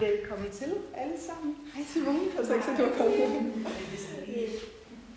Velkommen 0.00 0.50
til 0.52 0.74
alle 0.94 1.20
sammen. 1.20 1.56
Hej 1.74 1.84
Simone, 1.84 2.18
jeg 2.36 2.46
så 2.46 2.54
ikke, 2.54 2.66
at 2.66 2.78
du 2.78 2.84
har 2.84 2.96
kommet. 2.98 3.66
Det 4.26 4.44
er 4.44 4.60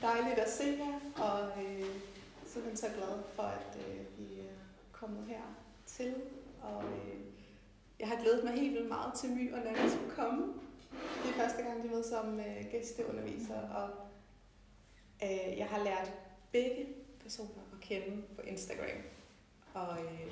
dejligt 0.02 0.40
at 0.40 0.50
se 0.50 0.64
jer, 0.64 1.24
og 1.24 1.64
øh, 1.64 1.86
simpelthen 2.46 2.78
så 2.78 2.86
glad 2.98 3.24
for, 3.36 3.44
at 3.44 3.78
øh, 3.80 4.20
vi 4.20 4.40
er 4.40 4.54
kommet 4.92 5.26
her 5.28 5.42
til. 5.86 6.16
Og 6.62 6.84
øh, 6.84 7.20
jeg 8.00 8.08
har 8.08 8.22
glædet 8.22 8.44
mig 8.44 8.54
helt 8.54 8.74
vildt 8.74 8.88
meget 8.88 9.14
til 9.14 9.30
My 9.30 9.54
og 9.54 9.60
Nana 9.60 9.90
skulle 9.90 10.12
komme. 10.16 10.54
Det 11.24 11.30
er 11.30 11.34
første 11.34 11.64
gang, 11.64 11.84
de 11.84 11.88
er 11.88 11.92
med 11.92 12.04
som 12.04 12.40
øh, 12.40 12.72
gæsteunderviser, 12.72 13.62
og 13.62 13.90
øh, 15.24 15.58
jeg 15.58 15.68
har 15.68 15.84
lært 15.84 16.12
begge 16.52 16.88
personer 17.24 17.64
at 17.74 17.80
kende 17.82 18.24
på 18.36 18.42
Instagram. 18.42 19.02
Og 19.74 19.98
øh, 20.04 20.32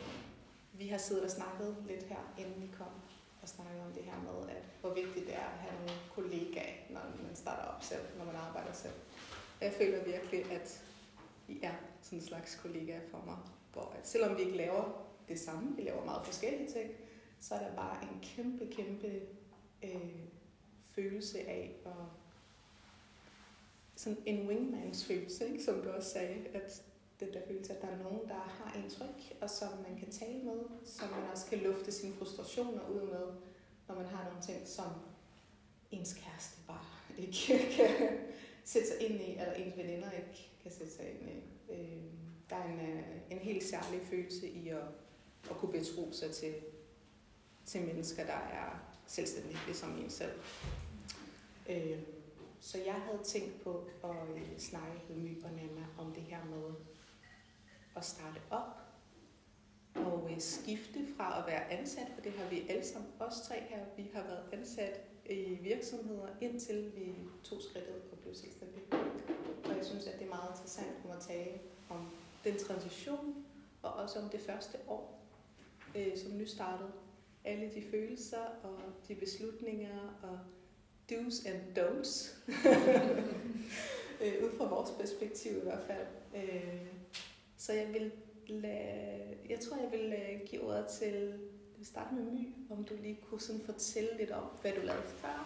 vi 0.74 0.88
har 0.88 0.98
siddet 0.98 1.24
og 1.24 1.32
snakket 1.32 1.76
lidt 1.88 2.04
her, 2.04 2.34
inden 2.38 2.62
vi 2.62 2.68
kom 2.78 2.92
og 3.46 3.50
snakke 3.50 3.82
om 3.88 3.92
det 3.94 4.04
her 4.04 4.20
med, 4.22 4.50
at 4.50 4.64
hvor 4.82 4.94
vigtigt 4.94 5.28
det 5.28 5.36
er 5.36 5.50
at 5.56 5.60
have 5.66 5.76
nogle 5.76 6.02
kollegaer, 6.16 6.74
når 6.90 7.02
man 7.24 7.36
starter 7.36 7.64
op 7.64 7.84
selv, 7.84 8.02
når 8.18 8.26
man 8.26 8.36
arbejder 8.36 8.74
selv. 8.74 8.94
Jeg 9.62 9.74
føler 9.74 10.04
virkelig, 10.04 10.52
at 10.52 10.84
I 11.48 11.60
er 11.64 11.74
sådan 12.02 12.20
en 12.20 12.26
slags 12.26 12.56
kollegaer 12.56 13.02
for 13.12 13.24
mig, 13.26 13.38
hvor 13.74 13.96
at 14.00 14.08
selvom 14.08 14.38
vi 14.38 14.42
ikke 14.42 14.58
laver 14.58 14.84
det 15.28 15.40
samme, 15.40 15.76
vi 15.76 15.82
laver 15.82 16.06
meget 16.06 16.26
forskellige 16.26 16.72
ting, 16.72 16.92
så 17.40 17.56
er 17.56 17.60
der 17.60 17.76
bare 17.76 18.04
en 18.04 18.20
kæmpe, 18.24 18.68
kæmpe 18.72 19.22
øh, 19.84 20.20
følelse 20.96 21.40
af 21.40 21.76
at 21.86 21.92
sådan 23.96 24.18
en 24.26 24.48
wingmans 24.48 25.06
følelse, 25.06 25.48
ikke? 25.48 25.64
som 25.64 25.82
du 25.82 25.90
også 25.90 26.10
sagde, 26.10 26.48
at 26.54 26.84
den 27.20 27.34
der 27.34 27.42
følelse, 27.48 27.74
at 27.74 27.82
der 27.82 27.88
er 27.88 28.04
nogen, 28.04 28.28
der 28.28 28.34
har 28.34 28.74
en 28.76 28.90
tryk, 28.90 29.38
og 29.42 29.50
som 29.50 29.70
man 29.90 30.00
kan 30.00 30.12
tale 30.12 30.44
med, 30.44 30.60
som 30.86 31.10
man 31.10 31.30
også 31.32 31.46
kan 31.46 31.60
lufte 31.60 31.92
sine 31.92 32.14
frustrationer 32.14 32.90
ud 32.90 33.02
med, 33.02 33.28
når 33.88 33.96
man 33.96 34.06
har 34.06 34.24
nogle 34.24 34.42
ting, 34.42 34.68
som 34.68 34.92
ens 35.92 36.14
kæreste 36.14 36.58
bare 36.68 36.86
ikke 37.24 37.76
kan 37.76 38.18
sætte 38.64 38.88
sig 38.88 39.10
ind 39.10 39.22
i, 39.22 39.32
eller 39.32 39.54
ens 39.54 39.78
veninder 39.78 40.12
ikke 40.12 40.50
kan 40.64 40.72
sætte 40.72 40.94
sig 40.94 41.06
ind 41.12 41.30
i. 41.30 41.44
Øh, 41.74 42.04
der 42.50 42.56
er 42.56 42.64
en, 42.64 42.80
øh, 42.80 43.04
en 43.32 43.38
helt 43.38 43.64
særlig 43.64 44.02
følelse 44.02 44.50
i 44.50 44.70
at, 44.70 44.84
at 45.50 45.58
kunne 45.58 45.72
betro 45.72 46.12
sig 46.12 46.32
til, 46.32 46.56
til 47.66 47.82
mennesker, 47.82 48.26
der 48.26 48.34
er 48.34 48.96
selvstændige, 49.06 49.58
ligesom 49.66 49.98
en 49.98 50.10
selv. 50.10 50.32
Øh, 51.70 52.00
så 52.60 52.78
jeg 52.78 52.94
havde 52.94 53.24
tænkt 53.24 53.62
på 53.62 53.88
at 54.04 54.36
øh, 54.36 54.58
snakke 54.58 55.00
med 55.10 55.18
My 55.18 55.44
og 55.44 55.52
Nana 55.52 55.86
om 55.98 56.14
det 56.14 56.24
her 56.24 56.46
med 56.46 56.74
at 57.96 58.06
starte 58.06 58.42
op 58.50 58.86
og 59.96 60.30
øh, 60.32 60.40
skifte 60.40 61.00
fra 61.18 61.40
at 61.40 61.48
være 61.48 61.72
ansat, 61.72 62.08
for 62.16 62.22
det 62.22 62.32
har 62.32 62.50
vi 62.50 62.66
alle 62.70 62.86
sammen, 62.86 63.12
os 63.20 63.42
tre 63.48 63.56
her, 63.70 63.80
vi 63.98 64.10
har 64.14 64.24
været 64.24 64.44
ansat 64.54 65.02
i 65.30 65.58
virksomheder, 65.62 66.28
indtil 66.42 66.92
vi 66.96 67.16
tog 67.44 67.62
skridtet 67.62 68.02
og 68.12 68.18
blev 68.18 68.34
selvstændige. 68.34 68.84
Og 69.66 69.78
jeg 69.78 69.86
synes, 69.86 70.08
at 70.08 70.20
det 70.20 70.26
er 70.26 70.30
meget 70.30 70.50
interessant 70.52 70.96
at 71.14 71.22
tale 71.28 71.60
om 71.90 72.10
den 72.44 72.58
transition, 72.58 73.46
og 73.82 73.94
også 73.94 74.20
om 74.20 74.30
det 74.30 74.40
første 74.40 74.78
år, 74.88 75.26
øh, 75.96 76.18
som 76.18 76.38
nystartet. 76.38 76.92
Alle 77.46 77.72
de 77.76 77.84
følelser 77.92 78.46
og 78.64 78.80
de 79.08 79.16
beslutninger 79.16 80.20
og 80.24 80.40
do's 81.12 81.50
and 81.50 81.78
don'ts. 81.78 82.36
øh, 84.22 84.44
ud 84.44 84.58
fra 84.58 84.70
vores 84.70 84.92
perspektiv 85.00 85.58
i 85.58 85.62
hvert 85.62 85.84
fald. 85.88 86.08
Øh, 86.36 86.95
så 87.58 87.74
jeg 87.74 87.94
vil 87.94 88.12
lade, 88.48 89.38
jeg 89.50 89.60
tror, 89.60 89.78
jeg 89.78 89.92
vil 89.92 90.14
øh, 90.14 90.48
give 90.50 90.62
ordet 90.68 90.88
til, 90.88 91.14
jeg 91.72 91.78
vil 91.78 91.86
starte 91.86 92.16
med 92.16 92.24
My, 92.24 92.54
om 92.70 92.84
du 92.84 92.94
lige 93.02 93.20
kunne 93.30 93.42
sådan 93.42 93.62
fortælle 93.66 94.18
lidt 94.18 94.32
om, 94.32 94.44
hvad 94.62 94.72
du 94.72 94.82
lavede 94.82 95.08
før, 95.22 95.38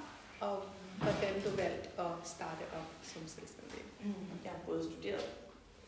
og 0.42 0.58
hvordan 1.04 1.34
du 1.46 1.50
valgte 1.64 1.90
at 2.06 2.12
starte 2.36 2.64
op 2.80 2.90
som 3.04 3.28
selvstændig. 3.28 3.84
Mm. 4.04 4.14
Jeg 4.44 4.52
har 4.52 4.62
både 4.66 4.84
studeret 4.92 5.26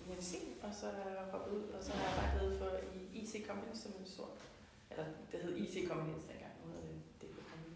medicin, 0.09 0.47
og 0.65 0.71
så 0.79 0.85
har 0.85 1.09
jeg 1.09 1.25
hoppet 1.31 1.51
ud, 1.57 1.65
og 1.75 1.83
så 1.83 1.91
har 1.91 2.03
jeg 2.07 2.13
arbejdet 2.23 2.59
for 2.59 2.71
i 2.97 3.01
IC 3.19 3.33
Company 3.47 3.75
som 3.83 3.91
en 3.99 4.05
sort, 4.05 4.37
eller 4.91 5.05
det 5.31 5.39
hed 5.43 5.53
IC 5.63 5.75
Company 5.89 6.17
dengang, 6.31 6.53
nu 6.61 6.65
hedder 6.73 6.87
det 6.91 6.99
DB 7.21 7.37
Company. 7.51 7.75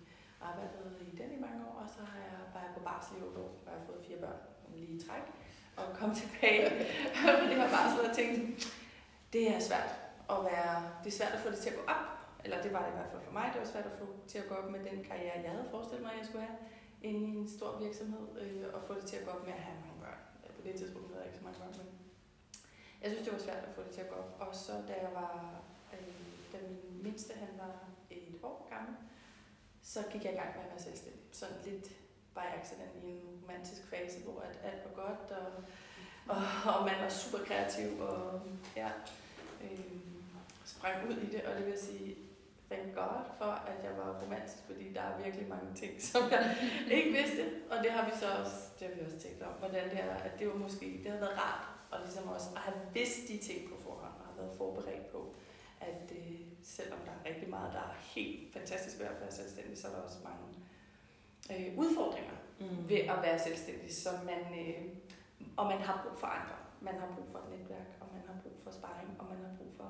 Arbejdet 0.49 0.85
i 1.09 1.11
den 1.21 1.29
i 1.37 1.39
mange 1.45 1.61
år, 1.69 1.77
og 1.83 1.89
så 1.95 2.01
har 2.11 2.19
jeg 2.29 2.39
bare 2.55 2.69
på 2.77 2.81
barsel 2.89 3.17
i 3.17 3.21
år, 3.21 3.49
og 3.65 3.71
jeg 3.71 3.79
har 3.79 3.85
fået 3.89 4.05
fire 4.07 4.19
børn 4.23 4.39
lige 4.75 4.91
i 4.95 4.99
træk 5.05 5.25
at 5.77 5.87
komme 5.97 6.15
tilbage 6.15 6.69
på 7.21 7.45
det 7.49 7.55
her 7.61 7.69
barsel 7.75 8.09
og 8.09 8.15
tænkte, 8.15 8.69
det 9.33 9.43
er 9.55 9.59
svært 9.59 9.91
at 10.33 10.39
være, 10.49 10.75
det 11.03 11.09
er 11.13 11.17
svært 11.19 11.33
at 11.37 11.39
få 11.39 11.49
det 11.49 11.59
til 11.59 11.69
at 11.69 11.75
gå 11.75 11.83
op, 11.95 12.05
eller 12.43 12.61
det 12.61 12.73
var 12.73 12.81
det 12.85 12.91
i 12.93 12.97
hvert 12.97 13.11
fald 13.11 13.21
for 13.27 13.31
mig, 13.31 13.45
det 13.53 13.59
var 13.61 13.67
svært 13.67 13.85
at 13.85 13.97
få 13.99 14.05
til 14.27 14.37
at 14.37 14.47
gå 14.49 14.55
op 14.55 14.71
med 14.71 14.79
den 14.89 15.03
karriere, 15.09 15.41
jeg 15.45 15.51
havde 15.51 15.67
forestillet 15.71 16.03
mig, 16.05 16.11
at 16.13 16.19
jeg 16.19 16.27
skulle 16.27 16.45
have 16.45 16.57
inde 17.01 17.27
i 17.33 17.35
en 17.41 17.49
stor 17.57 17.71
virksomhed, 17.85 18.25
øh, 18.41 18.65
og 18.73 18.79
få 18.87 18.93
det 18.93 19.05
til 19.05 19.17
at 19.17 19.25
gå 19.25 19.31
op 19.31 19.43
med 19.47 19.53
at 19.53 19.65
have 19.67 19.77
mange 19.85 19.99
børn. 20.03 20.21
På 20.57 20.61
det 20.67 20.75
tidspunkt 20.75 21.07
havde 21.07 21.21
jeg 21.23 21.27
ikke 21.29 21.39
så 21.41 21.45
mange 21.47 21.59
børn, 21.59 21.73
men 21.77 21.87
jeg 23.01 23.07
synes, 23.11 23.23
det 23.27 23.33
var 23.33 23.43
svært 23.47 23.63
at 23.69 23.73
få 23.75 23.81
det 23.83 23.91
til 23.91 24.01
at 24.01 24.09
gå 24.09 24.15
op. 24.15 24.31
Og 24.39 24.55
så 24.55 24.73
da 24.89 24.93
jeg 25.05 25.11
var, 25.13 25.33
øh, 25.93 26.21
da 26.51 26.57
min 26.67 27.03
mindste, 27.03 27.33
han 27.33 27.51
var 27.63 27.73
et 28.09 28.39
år 28.43 28.67
gammel, 28.73 28.95
så 29.83 29.99
gik 30.11 30.23
jeg 30.25 30.33
i 30.33 30.35
gang 30.35 30.51
med 30.55 30.63
at 30.63 30.69
være 30.69 30.83
selvstændig. 30.87 31.21
Sådan 31.31 31.57
lidt 31.65 31.87
by 32.35 32.45
accident 32.59 32.91
i 33.03 33.09
en 33.09 33.21
romantisk 33.41 33.81
fase, 33.89 34.19
hvor 34.23 34.39
at 34.47 34.55
alt 34.63 34.81
var 34.85 35.03
godt, 35.03 35.31
og, 35.39 35.47
og, 36.33 36.41
og 36.75 36.85
man 36.85 36.97
var 37.03 37.09
super 37.09 37.37
kreativ, 37.47 37.99
og 37.99 38.41
ja, 38.75 38.89
øh, 39.63 39.95
sprang 40.65 41.09
ud 41.09 41.17
i 41.17 41.29
det, 41.33 41.41
og 41.43 41.55
det 41.57 41.65
vil 41.65 41.79
sige, 41.79 42.15
thank 42.71 42.95
God 42.95 43.21
for, 43.37 43.51
at 43.71 43.83
jeg 43.83 43.97
var 43.97 44.21
romantisk, 44.23 44.63
fordi 44.65 44.93
der 44.93 45.01
er 45.01 45.17
virkelig 45.23 45.47
mange 45.49 45.73
ting, 45.75 46.01
som 46.01 46.21
jeg 46.31 46.57
ikke 46.91 47.11
vidste, 47.11 47.43
og 47.71 47.83
det 47.83 47.91
har 47.91 48.05
vi 48.05 48.11
så 48.19 48.27
også, 48.41 48.59
det 48.79 48.87
har 48.87 48.95
vi 48.95 49.05
også 49.05 49.19
tænkt 49.19 49.41
om, 49.41 49.53
hvordan 49.59 49.89
det 49.89 49.99
er, 49.99 50.15
at 50.15 50.39
det 50.39 50.47
var 50.47 50.55
måske, 50.55 50.85
det 51.03 51.11
havde 51.11 51.21
været 51.21 51.37
rart, 51.37 51.65
og 51.91 51.99
ligesom 52.05 52.27
også 52.27 52.47
at 52.55 52.61
have 52.61 52.77
vidst 52.93 53.27
de 53.27 53.37
ting 53.37 53.69
på 53.69 53.75
forhånd, 53.83 54.13
og 54.19 54.25
have 54.25 54.37
været 54.37 54.57
forberedt 54.57 55.11
på, 55.11 55.35
at 55.81 56.11
øh, 56.11 56.39
selvom 56.63 56.99
der 57.05 57.11
er 57.11 57.29
rigtig 57.29 57.49
meget, 57.49 57.73
der 57.73 57.79
er 57.79 57.95
helt 58.15 58.53
fantastisk 58.53 58.99
ved 58.99 59.05
at 59.05 59.21
være 59.21 59.31
selvstændig, 59.31 59.77
så 59.77 59.87
er 59.87 59.91
der 59.91 60.01
også 60.01 60.17
mange 60.23 60.45
øh, 61.51 61.77
udfordringer 61.77 62.37
mm. 62.59 62.89
ved 62.89 62.97
at 62.97 63.17
være 63.25 63.39
selvstændig, 63.39 63.95
så 63.95 64.09
man, 64.25 64.41
øh, 64.61 64.81
og 65.57 65.65
man 65.65 65.79
har 65.87 65.95
brug 66.03 66.17
for 66.19 66.27
andre. 66.27 66.55
Man 66.81 66.95
har 66.99 67.07
brug 67.15 67.27
for 67.31 67.39
et 67.39 67.49
netværk, 67.59 67.89
og 68.01 68.07
man 68.13 68.21
har 68.27 68.35
brug 68.43 68.57
for 68.63 68.71
sparring, 68.71 69.09
og 69.19 69.25
man 69.31 69.37
har 69.45 69.51
brug 69.57 69.71
for 69.77 69.89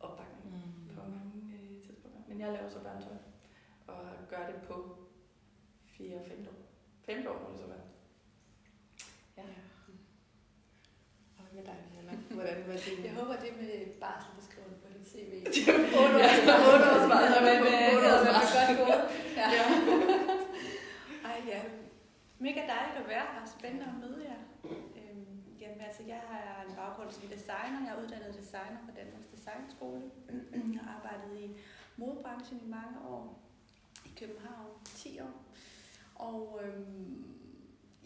opbakning 0.00 0.54
mm. 0.54 0.94
på 0.94 1.00
mange 1.14 1.32
øh, 1.54 1.82
tidspunkter. 1.84 2.20
Men 2.28 2.40
jeg 2.40 2.52
laver 2.52 2.68
så 2.68 2.78
børnetøj, 2.78 3.18
og 3.86 4.00
gør 4.30 4.46
det 4.46 4.56
på 4.68 4.74
4-5 6.00 6.48
år. 6.48 6.60
5 7.06 7.26
år 7.26 7.38
må 7.42 7.50
det 7.52 7.58
så 7.60 7.66
være. 7.66 7.86
Ja. 9.36 9.42
Og 11.38 11.44
med 11.52 11.64
dig, 11.64 11.78
Anna? 11.98 12.12
Hvordan 12.36 12.58
var 12.66 12.72
det? 12.72 13.04
Jeg 13.04 13.14
håber, 13.14 13.36
det 13.44 13.52
med 13.60 14.00
barsel, 14.00 14.30
du 14.38 14.42
skriver 14.48 14.68
på 14.82 14.88
dit 14.94 15.08
CV. 15.12 15.32
8 16.02 16.16
års 16.18 16.40
barsel. 16.48 16.74
8 16.74 16.86
års 16.92 17.08
barsel. 17.12 17.42
Men 17.48 17.58
øh, 17.72 17.96
8 17.96 18.08
års 18.12 18.24
det 18.26 18.32
barsel. 18.36 18.76
godt 18.78 18.78
gået. 18.80 19.02
Ja. 19.40 19.46
Ja. 19.56 19.64
Ej, 21.28 21.36
ja. 21.52 21.60
Mega 22.46 22.60
dejligt 22.74 22.98
at 23.02 23.08
være 23.08 23.26
her. 23.34 23.44
Spændende 23.58 23.86
at 23.86 23.96
møde 24.04 24.24
jer. 24.30 24.40
Øhm, 25.00 25.26
jamen, 25.60 25.80
altså, 25.80 26.02
jeg 26.02 26.20
har 26.28 26.64
en 26.68 26.74
baggrund 26.76 27.10
som 27.10 27.28
designer. 27.28 27.78
Jeg 27.84 27.92
er 27.96 28.02
uddannet 28.02 28.38
designer 28.40 28.78
fra 28.84 28.92
Danmarks 29.00 29.28
Designskole. 29.34 30.02
Jeg 30.52 30.80
har 30.82 30.94
arbejdet 30.96 31.40
i 31.40 31.46
modebranchen 31.96 32.60
i 32.64 32.68
mange 32.68 32.98
år. 33.08 33.40
I 34.06 34.10
København 34.20 34.70
10 34.84 35.20
år. 35.20 35.34
Og 36.14 36.60
øhm, 36.64 37.24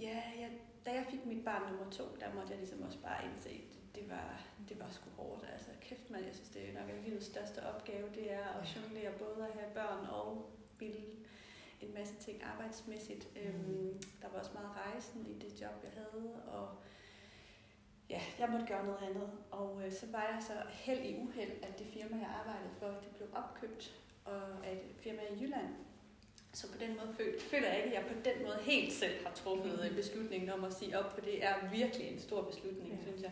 ja, 0.00 0.22
jeg, 0.40 0.50
da 0.86 0.90
jeg 0.92 1.06
fik 1.10 1.26
mit 1.26 1.44
barn 1.44 1.72
nummer 1.72 1.90
to, 1.90 2.04
der 2.20 2.34
måtte 2.34 2.50
jeg 2.50 2.58
ligesom 2.58 2.82
også 2.82 2.98
bare 2.98 3.24
indse, 3.24 3.48
at 3.48 3.74
det, 3.74 3.94
det 3.94 4.10
var, 4.10 4.40
det 4.68 4.80
var 4.80 4.88
sgu 4.90 5.10
hårdt. 5.16 5.44
Altså, 5.52 5.70
kæft 5.80 6.10
man, 6.10 6.24
jeg 6.24 6.34
synes, 6.34 6.48
det 6.48 6.68
er 6.68 6.80
nok 6.80 6.90
er 6.90 7.02
livets 7.02 7.26
største 7.26 7.66
opgave, 7.66 8.08
det 8.14 8.32
er 8.32 8.46
at 8.58 8.76
jonglere 8.76 9.12
både 9.18 9.46
at 9.48 9.54
have 9.54 9.70
børn 9.74 10.06
og 10.06 10.50
ville 10.78 11.04
en 11.80 11.94
masse 11.94 12.14
ting 12.14 12.42
arbejdsmæssigt. 12.42 13.28
Mm. 13.34 13.40
Øhm, 13.40 14.02
der 14.22 14.28
var 14.28 14.38
også 14.38 14.50
meget 14.54 14.70
rejsen 14.76 15.26
i 15.26 15.34
det 15.38 15.60
job, 15.60 15.84
jeg 15.84 15.92
havde, 15.94 16.42
og 16.46 16.68
ja, 18.10 18.20
jeg 18.38 18.48
måtte 18.48 18.66
gøre 18.66 18.86
noget 18.86 19.02
andet. 19.02 19.30
Og 19.50 19.82
øh, 19.84 19.92
så 19.92 20.06
var 20.12 20.22
jeg 20.22 20.42
så 20.46 20.52
held 20.70 21.00
i 21.04 21.16
uheld, 21.16 21.52
at 21.62 21.78
det 21.78 21.86
firma, 21.86 22.16
jeg 22.16 22.30
arbejdede 22.40 22.74
for, 22.78 22.86
det 22.86 23.10
blev 23.16 23.28
opkøbt 23.34 23.94
og 24.24 24.66
af 24.66 24.72
et 24.72 25.02
firma 25.02 25.22
i 25.22 25.42
Jylland. 25.42 25.68
Så 26.52 26.72
på 26.72 26.78
den 26.78 26.96
måde 26.96 27.14
føler, 27.16 27.40
føler 27.40 27.68
jeg 27.68 27.84
ikke, 27.84 27.96
at 27.96 28.04
jeg 28.04 28.14
på 28.14 28.22
den 28.24 28.42
måde 28.46 28.58
helt 28.62 28.92
selv 28.92 29.26
har 29.26 29.34
truffet 29.34 29.88
mm. 29.90 29.96
beslutningen 29.96 30.50
om 30.50 30.64
at 30.64 30.74
sige 30.74 30.98
op, 30.98 31.12
for 31.14 31.20
det 31.20 31.44
er 31.44 31.70
virkelig 31.72 32.08
en 32.12 32.18
stor 32.18 32.42
beslutning, 32.42 32.94
ja. 32.94 33.02
synes 33.02 33.22
jeg. 33.22 33.30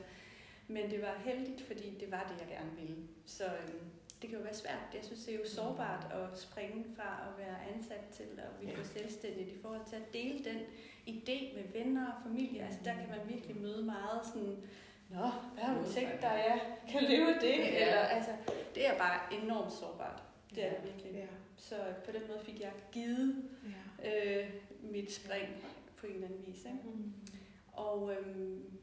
Men 0.69 0.91
det 0.91 1.03
var 1.03 1.15
heldigt, 1.25 1.61
fordi 1.61 1.99
det 2.01 2.11
var 2.11 2.27
det, 2.29 2.41
jeg 2.41 2.59
gerne 2.59 2.77
ville. 2.81 2.97
Så 3.27 3.45
øhm, 3.45 3.91
det 4.25 4.31
kan 4.31 4.39
jo 4.39 4.45
være 4.45 4.55
svært. 4.55 4.89
Jeg 4.95 5.05
synes, 5.05 5.25
det 5.25 5.35
er 5.35 5.39
jo 5.39 5.49
sårbart 5.49 6.07
at 6.13 6.39
springe 6.39 6.85
fra 6.97 7.29
at 7.29 7.47
være 7.47 7.57
ansat 7.75 8.05
til 8.13 8.29
at 8.39 8.51
blive 8.59 8.71
ja. 8.79 8.85
selvstændigt 8.85 9.49
i 9.49 9.59
forhold 9.63 9.81
til 9.87 9.97
at 9.97 10.13
dele 10.13 10.45
den 10.45 10.59
idé 11.09 11.55
med 11.57 11.65
venner 11.73 12.07
og 12.07 12.23
familie. 12.27 12.63
Altså 12.63 12.81
der 12.85 12.93
kan 12.93 13.09
man 13.11 13.29
virkelig 13.29 13.57
møde 13.57 13.85
meget 13.85 14.27
sådan, 14.27 14.57
Nå, 15.11 15.27
hvad 15.55 15.65
har 15.65 15.79
du 15.83 15.93
tænkt 15.93 16.21
dig, 16.23 16.45
jeg 16.49 16.61
kan 16.89 17.03
leve 17.03 17.35
af 17.35 17.41
det? 17.41 17.59
Ja. 17.59 17.87
Eller, 17.87 18.01
altså, 18.01 18.31
det 18.75 18.87
er 18.89 18.99
bare 18.99 19.21
enormt 19.43 19.73
sårbart. 19.73 20.23
Det 20.55 20.65
er 20.67 20.71
det 20.71 20.85
virkelig. 20.85 21.13
Ja. 21.15 21.27
så 21.57 21.77
på 22.05 22.13
den 22.13 22.23
måde 22.29 22.41
fik 22.45 22.61
jeg 22.61 22.73
givet 22.93 23.45
Ja. 24.03 24.41
øh, 24.41 24.51
mit 24.83 25.13
spring 25.13 25.49
på 25.97 26.07
en 26.07 26.13
eller 26.13 26.27
anden 26.27 26.45
vis. 26.47 26.65
Ikke? 26.65 26.79
Mm. 26.85 27.13
Og 27.73 28.13
øhm, 28.13 28.79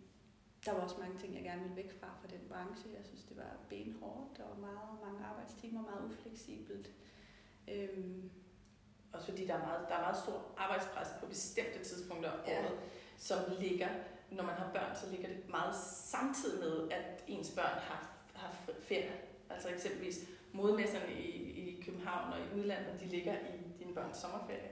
der 0.65 0.71
var 0.73 0.79
også 0.81 0.95
mange 0.99 1.19
ting, 1.19 1.35
jeg 1.35 1.43
gerne 1.43 1.61
ville 1.61 1.75
væk 1.75 1.99
fra 1.99 2.07
fra 2.21 2.27
den 2.27 2.39
branche. 2.49 2.89
Jeg 2.97 3.05
synes, 3.05 3.23
det 3.23 3.37
var 3.37 3.51
benhårdt. 3.69 4.37
Der 4.37 4.43
var 4.43 4.55
meget 4.55 4.89
mange 5.05 5.25
arbejdstimer, 5.25 5.81
meget 5.81 6.05
ufleksibelt. 6.11 6.91
Øhm, 7.67 8.31
Også 9.13 9.25
fordi 9.27 9.47
der 9.47 9.53
er 9.53 9.65
meget, 9.65 9.85
der 9.89 9.95
er 9.95 10.01
meget 10.01 10.17
stor 10.17 10.45
arbejdspres 10.57 11.07
på 11.19 11.25
bestemte 11.25 11.83
tidspunkter 11.83 12.31
af 12.31 12.47
Ja. 12.47 12.59
året, 12.65 12.79
som 13.17 13.37
ligger, 13.59 13.89
når 14.31 14.43
man 14.43 14.55
har 14.55 14.71
børn, 14.73 14.95
så 14.95 15.09
ligger 15.09 15.27
det 15.27 15.49
meget 15.49 15.75
samtidig 16.05 16.59
med, 16.59 16.91
at 16.91 17.23
ens 17.27 17.51
børn 17.55 17.79
har, 17.79 18.09
har 18.33 18.55
ferie. 18.81 19.11
Altså 19.49 19.69
eksempelvis 19.69 20.19
modemesserne 20.53 21.13
i, 21.13 21.29
i 21.69 21.81
København 21.81 22.33
og 22.33 22.39
i 22.39 22.59
udlandet, 22.59 22.99
de 23.01 23.05
ligger 23.05 23.33
i 23.33 23.57
dine 23.79 23.93
børns 23.93 24.17
sommerferie. 24.17 24.71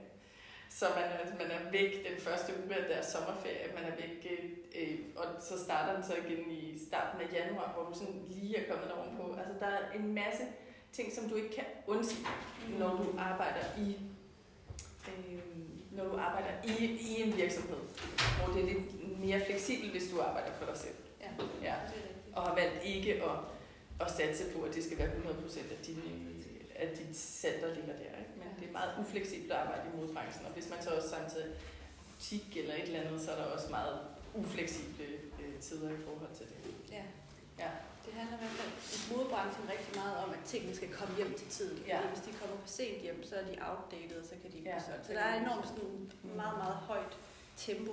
Så 0.78 0.86
man 0.98 1.04
er, 1.04 1.22
man 1.42 1.50
er 1.56 1.70
væk 1.70 1.92
den 2.08 2.20
første 2.20 2.52
uge 2.64 2.74
af 2.76 2.84
deres 2.88 3.06
sommerferie, 3.06 3.74
man 3.74 3.84
er 3.84 3.96
væk, 3.96 4.14
øh, 4.32 4.44
øh, 4.82 4.98
og 5.16 5.24
så 5.42 5.64
starter 5.64 5.94
den 5.94 6.04
så 6.04 6.14
igen 6.24 6.50
i 6.50 6.78
starten 6.88 7.20
af 7.20 7.32
januar, 7.32 7.72
hvor 7.74 7.84
du 7.90 7.98
sådan 7.98 8.22
lige 8.28 8.56
er 8.56 8.70
kommet 8.70 8.92
ovenpå. 8.92 9.36
Altså 9.38 9.54
der 9.60 9.66
er 9.66 9.92
en 9.98 10.14
masse 10.14 10.44
ting, 10.92 11.12
som 11.12 11.28
du 11.28 11.34
ikke 11.34 11.54
kan 11.54 11.64
undsige, 11.86 12.26
når 12.78 12.88
du 12.88 13.04
arbejder 13.18 13.64
i 13.78 13.96
øh, 15.08 15.40
når 15.96 16.04
du 16.04 16.16
arbejder 16.16 16.52
i, 16.64 16.84
i 16.84 17.22
en 17.22 17.36
virksomhed, 17.36 17.78
hvor 18.38 18.54
det 18.54 18.62
er 18.62 18.66
lidt 18.66 19.20
mere 19.20 19.40
fleksibelt, 19.46 19.90
hvis 19.90 20.10
du 20.10 20.20
arbejder 20.20 20.52
for 20.52 20.66
dig 20.66 20.76
selv. 20.76 20.94
ja, 21.20 21.26
Ja. 21.62 21.74
Og 22.36 22.42
har 22.42 22.54
valgt 22.54 22.84
ikke 22.84 23.14
at, 23.14 23.36
at 24.00 24.10
satse 24.10 24.44
på, 24.54 24.62
at 24.62 24.74
det 24.74 24.84
skal 24.84 24.98
være 24.98 25.08
100% 25.08 25.58
af 25.58 25.78
din, 25.86 26.02
af 26.76 26.88
dit 26.88 27.46
der 27.60 27.74
ligger 27.74 27.92
der. 27.92 28.18
Ikke? 28.22 28.29
Ja. 28.60 28.66
det 28.66 28.68
er 28.68 28.72
meget 28.80 28.92
ufleksibelt 29.02 29.52
at 29.52 29.58
arbejde 29.58 29.82
i 29.92 29.96
modbranchen, 29.96 30.46
og 30.46 30.52
hvis 30.52 30.70
man 30.72 30.82
så 30.82 30.90
også 30.90 31.08
samtidig 31.08 31.48
butik 32.14 32.56
eller 32.56 32.74
et 32.74 32.82
eller 32.82 33.00
andet, 33.00 33.20
så 33.24 33.30
er 33.32 33.36
der 33.36 33.44
også 33.44 33.68
meget 33.70 33.98
ufleksible 34.34 35.04
øh, 35.42 35.54
tider 35.60 35.90
i 35.90 36.00
forhold 36.06 36.32
til 36.38 36.46
det. 36.46 36.56
Ja. 36.96 37.04
Ja. 37.64 37.70
Det 38.04 38.12
handler 38.18 38.36
i 38.36 38.40
hvert 38.40 38.56
fald 38.60 38.72
i 38.94 38.98
modebranchen 39.16 39.64
rigtig 39.74 39.92
meget 40.00 40.16
om, 40.24 40.30
at 40.30 40.38
tingene 40.52 40.74
skal 40.76 40.90
komme 40.98 41.16
hjem 41.16 41.34
til 41.40 41.46
tiden. 41.48 41.84
Ja. 41.86 42.00
hvis 42.12 42.20
de 42.26 42.32
kommer 42.40 42.56
for 42.62 42.68
sent 42.68 42.98
hjem, 43.02 43.22
så 43.28 43.34
er 43.40 43.44
de 43.50 43.54
outdated, 43.70 44.16
og 44.22 44.26
så 44.30 44.34
kan 44.42 44.50
de 44.52 44.56
ikke 44.58 44.70
Ja, 44.70 44.80
solgt. 44.88 45.06
så 45.06 45.12
der 45.12 45.18
de 45.22 45.24
er 45.34 45.40
enormt 45.44 45.66
sådan 45.68 46.12
meget, 46.40 46.56
meget 46.62 46.74
højt 46.90 47.14
tempo. 47.56 47.92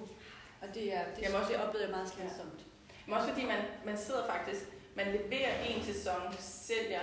Og 0.62 0.68
det, 0.74 0.86
er, 0.96 1.04
det, 1.16 1.22
Jamen 1.24 1.36
også- 1.40 1.52
det 1.54 1.60
oplevede 1.64 1.88
jeg 1.88 1.96
meget 1.98 2.10
slidsomt. 2.10 2.60
Men 3.06 3.14
også 3.18 3.28
fordi 3.30 3.46
man, 3.46 3.62
man 3.86 3.98
sidder 3.98 4.24
faktisk, 4.34 4.62
man 4.96 5.08
leverer 5.18 5.54
en 5.70 5.84
sæson, 5.84 6.22
sælger, 6.40 7.02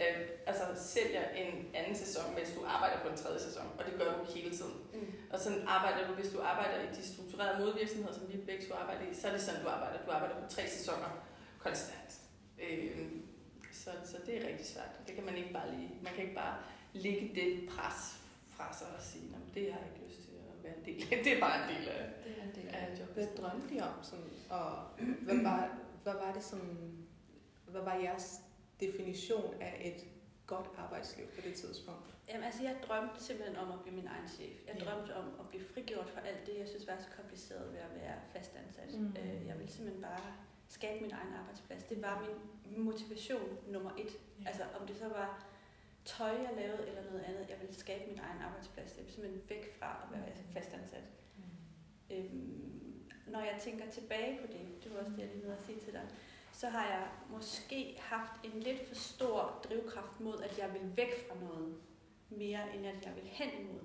øh, 0.00 0.28
altså 0.46 0.64
sælger 0.76 1.28
en 1.28 1.54
anden 1.74 1.96
sæson, 1.96 2.34
mens 2.34 2.50
du 2.56 2.60
arbejder 2.66 2.98
på 3.02 3.08
en 3.08 3.16
tredje 3.16 3.40
sæson, 3.40 3.66
og 3.78 3.84
det 3.86 3.94
gør 3.98 4.18
du 4.18 4.24
hele 4.34 4.50
tiden. 4.56 4.76
Mm. 4.94 5.12
Og 5.32 5.38
sådan 5.40 5.62
arbejder 5.66 6.06
du, 6.08 6.12
hvis 6.14 6.30
du 6.32 6.40
arbejder 6.40 6.82
i 6.82 6.86
de 6.96 7.02
strukturerede 7.12 7.64
modvirksomheder, 7.64 8.14
som 8.14 8.32
vi 8.32 8.36
begge 8.36 8.66
to 8.68 8.74
arbejder 8.74 9.10
i, 9.10 9.14
så 9.14 9.28
er 9.28 9.32
det 9.32 9.40
sådan, 9.42 9.62
du 9.62 9.68
arbejder. 9.68 10.04
Du 10.06 10.10
arbejder 10.10 10.34
på 10.34 10.48
tre 10.48 10.68
sæsoner 10.68 11.10
konstant. 11.58 12.10
Øh, 12.62 13.06
så, 13.72 13.90
så 14.04 14.16
det 14.26 14.36
er 14.42 14.48
rigtig 14.48 14.66
svært. 14.66 14.90
Det 15.06 15.14
kan 15.14 15.24
man 15.24 15.36
ikke 15.36 15.52
bare 15.52 15.70
lige, 15.74 15.90
man 16.02 16.12
kan 16.14 16.22
ikke 16.22 16.34
bare 16.34 16.56
lægge 16.92 17.30
det 17.34 17.68
pres 17.68 18.00
fra 18.50 18.76
sig 18.78 18.86
og 18.96 19.02
sige, 19.02 19.24
"Nå, 19.30 19.36
men 19.38 19.50
det 19.54 19.72
har 19.72 19.78
jeg 19.80 19.88
ikke 19.94 20.06
lyst 20.08 20.20
til 20.22 20.30
at 20.30 20.64
være 20.64 20.74
en 20.78 20.84
del 20.84 21.02
af. 21.12 21.18
Det 21.24 21.32
er 21.36 21.40
bare 21.40 21.56
en 21.62 21.76
del 21.76 21.88
af, 21.88 22.02
Det 22.24 22.32
er 22.38 22.42
en 22.42 22.54
del 22.54 22.68
af 22.74 22.86
af 22.86 23.00
jobbet. 23.00 23.14
Hvad 23.14 23.26
drømte 23.36 23.74
I 23.74 23.80
om? 23.80 23.94
Sådan, 24.02 24.24
og 24.50 24.66
hvad 25.26 25.42
var, 25.42 25.78
hvad 26.02 26.12
var 26.12 26.32
det 26.32 26.44
som, 26.44 26.60
hvad 27.66 27.80
var 27.82 27.94
jeres 27.94 28.40
definition 28.80 29.54
af 29.60 29.74
et 29.94 30.04
godt 30.46 30.66
arbejdsliv 30.76 31.26
på 31.26 31.40
det 31.40 31.54
tidspunkt? 31.54 32.06
Jamen, 32.28 32.44
altså, 32.44 32.62
jeg 32.62 32.76
drømte 32.88 33.22
simpelthen 33.24 33.56
om 33.56 33.70
at 33.72 33.80
blive 33.82 33.96
min 33.96 34.06
egen 34.06 34.28
chef. 34.28 34.66
Jeg 34.66 34.74
Ja. 34.78 34.84
drømte 34.84 35.16
om 35.16 35.26
at 35.40 35.48
blive 35.48 35.64
frigjort 35.64 36.08
fra 36.10 36.20
alt 36.20 36.46
det, 36.46 36.58
jeg 36.58 36.68
synes 36.68 36.86
var 36.86 36.96
så 36.98 37.08
kompliceret 37.16 37.72
ved 37.72 37.78
at 37.78 37.94
være 37.94 38.14
fastansat. 38.32 39.00
Mm. 39.00 39.16
Øh, 39.20 39.46
jeg 39.46 39.58
ville 39.58 39.72
simpelthen 39.72 40.02
bare 40.02 40.20
skabe 40.68 41.00
min 41.02 41.10
egen 41.12 41.34
arbejdsplads. 41.34 41.82
Det 41.84 42.02
var 42.02 42.28
min 42.70 42.84
motivation 42.84 43.58
nummer 43.68 43.90
et. 43.98 44.10
Ja. 44.42 44.48
Altså, 44.48 44.62
om 44.80 44.86
det 44.86 44.96
så 44.96 45.08
var 45.08 45.46
tøj, 46.04 46.28
jeg 46.28 46.50
lavede, 46.56 46.88
eller 46.88 47.02
noget 47.04 47.20
andet. 47.22 47.46
Jeg 47.50 47.56
ville 47.60 47.74
skabe 47.74 48.04
min 48.10 48.18
egen 48.18 48.40
arbejdsplads. 48.42 48.90
Jeg 48.90 48.98
ville 48.98 49.12
simpelthen 49.12 49.42
væk 49.48 49.78
fra 49.78 49.90
at 50.04 50.18
være 50.18 50.32
fastansat. 50.54 51.04
Øhm, 52.10 53.02
når 53.26 53.40
jeg 53.40 53.56
tænker 53.60 53.90
tilbage 53.90 54.38
på 54.40 54.46
det, 54.46 54.84
det 54.84 54.92
var 54.92 54.98
også 54.98 55.10
det, 55.10 55.18
jeg 55.18 55.28
lige 55.28 55.40
nåede 55.42 55.56
at 55.56 55.62
sige 55.66 55.80
til 55.80 55.92
dig, 55.92 56.08
så 56.58 56.68
har 56.68 56.86
jeg 56.86 57.08
måske 57.30 57.96
haft 58.00 58.32
en 58.44 58.60
lidt 58.60 58.88
for 58.88 58.94
stor 58.94 59.60
drivkraft 59.68 60.20
mod, 60.20 60.40
at 60.42 60.58
jeg 60.58 60.72
vil 60.72 60.96
væk 60.96 61.28
fra 61.28 61.34
noget, 61.40 61.74
mere 62.30 62.74
end 62.74 62.86
at 62.86 63.06
jeg 63.06 63.14
vil 63.16 63.24
hen 63.24 63.48
imod 63.60 63.80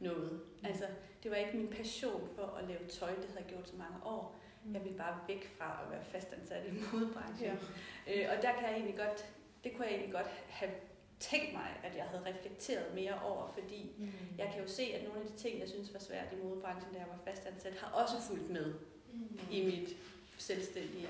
noget. 0.00 0.32
Mm. 0.32 0.66
Altså, 0.66 0.86
det 1.22 1.30
var 1.30 1.36
ikke 1.36 1.56
min 1.56 1.68
passion 1.68 2.28
for 2.36 2.42
at 2.46 2.68
lave 2.68 2.88
tøj, 2.88 3.14
det 3.14 3.24
havde 3.24 3.38
jeg 3.40 3.46
gjort 3.48 3.68
så 3.68 3.76
mange 3.76 3.96
år. 4.06 4.36
Jeg 4.74 4.84
ville 4.84 4.98
bare 4.98 5.18
væk 5.28 5.54
fra 5.58 5.80
at 5.84 5.90
være 5.90 6.04
fastansat 6.04 6.66
i 6.66 6.70
modebranchen. 6.92 7.58
Ja. 8.06 8.22
Øh, 8.32 8.36
og 8.36 8.42
der 8.42 8.52
kan 8.52 8.62
jeg 8.62 8.72
egentlig 8.72 8.96
godt, 8.96 9.26
det 9.64 9.72
kunne 9.72 9.84
jeg 9.86 9.94
egentlig 9.94 10.12
godt 10.12 10.26
have 10.48 10.72
tænkt 11.20 11.52
mig, 11.52 11.80
at 11.84 11.96
jeg 11.96 12.04
havde 12.04 12.24
reflekteret 12.26 12.94
mere 12.94 13.22
over, 13.22 13.46
fordi 13.58 13.90
Mm. 13.98 14.08
jeg 14.38 14.50
kan 14.54 14.62
jo 14.62 14.68
se, 14.68 14.82
at 14.82 15.04
nogle 15.04 15.20
af 15.20 15.26
de 15.26 15.36
ting, 15.36 15.60
jeg 15.60 15.68
synes 15.68 15.92
var 15.92 16.00
svært 16.00 16.32
i 16.32 16.36
modebranchen, 16.44 16.92
da 16.92 16.98
jeg 16.98 17.08
var 17.08 17.32
fastansat, 17.32 17.74
har 17.74 18.02
også 18.02 18.14
fulgt 18.28 18.50
med 18.50 18.74
Mm. 19.12 19.38
i 19.50 19.64
mit 19.64 19.96
selvstændige 20.38 21.08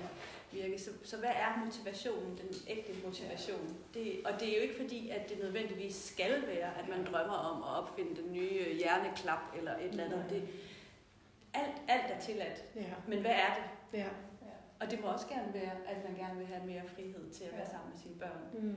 virke. 0.53 0.81
Så, 0.81 0.91
så 1.03 1.17
hvad 1.17 1.29
er 1.29 1.65
motivationen, 1.65 2.37
den 2.37 2.49
ægte 2.67 2.91
motivation? 3.05 3.75
Det, 3.93 4.21
og 4.25 4.39
det 4.39 4.49
er 4.51 4.55
jo 4.55 4.61
ikke 4.61 4.81
fordi, 4.81 5.09
at 5.09 5.29
det 5.29 5.39
nødvendigvis 5.39 5.95
skal 5.95 6.47
være, 6.47 6.77
at 6.79 6.89
man 6.89 7.05
drømmer 7.05 7.33
om 7.33 7.63
at 7.63 7.69
opfinde 7.69 8.21
den 8.21 8.33
nye 8.33 8.73
hjerneklap 8.77 9.39
eller 9.57 9.77
et 9.77 9.85
eller 9.85 10.03
andet. 10.03 10.25
Det, 10.29 10.47
alt, 11.53 11.81
alt 11.87 12.11
er 12.11 12.19
tilladt. 12.19 12.63
Ja. 12.75 12.93
Men 13.07 13.21
hvad 13.21 13.31
er 13.31 13.53
det? 13.55 13.99
Ja. 13.99 14.07
Og 14.79 14.91
det 14.91 15.01
må 15.01 15.07
også 15.07 15.27
gerne 15.27 15.53
være, 15.53 15.71
at 15.87 15.97
man 16.09 16.17
gerne 16.17 16.37
vil 16.37 16.47
have 16.47 16.65
mere 16.65 16.81
frihed 16.95 17.31
til 17.31 17.43
at 17.43 17.53
være 17.57 17.69
sammen 17.69 17.89
med 17.91 17.99
sine 17.99 18.15
børn. 18.15 18.41
Mm. 18.53 18.75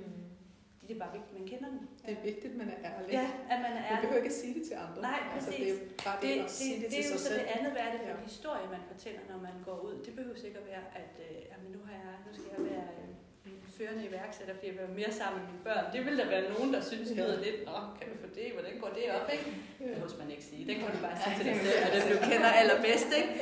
Det 0.87 0.93
er 0.97 1.01
bare 1.05 1.13
vigtigt, 1.19 1.33
at 1.35 1.39
man 1.41 1.47
kender 1.53 1.69
dem. 1.75 1.81
Det 2.07 2.13
er 2.19 2.23
vigtigt, 2.31 2.51
at 2.55 2.59
man 2.63 2.69
er 2.75 2.79
ærlig. 2.91 3.11
Ja, 3.19 3.27
at 3.53 3.59
man 3.67 3.73
er 3.79 3.83
Man 3.83 3.89
ærlig. 3.91 4.01
behøver 4.05 4.21
ikke 4.23 4.33
at 4.35 4.41
sige 4.43 4.53
det 4.59 4.63
til 4.69 4.77
andre. 4.85 5.01
Nej, 5.11 5.21
Altså, 5.35 5.49
præcis. 5.51 5.67
det 5.67 5.83
er 5.83 6.05
bare 6.09 6.19
det, 6.25 6.31
Det, 6.37 6.45
at 6.47 6.51
sige 6.61 6.75
det, 6.75 6.83
det, 6.83 6.91
det, 6.91 6.97
til 6.97 7.05
er 7.05 7.09
jo 7.15 7.19
sig 7.19 7.21
så 7.27 7.29
selv. 7.33 7.41
det 7.41 7.47
andet, 7.57 7.71
hvad 7.75 7.83
er 7.87 7.91
det 7.95 8.01
for 8.07 8.11
Ja. 8.13 8.19
en 8.23 8.29
historie, 8.35 8.65
man 8.77 8.83
fortæller, 8.93 9.23
når 9.33 9.39
man 9.49 9.55
går 9.69 9.79
ud. 9.89 9.95
Det 10.07 10.13
behøver 10.19 10.39
sikkert 10.47 10.65
være, 10.73 10.85
at 11.03 11.13
øh, 11.27 11.37
jamen, 11.53 11.69
nu, 11.77 11.81
har 11.89 11.95
jeg, 12.03 12.15
nu 12.27 12.31
skal 12.39 12.49
jeg 12.57 12.63
være 12.73 12.87
øh, 13.01 13.49
en 13.51 13.57
førende 13.79 14.03
iværksætter, 14.11 14.53
fordi 14.57 14.67
jeg 14.71 14.75
vil 14.77 14.83
være 14.87 14.97
mere 15.03 15.13
sammen 15.21 15.37
med 15.41 15.47
mine 15.51 15.63
børn. 15.69 15.85
Det 15.95 16.01
vil 16.07 16.15
der 16.21 16.27
være 16.35 16.45
nogen, 16.55 16.69
der 16.77 16.83
synes 16.91 17.09
Ja. 17.11 17.17
lyder 17.21 17.37
lidt, 17.47 17.59
nå, 17.71 17.79
kan 17.99 18.07
du 18.13 18.17
få 18.25 18.29
det, 18.39 18.47
hvordan 18.57 18.75
går 18.83 18.91
det 18.99 19.05
op, 19.19 19.29
ikke? 19.37 19.49
Det 19.79 19.85
Ja. 19.87 19.95
behøver 19.95 20.19
man 20.23 20.29
ikke 20.35 20.47
sige. 20.51 20.63
Det 20.69 20.75
kan 20.81 20.87
du 20.95 20.99
bare 21.07 21.17
sige 21.23 21.33
Ja, 21.33 21.37
til 21.39 21.45
det 21.47 21.53
dig 21.55 21.63
selv, 21.67 21.79
man 21.85 21.87
og 21.87 21.91
den 21.97 22.05
du 22.15 22.17
kender 22.31 22.51
allerbedst, 22.61 23.11
ikke? 23.21 23.33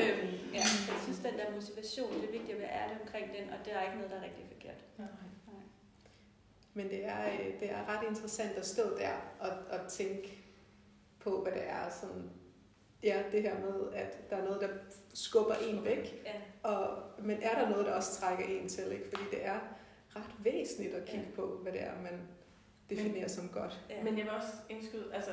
Øhm, 0.00 0.28
ja, 0.58 0.64
jeg 0.90 0.98
synes, 1.04 1.18
den 1.28 1.34
der 1.40 1.46
motivation, 1.58 2.10
det 2.20 2.24
er 2.28 2.34
vigtigt 2.38 2.54
at 2.56 2.60
være 2.64 2.72
ærlig 2.82 2.94
omkring 3.02 3.26
den, 3.36 3.44
og 3.54 3.58
det 3.64 3.70
er 3.76 3.80
ikke 3.86 3.98
noget, 4.00 4.10
der 4.12 4.18
er 4.20 4.24
rigtig 4.28 4.44
forkert. 4.54 4.80
Nej. 5.02 5.12
Men 6.78 6.90
det 6.90 7.04
er, 7.04 7.26
øh, 7.26 7.60
det 7.60 7.70
er 7.70 7.88
ret 7.88 8.08
interessant 8.08 8.56
at 8.56 8.66
stå 8.66 8.82
der 8.98 9.12
og, 9.40 9.50
og 9.70 9.88
tænke 9.88 10.38
på, 11.20 11.42
hvad 11.42 11.52
det 11.52 11.68
er. 11.68 11.90
Sådan, 11.90 12.30
ja, 13.02 13.22
det 13.32 13.42
her 13.42 13.58
med, 13.58 13.92
at 13.92 14.30
der 14.30 14.36
er 14.36 14.44
noget, 14.44 14.60
der 14.60 14.68
skubber 15.14 15.54
en 15.54 15.84
væk. 15.84 16.22
Ja, 16.26 16.68
Og, 16.70 17.02
men 17.18 17.42
er 17.42 17.60
der 17.60 17.68
noget, 17.68 17.86
der 17.86 17.92
også 17.92 18.20
trækker 18.20 18.44
en 18.44 18.68
til? 18.68 18.92
Ikke? 18.92 19.04
Fordi 19.10 19.22
det 19.30 19.46
er 19.46 19.58
ret 20.16 20.34
væsentligt 20.38 20.94
at 20.94 21.04
kigge 21.04 21.28
på, 21.36 21.58
hvad 21.62 21.72
det 21.72 21.82
er, 21.82 21.92
man 22.02 22.28
definerer 22.90 23.28
som 23.28 23.48
godt. 23.48 23.80
ja. 23.90 24.02
Men 24.02 24.18
jeg 24.18 24.24
vil 24.24 24.32
også 24.32 24.52
indskyde, 24.68 25.14
altså 25.14 25.30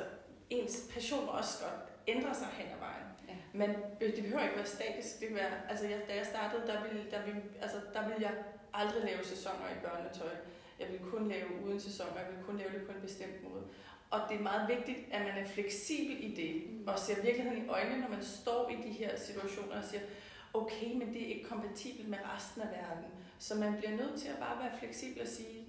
ens 0.50 0.90
passion 0.94 1.24
må 1.26 1.30
også 1.30 1.64
godt 1.64 1.80
ændre 2.06 2.34
sig 2.34 2.46
hen 2.46 2.66
ad 2.66 2.78
vejen. 2.78 3.06
Ja. 3.28 3.34
Men 3.52 3.70
det 4.00 4.22
behøver 4.24 4.42
ikke 4.42 4.56
være 4.56 4.66
statisk. 4.66 5.20
Det 5.20 5.28
kan 5.28 5.36
være, 5.36 5.52
altså 5.70 5.86
jeg, 5.86 6.00
da 6.08 6.16
jeg 6.16 6.26
startede, 6.26 6.66
der 6.66 6.82
ville, 6.82 7.10
der, 7.10 7.24
ville, 7.24 7.42
altså, 7.62 7.76
der 7.94 8.08
ville 8.08 8.22
jeg 8.22 8.34
aldrig 8.74 9.04
lave 9.04 9.24
sæsoner 9.24 9.68
i 9.76 9.78
børnetøj. 9.84 10.36
Jeg 10.80 10.88
ville 10.88 11.06
kun 11.10 11.28
lave 11.28 11.46
uden 11.64 11.80
sæsoner, 11.80 12.18
jeg 12.18 12.26
ville 12.30 12.44
kun 12.44 12.56
lave 12.58 12.72
det 12.72 12.82
på 12.86 12.92
en 12.92 13.00
bestemt 13.02 13.42
måde. 13.50 13.62
Og 14.10 14.20
det 14.28 14.36
er 14.38 14.42
meget 14.42 14.68
vigtigt, 14.68 14.98
at 15.12 15.20
man 15.20 15.44
er 15.44 15.48
fleksibel 15.48 16.24
i 16.24 16.34
det, 16.34 16.70
Mm. 16.70 16.88
og 16.88 16.98
ser 16.98 17.22
virkeligheden 17.22 17.64
i 17.64 17.68
øjnene, 17.68 18.00
når 18.00 18.08
man 18.08 18.22
står 18.24 18.68
i 18.70 18.76
de 18.88 18.92
her 18.92 19.18
situationer 19.18 19.78
og 19.78 19.84
siger, 19.84 20.02
okay, 20.54 20.92
men 20.92 21.14
det 21.14 21.22
er 21.22 21.26
ikke 21.34 21.48
kompatibelt 21.48 22.08
med 22.08 22.18
resten 22.34 22.62
af 22.62 22.68
verden. 22.68 23.04
Så 23.38 23.54
man 23.54 23.76
bliver 23.76 23.96
nødt 23.96 24.20
til 24.20 24.28
at 24.28 24.38
bare 24.38 24.58
være 24.58 24.78
fleksibel 24.78 25.22
og 25.22 25.28
sige, 25.28 25.66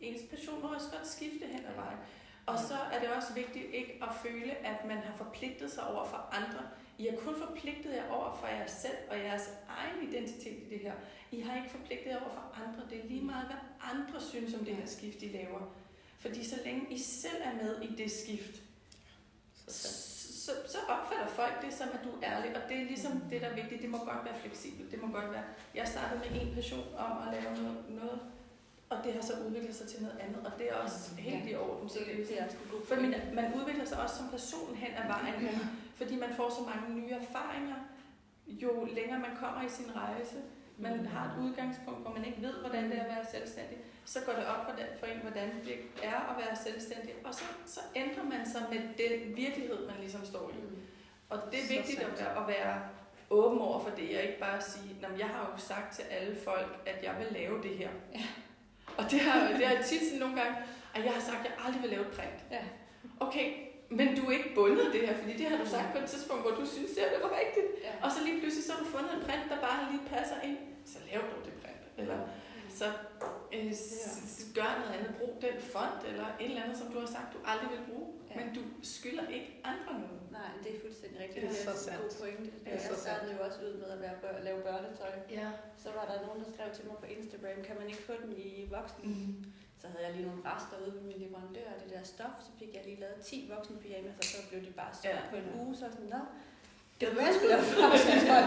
ens 0.00 0.22
passion 0.30 0.62
må 0.62 0.68
også 0.74 0.90
godt 0.92 1.06
skifte 1.06 1.46
hen 1.46 1.64
ad 1.66 1.74
vejen. 1.74 1.98
Og 2.46 2.58
så 2.58 2.74
er 2.92 3.00
det 3.00 3.08
også 3.08 3.34
vigtigt 3.34 3.64
ikke 3.72 3.98
at 4.02 4.08
føle, 4.22 4.52
at 4.66 4.84
man 4.86 4.96
har 4.98 5.16
forpligtet 5.16 5.70
sig 5.70 5.86
over 5.86 6.04
for 6.04 6.28
andre. 6.32 6.62
I 6.98 7.06
har 7.08 7.16
kun 7.16 7.34
forpligtet 7.48 7.94
jer 7.94 8.10
over 8.10 8.36
for 8.36 8.46
jer 8.46 8.66
selv 8.66 8.96
og 9.10 9.18
jeres 9.18 9.50
egen 9.68 10.08
identitet 10.08 10.58
i 10.66 10.70
det 10.70 10.78
her. 10.78 10.92
I 11.30 11.40
har 11.40 11.56
ikke 11.56 11.70
forpligtet 11.70 12.06
jer 12.10 12.20
over 12.20 12.30
for 12.30 12.62
andre. 12.68 12.82
Det 12.90 13.04
er 13.04 13.08
lige 13.08 13.24
meget, 13.24 13.46
hvad 13.46 13.56
andre 13.92 14.20
synes 14.20 14.54
om 14.54 14.64
det 14.64 14.76
her 14.76 14.86
skift, 14.86 15.22
I 15.22 15.28
laver. 15.28 15.60
Fordi 16.18 16.44
så 16.48 16.56
længe 16.64 16.86
I 16.90 16.98
selv 16.98 17.42
er 17.44 17.54
med 17.62 17.82
i 17.82 17.94
det 17.96 18.10
skift, 18.10 18.62
Så, 19.66 19.88
så, 20.44 20.52
så 20.68 20.78
opfatter 20.88 21.26
folk 21.26 21.62
det 21.62 21.74
som, 21.74 21.88
at 21.92 22.00
du 22.04 22.10
er 22.22 22.32
ærlig. 22.32 22.56
Og 22.56 22.62
det 22.68 22.76
er 22.76 22.84
ligesom 22.84 23.20
det, 23.30 23.40
der 23.40 23.46
er 23.46 23.54
vigtigt. 23.54 23.82
Det 23.82 23.90
må 23.90 23.98
godt 23.98 24.24
være 24.24 24.38
fleksibelt. 24.40 24.90
Det 24.90 25.02
må 25.02 25.08
godt 25.08 25.30
være, 25.30 25.44
jeg 25.74 25.88
startede 25.88 26.20
med 26.20 26.40
en 26.40 26.54
passion 26.54 26.94
om 26.98 27.28
at 27.28 27.34
lave 27.34 27.56
noget, 27.56 27.84
noget 27.88 28.20
og 28.90 28.96
det 29.04 29.12
har 29.14 29.20
så 29.22 29.32
udviklet 29.46 29.74
sig 29.74 29.88
til 29.88 30.02
noget 30.02 30.18
andet, 30.20 30.46
og 30.46 30.52
det 30.58 30.68
er 30.70 30.74
også 30.74 31.14
helt 31.18 31.50
i 31.50 31.54
orden. 31.54 31.88
Så 31.88 31.98
Det, 31.98 32.28
det, 32.28 32.40
er 32.40 32.44
også 32.44 32.56
for 32.88 32.94
man, 32.94 33.14
man 33.34 33.54
udvikler 33.54 33.84
sig 33.84 34.02
også 34.02 34.16
som 34.16 34.28
person 34.28 34.74
hen 34.76 34.90
ad 35.02 35.06
vejen, 35.06 35.42
Ja. 35.42 35.58
fordi 35.96 36.16
man 36.16 36.34
får 36.36 36.50
så 36.50 36.62
mange 36.74 37.00
nye 37.00 37.10
erfaringer, 37.10 37.76
jo 38.46 38.88
længere 38.92 39.18
man 39.18 39.36
kommer 39.40 39.62
i 39.66 39.68
sin 39.68 39.96
rejse. 39.96 40.36
Man 40.78 41.06
har 41.06 41.24
et 41.26 41.42
udgangspunkt, 41.44 42.00
hvor 42.00 42.10
man 42.12 42.24
ikke 42.24 42.42
ved, 42.42 42.52
hvordan 42.54 42.84
det 42.90 42.98
er 42.98 43.02
at 43.04 43.08
være 43.16 43.26
selvstændig. 43.30 43.78
Så 44.04 44.18
går 44.26 44.32
det 44.32 44.46
op 44.46 44.64
for, 45.00 45.06
en, 45.06 45.18
hvordan 45.22 45.48
det 45.64 45.74
er 46.02 46.20
at 46.30 46.36
være 46.46 46.56
selvstændig. 46.56 47.14
Og 47.24 47.34
så, 47.34 47.44
så 47.66 47.80
ændrer 47.94 48.24
man 48.24 48.46
sig 48.52 48.62
med 48.70 48.78
den 48.80 49.36
virkelighed, 49.36 49.86
man 49.86 49.96
ligesom 50.00 50.24
står 50.24 50.50
i. 50.50 50.54
Og 51.30 51.38
det 51.52 51.58
er 51.64 51.76
vigtigt 51.76 52.00
at 52.00 52.20
være, 52.20 52.42
at 52.42 52.48
være 52.48 52.82
åben 53.30 53.58
over 53.58 53.80
for 53.80 53.90
det, 53.90 54.16
og 54.16 54.22
ikke 54.22 54.38
bare 54.40 54.62
sige, 54.62 54.96
"Nå, 55.02 55.08
men 55.08 55.18
jeg 55.18 55.26
har 55.28 55.50
jo 55.52 55.58
sagt 55.62 55.94
til 55.94 56.02
alle 56.02 56.36
folk, 56.36 56.82
at 56.86 57.04
jeg 57.04 57.14
vil 57.18 57.26
lave 57.32 57.62
det 57.62 57.70
her. 57.78 57.90
Ja. 58.14 58.20
Og 58.98 59.04
det 59.10 59.20
har, 59.20 59.38
det 59.58 59.66
har 59.66 59.82
tit 59.90 60.02
sådan 60.02 60.18
nogle 60.24 60.36
gange, 60.40 60.54
at 60.94 61.04
jeg 61.06 61.12
har 61.12 61.20
sagt, 61.30 61.40
at 61.40 61.44
jeg 61.50 61.54
aldrig 61.64 61.82
vil 61.82 61.90
lave 61.90 62.04
et 62.08 62.12
print. 62.18 62.38
Ja. 62.56 62.62
Okay, 63.26 63.46
men 63.98 64.06
du 64.16 64.22
er 64.28 64.32
ikke 64.38 64.52
bundet 64.54 64.80
af 64.86 64.92
det 64.96 65.00
her, 65.08 65.14
fordi 65.20 65.32
det 65.40 65.46
har 65.46 65.58
du 65.64 65.66
sagt 65.76 65.88
på 65.92 65.98
et 65.98 66.08
tidspunkt, 66.12 66.42
hvor 66.44 66.54
du 66.60 66.66
synes, 66.74 66.90
det 66.90 67.04
var 67.26 67.32
rigtigt. 67.42 67.68
Ja. 67.86 67.92
Og 68.04 68.08
så 68.14 68.18
lige 68.26 68.40
pludselig 68.40 68.64
så 68.64 68.72
har 68.72 68.80
du 68.84 68.88
fundet 68.96 69.12
en 69.18 69.22
print, 69.28 69.46
der 69.52 69.58
bare 69.68 69.80
lige 69.90 70.02
passer 70.14 70.36
ind. 70.48 70.58
Så 70.92 70.98
lav 71.08 71.20
du 71.32 71.36
det 71.46 71.54
print. 71.62 71.82
Eller 72.02 72.18
så 72.80 72.86
øh, 73.56 73.72
s- 73.74 74.46
gør 74.54 74.70
noget 74.80 74.92
andet. 74.98 75.10
Brug 75.18 75.32
den 75.46 75.56
font 75.74 76.00
eller 76.10 76.26
et 76.40 76.48
eller 76.50 76.62
andet, 76.64 76.76
som 76.78 76.86
du 76.92 76.98
har 77.04 77.06
sagt, 77.16 77.28
du 77.34 77.38
aldrig 77.52 77.68
vil 77.74 77.82
bruge. 77.88 78.06
Ja. 78.34 78.44
Men 78.44 78.54
du 78.58 78.62
skylder 78.94 79.26
ikke 79.36 79.50
andre 79.72 79.92
noget. 80.04 80.20
Nej, 80.38 80.50
det 80.64 80.70
er 80.76 80.80
fuldstændig 80.80 81.18
rigtigt. 81.24 81.42
Det 81.42 81.50
er 81.60 81.64
så 81.68 81.70
en 81.70 81.76
sandt. 81.86 82.00
god 82.02 82.10
pointe. 82.20 82.44
Det 82.64 82.66
er 82.66 82.70
jeg 82.72 82.80
så 82.90 82.94
startede 83.04 83.30
jo 83.36 83.40
også 83.46 83.58
ud 83.66 83.74
med 83.82 83.88
at, 83.96 84.00
være, 84.04 84.16
bør- 84.22 84.42
lave 84.48 84.60
børnetøj. 84.68 85.12
Ja. 85.40 85.48
Så 85.82 85.88
var 85.98 86.04
der 86.10 86.16
nogen, 86.26 86.38
der 86.44 86.48
skrev 86.54 86.68
til 86.76 86.84
mig 86.88 86.96
på 87.02 87.06
Instagram, 87.16 87.58
kan 87.68 87.74
man 87.80 87.86
ikke 87.90 88.02
få 88.08 88.12
den 88.22 88.32
i 88.48 88.48
voksen? 88.76 89.02
Mm. 89.10 89.32
Så 89.80 89.86
havde 89.92 90.04
jeg 90.06 90.12
lige 90.16 90.26
nogle 90.30 90.42
rester 90.50 90.76
ude 90.82 90.92
ved 90.96 91.02
min 91.10 91.18
leverandør 91.24 91.68
af 91.74 91.78
det 91.82 91.88
der 91.94 92.02
stof, 92.14 92.36
så 92.46 92.50
fik 92.58 92.70
jeg 92.76 92.82
lige 92.88 93.00
lavet 93.04 93.16
10 93.28 93.50
voksne 93.54 93.76
pyjamas, 93.82 94.16
og 94.18 94.24
så 94.24 94.38
blev 94.50 94.60
de 94.66 94.72
bare 94.80 94.92
solgt 95.02 95.16
Ja. 95.16 95.30
på 95.30 95.36
en 95.42 95.48
uge, 95.60 95.72
så 95.80 95.86
sådan, 95.94 96.06
nå, 96.16 96.22
det 97.00 97.08
var 97.16 97.22
jeg 97.22 97.34
skulle 97.36 97.50
lave 97.54 97.64
voksentøj. 97.90 98.42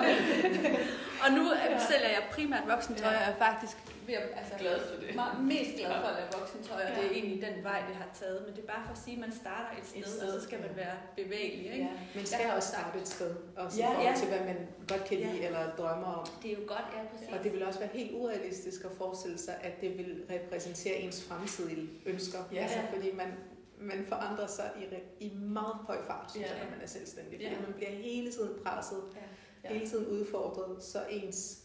og 1.23 1.29
nu 1.37 1.43
Ja. 1.53 1.79
sælger 1.91 2.09
jeg 2.17 2.23
primært 2.31 2.63
voksentøj, 2.73 3.11
Ja. 3.11 3.17
og 3.17 3.21
jeg 3.23 3.29
er 3.33 3.37
faktisk 3.47 3.77
ved 4.07 4.15
at, 4.15 4.27
altså, 4.39 4.53
Glad 4.59 4.79
for 4.89 4.95
det. 5.01 5.15
meget 5.15 5.37
mest 5.53 5.71
glad 5.79 5.91
for 6.03 6.07
at 6.13 6.15
lave 6.19 6.29
voksentøj, 6.39 6.81
og 6.83 6.89
Ja. 6.89 6.95
det 6.95 7.05
er 7.07 7.11
egentlig 7.19 7.39
den 7.47 7.57
vej, 7.69 7.79
det 7.89 7.95
har 8.01 8.09
taget. 8.21 8.39
Men 8.45 8.51
det 8.55 8.61
er 8.65 8.69
bare 8.73 8.83
for 8.87 8.93
at 8.97 9.01
sige, 9.05 9.15
at 9.17 9.21
man 9.25 9.33
starter 9.41 9.69
et 9.79 9.85
sted, 9.89 9.99
Et 9.99 10.05
og 10.05 10.11
sted, 10.17 10.29
så 10.39 10.41
skal 10.47 10.59
man 10.65 10.71
være 10.83 10.97
bevægelig. 11.21 11.65
Ikke? 11.75 11.89
Ja. 11.91 12.17
Man 12.17 12.25
skal 12.25 12.45
også 12.57 12.67
starte 12.73 12.95
et 13.03 13.07
sted, 13.15 13.31
også 13.63 13.75
Ja, 13.83 13.89
ja. 14.05 14.11
til, 14.19 14.27
hvad 14.33 14.41
man 14.51 14.57
godt 14.91 15.03
kan 15.09 15.17
lide 15.17 15.37
Ja. 15.41 15.47
eller 15.47 15.63
drømmer 15.79 16.11
om. 16.21 16.25
Det 16.43 16.47
er 16.51 16.55
jo 16.59 16.63
godt, 16.75 16.87
ja, 16.95 16.99
præcis. 17.11 17.27
Og 17.33 17.37
det 17.43 17.49
vil 17.53 17.61
også 17.69 17.79
være 17.79 17.89
helt 17.99 18.11
urealistisk 18.19 18.79
at 18.89 18.91
forestille 19.01 19.37
sig, 19.47 19.55
at 19.67 19.81
det 19.81 19.91
vil 19.97 20.11
repræsentere 20.35 20.95
ens 21.05 21.17
fremtidige 21.29 21.89
ønsker. 22.05 22.39
Ja. 22.53 22.61
Altså, 22.63 22.79
fordi 22.93 23.09
man, 23.21 23.29
man 23.77 24.05
forandrer 24.09 24.47
sig 24.47 24.71
i, 25.19 25.25
i 25.25 25.33
meget 25.35 25.73
høj 25.75 26.05
fart, 26.07 26.31
synes 26.31 26.47
Ja. 26.47 26.53
jeg, 26.55 26.63
når 26.63 26.71
man 26.71 26.81
er 26.81 26.87
selvstændig. 26.87 27.33
Fordi 27.33 27.43
Ja. 27.43 27.61
man 27.61 27.73
bliver 27.75 27.91
hele 27.91 28.31
tiden 28.31 28.59
presset, 28.63 29.03
Ja. 29.63 29.73
hele 29.73 29.87
tiden 29.89 30.07
udfordret, 30.07 30.83
så 30.83 30.99
ens, 31.09 31.59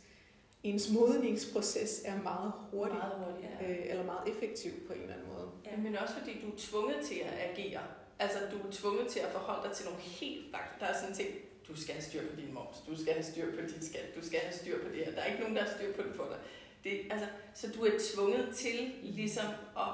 ens 0.62 0.90
modningsproces 0.90 2.02
er 2.04 2.23
meget 2.23 2.52
hurtig. 2.71 2.95
Meget 2.97 3.14
hurtigt, 3.25 3.49
ja. 3.61 3.71
Øh, 3.71 3.90
eller 3.90 4.04
meget 4.04 4.28
effektiv 4.28 4.73
på 4.87 4.92
en 4.92 5.00
eller 5.00 5.14
anden 5.14 5.28
måde. 5.28 5.49
Ja, 5.66 5.76
men 5.76 5.97
også 5.97 6.14
fordi 6.14 6.40
du 6.40 6.47
er 6.47 6.57
tvunget 6.59 6.97
til 7.04 7.14
at 7.25 7.33
agere. 7.50 7.81
Altså, 8.19 8.38
du 8.52 8.57
er 8.69 8.71
tvunget 8.73 9.07
til 9.09 9.21
at 9.21 9.31
forholde 9.33 9.69
dig 9.69 9.76
til 9.76 9.85
nogle 9.87 10.00
helt 10.00 10.45
fakta. 10.50 10.85
Der 10.87 10.92
er 10.92 10.99
sådan 11.00 11.14
ting, 11.14 11.28
du 11.69 11.81
skal 11.81 11.95
have 11.95 12.02
styr 12.02 12.21
på 12.31 12.37
din 12.40 12.54
moms, 12.54 12.76
du 12.87 13.02
skal 13.02 13.12
have 13.12 13.23
styr 13.25 13.50
på 13.50 13.61
dit 13.61 13.85
skat, 13.85 14.07
du 14.16 14.26
skal 14.26 14.38
have 14.40 14.52
styr 14.52 14.78
på 14.85 14.88
det 14.88 15.04
her. 15.07 15.12
Der 15.14 15.21
er 15.21 15.26
ikke 15.26 15.40
nogen, 15.40 15.57
der 15.57 15.62
har 15.62 15.71
styr 15.78 15.92
på 15.92 16.02
det 16.02 16.12
for 16.16 16.25
dig. 16.25 16.38
Det, 16.85 17.00
altså, 17.11 17.26
så 17.54 17.73
du 17.76 17.85
er 17.85 17.90
tvunget 18.14 18.54
til 18.54 18.92
ligesom 19.02 19.47
at 19.76 19.92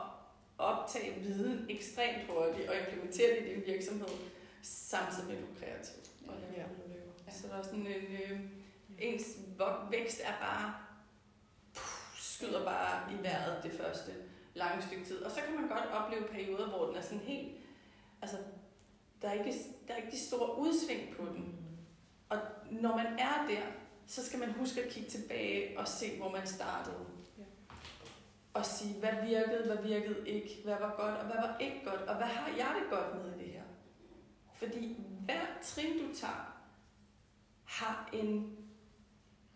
optage 0.59 1.21
viden 1.21 1.67
ekstremt 1.69 2.31
hurtigt 2.31 2.69
og 2.69 2.75
implementere 2.79 3.31
det 3.41 3.47
i 3.47 3.55
din 3.55 3.63
virksomhed, 3.67 4.09
samtidig 4.63 5.29
med 5.29 5.37
at 5.37 5.43
du 5.43 5.47
er 5.55 5.59
kreativ. 5.59 5.95
Og 6.29 6.35
Ja. 6.57 6.63
hvad 6.67 6.77
du 6.85 6.89
laver. 6.93 7.13
Ja. 7.27 7.33
Så 7.33 7.49
der 7.49 7.55
er 7.59 7.63
sådan 7.63 7.87
en, 7.87 7.87
øh, 7.87 8.41
ens 8.99 9.25
vækst 9.91 10.21
er 10.25 10.33
bare, 10.41 10.75
puh, 11.75 12.19
skyder 12.19 12.65
bare 12.65 13.13
i 13.13 13.23
vejret 13.23 13.63
det 13.63 13.73
første 13.73 14.13
lange 14.55 14.83
stykke 14.87 15.05
tid. 15.05 15.23
Og 15.23 15.31
så 15.31 15.41
kan 15.47 15.55
man 15.61 15.69
godt 15.69 15.87
opleve 15.93 16.23
perioder, 16.29 16.69
hvor 16.69 16.87
den 16.87 16.97
er 16.97 17.01
sådan 17.03 17.19
helt, 17.19 17.57
altså, 18.23 18.37
der 19.23 19.29
er 19.29 19.33
ikke, 19.33 19.59
der 19.89 19.95
er 19.95 19.97
ikke 19.97 20.11
de 20.11 20.21
store 20.21 20.59
udsving 20.59 21.17
på 21.17 21.25
den. 21.25 21.55
Og 22.29 22.39
når 22.71 22.97
man 22.97 23.07
er 23.07 23.47
der, 23.49 23.63
så 24.07 24.27
skal 24.27 24.39
man 24.39 24.53
huske 24.53 24.83
at 24.83 24.89
kigge 24.91 25.11
tilbage 25.11 25.79
og 25.79 25.89
se, 25.89 26.17
hvor 26.19 26.31
man 26.31 26.47
startede. 26.47 27.07
Og 28.55 28.67
sige, 28.67 29.01
hvad 29.01 29.27
virkede, 29.27 29.67
hvad 29.67 29.83
virkede 29.83 30.29
ikke, 30.29 30.61
hvad 30.65 30.77
var 30.81 30.95
godt, 30.97 31.17
og 31.17 31.27
hvad 31.27 31.37
var 31.37 31.59
ikke 31.61 31.81
godt, 31.85 32.01
og 32.01 32.17
hvad 32.17 32.27
har 32.27 32.57
jeg 32.57 32.77
det 32.81 32.91
godt 32.91 33.25
med 33.25 33.35
i 33.35 33.45
det 33.45 33.53
her? 33.53 33.63
Fordi 34.55 34.97
hver 35.25 35.47
trin, 35.63 35.99
du 35.99 36.15
tager, 36.15 36.59
har 37.65 38.11
en, 38.13 38.57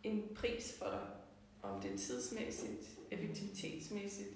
en 0.02 0.34
pris 0.34 0.78
for 0.78 0.86
dig. 0.86 1.06
Om 1.62 1.80
det 1.80 1.92
er 1.92 1.98
tidsmæssigt, 1.98 2.88
effektivitetsmæssigt, 3.10 4.30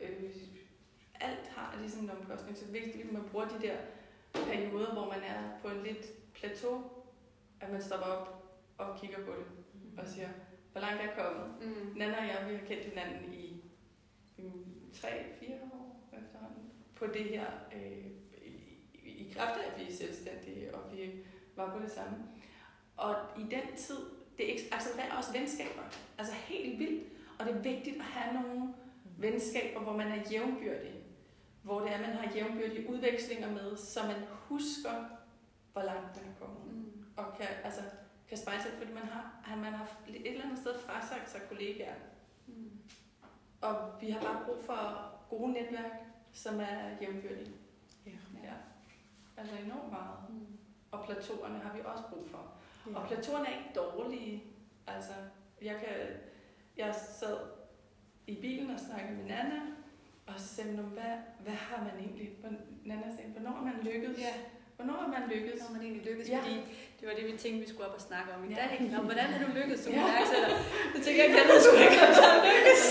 øh, 0.00 0.30
alt 1.20 1.46
har 1.46 1.78
ligesom 1.80 2.04
en 2.04 2.10
omkostning. 2.10 2.56
Så 2.56 2.64
det 2.64 2.76
er 2.76 2.84
vigtigt, 2.84 3.06
at 3.06 3.12
man 3.12 3.22
bruger 3.30 3.48
de 3.48 3.60
der 3.66 3.76
perioder, 4.34 4.92
hvor 4.92 5.08
man 5.08 5.22
er 5.22 5.58
på 5.62 5.68
en 5.68 5.82
lidt 5.82 6.32
plateau, 6.34 6.82
at 7.60 7.72
man 7.72 7.82
stopper 7.82 8.06
op 8.06 8.44
og 8.78 9.00
kigger 9.00 9.24
på 9.24 9.32
det 9.32 9.46
og 9.98 10.06
siger, 10.08 10.28
hvor 10.72 10.80
langt 10.80 11.02
er 11.02 11.06
jeg 11.06 11.14
kommet? 11.18 11.54
Mm. 11.60 11.96
Nana 11.96 12.20
og 12.20 12.26
jeg, 12.26 12.46
vi 12.48 12.54
har 12.54 12.66
kendt 12.66 12.84
hinanden 12.84 13.34
i, 13.34 13.43
i 14.38 14.50
3-4 14.94 15.52
år 15.74 16.10
efterhånden 16.12 16.64
på 16.94 17.06
det 17.06 17.24
her, 17.24 17.46
øh, 17.74 18.06
i, 19.04 19.08
i, 19.08 19.32
kraft 19.36 19.60
af, 19.60 19.72
at 19.72 19.80
vi 19.80 19.92
er 19.92 19.96
selvstændige, 19.96 20.74
og 20.74 20.92
vi 20.92 21.10
var 21.56 21.76
på 21.76 21.82
det 21.82 21.90
samme. 21.90 22.16
Og 22.96 23.16
i 23.38 23.42
den 23.42 23.76
tid, 23.76 23.98
det 24.38 24.44
accelererer 24.72 25.16
også 25.16 25.32
venskaber. 25.32 25.82
Altså 26.18 26.34
helt 26.34 26.78
vildt. 26.78 27.04
Og 27.38 27.46
det 27.46 27.54
er 27.54 27.58
vigtigt 27.58 27.96
at 27.96 28.02
have 28.04 28.42
nogle 28.42 28.74
venskaber, 29.18 29.80
hvor 29.80 29.96
man 29.96 30.06
er 30.06 30.30
jævnbyrdig. 30.30 30.94
Hvor 31.62 31.80
det 31.80 31.92
er, 31.92 32.00
man 32.00 32.16
har 32.16 32.34
jævnbyrdige 32.34 32.90
udvekslinger 32.90 33.50
med, 33.50 33.76
så 33.76 34.02
man 34.02 34.22
husker, 34.30 35.04
hvor 35.72 35.82
langt 35.82 36.16
man 36.16 36.30
er 36.30 36.38
kommet. 36.40 36.74
Mm. 36.74 37.04
Og 37.16 37.24
kan, 37.38 37.46
altså, 37.64 37.80
kan 38.28 38.38
spejle 38.38 38.62
sig, 38.62 38.70
fordi 38.78 38.92
man 38.92 39.02
har, 39.02 39.40
har 39.42 39.56
man 39.56 39.72
haft 39.72 39.96
et 40.08 40.30
eller 40.30 40.44
andet 40.44 40.58
sted 40.58 40.78
frasagt 40.78 41.30
sig 41.30 41.40
kollegaer. 41.48 41.94
Og 43.64 44.00
vi 44.00 44.10
har 44.10 44.20
bare 44.20 44.44
brug 44.44 44.64
for 44.66 45.10
gode 45.30 45.52
netværk, 45.52 45.92
som 46.32 46.60
er 46.60 46.96
jævnbyrdige. 47.00 47.52
Ja. 48.06 48.10
Ja. 48.42 48.52
Altså 49.36 49.54
enormt 49.64 49.90
meget. 49.90 50.18
Mm. 50.28 50.46
Og 50.90 51.04
plateauerne 51.04 51.58
har 51.58 51.72
vi 51.76 51.80
også 51.84 52.04
brug 52.10 52.30
for. 52.30 52.52
Ja. 52.90 52.98
Og 52.98 53.06
plateauerne 53.06 53.46
er 53.48 53.58
ikke 53.58 53.70
dårlige. 53.74 54.44
Altså, 54.86 55.12
jeg 55.62 55.76
kan... 55.80 55.88
Jeg 56.76 56.94
sad 56.94 57.38
i 58.26 58.40
bilen 58.40 58.70
og 58.70 58.80
snakkede 58.80 59.16
med 59.16 59.24
Nana, 59.24 59.60
og 60.26 60.40
så 60.40 60.46
sagde 60.48 60.76
hun, 60.76 60.84
hvad, 60.84 61.16
hvad 61.40 61.52
har 61.52 61.84
man 61.84 61.98
egentlig... 61.98 62.30
Nana 62.84 63.16
sagde, 63.16 63.30
hvornår 63.30 63.60
man 63.60 63.74
lykkedes? 63.82 64.18
Ja, 64.18 64.34
Hvornår 64.76 64.98
er 65.06 65.10
man 65.16 65.22
lykkedes? 65.34 65.58
når 65.64 65.70
man 65.76 65.82
egentlig 65.86 66.04
lykkes, 66.10 66.26
Ja. 66.28 66.38
fordi 66.40 66.54
det 66.98 67.04
var 67.08 67.14
det, 67.18 67.24
vi 67.30 67.34
tænkte, 67.42 67.58
vi 67.64 67.68
skulle 67.72 67.86
op 67.88 67.96
og 68.00 68.04
snakke 68.10 68.28
om 68.36 68.40
i 68.46 68.50
Ja. 68.50 68.56
dag. 68.62 68.72
Nå, 68.94 68.98
hvordan 69.08 69.26
har 69.32 69.38
du 69.44 69.48
lykkes 69.60 69.78
som 69.84 69.90
Ja. 69.92 70.00
iværksætter? 70.04 70.50
Så 70.94 70.98
tænkte 71.04 71.18
jeg, 71.22 71.28
jeg 71.38 71.44
ved 71.50 71.58
sgu 71.64 71.72
ikke, 71.86 72.00
om 72.08 72.12
jeg 72.22 72.34
lykkes. 72.50 72.82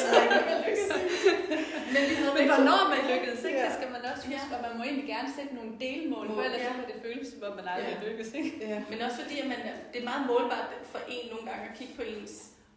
Men 1.93 2.01
havde 2.19 2.33
Men 2.39 2.45
hvornår 2.53 2.81
man 2.93 3.01
lykkes, 3.13 3.39
ikke? 3.47 3.59
Ja. 3.59 3.65
det 3.67 3.73
skal 3.79 3.89
man 3.95 4.01
også 4.11 4.23
huske, 4.31 4.47
Ja. 4.51 4.55
og 4.55 4.59
man 4.67 4.73
må 4.77 4.81
egentlig 4.89 5.07
gerne 5.15 5.29
sætte 5.37 5.51
nogle 5.59 5.71
delmål, 5.85 6.25
for 6.35 6.41
ellers 6.47 6.63
ja. 6.65 6.69
så 6.69 6.73
kan 6.79 6.85
det 6.91 6.97
føles, 7.07 7.27
som 7.33 7.39
om 7.49 7.53
man 7.59 7.67
aldrig 7.73 7.95
Ja. 8.01 8.03
lykkes. 8.07 8.29
Ikke? 8.39 8.49
Ja. 8.71 8.77
Men 8.91 8.97
også 9.05 9.17
fordi, 9.23 9.35
at 9.43 9.47
man, 9.53 9.59
det 9.91 9.97
er 10.01 10.07
meget 10.11 10.23
målbart 10.31 10.69
for 10.93 11.01
en 11.15 11.25
nogle 11.33 11.45
gange 11.49 11.63
at 11.69 11.73
kigge 11.79 11.93
på 11.99 12.03
ens 12.13 12.33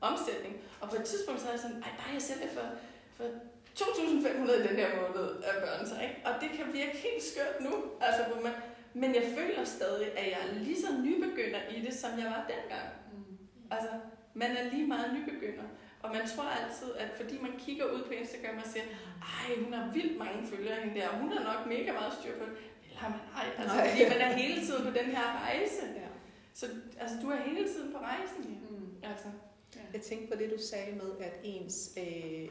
omsætning. 0.09 0.55
Og 0.81 0.87
på 0.91 0.97
et 1.01 1.05
tidspunkt 1.11 1.39
så 1.43 1.47
er 1.51 1.55
jeg 1.57 1.63
sådan, 1.67 1.81
ej, 1.87 1.93
bare 2.01 2.11
jeg 2.19 2.25
sælger 2.31 2.51
for, 2.57 2.67
for 3.17 3.27
2.500 3.81 4.55
i 4.61 4.63
den 4.69 4.77
her 4.83 4.91
måned 5.03 5.27
af 5.49 5.55
børnetøj. 5.65 6.01
Ikke? 6.09 6.17
Og 6.29 6.33
det 6.43 6.49
kan 6.57 6.65
virke 6.81 6.97
helt 7.07 7.23
skørt 7.31 7.57
nu. 7.67 7.73
Altså, 8.07 8.23
hvor 8.31 8.41
man, 8.47 8.55
men 9.01 9.15
jeg 9.15 9.25
føler 9.39 9.65
stadig, 9.65 10.19
at 10.19 10.27
jeg 10.33 10.39
er 10.49 10.55
lige 10.55 10.81
så 10.81 10.91
nybegynder 11.05 11.61
i 11.77 11.81
det, 11.87 11.95
som 11.95 12.11
jeg 12.19 12.27
var 12.27 12.51
dengang. 12.53 12.89
Altså, 13.71 13.91
man 14.35 14.51
er 14.57 14.71
lige 14.73 14.87
meget 14.87 15.09
nybegynder. 15.17 15.65
Og 16.03 16.11
man 16.13 16.27
tror 16.29 16.45
altid, 16.45 16.91
at 16.99 17.11
fordi 17.21 17.39
man 17.43 17.53
kigger 17.59 17.85
ud 17.85 18.03
på 18.07 18.13
Instagram 18.13 18.57
og 18.57 18.67
siger, 18.73 18.85
ej, 19.37 19.65
hun 19.65 19.73
har 19.73 19.93
vildt 19.93 20.19
mange 20.19 20.47
følgere 20.47 20.81
hende 20.81 21.01
der, 21.01 21.09
og 21.09 21.19
hun 21.19 21.33
har 21.33 21.43
nok 21.53 21.67
mega 21.67 21.93
meget 21.93 22.13
styr 22.21 22.39
på 22.39 22.45
det. 22.45 22.57
Eller 22.85 22.99
har 22.99 23.09
man 23.09 23.21
ej, 23.37 23.47
altså, 23.59 23.77
Nej. 23.77 23.89
fordi 23.91 24.03
man 24.09 24.21
er 24.21 24.33
hele 24.33 24.67
tiden 24.67 24.83
på 24.85 24.99
den 24.99 25.05
her 25.17 25.27
rejse. 25.43 25.83
Ja. 25.97 26.09
Så 26.55 26.67
altså, 27.01 27.17
du 27.23 27.31
er 27.31 27.37
hele 27.37 27.69
tiden 27.69 27.93
på 27.93 27.99
rejsen. 27.99 28.45
Mm. 28.71 28.91
Altså. 29.03 29.29
Jeg 29.93 30.01
tænkte 30.01 30.37
på 30.37 30.43
det, 30.43 30.51
du 30.51 30.63
sagde 30.63 30.97
med, 30.97 31.11
at 31.21 31.41
ens, 31.43 31.91
øh, 31.99 32.49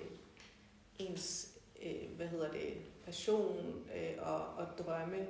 ens 0.99 1.49
øh, 1.85 2.15
hvad 2.15 2.27
hedder 2.27 2.51
det, 2.51 2.73
passion 3.05 3.85
øh, 3.95 4.13
og, 4.19 4.45
og 4.57 4.65
drømme 4.77 5.27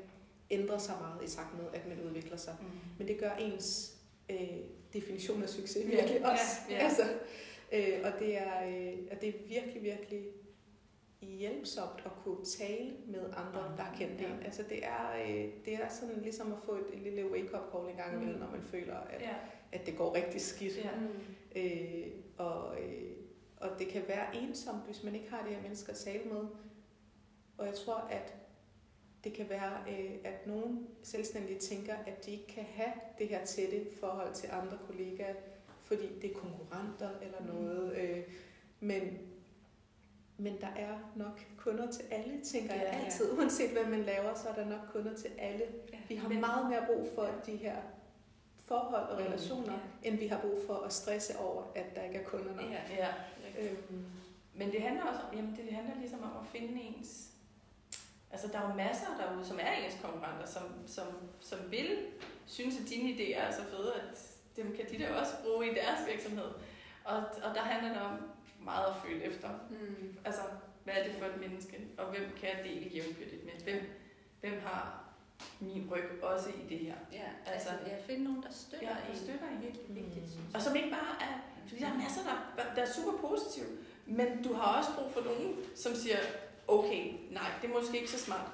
ændrer 0.52 0.78
sig 0.78 0.96
meget 1.02 1.24
i 1.32 1.36
takt 1.36 1.58
med, 1.58 1.66
at 1.74 1.88
man 1.88 2.02
udvikler 2.02 2.38
sig. 2.38 2.56
Mm. 2.62 2.68
Men 2.98 3.08
det 3.08 3.18
gør 3.20 3.32
ens 3.32 3.98
øh, 4.30 4.38
definition 4.94 5.44
af 5.44 5.50
succes 5.50 5.88
virkelig 5.88 6.20
ja, 6.22 6.32
også. 6.32 6.44
ja. 6.70 6.76
Altså, 6.76 7.04
Øh, 7.74 8.00
og, 8.04 8.20
det 8.20 8.38
er, 8.38 8.68
øh, 8.68 8.94
og 9.12 9.22
det 9.22 9.30
er 9.30 9.34
virkelig, 9.48 9.84
virkelig 9.84 10.26
hjælpsomt 11.22 12.02
at 12.06 12.12
kunne 12.24 12.46
tale 12.46 12.92
med 13.08 13.26
andre, 13.36 13.74
der 13.78 13.84
har 13.84 13.96
kendt 13.98 14.22
Ja. 14.22 14.28
en. 14.28 14.44
Altså 14.46 14.64
det 14.70 14.86
er, 14.86 15.12
øh, 15.28 15.46
det 15.66 15.74
er 15.74 15.90
sådan 15.90 16.22
ligesom 16.22 16.52
at 16.54 16.58
få 16.66 16.72
et, 16.76 16.86
et 16.94 17.00
lille 17.00 17.32
wake-up 17.32 17.72
call 17.72 17.90
en 17.90 17.96
gang 17.96 18.14
imellem, 18.14 18.34
Mm. 18.36 18.40
når 18.42 18.52
man 18.52 18.62
føler, 18.62 18.96
at, 18.98 19.22
Ja. 19.22 19.34
at 19.72 19.86
det 19.86 19.98
går 19.98 20.16
rigtig 20.16 20.42
skidt. 20.42 20.78
Ja. 20.86 20.90
Øh, 21.62 22.08
og, 22.38 22.82
øh, 22.82 23.12
og 23.58 23.70
det 23.80 23.88
kan 23.88 24.04
være 24.08 24.36
ensomt, 24.36 24.86
hvis 24.86 25.04
man 25.04 25.16
ikke 25.16 25.30
har 25.30 25.48
de 25.48 25.54
her 25.54 25.62
mennesker 25.62 25.92
at 25.94 25.98
tale 26.00 26.24
med. 26.24 26.42
Og 27.58 27.66
jeg 27.66 27.74
tror, 27.76 27.96
at 27.96 28.34
det 29.26 29.34
kan 29.34 29.50
være, 29.50 29.72
øh, 29.90 30.12
at 30.24 30.48
nogle 30.48 30.78
selvstændige 31.04 31.60
tænker, 31.60 31.94
at 32.08 32.26
de 32.26 32.32
ikke 32.32 32.48
kan 32.48 32.64
have 32.76 32.92
det 33.20 33.28
her 33.28 33.46
tætte 33.46 33.86
forhold 34.00 34.34
til 34.34 34.50
andre 34.52 34.78
kollegaer, 34.88 35.36
fordi 35.82 36.20
det 36.22 36.32
er 36.32 36.36
konkurrenter 36.36 37.10
eller 37.22 37.40
Mm. 37.40 37.46
noget. 37.46 37.96
Øh, 37.98 38.24
men, 38.80 39.18
men 40.38 40.62
der 40.62 40.68
er 40.68 41.12
nok 41.16 41.42
kunder 41.58 41.92
til 41.92 42.04
alle, 42.12 42.42
tænker 42.44 42.74
jeg 42.74 42.84
Ja, 42.84 42.98
ja. 43.00 43.06
altid. 43.06 43.32
Uanset 43.38 43.70
hvad 43.72 43.86
man 43.86 44.02
laver, 44.04 44.34
så 44.36 44.50
er 44.50 44.54
der 44.56 44.66
nok 44.66 44.80
kunder 44.92 45.16
til 45.16 45.32
alle. 45.38 45.64
Vi 46.10 46.16
har 46.16 46.30
Men- 46.30 46.40
meget 46.40 46.70
mere 46.70 46.84
brug 46.88 47.08
for 47.16 47.30
de 47.46 47.56
her 47.56 47.76
forhold 48.66 49.04
og 49.10 49.20
Mm, 49.20 49.26
relationer, 49.26 49.80
end 50.04 50.16
vi 50.18 50.28
har 50.28 50.42
brug 50.42 50.60
for 50.68 50.74
at 50.74 50.94
stresse 50.94 51.40
over, 51.40 51.64
at 51.76 51.86
der 51.96 52.04
ikke 52.04 52.16
er 52.18 52.24
kunder 52.24 52.52
nok. 52.56 52.66
Ja. 52.72 52.82
ja. 53.06 53.08
Øhm, 53.60 54.06
Men 54.54 54.72
det 54.72 54.82
handler 54.82 55.04
også 55.04 55.20
om, 55.32 55.38
jamen 55.38 55.56
det 55.58 55.74
handler 55.76 55.96
ligesom 56.00 56.24
om 56.24 56.32
at 56.42 56.48
finde 56.52 56.82
ens... 56.82 57.32
Altså 58.36 58.48
der 58.52 58.60
er 58.60 58.70
jo 58.70 58.76
masser 58.76 59.08
derude, 59.20 59.46
som 59.46 59.60
er 59.62 59.72
ens 59.72 59.98
konkurrenter, 60.04 60.46
som, 60.48 60.64
som, 60.88 61.08
som 61.42 61.60
vil 61.72 61.98
synes, 62.46 62.80
at 62.82 62.90
dine 62.90 63.10
idéer 63.10 63.40
er 63.48 63.52
så 63.52 63.64
fede, 63.64 63.94
at 63.94 64.18
dem 64.56 64.76
kan 64.76 64.86
de 64.92 65.04
da 65.04 65.14
også 65.22 65.34
bruge 65.44 65.72
i 65.72 65.76
deres 65.76 66.00
virksomhed. 66.12 66.50
Og, 67.04 67.18
og 67.18 67.50
der 67.56 67.62
handler 67.62 67.94
det 67.94 68.02
om 68.02 68.18
meget 68.60 68.86
at 68.86 68.96
føle 69.06 69.24
efter. 69.24 69.50
Mm. 69.70 70.18
Altså, 70.26 70.42
hvad 70.84 70.94
er 70.98 71.04
det 71.04 71.14
for 71.20 71.26
et 71.26 71.40
menneske, 71.40 71.88
og 71.98 72.06
hvem 72.06 72.26
kan 72.40 72.50
jeg 72.50 72.60
dele 72.64 72.90
jævnbyrdigt 72.96 73.44
med? 73.46 73.54
Hvem, 73.64 73.82
hvem 74.42 74.62
har 74.66 75.04
min 75.60 75.90
ryg 75.92 76.24
også 76.24 76.50
i 76.50 76.70
det 76.70 76.80
her? 76.80 76.96
Ja, 77.12 77.28
altså, 77.54 77.70
Altså- 77.70 77.86
jeg 77.90 78.00
finde 78.06 78.24
nogen, 78.24 78.44
der 78.44 78.52
støtter 78.52 78.88
Ja, 78.90 79.12
en. 79.12 79.18
støtter 79.18 79.48
en. 79.56 79.62
Virkelig 79.62 79.96
vigtigt, 79.96 80.32
synes 80.32 80.56
Og 80.56 80.62
som 80.62 80.76
ikke 80.76 80.90
bare 80.90 81.28
er... 81.28 81.34
Fordi 81.68 81.82
der 81.82 81.90
er 81.90 81.94
masser, 81.94 82.22
der, 82.58 82.64
der 82.76 82.82
er 82.82 82.92
super 82.92 83.18
positive. 83.28 83.66
Men 84.06 84.44
du 84.44 84.54
har 84.54 84.78
også 84.78 84.90
brug 84.98 85.12
for 85.12 85.22
nogen, 85.22 85.56
som 85.76 85.96
siger, 85.96 86.18
okay, 86.68 87.12
nej, 87.32 87.50
det 87.62 87.70
er 87.70 87.74
måske 87.74 87.98
ikke 87.98 88.10
så 88.12 88.20
smart. 88.20 88.48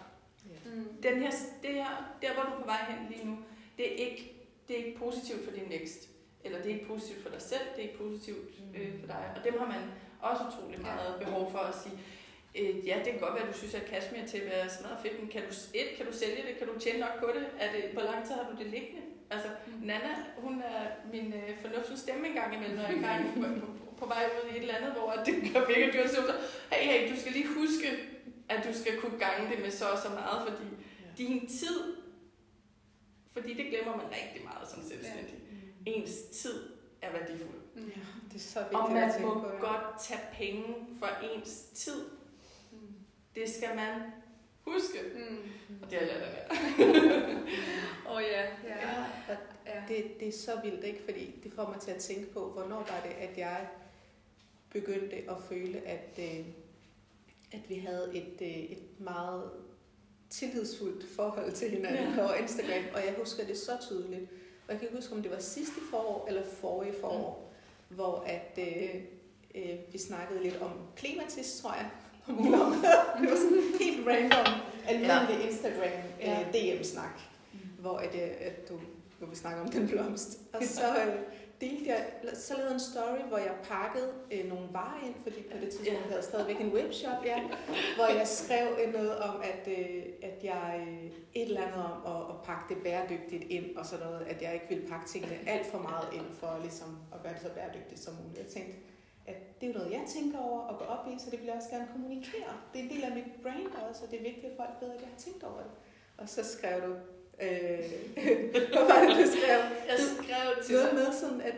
Mm. 0.66 0.88
Den 1.04 1.20
her, 1.22 1.32
det 1.64 1.74
her, 1.74 2.16
der 2.22 2.34
hvor 2.34 2.44
du 2.44 2.50
er 2.50 2.60
på 2.60 2.66
vej 2.66 2.82
hen 2.90 3.10
lige 3.10 3.26
nu, 3.28 3.38
det 3.78 3.86
er 3.94 3.96
ikke, 4.10 4.34
det 4.68 4.80
er 4.80 4.86
ikke 4.86 5.00
positivt 5.00 5.44
for 5.46 5.52
din 5.52 5.70
vækst. 5.70 6.08
Eller 6.44 6.58
det 6.62 6.72
er 6.72 6.74
ikke 6.76 6.88
positivt 6.88 7.24
for 7.24 7.30
dig 7.30 7.42
selv, 7.42 7.62
det 7.76 7.86
er 7.86 7.88
ikke 7.90 7.98
positivt 7.98 8.50
øh, 8.76 9.00
for 9.00 9.08
dig. 9.08 9.24
Og 9.36 9.44
dem 9.44 9.60
har 9.60 9.68
man 9.68 9.82
også 10.22 10.44
utrolig 10.50 10.82
meget 10.82 11.16
behov 11.24 11.52
for 11.52 11.58
at 11.60 11.76
sige, 11.84 11.96
øh, 12.60 12.88
ja, 12.88 12.96
det 13.04 13.12
kan 13.12 13.20
godt 13.20 13.34
være, 13.34 13.44
at 13.48 13.54
du 13.54 13.58
synes, 13.58 13.74
at 13.76 13.90
cashmere 13.90 14.28
til 14.28 14.38
at 14.38 14.46
være 14.46 14.70
smadret 14.70 14.98
fedt, 15.04 15.20
men 15.20 15.30
kan 15.30 15.42
du, 15.42 15.54
et, 15.74 15.90
kan 15.98 16.06
du 16.06 16.14
sælge 16.14 16.36
det? 16.48 16.58
Kan 16.60 16.68
du 16.68 16.80
tjene 16.80 17.00
nok 17.00 17.20
på 17.20 17.28
det? 17.36 17.46
Er 17.60 17.72
det 17.72 17.84
hvor 17.94 18.02
lang 18.02 18.26
tid 18.26 18.34
har 18.36 18.48
du 18.52 18.58
det 18.64 18.68
liggende? 18.68 19.02
Altså, 19.30 19.48
Mm. 19.68 19.88
Nana, 19.88 20.14
hun 20.38 20.62
er 20.62 20.82
min 21.14 21.34
øh, 21.34 21.58
fornuftens 21.62 22.00
stemme 22.00 22.28
en 22.28 22.34
gang 22.34 22.56
imellem, 22.56 22.76
når 22.78 22.84
jeg 22.84 22.94
er 22.94 22.98
i 22.98 23.02
gang 23.02 23.24
på, 24.02 24.08
vej 24.08 24.24
ud 24.44 24.50
i 24.50 24.58
et 24.58 24.62
eller 24.62 24.76
andet, 24.76 24.92
hvor 24.92 25.14
det 25.26 25.54
gør 25.54 25.68
mega 25.68 25.86
dyrt. 25.94 26.10
Så 26.10 26.34
hey, 26.72 26.84
hey, 26.92 27.14
du 27.16 27.20
skal 27.20 27.32
lige 27.32 27.48
huske, 27.48 27.88
at 28.50 28.60
du 28.68 28.80
skal 28.82 29.02
kunne 29.02 29.20
gange 29.20 29.52
det 29.52 29.60
med 29.64 29.72
så 29.72 29.86
og 29.90 29.98
så 29.98 30.10
meget, 30.10 30.38
fordi 30.50 30.68
din 31.18 31.48
tid, 31.48 31.80
fordi 33.34 33.54
det 33.54 33.66
glemmer 33.66 33.96
man 33.98 34.06
rigtig 34.06 34.44
meget 34.44 34.70
som 34.70 34.84
selvstændig. 34.90 35.36
Ens 35.86 36.12
tid 36.32 36.70
er 37.02 37.12
værdifuld. 37.12 37.62
Mm. 37.76 37.88
Ja, 37.88 38.02
det 38.30 38.36
er 38.36 38.40
så 38.40 38.60
vigtigt 38.60 38.80
Og 38.80 38.88
at 38.88 38.94
man 38.94 39.12
tænke 39.12 39.28
må 39.28 39.34
på. 39.34 39.48
ja. 39.54 39.60
godt 39.60 40.02
tage 40.02 40.20
penge 40.34 40.76
for 41.00 41.08
ens 41.34 41.62
tid. 41.74 42.02
Mm. 42.72 42.78
Det 43.36 43.50
skal 43.50 43.76
man 43.76 44.02
huske. 44.62 44.98
Mm. 45.16 45.38
Og 45.84 45.92
det 45.92 46.00
har 46.00 46.06
jeg 46.06 46.16
lært 46.16 46.36
af. 46.36 46.48
Åh 48.10 48.16
oh, 48.16 48.22
ja. 48.22 48.42
Ja, 48.42 48.48
ja. 48.68 49.06
og 49.28 49.36
ja. 49.66 49.84
det, 49.88 50.20
det 50.20 50.28
er 50.28 50.32
så 50.32 50.52
vildt, 50.64 50.84
ikke? 50.84 51.02
Fordi 51.06 51.40
det 51.44 51.54
får 51.54 51.70
mig 51.70 51.80
til 51.82 51.92
at 51.92 51.98
tænke 51.98 52.34
på, 52.34 52.52
hvornår 52.52 52.78
var 52.78 53.02
det, 53.04 53.30
at 53.30 53.38
jeg 53.38 53.68
begyndte 54.74 55.16
at 55.16 55.38
føle, 55.50 55.88
at, 55.88 56.20
øh, 56.20 56.46
at 57.52 57.70
vi 57.70 57.76
havde 57.76 58.10
et, 58.14 58.42
øh, 58.42 58.48
et 58.48 59.00
meget 59.00 59.52
tillidsfuldt 60.30 61.06
forhold 61.16 61.52
til 61.52 61.70
hinanden 61.70 62.14
ja. 62.16 62.24
over 62.24 62.34
Instagram. 62.34 62.84
Og 62.94 63.00
jeg 63.00 63.16
husker 63.20 63.46
det 63.46 63.58
så 63.58 63.72
tydeligt. 63.82 64.22
Og 64.68 64.74
jeg 64.74 64.80
kan 64.80 64.88
ikke 64.88 64.98
huske, 64.98 65.16
om 65.16 65.22
det 65.22 65.32
var 65.32 65.40
sidste 65.40 65.76
forår 65.90 66.26
eller 66.28 66.44
forrige 66.46 66.94
forår, 67.02 67.54
mm. 67.90 67.96
hvor 67.96 68.24
at, 68.28 68.60
øh, 68.60 68.96
øh, 69.56 69.76
vi 69.92 69.98
snakkede 69.98 70.44
lidt 70.44 70.62
om 70.62 70.72
klimatis, 70.96 71.60
tror 71.62 71.74
jeg. 71.74 71.90
Om 72.28 72.36
blomster. 72.36 73.18
det 73.22 73.30
var 73.30 73.36
sådan 73.36 73.64
helt 73.80 74.08
random, 74.08 74.54
almindelig 74.88 75.40
ja. 75.42 75.48
Instagram 75.48 75.92
Ja. 76.20 76.42
øh, 76.42 76.54
DM-snak 76.54 77.20
hvor 77.82 77.98
at, 77.98 78.16
øh, 78.16 78.30
at 78.40 78.70
du, 78.70 78.80
hvor 79.18 79.28
vi 79.28 79.36
snakker 79.36 79.62
om 79.62 79.72
den 79.72 79.88
blomst. 79.88 80.40
Og 80.54 80.64
så 80.64 80.88
øh, 81.06 81.16
delte 81.62 81.86
jeg, 81.90 82.06
så 82.34 82.58
lavede 82.58 82.74
en 82.74 82.80
story, 82.80 83.22
hvor 83.30 83.38
jeg 83.38 83.56
pakkede 83.64 84.10
øh, 84.32 84.50
nogle 84.50 84.68
varer 84.72 85.06
ind, 85.08 85.16
fordi 85.24 85.42
på 85.52 85.58
det 85.62 85.70
tidspunkt 85.70 85.92
Ja. 85.92 85.98
havde 86.04 86.16
jeg 86.16 86.24
stadigvæk 86.24 86.60
en 86.62 86.74
webshop, 86.74 87.26
ja, 87.26 87.40
hvor 87.96 88.08
jeg 88.20 88.28
skrev 88.28 88.68
øh, 88.86 88.94
noget 88.94 89.20
om, 89.20 89.36
at, 89.52 89.68
øh, 89.78 90.04
at 90.22 90.44
jeg 90.44 90.86
øh, 90.88 91.06
et 91.34 91.48
eller 91.48 91.62
andet 91.62 91.84
om 91.92 91.98
at, 92.16 92.22
at 92.36 92.38
pakke 92.44 92.74
det 92.74 92.84
bæredygtigt 92.84 93.44
ind, 93.44 93.78
og 93.78 93.86
sådan 93.86 94.06
noget, 94.06 94.22
at 94.32 94.42
jeg 94.42 94.54
ikke 94.54 94.66
ville 94.70 94.88
pakke 94.90 95.08
tingene 95.10 95.38
alt 95.48 95.66
for 95.68 95.78
meget 95.80 96.08
ind, 96.14 96.26
for 96.40 96.58
ligesom 96.62 96.98
at 97.14 97.24
gøre 97.24 97.34
det 97.34 97.42
så 97.42 97.50
bæredygtigt 97.50 98.00
som 98.02 98.14
muligt. 98.22 98.38
Jeg 98.38 98.48
tænkte, 98.48 98.78
at 99.28 99.62
det 99.62 99.70
er 99.70 99.74
noget, 99.74 99.92
jeg 99.92 100.04
tænker 100.16 100.40
over 100.40 100.60
og 100.62 100.80
går 100.80 100.86
op 100.86 101.08
i, 101.14 101.20
så 101.20 101.30
det 101.32 101.40
vil 101.40 101.46
jeg 101.46 101.56
også 101.56 101.70
gerne 101.70 101.88
kommunikere. 101.94 102.52
Det 102.74 102.80
er 102.80 102.84
en 102.84 102.90
del 102.90 103.04
af 103.04 103.12
mit 103.12 103.30
brand 103.44 103.68
også, 103.90 104.02
og 104.06 104.12
det 104.12 104.20
er 104.20 104.24
vigtigt, 104.24 104.46
at 104.46 104.58
folk 104.58 104.70
ved, 104.82 104.90
at 104.96 105.02
jeg 105.02 105.10
har 105.14 105.20
tænkt 105.26 105.44
over 105.44 105.58
det. 105.68 105.72
Og 106.18 106.30
så 106.30 106.42
skrev 106.56 106.82
du, 106.88 106.94
øh, 107.46 107.80
hvad 108.74 108.84
var 108.90 109.00
det, 109.06 109.12
du 109.22 109.26
skrev? 109.38 109.60
Jeg 109.90 109.98
skrev 110.14 110.46
til 110.66 110.76
Noget 110.76 110.94
med 110.94 111.08
sådan, 111.22 111.42
at 111.50 111.58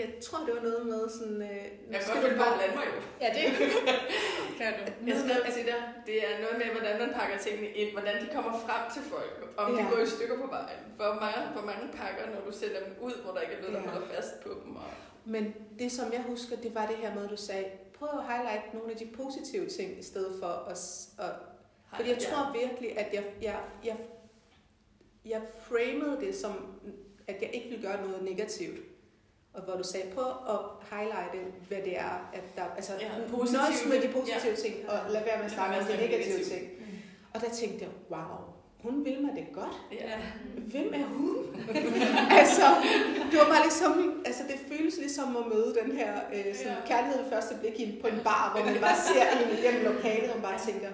jeg 0.00 0.08
tror, 0.26 0.38
det 0.46 0.52
var 0.58 0.62
noget 0.70 0.86
med 0.92 1.02
sådan... 1.18 1.40
Øh, 1.50 1.64
Jeg 1.94 2.00
skal 2.02 2.22
godt 2.22 2.36
bare- 2.42 2.56
blande 2.58 2.74
mig 2.78 2.86
jo. 2.94 2.98
Ja, 3.22 3.28
det 3.36 3.44
kan 4.58 4.70
du. 4.78 4.82
Jeg 5.10 5.16
skrev 5.24 5.40
til 5.56 5.64
dig, 5.70 5.80
det 6.08 6.16
er 6.28 6.32
noget 6.44 6.56
med, 6.62 6.66
hvordan 6.76 6.94
man 7.02 7.10
pakker 7.18 7.36
tingene 7.46 7.68
ind, 7.80 7.90
hvordan 7.96 8.14
de 8.22 8.26
kommer 8.36 8.52
frem 8.66 8.82
til 8.94 9.02
folk, 9.14 9.34
om 9.62 9.66
ja. 9.76 9.76
de 9.78 9.82
går 9.90 9.98
i 10.06 10.06
stykker 10.16 10.36
på 10.42 10.46
vejen, 10.56 10.80
hvor 10.98 11.12
mange, 11.24 11.40
hvor 11.56 11.64
mange 11.70 11.84
pakker, 12.00 12.24
når 12.34 12.40
du 12.46 12.52
sender 12.60 12.80
dem 12.86 12.92
ud, 13.06 13.14
hvor 13.22 13.32
der 13.34 13.40
ikke 13.44 13.54
er 13.58 13.60
noget, 13.64 13.74
der 13.76 13.82
Ja. 13.82 13.88
holder 13.90 14.06
fast 14.16 14.32
på 14.44 14.50
dem. 14.64 14.76
Og... 14.76 14.90
Men 15.34 15.44
det, 15.80 15.92
som 15.98 16.06
jeg 16.16 16.22
husker, 16.32 16.54
det 16.64 16.70
var 16.74 16.86
det 16.86 16.96
her 17.02 17.14
med, 17.14 17.24
at 17.24 17.30
du 17.30 17.40
sagde, 17.50 17.64
prøv 17.98 18.08
at 18.20 18.24
highlight 18.30 18.74
nogle 18.76 18.88
af 18.92 18.96
de 19.02 19.06
positive 19.20 19.66
ting, 19.76 19.88
i 19.98 20.06
stedet 20.10 20.32
for 20.40 20.52
at... 20.72 20.78
at 21.26 21.32
fordi 21.96 22.08
jeg 22.14 22.18
tror 22.18 22.42
virkelig, 22.62 22.98
at 22.98 23.08
jeg, 23.14 23.24
jeg, 23.42 23.56
jeg, 23.84 23.96
jeg 25.24 25.40
framede 25.68 26.18
det 26.26 26.34
som, 26.36 26.52
at 27.26 27.36
jeg 27.42 27.50
ikke 27.52 27.68
ville 27.68 27.88
gøre 27.88 28.06
noget 28.06 28.22
negativt. 28.24 28.78
Og 29.54 29.62
hvor 29.62 29.74
du 29.76 29.82
sagde, 29.82 30.06
prøv 30.14 30.24
at 30.54 30.58
highlighte, 30.92 31.38
hvad 31.68 31.78
det 31.84 31.98
er, 31.98 32.30
at 32.32 32.42
der, 32.56 32.62
altså 32.76 32.92
Ja, 33.00 33.08
positive- 33.30 33.56
nøjes 33.60 33.86
med 33.86 34.00
de 34.02 34.08
positive 34.18 34.54
ja. 34.56 34.62
ting, 34.64 34.74
og 34.90 34.98
lad 35.10 35.24
være 35.24 35.36
med 35.36 35.44
at 35.44 35.50
snakke 35.50 35.76
om 35.78 35.84
med 35.86 35.92
de 35.92 36.00
negative 36.06 36.44
ting. 36.44 36.64
Og 37.34 37.40
der 37.40 37.50
tænkte 37.50 37.80
jeg, 37.84 37.90
wow, 38.10 38.36
hun 38.84 39.04
vil 39.04 39.22
mig 39.22 39.32
det 39.36 39.46
godt. 39.52 39.76
Ja. 39.92 40.18
Hvem 40.72 40.94
er 40.94 41.06
hun? 41.06 41.36
altså, 42.40 42.66
det 43.30 43.36
var 43.42 43.48
bare 43.54 43.62
ligesom, 43.68 44.22
altså 44.26 44.42
det 44.50 44.58
føles 44.72 44.96
ligesom 44.98 45.36
at 45.36 45.44
møde 45.54 45.74
den 45.82 45.92
her 45.96 46.12
øh, 46.34 46.54
sådan, 46.54 46.72
Ja. 46.72 46.86
kærlighed 46.86 47.22
ved 47.22 47.30
første 47.32 47.54
blik 47.60 47.80
i 47.80 47.98
på 48.02 48.06
en 48.06 48.20
bar, 48.24 48.44
hvor 48.54 48.64
man 48.70 48.80
bare 48.80 48.96
ser 49.10 49.24
en 49.36 49.58
igennem 49.58 49.82
lokalet, 49.94 50.30
og 50.32 50.36
man 50.40 50.46
bare 50.50 50.60
tænker, 50.68 50.90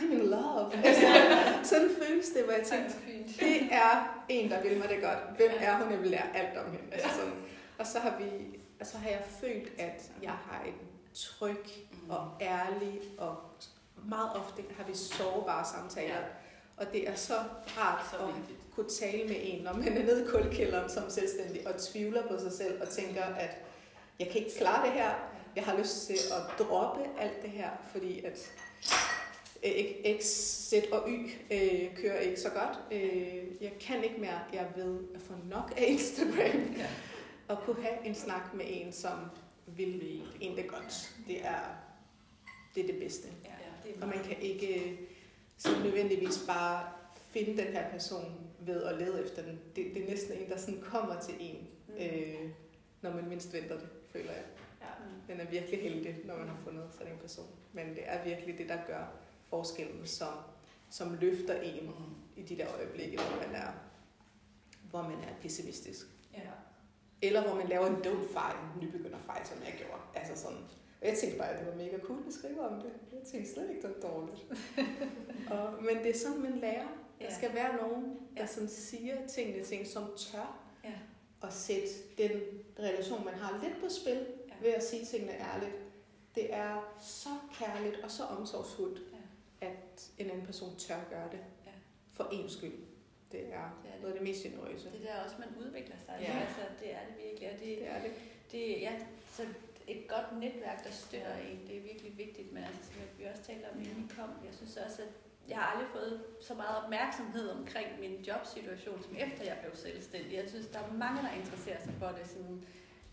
I'm 0.00 0.12
in 0.12 0.30
love. 0.30 0.72
Altså, 0.84 1.06
sådan 1.70 1.90
føles 2.02 2.28
det, 2.28 2.44
hvor 2.44 2.52
jeg 2.52 2.66
tænkte, 2.66 2.94
det 3.40 3.62
er 3.72 4.24
en, 4.28 4.50
der 4.50 4.62
vil 4.62 4.78
mig 4.78 4.88
det 4.88 5.02
godt. 5.02 5.18
Hvem 5.36 5.50
er 5.58 5.76
hun? 5.82 5.92
Jeg 5.92 6.00
vil 6.00 6.10
lære 6.10 6.36
alt 6.36 6.58
om 6.58 6.66
hende. 6.72 6.92
Altså 6.92 7.08
sådan. 7.08 7.34
Og 7.78 7.86
så 7.86 7.98
har, 7.98 8.18
vi, 8.18 8.58
og 8.80 8.86
så 8.86 8.98
har 8.98 9.08
jeg 9.08 9.22
følt, 9.40 9.72
at 9.78 10.10
jeg 10.22 10.30
har 10.30 10.64
en 10.66 10.74
tryg 11.14 11.64
og 12.08 12.30
ærlig, 12.40 13.00
og 13.18 13.36
meget 14.04 14.30
ofte 14.34 14.62
har 14.76 14.84
vi 14.84 14.94
sårbare 14.94 15.64
samtaler. 15.64 16.16
Og 16.76 16.92
det 16.92 17.08
er 17.08 17.14
så 17.14 17.34
rart 17.78 18.06
Så 18.10 18.16
at 18.16 18.34
kunne 18.74 18.88
tale 18.88 19.28
med 19.28 19.36
en, 19.42 19.64
når 19.64 19.72
man 19.72 19.98
er 19.98 20.02
nede 20.02 20.24
i 20.24 20.26
kulkælderen 20.28 20.90
som 20.90 21.10
selvstændig 21.10 21.68
og 21.68 21.80
tvivler 21.80 22.28
på 22.28 22.38
sig 22.38 22.52
selv 22.52 22.82
og 22.82 22.88
tænker, 22.88 23.24
at 23.24 23.50
jeg 24.18 24.28
kan 24.28 24.36
ikke 24.36 24.58
klare 24.58 24.86
det 24.86 24.92
her. 24.92 25.10
Jeg 25.56 25.64
har 25.64 25.78
lyst 25.78 26.06
til 26.06 26.14
at 26.14 26.66
droppe 26.66 27.02
alt 27.18 27.42
det 27.42 27.50
her, 27.50 27.70
fordi 27.92 28.24
at 28.24 28.52
X, 30.20 30.24
Z 30.70 30.72
og 30.92 31.08
Y 31.08 31.30
øh, 31.52 31.96
kører 31.96 32.18
ikke 32.18 32.40
så 32.40 32.50
godt. 32.50 32.78
Øh, 32.92 33.62
jeg 33.62 33.72
kan 33.80 34.04
ikke 34.04 34.20
mere. 34.20 34.40
Jeg 34.52 34.66
ved 34.76 34.98
at 35.14 35.20
få 35.20 35.32
nok 35.50 35.72
af 35.76 35.84
Instagram. 35.86 36.74
Ja. 36.76 36.86
Og 37.48 37.58
kunne 37.64 37.82
have 37.82 38.06
en 38.06 38.14
snak 38.14 38.54
med 38.54 38.64
en, 38.68 38.92
som 38.92 39.18
vil 39.66 40.22
en 40.40 40.56
det 40.56 40.68
godt. 40.68 41.14
Det 41.28 41.46
er 41.46 41.60
det, 42.74 42.82
er 42.82 42.86
det 42.86 42.98
bedste. 42.98 43.28
Ja, 43.44 43.50
det 43.88 43.96
er 43.96 44.02
Og 44.02 44.08
man 44.08 44.18
kan 44.24 44.36
ikke 44.40 44.80
øh, 44.90 44.92
så 45.58 45.68
nødvendigvis 45.84 46.44
bare 46.46 46.86
finde 47.30 47.62
den 47.62 47.72
her 47.72 47.90
person 47.90 48.40
ved 48.60 48.82
at 48.82 48.98
lede 48.98 49.24
efter 49.24 49.42
den. 49.42 49.60
Det, 49.76 49.94
det 49.94 50.04
er 50.04 50.10
næsten 50.10 50.38
en, 50.38 50.50
der 50.50 50.58
sådan 50.58 50.80
kommer 50.80 51.20
til 51.20 51.34
en, 51.40 51.68
Mm. 51.88 51.94
øh, 52.04 52.50
når 53.02 53.10
man 53.14 53.28
mindst 53.28 53.52
venter 53.52 53.78
det, 53.78 53.88
føler 54.12 54.32
jeg. 54.32 54.42
Ja. 54.80 55.34
Man 55.34 55.46
er 55.46 55.50
virkelig 55.50 55.80
heldig, 55.82 56.16
når 56.24 56.36
man 56.36 56.48
har 56.48 56.58
fundet 56.64 56.84
sådan 56.98 57.12
en 57.12 57.18
person. 57.18 57.46
Men 57.72 57.88
det 57.88 58.02
er 58.06 58.24
virkelig 58.24 58.58
det, 58.58 58.68
der 58.68 58.78
gør 58.86 59.04
forskellen, 59.48 60.06
som, 60.06 60.32
som 60.90 61.14
løfter 61.20 61.60
en 61.60 61.94
i 62.36 62.42
de 62.42 62.56
der 62.56 62.66
øjeblikke, 62.74 63.16
hvor 63.16 63.46
man 63.46 63.54
er, 63.54 63.68
hvor 64.90 65.02
man 65.02 65.18
er 65.18 65.34
pessimistisk. 65.42 66.06
Ja. 66.34 66.40
Eller 67.22 67.46
hvor 67.46 67.54
man 67.54 67.68
laver 67.68 67.86
en 67.86 68.02
dum 68.02 68.28
fejl, 68.32 68.56
en 68.56 68.80
nybegynderfejl, 68.88 69.46
som 69.46 69.56
jeg 69.64 69.74
gjorde. 69.78 70.02
Altså 70.14 70.42
sådan, 70.42 70.58
og 71.00 71.08
jeg 71.08 71.18
tænkte 71.18 71.38
bare, 71.38 71.48
at 71.48 71.58
det 71.58 71.66
var 71.68 71.74
mega 71.84 71.98
cool 71.98 72.18
at 72.26 72.32
skrive 72.32 72.60
om 72.68 72.80
det. 72.82 72.92
Jeg 73.12 73.20
tænkte 73.32 73.52
slet 73.52 73.70
ikke, 73.70 73.82
det 73.82 73.94
var 74.02 74.08
dårligt. 74.08 74.38
og, 75.54 75.82
men 75.82 75.96
det 75.96 76.10
er 76.10 76.18
sådan, 76.18 76.42
man 76.42 76.58
lærer. 76.58 76.88
Der 77.20 77.24
Ja. 77.30 77.34
skal 77.36 77.54
være 77.54 77.76
nogen, 77.76 78.04
der 78.36 78.42
Ja. 78.42 78.46
sådan 78.46 78.68
siger 78.68 79.26
tingene, 79.26 79.64
ting, 79.64 79.86
som 79.86 80.04
tør 80.16 80.58
Ja. 80.84 80.92
at 81.42 81.52
sætte 81.52 81.88
den 82.18 82.30
relation, 82.78 83.24
man 83.24 83.34
har 83.34 83.60
lidt 83.62 83.80
på 83.82 83.88
spil, 83.88 84.26
Ja. 84.48 84.54
ved 84.66 84.74
at 84.74 84.84
sige 84.84 85.04
tingene 85.04 85.32
ærligt. 85.32 85.72
Det 86.34 86.54
er 86.54 86.94
så 87.00 87.28
kærligt 87.58 88.00
og 88.04 88.10
så 88.10 88.22
omsorgsfuldt. 88.24 89.00
At 89.66 90.10
en 90.18 90.30
anden 90.30 90.46
person 90.46 90.76
tør 90.76 91.00
gøre 91.10 91.28
det. 91.32 91.40
Ja. 91.66 91.70
For 92.12 92.28
ens 92.32 92.52
skyld. 92.52 92.72
Det 93.32 93.40
er 93.40 93.80
Det 93.82 93.88
er 93.90 93.92
det. 93.92 94.00
noget 94.00 94.12
af 94.14 94.18
det 94.20 94.28
mest 94.28 94.42
generøse. 94.42 94.90
Det 94.92 95.00
der 95.06 95.16
også, 95.24 95.36
man 95.38 95.48
udvikler 95.66 95.96
sig. 96.06 96.16
Ja. 96.20 96.32
Altså, 96.40 96.60
det 96.80 96.94
er 96.94 96.98
det 97.08 97.14
virkelig. 97.24 97.50
Og 97.52 97.58
det, 97.58 97.60
Det 97.78 97.88
er 97.88 98.00
det. 98.02 98.12
det, 98.52 98.80
ja, 98.80 98.92
så 99.30 99.42
et 99.88 100.08
godt 100.08 100.38
netværk, 100.40 100.84
der 100.84 100.90
støtter 100.90 101.36
en, 101.36 101.58
det 101.68 101.76
er 101.76 101.80
virkelig 101.80 102.18
vigtigt. 102.18 102.52
Men 102.52 102.62
altså, 102.64 102.82
som 102.84 102.94
vi 103.18 103.24
også 103.24 103.42
talte 103.42 103.64
om, 103.72 103.78
inden 103.78 103.96
vi 104.08 104.14
kom, 104.18 104.30
jeg 104.46 104.54
synes 104.54 104.76
også, 104.76 105.02
at 105.02 105.08
jeg 105.48 105.56
har 105.58 105.66
aldrig 105.72 105.88
fået 105.92 106.24
så 106.40 106.54
meget 106.54 106.84
opmærksomhed 106.84 107.48
omkring 107.50 107.88
min 108.00 108.14
jobsituation, 108.28 109.02
som 109.02 109.16
efter 109.16 109.44
jeg 109.44 109.56
blev 109.62 109.74
selvstændig. 109.76 110.32
Jeg 110.36 110.48
synes, 110.48 110.66
der 110.66 110.78
er 110.78 110.92
mange, 110.92 111.22
der 111.22 111.32
interesserer 111.40 111.80
sig 111.82 111.94
for 111.98 112.08
det. 112.18 112.26
Sådan, 112.26 112.64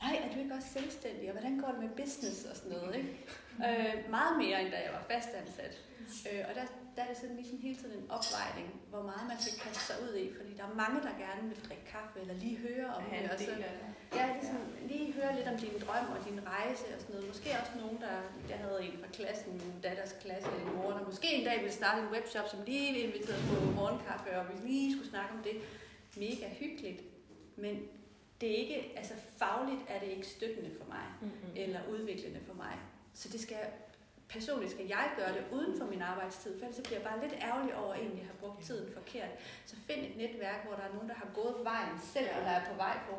nej, 0.01 0.13
er 0.23 0.33
du 0.33 0.39
ikke 0.39 0.53
også 0.55 0.67
selvstændig? 0.79 1.25
Og 1.29 1.31
hvordan 1.31 1.59
går 1.59 1.67
det 1.71 1.79
med 1.79 1.89
business 1.89 2.45
og 2.45 2.55
sådan 2.55 2.71
noget? 2.71 2.95
Ikke? 2.95 3.17
Øh, 3.67 4.09
meget 4.09 4.37
mere, 4.37 4.61
end 4.61 4.71
da 4.71 4.77
jeg 4.77 4.93
var 4.93 5.05
fastansat. 5.15 5.81
Øh, 6.31 6.41
og 6.49 6.53
der, 6.57 6.65
der 6.95 7.01
er 7.03 7.07
det 7.11 7.17
sådan 7.21 7.35
ligesom 7.41 7.57
hele 7.65 7.77
tiden 7.81 7.93
en 7.99 8.07
opvejning, 8.17 8.67
hvor 8.91 9.03
meget 9.11 9.25
man 9.31 9.39
skal 9.45 9.55
kaste 9.65 9.83
sig 9.89 9.95
ud 10.05 10.13
i. 10.23 10.25
Fordi 10.37 10.51
der 10.59 10.63
er 10.69 10.75
mange, 10.83 10.97
der 11.07 11.13
gerne 11.25 11.43
vil 11.51 11.59
drikke 11.67 11.85
kaffe, 11.95 12.15
eller 12.23 12.35
lige 12.43 12.57
høre 12.67 12.87
om 12.97 13.03
have 13.11 13.23
det. 13.23 13.31
Og 13.31 13.39
så. 13.39 13.51
Ja, 14.17 14.25
ligesom 14.37 14.57
lige 14.91 15.07
høre 15.13 15.31
lidt 15.37 15.47
om 15.53 15.57
din 15.63 15.75
drøm 15.85 16.07
og 16.15 16.19
din 16.27 16.39
rejse 16.53 16.85
og 16.95 16.99
sådan 17.01 17.13
noget. 17.15 17.27
Måske 17.31 17.49
også 17.61 17.73
nogen, 17.83 17.97
der... 18.05 18.15
Jeg 18.51 18.57
havde 18.63 18.79
en 18.87 18.95
fra 19.01 19.09
klassen, 19.17 19.51
min 19.53 19.75
datters 19.83 20.13
klasse, 20.23 20.49
en 20.65 20.75
mor, 20.77 20.91
der 20.97 21.03
måske 21.05 21.27
en 21.39 21.45
dag 21.49 21.57
ville 21.63 21.75
starte 21.81 21.97
en 22.05 22.09
webshop, 22.15 22.47
som 22.53 22.59
lige 22.69 22.99
inviterede 23.05 23.43
på 23.49 23.55
morgenkaffe, 23.79 24.29
og 24.39 24.43
vi 24.49 24.55
lige 24.67 24.87
skulle 24.93 25.09
snakke 25.13 25.31
om 25.37 25.41
det. 25.47 25.55
Mega 26.17 26.47
hyggeligt. 26.61 27.01
Men 27.63 27.75
det 28.41 28.51
er 28.51 28.55
ikke, 28.55 28.93
altså 28.97 29.13
fagligt 29.37 29.81
er 29.87 29.99
det 29.99 30.07
ikke 30.07 30.27
støttende 30.27 30.71
for 30.79 30.85
mig, 30.87 31.05
Mm-hmm. 31.21 31.51
eller 31.55 31.79
udviklende 31.89 32.39
for 32.47 32.53
mig. 32.53 32.75
Så 33.13 33.29
det 33.29 33.39
skal, 33.41 33.57
personligt 34.35 34.71
skal 34.71 34.85
jeg 34.87 35.05
gøre 35.19 35.33
det 35.37 35.43
uden 35.51 35.77
for 35.79 35.85
min 35.85 36.01
arbejdstid, 36.01 36.51
for 36.57 36.65
ellers 36.65 36.75
så 36.75 36.83
bliver 36.83 36.99
jeg 36.99 37.07
bare 37.09 37.19
lidt 37.23 37.35
ærgerlig 37.49 37.75
over, 37.81 37.91
at 37.93 37.97
jeg 37.99 38.05
egentlig 38.05 38.25
har 38.31 38.37
brugt 38.41 38.63
tiden 38.67 38.93
forkert. 38.93 39.29
Så 39.65 39.75
find 39.87 40.01
et 40.09 40.17
netværk, 40.17 40.59
hvor 40.65 40.75
der 40.79 40.83
er 40.89 40.93
nogen, 40.93 41.09
der 41.09 41.15
har 41.23 41.29
gået 41.39 41.55
vejen 41.63 41.95
selv, 42.13 42.29
eller 42.37 42.51
er 42.59 42.63
på 42.71 42.75
vej 42.85 42.95
på, 43.09 43.15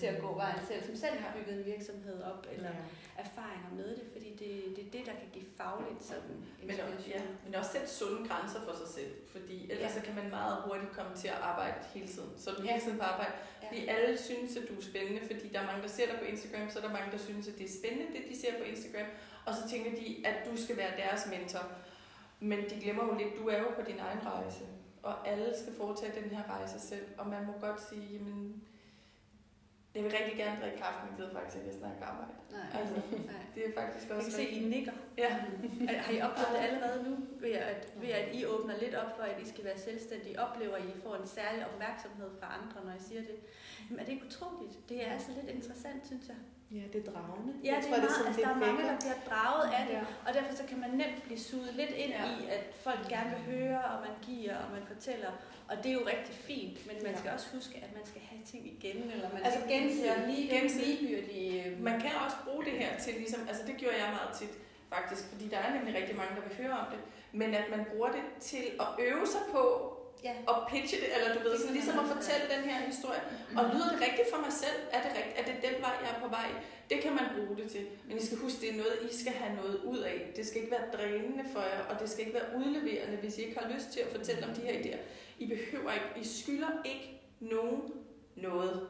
til 0.00 0.06
at 0.06 0.20
gå 0.24 0.30
vejen 0.34 0.60
selv, 0.68 0.82
som 0.86 0.96
selv 1.04 1.16
har 1.22 1.30
bygget 1.36 1.54
en 1.58 1.64
virksomhed 1.72 2.22
op, 2.30 2.46
eller 2.54 2.70
Ja. 2.70 3.22
erfaringer 3.24 3.70
med 3.80 3.88
det, 3.98 4.04
fordi 4.14 4.28
det, 4.42 4.50
det 4.76 4.82
er 4.86 4.90
det, 4.96 5.02
der 5.10 5.14
kan 5.22 5.28
give 5.36 5.48
fagligt 5.60 6.04
sådan 6.10 6.36
Men, 6.68 6.70
også- 6.80 7.08
ja, 7.14 7.20
men 7.44 7.54
også 7.54 7.70
sætte 7.72 7.88
sunde 7.98 8.28
grænser 8.28 8.60
for 8.66 8.74
sig 8.82 8.88
selv, 8.98 9.12
fordi 9.34 9.56
ellers 9.70 9.92
Ja. 9.94 9.98
så 9.98 10.00
kan 10.06 10.14
man 10.20 10.30
meget 10.38 10.56
hurtigt 10.66 10.92
komme 10.98 11.12
til 11.22 11.28
at 11.28 11.38
arbejde 11.52 11.74
hele 11.94 12.08
tiden. 12.14 12.30
Så 12.42 12.50
du 12.50 12.62
hele 12.62 12.80
tiden 12.80 12.98
på 12.98 13.04
arbejde. 13.12 13.32
Ja. 13.62 13.66
Fordi 13.68 13.86
alle 13.86 14.18
synes, 14.28 14.56
at 14.56 14.64
du 14.70 14.74
er 14.80 14.84
spændende, 14.90 15.20
fordi 15.30 15.46
der 15.52 15.60
er 15.60 15.66
mange, 15.70 15.82
der 15.82 15.88
ser 15.88 16.06
dig 16.10 16.18
på 16.18 16.24
Instagram, 16.24 16.70
så 16.70 16.78
er 16.78 16.82
der 16.86 16.92
mange, 16.98 17.12
der 17.12 17.18
synes, 17.28 17.48
at 17.48 17.54
det 17.58 17.64
er 17.70 17.74
spændende, 17.80 18.06
det 18.14 18.22
de 18.30 18.34
ser 18.42 18.52
på 18.60 18.64
Instagram. 18.72 19.08
Og 19.46 19.54
så 19.54 19.68
tænker 19.68 19.90
de, 19.90 20.26
at 20.26 20.34
du 20.50 20.56
skal 20.56 20.76
være 20.76 20.96
deres 20.96 21.26
mentor. 21.30 21.64
Men 22.40 22.58
de 22.70 22.80
glemmer 22.80 23.04
jo 23.04 23.14
lidt, 23.14 23.38
du 23.38 23.48
er 23.48 23.58
jo 23.58 23.68
på 23.76 23.82
din 23.86 23.98
egen 23.98 24.26
rejse. 24.26 24.64
Og 25.02 25.28
alle 25.28 25.54
skal 25.62 25.74
foretage 25.74 26.22
den 26.22 26.30
her 26.30 26.42
rejse 26.50 26.80
selv. 26.80 27.06
Og 27.18 27.26
man 27.26 27.46
må 27.46 27.52
godt 27.60 27.80
sige, 27.88 28.06
jamen, 28.12 28.62
jeg 29.94 30.04
vil 30.04 30.12
rigtig 30.12 30.36
gerne 30.36 30.60
drikke 30.60 30.78
kaffe, 30.78 30.98
men 31.02 31.10
jeg 31.10 31.16
gider 31.16 31.32
faktisk 31.40 31.56
ikke 31.56 31.70
at 31.70 31.78
snakke 31.78 32.04
arbejde. 32.04 32.32
Nej, 32.50 32.80
Altså, 32.80 32.94
nej. 33.10 33.42
Det 33.54 33.62
er 33.68 33.72
faktisk 33.80 34.08
Jeg 34.08 34.16
også 34.16 34.30
kan 34.30 34.36
se, 34.36 34.48
I 34.48 34.64
nikker. 34.68 34.92
Ja. 35.18 35.28
Har 36.04 36.12
I 36.12 36.20
oplevet 36.20 36.52
det 36.52 36.58
allerede 36.68 37.10
nu, 37.10 37.16
ved 37.40 37.50
at, 37.52 37.92
ved 37.96 38.08
at 38.08 38.34
I 38.34 38.46
åbner 38.46 38.78
lidt 38.78 38.94
op 38.94 39.16
for, 39.16 39.22
at 39.22 39.42
I 39.42 39.48
skal 39.48 39.64
være 39.64 39.78
selvstændige? 39.78 40.40
Oplever 40.40 40.76
I, 40.76 41.00
får 41.02 41.14
en 41.16 41.26
særlig 41.26 41.66
opmærksomhed 41.66 42.30
fra 42.40 42.58
andre, 42.58 42.84
når 42.84 42.92
I 43.00 43.02
siger 43.08 43.20
det? 43.20 43.36
Men 43.90 43.98
er 43.98 44.04
det 44.04 44.12
ikke 44.12 44.26
utroligt? 44.26 44.88
Det 44.88 45.06
er 45.06 45.12
altså 45.12 45.30
lidt 45.36 45.56
interessant, 45.56 46.06
synes 46.06 46.28
jeg. 46.28 46.36
Ja, 46.70 46.82
det 46.92 46.98
er 47.06 47.12
dragende. 47.12 47.52
Ja, 47.64 47.68
Jeg 47.74 47.76
det 47.82 47.88
tror, 47.88 47.96
er 47.96 48.00
meget, 48.00 48.12
sådan, 48.12 48.26
altså, 48.26 48.42
der 48.42 48.48
er 48.48 48.60
mange, 48.66 48.82
der 48.90 48.96
bliver 49.02 49.18
draget 49.30 49.66
af 49.78 49.82
det. 49.88 49.94
Ja. 49.94 50.04
Og 50.26 50.30
derfor 50.36 50.54
så 50.60 50.64
kan 50.70 50.78
man 50.80 50.90
nemt 50.90 51.22
blive 51.26 51.38
suget 51.48 51.74
lidt 51.80 51.90
ind 51.90 52.12
Ja. 52.12 52.24
i, 52.24 52.36
at 52.56 52.64
folk 52.86 53.02
gerne 53.08 53.30
vil 53.34 53.42
høre, 53.54 53.80
og 53.92 53.98
man 54.06 54.14
giver, 54.28 54.56
og 54.56 54.68
man 54.76 54.82
fortæller. 54.92 55.30
Og 55.70 55.76
det 55.82 55.86
er 55.86 55.92
jo 56.00 56.04
rigtig 56.14 56.34
fint, 56.34 56.86
men 56.86 56.96
man 57.02 57.12
Ja. 57.12 57.18
skal 57.18 57.30
også 57.36 57.46
huske, 57.56 57.74
at 57.84 57.90
man 57.98 58.04
skal 58.10 58.20
have 58.30 58.42
ting 58.52 58.62
igen, 58.76 59.10
eller 59.14 59.28
man 59.32 59.42
Altså, 59.44 59.60
skal 59.60 59.72
gense 59.76 60.02
og 60.14 60.18
lige 60.30 60.46
gense. 60.60 60.78
ligegyldige... 60.86 61.64
øh, 61.64 61.82
Man 61.82 62.00
kan 62.00 62.10
også 62.24 62.36
bruge 62.46 62.64
det 62.64 62.72
her 62.72 62.98
til 63.04 63.14
ligesom, 63.14 63.40
altså 63.48 63.62
det 63.66 63.76
gjorde 63.76 63.96
jeg 64.02 64.08
meget 64.18 64.36
tit 64.40 64.54
faktisk, 64.94 65.22
fordi 65.32 65.48
der 65.48 65.58
er 65.58 65.74
nemlig 65.76 65.94
rigtig 66.00 66.16
mange, 66.16 66.32
der 66.36 66.42
vil 66.48 66.56
høre 66.62 66.78
om 66.82 66.86
det, 66.90 67.00
men 67.32 67.54
at 67.54 67.64
man 67.70 67.84
bruger 67.90 68.10
det 68.10 68.22
til 68.40 68.64
at 68.80 68.86
øve 69.08 69.26
sig 69.26 69.40
på 69.52 69.62
Ja. 70.24 70.34
at 70.52 70.56
pitche 70.70 70.96
det, 71.02 71.08
eller 71.16 71.28
du 71.34 71.40
ved, 71.48 71.58
sådan 71.58 71.74
ligesom 71.74 71.98
at 71.98 72.06
fortælle 72.14 72.44
den 72.54 72.62
her 72.70 72.78
historie. 72.90 73.22
Og 73.58 73.64
lyder 73.72 73.88
det 73.92 74.00
rigtigt 74.06 74.28
for 74.32 74.40
mig 74.46 74.52
selv? 74.62 74.78
Er 74.92 75.00
det, 75.04 75.10
rigtigt? 75.18 75.38
er 75.38 75.44
det 75.48 75.56
den 75.66 75.76
vej, 75.84 75.94
jeg 76.02 76.10
er 76.16 76.20
på 76.24 76.28
vej? 76.28 76.48
Det 76.90 76.98
kan 77.04 77.12
man 77.18 77.26
bruge 77.36 77.56
det 77.60 77.70
til. 77.70 77.84
Men 78.08 78.18
I 78.18 78.26
skal 78.26 78.38
huske, 78.38 78.60
det 78.60 78.68
er 78.70 78.76
noget, 78.82 78.94
I 79.10 79.16
skal 79.22 79.32
have 79.32 79.56
noget 79.56 79.76
ud 79.84 79.98
af. 79.98 80.32
Det 80.36 80.46
skal 80.46 80.60
ikke 80.60 80.70
være 80.76 80.90
drænende 80.96 81.44
for 81.52 81.60
jer, 81.60 81.82
og 81.90 82.00
det 82.00 82.10
skal 82.10 82.20
ikke 82.26 82.34
være 82.40 82.50
udleverende, 82.58 83.16
hvis 83.16 83.38
I 83.38 83.42
ikke 83.42 83.58
har 83.60 83.68
lyst 83.74 83.88
til 83.92 84.00
at 84.00 84.10
fortælle 84.16 84.46
om 84.46 84.54
de 84.54 84.60
her 84.60 84.74
idéer. 84.80 84.98
I 85.38 85.46
behøver 85.46 85.92
ikke, 85.92 86.06
I 86.16 86.24
skylder 86.24 86.72
ikke 86.84 87.22
nogen 87.40 87.82
noget. 88.36 88.88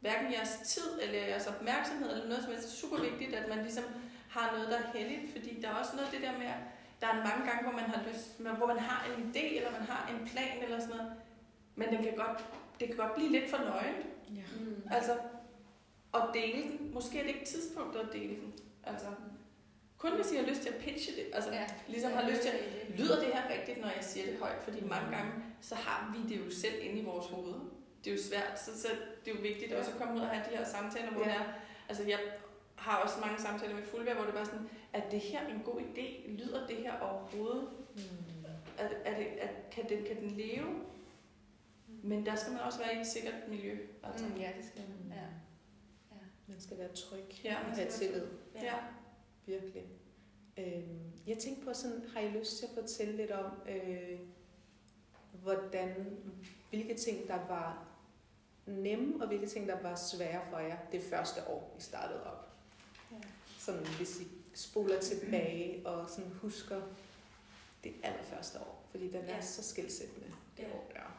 Hverken 0.00 0.32
jeres 0.32 0.54
tid 0.64 0.90
eller 1.02 1.18
jeres 1.26 1.46
opmærksomhed 1.46 2.10
eller 2.12 2.28
noget 2.28 2.42
som 2.42 2.52
helst. 2.52 2.68
Det 2.68 2.74
er 2.74 2.80
super 2.80 3.00
vigtigt, 3.10 3.34
at 3.34 3.48
man 3.48 3.62
ligesom 3.62 3.84
har 4.28 4.52
noget, 4.56 4.68
der 4.68 4.78
er 4.78 4.98
heldigt, 4.98 5.32
fordi 5.32 5.60
der 5.62 5.68
er 5.68 5.74
også 5.74 5.90
noget 5.96 6.06
af 6.06 6.12
det 6.12 6.22
der 6.22 6.38
med, 6.38 6.46
at 6.46 6.62
der 7.00 7.06
er 7.06 7.14
mange 7.14 7.46
gange, 7.50 7.62
hvor 7.62 7.72
man 7.80 7.90
har 7.90 8.02
lyst, 8.12 8.40
men 8.40 8.56
hvor 8.56 8.66
man 8.66 8.78
har 8.78 9.06
en 9.12 9.30
idé, 9.34 9.56
eller 9.56 9.70
man 9.72 9.82
har 9.82 10.10
en 10.14 10.28
plan 10.28 10.62
eller 10.62 10.80
sådan 10.80 10.96
noget, 10.96 11.12
men 11.74 11.88
den 11.88 12.02
kan 12.04 12.14
godt, 12.16 12.44
det 12.80 12.88
kan 12.88 12.96
godt 12.96 13.14
blive 13.14 13.30
lidt 13.32 13.50
for 13.50 13.58
nøgent. 13.58 14.06
Ja. 14.36 14.42
Mm. 14.60 14.82
Altså, 14.90 15.12
at 16.14 16.22
dele 16.34 16.62
den. 16.62 16.90
Måske 16.94 17.18
er 17.18 17.22
det 17.22 17.30
ikke 17.30 17.44
tidspunktet 17.46 18.00
at 18.00 18.08
dele 18.12 18.34
den. 18.36 18.52
Altså, 18.84 19.06
kun 19.98 20.12
hvis 20.16 20.32
I 20.32 20.36
har 20.36 20.42
lyst 20.46 20.60
til 20.62 20.68
at 20.68 20.74
pitche 20.80 21.16
det. 21.16 21.26
Altså, 21.32 21.52
Ja. 21.52 21.66
ligesom 21.88 22.12
har 22.12 22.30
lyst 22.30 22.40
til 22.42 22.48
at 22.48 22.60
lyder 22.98 23.16
det 23.20 23.26
her 23.34 23.42
rigtigt, 23.58 23.80
når 23.80 23.88
jeg 23.88 24.04
siger 24.04 24.26
det 24.26 24.38
højt? 24.38 24.62
Fordi 24.64 24.80
mange 24.84 25.16
gange, 25.16 25.32
så 25.60 25.74
har 25.74 26.14
vi 26.16 26.34
det 26.34 26.46
jo 26.46 26.50
selv 26.50 26.74
inde 26.82 27.00
i 27.00 27.04
vores 27.04 27.26
hoved. 27.26 27.54
Det 28.04 28.10
er 28.12 28.16
jo 28.16 28.22
svært, 28.22 28.60
så, 28.60 28.80
så 28.82 28.88
det 29.24 29.30
er 29.30 29.34
jo 29.36 29.42
vigtigt 29.42 29.72
også 29.72 29.90
at 29.90 29.98
komme 29.98 30.14
ud 30.14 30.20
og 30.20 30.28
have 30.28 30.44
de 30.50 30.56
her 30.56 30.64
samtaler, 30.64 31.10
hvor 31.10 31.20
Ja. 31.24 31.28
ja. 31.28 31.34
er, 31.34 31.44
altså 31.88 32.02
jeg 32.08 32.18
har 32.86 33.02
også 33.02 33.20
mange 33.20 33.38
samtaler 33.38 33.74
med 33.74 33.82
fuldvær, 33.82 34.14
hvor 34.14 34.24
det 34.24 34.34
bare 34.34 34.46
sådan, 34.46 34.68
er 34.92 35.10
det 35.10 35.20
her 35.20 35.46
en 35.46 35.62
god 35.64 35.80
idé? 35.80 36.30
Lyder 36.30 36.66
det 36.66 36.76
her 36.76 37.00
overhovedet? 37.00 37.68
Mm. 37.94 38.44
Er, 38.78 38.88
er 39.04 39.16
det, 39.18 39.42
er, 39.44 39.48
kan, 39.72 39.88
den, 39.88 40.04
kan 40.04 40.16
den 40.16 40.30
leve? 40.30 40.66
Men 42.02 42.26
der 42.26 42.34
skal 42.34 42.52
man 42.52 42.60
også 42.60 42.78
være 42.78 42.96
i 42.96 43.00
et 43.00 43.06
sikkert 43.06 43.48
miljø. 43.48 43.78
Altså. 44.02 44.26
Mm, 44.26 44.36
ja, 44.36 44.50
det 44.56 44.64
skal 44.64 44.82
man. 44.88 45.16
Ja. 45.18 45.22
Ja. 46.12 46.22
Man 46.46 46.60
skal 46.60 46.78
være 46.78 46.88
tryg 46.88 47.44
Ja, 47.44 47.56
og 47.58 47.66
man 47.66 47.76
have 47.76 47.90
skal 47.90 48.12
være 48.12 48.20
tillid. 48.20 48.28
Ja. 48.62 48.74
Virkelig. 49.46 49.84
Øhm, 50.58 51.12
jeg 51.26 51.38
tænkte 51.38 51.64
på 51.64 51.74
sådan, 51.74 52.02
har 52.14 52.20
I 52.20 52.28
lyst 52.28 52.58
til 52.58 52.66
at 52.66 52.82
fortælle 52.82 53.16
lidt 53.16 53.30
om, 53.30 53.50
øh, 53.68 54.18
hvordan, 55.32 56.16
hvilke 56.70 56.94
ting, 56.94 57.28
der 57.28 57.46
var 57.48 57.86
nemme, 58.66 59.22
og 59.22 59.28
hvilke 59.28 59.46
ting, 59.46 59.68
der 59.68 59.82
var 59.82 59.94
svære 59.94 60.40
for 60.50 60.58
jer 60.58 60.76
det 60.92 61.02
første 61.02 61.40
år, 61.48 61.76
I 61.78 61.80
startede 61.80 62.26
op? 62.26 62.45
Sådan, 63.66 63.86
hvis 63.96 64.20
I 64.20 64.26
spoler 64.54 65.00
tilbage 65.00 65.86
og 65.86 66.10
sådan 66.10 66.30
husker 66.32 66.82
det 67.84 67.94
allerførste 68.02 68.58
år, 68.60 68.86
fordi 68.90 69.06
den 69.08 69.24
er 69.24 69.34
Ja. 69.36 69.40
så 69.42 69.62
skilsættende, 69.62 70.26
det 70.56 70.62
Ja. 70.62 70.72
år 70.74 70.90
der. 70.94 71.10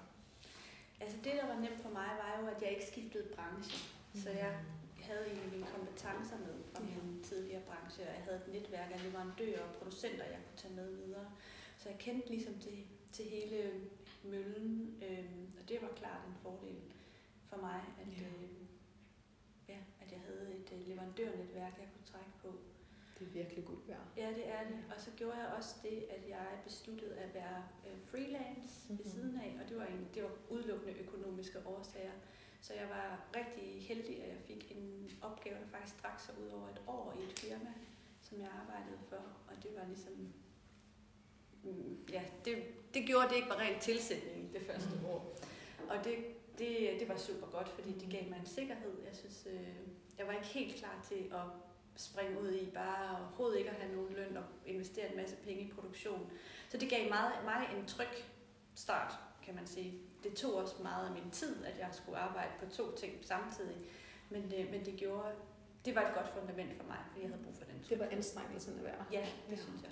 Altså 1.00 1.18
det, 1.24 1.34
der 1.34 1.48
var 1.54 1.60
nemt 1.62 1.82
for 1.82 1.90
mig, 1.90 2.10
var 2.24 2.40
jo, 2.42 2.48
at 2.48 2.62
jeg 2.62 2.72
ikke 2.72 2.86
skiftede 2.86 3.28
branche. 3.36 3.78
Så 4.24 4.30
jeg 4.30 4.60
havde 5.02 5.26
egentlig 5.28 5.52
mine 5.52 5.68
kompetencer 5.76 6.38
med 6.38 6.56
fra 6.74 6.84
min 6.84 7.24
tidligere 7.24 7.62
branche, 7.62 8.04
og 8.04 8.14
jeg 8.16 8.24
havde 8.24 8.38
et 8.48 8.54
netværk 8.54 8.92
af 8.94 9.04
leverandører 9.04 9.62
og 9.64 9.76
producenter, 9.76 10.26
jeg 10.26 10.40
kunne 10.48 10.58
tage 10.58 10.74
med 10.74 10.96
videre. 10.96 11.32
Så 11.78 11.90
jeg 11.90 11.98
kendte 12.00 12.30
ligesom 12.30 12.60
til, 12.60 12.84
til 13.12 13.26
hele 13.26 13.72
møllen, 14.24 15.04
øhm, 15.10 15.52
og 15.62 15.70
det 15.70 15.82
var 15.82 15.90
klart 15.96 16.22
en 16.28 16.36
fordel 16.44 16.82
for 17.50 17.58
mig, 17.58 17.82
at, 18.02 18.08
Ja. 18.22 18.28
øh, 18.28 18.50
jeg 20.18 20.22
havde 20.30 20.48
et 20.60 20.70
øh, 20.76 20.88
leverandørnetværk, 20.88 21.74
jeg 21.84 21.88
kunne 21.94 22.08
trække 22.14 22.34
på. 22.44 22.50
Det 23.20 23.28
er 23.28 23.32
virkelig 23.32 23.66
guld 23.66 23.84
værd. 23.88 24.06
Ja, 24.18 24.30
det 24.40 24.46
er 24.56 24.64
det. 24.70 24.78
Og 24.96 25.02
så 25.02 25.10
gjorde 25.18 25.38
jeg 25.38 25.48
også 25.58 25.76
det, 25.84 25.98
at 26.16 26.30
jeg 26.30 26.46
besluttede 26.64 27.16
at 27.16 27.34
være 27.34 27.58
øh, 27.88 27.98
freelance 28.12 28.74
mm-hmm. 28.90 28.98
ved 28.98 29.06
Mhm. 29.06 29.14
siden 29.14 29.36
af, 29.46 29.52
og 29.64 29.70
det 29.70 29.78
var, 29.78 29.86
en, 29.86 30.08
det 30.14 30.24
var 30.24 30.32
udelukkende 30.50 30.94
økonomiske 31.06 31.60
årsager. 31.66 32.12
Så 32.62 32.74
jeg 32.74 32.88
var 32.90 33.08
rigtig 33.36 33.82
heldig, 33.88 34.24
at 34.24 34.30
jeg 34.30 34.38
fik 34.50 34.72
en 34.78 35.10
opgave, 35.22 35.56
der 35.56 35.68
faktisk 35.68 36.00
strak 36.00 36.20
sig 36.20 36.34
ud 36.44 36.50
over 36.50 36.68
et 36.70 36.82
år 36.88 37.16
i 37.20 37.24
et 37.24 37.40
firma, 37.40 37.74
som 38.22 38.40
jeg 38.40 38.50
arbejdede 38.62 39.00
for. 39.10 39.24
Og 39.48 39.64
det 39.64 39.72
var 39.76 39.86
ligesom... 39.88 40.14
Mm, 41.64 41.98
ja, 42.12 42.24
det, 42.46 42.64
det 42.94 43.06
gjorde, 43.08 43.24
at 43.24 43.30
det 43.30 43.36
ikke 43.36 43.50
var 43.50 43.60
rent 43.60 43.82
tilsætning 43.82 44.54
det 44.54 44.62
første 44.62 44.96
Mm. 45.00 45.06
år. 45.06 45.36
Og 45.90 46.04
det, 46.04 46.16
det, 46.58 46.98
det 47.00 47.10
var 47.10 47.18
super 47.18 47.48
godt, 47.48 47.70
fordi 47.70 47.92
det 47.92 48.10
gav 48.12 48.30
mig 48.30 48.40
en 48.40 48.46
sikkerhed. 48.46 48.94
Jeg 49.06 49.16
synes, 49.16 49.48
øh, 49.52 49.68
jeg 50.18 50.28
var 50.28 50.34
ikke 50.34 50.46
helt 50.48 50.76
klar 50.76 51.06
til 51.08 51.32
at 51.34 51.42
springe 51.96 52.42
ud 52.42 52.52
i 52.52 52.66
bare 52.74 53.18
overhovedet 53.20 53.58
ikke 53.58 53.70
at 53.70 53.76
have 53.76 53.96
nogen 53.96 54.14
løn 54.14 54.38
og 54.38 54.44
investere 54.66 55.10
en 55.12 55.18
masse 55.18 55.36
penge 55.36 55.62
i 55.62 55.72
produktion. 55.72 56.32
Så 56.70 56.78
det 56.78 56.90
gav 56.90 57.10
meget, 57.10 57.32
mig 57.46 57.68
en 57.78 57.86
tryg 57.86 58.08
start, 58.76 59.14
kan 59.46 59.56
man 59.56 59.68
sige. 59.68 60.02
Det 60.24 60.34
tog 60.34 60.56
også 60.56 60.76
meget 60.84 61.06
af 61.08 61.12
min 61.14 61.32
tid, 61.32 61.66
at 61.66 61.80
jeg 61.80 61.90
skulle 61.92 62.18
arbejde 62.18 62.52
på 62.60 62.70
to 62.70 62.96
ting 62.96 63.14
samtidig. 63.22 63.78
Men 64.30 64.52
det, 64.52 64.72
men 64.72 64.86
det 64.86 64.96
gjorde, 64.98 65.32
det 65.86 65.96
var 65.96 66.02
et 66.02 66.14
godt 66.16 66.28
fundament 66.30 66.78
for 66.78 66.84
mig, 66.88 66.98
fordi 67.08 67.22
jeg 67.22 67.30
havde 67.30 67.44
brug 67.44 67.56
for 67.56 67.64
den 67.66 67.86
Det 67.90 68.00
var 68.00 68.06
anstrengelsen 68.12 68.78
at 68.80 68.84
være. 68.84 69.06
Ja, 69.12 69.28
det 69.50 69.52
Ja. 69.58 69.62
synes 69.62 69.82
jeg. 69.84 69.92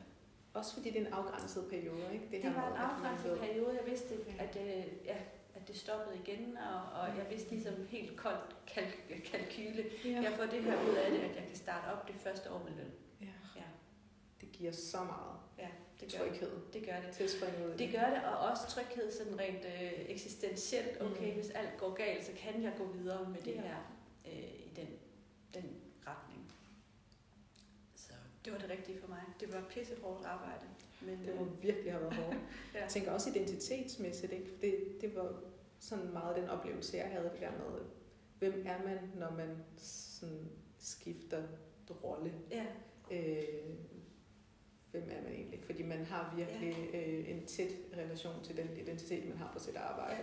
Også 0.53 0.73
fordi 0.73 0.89
det 0.89 1.01
er 1.01 1.07
en 1.07 1.13
afgrænset 1.13 1.67
periode, 1.69 2.13
ikke? 2.13 2.27
Det, 2.31 2.41
her 2.41 2.49
det 2.49 2.55
var 2.61 2.67
en 2.71 2.77
afgrænset 2.77 3.39
periode. 3.39 3.77
Jeg 3.81 3.85
vidste, 3.91 4.15
at, 4.39 4.57
øh, 4.61 4.85
ja, 5.05 5.17
at 5.65 5.73
det 5.73 5.77
stoppede 5.77 6.17
igen, 6.25 6.57
og, 6.57 6.99
og 7.01 7.07
jeg 7.17 7.25
vidste 7.29 7.49
ligesom 7.49 7.73
helt 7.89 8.17
koldt 8.17 8.55
kalk- 8.67 9.21
kalkyle. 9.31 9.85
Ja. 10.05 10.09
Jeg 10.21 10.33
får 10.37 10.43
det 10.45 10.63
her 10.63 10.89
ud 10.89 10.95
af 10.95 11.11
det, 11.11 11.19
at 11.19 11.35
jeg 11.35 11.45
kan 11.47 11.55
starte 11.55 11.85
op 11.93 12.07
det 12.07 12.15
første 12.15 12.51
år 12.51 12.63
med 12.63 12.71
løn. 12.77 12.91
ja. 13.21 13.25
Ja. 13.55 13.61
Det 14.41 14.51
giver 14.51 14.71
så 14.71 14.97
meget 15.03 15.35
Ja, 15.57 15.67
det 15.99 16.13
gør 16.17 16.23
det. 16.25 16.29
tryghed 16.39 16.51
Det 16.73 16.85
gør 16.85 16.99
det. 17.01 17.11
til 17.15 17.23
at 17.23 17.29
springe 17.29 17.67
ud 17.67 17.73
i 17.73 17.77
Det 17.77 17.91
gør 17.91 18.09
det, 18.09 18.23
og 18.23 18.37
også 18.49 18.63
tryghed 18.67 19.11
sådan 19.11 19.39
rent 19.39 19.65
øh, 19.65 19.91
eksistentielt. 20.09 21.01
Okay, 21.01 21.27
Mm. 21.29 21.33
hvis 21.35 21.49
alt 21.49 21.77
går 21.77 21.93
galt, 21.93 22.25
så 22.25 22.31
kan 22.37 22.63
jeg 22.63 22.73
gå 22.77 22.85
videre 22.85 23.29
med 23.29 23.39
det 23.41 23.55
Ja. 23.55 23.61
her 23.61 23.77
øh, 24.27 24.33
i 24.43 24.71
den, 24.75 24.87
den 25.53 25.69
retning. 26.07 26.51
Så 27.95 28.13
det 28.45 28.53
var 28.53 28.59
det 28.59 28.69
rigtige 28.69 28.99
for 29.01 29.07
mig. 29.07 29.21
Det 29.39 29.53
var 29.53 29.61
pissehårdt 29.69 30.25
arbejde. 30.25 30.65
Men, 31.01 31.19
Det 31.25 31.29
øh, 31.33 31.39
må 31.39 31.45
virkelig 31.45 31.91
have 31.91 32.01
været 32.03 32.15
hårdt. 32.15 32.37
ja. 32.73 32.81
Jeg 32.81 32.89
tænker 32.89 33.11
også 33.11 33.29
identitetsmæssigt, 33.29 34.31
ikke? 34.33 34.45
For 34.49 34.61
Det, 34.61 34.97
det 35.01 35.15
var 35.15 35.33
sådan 35.89 36.13
meget 36.13 36.35
den 36.35 36.49
oplevelse, 36.49 36.97
jeg 36.97 37.05
havde 37.11 37.29
det 37.33 37.39
der 37.41 37.51
med, 37.51 37.81
hvem 38.39 38.63
er 38.67 38.83
man, 38.85 38.97
når 39.15 39.31
man 39.31 39.57
sådan 39.77 40.49
skifter 40.79 41.43
rolle? 42.03 42.33
ja, 42.51 42.65
Øh, 43.11 43.75
hvem 44.91 45.03
er 45.11 45.21
man 45.23 45.31
egentlig? 45.31 45.63
Fordi 45.63 45.83
man 45.83 46.05
har 46.05 46.33
virkelig 46.37 46.89
øh, 46.93 47.29
en 47.29 47.45
tæt 47.45 47.71
relation 47.97 48.43
til 48.43 48.57
den 48.57 48.77
identitet, 48.77 49.27
man 49.29 49.37
har 49.37 49.49
på 49.53 49.59
sit 49.59 49.75
arbejde. 49.75 50.17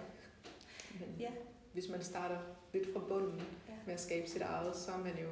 Men 1.01 1.16
Ja. 1.18 1.31
hvis 1.72 1.88
man 1.88 2.03
starter 2.03 2.38
lidt 2.72 2.92
fra 2.92 3.01
bunden 3.09 3.40
ja. 3.68 3.75
med 3.87 3.94
at 3.94 4.01
skabe 4.01 4.29
sit 4.29 4.42
eget, 4.42 4.77
så 4.77 4.92
er 4.92 4.98
man 4.98 5.18
jo 5.18 5.29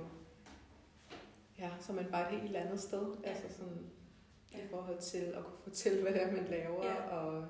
ja, 1.59 1.71
så 1.81 1.93
er 1.93 1.97
man 1.97 2.07
bare 2.11 2.35
et 2.35 2.41
helt 2.41 2.57
andet 2.57 2.81
sted. 2.81 3.17
Ja. 3.25 3.29
Altså 3.31 3.57
sådan, 3.59 3.91
Ja. 4.53 4.59
i 4.65 4.69
forhold 4.71 4.99
til 4.99 5.19
at 5.25 5.45
kunne 5.45 5.63
fortælle, 5.63 6.03
hvad 6.03 6.13
det 6.13 6.23
er, 6.23 6.33
man 6.33 6.45
laver, 6.45 6.87
Ja. 6.87 7.09
og 7.17 7.47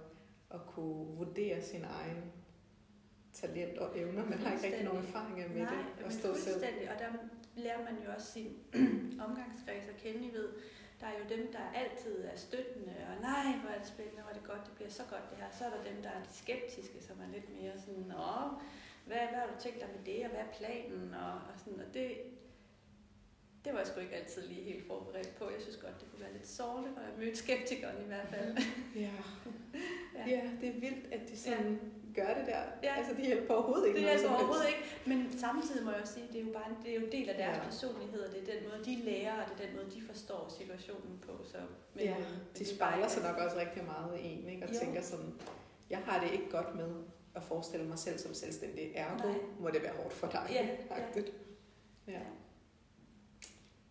at 0.50 0.60
kunne 0.66 1.16
vurdere 1.16 1.62
sin 1.62 1.84
egen 1.84 2.32
talent 3.32 3.78
og 3.78 3.98
evner. 3.98 4.24
Man 4.24 4.38
har 4.38 4.52
ikke 4.52 4.66
rigtig 4.66 4.84
nogen 4.84 5.04
erfaringer 5.06 5.48
med 5.48 5.56
Nej, 5.56 5.74
det 5.98 6.04
at 6.04 6.12
stå 6.12 6.34
selv. 6.34 6.64
Og 6.64 6.98
der 6.98 7.08
lærer 7.56 7.78
man 7.78 7.94
jo 8.04 8.12
også 8.16 8.32
sin 8.32 8.56
omgangskreds 9.26 9.88
at 9.88 9.96
kende. 9.96 10.26
I 10.28 10.32
ved, 10.32 10.48
der 11.00 11.06
er 11.06 11.16
jo 11.20 11.36
dem, 11.36 11.52
der 11.52 11.64
altid 11.74 12.24
er 12.24 12.36
støttende, 12.36 12.94
og 13.10 13.22
nej, 13.22 13.56
hvor 13.60 13.70
er 13.70 13.78
det 13.78 13.88
spændende, 13.88 14.22
hvor 14.22 14.30
er 14.30 14.34
det 14.34 14.44
godt, 14.44 14.66
det 14.66 14.74
bliver 14.74 14.90
så 14.90 15.02
godt 15.10 15.30
det 15.30 15.38
her. 15.38 15.50
Så 15.58 15.64
er 15.64 15.70
der 15.70 15.90
dem, 15.90 16.02
der 16.02 16.08
er 16.08 16.22
de 16.28 16.34
skeptiske, 16.42 16.98
som 17.08 17.16
er 17.24 17.32
lidt 17.36 17.48
mere 17.60 17.72
sådan, 17.78 18.04
Nå, 18.14 18.34
hvad, 19.06 19.22
hvad 19.30 19.38
har 19.42 19.46
du 19.46 19.60
tænkt 19.60 19.80
dig 19.80 19.88
med 19.96 20.14
det, 20.14 20.24
og 20.24 20.30
hvad 20.30 20.40
er 20.40 20.52
planen? 20.60 21.14
Og, 21.14 21.32
og, 21.32 21.54
sådan, 21.58 21.80
og 21.80 21.94
det, 21.94 22.08
det 23.64 23.72
var 23.72 23.78
jeg 23.78 23.86
sgu 23.86 24.00
ikke 24.00 24.16
altid 24.16 24.42
lige 24.48 24.62
helt 24.62 24.86
forberedt 24.86 25.34
på. 25.38 25.44
Jeg 25.50 25.60
synes 25.60 25.76
godt, 25.76 26.00
det 26.00 26.10
kunne 26.10 26.22
være 26.22 26.32
lidt 26.32 26.48
sårende, 26.48 26.90
og 26.96 27.02
jeg 27.02 27.12
mødte 27.18 27.36
skeptikeren 27.36 28.02
i 28.04 28.06
hvert 28.06 28.28
fald. 28.28 28.56
Ja. 29.04 29.10
Ja. 30.14 30.28
ja, 30.28 30.50
det 30.60 30.68
er 30.68 30.80
vildt, 30.80 31.12
at 31.12 31.28
de 31.28 31.36
sådan 31.36 31.80
gør 32.20 32.30
det 32.38 32.44
der. 32.52 32.62
Ja. 32.86 32.92
Altså, 32.98 33.12
det 33.18 33.24
hjælper 33.30 33.54
overhovedet 33.54 33.86
ikke 33.86 33.96
Det 33.98 34.04
noget 34.06 34.18
hjælper 34.18 34.28
helst. 34.30 34.40
overhovedet 34.42 34.68
ikke. 34.72 34.82
Men 35.10 35.18
samtidig 35.44 35.80
må 35.84 35.90
jeg 35.94 36.00
også 36.04 36.14
sige, 36.14 36.26
det 36.32 36.38
er 36.40 36.44
jo 36.48 36.52
bare 36.58 36.68
en, 36.70 36.76
det 36.84 36.90
er 36.92 36.96
jo 37.00 37.04
en 37.08 37.12
del 37.16 37.26
af 37.32 37.36
deres 37.42 37.56
Ja. 37.58 37.62
personlighed, 37.70 38.20
og 38.26 38.30
det 38.34 38.38
er 38.42 38.48
den 38.54 38.60
måde, 38.68 38.80
de 38.88 38.94
lærer, 39.08 39.34
og 39.42 39.44
det 39.48 39.54
er 39.58 39.62
den 39.66 39.72
måde, 39.78 39.88
de 39.96 40.00
forstår 40.10 40.42
situationen 40.58 41.14
på. 41.26 41.32
Så, 41.52 41.58
men, 41.94 42.04
Ja, 42.04 42.16
de 42.20 42.24
det 42.58 42.64
er 42.70 42.74
spejler 42.76 43.08
sig 43.14 43.22
nok 43.28 43.36
også 43.44 43.56
rigtig 43.64 43.84
meget 43.94 44.12
i 44.20 44.24
en, 44.34 44.48
ikke? 44.52 44.62
Og 44.66 44.72
Jo. 44.74 44.78
tænker 44.82 45.00
sådan, 45.12 45.30
jeg 45.90 45.98
har 46.06 46.16
det 46.24 46.30
ikke 46.36 46.48
godt 46.50 46.70
med 46.80 46.90
at 47.34 47.42
forestille 47.42 47.86
mig 47.92 47.98
selv 47.98 48.18
som 48.18 48.34
selvstændig. 48.34 48.92
Ergo 48.94 49.28
Nej. 49.28 49.38
må 49.58 49.68
det 49.70 49.82
være 49.82 49.92
hårdt 50.00 50.12
for 50.12 50.26
dig. 50.26 50.46
Ja, 50.50 50.64
ja. 50.96 51.22
ja. 52.16 52.20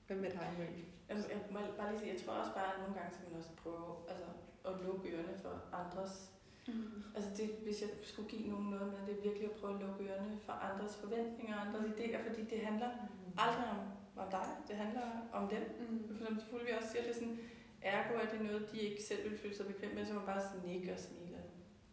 Hvad 0.07 0.17
med 0.17 0.29
dig, 0.31 0.53
Mølle? 0.57 0.83
Jamen, 1.09 1.23
jeg 1.29 1.37
må 1.51 1.59
bare 1.77 1.89
lige 1.91 1.99
sige, 1.99 2.13
jeg 2.13 2.21
tror 2.21 2.33
også 2.33 2.53
bare, 2.53 2.73
at 2.73 2.79
nogle 2.79 2.93
gange 2.99 3.11
skal 3.15 3.25
man 3.29 3.37
også 3.39 3.49
prøve 3.63 3.95
altså, 4.09 4.25
at 4.65 4.71
lukke 4.85 5.09
ørerne 5.09 5.37
for 5.41 5.53
andres. 5.81 6.29
Mm. 6.73 7.03
Altså 7.15 7.29
det, 7.37 7.49
hvis 7.63 7.81
jeg 7.81 7.89
skulle 8.03 8.29
give 8.29 8.49
nogen 8.49 8.69
noget 8.69 8.87
med, 8.93 8.99
det 9.07 9.17
er 9.17 9.21
virkelig 9.27 9.45
at 9.51 9.55
prøve 9.59 9.73
at 9.75 9.81
lukke 9.87 10.03
ørerne 10.03 10.37
for 10.45 10.53
andres 10.53 10.95
forventninger 10.95 11.55
og 11.55 11.61
andres 11.67 11.85
idéer, 11.85 12.27
fordi 12.29 12.41
det 12.43 12.59
handler 12.65 12.89
aldrig 13.37 13.65
om, 13.69 13.79
om 14.23 14.31
dig, 14.31 14.45
det 14.67 14.75
handler 14.75 15.01
om 15.33 15.47
dem. 15.49 15.63
Mm. 15.89 16.17
For 16.17 16.25
som 16.25 16.39
selvfølgelig 16.39 16.77
også 16.77 16.89
siger, 16.89 17.01
det 17.03 17.09
er 17.11 17.13
sådan, 17.13 17.39
ergo 17.81 18.13
er 18.13 18.25
det 18.31 18.41
noget, 18.41 18.69
de 18.71 18.77
ikke 18.79 19.03
selv 19.03 19.29
vil 19.29 19.39
føle 19.39 19.55
sig 19.55 19.65
bekvem 19.67 19.95
med, 19.95 20.05
så 20.05 20.13
man 20.13 20.25
bare 20.25 20.41
sådan 20.41 20.69
nikke 20.69 20.93
og 20.93 20.99
smile. 20.99 21.37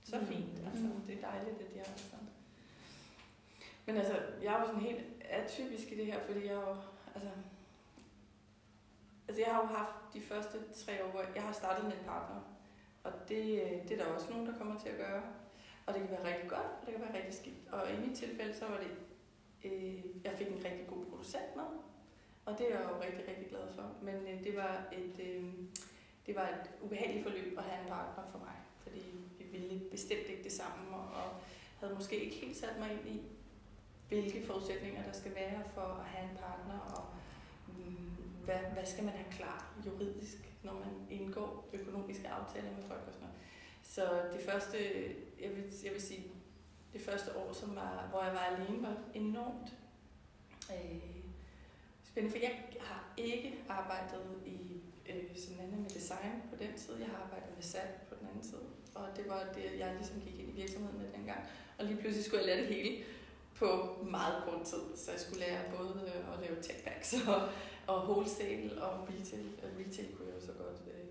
Så 0.05 0.19
Mm. 0.21 0.27
fint, 0.27 0.59
altså 0.67 0.87
Mm. 0.87 1.01
det 1.07 1.15
er 1.19 1.31
dejligt, 1.31 1.61
at 1.61 1.73
de 1.73 1.79
har 1.79 1.85
sådan. 1.97 2.29
Men 3.87 3.97
altså, 3.97 4.15
jeg 4.43 4.55
er 4.55 4.61
jo 4.61 4.67
sådan 4.67 4.81
helt 4.81 5.05
atypisk 5.21 5.93
i 5.93 5.97
det 5.97 6.07
her, 6.07 6.21
fordi 6.27 6.47
jeg 6.47 6.55
jo, 6.55 6.75
altså, 7.15 7.31
altså 9.29 9.43
jeg 9.43 9.55
har 9.55 9.61
jo 9.61 9.67
haft 9.67 9.93
de 10.15 10.21
første 10.21 10.59
tre 10.85 11.05
år, 11.05 11.09
hvor 11.11 11.25
jeg 11.35 11.43
har 11.43 11.53
startet 11.53 11.85
med 11.85 11.93
en 11.93 12.05
partner. 12.07 12.41
Og 13.07 13.13
det, 13.29 13.45
øh, 13.63 13.89
det 13.89 13.93
er 13.93 14.05
der 14.05 14.15
også 14.15 14.31
nogen, 14.31 14.47
der 14.47 14.59
kommer 14.59 14.81
til 14.81 14.89
at 14.89 14.97
gøre. 14.97 15.23
Og 15.87 15.95
det 15.95 16.03
kan 16.03 16.11
være 16.11 16.29
rigtig 16.33 16.49
godt, 16.51 16.71
og 16.79 16.83
det 16.87 16.95
kan 16.95 17.03
være 17.03 17.17
rigtig 17.19 17.35
skidt. 17.35 17.61
Og 17.73 17.83
i 17.93 18.07
mit 18.07 18.17
tilfælde, 18.19 18.55
så 18.55 18.65
var 18.67 18.79
det, 18.85 18.93
øh, 19.65 20.25
jeg 20.25 20.33
fik 20.39 20.47
en 20.47 20.65
rigtig 20.65 20.87
god 20.89 21.05
producent 21.11 21.57
med. 21.57 21.69
Og 22.47 22.59
det 22.59 22.65
er 22.67 22.79
jeg 22.79 22.89
jo 22.91 23.03
rigtig, 23.07 23.29
rigtig 23.29 23.47
glad 23.49 23.67
for. 23.75 23.87
Men 24.03 24.15
øh, 24.15 24.45
det, 24.45 24.57
var 24.57 24.85
et, 24.93 25.17
øh, 25.29 25.45
det 26.27 26.35
var 26.37 26.49
et 26.49 26.71
ubehageligt 26.83 27.23
forløb 27.23 27.59
at 27.59 27.65
have 27.65 27.83
en 27.83 27.89
partner 27.89 28.25
for 28.33 28.39
mig. 28.39 28.57
Fordi 28.83 29.03
vi 29.39 29.45
ville 29.59 29.81
bestemt 29.91 30.29
ikke 30.29 30.45
det 30.45 30.53
samme, 30.53 30.97
og, 30.97 31.07
og 31.23 31.29
havde 31.81 31.95
måske 31.95 32.17
ikke 32.25 32.37
helt 32.37 32.57
sat 32.57 32.79
mig 32.79 32.91
ind 32.93 33.09
i, 33.17 33.23
hvilke 34.09 34.47
forudsætninger 34.47 35.03
der 35.03 35.13
skal 35.13 35.35
være 35.35 35.63
for 35.75 35.81
at 35.81 36.05
have 36.05 36.31
en 36.31 36.37
partner, 36.37 36.79
og 36.97 37.05
mm, 37.69 37.97
hvad, 38.45 38.59
hvad 38.73 38.87
skal 38.87 39.05
man 39.05 39.15
have 39.15 39.33
klar 39.33 39.75
juridisk, 39.87 40.46
når 40.67 40.75
man 40.85 40.95
indgår 41.11 41.69
økonomiske 41.73 42.29
aftaler 42.29 42.71
med 42.77 42.85
folk 42.91 43.03
og 43.07 43.13
sådan 43.13 43.27
noget. 43.27 43.41
Så 43.83 44.03
det 44.33 44.41
første, 44.49 44.77
jeg 45.43 45.51
vil, 45.51 45.65
jeg 45.85 45.93
vil 45.93 46.03
sige, 46.03 46.23
det 46.93 47.01
første 47.01 47.37
år, 47.37 47.53
som 47.53 47.77
var, 47.77 48.07
hvor 48.11 48.23
jeg 48.23 48.33
var 48.33 48.45
alene, 48.53 48.83
var 48.83 48.97
enormt 49.15 49.71
øh, 50.75 51.01
spændende, 52.05 52.39
for 52.39 52.43
jeg 52.47 52.55
har 52.81 53.15
ikke 53.17 53.65
arbejdet 53.69 54.27
i 54.47 54.81
øh, 55.09 55.37
sådan 55.37 55.61
andet 55.61 55.79
med 55.79 55.91
design 55.91 56.43
på 56.51 56.57
den 56.57 56.79
side. 56.79 56.97
Jeg 57.01 57.09
har 57.09 57.23
arbejdet 57.25 57.49
med 57.55 57.63
salg 57.63 58.01
på 58.09 58.15
den 58.21 58.29
anden 58.29 58.45
side. 58.45 58.67
Og 58.95 59.07
det 59.17 59.29
var 59.29 59.49
det, 59.55 59.79
jeg 59.79 59.95
ligesom 59.97 60.21
gik 60.21 60.39
ind 60.41 60.49
i 60.49 60.61
virksomheden 60.61 60.99
med 60.99 61.13
dengang. 61.13 61.41
Og 61.79 61.85
lige 61.85 61.97
pludselig 62.01 62.25
skulle 62.25 62.45
jeg 62.45 62.47
lære 62.47 62.67
det 62.67 62.75
hele 62.75 63.05
på 63.55 63.99
meget 64.11 64.45
kort 64.45 64.63
tid. 64.67 64.97
Så 64.97 65.11
jeg 65.11 65.21
skulle 65.21 65.41
lære 65.41 65.61
både 65.77 66.13
at 66.33 66.41
lave 66.41 66.57
tech 66.63 67.29
og, 67.35 67.43
og 67.87 68.09
wholesale 68.09 68.83
og 68.83 69.09
retail. 69.09 69.49
Og 69.63 69.69
retail 69.81 70.17
kunne 70.17 70.29
jeg 70.29 70.37
jo 70.41 70.47
så 70.47 70.53
godt. 70.53 70.81
Øh. 70.87 71.07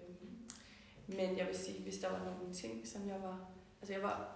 Men 1.08 1.38
jeg 1.38 1.48
vil 1.48 1.58
sige, 1.58 1.84
hvis 1.84 1.98
der 1.98 2.10
var 2.10 2.26
nogle 2.26 2.54
ting, 2.54 2.88
som 2.88 3.08
jeg 3.08 3.22
var... 3.22 3.50
Altså 3.82 3.94
jeg 3.94 4.04
var... 4.04 4.36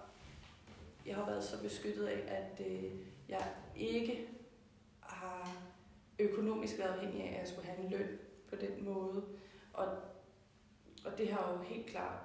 Jeg 1.06 1.16
har 1.16 1.26
været 1.26 1.44
så 1.44 1.62
beskyttet 1.62 2.06
af, 2.06 2.34
at 2.36 2.66
øh, 2.66 2.92
jeg 3.28 3.54
ikke 3.76 4.28
har 5.00 5.62
økonomisk 6.18 6.78
været 6.78 6.92
afhængig 6.92 7.22
af, 7.22 7.32
at 7.32 7.40
jeg 7.40 7.48
skulle 7.48 7.66
have 7.66 7.84
en 7.84 7.90
løn 7.90 8.18
på 8.48 8.56
den 8.56 8.84
måde. 8.84 9.24
Og, 9.72 9.86
og 11.04 11.18
det 11.18 11.32
har 11.32 11.52
jo 11.52 11.62
helt 11.62 11.86
klart... 11.86 12.18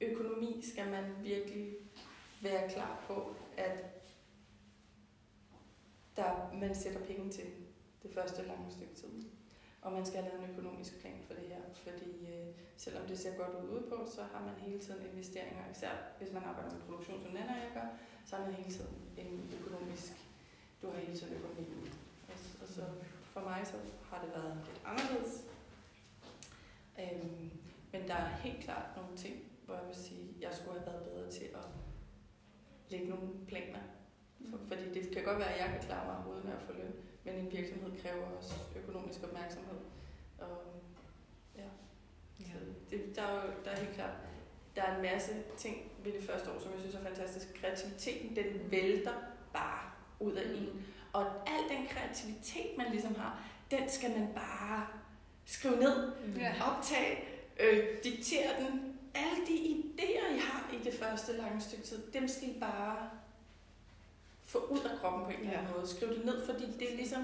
Økonomi 0.00 0.62
skal 0.72 0.90
man 0.90 1.04
virkelig 1.22 1.76
være 2.42 2.70
klar 2.70 3.04
på, 3.06 3.34
at 3.56 3.84
der, 6.16 6.52
man 6.54 6.74
sætter 6.74 7.00
penge 7.00 7.30
til 7.30 7.44
det 8.02 8.14
første 8.14 8.46
lange 8.46 8.70
stykke 8.70 8.94
tid. 8.94 9.33
Og 9.84 9.92
man 9.92 10.06
skal 10.06 10.22
have 10.22 10.28
lavet 10.30 10.44
en 10.44 10.50
økonomisk 10.54 11.00
plan 11.00 11.20
for 11.26 11.34
det 11.34 11.46
her, 11.52 11.62
fordi 11.86 12.10
øh, 12.32 12.46
selvom 12.76 13.04
det 13.06 13.18
ser 13.18 13.36
godt 13.36 13.54
ud 13.74 13.82
på, 13.90 13.96
så 14.14 14.22
har 14.32 14.42
man 14.48 14.54
hele 14.66 14.80
tiden 14.80 15.06
investeringer, 15.12 15.64
især 15.72 15.92
hvis 16.18 16.32
man 16.32 16.44
arbejder 16.44 16.70
med 16.72 16.80
produktion, 16.80 17.22
som 17.22 17.32
Nana 17.32 17.52
og 17.56 17.62
jeg 17.66 17.72
gør, 17.74 17.88
så 18.26 18.36
har 18.36 18.44
man 18.44 18.54
hele 18.54 18.70
tiden 18.70 18.96
en 19.16 19.50
økonomisk, 19.60 20.12
du 20.82 20.90
har 20.90 20.98
hele 20.98 21.18
tiden 21.18 21.34
økonomi. 21.38 21.66
Og, 22.28 22.34
og 22.62 22.68
så 22.68 22.82
for 23.32 23.40
mig 23.40 23.60
så 23.64 23.76
har 24.10 24.18
det 24.24 24.30
været 24.36 24.56
lidt 24.66 24.80
anderledes. 24.84 25.44
Øhm, 27.00 27.50
men 27.92 28.08
der 28.08 28.14
er 28.14 28.28
helt 28.28 28.60
klart 28.64 28.96
nogle 28.96 29.16
ting, 29.16 29.34
hvor 29.64 29.74
jeg 29.74 29.86
vil 29.86 29.96
sige, 29.96 30.26
jeg 30.40 30.50
skulle 30.54 30.78
have 30.80 30.86
været 30.86 31.04
bedre 31.04 31.30
til 31.30 31.44
at 31.44 31.66
lægge 32.90 33.08
nogle 33.08 33.28
planer 33.46 33.78
For, 34.50 34.58
fordi 34.68 34.84
det 34.94 35.12
kan 35.12 35.24
godt 35.24 35.38
være, 35.38 35.54
at 35.54 35.60
jeg 35.60 35.68
kan 35.68 35.88
klare 35.88 36.06
mig 36.06 36.34
uden 36.34 36.48
at 36.48 36.62
få 36.62 36.72
løn, 36.72 36.94
men 37.24 37.34
en 37.34 37.52
virksomhed 37.52 37.90
kræver 38.02 38.26
også 38.38 38.54
økonomisk 38.76 39.18
opmærksomhed. 39.22 39.78
Og, 40.38 40.58
ja. 41.56 41.68
Så 42.38 42.58
det, 42.90 43.16
der, 43.16 43.22
er 43.22 43.34
jo, 43.46 43.52
der 43.64 43.70
er 43.70 43.76
helt 43.80 43.94
klart, 43.94 44.14
der 44.76 44.82
er 44.82 44.96
en 44.96 45.02
masse 45.02 45.32
ting 45.56 45.76
ved 46.04 46.12
det 46.12 46.22
første 46.30 46.50
år, 46.50 46.60
som 46.60 46.72
jeg 46.72 46.80
synes 46.80 46.94
er 46.94 47.02
fantastisk. 47.02 47.46
Kreativiteten, 47.60 48.36
den 48.36 48.70
vælter 48.70 49.12
bare 49.52 49.90
ud 50.20 50.32
af 50.32 50.42
en. 50.54 50.86
Og 51.12 51.26
al 51.26 51.76
den 51.78 51.86
kreativitet, 51.86 52.76
man 52.78 52.86
ligesom 52.90 53.14
har, 53.14 53.42
den 53.70 53.88
skal 53.88 54.10
man 54.10 54.28
bare 54.34 54.86
skrive 55.44 55.76
ned, 55.76 56.12
Ja. 56.36 56.54
optage, 56.70 57.24
øh, 57.60 57.84
diktere 58.04 58.50
den. 58.60 58.90
Alle 59.14 59.46
de 59.46 59.52
idéer, 59.54 60.34
I 60.34 60.38
har 60.38 60.70
i 60.72 60.84
det 60.84 60.94
første 60.94 61.32
lange 61.36 61.60
stykke 61.60 61.84
tid, 61.84 62.12
dem 62.12 62.28
skal 62.28 62.48
I 62.48 62.56
bare 62.60 63.10
få 64.54 64.60
ud 64.74 64.82
af 64.90 64.94
kroppen 65.00 65.22
på 65.26 65.30
en 65.34 65.40
eller 65.44 65.58
anden 65.58 65.72
måde. 65.74 65.86
Skriv 65.94 66.08
det 66.16 66.24
ned, 66.30 66.38
fordi 66.48 66.64
det 66.80 66.86
er 66.92 66.96
ligesom 67.02 67.22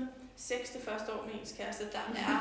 sex 0.50 0.62
det 0.76 0.82
første 0.88 1.08
år 1.14 1.22
med 1.26 1.34
ens 1.40 1.52
kæreste. 1.58 1.84
Der 1.96 2.04
er 2.30 2.38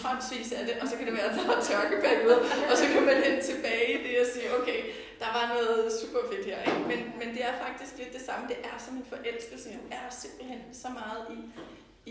tonsvis 0.00 0.50
af 0.58 0.62
det, 0.68 0.74
og 0.82 0.86
så 0.90 0.94
kan 0.96 1.04
det 1.08 1.14
være, 1.18 1.28
at 1.30 1.36
der 1.38 1.44
er 1.56 1.62
tørkeperiode, 1.70 2.40
og 2.70 2.74
så 2.80 2.86
kan 2.92 3.02
man 3.08 3.16
hente 3.26 3.42
tilbage 3.50 3.86
i 3.94 3.96
det 4.04 4.12
og 4.22 4.26
sige, 4.34 4.46
okay, 4.58 4.80
der 5.22 5.28
var 5.36 5.44
noget 5.54 5.92
super 6.00 6.22
fedt 6.30 6.44
her. 6.50 6.58
Ikke? 6.70 6.82
Men, 6.92 7.00
men 7.20 7.28
det 7.34 7.42
er 7.50 7.54
faktisk 7.66 7.92
lidt 8.00 8.12
det 8.16 8.22
samme. 8.28 8.42
Det 8.52 8.58
er 8.70 8.76
som 8.86 8.94
en 9.00 9.06
forelskelse. 9.14 9.68
Du 9.68 9.80
er 10.00 10.06
simpelthen 10.22 10.60
så 10.82 10.88
meget 11.00 11.20
i, 11.36 11.38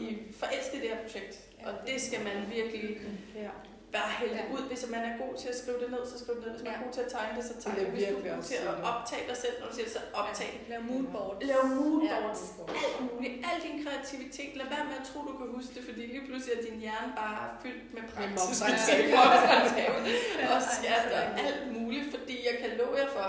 i 0.01 0.05
forelsket 0.41 0.77
det 0.81 0.89
her 0.93 1.01
projekt. 1.05 1.33
Og 1.67 1.73
det 1.87 1.97
skal 2.01 2.19
man 2.27 2.37
virkelig 2.57 2.89
Ja. 3.35 3.49
Bare 3.97 4.09
hælde 4.21 4.37
Ja. 4.39 4.43
ud. 4.55 4.63
Hvis 4.71 4.83
man 4.93 5.01
er 5.09 5.13
god 5.23 5.33
til 5.41 5.47
at 5.53 5.57
skrive 5.61 5.77
det 5.83 5.89
ned, 5.95 6.03
så 6.11 6.15
skriv 6.23 6.33
det 6.37 6.43
ned. 6.45 6.51
Hvis 6.55 6.65
man 6.67 6.73
er 6.77 6.81
god 6.85 6.91
til 6.97 7.03
at 7.07 7.09
tegne 7.15 7.31
det, 7.37 7.43
så 7.49 7.53
tegne 7.63 7.75
Det 7.79 7.85
det. 7.87 7.93
Hvis 7.95 8.03
du 8.13 8.17
er 8.21 8.25
god 8.35 8.43
til 8.49 8.55
at 8.61 8.65
det. 8.77 8.85
optage 8.91 9.23
dig 9.29 9.37
selv, 9.43 9.55
når 9.59 9.65
du 9.69 9.73
siger 9.77 9.87
det, 9.89 9.93
så 9.99 10.01
optag 10.21 10.49
det. 10.59 10.61
Lav 10.71 10.81
moodboard. 10.89 11.33
Lav 11.49 11.61
moodboards. 11.77 12.43
Ja. 12.57 12.63
Alt 12.85 12.97
muligt. 13.09 13.33
Al 13.49 13.57
din 13.67 13.77
kreativitet. 13.83 14.51
Lad 14.59 14.67
være 14.75 14.85
med 14.89 14.95
at 15.01 15.05
tro, 15.09 15.17
du 15.29 15.33
kan 15.39 15.47
huske 15.57 15.71
det, 15.77 15.83
fordi 15.89 16.01
lige 16.13 16.23
pludselig 16.27 16.53
er 16.57 16.63
din 16.67 16.77
hjerne 16.85 17.09
bare 17.21 17.41
fyldt 17.63 17.85
med 17.95 18.03
praktisk 18.13 18.39
momsregnskab 18.41 19.03
og 20.55 20.59
skat 20.77 21.05
og 21.19 21.23
alt 21.45 21.61
muligt. 21.77 22.05
Fordi 22.15 22.35
jeg 22.49 22.55
kan 22.61 22.69
love 22.79 22.95
jer 23.01 23.09
for, 23.17 23.27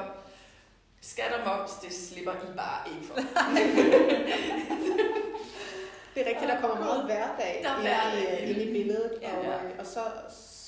skat 1.12 1.31
og 1.38 1.40
moms, 1.48 1.72
det 1.85 1.92
slipper 2.07 2.35
I 2.46 2.50
bare 2.62 2.81
ikke 2.92 3.05
for. 3.09 3.16
Det 6.14 6.22
er 6.26 6.29
rigtigt, 6.31 6.50
der 6.52 6.61
kommer 6.61 6.79
meget 6.85 7.05
hverdag, 7.05 7.61
Der 7.62 7.70
er 7.70 7.76
ind, 7.76 7.83
hverdag 7.88 8.42
i, 8.48 8.50
ind 8.50 8.62
i 8.62 8.72
billedet, 8.72 9.12
Ja. 9.22 9.37
og, 9.37 9.44
Ja. 9.44 9.50
øh, 9.50 9.70
og, 9.79 9.87
så, 9.87 10.00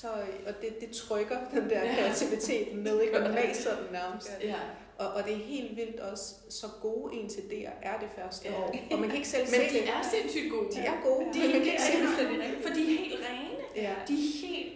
så, 0.01 0.07
og 0.47 0.53
det, 0.61 0.81
det 0.81 0.89
trykker 0.95 1.37
den 1.53 1.69
der 1.69 1.83
Ja. 1.83 1.93
kreativitet 1.95 2.67
ned, 2.77 3.01
ikke? 3.01 3.19
og 3.23 3.31
maser 3.39 3.75
den 3.75 3.87
nærmest. 3.91 4.31
Ja. 4.43 4.55
Og, 4.97 5.07
og 5.07 5.23
det 5.25 5.33
er 5.33 5.37
helt 5.37 5.75
vildt 5.77 5.99
også, 5.99 6.33
så 6.49 6.67
gode 6.81 7.13
ens 7.15 7.33
idéer 7.33 7.71
er 7.81 7.99
det 7.99 8.09
første 8.17 8.49
Ja. 8.49 8.55
år. 8.57 8.75
Og 8.91 8.99
man 8.99 9.09
kan 9.09 9.17
ikke 9.17 9.29
selv 9.29 9.43
Men 9.51 9.53
se 9.53 9.59
de 9.69 9.73
det. 9.73 9.89
er 9.89 10.01
sindssygt 10.11 10.51
gode. 10.51 10.71
De 10.71 10.79
er 10.79 10.93
gode, 11.03 11.25
De 11.33 11.39
men 11.39 11.47
man 11.51 11.55
er 11.61 11.63
kan 11.63 11.71
ikke 11.73 11.81
se 11.81 11.99
det. 12.01 12.57
For 12.67 12.73
de 12.73 12.81
er 12.81 12.97
helt 12.99 13.19
rene. 13.29 13.59
Ja. 13.75 13.93
De 14.07 14.13
er 14.13 14.47
helt, 14.47 14.73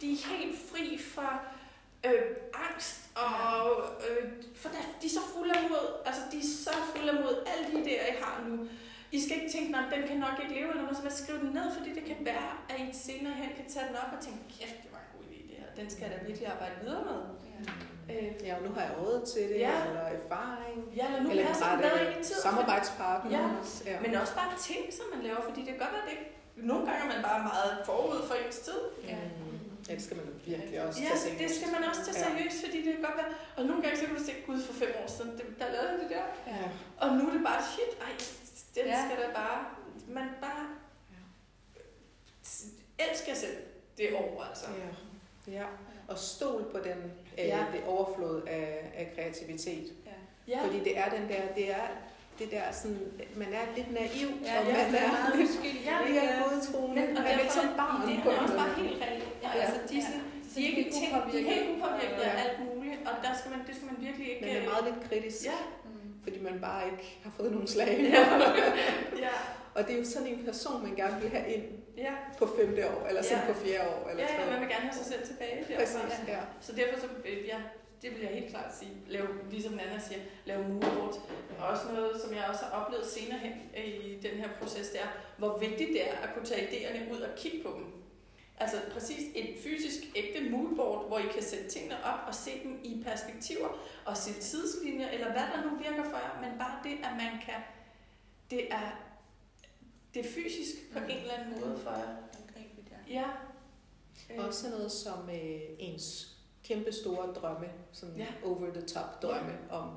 de 0.00 0.12
er 0.12 0.16
helt 0.36 0.56
fri 0.70 0.98
fra 0.98 1.44
øh, 2.06 2.22
angst, 2.70 2.96
og 3.16 3.70
øh, 4.10 4.28
for 4.54 4.68
der, 4.68 4.82
de 5.02 5.06
er 5.06 5.10
så 5.10 5.20
fulde 5.34 5.54
af 5.54 5.62
mod, 5.70 5.86
altså 6.06 6.20
de 6.32 6.38
er 6.38 6.48
så 6.64 6.70
fulde 6.94 7.10
af 7.12 7.20
mod 7.24 7.36
alle 7.46 7.64
de 7.72 7.84
idéer, 7.84 8.12
I 8.12 8.16
har 8.22 8.44
nu. 8.48 8.56
I 9.16 9.18
skal 9.24 9.34
ikke 9.38 9.52
tænke, 9.56 9.68
at 9.78 9.84
den 9.94 10.02
kan 10.08 10.16
nok 10.26 10.36
ikke 10.42 10.54
leve, 10.58 10.68
eller 10.72 10.82
noget, 10.86 10.96
så 11.00 11.02
bare 11.08 11.18
skriv 11.22 11.36
den 11.44 11.50
ned, 11.58 11.66
fordi 11.78 11.90
det 11.98 12.04
kan 12.10 12.16
være, 12.32 12.50
at 12.70 12.76
I 12.86 12.88
senere 13.06 13.34
hen 13.42 13.50
kan 13.58 13.66
tage 13.74 13.86
den 13.88 13.96
op 14.02 14.10
og 14.16 14.20
tænke, 14.26 14.40
kæft, 14.56 14.76
det 14.84 14.90
var 14.94 15.00
en 15.04 15.10
god 15.16 15.24
idé, 15.30 15.38
det 15.50 15.56
her. 15.60 15.68
Den 15.80 15.86
skal 15.92 16.02
jeg 16.06 16.12
da 16.14 16.18
virkelig 16.28 16.46
arbejde 16.54 16.74
videre 16.84 17.04
med. 17.10 17.18
Øh, 18.12 18.30
Ja, 18.46 18.52
og 18.58 18.62
nu 18.66 18.70
har 18.76 18.82
jeg 18.88 18.92
råd 19.00 19.16
til 19.32 19.42
det, 19.50 19.58
Ja. 19.66 19.74
eller 19.88 20.04
erfaring, 20.18 20.76
ja, 20.98 21.04
eller 21.08 21.22
nu 21.24 21.28
eller 21.30 21.46
passer 21.46 21.66
en 21.66 21.72
den 21.72 21.82
bedre 21.86 22.00
ind 22.04 22.10
i 22.10 22.16
rette 22.16 22.28
tid. 22.28 22.38
samarbejdspartner. 22.48 23.30
Ja. 23.36 23.44
ja. 23.90 23.96
Men 24.04 24.10
også 24.22 24.34
bare 24.40 24.52
ting, 24.68 24.82
som 24.98 25.04
man 25.14 25.20
laver, 25.26 25.40
fordi 25.48 25.60
det 25.66 25.70
kan 25.74 25.80
godt 25.84 25.94
være, 25.96 26.04
det 26.08 26.12
ikke 26.16 26.28
nogle 26.70 26.82
gange 26.88 27.00
er 27.04 27.08
man 27.14 27.20
bare 27.30 27.40
meget 27.52 27.72
forud 27.88 28.20
for 28.28 28.34
ens 28.42 28.58
tid. 28.68 28.80
Ja. 29.12 29.18
Ja, 29.88 29.92
det 29.98 30.02
skal 30.06 30.16
man 30.20 30.26
virkelig 30.52 30.76
også 30.86 30.98
Ja, 31.02 31.08
tage 31.08 31.20
seriøst. 31.24 31.40
det 31.42 31.50
skal 31.58 31.68
man 31.76 31.82
også 31.90 32.00
tage 32.06 32.16
Ja. 32.18 32.24
seriøst, 32.26 32.58
fordi 32.64 32.78
det 32.86 32.90
kan 32.96 33.02
godt 33.08 33.16
være. 33.20 33.30
Og 33.58 33.62
nogle 33.68 33.80
gange 33.82 33.94
så 34.00 34.04
kan 34.08 34.14
du 34.20 34.22
se, 34.28 34.32
gud 34.48 34.58
for 34.68 34.74
fem 34.82 34.92
år 35.02 35.08
siden, 35.16 35.30
det- 35.38 35.50
der 35.60 35.68
lavede 35.76 35.94
det 36.02 36.08
der. 36.16 36.26
Ja. 36.54 36.64
Og 37.02 37.08
nu 37.16 37.22
er 37.28 37.32
det 37.36 37.44
bare 37.50 37.60
shit, 37.72 37.92
ej, 38.06 38.12
den 38.82 38.86
Ja. 38.92 39.04
skal 39.04 39.16
da 39.24 39.32
bare, 39.34 39.64
man 40.08 40.28
bare 40.40 40.66
elsker 43.10 43.34
selv 43.34 43.56
det 43.98 44.08
år, 44.14 44.42
altså. 44.48 44.66
Ja. 45.48 45.52
ja. 45.52 45.64
Og 46.08 46.18
stol 46.18 46.64
på 46.72 46.78
den, 46.78 46.98
øh, 47.38 47.44
Ja. 47.46 47.64
det 47.72 47.84
overflod 47.86 48.42
af, 48.42 48.90
af 48.94 49.12
kreativitet. 49.16 49.92
Ja, 50.48 50.58
Fordi 50.64 50.78
det 50.78 50.98
er 50.98 51.08
den 51.10 51.28
der, 51.28 51.42
det 51.56 51.70
er 51.72 51.86
det 52.38 52.50
der 52.50 52.72
sådan, 52.72 53.12
man 53.36 53.48
er 53.52 53.64
lidt 53.76 53.92
naiv, 53.92 54.28
Ja, 54.44 54.60
og 54.60 54.66
ja, 54.66 54.72
man 54.84 54.92
det 54.92 55.00
er 55.00 55.04
er 55.04 55.12
meget 55.12 55.36
lidt 55.38 55.50
uskyldig. 55.50 55.82
Ja, 55.84 55.96
ja, 56.14 56.42
godtroende. 56.42 56.94
men, 57.00 57.16
og 57.16 57.22
man 57.22 57.32
er 57.32 57.36
lidt 57.36 57.42
derfor 57.42 57.60
som 57.60 57.68
barn 57.76 57.96
idéerne 58.08 58.22
på 58.24 58.30
er 58.30 58.38
også 58.44 58.54
bare 58.62 58.74
helt 58.82 59.02
reelle. 59.02 59.24
Ja, 59.42 59.48
Ja. 59.56 59.60
altså, 59.64 59.78
de, 59.88 59.98
er 59.98 60.02
sådan, 60.08 60.24
de 60.54 60.58
er 60.64 60.68
ikke 60.70 60.84
ting, 60.98 61.10
de 61.32 61.36
er 61.40 61.44
helt 61.54 61.66
upåvirket 61.76 62.20
af 62.28 62.34
Ja. 62.34 62.42
alt 62.44 62.58
muligt, 62.66 62.98
og 63.08 63.14
der 63.24 63.32
skal 63.38 63.50
man, 63.54 63.60
det 63.66 63.74
skal 63.76 63.86
man 63.90 63.96
virkelig 64.06 64.26
ikke... 64.32 64.40
Man 64.46 64.56
er 64.56 64.60
øh, 64.62 64.68
meget 64.72 64.84
lidt 64.88 65.00
kritisk, 65.08 65.44
Ja. 65.44 65.58
Fordi 66.28 66.40
man 66.50 66.60
bare 66.60 66.82
ikke 66.90 67.20
har 67.24 67.32
fået 67.36 67.52
nogen 67.52 67.66
slag. 67.66 67.98
ja, 68.12 68.24
ja, 69.26 69.36
Og 69.74 69.80
det 69.86 69.94
er 69.94 69.98
jo 69.98 70.04
sådan 70.04 70.28
en 70.28 70.44
person, 70.44 70.82
man 70.86 70.94
gerne 70.96 71.20
vil 71.22 71.30
have 71.30 71.48
ind 71.54 71.64
ja. 71.96 72.12
på 72.38 72.46
femte 72.58 72.90
år, 72.90 73.06
eller 73.08 73.22
sådan 73.22 73.42
Ja. 73.46 73.52
på 73.52 73.58
fjerde 73.64 73.88
år, 73.94 74.08
eller 74.10 74.22
Ja, 74.24 74.44
ja, 74.44 74.50
man 74.50 74.60
vil 74.60 74.68
gerne 74.68 74.84
have 74.88 74.94
sig 74.94 75.06
selv 75.06 75.22
tilbage. 75.26 75.56
derfra. 75.68 75.82
Præcis, 75.84 76.28
ja. 76.28 76.38
Så 76.60 76.72
derfor 76.76 77.00
så, 77.00 77.06
ja, 77.52 77.58
det 78.02 78.10
vil 78.14 78.20
jeg 78.20 78.30
helt 78.30 78.50
klart 78.50 78.74
sige. 78.78 78.90
Lav, 79.06 79.24
ligesom 79.50 79.72
Nana 79.72 79.98
siger, 80.08 80.20
lave 80.44 80.62
moodboard. 80.68 81.14
Og 81.60 81.66
også 81.72 81.82
noget, 81.94 82.20
som 82.22 82.34
jeg 82.34 82.44
også 82.50 82.64
har 82.64 82.72
oplevet 82.80 83.06
senere 83.06 83.38
hen 83.38 83.52
øh, 83.78 83.84
i 83.84 84.18
den 84.22 84.30
her 84.30 84.48
proces, 84.60 84.88
det 84.90 85.00
er, 85.00 85.10
hvor 85.38 85.58
vigtigt 85.58 85.90
det 85.92 86.02
er 86.10 86.16
at 86.22 86.28
kunne 86.34 86.46
tage 86.46 86.66
idéerne 86.68 87.12
ud 87.14 87.20
og 87.20 87.30
kigge 87.36 87.58
på 87.64 87.70
dem. 87.76 87.84
Altså 88.60 88.76
præcis 88.92 89.30
et 89.34 89.56
fysisk 89.62 90.02
ægte 90.16 90.50
moodboard, 90.50 91.08
hvor 91.08 91.18
I 91.18 91.26
kan 91.34 91.42
sætte 91.42 91.68
tingene 91.68 92.04
op 92.04 92.18
og 92.28 92.34
se 92.34 92.50
dem 92.64 92.80
i 92.84 93.02
perspektiver 93.06 93.68
og 94.04 94.16
se 94.16 94.32
tidslinjer, 94.40 95.08
eller 95.08 95.26
hvad 95.32 95.42
der 95.42 95.70
nu 95.70 95.76
virker 95.76 96.04
for 96.04 96.16
jer, 96.16 96.48
men 96.50 96.58
bare 96.58 96.78
det, 96.84 96.92
at 97.04 97.12
man 97.16 97.32
kan, 97.44 97.54
det 98.50 98.72
er, 98.72 98.90
det 100.14 100.26
er 100.26 100.30
fysisk 100.30 100.92
på 100.92 100.98
en 100.98 101.18
eller 101.18 101.34
anden 101.34 101.60
måde 101.60 101.78
for 101.78 101.90
jer. 101.90 102.16
Angribeligt, 102.48 102.88
ja. 103.10 103.20
Ja. 103.20 103.26
Øh, 104.38 104.46
Også 104.46 104.60
sådan 104.62 104.76
noget 104.76 104.92
som 104.92 105.30
øh, 105.30 105.60
ens 105.78 106.36
kæmpe 106.64 106.92
store 106.92 107.26
drømme, 107.34 107.68
sådan 107.92 108.16
Ja. 108.16 108.26
over 108.44 108.72
the 108.72 108.82
top 108.82 109.22
drømme 109.22 109.58
om 109.70 109.90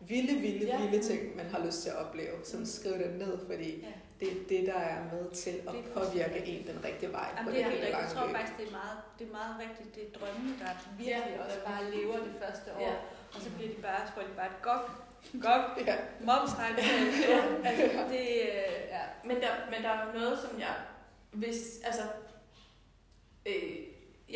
vilde, 0.00 0.34
vilde, 0.40 0.66
Ja. 0.66 0.80
vilde 0.90 1.02
ting, 1.04 1.36
man 1.36 1.46
har 1.46 1.66
lyst 1.66 1.82
til 1.82 1.88
at 1.90 1.96
opleve. 1.96 2.44
Sådan 2.44 2.66
skriv 2.66 2.92
det 2.92 3.14
ned, 3.18 3.38
fordi 3.46 3.70
Ja. 3.80 3.92
Det 4.20 4.28
er 4.32 4.36
det, 4.48 4.66
der 4.66 4.80
er 4.94 5.00
med 5.12 5.30
til 5.30 5.56
at 5.68 5.74
påvirke 5.94 6.38
en 6.52 6.66
den 6.66 6.78
rigtige 6.84 7.12
vej 7.12 7.28
Jamen, 7.36 7.44
på 7.44 7.50
det 7.50 7.60
er 7.60 7.64
helt 7.64 7.74
hele 7.74 7.86
rigtigt. 7.86 8.02
Jeg 8.14 8.22
tror 8.22 8.28
faktisk, 8.36 8.54
det 8.60 8.66
er 8.70 8.74
meget, 8.80 8.96
det 9.18 9.24
er 9.28 9.32
meget 9.40 9.54
rigtigt. 9.64 9.94
Det 9.96 10.02
er 10.06 10.10
drømmene, 10.18 10.52
der 10.62 10.70
virkelig 11.04 11.34
Ja. 11.38 11.44
også 11.44 11.58
bare 11.70 11.82
lever 11.96 12.16
det 12.26 12.34
første 12.42 12.68
år. 12.76 12.80
Ja. 12.80 12.94
Og 13.34 13.40
så 13.44 13.50
bliver 13.54 13.70
de 13.74 13.80
bare, 13.88 14.00
så 14.06 14.12
får 14.16 14.20
de 14.30 14.34
bare 14.40 14.50
et 14.54 14.60
gok, 14.68 14.84
gok, 15.46 15.64
Ja. 15.90 15.96
momsregnskab. 16.28 17.00
Ja. 17.34 17.40
Altså, 17.68 17.84
det, 18.12 18.24
øh, 18.50 18.74
ja. 18.96 19.02
Men 19.28 19.36
der, 19.42 19.50
men 19.72 19.78
der 19.84 19.90
er 19.96 20.00
jo 20.06 20.10
noget, 20.20 20.36
som 20.44 20.52
jeg... 20.64 20.74
Hvis, 21.42 21.58
altså, 21.88 22.02
øh, 23.46 23.76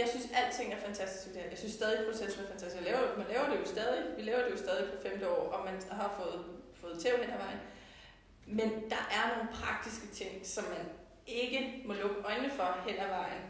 jeg 0.01 0.07
synes, 0.13 0.27
alting 0.41 0.73
er 0.73 0.81
fantastisk 0.89 1.27
ved 1.27 1.35
det 1.35 1.43
her. 1.43 1.49
Jeg 1.51 1.59
synes 1.59 1.75
stadig, 1.75 1.99
processen 2.11 2.45
er 2.45 2.49
fantastisk. 2.49 2.77
Jeg 2.83 2.93
laver, 2.93 3.17
man 3.17 3.27
laver 3.33 3.47
det 3.51 3.57
jo 3.61 3.67
stadig. 3.75 4.01
Vi 4.17 4.23
laver 4.23 4.43
det 4.45 4.51
jo 4.51 4.57
stadig 4.67 4.85
på 4.93 4.97
femte 5.09 5.29
år, 5.29 5.43
og 5.55 5.65
man 5.65 5.75
har 5.91 6.11
fået, 6.19 6.45
fået 6.81 6.97
tæv 7.03 7.15
hen 7.23 7.31
ad 7.37 7.39
vejen. 7.45 7.61
Men 8.53 8.69
der 8.91 9.03
er 9.17 9.37
nogle 9.37 9.49
praktiske 9.53 10.07
ting, 10.07 10.47
som 10.47 10.65
man 10.65 10.87
ikke 11.27 11.83
må 11.87 11.93
lukke 11.93 12.17
øjnene 12.25 12.51
for 12.51 12.77
hen 12.87 12.97
ad 12.99 13.09
vejen. 13.09 13.43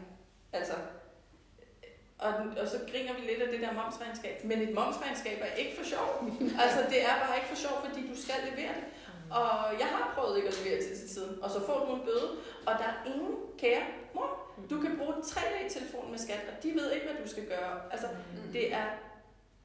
Altså, 0.53 0.73
og, 2.19 2.33
og 2.61 2.67
så 2.67 2.77
griner 2.91 3.13
vi 3.13 3.21
lidt 3.21 3.41
af 3.41 3.47
det 3.51 3.59
der 3.61 3.73
momsregnskab. 3.73 4.43
Men 4.43 4.61
et 4.61 4.73
momsregnskab 4.75 5.37
er 5.41 5.53
ikke 5.61 5.77
for 5.77 5.83
sjov. 5.85 6.09
altså, 6.63 6.79
det 6.89 7.03
er 7.09 7.19
bare 7.25 7.35
ikke 7.37 7.49
for 7.49 7.55
sjov, 7.55 7.75
fordi 7.85 8.07
du 8.07 8.21
skal 8.21 8.35
levere 8.51 8.73
det. 8.79 8.85
Og 9.31 9.79
jeg 9.79 9.87
har 9.87 10.11
prøvet 10.15 10.37
ikke 10.37 10.49
at 10.49 10.61
levere 10.63 10.81
til 10.81 10.97
til 10.99 11.09
tiden, 11.09 11.43
og 11.43 11.49
så 11.49 11.65
får 11.65 11.85
du 11.85 11.95
en 11.95 12.01
bøde. 12.01 12.29
Og 12.67 12.73
der 12.79 12.85
er 12.93 13.05
ingen 13.13 13.35
kære 13.57 13.83
mor. 14.13 14.37
Du 14.69 14.81
kan 14.81 14.97
bruge 14.97 15.13
tre 15.23 15.41
dage 15.53 15.65
i 15.67 15.69
telefonen 15.69 16.11
med 16.11 16.19
skat, 16.19 16.39
og 16.57 16.63
de 16.63 16.73
ved 16.73 16.91
ikke, 16.91 17.05
hvad 17.07 17.23
du 17.23 17.29
skal 17.29 17.45
gøre. 17.47 17.81
Altså, 17.91 18.07
Mm. 18.07 18.51
det 18.53 18.73
er, 18.73 18.85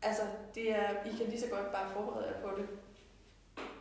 altså, 0.03 0.23
det 0.55 0.71
er, 0.71 0.91
I 1.07 1.17
kan 1.17 1.27
lige 1.27 1.41
så 1.41 1.47
godt 1.49 1.73
bare 1.73 1.91
forberede 1.93 2.27
jer 2.27 2.41
på 2.49 2.57
det 2.59 2.67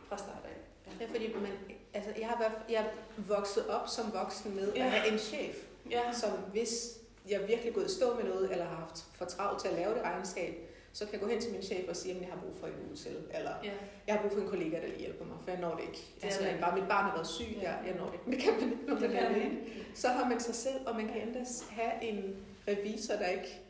fra 0.08 0.16
start 0.18 0.44
af. 0.44 0.55
Ja, 1.00 1.06
fordi 1.06 1.34
man, 1.34 1.52
altså, 1.94 2.10
jeg, 2.18 2.26
har 2.28 2.38
været, 2.38 2.52
jeg 2.68 2.76
er 2.80 2.88
vokset 3.16 3.66
op 3.68 3.88
som 3.88 4.12
voksen 4.14 4.56
med 4.56 4.72
Ja. 4.74 4.84
at 4.84 4.90
have 4.90 5.12
en 5.12 5.18
chef, 5.18 5.56
Ja, 5.90 6.12
som 6.12 6.30
hvis 6.30 6.98
jeg 7.28 7.40
virkelig 7.48 7.74
gået 7.74 7.86
i 7.90 7.94
stå 7.94 8.14
med 8.16 8.24
noget, 8.24 8.50
eller 8.52 8.64
har 8.64 8.76
haft 8.76 9.04
for 9.14 9.24
travlt 9.24 9.60
til 9.60 9.68
at 9.68 9.74
lave 9.74 9.94
det 9.94 10.02
regnskab, 10.02 10.54
så 10.92 11.04
kan 11.04 11.12
jeg 11.12 11.20
gå 11.20 11.26
hen 11.28 11.40
til 11.40 11.52
min 11.52 11.62
chef 11.62 11.88
og 11.88 11.96
sige, 11.96 12.14
at 12.14 12.20
jeg 12.20 12.28
har 12.32 12.40
brug 12.40 12.56
for 12.60 12.66
en 12.66 12.72
uge 12.88 12.96
til, 12.96 13.16
eller 13.34 13.50
ja, 13.64 13.70
jeg 14.06 14.14
har 14.14 14.22
brug 14.22 14.32
for 14.32 14.40
en 14.40 14.48
kollega, 14.48 14.76
der 14.80 14.86
lige 14.86 14.98
hjælper 14.98 15.24
mig, 15.24 15.36
for 15.44 15.50
jeg 15.50 15.60
når 15.60 15.74
det 15.74 15.80
ikke. 15.82 15.92
Det 16.14 16.22
Det 16.22 16.32
er 16.32 16.38
rigtigt. 16.40 16.60
bare, 16.60 16.78
mit 16.80 16.88
barn 16.88 17.04
har 17.04 17.14
været 17.14 17.26
syg, 17.26 17.44
Ja. 17.62 17.70
jeg, 17.70 17.78
jeg 17.86 17.94
når 17.94 18.06
det 18.10 18.14
ikke. 18.14 18.30
Det 18.36 18.38
kan 18.44 18.52
man 18.60 18.70
ikke, 18.72 18.86
når 18.86 18.94
det 18.94 19.02
man 19.10 19.16
er 19.16 19.20
kan 19.22 19.32
man 19.32 19.40
alene. 19.40 19.60
ikke. 19.60 19.86
Så 19.94 20.08
har 20.08 20.28
man 20.28 20.40
sig 20.40 20.54
selv, 20.54 20.80
og 20.86 20.96
man 20.96 21.06
kan 21.08 21.20
endda 21.22 21.40
have 21.70 21.92
en 22.02 22.36
revisor, 22.68 23.14
der 23.14 23.26
ikke 23.26 23.60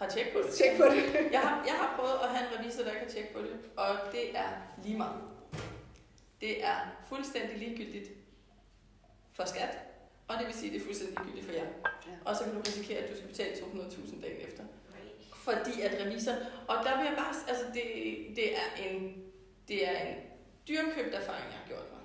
Har 0.00 0.08
tjek 0.08 0.32
på 0.32 0.38
det. 0.46 0.50
tjekker 0.54 0.76
på 0.76 0.94
det. 0.94 1.02
Jeg 1.32 1.40
har, 1.40 1.64
jeg 1.66 1.74
har 1.74 1.94
prøvet 1.98 2.18
at 2.22 2.28
have 2.28 2.42
en 2.52 2.58
revisor, 2.60 2.82
der 2.84 2.94
kan 3.00 3.08
tjekke 3.08 3.32
på 3.34 3.40
det, 3.40 3.50
og 3.76 3.86
det 4.12 4.36
er 4.38 4.48
lige 4.84 4.98
meget. 4.98 5.20
Det 6.40 6.64
er 6.64 6.76
fuldstændig 7.08 7.58
ligegyldigt 7.58 8.10
for 9.32 9.44
skat, 9.44 9.78
og 10.28 10.38
det 10.38 10.46
vil 10.46 10.54
sige, 10.54 10.66
at 10.66 10.72
det 10.74 10.80
er 10.80 10.84
fuldstændig 10.84 11.16
ligegyldigt 11.18 11.46
for 11.46 11.52
jer. 11.52 11.66
Ja. 12.06 12.12
Og 12.24 12.36
så 12.36 12.44
kan 12.44 12.54
du 12.54 12.58
risikere, 12.58 12.98
at 12.98 13.10
du 13.10 13.16
skal 13.16 13.28
betale 13.28 13.52
200.000 13.54 14.22
dagen 14.22 14.48
efter. 14.48 14.64
Fordi 15.34 15.80
at 15.80 16.06
revisor, 16.06 16.32
og 16.68 16.76
der 16.84 16.96
vil 16.96 17.06
jeg 17.06 17.14
bare, 17.18 17.34
altså 17.48 17.64
det, 17.74 17.84
det 18.36 18.56
er 18.56 18.68
en, 18.88 19.24
det 19.68 19.88
er 19.88 19.98
en 19.98 20.16
dyrkøbt 20.68 21.14
erfaring, 21.14 21.44
jeg 21.44 21.58
har 21.58 21.68
gjort 21.68 21.86
mig. 21.92 22.00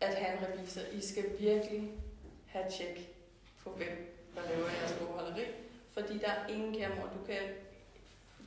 At 0.00 0.14
have 0.14 0.38
en 0.38 0.44
revisor. 0.46 0.80
I 0.92 1.00
skal 1.00 1.24
virkelig 1.38 1.92
have 2.46 2.64
tjek 2.70 3.14
på, 3.62 3.70
hvem 3.70 4.14
der 4.34 4.42
laver 4.48 4.68
jeres 4.70 4.92
bogholderi. 4.92 5.44
Fordi 5.92 6.18
der 6.18 6.30
er 6.30 6.46
ingen 6.46 6.74
kærmor. 6.74 7.02
Du, 7.02 7.24
kan, 7.26 7.42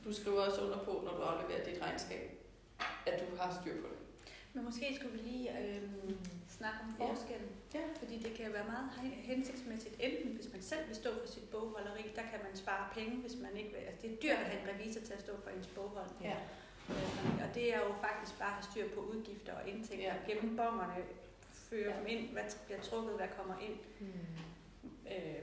du 0.04 0.12
skriver 0.12 0.40
også 0.40 0.60
under 0.60 0.78
på, 0.78 1.02
når 1.04 1.16
du 1.16 1.22
afleverer 1.22 1.64
dit 1.64 1.82
regnskab, 1.82 2.30
at 3.06 3.20
du 3.20 3.36
har 3.36 3.60
styr 3.62 3.82
på 3.82 3.88
det. 3.88 3.97
Men 4.52 4.64
måske 4.64 4.86
skulle 4.96 5.12
vi 5.12 5.22
lige 5.28 5.58
øh, 5.60 5.82
snakke 6.48 6.78
om 6.84 6.94
Ja. 7.00 7.10
forskellen. 7.12 7.50
Ja. 7.74 7.80
Fordi 7.98 8.18
det 8.18 8.34
kan 8.34 8.52
være 8.52 8.64
meget 8.64 8.88
hen- 9.02 9.10
hensigtsmæssigt, 9.30 9.94
enten 10.00 10.30
hvis 10.36 10.52
man 10.52 10.62
selv 10.62 10.86
vil 10.88 10.96
stå 10.96 11.10
for 11.20 11.26
sit 11.34 11.50
bogholderi, 11.50 12.02
der 12.16 12.22
kan 12.22 12.40
man 12.46 12.56
spare 12.56 12.88
penge, 12.94 13.16
hvis 13.16 13.36
man 13.42 13.56
ikke 13.56 13.70
vil. 13.70 13.76
Altså, 13.78 13.98
det 14.02 14.12
er 14.12 14.16
dyrt 14.22 14.38
at 14.44 14.50
have 14.50 14.62
en 14.62 14.68
revisor 14.74 15.00
til 15.00 15.12
at 15.12 15.20
stå 15.20 15.32
for 15.42 15.50
ens 15.50 15.66
boghold. 15.66 16.10
Ja. 16.22 16.36
Øh, 16.90 17.48
Og 17.48 17.54
det 17.54 17.74
er 17.74 17.78
jo 17.78 17.94
faktisk 18.06 18.38
bare 18.38 18.48
at 18.48 18.54
have 18.54 18.62
styr 18.70 18.88
på 18.94 19.00
udgifter 19.00 19.52
og 19.52 19.68
indtægter. 19.68 20.04
Ja. 20.04 20.14
Ja. 20.28 20.32
Gennem 20.32 20.56
bongerne 20.56 20.94
føre 21.52 21.90
Ja. 21.92 21.98
dem 21.98 22.06
ind, 22.06 22.28
hvad 22.32 22.42
bliver 22.66 22.80
trukket, 22.80 23.16
hvad 23.16 23.28
kommer 23.38 23.54
ind. 23.58 23.76
Øh, 25.06 25.34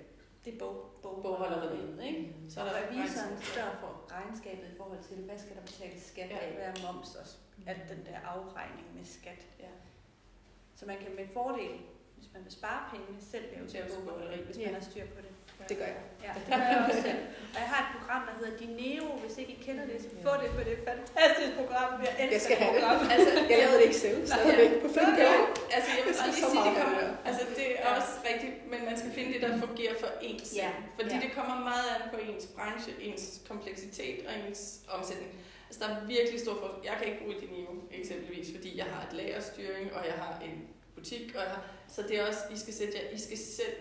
det 0.46 0.54
er 0.54 0.60
bog, 0.60 0.76
bog, 1.02 1.20
Bogholderiet, 1.24 2.04
ikke? 2.04 2.36
Så 2.50 2.62
er 2.62 2.66
der 2.66 2.74
revisoren 2.82 3.42
står 3.42 3.72
for 3.82 3.92
regnskabet 4.12 4.68
i 4.74 4.78
forhold 4.78 5.04
til, 5.04 5.18
hvad 5.18 5.38
skal 5.40 5.56
der 5.56 5.62
betales 5.62 6.02
skat 6.04 6.30
af, 6.32 6.50
Ja. 6.50 6.56
hvad 6.56 6.66
er 6.66 6.94
moms 6.94 7.16
og 7.16 7.26
alt 7.72 7.90
den 7.90 8.06
der 8.06 8.20
afregning 8.20 8.88
med 8.96 9.06
skat. 9.06 9.42
Ja. 9.60 9.72
Så 10.76 10.86
man 10.86 10.98
kan 10.98 11.16
med 11.16 11.28
fordel, 11.34 11.72
hvis 12.18 12.34
man 12.34 12.44
vil 12.44 12.52
spare 12.52 12.82
penge, 12.92 13.22
selv 13.22 13.46
lave 13.56 13.68
til 13.68 13.84
bogholderi, 14.06 14.44
hvis 14.44 14.58
Ja. 14.60 14.66
man 14.66 14.74
har 14.74 14.82
styr 14.92 15.06
på 15.16 15.22
det. 15.22 15.35
Det 15.70 15.78
gør 15.82 15.86
jeg. 15.94 16.02
Ja, 16.26 16.32
det 16.40 16.48
gør 16.60 16.66
jeg 16.72 16.80
også 16.90 17.02
selv. 17.10 17.22
Og 17.56 17.60
jeg 17.64 17.70
har 17.74 17.80
et 17.86 17.90
program, 17.98 18.22
der 18.28 18.34
hedder 18.40 18.54
Dineo. 18.62 19.06
Hvis 19.24 19.36
ikke 19.42 19.52
I 19.58 19.60
kender 19.68 19.84
det, 19.92 19.98
så 20.04 20.08
få 20.26 20.32
det, 20.42 20.50
for 20.56 20.62
det 20.66 20.72
er 20.74 20.78
et 20.82 20.86
fantastisk 20.92 21.52
program. 21.62 21.90
Jeg 22.08 22.14
elsker 22.24 22.36
Jeg 22.36 22.42
skal 22.46 22.56
det 22.58 22.64
have 22.64 22.74
det. 22.76 22.82
program. 22.84 23.00
Altså, 23.16 23.30
Jeg 23.52 23.58
lavede 23.64 23.78
det 23.80 23.86
ikke 23.90 24.00
selv, 24.06 24.18
stadigvæk 24.32 24.72
på 24.86 24.90
fem 24.98 25.10
dage. 25.22 25.40
altså 25.76 25.90
jeg 25.98 26.04
vil 26.08 26.14
Jeg 26.16 26.24
også 26.26 26.26
lige 26.36 26.46
så 26.46 26.50
sige, 26.54 26.64
det 26.70 26.74
kommer, 26.82 27.02
altså 27.30 27.44
det 27.60 27.68
er 27.84 27.88
også 27.98 28.14
rigtigt, 28.30 28.56
men 28.72 28.80
man 28.90 28.96
skal 29.02 29.12
finde 29.18 29.30
det, 29.34 29.42
der 29.46 29.52
fungerer 29.66 29.96
for 30.04 30.10
ens. 30.30 30.48
Ja, 30.64 30.70
Fordi 30.98 31.14
ja. 31.16 31.20
det 31.26 31.30
kommer 31.38 31.56
meget 31.72 31.88
an 31.96 32.04
på 32.14 32.18
ens 32.28 32.46
branche, 32.56 32.92
ens 33.08 33.24
kompleksitet 33.52 34.18
og 34.28 34.34
ens 34.44 34.62
omsætning. 34.98 35.32
Altså 35.68 35.80
der 35.84 35.88
er 35.94 35.98
virkelig 36.16 36.38
stor 36.46 36.56
forskel. 36.62 36.82
Jeg 36.90 36.96
kan 37.00 37.06
ikke 37.10 37.20
bruge 37.22 37.36
niveau 37.60 37.76
eksempelvis, 38.00 38.48
fordi 38.56 38.70
jeg 38.82 38.88
har 38.94 39.02
et 39.08 39.14
lagerstyring, 39.20 39.88
og 39.98 40.02
jeg 40.10 40.16
har 40.24 40.34
en 40.48 40.56
butik, 40.96 41.26
og 41.38 41.42
jeg 41.46 41.52
har, 41.56 41.62
så 41.96 42.00
det 42.08 42.14
er 42.20 42.24
også, 42.30 42.42
I 42.56 42.58
skal 42.64 42.74
sætte 42.80 42.94
jer, 42.98 43.06
I 43.18 43.20
skal 43.28 43.38
selv 43.60 43.76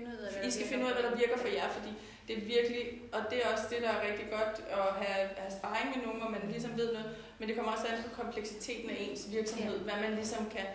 Det 0.00 0.08
er 0.08 0.12
rigtigt. 0.12 0.22
Find 0.22 0.22
ud 0.22 0.26
af, 0.26 0.32
hvad 0.38 0.48
I 0.48 0.50
skal 0.50 0.66
finde 0.66 0.84
ud 0.84 0.90
af, 0.90 0.94
hvad 1.00 1.10
der 1.10 1.16
virker 1.16 1.36
for 1.44 1.48
jer, 1.48 1.68
fordi 1.76 1.90
det 2.28 2.34
er 2.38 2.40
virkelig, 2.56 2.82
og 3.12 3.20
det 3.30 3.38
er 3.44 3.48
også 3.52 3.64
det, 3.70 3.82
der 3.82 3.88
er 3.96 4.00
rigtig 4.08 4.26
godt 4.30 4.54
at 4.80 4.88
have, 5.06 5.28
have 5.36 5.52
sparring 5.58 5.88
med 5.96 6.00
nogen, 6.06 6.20
hvor 6.20 6.30
man 6.30 6.42
ligesom 6.54 6.72
ved 6.80 6.92
noget, 6.92 7.10
men 7.38 7.48
det 7.48 7.56
kommer 7.56 7.72
også 7.72 7.86
an 7.86 8.02
på 8.02 8.10
kompleksiteten 8.22 8.90
af 8.90 8.96
ens 9.00 9.22
virksomhed, 9.30 9.78
hvad 9.78 9.94
man 10.04 10.14
ligesom 10.14 10.50
kan, 10.50 10.66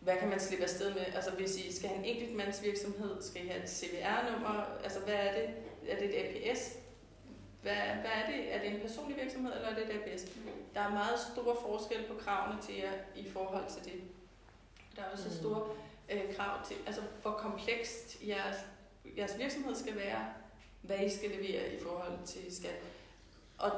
hvad 0.00 0.16
kan 0.16 0.28
man 0.28 0.40
slippe 0.40 0.64
afsted 0.64 0.94
med? 0.94 1.04
Altså 1.14 1.30
hvis 1.30 1.56
I 1.56 1.76
skal 1.76 1.88
have 1.88 1.98
en 1.98 2.04
enkeltmands 2.16 2.62
virksomhed, 2.62 3.22
skal 3.22 3.44
I 3.44 3.48
have 3.48 3.62
et 3.62 3.70
CVR-nummer, 3.70 4.64
altså 4.84 4.98
hvad 5.00 5.14
er 5.14 5.32
det? 5.38 5.46
Er 5.88 5.96
det 5.98 6.06
et 6.08 6.14
APS? 6.50 6.60
Hvad, 7.62 7.72
hvad 7.74 8.10
er 8.20 8.26
det? 8.32 8.54
Er 8.54 8.58
det 8.62 8.70
en 8.74 8.80
personlig 8.80 9.16
virksomhed, 9.22 9.52
eller 9.56 9.68
er 9.68 9.74
det 9.74 9.84
et 9.84 9.90
APS? 10.12 10.22
Der 10.74 10.80
er 10.80 10.90
meget 10.90 11.18
store 11.32 11.56
forskel 11.66 12.02
på 12.08 12.14
kravene 12.24 12.62
til 12.62 12.74
jer 12.76 12.92
i 13.16 13.30
forhold 13.30 13.64
til 13.74 13.84
det. 13.92 14.00
Der 14.96 15.02
er 15.02 15.06
også 15.12 15.28
Mm. 15.28 15.34
store 15.34 15.68
øh, 16.10 16.36
krav 16.36 16.66
til, 16.66 16.76
altså 16.86 17.02
hvor 17.22 17.30
komplekst 17.30 18.18
jeres, 18.26 18.56
jeres 19.16 19.38
virksomhed 19.38 19.74
skal 19.74 19.96
være, 19.96 20.26
hvad 20.82 21.00
I 21.06 21.10
skal 21.10 21.30
levere 21.30 21.74
i 21.74 21.78
forhold 21.78 22.18
til 22.26 22.56
skat. 22.56 22.80
Og 23.58 23.70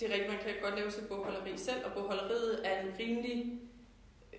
det 0.00 0.10
er 0.10 0.12
rigtigt, 0.12 0.32
man 0.32 0.42
kan 0.42 0.54
godt 0.62 0.78
lave 0.78 0.90
sit 0.90 1.08
bogholderi 1.08 1.58
selv, 1.58 1.84
og 1.84 1.92
bogholderiet 1.92 2.66
er 2.66 2.80
en 2.80 2.92
rimelig 2.98 3.60
øh, 4.32 4.38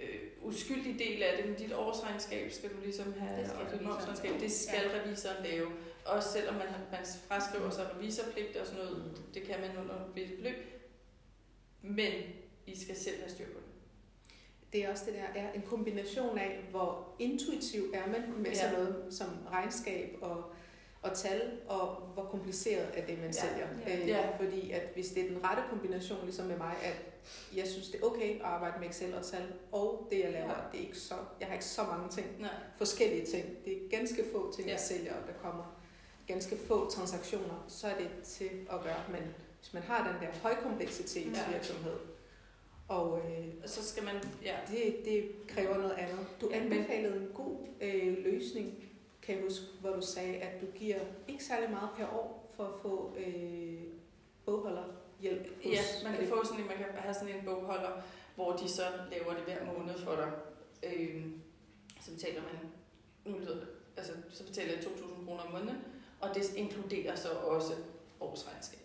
øh, 0.00 0.20
uskyldig 0.42 0.98
del 0.98 1.22
af 1.22 1.36
det, 1.36 1.46
men 1.46 1.58
dit 1.58 1.72
årsregnskab 1.72 2.52
skal 2.52 2.70
du 2.70 2.80
ligesom 2.82 3.14
have, 3.18 3.40
Det 3.40 3.48
skal 3.48 3.66
og 3.66 3.72
dit 3.72 3.82
momsregnskab, 3.82 4.40
det 4.40 4.52
skal 4.52 4.90
ja. 4.94 5.00
revisoren 5.00 5.44
lave. 5.44 5.70
Også 6.04 6.32
selvom 6.32 6.54
man, 6.54 6.66
man 6.90 7.06
fraskriver 7.28 7.70
sig 7.70 7.90
revisorpligt 7.96 8.56
og 8.56 8.66
sådan 8.66 8.84
noget, 8.84 9.18
det 9.34 9.42
kan 9.42 9.60
man 9.60 9.78
under 9.78 9.94
et 9.94 10.12
beløb. 10.14 10.56
Men 11.82 12.12
I 12.66 12.78
skal 12.84 12.96
selv 12.96 13.18
have 13.18 13.30
styr 13.30 13.46
på 13.46 13.59
det. 14.72 14.84
Er 14.84 14.90
også 14.90 15.04
det 15.06 15.14
der, 15.14 15.40
er 15.40 15.52
en 15.52 15.62
kombination 15.62 16.38
af, 16.38 16.60
hvor 16.70 17.08
intuitiv 17.18 17.82
er 17.94 18.06
man 18.06 18.22
med 18.36 18.50
Ja. 18.50 18.54
sådan 18.54 18.72
noget 18.74 19.04
som 19.10 19.28
regnskab 19.52 20.16
og, 20.20 20.44
og 21.02 21.12
tal, 21.16 21.50
og 21.68 21.94
hvor 22.14 22.24
kompliceret 22.24 22.86
er 22.94 23.06
det, 23.06 23.18
man 23.18 23.26
Ja. 23.26 23.32
sælger. 23.32 23.66
Ja. 23.86 24.00
Øh, 24.02 24.08
Ja. 24.08 24.36
Fordi 24.38 24.70
at 24.70 24.82
hvis 24.94 25.08
det 25.08 25.24
er 25.24 25.28
den 25.28 25.44
rette 25.44 25.62
kombination, 25.70 26.18
ligesom 26.24 26.46
med 26.46 26.56
mig, 26.56 26.74
at 26.84 27.02
jeg 27.56 27.66
synes, 27.68 27.88
det 27.88 28.00
er 28.00 28.04
okay 28.06 28.34
at 28.34 28.40
arbejde 28.42 28.80
med 28.80 28.88
Excel 28.88 29.14
og 29.14 29.24
tal, 29.26 29.42
og 29.72 30.06
det 30.10 30.18
jeg 30.20 30.32
laver, 30.32 30.48
Ja. 30.48 30.54
det 30.72 30.80
er 30.80 30.84
ikke 30.84 30.98
så, 30.98 31.14
jeg 31.40 31.46
har 31.48 31.54
ikke 31.54 31.64
så 31.64 31.82
mange 31.82 32.08
ting, 32.08 32.26
Nej. 32.40 32.50
forskellige 32.76 33.26
ting. 33.26 33.44
Det 33.64 33.72
er 33.72 33.98
ganske 33.98 34.24
få 34.32 34.52
ting, 34.54 34.66
Ja. 34.68 34.72
jeg 34.72 34.80
sælger, 34.80 35.12
og 35.14 35.26
der 35.26 35.32
kommer 35.42 35.76
ganske 36.26 36.56
få 36.56 36.90
transaktioner, 36.90 37.64
så 37.68 37.86
er 37.86 37.98
det 37.98 38.10
til 38.24 38.50
at 38.72 38.80
gøre. 38.82 39.02
Men 39.10 39.22
hvis 39.60 39.72
man 39.72 39.82
har 39.82 40.12
den 40.12 40.28
der 40.28 40.34
højkompleksitetsvirksomhed, 40.42 41.96
og 42.90 43.18
øh, 43.18 43.46
så 43.66 43.84
skal 43.88 44.04
man, 44.04 44.14
ja, 44.44 44.56
det, 44.70 44.96
det 45.04 45.30
kræver 45.48 45.78
noget 45.78 45.92
andet. 45.98 46.26
Du 46.40 46.50
anbefalede 46.52 47.16
en 47.16 47.28
god 47.34 47.56
øh, 47.80 48.18
løsning, 48.24 48.84
kan 49.22 49.34
jeg 49.34 49.44
huske, 49.44 49.64
hvor 49.80 49.90
du 49.90 50.00
sagde, 50.02 50.34
at 50.36 50.60
du 50.60 50.66
giver 50.74 50.98
ikke 51.28 51.44
særlig 51.44 51.70
meget 51.70 51.88
per 51.96 52.06
år 52.14 52.50
for 52.56 52.64
at 52.64 52.80
få 52.82 53.12
øh, 53.26 53.80
bogholderhjælp. 54.44 55.46
hos- 55.64 55.64
Ja, 55.72 55.80
man 56.04 56.18
kan 56.18 56.28
få 56.28 56.44
sådan 56.44 56.60
en, 56.60 56.66
man 56.66 56.76
kan 56.76 56.86
have 56.94 57.14
sådan 57.14 57.34
en 57.34 57.44
bogholder, 57.44 58.02
hvor 58.34 58.52
de 58.56 58.68
så 58.68 58.82
laver 59.10 59.34
det 59.34 59.42
hver 59.42 59.72
måned 59.78 59.98
for 59.98 60.14
dig. 60.16 60.32
Øhm, 60.82 61.40
så 62.00 62.10
betaler 62.12 62.40
man, 62.42 62.70
nu 63.32 63.38
lyder 63.38 63.54
det, 63.54 63.66
altså 63.96 64.12
så 64.30 64.44
betaler 64.46 64.72
jeg 64.72 64.80
2.000 64.82 65.24
kroner 65.26 65.42
om 65.42 65.52
måneden, 65.52 65.78
og 66.20 66.34
det 66.34 66.54
inkluderer 66.56 67.14
så 67.16 67.28
også 67.30 67.72
årsregnskaber. 68.20 68.79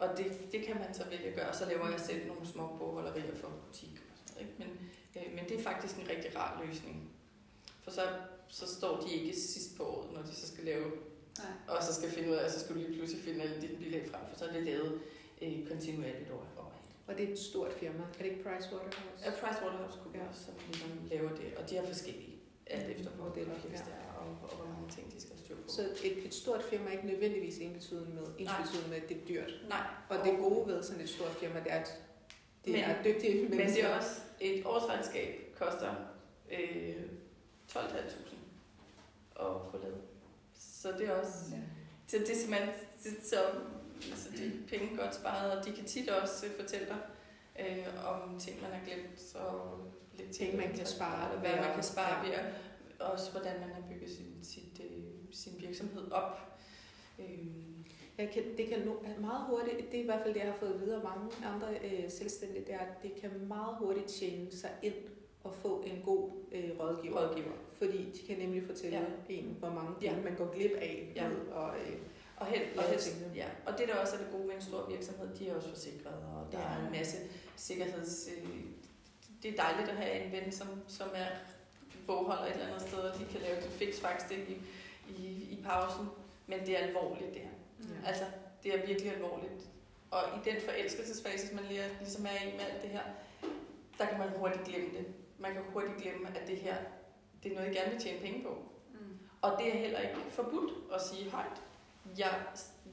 Og 0.00 0.08
det, 0.18 0.26
det 0.52 0.60
kan 0.66 0.76
man 0.76 0.94
så 0.94 1.04
vælge 1.10 1.24
at 1.28 1.34
gøre, 1.34 1.54
så 1.54 1.64
laver 1.66 1.90
jeg 1.90 2.00
selv 2.00 2.26
nogle 2.26 2.46
små 2.46 2.76
bogholderier 2.78 3.34
for 3.34 3.48
butik 3.66 3.94
og 4.10 4.16
sådan. 4.18 4.42
Ikke? 4.42 4.54
Men, 4.58 4.68
øh, 5.16 5.34
men 5.36 5.44
det 5.48 5.54
er 5.58 5.62
faktisk 5.62 5.96
en 5.96 6.08
rigtig 6.08 6.36
rar 6.36 6.62
løsning. 6.66 7.10
For 7.82 7.90
så, 7.90 8.02
så 8.48 8.74
står 8.76 9.00
de 9.00 9.12
ikke 9.12 9.32
sidst 9.40 9.76
på 9.76 9.82
året, 9.84 10.12
når 10.12 10.22
de 10.22 10.34
så 10.34 10.46
skal 10.52 10.64
lave 10.64 10.86
Nej. 11.38 11.76
og 11.76 11.82
så 11.82 11.94
skal 11.94 12.10
finde 12.10 12.28
ud 12.30 12.34
af, 12.34 12.50
så 12.50 12.60
skal 12.60 12.74
du 12.74 12.80
lige 12.80 12.94
pludselig 12.96 13.24
finde 13.24 13.42
alle 13.42 13.60
dine 13.62 13.78
bilag 13.78 14.08
frem, 14.10 14.20
for 14.30 14.38
så 14.38 14.44
er 14.48 14.52
det 14.52 14.62
lavet 14.62 15.00
øh, 15.42 15.68
kontinuerligt 15.68 16.30
over 16.30 16.44
over. 16.58 16.70
Og 17.06 17.16
det 17.18 17.28
er 17.28 17.32
et 17.32 17.38
stort 17.38 17.72
firma. 17.72 18.02
Er 18.18 18.22
det 18.22 18.30
ikke 18.30 18.42
Pricewaterhouse? 18.42 19.26
Og 19.26 19.32
PricewaterhouseCoopers, 19.40 20.14
Ja. 20.14 20.24
ja. 20.24 20.32
som 20.44 20.54
ligesom 20.68 20.90
laver 21.10 21.30
det, 21.40 21.48
og 21.58 21.70
de 21.70 21.76
har 21.76 21.84
forskellige, 21.86 22.36
alt 22.66 22.88
efter 22.88 23.10
hvor 23.10 23.24
ja. 23.36 23.42
det 23.42 23.48
er, 23.52 24.12
og, 24.20 24.26
og 24.42 24.56
hvor 24.56 24.66
mange 24.66 24.88
ting 24.96 25.12
de 25.14 25.20
skal. 25.20 25.29
Så 25.70 25.82
et, 26.04 26.26
et 26.26 26.34
stort 26.34 26.62
firma 26.62 26.88
er 26.88 26.92
ikke 26.92 27.06
nødvendigvis 27.06 27.58
ensbetydende 27.58 28.14
med, 28.14 28.22
ensbetydende 28.38 28.88
med, 28.88 28.96
at 28.96 29.08
det 29.08 29.16
er 29.16 29.26
dyrt. 29.28 29.52
Nej, 29.68 29.86
Og 30.08 30.16
det 30.24 30.38
gode 30.38 30.66
ved 30.68 30.82
sådan 30.82 31.00
et 31.02 31.08
stort 31.08 31.30
firma, 31.30 31.58
det 31.60 31.72
er, 31.72 31.76
at 31.80 32.00
det 32.64 32.72
Men- 32.72 32.82
er 32.84 33.02
dygtige 33.02 33.42
men 33.48 33.56
mennesker. 33.56 33.82
det 33.84 33.92
er 33.92 33.96
også, 33.96 34.20
et 34.40 34.66
årsregnskab 34.66 35.54
koster 35.58 35.94
øh, 36.52 36.96
12.500 37.72 38.34
at 39.40 39.70
få 39.70 39.78
lavet. 39.82 40.00
Så 40.54 40.92
det 40.98 41.08
er 41.08 41.12
også, 41.12 41.32
Ja. 41.52 41.56
Så 42.06 42.18
det 42.18 42.30
er 42.30 42.36
simpelthen, 42.36 42.68
det, 43.04 43.12
så, 43.26 43.36
så 44.16 44.28
det 44.36 44.46
er 44.46 44.50
penge 44.78 44.96
godt 44.96 45.14
sparet, 45.14 45.52
og 45.58 45.64
de 45.66 45.72
kan 45.72 45.84
tit 45.84 46.08
også 46.08 46.46
fortælle 46.60 46.86
dig 46.86 46.98
øh, 47.60 48.08
om 48.08 48.38
ting, 48.38 48.62
man 48.62 48.70
har 48.70 48.80
glemt, 48.86 49.34
og 49.34 49.78
lidt 50.18 50.30
Ting, 50.36 50.56
man 50.56 50.72
kan 50.76 50.86
spare 50.86 51.38
hvad 51.38 51.50
man 51.56 51.74
kan 51.74 51.82
spare 51.82 52.24
ja. 52.24 52.28
ved, 52.30 52.34
at- 52.38 52.52
også 53.00 53.30
hvordan 53.30 53.60
man 53.60 53.68
har 53.68 53.82
bygget 53.92 54.10
sin, 54.10 54.38
sit, 54.42 54.80
øh, 54.84 54.99
sin 55.32 55.52
virksomhed 55.58 56.10
op. 56.12 56.58
Øhm, 57.18 57.84
Jeg 58.18 58.30
kan, 58.30 58.42
det 58.56 58.66
kan 58.68 58.78
meget 59.20 59.44
hurtigt, 59.48 59.90
det 59.92 59.98
er 59.98 60.02
i 60.02 60.06
hvert 60.06 60.20
fald 60.22 60.34
det, 60.34 60.40
jeg 60.40 60.48
har 60.52 60.58
fået 60.58 60.72
at 60.74 60.80
vide 60.80 60.96
af 60.96 61.02
mange 61.02 61.30
andre 61.54 61.68
øh, 61.84 62.10
selvstændige, 62.10 62.64
det 62.64 62.74
er, 62.74 62.78
at 62.78 63.02
det 63.02 63.14
kan 63.20 63.30
meget 63.48 63.76
hurtigt 63.78 64.06
tjene 64.06 64.50
sig 64.52 64.70
ind 64.82 64.94
og 65.44 65.54
få 65.54 65.82
en 65.86 66.02
god 66.04 66.30
øh, 66.52 66.70
rådgiver. 66.80 67.20
rådgiver. 67.28 67.52
Fordi 67.72 67.98
de 68.12 68.26
kan 68.28 68.38
nemlig 68.38 68.62
fortælle 68.66 68.98
Ja. 68.98 69.04
en, 69.28 69.56
hvor 69.58 69.68
mange 69.70 69.90
Ja. 70.02 70.16
man 70.24 70.34
går 70.36 70.52
glip 70.54 70.70
af. 70.72 71.12
Ja. 71.16 71.28
Ved, 71.28 71.36
og, 71.52 71.70
øh, 71.78 71.96
Og, 72.36 72.46
held, 72.46 72.78
og, 72.78 72.84
helst, 72.84 73.16
ja. 73.36 73.46
og 73.66 73.78
det 73.78 73.88
der 73.88 73.94
også 73.94 74.14
er 74.14 74.18
det 74.18 74.28
gode 74.32 74.48
ved 74.48 74.54
en 74.54 74.62
stor 74.62 74.90
virksomhed, 74.90 75.28
de 75.38 75.48
er 75.48 75.54
også 75.56 75.68
forsikrede, 75.68 76.14
og 76.36 76.52
der 76.52 76.58
Ja. 76.58 76.64
er 76.64 76.86
en 76.86 76.92
masse 76.92 77.16
sikkerheds... 77.56 78.28
Øh, 78.36 78.48
det 79.42 79.50
er 79.50 79.56
dejligt 79.62 79.88
at 79.90 79.96
have 79.96 80.24
en 80.24 80.32
ven, 80.32 80.52
som, 80.52 80.68
som 80.88 81.08
er 81.14 81.26
bogholder 82.06 82.44
et 82.44 82.52
eller 82.52 82.66
andet 82.66 82.82
sted, 82.82 82.98
og 82.98 83.18
de 83.18 83.24
kan 83.32 83.40
lave 83.40 83.56
det 83.56 83.64
fix 83.70 84.00
faktisk 84.00 84.48
i, 84.48 84.56
i, 85.18 85.26
i 85.50 85.62
pausen. 85.64 86.08
Men 86.46 86.60
det 86.60 86.78
er 86.78 86.86
alvorligt, 86.86 87.34
det 87.34 87.42
her. 87.42 87.50
Mm. 87.78 88.04
Altså, 88.06 88.24
det 88.62 88.74
er 88.74 88.86
virkelig 88.86 89.12
alvorligt. 89.12 89.52
Og 90.10 90.20
i 90.36 90.50
den 90.50 90.60
forelskelsesfase, 90.60 91.46
som 91.46 91.56
man 91.56 91.64
lige, 91.64 91.82
ligesom 92.00 92.26
er 92.26 92.48
i 92.48 92.52
med 92.52 92.64
alt 92.64 92.82
det 92.82 92.90
her, 92.90 93.02
der 93.98 94.06
kan 94.06 94.18
man 94.18 94.28
hurtigt 94.28 94.64
glemme 94.64 94.88
det. 94.98 95.06
Man 95.38 95.52
kan 95.52 95.62
hurtigt 95.72 95.96
glemme, 96.02 96.28
at 96.28 96.48
det 96.48 96.56
her, 96.58 96.76
det 97.42 97.50
er 97.50 97.54
noget, 97.54 97.68
jeg 97.68 97.76
gerne 97.76 97.90
vil 97.92 98.00
tjene 98.00 98.20
penge 98.20 98.42
på. 98.42 98.62
Mm. 98.92 99.18
Og 99.42 99.50
det 99.58 99.74
er 99.74 99.78
heller 99.78 100.00
ikke 100.00 100.16
forbudt 100.30 100.72
at 100.94 101.02
sige 101.02 101.30
højt. 101.30 101.62
Jeg, 102.18 102.34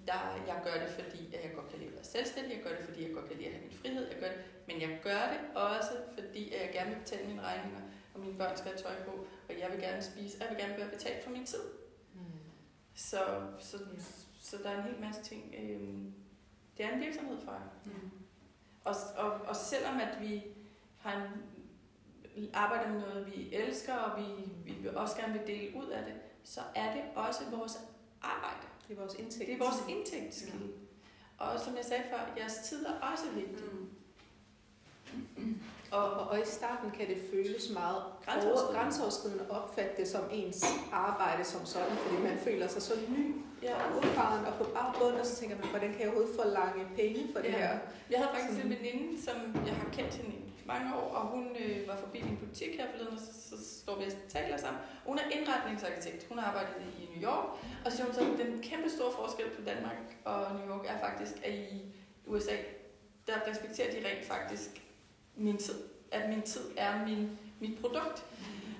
der, 0.07 0.43
jeg 0.47 0.61
gør 0.63 0.73
det, 0.83 0.89
fordi 0.89 1.35
at 1.35 1.43
jeg 1.43 1.51
godt 1.55 1.69
kan 1.69 1.79
lide 1.79 1.89
at 1.89 1.95
være 1.95 2.03
selvstændig. 2.03 2.51
Jeg 2.55 2.63
gør 2.63 2.75
det, 2.77 2.85
fordi 2.85 3.03
jeg 3.03 3.13
godt 3.13 3.27
kan 3.27 3.37
lide 3.37 3.47
at 3.47 3.53
have 3.53 3.65
min 3.67 3.77
frihed. 3.81 4.07
Jeg 4.11 4.19
gør 4.19 4.27
det, 4.27 4.39
men 4.67 4.81
jeg 4.81 4.99
gør 5.03 5.23
det 5.33 5.61
også, 5.61 5.93
fordi 6.17 6.53
at 6.53 6.61
jeg 6.65 6.69
gerne 6.73 6.89
vil 6.89 6.99
betale 6.99 7.27
mine 7.27 7.41
regninger, 7.41 7.81
og 8.13 8.19
mine 8.19 8.37
børn 8.37 8.57
skal 8.57 8.71
have 8.71 8.81
tøj 8.85 8.95
på, 9.05 9.11
og 9.49 9.59
jeg 9.59 9.71
vil 9.71 9.79
gerne 9.79 10.01
spise, 10.01 10.37
og 10.37 10.41
jeg 10.41 10.49
vil 10.49 10.63
gerne 10.63 10.77
være 10.77 10.89
betalt 10.89 11.23
for 11.23 11.31
min 11.31 11.45
tid. 11.45 11.63
Mm. 11.63 11.86
Så, 12.97 13.19
så, 13.59 13.77
så 14.39 14.57
der 14.63 14.69
er 14.69 14.77
en 14.77 14.83
hel 14.83 15.01
masse 15.01 15.23
ting. 15.23 15.55
Øhm, 15.57 16.13
det 16.77 16.85
er 16.85 16.93
en 16.93 16.99
virksomhed 16.99 17.37
for 17.45 17.51
jer. 17.51 17.69
Mm. 17.85 18.11
Og, 18.83 18.95
og, 19.17 19.31
og 19.31 19.55
selvom 19.55 19.99
at 19.99 20.21
vi 20.21 20.43
har 20.99 21.15
en, 22.35 22.49
arbejder 22.53 22.89
med 22.89 22.99
noget, 22.99 23.35
vi 23.35 23.55
elsker, 23.55 23.93
og 23.93 24.21
vi, 24.21 24.51
vi 24.65 24.71
vil 24.71 24.97
også 24.97 25.17
gerne 25.17 25.33
vil 25.33 25.47
dele 25.47 25.77
ud 25.77 25.87
af 25.87 26.05
det, 26.05 26.13
så 26.43 26.61
er 26.75 26.93
det 26.93 27.03
også 27.15 27.39
vores 27.51 27.79
arbejde. 28.21 28.67
Det 28.87 28.97
er 28.97 28.99
vores 28.99 29.13
indtægt. 29.13 29.47
Det 29.47 29.53
er 29.53 29.59
vores 29.59 29.83
indtægtskilde. 29.89 30.73
Og 31.37 31.59
som 31.59 31.75
jeg 31.75 31.85
sagde 31.85 32.03
før, 32.09 32.33
jeres 32.37 32.57
tid 32.57 32.85
er 32.85 32.99
også 32.99 33.31
vigtig. 33.31 33.63
Mm. 35.37 35.61
Og, 35.91 36.03
og, 36.11 36.27
og 36.27 36.39
i 36.39 36.45
starten 36.45 36.91
kan 36.91 37.07
det 37.07 37.17
føles 37.33 37.69
meget 37.73 38.01
Grænseoverskridende. 38.25 38.63
over- 38.69 38.73
grænseoverskridende 38.83 39.43
at 39.43 39.49
opfatte 39.49 39.91
det 39.97 40.07
som 40.07 40.23
ens 40.31 40.65
arbejde 40.91 41.43
som 41.43 41.65
sådan, 41.65 41.95
fordi 41.97 42.21
man 42.23 42.37
føler 42.37 42.67
sig 42.67 42.81
så 42.81 42.93
ny 43.17 43.35
Ja. 43.63 43.75
og 43.75 43.97
udfaren 43.97 44.45
og 44.45 44.53
på 44.53 44.63
bare 44.63 44.93
bund, 44.99 45.15
og 45.21 45.25
så 45.25 45.35
tænker 45.35 45.55
man, 45.57 45.67
hvordan 45.69 45.89
kan 45.91 45.99
jeg 46.01 46.07
overhovedet 46.09 46.35
forlange 46.41 46.85
penge 46.95 47.21
for 47.33 47.39
det 47.41 47.49
Ja. 47.49 47.57
her? 47.57 47.79
Jeg 48.11 48.19
havde 48.19 48.31
faktisk 48.33 48.49
en 48.53 48.61
Sådan. 48.61 48.77
veninde, 48.77 49.21
som 49.21 49.35
jeg 49.67 49.75
har 49.75 49.89
kendt 49.97 50.13
hende 50.13 50.35
i 50.35 50.41
mange 50.65 50.95
år, 50.95 51.07
og 51.17 51.21
hun 51.27 51.43
øh, 51.59 51.87
var 51.87 51.95
forbi 51.97 52.21
min 52.23 52.37
butik 52.37 52.71
her 52.79 52.87
forleden, 52.91 53.13
og 53.13 53.19
så, 53.19 53.33
så 53.49 53.55
står 53.81 53.95
vi 53.99 54.03
og 54.05 54.11
taler 54.29 54.57
sammen. 54.57 54.81
Hun 55.05 55.17
er 55.17 55.25
indretningsarkitekt. 55.39 56.25
Hun 56.29 56.37
har 56.39 56.47
arbejdet 56.47 56.75
i 56.99 57.05
New 57.13 57.21
York, 57.29 57.45
og 57.85 57.91
så 57.91 57.97
siger 57.97 58.05
hun 58.05 58.15
så, 58.15 58.21
at 58.21 58.39
den 58.47 58.61
kæmpe 58.61 58.89
store 58.89 59.11
forskel 59.11 59.49
på 59.57 59.61
Danmark 59.61 59.97
og 60.25 60.55
New 60.55 60.67
York 60.75 60.85
er 60.87 60.97
faktisk, 61.07 61.33
at 61.43 61.53
i 61.53 61.95
USA, 62.27 62.55
der 63.27 63.33
respekterer 63.51 63.91
de 63.91 63.97
rent 64.07 64.25
faktisk 64.27 64.69
min 65.37 65.57
tid. 65.57 65.75
At 66.11 66.29
min 66.29 66.41
tid 66.41 66.61
er 66.77 67.05
min, 67.05 67.29
mit 67.59 67.79
produkt. 67.81 68.25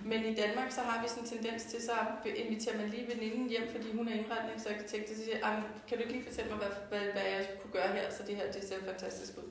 Men 0.06 0.26
i 0.26 0.36
Danmark, 0.36 0.72
så 0.72 0.82
har 0.82 1.04
vi 1.04 1.10
sådan 1.10 1.24
en 1.24 1.30
tendens 1.30 1.64
til, 1.64 1.82
så 1.82 1.92
inviterer 2.36 2.78
man 2.78 2.90
lige 2.90 3.08
veninden 3.16 3.50
hjem, 3.50 3.68
fordi 3.76 3.92
hun 3.98 4.08
er 4.08 4.14
indretningsarkitekt, 4.14 5.10
og 5.10 5.16
så 5.16 5.24
siger, 5.24 5.38
"Ej, 5.44 5.54
men 5.56 5.64
kan 5.88 5.98
du 5.98 6.04
ikke 6.04 6.14
lige 6.14 6.26
fortælle 6.26 6.50
mig, 6.50 6.60
hvad, 6.60 6.70
hvad, 6.90 7.12
hvad 7.12 7.22
jeg 7.32 7.48
kunne 7.62 7.72
gøre 7.74 7.88
her, 7.94 8.10
så 8.12 8.24
det 8.28 8.36
her 8.36 8.52
det 8.52 8.64
ser 8.64 8.76
fantastisk 8.86 9.38
ud. 9.38 9.50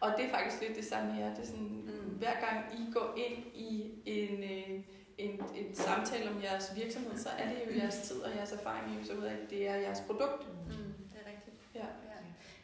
Og 0.00 0.14
det 0.16 0.24
er 0.24 0.30
faktisk 0.30 0.62
lidt 0.62 0.76
det 0.76 0.84
samme 0.84 1.12
her. 1.12 1.34
Det 1.34 1.42
er 1.42 1.46
sådan, 1.46 1.82
Mm. 1.86 2.10
hver 2.18 2.34
gang 2.40 2.58
I 2.80 2.92
går 2.92 3.14
ind 3.26 3.44
i 3.54 3.90
en, 4.06 4.42
øh, 4.42 4.84
en, 5.18 5.30
en 5.54 5.74
samtale 5.74 6.30
om 6.30 6.42
jeres 6.42 6.72
virksomhed, 6.76 7.16
så 7.18 7.28
er 7.38 7.48
det 7.48 7.56
jo 7.74 7.80
jeres 7.80 7.94
tid 7.98 8.16
og 8.20 8.30
jeres 8.36 8.52
erfaring, 8.52 9.00
I 9.02 9.06
så 9.06 9.12
ud 9.12 9.22
af, 9.22 9.32
at 9.32 9.50
det 9.50 9.68
er 9.68 9.74
jeres 9.74 10.00
produkt. 10.06 10.46
Mm. 10.66 10.91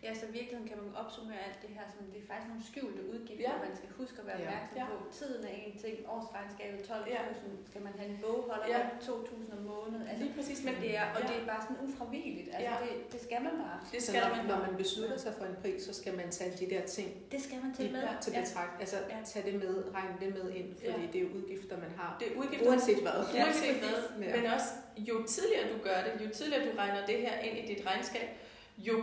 Ja. 0.02 0.08
Ja, 0.08 0.12
så 0.20 0.24
i 0.30 0.32
virkeligheden 0.38 0.68
kan 0.70 0.78
man 0.82 0.88
opsummere 1.02 1.38
alt 1.46 1.58
det 1.64 1.70
her, 1.76 1.86
som 1.94 2.02
det 2.12 2.18
er 2.22 2.26
faktisk 2.30 2.48
nogle 2.52 2.64
skjulte 2.70 3.02
udgifter, 3.12 3.50
Ja. 3.52 3.56
man 3.66 3.72
skal 3.80 3.88
huske 4.00 4.16
at 4.22 4.26
være 4.30 4.40
Ja. 4.44 4.48
opmærksom 4.48 4.76
Ja. 4.80 4.84
på. 4.90 4.96
Tiden 5.18 5.40
er 5.50 5.54
en 5.66 5.74
ting, 5.84 5.94
årsregnskabet 6.16 6.78
12.000, 6.90 7.50
Ja. 7.54 7.66
skal 7.70 7.80
man 7.86 7.92
have 7.98 8.08
en 8.14 8.18
bogholder, 8.24 8.66
Ja. 8.74 8.78
ja. 8.78 8.84
2.000 9.08 9.50
om 9.58 9.62
måneden. 9.72 10.04
Altså, 10.08 10.20
Lige 10.24 10.34
præcis, 10.38 10.58
men 10.68 10.74
det 10.84 10.90
er, 11.00 11.04
og 11.14 11.20
ja. 11.22 11.26
det 11.30 11.36
er 11.42 11.46
bare 11.52 11.62
sådan 11.66 11.78
ufravigeligt. 11.86 12.48
Altså, 12.54 12.70
Ja. 12.70 12.76
det, 12.84 12.92
det 13.12 13.20
skal 13.26 13.40
man 13.46 13.54
bare. 13.64 13.78
det 13.94 14.00
skal 14.08 14.20
når, 14.24 14.30
man. 14.36 14.44
når 14.52 14.58
man 14.66 14.74
beslutter 14.82 15.18
sig 15.24 15.32
for 15.38 15.44
en 15.52 15.56
pris, 15.62 15.80
så 15.88 15.92
skal 16.00 16.12
man 16.20 16.28
tage 16.38 16.50
de 16.60 16.66
der 16.74 16.82
ting 16.96 17.08
Det 17.34 17.40
skal 17.46 17.58
man 17.64 17.70
i- 17.78 17.92
med. 17.96 18.02
til 18.24 18.32
Ja. 18.32 18.40
betragt. 18.40 18.72
Altså 18.82 18.96
Ja. 19.14 19.18
tage 19.30 19.42
det 19.48 19.54
med, 19.64 19.74
regne 19.96 20.14
det 20.22 20.28
med 20.38 20.46
ind, 20.58 20.68
fordi 20.84 21.00
Ja. 21.04 21.08
det 21.12 21.16
er 21.20 21.24
jo 21.26 21.30
udgifter, 21.38 21.76
man 21.84 21.92
har. 22.00 22.10
Det 22.20 22.26
er 22.32 22.34
udgifter, 22.40 22.68
Uanset 22.68 23.00
hvad. 23.06 23.18
Ja, 23.34 23.44
uanset 23.44 23.76
hvad. 23.82 23.98
Ja. 24.28 24.36
Men 24.36 24.44
også, 24.56 24.70
jo 25.10 25.14
tidligere 25.34 25.64
du 25.72 25.78
gør 25.88 25.98
det, 26.06 26.12
jo 26.26 26.30
tidligere 26.38 26.62
du 26.68 26.72
regner 26.82 27.06
det 27.10 27.18
her 27.24 27.34
ind 27.46 27.54
i 27.58 27.74
dit 27.74 27.86
regnskab, 27.86 28.28
jo, 28.78 28.94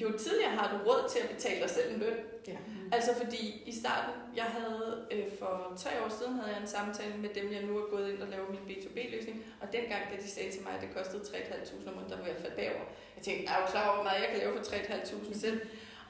jo 0.00 0.18
tidligere 0.18 0.50
har 0.50 0.66
du 0.72 0.90
råd 0.90 1.02
til 1.12 1.18
at 1.24 1.28
betale 1.34 1.60
dig 1.62 1.70
selv 1.70 1.94
en 1.94 2.00
løn. 2.00 2.18
Ja. 2.48 2.56
Altså 2.92 3.10
fordi 3.22 3.62
i 3.66 3.72
starten, 3.80 4.14
jeg 4.36 4.44
havde 4.44 5.06
øh, 5.10 5.26
for 5.38 5.72
tre 5.76 5.90
år 6.04 6.08
siden, 6.18 6.34
havde 6.38 6.52
jeg 6.54 6.60
en 6.60 6.72
samtale 6.76 7.14
med 7.24 7.30
dem, 7.38 7.52
jeg 7.52 7.62
nu 7.62 7.78
er 7.78 7.86
gået 7.90 8.12
ind 8.12 8.22
og 8.22 8.28
lavet 8.28 8.48
min 8.50 8.64
B2B-løsning. 8.68 9.36
Og 9.62 9.66
dengang, 9.72 10.02
da 10.10 10.16
de 10.22 10.28
sagde 10.30 10.50
til 10.52 10.62
mig, 10.62 10.72
at 10.76 10.82
det 10.84 10.90
kostede 10.96 11.22
3.500 11.22 11.88
om 11.88 11.94
måneden, 11.94 12.10
der 12.12 12.18
var 12.18 12.26
jeg 12.26 12.36
faldt 12.44 12.56
bagover. 12.56 12.86
Jeg 13.16 13.22
tænkte, 13.26 13.44
er 13.52 13.56
du 13.60 13.66
klar 13.72 13.84
over, 13.86 13.94
hvor 13.94 14.06
meget 14.08 14.20
jeg 14.24 14.30
kan 14.32 14.38
lave 14.38 14.52
for 14.56 14.64
3.500 14.64 15.38
selv? 15.44 15.60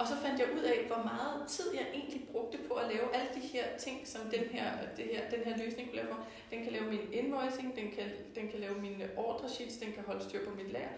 Og 0.00 0.08
så 0.08 0.16
fandt 0.24 0.36
jeg 0.40 0.48
ud 0.56 0.64
af, 0.72 0.78
hvor 0.90 1.02
meget 1.12 1.48
tid 1.48 1.68
jeg 1.74 1.86
egentlig 1.98 2.22
brugte 2.32 2.58
på 2.68 2.74
at 2.74 2.86
lave 2.94 3.06
alle 3.16 3.30
de 3.34 3.40
her 3.54 3.66
ting, 3.78 4.08
som 4.12 4.20
den 4.34 4.44
her, 4.54 4.66
det 4.96 5.04
her, 5.12 5.20
den 5.34 5.42
her 5.46 5.64
løsning 5.64 5.88
kunne 5.88 6.00
lave 6.00 6.08
for. 6.08 6.26
Den 6.50 6.62
kan 6.64 6.72
lave 6.72 6.86
min 6.94 7.04
invoicing, 7.12 7.76
den 7.76 7.90
kan, 7.96 8.06
den 8.34 8.44
kan 8.50 8.60
lave 8.60 8.74
mine 8.74 9.04
order 9.16 9.48
sheets, 9.48 9.76
den 9.76 9.92
kan 9.92 10.02
holde 10.06 10.24
styr 10.24 10.44
på 10.48 10.54
mit 10.54 10.72
lager. 10.72 10.94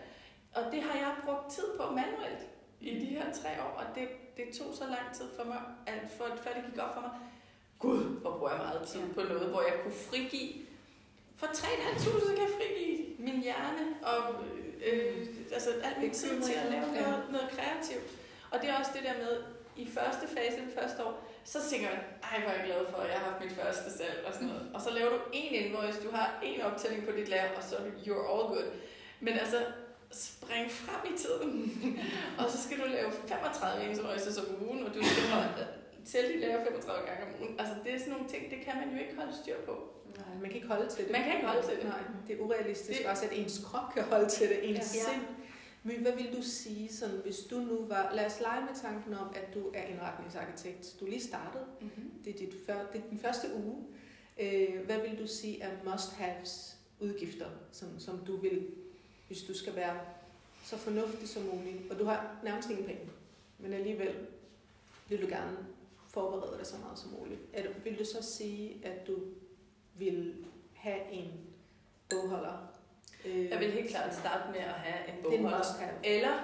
Og 0.54 0.62
det 0.72 0.82
har 0.82 0.98
jeg 0.98 1.12
brugt 1.24 1.50
tid 1.50 1.68
på 1.78 1.82
manuelt 1.90 2.42
i 2.80 3.00
de 3.00 3.04
her 3.04 3.32
tre 3.32 3.62
år, 3.62 3.72
og 3.80 3.84
det, 3.94 4.08
det 4.36 4.44
tog 4.58 4.74
så 4.74 4.84
lang 4.84 5.14
tid 5.14 5.24
for 5.36 5.44
mig, 5.44 5.60
at 5.86 6.00
for, 6.16 6.24
før 6.24 6.52
det 6.54 6.64
gik 6.70 6.82
op 6.82 6.94
for 6.94 7.00
mig, 7.00 7.10
gud, 7.78 8.20
hvor 8.20 8.36
bruger 8.36 8.50
jeg 8.50 8.58
meget 8.58 8.88
tid 8.88 9.14
på 9.14 9.22
noget, 9.22 9.48
hvor 9.48 9.62
jeg 9.62 9.74
kunne 9.82 9.98
frigive. 10.08 10.52
For 11.36 11.46
3.500 11.46 12.00
så 12.00 12.32
kan 12.36 12.42
jeg 12.46 12.54
frigive 12.58 13.06
min 13.18 13.42
hjerne 13.42 13.84
og 14.02 14.44
øh, 14.86 15.26
altså 15.52 15.70
alt 15.84 15.98
min 16.00 16.10
tid 16.10 16.42
til 16.42 16.52
at 16.52 16.70
lave 16.70 16.86
noget, 16.86 17.24
noget 17.30 17.48
kreativt. 17.50 18.06
Og 18.50 18.60
det 18.60 18.70
er 18.70 18.78
også 18.78 18.90
det 18.94 19.02
der 19.02 19.14
med, 19.24 19.42
i 19.76 19.86
første 19.88 20.26
fase, 20.28 20.56
det 20.56 20.74
første 20.80 21.04
år, 21.04 21.30
så 21.44 21.58
tænker 21.70 21.88
man, 21.90 21.98
ej, 22.22 22.40
hvor 22.40 22.50
er 22.50 22.56
jeg 22.56 22.64
glad 22.66 22.86
for, 22.90 22.98
at 22.98 23.10
jeg 23.10 23.18
har 23.18 23.30
haft 23.30 23.44
mit 23.44 23.52
første 23.52 23.98
salg 23.98 24.24
og 24.26 24.32
sådan 24.32 24.48
noget. 24.48 24.70
Og 24.74 24.80
så 24.80 24.90
laver 24.90 25.10
du 25.10 25.18
en 25.32 25.54
invoice, 25.54 26.02
du 26.02 26.10
har 26.10 26.40
en 26.42 26.60
optælling 26.60 27.06
på 27.06 27.12
dit 27.16 27.28
lager, 27.28 27.56
og 27.56 27.62
så 27.62 27.76
er 27.76 27.80
du, 27.80 27.90
you're 28.06 28.26
all 28.32 28.46
good. 28.54 28.70
Men 29.20 29.38
altså, 29.38 29.58
spring 30.14 30.70
frem 30.70 31.14
i 31.14 31.18
tiden. 31.18 31.52
og 32.38 32.50
så 32.50 32.62
skal 32.62 32.78
du 32.78 32.84
lave 32.96 33.10
35 33.12 33.90
invoices 33.92 34.38
om 34.38 34.46
ugen, 34.68 34.82
og 34.86 34.94
du 34.94 35.00
skal 35.04 35.22
holde, 35.32 35.66
tælle 36.06 36.32
dit 36.32 36.40
lager 36.40 36.64
35 36.64 37.06
gange 37.08 37.22
om 37.26 37.30
ugen. 37.42 37.54
Altså, 37.60 37.74
det 37.84 37.94
er 37.94 37.98
sådan 37.98 38.12
nogle 38.12 38.28
ting, 38.28 38.42
det 38.50 38.58
kan 38.66 38.74
man 38.80 38.88
jo 38.94 38.98
ikke 39.04 39.16
holde 39.16 39.32
styr 39.42 39.56
på. 39.66 39.74
Nej, 40.16 40.34
man 40.40 40.46
kan 40.50 40.54
ikke 40.54 40.68
holde 40.68 40.88
til 40.94 41.04
det. 41.04 41.12
Man 41.12 41.22
kan 41.24 41.34
ikke 41.36 41.46
holde 41.46 41.66
til 41.68 41.76
det. 41.76 41.84
Nej, 41.84 42.02
det 42.28 42.36
er 42.36 42.40
urealistisk 42.40 42.98
Det- 43.00 43.06
også, 43.10 43.24
at 43.24 43.32
ens 43.38 43.60
krop 43.66 43.94
kan 43.94 44.02
holde 44.02 44.28
til 44.28 44.48
det, 44.48 44.68
ens 44.70 44.76
Ja. 44.94 45.00
sind. 45.10 45.22
Men 45.86 45.96
hvad 46.02 46.12
vil 46.12 46.36
du 46.36 46.42
sige, 46.42 46.92
sådan, 46.92 47.16
hvis 47.24 47.38
du 47.50 47.58
nu 47.58 47.76
var... 47.88 48.12
Lad 48.14 48.26
os 48.26 48.40
lege 48.40 48.60
med 48.60 48.74
tanken 48.82 49.14
om, 49.14 49.26
at 49.34 49.54
du 49.54 49.70
er 49.74 49.82
indretningsarkitekt. 49.82 50.94
Du 51.00 51.04
lige 51.06 51.22
startet. 51.22 51.60
Mm-hmm. 51.80 52.10
Det 52.24 52.34
er, 52.34 52.38
dit 52.38 52.54
før, 52.66 52.78
det 52.92 53.00
er 53.04 53.08
den 53.10 53.18
første 53.18 53.46
uge. 53.64 53.76
Øh, 54.40 54.84
hvad 54.86 54.96
vil 55.08 55.18
du 55.18 55.26
sige 55.26 55.60
er 55.62 55.70
must-haves 55.84 56.76
udgifter, 57.00 57.46
som, 57.72 57.88
som 57.98 58.18
du 58.26 58.36
vil, 58.36 58.66
hvis 59.34 59.42
du 59.42 59.58
skal 59.58 59.76
være 59.76 60.00
så 60.64 60.76
fornuftig 60.76 61.28
som 61.28 61.42
muligt? 61.42 61.90
Og 61.90 61.98
du 61.98 62.04
har 62.04 62.36
nærmest 62.42 62.70
ingen 62.70 62.84
penge, 62.86 63.02
men 63.58 63.72
alligevel 63.72 64.14
vil 65.08 65.22
du 65.22 65.26
gerne 65.26 65.56
forberede 66.08 66.58
dig 66.58 66.66
så 66.66 66.76
meget 66.78 66.98
som 66.98 67.10
muligt. 67.10 67.40
Du, 67.56 67.80
vil 67.84 67.98
du 67.98 68.04
så 68.04 68.22
sige, 68.22 68.80
at 68.84 69.06
du 69.06 69.18
vil 69.94 70.44
have 70.74 71.10
en 71.12 71.32
bogholder? 72.10 72.72
Øh, 73.24 73.50
Jeg 73.50 73.60
vil 73.60 73.72
helt 73.72 73.90
klart 73.90 74.14
starte 74.14 74.52
med 74.52 74.60
at 74.60 74.64
have 74.86 75.08
en 75.08 75.18
er 75.18 75.22
bogholder. 75.22 75.88
Eller, 76.04 76.38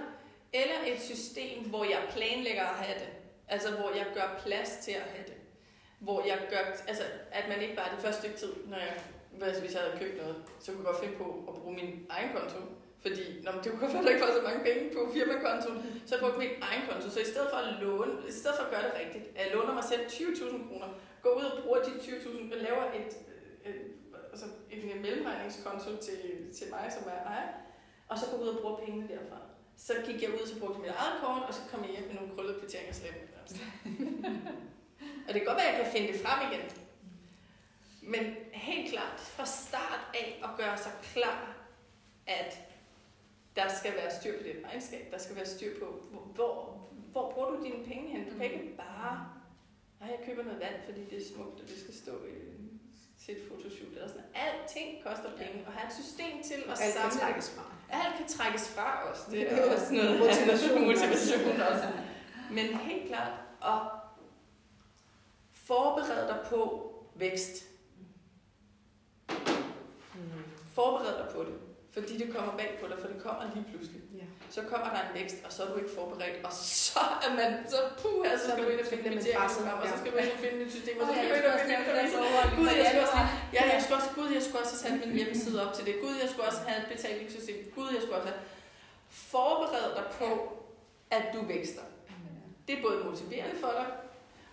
eller 0.53 0.75
et 0.87 1.01
system, 1.01 1.65
hvor 1.65 1.85
jeg 1.85 2.09
planlægger 2.11 2.63
at 2.63 2.85
have 2.85 2.99
det. 2.99 3.09
Altså, 3.49 3.71
hvor 3.71 3.91
jeg 3.97 4.07
gør 4.15 4.41
plads 4.47 4.79
til 4.85 4.93
at 4.93 5.03
have 5.03 5.25
det. 5.27 5.35
Hvor 5.99 6.27
jeg 6.27 6.47
gør, 6.51 6.77
altså, 6.89 7.03
at 7.31 7.49
man 7.49 7.63
ikke 7.63 7.77
bare 7.77 7.95
det 7.95 8.05
første 8.05 8.21
stykke 8.21 8.39
tid, 8.39 8.53
når 8.67 8.77
jeg, 8.77 9.03
hvis 9.61 9.73
jeg 9.75 9.81
havde 9.83 9.99
købt 9.99 10.17
noget, 10.17 10.37
så 10.61 10.73
kunne 10.73 10.85
jeg 10.85 10.93
godt 10.95 11.05
finde 11.05 11.19
på 11.19 11.45
at 11.49 11.55
bruge 11.55 11.75
min 11.75 12.07
egen 12.09 12.37
konto. 12.37 12.57
Fordi, 13.05 13.25
når 13.45 13.53
det 13.53 13.73
kunne 13.73 13.93
godt 13.95 14.11
ikke 14.11 14.23
får 14.25 14.33
så 14.39 14.43
mange 14.49 14.63
penge 14.69 14.83
på 14.97 15.01
firmakontoen, 15.15 15.79
så 16.07 16.11
jeg 16.15 16.21
brugte 16.23 16.39
min 16.39 16.55
egen 16.69 16.83
konto. 16.89 17.07
Så 17.11 17.21
i 17.21 17.31
stedet 17.33 17.49
for 17.53 17.59
at 17.65 17.69
låne, 17.83 18.13
i 18.29 18.33
stedet 18.41 18.57
for 18.59 18.65
at 18.67 18.73
gøre 18.75 18.85
det 18.87 18.95
rigtigt, 19.03 19.25
at 19.37 19.41
jeg 19.45 19.55
låner 19.57 19.75
mig 19.79 19.85
selv 19.93 20.03
20.000 20.07 20.69
kroner, 20.69 20.89
går 21.23 21.33
ud 21.39 21.45
og 21.51 21.63
bruger 21.63 21.81
de 21.83 21.91
20.000 21.91 22.55
og 22.55 22.59
laver 22.67 22.85
et, 22.99 23.13
et, 23.69 23.79
altså 24.33 24.47
en 24.71 25.03
mellemregningskonto 25.03 25.91
til, 26.07 26.21
til 26.59 26.67
mig, 26.71 26.85
som 26.97 27.03
er 27.15 27.21
ejer, 27.33 27.49
og 28.09 28.19
så 28.19 28.25
går 28.31 28.39
ud 28.43 28.49
og 28.49 28.61
bruger 28.61 28.77
pengene 28.85 29.09
derfra. 29.09 29.39
Så 29.77 29.93
gik 30.07 30.23
jeg 30.23 30.31
ud, 30.35 30.41
og 30.45 30.49
så 30.49 30.61
brugte 30.61 30.81
mit 30.81 30.91
eget 30.91 31.15
kort, 31.23 31.43
og 31.49 31.55
så 31.55 31.61
kom 31.71 31.85
jeg 31.85 31.91
hjem 31.91 32.07
med 32.07 32.15
nogle 32.15 32.35
krøllede 32.35 32.59
kvitteringer 32.61 32.93
slet. 32.93 33.15
og 35.27 35.31
det 35.35 35.39
kan 35.41 35.45
godt 35.45 35.59
være, 35.61 35.69
at 35.69 35.75
jeg 35.75 35.85
kan 35.85 35.93
finde 35.93 36.13
det 36.13 36.21
frem 36.21 36.53
igen. 36.53 36.65
Men 38.03 38.37
helt 38.53 38.91
klart, 38.91 39.21
fra 39.21 39.47
start 39.47 40.01
af 40.15 40.41
at 40.45 40.51
gøre 40.57 40.79
sig 40.79 40.93
klar, 41.03 41.57
at 42.27 42.70
der 43.57 43.69
skal 43.79 43.93
være 43.97 44.11
styr 44.21 44.39
på 44.39 44.45
dit 44.45 44.57
regnskab, 44.67 45.13
der 45.13 45.19
skal 45.19 45.37
være 45.37 45.47
styr 45.47 45.81
på, 45.81 45.87
hvor, 46.35 46.89
hvor, 47.13 47.31
bruger 47.31 47.51
du 47.51 47.65
dine 47.65 47.85
penge 47.85 48.09
hen? 48.09 48.31
Du 48.31 48.37
kan 48.37 48.45
ikke 48.45 48.77
bare, 48.77 49.29
nej, 50.01 50.09
jeg 50.11 50.27
køber 50.27 50.43
noget 50.43 50.61
vand, 50.61 50.75
fordi 50.85 51.01
det 51.11 51.19
er 51.23 51.35
smukt, 51.35 51.61
og 51.61 51.69
det 51.69 51.79
skal 51.81 51.95
stå 51.95 52.13
i, 52.25 52.37
til 53.25 53.37
et 53.37 53.43
fotoshoot 53.49 53.93
eller 53.93 54.09
sådan. 54.09 54.25
Alting 54.35 55.05
koster 55.05 55.31
penge, 55.37 55.67
og 55.67 55.73
have 55.73 55.87
et 55.89 55.95
system 56.05 56.43
til 56.43 56.55
at 56.55 56.71
Alt 56.71 56.79
kan 56.79 56.93
samle 56.93 57.21
trækkes 57.21 57.51
fra. 57.51 57.65
alt 57.91 58.17
kan 58.17 58.29
trækkes 58.29 58.69
fra 58.69 59.11
os. 59.11 59.21
Det 59.31 59.53
er 59.53 59.57
er 59.57 59.75
også 59.75 59.95
noget 59.95 60.19
motivation. 60.19 60.85
motivation 60.91 61.61
også. 61.61 61.89
Men 62.51 62.67
helt 62.79 63.09
klart 63.09 63.33
at 63.63 63.81
forberede 65.53 66.29
dig 66.29 66.41
på 66.47 66.93
vækst. 67.15 67.65
Mm. 69.29 70.43
Forbered 70.75 71.19
dig 71.19 71.29
på 71.35 71.45
det. 71.45 71.55
Fordi 71.95 72.13
det 72.23 72.29
kommer 72.35 72.53
bag 72.61 72.71
på 72.81 72.85
dig, 72.91 72.99
for 73.03 73.09
det 73.13 73.19
kommer 73.27 73.43
lige 73.55 73.67
pludselig. 73.71 74.01
Ja. 74.21 74.27
Så 74.57 74.61
kommer 74.71 74.89
der 74.95 75.01
en 75.09 75.13
vækst, 75.19 75.39
og 75.47 75.51
så 75.55 75.59
er 75.65 75.69
du 75.73 75.77
ikke 75.83 75.93
forberedt, 75.99 76.37
og 76.49 76.53
så 76.53 77.05
er 77.27 77.31
man, 77.41 77.51
så 77.73 77.79
puh, 78.01 78.27
så 78.43 78.47
skal 78.51 78.65
du 78.65 78.69
ind 78.75 78.81
og 78.85 78.89
finde 78.93 79.07
et 79.17 79.37
presset, 79.37 79.65
og 79.83 79.87
så 79.93 79.97
skal 80.01 80.11
du 80.13 80.19
ind 80.25 80.33
og 80.37 80.41
finde 80.45 80.59
et 80.67 80.73
system, 80.77 80.95
og 81.01 81.07
så 81.07 81.13
skal 81.15 81.29
du 81.31 81.37
ind 81.41 81.47
og 81.57 81.61
finde 81.67 81.77
det 81.87 82.11
Gud, 82.59 82.71
jeg 82.81 82.87
skulle 82.91 83.07
også. 83.09 83.21
Ja, 83.57 83.63
jeg 83.75 83.81
skulle 83.83 83.99
også, 84.01 84.11
Gud, 84.19 84.29
jeg 84.37 84.43
skulle 84.47 84.61
også 84.65 84.75
have 84.75 84.83
sat 84.85 84.95
min 85.03 85.17
hjemmeside 85.19 85.57
op 85.65 85.73
til 85.77 85.85
det. 85.89 85.95
Gud, 86.05 86.15
jeg 86.23 86.29
skulle 86.31 86.47
også 86.51 86.63
have 86.69 86.79
et 86.83 86.89
betalingssystem. 86.93 87.57
Gud, 87.77 87.89
jeg 87.95 88.03
skulle 88.03 88.19
også 88.21 88.29
have... 88.33 88.41
Forbered 89.33 89.91
dig 89.99 90.07
på, 90.21 90.29
at 91.11 91.25
du 91.35 91.41
vækster. 91.55 91.83
Det 92.69 92.79
er 92.79 92.83
både 92.83 93.05
motiverende 93.05 93.57
for 93.61 93.73
dig, 93.79 93.87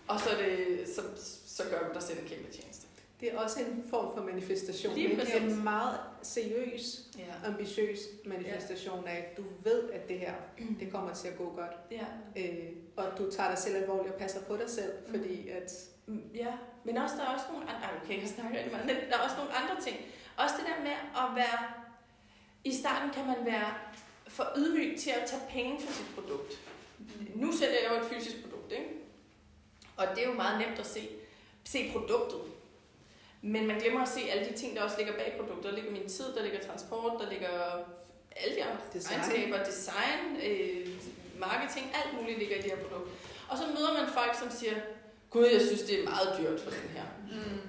og 0.08 0.20
så, 0.20 0.30
det, 0.40 0.54
så, 0.96 1.02
så 1.46 1.62
gør 1.70 1.88
du 1.88 1.94
dig 1.94 2.02
selv 2.02 2.18
en 2.18 2.28
kæmpe 2.28 2.52
tjeneste. 2.52 2.86
Det 3.20 3.32
er 3.34 3.38
også 3.38 3.60
en 3.60 3.84
form 3.90 4.14
for 4.16 4.24
manifestation. 4.24 4.94
Lige 4.94 5.10
ikke? 5.10 5.20
Det 5.22 5.36
er 5.36 5.40
en 5.40 5.64
meget 5.64 5.98
seriøs, 6.22 7.00
Ja. 7.18 7.24
ambitiøs 7.48 7.98
manifestation 8.24 9.06
af, 9.08 9.16
at 9.16 9.36
du 9.36 9.42
ved, 9.64 9.90
at 9.90 10.08
det 10.08 10.18
her 10.18 10.34
det 10.80 10.92
kommer 10.92 11.14
til 11.14 11.28
at 11.28 11.38
gå 11.38 11.44
godt. 11.56 11.72
ja. 11.90 12.04
Øh, 12.36 12.68
og 12.96 13.04
du 13.18 13.30
tager 13.30 13.48
dig 13.50 13.58
selv 13.58 13.76
alvorligt 13.76 14.14
og 14.14 14.20
passer 14.20 14.40
på 14.44 14.56
dig 14.56 14.70
selv, 14.70 14.92
fordi 15.08 15.48
at... 15.48 15.72
Mm, 16.06 16.22
Ja, 16.34 16.52
men 16.84 16.96
også 16.96 17.16
der 17.16 17.22
er 17.22 17.34
også 17.34 17.44
nogle 17.52 17.64
andre, 17.70 17.82
Ej, 17.88 17.90
okay, 18.04 18.20
jeg 18.20 18.28
snakker 18.28 18.56
rigtig 18.58 18.72
meget, 18.72 18.86
men 18.86 18.96
der 19.10 19.16
er 19.16 19.20
også 19.22 19.36
nogle 19.36 19.52
andre 19.52 19.82
ting. 19.82 19.96
Også 20.36 20.54
det 20.58 20.66
der 20.66 20.82
med 20.82 20.96
at 21.16 21.36
være, 21.36 21.58
i 22.64 22.74
starten 22.74 23.10
kan 23.10 23.26
man 23.26 23.36
være 23.44 23.74
for 24.28 24.52
ydmyg 24.56 24.98
til 24.98 25.10
at 25.10 25.22
tage 25.26 25.42
penge 25.50 25.80
for 25.86 25.92
sit 25.92 26.06
produkt. 26.14 26.58
Nu 27.34 27.52
sælger 27.52 27.74
jeg 27.82 27.90
jo 27.90 27.96
et 28.04 28.14
fysisk 28.14 28.42
produkt, 28.42 28.72
ikke? 28.72 28.88
Og 29.96 30.06
det 30.14 30.24
er 30.24 30.28
jo 30.28 30.34
meget 30.34 30.66
nemt 30.66 30.78
at 30.80 30.86
se, 30.86 31.08
se 31.64 31.90
produktet. 31.92 32.40
Men 33.42 33.66
man 33.66 33.78
glemmer 33.80 34.02
at 34.02 34.08
se 34.08 34.20
alle 34.30 34.48
de 34.48 34.56
ting, 34.56 34.76
der 34.76 34.82
også 34.82 34.96
ligger 34.98 35.12
bag 35.12 35.34
produktet. 35.38 35.64
Der 35.64 35.72
ligger 35.72 35.90
min 35.90 36.08
tid, 36.08 36.34
der 36.36 36.42
ligger 36.42 36.60
transport, 36.60 37.12
der 37.20 37.30
ligger 37.30 37.50
alle 38.36 38.54
de 38.56 38.64
andre 38.64 38.80
Design. 38.92 39.20
regnskaber, 39.20 39.64
design, 39.64 40.20
øh, 40.46 40.88
marketing, 41.38 41.86
alt 41.94 42.20
muligt 42.20 42.38
ligger 42.38 42.56
i 42.56 42.62
det 42.62 42.70
her 42.70 42.78
produkt. 42.84 43.10
Og 43.48 43.58
så 43.58 43.64
møder 43.66 43.92
man 44.00 44.08
folk, 44.18 44.34
som 44.38 44.50
siger, 44.50 44.74
Gud, 45.30 45.46
jeg 45.46 45.60
synes, 45.60 45.82
det 45.82 46.00
er 46.00 46.04
meget 46.04 46.28
dyrt 46.38 46.60
for 46.60 46.70
den 46.70 46.88
her. 46.96 47.04
Mm. 47.30 47.60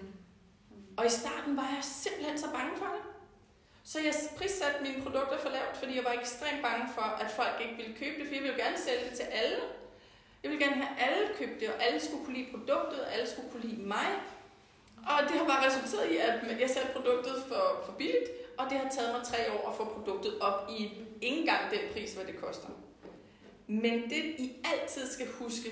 Og 0.97 1.05
i 1.05 1.09
starten 1.09 1.57
var 1.57 1.69
jeg 1.75 1.83
simpelthen 1.83 2.37
så 2.39 2.45
bange 2.57 2.77
for 2.77 2.85
det. 2.85 3.03
Så 3.83 3.99
jeg 3.99 4.13
prissatte 4.37 4.83
mine 4.83 5.01
produkter 5.03 5.37
for 5.39 5.49
lavt, 5.49 5.77
fordi 5.77 5.95
jeg 5.95 6.03
var 6.03 6.15
ekstremt 6.21 6.61
bange 6.61 6.85
for, 6.95 7.01
at 7.01 7.31
folk 7.31 7.55
ikke 7.61 7.75
ville 7.75 7.95
købe 8.01 8.15
det, 8.19 8.27
for 8.27 8.33
jeg 8.33 8.43
ville 8.43 8.63
gerne 8.63 8.77
sælge 8.77 9.03
det 9.09 9.13
til 9.19 9.23
alle. 9.41 9.57
Jeg 10.43 10.51
ville 10.51 10.65
gerne 10.65 10.75
have 10.83 10.93
alle 11.05 11.27
købt 11.39 11.59
det, 11.59 11.67
og 11.69 11.83
alle 11.85 11.99
skulle 12.05 12.25
kunne 12.25 12.37
lide 12.37 12.51
produktet, 12.51 12.99
og 13.05 13.13
alle 13.13 13.27
skulle 13.29 13.49
kunne 13.51 13.65
lide 13.69 13.81
mig. 13.81 14.09
Og 15.07 15.29
det 15.29 15.37
har 15.37 15.45
bare 15.45 15.67
resulteret 15.67 16.11
i, 16.11 16.17
at 16.17 16.61
jeg 16.61 16.69
satte 16.69 16.89
produktet 16.93 17.43
for, 17.47 17.83
for 17.85 17.91
billigt, 17.91 18.29
og 18.57 18.69
det 18.69 18.77
har 18.77 18.89
taget 18.89 19.13
mig 19.13 19.23
tre 19.23 19.51
år 19.51 19.69
at 19.69 19.75
få 19.75 19.85
produktet 19.85 20.39
op 20.41 20.69
i 20.69 20.83
ikke 21.21 21.37
engang 21.37 21.71
den 21.71 21.79
pris, 21.93 22.13
hvad 22.13 22.25
det 22.25 22.37
koster. 22.37 22.67
Men 23.67 24.09
det, 24.09 24.23
I 24.39 24.55
altid 24.63 25.07
skal 25.07 25.27
huske, 25.27 25.69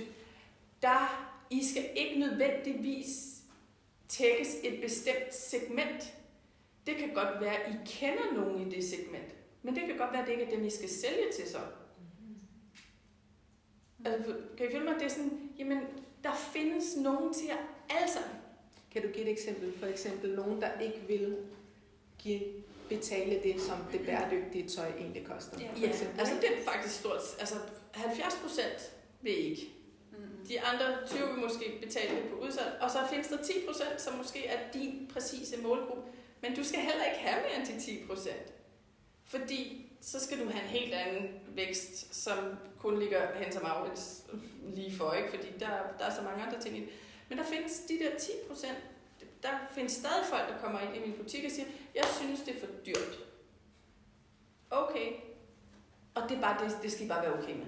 der 0.81 1.29
I 1.49 1.65
skal 1.65 1.89
ikke 1.95 2.19
nødvendigvis 2.19 3.37
tækkes 4.09 4.55
et 4.63 4.81
bestemt 4.81 5.33
segment. 5.33 6.13
Det 6.87 6.95
kan 6.95 7.13
godt 7.13 7.41
være, 7.41 7.55
at 7.55 7.73
I 7.73 7.77
kender 7.85 8.33
nogen 8.33 8.67
i 8.67 8.75
det 8.75 8.83
segment, 8.83 9.35
men 9.63 9.75
det 9.75 9.83
kan 9.87 9.97
godt 9.97 10.11
være, 10.11 10.21
at 10.21 10.27
det 10.27 10.33
ikke 10.33 10.45
er 10.45 10.55
dem, 10.55 10.65
I 10.65 10.69
skal 10.69 10.89
sælge 10.89 11.31
til 11.35 11.49
så. 11.51 11.59
Altså, 14.05 14.35
kan 14.57 14.67
I 14.67 14.71
følge 14.71 14.85
mig? 14.85 14.95
Det 14.95 15.05
er 15.05 15.09
sådan, 15.09 15.51
jamen, 15.57 15.79
der 16.23 16.33
findes 16.33 16.95
nogen 16.97 17.33
til 17.33 17.45
jer 17.45 17.57
alle 17.89 18.11
sammen. 18.11 18.36
Kan 18.97 19.07
du 19.07 19.13
give 19.13 19.25
et 19.25 19.31
eksempel? 19.31 19.73
For 19.79 19.85
eksempel 19.87 20.35
nogen, 20.35 20.61
der 20.61 20.79
ikke 20.79 21.01
vil 21.07 21.37
give, 22.19 22.41
betale 22.89 23.39
det, 23.43 23.61
som 23.61 23.77
det 23.91 24.01
bæredygtige 24.05 24.67
tøj 24.69 24.87
egentlig 24.99 25.25
koster. 25.25 25.59
Ja. 25.59 25.67
For 25.73 25.79
Ja, 25.79 25.87
eksempel. 25.89 26.19
altså 26.19 26.35
det 26.41 26.49
er 26.59 26.63
faktisk 26.71 26.99
stort. 26.99 27.19
Altså 27.39 27.55
70 27.91 28.35
procent 28.43 28.91
vil 29.21 29.37
ikke. 29.49 29.61
Mm. 30.11 30.17
De 30.47 30.61
andre 30.61 30.85
20 31.07 31.19
vil 31.27 31.43
måske 31.43 31.79
betale 31.81 32.15
det 32.15 32.29
på 32.31 32.35
udsalg, 32.37 32.77
og 32.81 32.91
så 32.91 32.97
findes 33.09 33.27
der 33.27 33.37
10 33.43 33.53
procent, 33.67 34.01
som 34.01 34.13
måske 34.17 34.47
er 34.47 34.71
din 34.73 35.09
præcise 35.13 35.61
målgruppe. 35.61 36.03
Men 36.41 36.55
du 36.55 36.63
skal 36.63 36.79
heller 36.79 37.03
ikke 37.03 37.19
have 37.19 37.41
mere 37.41 37.59
end 37.59 37.79
de 37.79 37.85
10 37.85 38.03
procent. 38.07 38.53
Fordi 39.25 39.91
så 40.01 40.19
skal 40.19 40.39
du 40.39 40.49
have 40.49 40.63
en 40.63 40.69
helt 40.69 40.93
anden 40.93 41.29
vækst, 41.55 42.15
som 42.15 42.37
kun 42.79 42.99
ligger 42.99 43.21
hen 43.35 43.51
til 43.51 43.61
Maurits 43.61 44.23
lige 44.75 44.97
for, 44.97 45.13
ikke? 45.13 45.29
Fordi 45.29 45.47
der, 45.59 45.69
der 45.99 46.05
er 46.05 46.15
så 46.15 46.21
mange 46.21 46.43
andre 46.43 46.59
ting 46.61 46.77
i 46.77 46.81
det. 46.81 46.89
Men 47.29 47.37
der 47.37 47.43
findes 47.43 47.79
de 47.79 47.99
der 47.99 48.17
10 48.17 48.31
procent, 48.47 48.77
der 49.43 49.49
findes 49.71 49.91
stadig 49.91 50.25
folk, 50.25 50.49
der 50.49 50.57
kommer 50.57 50.79
ind 50.79 50.95
i 50.95 50.99
min 50.99 51.13
butik 51.13 51.45
og 51.45 51.51
siger, 51.51 51.67
jeg 51.95 52.05
synes, 52.05 52.39
det 52.39 52.55
er 52.55 52.59
for 52.59 52.67
dyrt. 52.85 53.19
Okay. 54.69 55.11
Og 56.15 56.29
det, 56.29 56.37
er 56.37 56.41
bare, 56.41 56.65
det, 56.65 56.77
det 56.81 56.91
skal 56.91 57.05
I 57.05 57.09
bare 57.09 57.21
være 57.21 57.33
okay 57.33 57.55
med. 57.55 57.65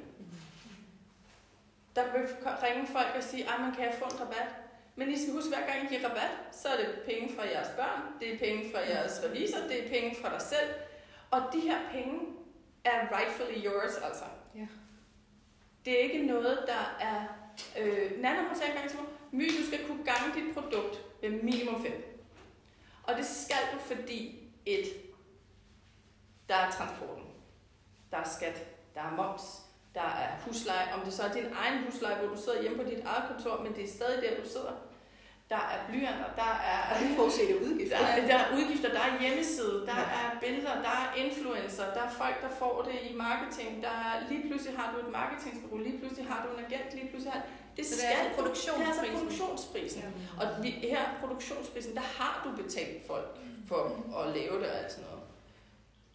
Der 1.95 2.11
vil 2.11 2.27
ringe 2.45 2.87
folk 2.87 3.15
og 3.15 3.23
sige, 3.23 3.43
at 3.43 3.61
man 3.61 3.75
kan 3.75 3.83
jeg 3.83 3.95
få 3.99 4.05
en 4.05 4.19
rabat? 4.21 4.55
Men 4.95 5.09
I 5.09 5.17
skal 5.21 5.33
huske, 5.33 5.49
hver 5.49 5.67
gang 5.67 5.83
I 5.83 5.95
giver 5.95 6.09
rabat, 6.09 6.31
så 6.51 6.67
er 6.67 6.77
det 6.77 7.01
penge 7.05 7.35
fra 7.35 7.47
jeres 7.47 7.69
børn, 7.75 8.01
det 8.19 8.33
er 8.33 8.37
penge 8.37 8.71
fra 8.71 8.79
jeres 8.79 9.21
revisor, 9.23 9.57
det 9.69 9.85
er 9.85 9.89
penge 9.89 10.15
fra 10.21 10.33
dig 10.33 10.41
selv. 10.41 10.69
Og 11.31 11.41
de 11.53 11.59
her 11.59 11.77
penge 11.91 12.19
er 12.83 13.17
rightfully 13.19 13.65
yours, 13.65 13.97
altså. 14.03 14.23
Ja. 14.55 14.67
Det 15.85 15.93
er 15.93 16.03
ikke 16.03 16.25
noget, 16.25 16.63
der 16.67 16.97
er... 16.99 17.23
Øh, 17.79 18.21
Nana, 18.21 18.47
hun 18.47 18.55
sagde 18.55 18.71
engang 18.71 18.89
til 18.89 18.99
mig, 18.99 19.09
My, 19.31 19.47
du 19.59 19.65
skal 19.67 19.87
kunne 19.87 20.03
gange 20.05 20.35
dit 20.35 20.53
produkt 20.55 20.99
med 21.21 21.29
minimum 21.31 21.81
5. 21.81 21.91
Og 23.03 23.17
det 23.17 23.25
skal 23.25 23.57
du, 23.73 23.79
fordi 23.79 24.39
et, 24.65 24.85
der 26.49 26.55
er 26.55 26.71
transporten, 26.71 27.23
der 28.11 28.17
er 28.17 28.29
skat, 28.37 28.65
der 28.95 29.01
er 29.01 29.11
moms, 29.15 29.41
der 29.95 30.01
er 30.01 30.29
husleje. 30.45 30.93
Om 30.93 30.99
det 31.05 31.13
så 31.13 31.23
er 31.23 31.33
din 31.33 31.45
egen 31.63 31.83
husleje, 31.83 32.15
hvor 32.19 32.35
du 32.35 32.41
sidder 32.41 32.61
hjemme 32.61 32.77
på 32.83 32.89
dit 32.89 32.99
eget 33.05 33.23
kontor, 33.31 33.63
men 33.63 33.73
det 33.75 33.83
er 33.83 33.87
stadig 33.87 34.21
der, 34.23 34.43
du 34.43 34.49
sidder. 34.49 34.71
Der 35.49 35.55
er 35.73 35.87
blyanter, 35.89 36.29
der 36.35 36.51
er, 36.73 36.79
Og 36.95 36.97
uforudsete 37.11 37.61
udgifter. 37.65 37.97
der, 37.97 38.05
er, 38.05 38.27
der 38.27 38.35
er 38.35 38.55
udgifter, 38.57 38.89
der 38.93 38.99
er 38.99 39.21
hjemmeside, 39.21 39.85
der 39.89 39.95
Ja. 39.99 40.03
er 40.21 40.39
billeder, 40.39 40.75
der 40.81 40.89
er 40.89 41.13
influencer, 41.25 41.93
der 41.93 42.01
er 42.01 42.09
folk, 42.09 42.41
der 42.41 42.49
får 42.49 42.81
det 42.81 43.09
i 43.11 43.15
marketing, 43.15 43.83
der 43.83 43.89
er, 43.89 44.29
lige 44.29 44.47
pludselig 44.49 44.77
har 44.79 44.93
du 44.93 44.99
et 45.07 45.11
marketingsbureau, 45.11 45.77
lige 45.77 45.97
pludselig 45.99 46.25
har 46.31 46.45
du 46.47 46.57
en 46.57 46.65
agent, 46.65 46.93
lige 46.95 47.07
pludselig 47.09 47.33
har 47.33 47.41
det 47.79 47.87
Så 47.87 47.95
det 47.95 47.99
skal 47.99 48.13
er 48.13 48.19
altså 48.19 48.41
du. 48.41 48.47
Det 48.47 48.67
er 48.67 48.87
altså 48.87 49.01
produktionsprisen. 49.01 49.17
produktionsprisen. 49.17 50.03
Og 50.41 50.63
vi, 50.63 50.69
her 50.69 51.05
produktionsprisen, 51.19 51.95
der 51.95 52.01
har 52.19 52.33
du 52.45 52.63
betalt 52.63 53.07
folk 53.07 53.37
for 53.67 53.81
at 54.19 54.35
lave 54.37 54.55
det 54.61 54.67
og 54.71 54.77
alt 54.79 54.91
sådan 54.91 55.05
noget. 55.09 55.23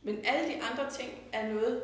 Men 0.02 0.14
alle 0.24 0.48
de 0.48 0.62
andre 0.62 0.90
ting 0.90 1.10
er 1.32 1.48
noget, 1.52 1.82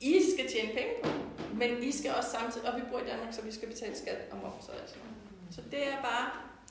I 0.00 0.20
skal 0.34 0.50
tjene 0.52 0.72
penge 0.78 0.92
på. 1.02 1.08
Men 1.54 1.82
I 1.82 1.92
skal 1.92 2.14
også 2.14 2.30
samtidig, 2.30 2.68
og 2.68 2.80
vi 2.80 2.82
bor 2.90 2.98
i 2.98 3.06
Danmark, 3.06 3.34
så 3.34 3.42
vi 3.42 3.52
skal 3.52 3.68
betale 3.68 3.96
skat 3.96 4.18
og 4.30 4.38
moms 4.38 4.68
og 4.68 4.74
alt 4.74 4.88
sådan 4.88 5.02
noget. 5.02 5.54
Så 5.54 5.60
det 5.70 5.88
er 5.88 6.02
bare, 6.02 6.30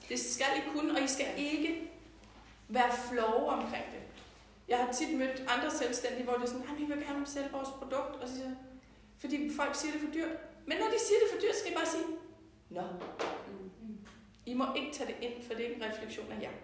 det 0.10 0.20
skal 0.20 0.46
I 0.58 0.62
kunne, 0.76 0.94
og 0.98 1.02
I 1.04 1.08
skal 1.08 1.26
ikke 1.38 1.92
være 2.70 2.92
flove 3.10 3.48
omkring 3.50 3.86
det. 3.94 4.02
Jeg 4.68 4.78
har 4.78 4.92
tit 4.94 5.18
mødt 5.18 5.44
andre 5.48 5.72
selvstændige, 5.72 6.24
hvor 6.24 6.34
det 6.34 6.44
er 6.44 6.48
sådan, 6.48 6.62
at 6.74 6.80
vi 6.80 6.86
vil 6.86 7.04
gerne 7.04 7.28
sælge 7.28 7.50
vores 7.52 7.70
produkt, 7.70 8.16
og 8.22 8.28
så 8.28 8.36
siger 8.36 8.52
fordi 9.20 9.52
folk 9.56 9.76
siger 9.76 9.92
det 9.92 10.02
er 10.02 10.06
for 10.06 10.14
dyrt. 10.14 10.38
Men 10.68 10.78
når 10.82 10.88
de 10.94 11.00
siger 11.08 11.20
det 11.24 11.28
for 11.34 11.40
dyrt, 11.42 11.56
skal 11.56 11.72
I 11.72 11.76
bare 11.76 11.86
sige, 11.96 12.04
Nå, 12.70 12.82
I 14.46 14.54
må 14.54 14.66
ikke 14.80 14.92
tage 14.94 15.08
det 15.12 15.18
ind, 15.28 15.44
for 15.44 15.54
det 15.54 15.62
er 15.66 15.70
ikke 15.70 15.84
en 15.84 15.90
refleksion 15.92 16.32
af 16.32 16.42
jer. 16.42 16.56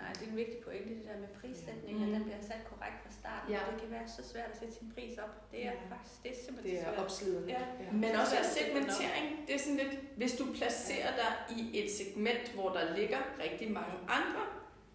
Nej, 0.00 0.12
det 0.12 0.22
er 0.26 0.30
en 0.30 0.36
vigtig 0.36 0.58
pointe, 0.64 0.88
det 0.94 1.04
der 1.10 1.18
med 1.24 1.28
prissætningen, 1.40 2.02
Mm. 2.06 2.08
at 2.08 2.14
den 2.16 2.22
bliver 2.24 2.42
sat 2.50 2.62
korrekt 2.70 2.96
fra 3.04 3.10
starten. 3.20 3.52
Ja. 3.54 3.60
Det 3.72 3.80
kan 3.80 3.90
være 3.90 4.08
så 4.16 4.22
svært 4.32 4.50
at 4.52 4.58
sætte 4.58 4.74
sin 4.74 4.92
pris 4.94 5.18
op. 5.18 5.50
Det 5.52 5.60
er 5.66 5.72
Ja. 5.72 5.94
faktisk, 5.94 6.22
det 6.22 6.30
er 6.32 6.38
simpelthen 6.44 6.74
Det 6.76 6.80
er 6.80 6.84
svært. 6.92 6.98
opslidende. 7.04 7.48
Ja. 7.56 7.92
Men 7.92 8.10
også 8.22 8.34
Ja. 8.36 8.42
af 8.42 8.46
segmentering, 8.58 9.26
det 9.46 9.54
er 9.54 9.58
sådan 9.58 9.76
lidt, 9.84 9.94
hvis 10.16 10.32
du 10.40 10.44
placerer 10.58 11.12
dig 11.22 11.56
i 11.58 11.84
et 11.84 11.90
segment, 11.98 12.44
hvor 12.54 12.68
der 12.76 12.96
ligger 12.96 13.18
rigtig 13.44 13.70
mange 13.70 13.94
andre, 14.18 14.42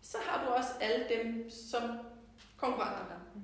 så 0.01 0.17
har 0.27 0.45
du 0.45 0.49
også 0.59 0.71
alle 0.81 1.01
dem 1.15 1.49
som 1.49 1.83
konkurrenter. 2.57 3.19
Mm. 3.35 3.41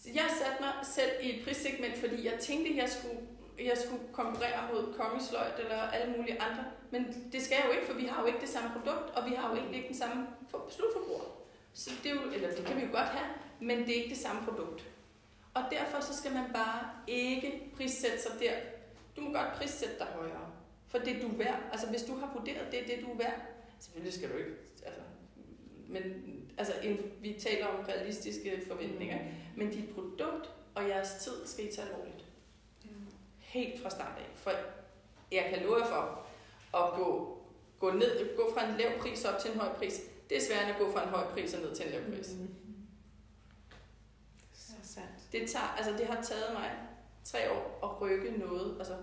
Så 0.00 0.08
jeg 0.14 0.26
satte 0.40 0.62
mig 0.62 0.72
selv 0.82 1.10
i 1.22 1.38
et 1.38 1.44
prissegment, 1.44 1.96
fordi 1.96 2.26
jeg 2.26 2.38
tænkte, 2.40 2.76
jeg 2.76 2.88
skulle, 2.90 3.20
jeg 3.58 3.78
skulle 3.84 4.02
konkurrere 4.12 4.68
mod 4.72 4.94
kongesløjt 4.94 5.58
eller 5.58 5.76
alle 5.76 6.16
mulige 6.16 6.42
andre. 6.42 6.64
Men 6.90 7.28
det 7.32 7.42
skal 7.42 7.54
jeg 7.56 7.64
jo 7.66 7.72
ikke, 7.72 7.86
for 7.86 7.94
vi 7.94 8.06
har 8.06 8.20
jo 8.20 8.26
ikke 8.26 8.40
det 8.40 8.48
samme 8.48 8.70
produkt, 8.76 9.10
og 9.16 9.30
vi 9.30 9.34
har 9.34 9.50
jo 9.50 9.54
egentlig 9.56 9.76
ikke 9.76 9.88
den 9.88 9.96
samme 9.96 10.26
for- 10.50 10.68
slutforbruger. 10.70 11.24
Så 11.72 11.90
det 12.02 12.10
er 12.10 12.14
jo, 12.14 12.20
eller 12.34 12.50
det 12.56 12.64
kan 12.66 12.76
vi 12.76 12.82
jo 12.82 12.88
godt 12.92 13.08
have, 13.08 13.28
men 13.60 13.78
det 13.78 13.88
er 13.90 13.94
ikke 14.02 14.14
det 14.14 14.22
samme 14.22 14.42
produkt. 14.48 14.88
Og 15.54 15.62
derfor 15.70 16.00
så 16.00 16.16
skal 16.16 16.32
man 16.32 16.44
bare 16.52 16.90
ikke 17.06 17.70
prissætte 17.76 18.22
sig 18.22 18.32
der. 18.40 18.52
Du 19.16 19.20
må 19.20 19.32
godt 19.32 19.52
prissætte 19.56 19.98
dig 19.98 20.06
højere, 20.06 20.46
for 20.88 20.98
det 20.98 21.22
du 21.22 21.28
er 21.28 21.36
værd. 21.36 21.60
Altså 21.72 21.86
hvis 21.86 22.02
du 22.02 22.14
har 22.16 22.30
vurderet, 22.34 22.72
det 22.72 22.80
det, 22.86 23.04
du 23.06 23.12
er 23.12 23.16
værd. 23.16 23.40
Selvfølgelig 23.80 24.12
skal 24.14 24.32
du 24.32 24.36
ikke, 24.36 24.50
altså, 24.86 25.00
men 25.88 26.02
altså, 26.58 26.72
vi 27.20 27.36
taler 27.40 27.66
om 27.66 27.84
realistiske 27.88 28.62
forventninger. 28.68 29.18
Men 29.56 29.70
dit 29.70 29.94
produkt 29.94 30.50
og 30.74 30.88
jeres 30.88 31.10
tid 31.20 31.46
skal 31.46 31.64
I 31.68 31.72
tage 31.72 31.88
alvorligt. 31.88 32.21
Helt 33.52 33.82
fra 33.82 33.90
start 33.90 34.18
af. 34.18 34.30
For 34.36 34.50
jeg 35.32 35.46
kan 35.50 35.62
love 35.62 35.78
jer 35.78 35.86
for 35.86 36.26
at 36.78 36.94
gå, 36.94 37.38
gå, 37.78 37.90
ned, 37.90 38.36
gå 38.36 38.54
fra 38.54 38.68
en 38.68 38.76
lav 38.76 38.98
pris 39.00 39.24
op 39.24 39.40
til 39.40 39.50
en 39.50 39.60
høj 39.60 39.72
pris. 39.72 40.00
Det 40.30 40.36
er 40.36 40.40
sværere 40.40 40.68
at 40.68 40.78
gå 40.78 40.92
fra 40.92 41.02
en 41.02 41.08
høj 41.08 41.24
pris 41.32 41.54
og 41.54 41.60
ned 41.60 41.74
til 41.74 41.86
en 41.86 41.92
lav 41.92 42.16
pris. 42.16 42.28
Mm. 42.38 42.54
Så 44.54 44.72
sandt. 44.82 45.32
Det, 45.32 45.50
tager, 45.50 45.74
altså 45.76 45.92
det 45.92 46.06
har 46.06 46.22
taget 46.22 46.52
mig 46.52 46.70
tre 47.24 47.52
år 47.52 47.78
at 47.82 48.00
rykke 48.00 48.38
noget. 48.38 48.76
Altså, 48.78 48.94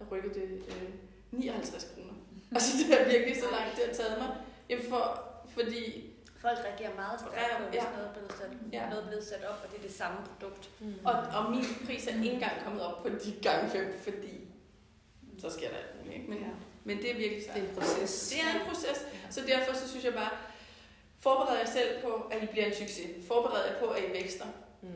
jeg 0.00 0.12
rykkede 0.12 0.34
det 0.34 0.62
øh, 0.68 0.90
59 1.30 1.92
kroner. 1.94 2.12
Altså, 2.52 2.78
det 2.78 3.00
er 3.00 3.08
virkelig 3.08 3.36
så 3.36 3.50
langt, 3.50 3.76
det 3.76 3.84
har 3.86 3.94
taget 3.94 4.18
mig. 4.18 4.36
Jamen 4.68 4.84
for, 4.90 5.24
fordi 5.48 6.07
Folk 6.44 6.58
reagerer 6.64 6.94
meget 6.94 7.20
stærkt 7.20 7.56
på, 7.58 7.64
hvis 7.64 7.74
Ja. 7.74 7.84
noget 7.96 8.06
er 8.08 8.12
blevet 8.12 8.32
sat, 8.32 8.50
Ja. 8.72 8.88
noget 8.90 9.02
er 9.02 9.06
blevet 9.08 9.24
sat 9.24 9.44
op, 9.44 9.58
og 9.64 9.70
det 9.70 9.78
er 9.78 9.82
det 9.88 9.94
samme 9.96 10.18
produkt. 10.26 10.70
Mm. 10.80 10.94
Og, 11.04 11.12
og 11.36 11.50
min 11.50 11.64
pris 11.86 12.06
er 12.06 12.14
ikke 12.14 12.30
engang 12.30 12.52
kommet 12.64 12.82
op 12.82 13.02
på 13.02 13.08
de 13.08 13.32
gange 13.42 13.70
fem, 13.70 13.98
fordi 14.02 14.34
så 15.38 15.50
sker 15.50 15.68
der 15.70 15.76
alt 15.76 15.96
muligt. 15.98 16.14
Ikke? 16.16 16.30
Men, 16.30 16.38
ja. 16.38 16.46
men 16.84 16.96
det 16.98 17.10
er 17.10 17.16
virkelig. 17.16 17.42
Det 17.54 17.62
er 17.62 17.68
en 17.68 17.74
proces. 17.74 18.28
Det 18.32 18.40
er 18.46 18.60
en 18.60 18.66
proces, 18.68 18.98
så 19.30 19.40
derfor 19.46 19.72
så 19.74 19.88
synes 19.88 20.04
jeg 20.04 20.14
bare, 20.14 20.30
forbered 21.20 21.56
jer 21.58 21.66
selv 21.66 22.02
på, 22.02 22.12
at 22.30 22.42
I 22.42 22.46
bliver 22.46 22.66
en 22.66 22.74
succes. 22.74 23.26
Forbered 23.28 23.64
jer 23.66 23.78
på, 23.80 23.86
at 23.86 24.02
I 24.04 24.12
vækster. 24.12 24.46
Mm. 24.82 24.88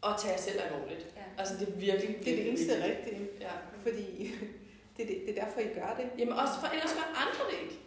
Og 0.00 0.20
tage 0.20 0.32
jer 0.32 0.40
selv 0.40 0.60
alvorligt. 0.66 1.06
Ja. 1.16 1.22
Altså 1.38 1.54
det 1.60 1.68
er 1.68 1.72
virkelig, 1.72 2.18
Det 2.24 2.32
er 2.32 2.36
det 2.36 2.48
eneste 2.48 2.66
virkelig- 2.66 2.96
rigtige, 2.96 3.28
Ja. 3.40 3.50
fordi 3.82 4.06
det 4.96 5.02
er, 5.02 5.06
det, 5.06 5.16
det 5.26 5.38
er 5.38 5.44
derfor, 5.44 5.60
I 5.60 5.64
gør 5.74 5.94
det. 6.00 6.10
Jamen 6.18 6.34
også 6.34 6.54
for 6.60 6.66
ellers 6.66 6.92
gør 6.92 7.06
andre 7.24 7.42
det 7.50 7.58
ikke. 7.64 7.78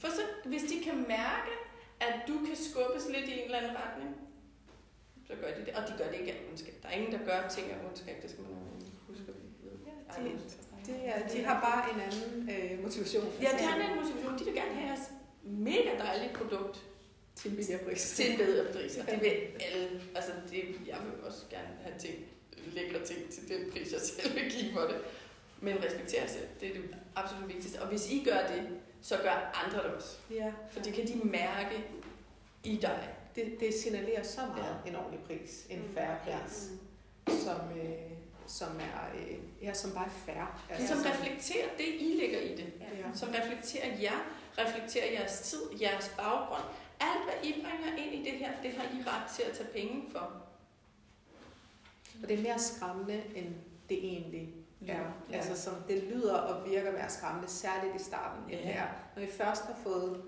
For 0.00 0.08
så, 0.08 0.22
hvis 0.44 0.62
de 0.62 0.84
kan 0.84 0.96
mærke, 1.08 1.50
at 2.08 2.14
du 2.28 2.34
kan 2.46 2.56
skubbes 2.68 3.04
lidt 3.14 3.28
i 3.28 3.32
en 3.38 3.44
eller 3.44 3.58
anden 3.58 3.76
retning, 3.84 4.10
så 5.26 5.32
gør 5.40 5.50
de 5.56 5.60
det. 5.66 5.74
Og 5.78 5.82
de 5.88 5.92
gør 5.98 6.08
det 6.10 6.18
ikke 6.20 6.32
af 6.32 6.40
ondskab. 6.50 6.74
Der 6.82 6.88
er 6.88 6.92
ingen, 6.92 7.12
der 7.12 7.18
gør 7.30 7.48
ting 7.48 7.66
af 7.72 7.76
ondskab. 7.88 8.22
Det 8.22 8.30
skal 8.30 8.42
man 8.42 8.52
huske. 9.08 9.24
Ja, 10.16 10.22
de- 10.22 10.38
det 10.86 10.96
er, 11.08 11.28
de 11.28 11.42
har 11.44 11.60
bare 11.68 11.82
en 11.94 12.00
anden 12.06 12.50
øh, 12.54 12.82
motivation. 12.82 13.24
Ja, 13.42 13.48
det 13.58 13.64
er 13.66 13.90
en 13.90 13.96
motivation. 14.00 14.38
De 14.38 14.44
vil 14.44 14.54
gerne 14.54 14.74
have 14.74 14.86
jeres 14.88 15.06
mega 15.42 15.98
dejlige 15.98 16.34
produkt 16.34 16.82
til 17.34 17.50
en 17.50 17.56
billigere 17.56 17.84
pris. 17.84 18.10
til 18.16 18.30
en 18.32 18.38
bedre 18.38 18.72
pris. 18.72 18.96
Og 18.98 19.06
det 19.06 19.20
vil 19.20 19.30
alle. 19.66 20.00
Altså, 20.14 20.32
det, 20.50 20.58
jeg 20.86 20.96
vil 21.04 21.24
også 21.24 21.42
gerne 21.50 21.68
have 21.82 21.98
ting, 21.98 22.14
lækre 22.72 23.04
ting 23.04 23.30
til 23.30 23.48
den 23.48 23.70
pris, 23.72 23.92
jeg 23.92 24.00
selv 24.00 24.34
vil 24.34 24.50
give 24.50 24.72
for 24.72 24.80
det. 24.80 24.96
Men 25.60 25.84
respektere 25.84 26.28
selv. 26.28 26.48
Det 26.60 26.68
er 26.68 26.72
det 26.72 26.94
absolut 27.16 27.48
vigtigste. 27.48 27.82
Og 27.82 27.88
hvis 27.88 28.10
I 28.10 28.24
gør 28.24 28.46
det, 28.46 28.68
så 29.02 29.16
gør 29.22 29.64
andre 29.64 29.88
det 29.88 29.94
også. 29.96 30.16
Ja, 30.30 30.52
For 30.70 30.80
det 30.80 30.94
kan 30.94 31.06
de 31.06 31.14
mærke 31.24 31.84
i 32.64 32.76
dig. 32.76 33.08
det, 33.34 33.56
det 33.60 33.74
signalerer 33.74 34.22
så 34.22 34.40
meget 34.56 34.76
en 34.86 34.96
ordentlig 34.96 35.20
pris, 35.20 35.66
en 35.70 35.90
færre 35.94 36.16
pris, 36.24 36.70
som, 37.44 37.60
øh, 37.78 38.10
som 38.46 38.68
er 38.80 39.18
øh, 39.20 39.38
ja, 39.62 39.74
som 39.74 39.90
bare 39.92 40.04
er 40.04 40.10
færre. 40.10 40.46
Det 40.78 40.88
som 40.88 40.98
reflekterer 40.98 41.68
det, 41.78 41.86
I 41.86 42.16
lægger 42.20 42.40
i 42.40 42.56
det. 42.56 42.72
Ja. 42.80 43.06
Som 43.14 43.28
reflekterer 43.28 44.00
jer, 44.00 44.18
reflekterer 44.58 45.12
jeres 45.12 45.40
tid, 45.40 45.62
jeres 45.80 46.12
baggrund. 46.16 46.62
Alt, 47.00 47.24
hvad 47.24 47.50
I 47.50 47.52
bringer 47.52 47.96
ind 48.04 48.14
i 48.14 48.30
det 48.30 48.38
her, 48.38 48.50
det 48.62 48.72
har 48.72 48.84
I 48.84 49.02
ret 49.06 49.30
til 49.36 49.42
at 49.42 49.56
tage 49.56 49.68
penge 49.68 50.04
for. 50.12 50.32
Og 52.22 52.28
det 52.28 52.38
er 52.38 52.42
mere 52.42 52.58
skræmmende, 52.58 53.22
end 53.34 53.54
det 53.88 53.98
egentlig. 54.04 54.48
Ja. 54.86 54.96
Ja. 55.30 55.36
Altså, 55.36 55.62
som 55.62 55.74
det 55.88 56.02
lyder 56.02 56.34
og 56.34 56.70
virker 56.70 56.92
mere 56.92 57.08
skræmmende, 57.10 57.48
særligt 57.48 58.00
i 58.00 58.04
starten, 58.04 58.42
end 58.50 58.60
Ja. 58.60 58.66
det 58.68 58.76
er. 58.76 58.86
Når 59.16 59.22
I 59.22 59.26
først 59.26 59.64
har 59.64 59.76
fået 59.82 60.22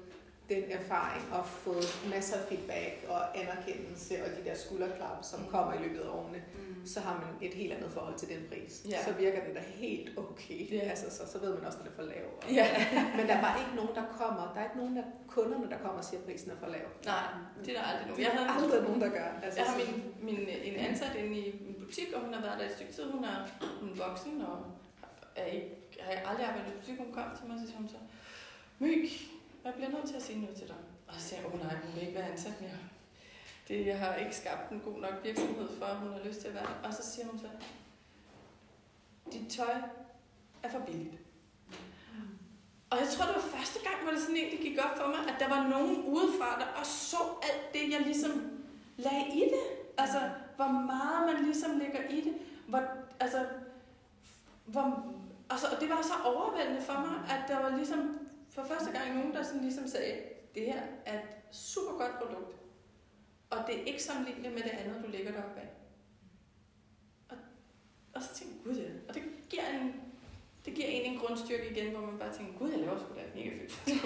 den 0.49 0.63
erfaring 0.71 1.33
og 1.33 1.47
fået 1.47 2.01
masser 2.15 2.37
af 2.37 2.43
feedback 2.49 3.07
og 3.09 3.39
anerkendelse 3.43 4.15
og 4.25 4.31
de 4.31 4.49
der 4.51 4.55
skulderklap, 4.57 5.19
som 5.23 5.41
Mm. 5.41 5.47
kommer 5.51 5.75
i 5.75 5.79
løbet 5.79 6.01
af 6.01 6.09
årene, 6.09 6.43
Mm. 6.55 6.74
Så 6.87 7.01
har 7.01 7.15
man 7.23 7.49
et 7.49 7.55
helt 7.55 7.73
andet 7.73 7.91
forhold 7.93 8.15
til 8.19 8.29
den 8.29 8.41
pris. 8.51 8.83
Ja. 8.91 9.05
Så 9.05 9.13
virker 9.13 9.45
den 9.47 9.55
da 9.55 9.61
helt 9.61 10.19
okay. 10.19 10.73
Ja. 10.73 10.79
Altså, 10.93 11.07
så, 11.17 11.33
så 11.33 11.39
ved 11.39 11.55
man 11.55 11.65
også, 11.65 11.79
når 11.79 11.85
det 11.85 11.93
er 11.93 11.97
for 11.97 12.03
lav. 12.15 12.25
Og- 12.43 12.51
Ja. 12.59 12.67
Men 13.17 13.27
der 13.29 13.35
er 13.39 13.43
bare 13.47 13.59
ikke 13.63 13.75
nogen, 13.81 13.95
der 13.95 14.05
kommer. 14.21 14.43
Der 14.55 14.61
er 14.61 14.65
ikke 14.65 14.77
nogen 14.83 14.97
af 14.99 15.05
kunderne, 15.37 15.67
der 15.71 15.79
kommer 15.79 15.99
og 15.99 16.05
siger, 16.05 16.21
at 16.21 16.27
prisen 16.27 16.51
er 16.51 16.57
for 16.63 16.67
lav. 16.77 16.87
Nej, 17.13 17.23
det 17.65 17.69
er 17.77 17.79
der 17.81 17.87
aldrig 17.91 18.07
nogen. 18.09 18.19
Det 18.19 18.25
Jeg, 18.27 18.33
er 18.33 18.37
havde, 18.53 18.63
aldrig 18.65 18.83
nogen, 18.89 19.01
der 19.01 19.11
gør. 19.19 19.29
Altså, 19.45 19.57
jeg 19.61 19.67
har 19.71 19.77
min, 19.83 19.95
min, 20.29 20.39
en 20.69 20.75
ansat 20.89 21.15
inde 21.23 21.37
i 21.39 21.47
min 21.67 21.77
butik, 21.83 22.09
og 22.15 22.21
hun 22.25 22.35
har 22.35 22.43
været 22.47 22.59
der 22.61 22.67
et 22.71 22.75
stykke 22.79 22.93
tid. 22.93 23.05
Hun 23.17 23.25
er, 23.25 23.37
hun 23.81 23.89
er 23.95 23.97
voksen 24.09 24.35
og 24.51 24.57
er 25.37 25.45
ikke, 25.57 25.69
har 26.01 26.31
aldrig 26.31 26.47
arbejdet 26.47 26.73
i 26.73 26.77
butik. 26.81 26.97
Hun 26.99 27.13
kom 27.13 27.29
til 27.39 27.45
mig, 27.47 27.55
og 27.55 27.61
så 27.61 27.67
siger 27.67 27.79
hun 27.79 27.89
så, 27.89 28.01
Myg, 28.79 29.03
jeg 29.65 29.73
bliver 29.77 29.91
nødt 29.91 30.07
til 30.11 30.17
at 30.21 30.23
sige 30.23 30.41
noget 30.41 30.57
til 30.57 30.67
dig. 30.69 30.81
Og 31.09 31.15
så 31.15 31.21
siger 31.29 31.41
jeg, 31.41 31.47
åh 31.55 31.61
nej, 31.65 31.75
hun 31.85 31.91
vil 31.95 32.03
ikke 32.07 32.15
være 32.19 32.31
ansat 32.33 32.57
mere. 32.61 32.79
Det, 33.69 33.87
jeg 33.87 33.99
har 33.99 34.15
ikke 34.15 34.37
skabt 34.37 34.73
en 34.73 34.81
god 34.81 35.01
nok 35.01 35.15
virksomhed 35.23 35.69
for, 35.79 35.87
at 35.87 35.97
hun 35.97 36.13
har 36.13 36.21
lyst 36.25 36.41
til 36.41 36.49
at 36.49 36.55
være 36.55 36.65
der. 36.65 36.89
Og 36.89 36.95
så 36.95 37.03
siger 37.03 37.27
hun 37.27 37.39
så, 37.39 37.47
dit 39.33 39.51
tøj 39.51 39.75
er 40.63 40.71
for 40.71 40.79
billigt. 40.79 41.19
Og 42.91 43.01
jeg 43.01 43.09
tror, 43.09 43.27
det 43.27 43.35
var 43.35 43.59
første 43.59 43.79
gang, 43.89 44.03
hvor 44.03 44.13
det 44.13 44.21
sådan 44.21 44.37
egentlig 44.37 44.61
gik 44.61 44.79
op 44.79 44.97
for 44.99 45.07
mig, 45.07 45.23
at 45.29 45.37
der 45.39 45.49
var 45.49 45.69
nogen 45.69 46.05
udefra, 46.05 46.61
der 46.61 46.67
også 46.81 46.93
så 46.93 47.17
alt 47.43 47.75
det, 47.75 47.93
jeg 47.93 48.01
ligesom 48.01 48.33
lagde 48.97 49.27
i 49.35 49.41
det. 49.41 49.65
Altså, 49.99 50.21
hvor 50.57 50.69
meget 50.69 51.35
man 51.35 51.45
ligesom 51.45 51.79
lægger 51.79 52.09
i 52.09 52.21
det. 52.21 52.35
Hvor, 52.69 52.83
altså, 53.21 53.47
hvor, 54.65 55.15
altså, 55.51 55.67
og 55.75 55.81
det 55.81 55.89
var 55.91 56.03
så 56.03 56.15
overvældende 56.25 56.83
for 56.83 56.93
mig, 56.93 57.15
at 57.31 57.49
der 57.49 57.63
var 57.63 57.77
ligesom 57.77 58.19
for 58.51 58.65
første 58.65 58.91
gang 58.91 59.15
nogen, 59.15 59.35
der 59.35 59.43
sådan 59.43 59.61
ligesom 59.61 59.89
sagde, 59.89 60.23
det 60.55 60.63
her 60.63 60.83
er 61.07 61.15
et 61.15 61.29
super 61.51 61.93
godt 61.99 62.19
produkt. 62.19 62.64
Og 63.59 63.67
det 63.67 63.75
er 63.81 63.85
ikke 63.85 64.03
sammenligneligt 64.03 64.55
med 64.55 64.63
det 64.63 64.71
andet, 64.71 65.05
du 65.07 65.11
lægger 65.11 65.33
deroppe 65.33 65.61
af. 65.61 65.69
Og, 67.29 67.37
og 68.15 68.23
så 68.23 68.35
tænkte 68.35 68.57
jeg, 68.59 68.75
gud 68.75 68.81
ja. 68.83 68.89
Og 69.09 69.15
det 69.15 69.23
giver 69.51 69.63
en, 69.81 69.95
det 70.65 70.75
giver 70.75 70.87
en 70.89 71.13
en 71.13 71.19
grundstyrke 71.19 71.71
igen, 71.71 71.91
hvor 71.91 72.01
man 72.01 72.19
bare 72.19 72.33
tænker, 72.37 72.53
gud, 72.59 72.71
jeg 72.71 72.79
laver 72.79 72.99
sgu 72.99 73.09
da 73.15 73.21
mega 73.35 73.51
fedt. 73.69 74.05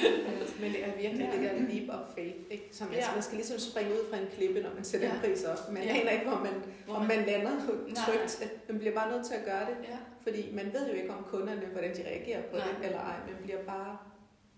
Men 0.60 0.72
det 0.72 0.84
er 0.88 0.92
virkelig 1.02 1.26
Ja. 1.32 1.32
det 1.32 1.50
der 1.50 1.74
leap 1.74 1.88
of 2.00 2.14
faith, 2.14 2.36
ikke? 2.50 2.68
Som, 2.72 2.88
Ja. 2.90 2.96
altså, 2.96 3.10
man 3.12 3.22
skal 3.22 3.36
ligesom 3.36 3.58
springe 3.58 3.90
ud 3.92 4.04
fra 4.10 4.16
en 4.16 4.26
klippe, 4.36 4.60
når 4.62 4.74
man 4.74 4.84
sætter 4.84 5.06
Ja. 5.08 5.14
en 5.14 5.20
pris 5.20 5.44
op. 5.44 5.72
Man 5.72 5.82
Ja. 5.82 5.88
aner 6.00 6.10
ikke, 6.10 6.28
hvor 6.28 6.38
man, 6.38 6.54
Hvor 6.84 6.94
om 6.94 7.06
man 7.06 7.26
lander 7.26 7.66
trygt. 7.66 8.40
Nej. 8.40 8.48
Man 8.68 8.78
bliver 8.78 8.94
bare 8.94 9.10
nødt 9.12 9.26
til 9.26 9.34
at 9.34 9.44
gøre 9.44 9.66
det. 9.70 9.76
Ja, 9.88 9.98
Fordi 10.22 10.52
man 10.54 10.72
ved 10.72 10.88
jo 10.88 10.94
ikke 10.94 11.12
om 11.14 11.24
kunderne, 11.24 11.66
hvordan 11.66 11.96
de 11.96 12.02
reagerer 12.02 12.42
på 12.50 12.56
Nej. 12.56 12.66
det, 12.78 12.86
eller 12.86 13.00
ej. 13.00 13.16
Man 13.26 13.36
bliver 13.42 13.62
bare, 13.64 13.98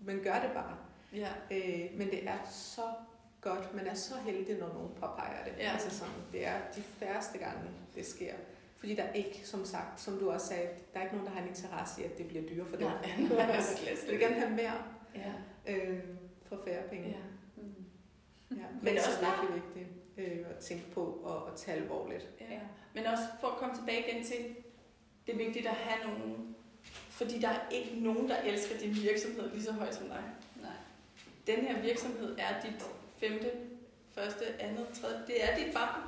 man 0.01 0.19
gør 0.23 0.39
det 0.45 0.51
bare. 0.53 0.77
ja. 1.13 1.29
Øh, 1.51 1.97
men 1.97 2.07
det 2.11 2.27
er 2.27 2.37
så 2.51 2.81
godt. 3.49 3.73
Man 3.73 3.87
er 3.87 3.93
så 3.93 4.13
heldig, 4.25 4.57
når 4.59 4.67
nogen 4.73 4.89
påpeger 4.95 5.43
det. 5.43 5.53
Ja. 5.57 5.71
Altså 5.71 5.89
sådan, 5.99 6.13
det 6.31 6.45
er 6.47 6.57
de 6.75 6.81
færreste 6.81 7.37
gange, 7.37 7.69
det 7.95 8.05
sker. 8.05 8.33
Fordi 8.77 8.95
der 8.95 9.03
er 9.03 9.13
ikke, 9.13 9.41
som 9.43 9.65
sagt, 9.65 10.01
som 10.01 10.17
du 10.19 10.31
også 10.31 10.47
sagde, 10.47 10.69
der 10.93 10.99
er 10.99 11.03
ikke 11.03 11.15
nogen, 11.15 11.27
der 11.27 11.33
har 11.35 11.41
en 11.41 11.47
interesse 11.49 12.01
i, 12.01 12.05
at 12.05 12.17
det 12.17 12.27
bliver 12.27 12.43
dyrere 12.49 12.67
for 12.67 12.75
dem. 12.77 12.87
Nej, 12.87 13.47
nej, 13.47 13.61
slet 13.61 13.97
Så 13.99 14.05
vil 14.11 14.19
gerne 14.19 14.35
have 14.35 14.49
mere 14.51 14.73
Ja, 15.15 15.31
øh, 15.73 15.99
for 16.45 16.59
færre 16.67 16.83
penge. 16.89 17.07
ja. 17.09 17.17
Mm. 17.61 17.85
Ja, 18.51 18.55
Men 18.55 18.83
men 18.83 18.93
det 18.93 18.93
er 18.93 19.07
også 19.07 19.09
også 19.09 19.25
virkelig 19.41 19.63
vigtigt 19.63 19.87
øh, 20.17 20.45
at 20.49 20.57
tænke 20.57 20.91
på 20.91 21.01
og, 21.03 21.43
og 21.45 21.57
tage 21.57 21.77
alvorligt. 21.81 22.27
Ja. 22.41 22.59
Men 22.93 23.05
også 23.05 23.23
for 23.41 23.47
at 23.47 23.57
komme 23.57 23.75
tilbage 23.75 24.09
igen 24.09 24.23
til, 24.23 24.55
det 25.27 25.33
er 25.33 25.37
vigtigt 25.37 25.67
at 25.67 25.73
have 25.73 26.09
nogen, 26.13 26.55
fordi 27.09 27.39
der 27.39 27.49
er 27.49 27.69
ikke 27.71 27.99
nogen, 27.99 28.29
der 28.29 28.37
elsker 28.41 28.77
din 28.77 28.95
virksomhed 28.95 29.51
lige 29.51 29.63
så 29.63 29.71
højt 29.71 29.95
som 29.95 30.07
dig. 30.07 30.23
Nej. 30.61 30.71
Den 31.47 31.55
her 31.65 31.81
virksomhed 31.81 32.35
er 32.39 32.61
dit 32.61 32.85
femte, 33.19 33.51
første, 34.11 34.61
andet, 34.61 34.87
tredje, 35.01 35.23
det 35.27 35.43
er 35.43 35.55
dit 35.57 35.73
barn. 35.73 36.01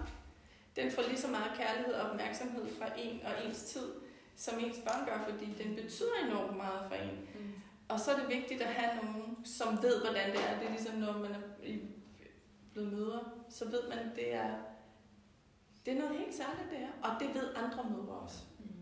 Den 0.75 0.91
får 0.91 1.01
lige 1.01 1.17
så 1.17 1.27
meget 1.27 1.51
kærlighed 1.57 1.93
og 1.93 2.09
opmærksomhed 2.09 2.67
fra 2.79 2.85
en 2.97 3.21
og 3.25 3.45
ens 3.45 3.63
tid, 3.63 3.91
som 4.35 4.59
ens 4.59 4.77
børn 4.77 5.05
gør, 5.05 5.29
fordi 5.29 5.45
den 5.63 5.75
betyder 5.75 6.15
enormt 6.27 6.57
meget 6.57 6.81
for 6.87 6.95
en. 6.95 7.27
Mm. 7.35 7.51
Og 7.87 7.99
så 7.99 8.11
er 8.11 8.19
det 8.19 8.29
vigtigt 8.29 8.61
at 8.61 8.73
have 8.73 8.95
nogen, 9.03 9.45
som 9.45 9.83
ved, 9.83 10.01
hvordan 10.01 10.31
det 10.31 10.39
er. 10.49 10.59
Det 10.59 10.67
er 10.67 10.71
ligesom, 10.71 10.95
når 10.95 11.13
man 11.13 11.31
er 11.31 11.41
blevet 12.73 12.93
mødre, 12.93 13.19
så 13.49 13.65
ved 13.65 13.89
man, 13.89 14.11
det 14.15 14.33
er, 14.33 14.55
det 15.85 15.93
er 15.93 15.97
noget 15.97 16.17
helt 16.17 16.35
særligt, 16.35 16.69
det 16.71 16.77
her. 16.77 16.91
Og 17.03 17.19
det 17.19 17.35
ved 17.35 17.53
andre 17.55 17.89
mødre 17.89 18.13
også, 18.13 18.37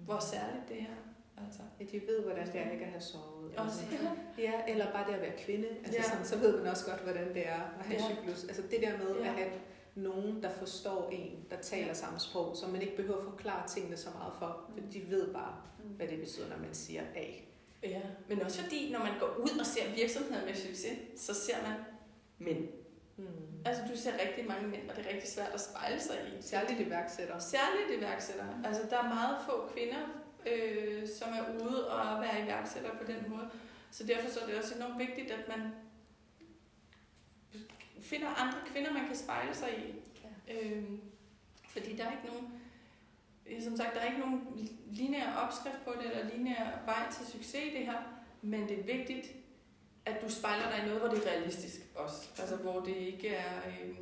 hvor 0.06 0.20
særligt 0.20 0.70
det 0.70 0.82
er. 0.82 1.07
Altså. 1.46 1.62
Ja, 1.80 1.86
de 1.92 2.02
ved, 2.08 2.20
hvordan 2.24 2.48
det 2.48 2.62
er 2.62 2.72
ikke 2.72 2.86
at 2.86 2.92
have 2.92 3.02
sovet. 3.02 3.52
Også, 3.58 3.80
Altså, 3.92 4.08
ja, 4.38 4.54
eller 4.68 4.92
bare 4.92 5.08
det 5.08 5.14
at 5.14 5.22
være 5.22 5.38
kvinde. 5.38 5.68
Altså, 5.68 5.94
Ja. 5.94 6.04
sådan, 6.04 6.26
så 6.26 6.38
ved 6.38 6.58
man 6.58 6.68
også 6.72 6.86
godt, 6.86 7.02
hvordan 7.02 7.34
det 7.34 7.48
er 7.48 7.62
at 7.80 7.86
have 7.86 8.02
Ja. 8.02 8.16
cyklus. 8.16 8.44
Altså 8.44 8.62
det 8.62 8.82
der 8.82 8.98
med 8.98 9.16
Ja. 9.16 9.28
at 9.28 9.34
have 9.34 9.50
nogen, 9.96 10.44
der 10.44 10.50
forstår 10.50 11.10
en, 11.12 11.46
der 11.50 11.58
taler 11.58 11.94
samme 11.94 12.20
sprog, 12.20 12.56
så 12.56 12.68
man 12.68 12.82
ikke 12.82 12.96
behøver 12.96 13.18
at 13.18 13.24
forklare 13.24 13.68
tingene 13.68 13.98
så 13.98 14.10
meget 14.20 14.34
for, 14.40 14.70
for 14.74 14.80
de 14.94 15.04
ved 15.10 15.34
bare, 15.34 15.56
Mm. 15.84 15.90
hvad 15.90 16.08
det 16.08 16.20
betyder, 16.20 16.50
når 16.50 16.58
man 16.58 16.74
siger 16.74 17.02
A. 17.16 17.26
Ja, 17.84 18.02
men 18.30 18.42
også 18.42 18.62
fordi, 18.64 18.92
når 18.92 19.00
man 19.00 19.20
går 19.20 19.36
ud 19.42 19.60
og 19.60 19.66
ser 19.66 19.96
virksomheder 19.96 20.46
med 20.46 20.56
succes, 20.56 20.98
så 21.16 21.34
ser 21.34 21.56
man 21.68 21.78
mænd. 22.38 22.68
Mm. 23.18 23.26
Altså, 23.66 23.84
du 23.92 23.98
ser 23.98 24.12
rigtig 24.28 24.48
mange 24.48 24.68
mænd, 24.68 24.90
og 24.90 24.96
det 24.96 25.06
er 25.06 25.14
rigtig 25.14 25.30
svært 25.30 25.52
at 25.54 25.62
spejle 25.62 26.00
sig 26.00 26.16
i. 26.28 26.42
Særligt 26.42 26.80
iværksættere. 26.80 27.42
Særligt 27.42 28.00
iværksættere. 28.00 28.62
Altså, 28.66 28.82
der 28.90 28.98
er 28.98 29.04
meget 29.04 29.38
få 29.50 29.68
kvinder, 29.74 29.98
øh, 30.52 31.08
som 31.08 31.30
er 31.34 31.64
ude 31.64 31.92
og 31.92 32.22
være 32.22 32.44
iværksættere 32.44 32.96
på 32.98 33.12
den 33.12 33.30
måde. 33.30 33.50
Så 33.92 34.04
derfor 34.04 34.30
så 34.30 34.40
er 34.40 34.46
det 34.46 34.58
også 34.58 34.76
enormt 34.76 35.00
vigtigt, 35.00 35.32
at 35.32 35.48
man 35.48 35.72
finder 38.02 38.28
andre 38.28 38.58
kvinder, 38.72 38.94
man 38.94 39.08
kan 39.08 39.16
spejle 39.16 39.56
sig 39.56 39.70
i. 39.78 39.94
Ja. 40.24 40.56
Øh, 40.56 40.84
fordi 41.70 41.96
der 41.96 42.06
er 42.06 42.12
ikke 42.12 42.28
nogen... 42.28 42.62
som 43.64 43.78
sagt, 43.78 43.94
der 43.94 44.00
er 44.00 44.06
ikke 44.06 44.20
nogen 44.20 44.70
lineær 44.92 45.34
opskrift 45.34 45.86
på 45.86 45.94
det, 46.02 46.12
eller 46.12 46.36
lineær 46.36 46.86
vej 46.86 47.12
til 47.12 47.26
succes 47.26 47.64
i 47.64 47.78
det 47.78 47.86
her, 47.86 48.02
men 48.42 48.70
det 48.70 48.80
er 48.80 48.84
vigtigt, 48.84 49.28
at 50.06 50.22
du 50.22 50.30
spejler 50.30 50.70
dig 50.70 50.84
i 50.84 50.86
noget, 50.86 51.02
hvor 51.02 51.10
det 51.10 51.26
er 51.26 51.30
realistisk 51.32 51.82
også. 51.96 52.30
Altså, 52.40 52.56
hvor 52.56 52.80
det 52.80 52.96
ikke 52.96 53.30
er... 53.30 53.58
Øh, 53.68 53.96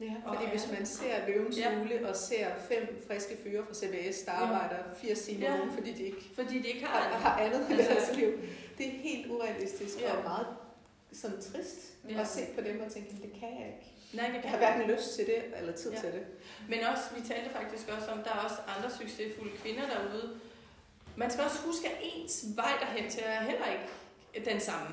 Ja, 0.00 0.14
fordi 0.24 0.44
Og 0.44 0.50
hvis 0.50 0.70
man 0.72 0.86
ser 0.86 1.26
løvens 1.28 1.58
Ja. 1.58 1.78
hule 1.78 2.08
og 2.08 2.16
ser 2.16 2.48
fem 2.68 3.04
friske 3.06 3.36
fyre 3.44 3.64
fra 3.66 3.74
CBS, 3.74 4.18
der 4.22 4.32
Ja. 4.32 4.38
arbejder 4.44 4.76
80 5.00 5.20
timer 5.20 5.46
Ja. 5.54 5.60
om 5.62 5.72
fordi 5.72 5.92
de 5.92 6.02
ikke 6.02 6.24
fordi 6.34 6.58
de 6.58 6.68
ikke 6.68 6.84
har, 6.86 7.00
har... 7.00 7.18
har 7.18 7.40
andet 7.44 7.66
i 7.70 7.72
Altså- 7.72 7.92
deres 7.94 8.16
liv. 8.16 8.32
Det 8.78 8.86
er 8.86 8.90
helt 8.90 9.30
urealistisk 9.30 10.00
Ja. 10.00 10.16
og 10.16 10.22
meget 10.22 10.46
sådan 11.12 11.36
trist 11.40 11.80
Ja. 12.10 12.20
at 12.20 12.28
se 12.28 12.40
på 12.54 12.60
dem 12.60 12.82
og 12.86 12.92
tænke, 12.92 13.10
det 13.10 13.32
kan 13.40 13.48
jeg 13.60 13.66
ikke. 13.66 13.92
Nej, 14.12 14.26
det 14.26 14.34
Jeg 14.34 14.42
kan 14.42 14.50
har 14.50 14.58
hverken 14.58 14.90
lyst 14.90 15.14
til 15.16 15.26
det 15.26 15.42
eller 15.60 15.72
tid 15.72 15.90
Ja. 15.92 16.00
til 16.00 16.12
det. 16.12 16.26
Men 16.68 16.78
også, 16.92 17.02
vi 17.16 17.20
talte 17.28 17.50
faktisk 17.50 17.88
også 17.96 18.10
om, 18.10 18.18
der 18.18 18.30
er 18.30 18.38
også 18.44 18.56
andre 18.76 18.90
succesfulde 18.90 19.50
kvinder 19.62 19.82
derude. 19.86 20.40
Man 21.16 21.30
skal 21.30 21.44
også 21.44 21.58
huske, 21.66 21.88
at 21.88 21.96
ens 22.02 22.44
vej 22.56 22.72
derhen 22.80 23.10
til 23.10 23.22
er 23.26 23.40
heller 23.42 23.66
ikke 23.72 24.50
den 24.50 24.60
samme. 24.60 24.88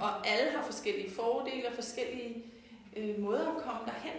Og 0.00 0.26
alle 0.28 0.50
har 0.50 0.64
forskellige 0.64 1.10
fordele 1.10 1.68
og 1.68 1.74
forskellige 1.74 2.44
øh, 2.96 3.18
måder 3.20 3.48
at 3.56 3.62
komme 3.62 3.80
derhen. 3.86 4.18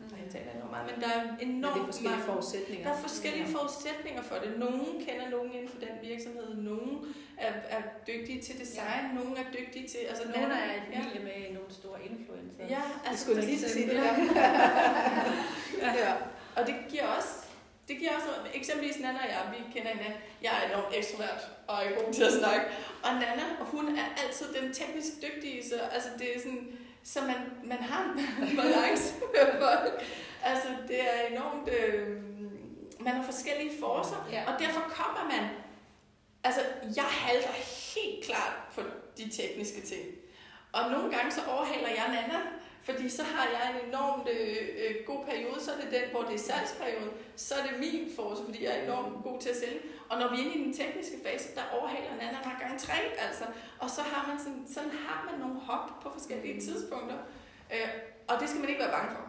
Og 0.00 0.18
jeg 0.24 0.28
taler 0.32 0.50
enormt 0.56 0.70
meget, 0.70 0.86
men 0.90 0.96
der 1.02 1.08
er 1.18 1.22
Men 1.38 1.48
enormt 1.50 1.74
det 1.74 1.80
er 1.82 1.86
forskellige 1.92 2.16
mange- 2.16 2.30
forudsætninger. 2.32 2.84
Der 2.88 2.94
er 2.96 3.00
forskellige 3.08 3.46
Ja. 3.48 3.54
forudsætninger 3.58 4.22
for 4.30 4.36
det. 4.44 4.50
Nogle 4.64 4.86
kender 5.06 5.26
nogen 5.36 5.50
inden 5.56 5.68
for 5.74 5.80
den 5.86 5.94
virksomhed. 6.10 6.48
Nogle 6.70 6.92
er, 7.46 7.52
er 7.76 7.82
dygtige 8.10 8.38
til 8.46 8.54
design. 8.60 9.04
Ja. 9.08 9.14
Nogle 9.18 9.32
er 9.42 9.46
dygtige 9.58 9.86
til... 9.92 9.98
Altså, 10.10 10.24
Nogle 10.34 10.54
er 10.54 10.66
i 10.74 10.76
ja. 10.76 10.98
familie 10.98 11.20
med 11.28 11.38
nogle 11.56 11.70
store 11.80 11.98
influencer. 12.10 12.64
Ja, 12.76 12.82
altså, 13.06 13.24
skulle 13.24 13.40
lige 13.50 13.58
sige 13.74 13.86
det 13.90 13.96
der. 14.02 14.14
ja. 16.02 16.12
Og 16.56 16.66
det 16.66 16.74
giver 16.90 17.06
også, 17.18 17.32
det 17.88 17.96
giver 17.98 18.12
også 18.16 18.26
noget. 18.26 18.42
Eksempelvis 18.60 18.98
Nana 19.00 19.18
og 19.24 19.28
jeg, 19.34 19.42
vi 19.54 19.58
kender 19.74 19.90
hinanden. 19.96 20.20
Jeg 20.42 20.52
er 20.58 20.62
enormt 20.70 20.94
ekstrovert 20.98 21.42
og 21.68 21.76
er 21.84 21.90
god 22.04 22.12
til 22.12 22.22
at 22.30 22.32
snakke. 22.32 22.64
Og 23.04 23.12
Nana, 23.22 23.44
hun 23.60 23.84
er 23.98 24.06
altid 24.24 24.46
den 24.58 24.72
teknisk 24.72 25.12
dygtige, 25.26 25.68
så 25.68 25.74
altså, 25.94 26.08
det 26.18 26.36
er 26.36 26.40
sådan, 26.40 26.78
så 27.04 27.20
man, 27.20 27.36
man 27.64 27.78
har 27.78 28.04
en 28.04 28.56
balance 28.62 29.14
med 29.34 29.60
folk. 29.60 30.04
Altså, 30.44 30.68
det 30.88 31.00
er 31.00 31.26
enormt... 31.36 31.68
Øh, 31.68 32.16
man 33.00 33.14
har 33.14 33.22
forskellige 33.24 33.70
forcer, 33.80 34.28
Ja. 34.32 34.52
og 34.52 34.60
derfor 34.60 34.80
kommer 34.80 35.24
man... 35.34 35.48
Altså, 36.44 36.60
jeg 36.96 37.04
halter 37.04 37.50
helt 37.94 38.24
klart 38.24 38.52
på 38.74 38.80
de 39.18 39.30
tekniske 39.30 39.80
ting. 39.80 40.02
Og 40.72 40.90
nogle 40.90 41.16
gange 41.16 41.30
så 41.32 41.40
overhaler 41.50 41.88
jeg 41.88 42.04
Nana, 42.08 42.38
fordi 42.82 43.08
så 43.08 43.22
har 43.22 43.48
jeg 43.48 43.74
en 43.80 43.88
enormt 43.88 44.28
øh, 44.28 44.56
øh, 44.78 44.94
god 45.06 45.24
periode, 45.24 45.60
så 45.64 45.70
er 45.72 45.76
det 45.76 45.90
den, 46.00 46.10
hvor 46.10 46.22
det 46.22 46.34
er 46.34 46.38
salgsperiode, 46.38 47.10
så 47.36 47.54
er 47.54 47.66
det 47.66 47.78
min 47.80 48.10
force, 48.16 48.42
fordi 48.44 48.64
jeg 48.64 48.78
er 48.78 48.82
enormt 48.84 49.22
god 49.24 49.40
til 49.40 49.48
at 49.48 49.56
sælge. 49.56 49.80
Og 50.08 50.18
når 50.18 50.28
vi 50.30 50.36
er 50.36 50.40
inde 50.44 50.54
i 50.54 50.64
den 50.64 50.74
tekniske 50.76 51.16
fase, 51.26 51.48
der 51.54 51.62
overhaler 51.78 52.16
Tre, 52.78 52.98
altså. 53.18 53.44
Og 53.78 53.90
så 53.90 54.02
har 54.02 54.28
man 54.28 54.38
sådan, 54.38 54.64
sådan 54.74 54.90
har 54.90 55.30
man 55.30 55.40
nogle 55.40 55.60
hop 55.60 56.00
på 56.02 56.10
forskellige 56.12 56.60
tidspunkter. 56.60 57.18
Øh, 57.74 57.88
og 58.28 58.40
det 58.40 58.48
skal 58.48 58.60
man 58.60 58.68
ikke 58.68 58.80
være 58.80 58.96
bange 58.98 59.10
for. 59.16 59.24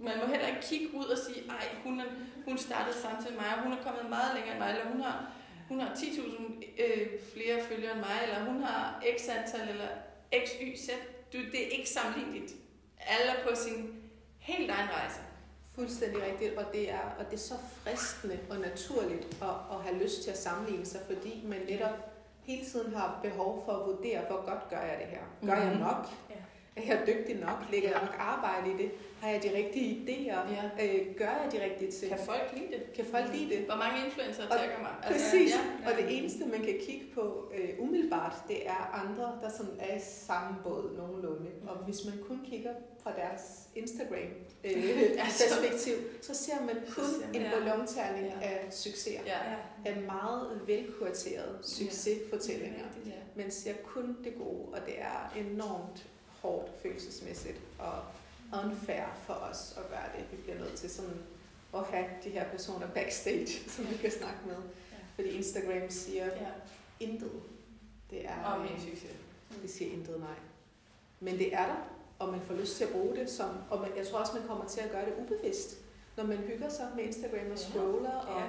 Man 0.00 0.18
må 0.18 0.26
heller 0.26 0.46
ikke 0.46 0.62
kigge 0.62 0.94
ud 0.94 1.04
og 1.04 1.18
sige, 1.18 1.50
ej, 1.50 1.66
hun, 1.84 2.00
er, 2.00 2.04
hun 2.44 2.58
startede 2.58 2.96
samtidig 2.96 3.32
med 3.32 3.40
mig, 3.42 3.56
og 3.56 3.62
hun 3.62 3.72
er 3.72 3.82
kommet 3.82 4.10
meget 4.10 4.34
længere 4.34 4.54
end 4.54 4.62
mig, 4.64 4.70
eller 4.70 4.92
hun 4.92 5.00
har, 5.00 5.32
hun 5.68 5.80
har 5.80 5.94
10.000 5.94 6.82
øh, 6.84 7.06
flere 7.32 7.62
følgere 7.62 7.92
end 7.92 8.00
mig, 8.00 8.18
eller 8.22 8.44
hun 8.44 8.62
har 8.62 9.02
x 9.18 9.28
antal, 9.28 9.68
eller 9.68 9.88
x, 10.44 10.48
y, 10.62 10.76
z. 10.76 10.88
Du, 11.32 11.38
det 11.38 11.66
er 11.66 11.68
ikke 11.78 11.88
sammenligneligt. 11.88 12.52
Alle 13.00 13.32
er 13.32 13.48
på 13.48 13.54
sin 13.54 14.02
helt 14.38 14.70
egen 14.70 14.90
rejse. 14.90 15.20
Fuldstændig 15.74 16.22
rigtigt, 16.22 16.54
og 16.54 16.72
det 16.72 16.90
er, 16.90 17.00
og 17.18 17.24
det 17.24 17.34
er 17.34 17.38
så 17.38 17.54
fristende 17.82 18.38
og 18.50 18.58
naturligt 18.58 19.24
at, 19.42 19.48
at 19.72 19.82
have 19.84 20.02
lyst 20.02 20.22
til 20.22 20.30
at 20.30 20.38
sammenligne 20.38 20.86
sig, 20.86 21.00
fordi 21.06 21.42
man 21.44 21.60
netop 21.68 22.15
hele 22.46 22.64
tiden 22.64 22.94
har 22.94 23.18
behov 23.22 23.62
for 23.64 23.72
at 23.72 23.86
vurdere, 23.86 24.20
hvor 24.28 24.36
godt 24.50 24.68
gør 24.70 24.80
jeg 24.80 24.96
det 25.00 25.06
her? 25.06 25.22
Gør 25.54 25.62
jeg 25.62 25.72
Mhm. 25.72 25.80
nok? 25.80 26.06
Ja. 26.30 26.34
Er 26.82 26.86
jeg 26.86 27.02
dygtig 27.06 27.36
nok? 27.40 27.58
Lægger 27.72 27.88
jeg 27.90 28.00
nok 28.00 28.14
arbejde 28.18 28.70
i 28.70 28.76
det? 28.82 28.90
Har 29.26 29.32
jeg 29.32 29.42
de 29.42 29.56
rigtige 29.56 29.90
idéer? 30.06 30.52
Ja. 30.52 30.64
Øh, 30.86 31.16
gør 31.16 31.24
jeg 31.42 31.48
de 31.52 31.64
rigtige 31.64 31.90
ting? 31.92 32.08
Kan 32.12 32.20
folk 32.26 32.52
lide 32.54 32.66
det? 32.72 32.92
Kan 32.96 33.04
folk 33.04 33.24
lide 33.34 33.50
det? 33.56 33.58
Hvor 33.64 33.74
mange 33.76 34.04
influencer 34.06 34.42
tagger 34.48 34.78
mig? 34.78 34.90
Præcis, 35.02 35.50
ja. 35.54 35.60
ja. 35.84 35.90
og 35.90 35.96
det 36.02 36.18
eneste, 36.18 36.44
man 36.44 36.60
kan 36.62 36.76
kigge 36.86 37.06
på 37.14 37.52
øh, 37.54 37.68
umiddelbart, 37.78 38.34
det 38.48 38.68
er 38.68 38.90
andre, 39.04 39.38
der 39.42 39.50
sådan 39.56 39.72
er 39.78 39.96
i 39.96 40.00
samme 40.26 40.56
båd 40.62 40.96
nogenlunde. 40.96 41.50
Og 41.68 41.76
hvis 41.76 42.04
man 42.04 42.14
kun 42.28 42.40
kigger 42.50 42.74
fra 43.02 43.12
deres 43.16 43.42
Instagram 43.74 44.28
øh, 44.64 44.72
Altså. 45.24 45.44
perspektiv, 45.48 45.94
så 46.22 46.34
ser 46.34 46.60
man 46.60 46.74
kun 46.74 47.04
Så 47.04 47.10
ser 47.10 47.26
man- 47.26 47.34
en 47.36 47.42
ja. 47.42 47.50
ballonterning 47.50 48.26
Ja. 48.26 48.48
af 48.48 48.66
succeser. 48.70 49.20
Ja. 49.26 49.38
Ja. 49.50 49.56
Af 49.90 49.96
meget 50.02 50.60
velkuraterede 50.66 51.58
succesfortællinger. 51.62 52.84
Ja. 53.06 53.10
Man 53.36 53.50
ser 53.50 53.72
kun 53.84 54.16
det 54.24 54.32
gode, 54.38 54.68
og 54.72 54.78
det 54.86 54.94
er 55.00 55.34
enormt 55.36 56.06
hårdt 56.42 56.70
følelsesmæssigt 56.82 57.60
og 57.78 57.94
unfair 58.64 59.04
for 59.26 59.32
os 59.34 59.74
at 59.76 59.88
gøre 59.90 60.08
det. 60.16 60.24
Vi 60.32 60.36
bliver 60.42 60.58
nødt 60.58 60.74
til 60.74 60.90
sådan 60.90 61.18
at 61.74 61.84
have 61.84 62.04
de 62.24 62.30
her 62.30 62.44
personer 62.50 62.86
backstage, 62.94 63.46
som 63.76 63.90
vi 63.90 63.96
kan 63.96 64.10
snakke 64.10 64.38
med. 64.46 64.56
Ja. 64.92 64.96
Fordi 65.14 65.28
Instagram 65.28 65.90
siger 65.90 66.26
ja. 66.26 66.48
intet. 67.00 67.32
Det 68.10 68.24
er, 68.28 68.54
øh, 68.54 68.60
min 68.70 68.80
succes. 68.80 69.10
det 69.62 69.70
siger 69.70 69.92
intet 69.92 70.20
nej. 70.20 70.38
Men 71.20 71.38
det 71.38 71.54
er 71.54 71.66
der, 71.66 71.88
og 72.18 72.28
man 72.28 72.40
får 72.40 72.54
lyst 72.54 72.76
til 72.76 72.84
at 72.84 72.90
bruge 72.90 73.16
det 73.16 73.30
som, 73.30 73.48
og 73.70 73.80
man, 73.80 73.90
jeg 73.96 74.06
tror 74.06 74.18
også, 74.18 74.32
man 74.38 74.46
kommer 74.48 74.64
til 74.68 74.80
at 74.80 74.90
gøre 74.90 75.04
det 75.06 75.14
ubevidst. 75.20 75.76
Når 76.16 76.24
man 76.24 76.36
hygger 76.36 76.68
sig 76.68 76.88
med 76.96 77.04
Instagram 77.04 77.38
og 77.40 77.48
Ja. 77.48 77.56
scroller, 77.56 78.10
og 78.14 78.40
Ja. 78.40 78.46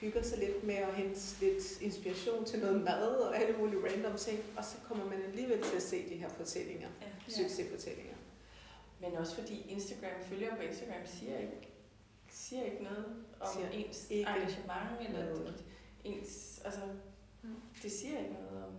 hygger 0.00 0.22
sig 0.22 0.38
lidt 0.38 0.64
med 0.64 0.74
at 0.74 0.94
hente 0.94 1.20
lidt 1.40 1.80
inspiration 1.80 2.44
til 2.44 2.58
noget 2.60 2.80
mad 2.84 3.08
og 3.16 3.36
alle 3.36 3.56
mulige 3.58 3.80
random 3.90 4.16
ting, 4.18 4.38
og 4.56 4.64
så 4.64 4.76
kommer 4.88 5.04
man 5.04 5.22
alligevel 5.28 5.62
til 5.62 5.76
at 5.76 5.82
se 5.82 6.08
de 6.08 6.14
her 6.14 6.28
fortællinger, 6.28 6.88
Ja. 7.02 7.06
succesfortællinger. 7.42 8.14
Men 9.02 9.14
også 9.16 9.34
fordi 9.34 9.56
Instagram, 9.68 10.22
følger 10.22 10.56
på 10.56 10.62
Instagram, 10.62 11.06
siger 11.06 11.38
ikke, 11.38 11.68
siger 12.30 12.62
ikke 12.64 12.82
noget 12.82 13.06
om 13.40 13.48
Siger 13.54 13.68
ens 13.70 14.10
ikke 14.10 14.30
engagement, 14.30 15.00
eller 15.08 15.24
noget. 15.34 15.46
det, 15.58 15.64
ens, 16.04 16.60
altså, 16.64 16.80
Mm. 17.44 17.60
det 17.82 17.92
siger 17.92 18.18
ikke 18.18 18.32
noget 18.32 18.64
om... 18.64 18.72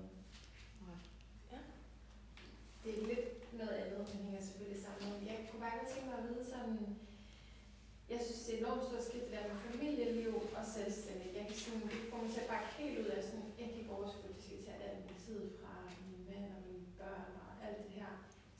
Det 2.84 2.91
er 2.99 3.07
lidt 3.07 3.53
noget 3.59 3.69
andet, 3.84 3.97
men 4.13 4.24
hænger 4.26 4.41
selvfølgelig 4.47 4.82
sammen. 4.86 5.03
Men 5.13 5.28
Jeg 5.28 5.38
kunne 5.51 5.61
bare 5.65 5.78
godt 5.80 5.89
tænke 5.93 6.07
mig 6.09 6.17
at 6.19 6.26
vide 6.30 6.45
sådan, 6.53 6.78
jeg 8.09 8.19
synes, 8.26 8.41
det 8.45 8.53
er 8.55 8.59
enormt 8.63 8.84
stort 8.88 9.03
skidt, 9.09 9.24
det 9.28 9.32
der 9.38 9.47
med 9.53 9.59
familieliv 9.67 10.34
og 10.59 10.65
selvstændig. 10.78 11.28
Jeg 11.38 11.45
kan 11.47 11.55
sådan, 11.65 11.89
få 12.11 12.15
mig 12.21 12.30
til 12.34 12.39
at 12.45 12.51
bakke 12.53 12.69
helt 12.80 12.99
ud 13.01 13.05
af 13.15 13.24
sådan, 13.24 13.45
jeg 13.59 13.67
kan 13.69 13.78
ikke 13.82 13.95
overskue, 13.97 14.30
at 14.30 14.36
det 14.36 14.43
skal 14.45 14.63
tage 14.65 14.84
al 14.88 14.95
min 15.01 15.15
tid 15.26 15.41
fra 15.61 15.74
min 16.11 16.21
mand 16.30 16.45
og 16.55 16.61
mine 16.69 16.86
børn 17.01 17.32
og 17.43 17.49
alt 17.65 17.78
det 17.84 17.91
her. 17.99 18.11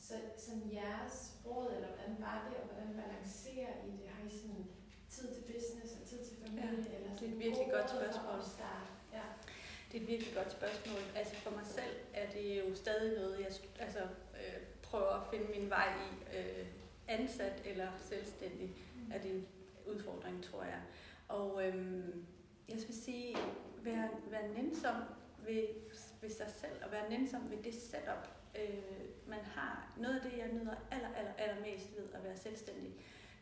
Så 0.08 0.14
sådan 0.46 0.66
jeres 0.82 1.16
råd, 1.46 1.70
eller 1.76 1.90
hvordan 1.92 2.16
var 2.28 2.40
det, 2.48 2.58
og 2.62 2.66
hvordan 2.70 2.92
balancerer 3.02 3.74
I 3.90 3.92
det? 4.00 4.08
Har 4.16 4.22
I 4.28 4.32
sådan 4.42 4.66
tid 5.10 5.28
til 5.36 5.44
business 5.54 5.90
og 5.98 6.08
tid 6.10 6.20
til 6.28 6.36
familie? 6.42 6.86
Ja, 6.92 6.98
eller 6.98 7.12
det 7.18 7.26
er 7.28 7.32
et 7.36 7.40
virkelig 7.40 7.68
godt 7.78 7.90
spørgsmål. 7.90 8.40
Ja. 9.18 9.26
Det 9.88 9.98
er 9.98 10.02
et 10.04 10.08
virkelig 10.08 10.34
godt 10.40 10.52
spørgsmål. 10.52 11.02
Altså 11.16 11.36
for 11.36 11.52
mig 11.52 11.66
selv 11.66 11.96
er 12.14 12.28
det 12.36 12.60
jo 12.60 12.76
stadig 12.76 13.10
noget, 13.20 13.40
jeg 13.40 13.52
altså, 13.86 14.04
øh, 14.40 14.60
prøver 14.82 15.14
at 15.20 15.28
finde 15.32 15.48
min 15.56 15.70
vej 15.70 15.90
i. 16.08 16.38
Øh, 16.38 16.66
ansat 17.08 17.62
eller 17.66 17.88
selvstændig 18.00 18.76
er 19.12 19.22
det 19.22 19.32
en 19.32 19.48
udfordring, 19.88 20.44
tror 20.44 20.64
jeg. 20.64 20.82
Og 21.28 21.68
øhm, 21.68 22.26
jeg 22.70 22.80
skal 22.80 22.94
sige, 22.94 23.38
være, 23.82 24.10
være 24.30 24.48
nænsom 24.48 24.96
ved, 25.46 25.64
ved 26.22 26.30
sig 26.30 26.50
selv, 26.50 26.84
og 26.86 26.92
være 26.92 27.10
nænsom 27.10 27.52
ved 27.52 27.58
det 27.64 27.74
setup, 27.74 28.28
øh, 28.60 29.04
man 29.28 29.40
har. 29.56 29.94
Noget 29.98 30.16
af 30.16 30.22
det, 30.22 30.38
jeg 30.38 30.50
nyder 30.54 30.76
aller, 30.92 31.10
aller, 31.16 31.34
allermest 31.38 31.98
ved 31.98 32.06
at 32.14 32.24
være 32.24 32.38
selvstændig, 32.38 32.94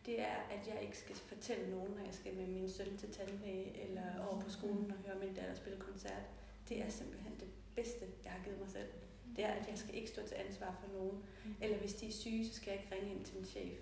det 0.05 0.21
er, 0.21 0.35
at 0.35 0.67
jeg 0.67 0.81
ikke 0.81 0.97
skal 0.97 1.15
fortælle 1.15 1.71
nogen, 1.71 1.91
når 1.91 2.05
jeg 2.05 2.13
skal 2.13 2.33
med 2.35 2.47
min 2.47 2.69
søn 2.69 2.97
til 2.97 3.13
tandlæge, 3.13 3.81
eller 3.83 4.25
over 4.29 4.39
på 4.39 4.49
skolen 4.49 4.91
og 4.91 4.97
høre 4.97 5.19
min 5.19 5.33
datter 5.33 5.55
spille 5.55 5.79
koncert. 5.79 6.23
Det 6.69 6.81
er 6.81 6.89
simpelthen 6.89 7.33
det 7.39 7.47
bedste, 7.75 8.05
jeg 8.23 8.31
har 8.31 8.43
givet 8.43 8.59
mig 8.59 8.69
selv. 8.69 8.87
Det 9.35 9.43
er, 9.43 9.51
at 9.51 9.67
jeg 9.69 9.77
skal 9.77 9.95
ikke 9.95 10.09
stå 10.09 10.21
til 10.27 10.35
ansvar 10.35 10.75
for 10.81 10.97
nogen. 10.97 11.23
Eller 11.61 11.77
hvis 11.77 11.93
de 11.93 12.07
er 12.07 12.11
syge, 12.11 12.47
så 12.47 12.55
skal 12.55 12.71
jeg 12.71 12.81
ikke 12.81 12.95
ringe 12.95 13.11
ind 13.11 13.25
til 13.25 13.35
min 13.35 13.45
chef. 13.45 13.79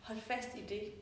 Hold 0.00 0.18
fast 0.18 0.48
i 0.56 0.60
det. 0.68 0.92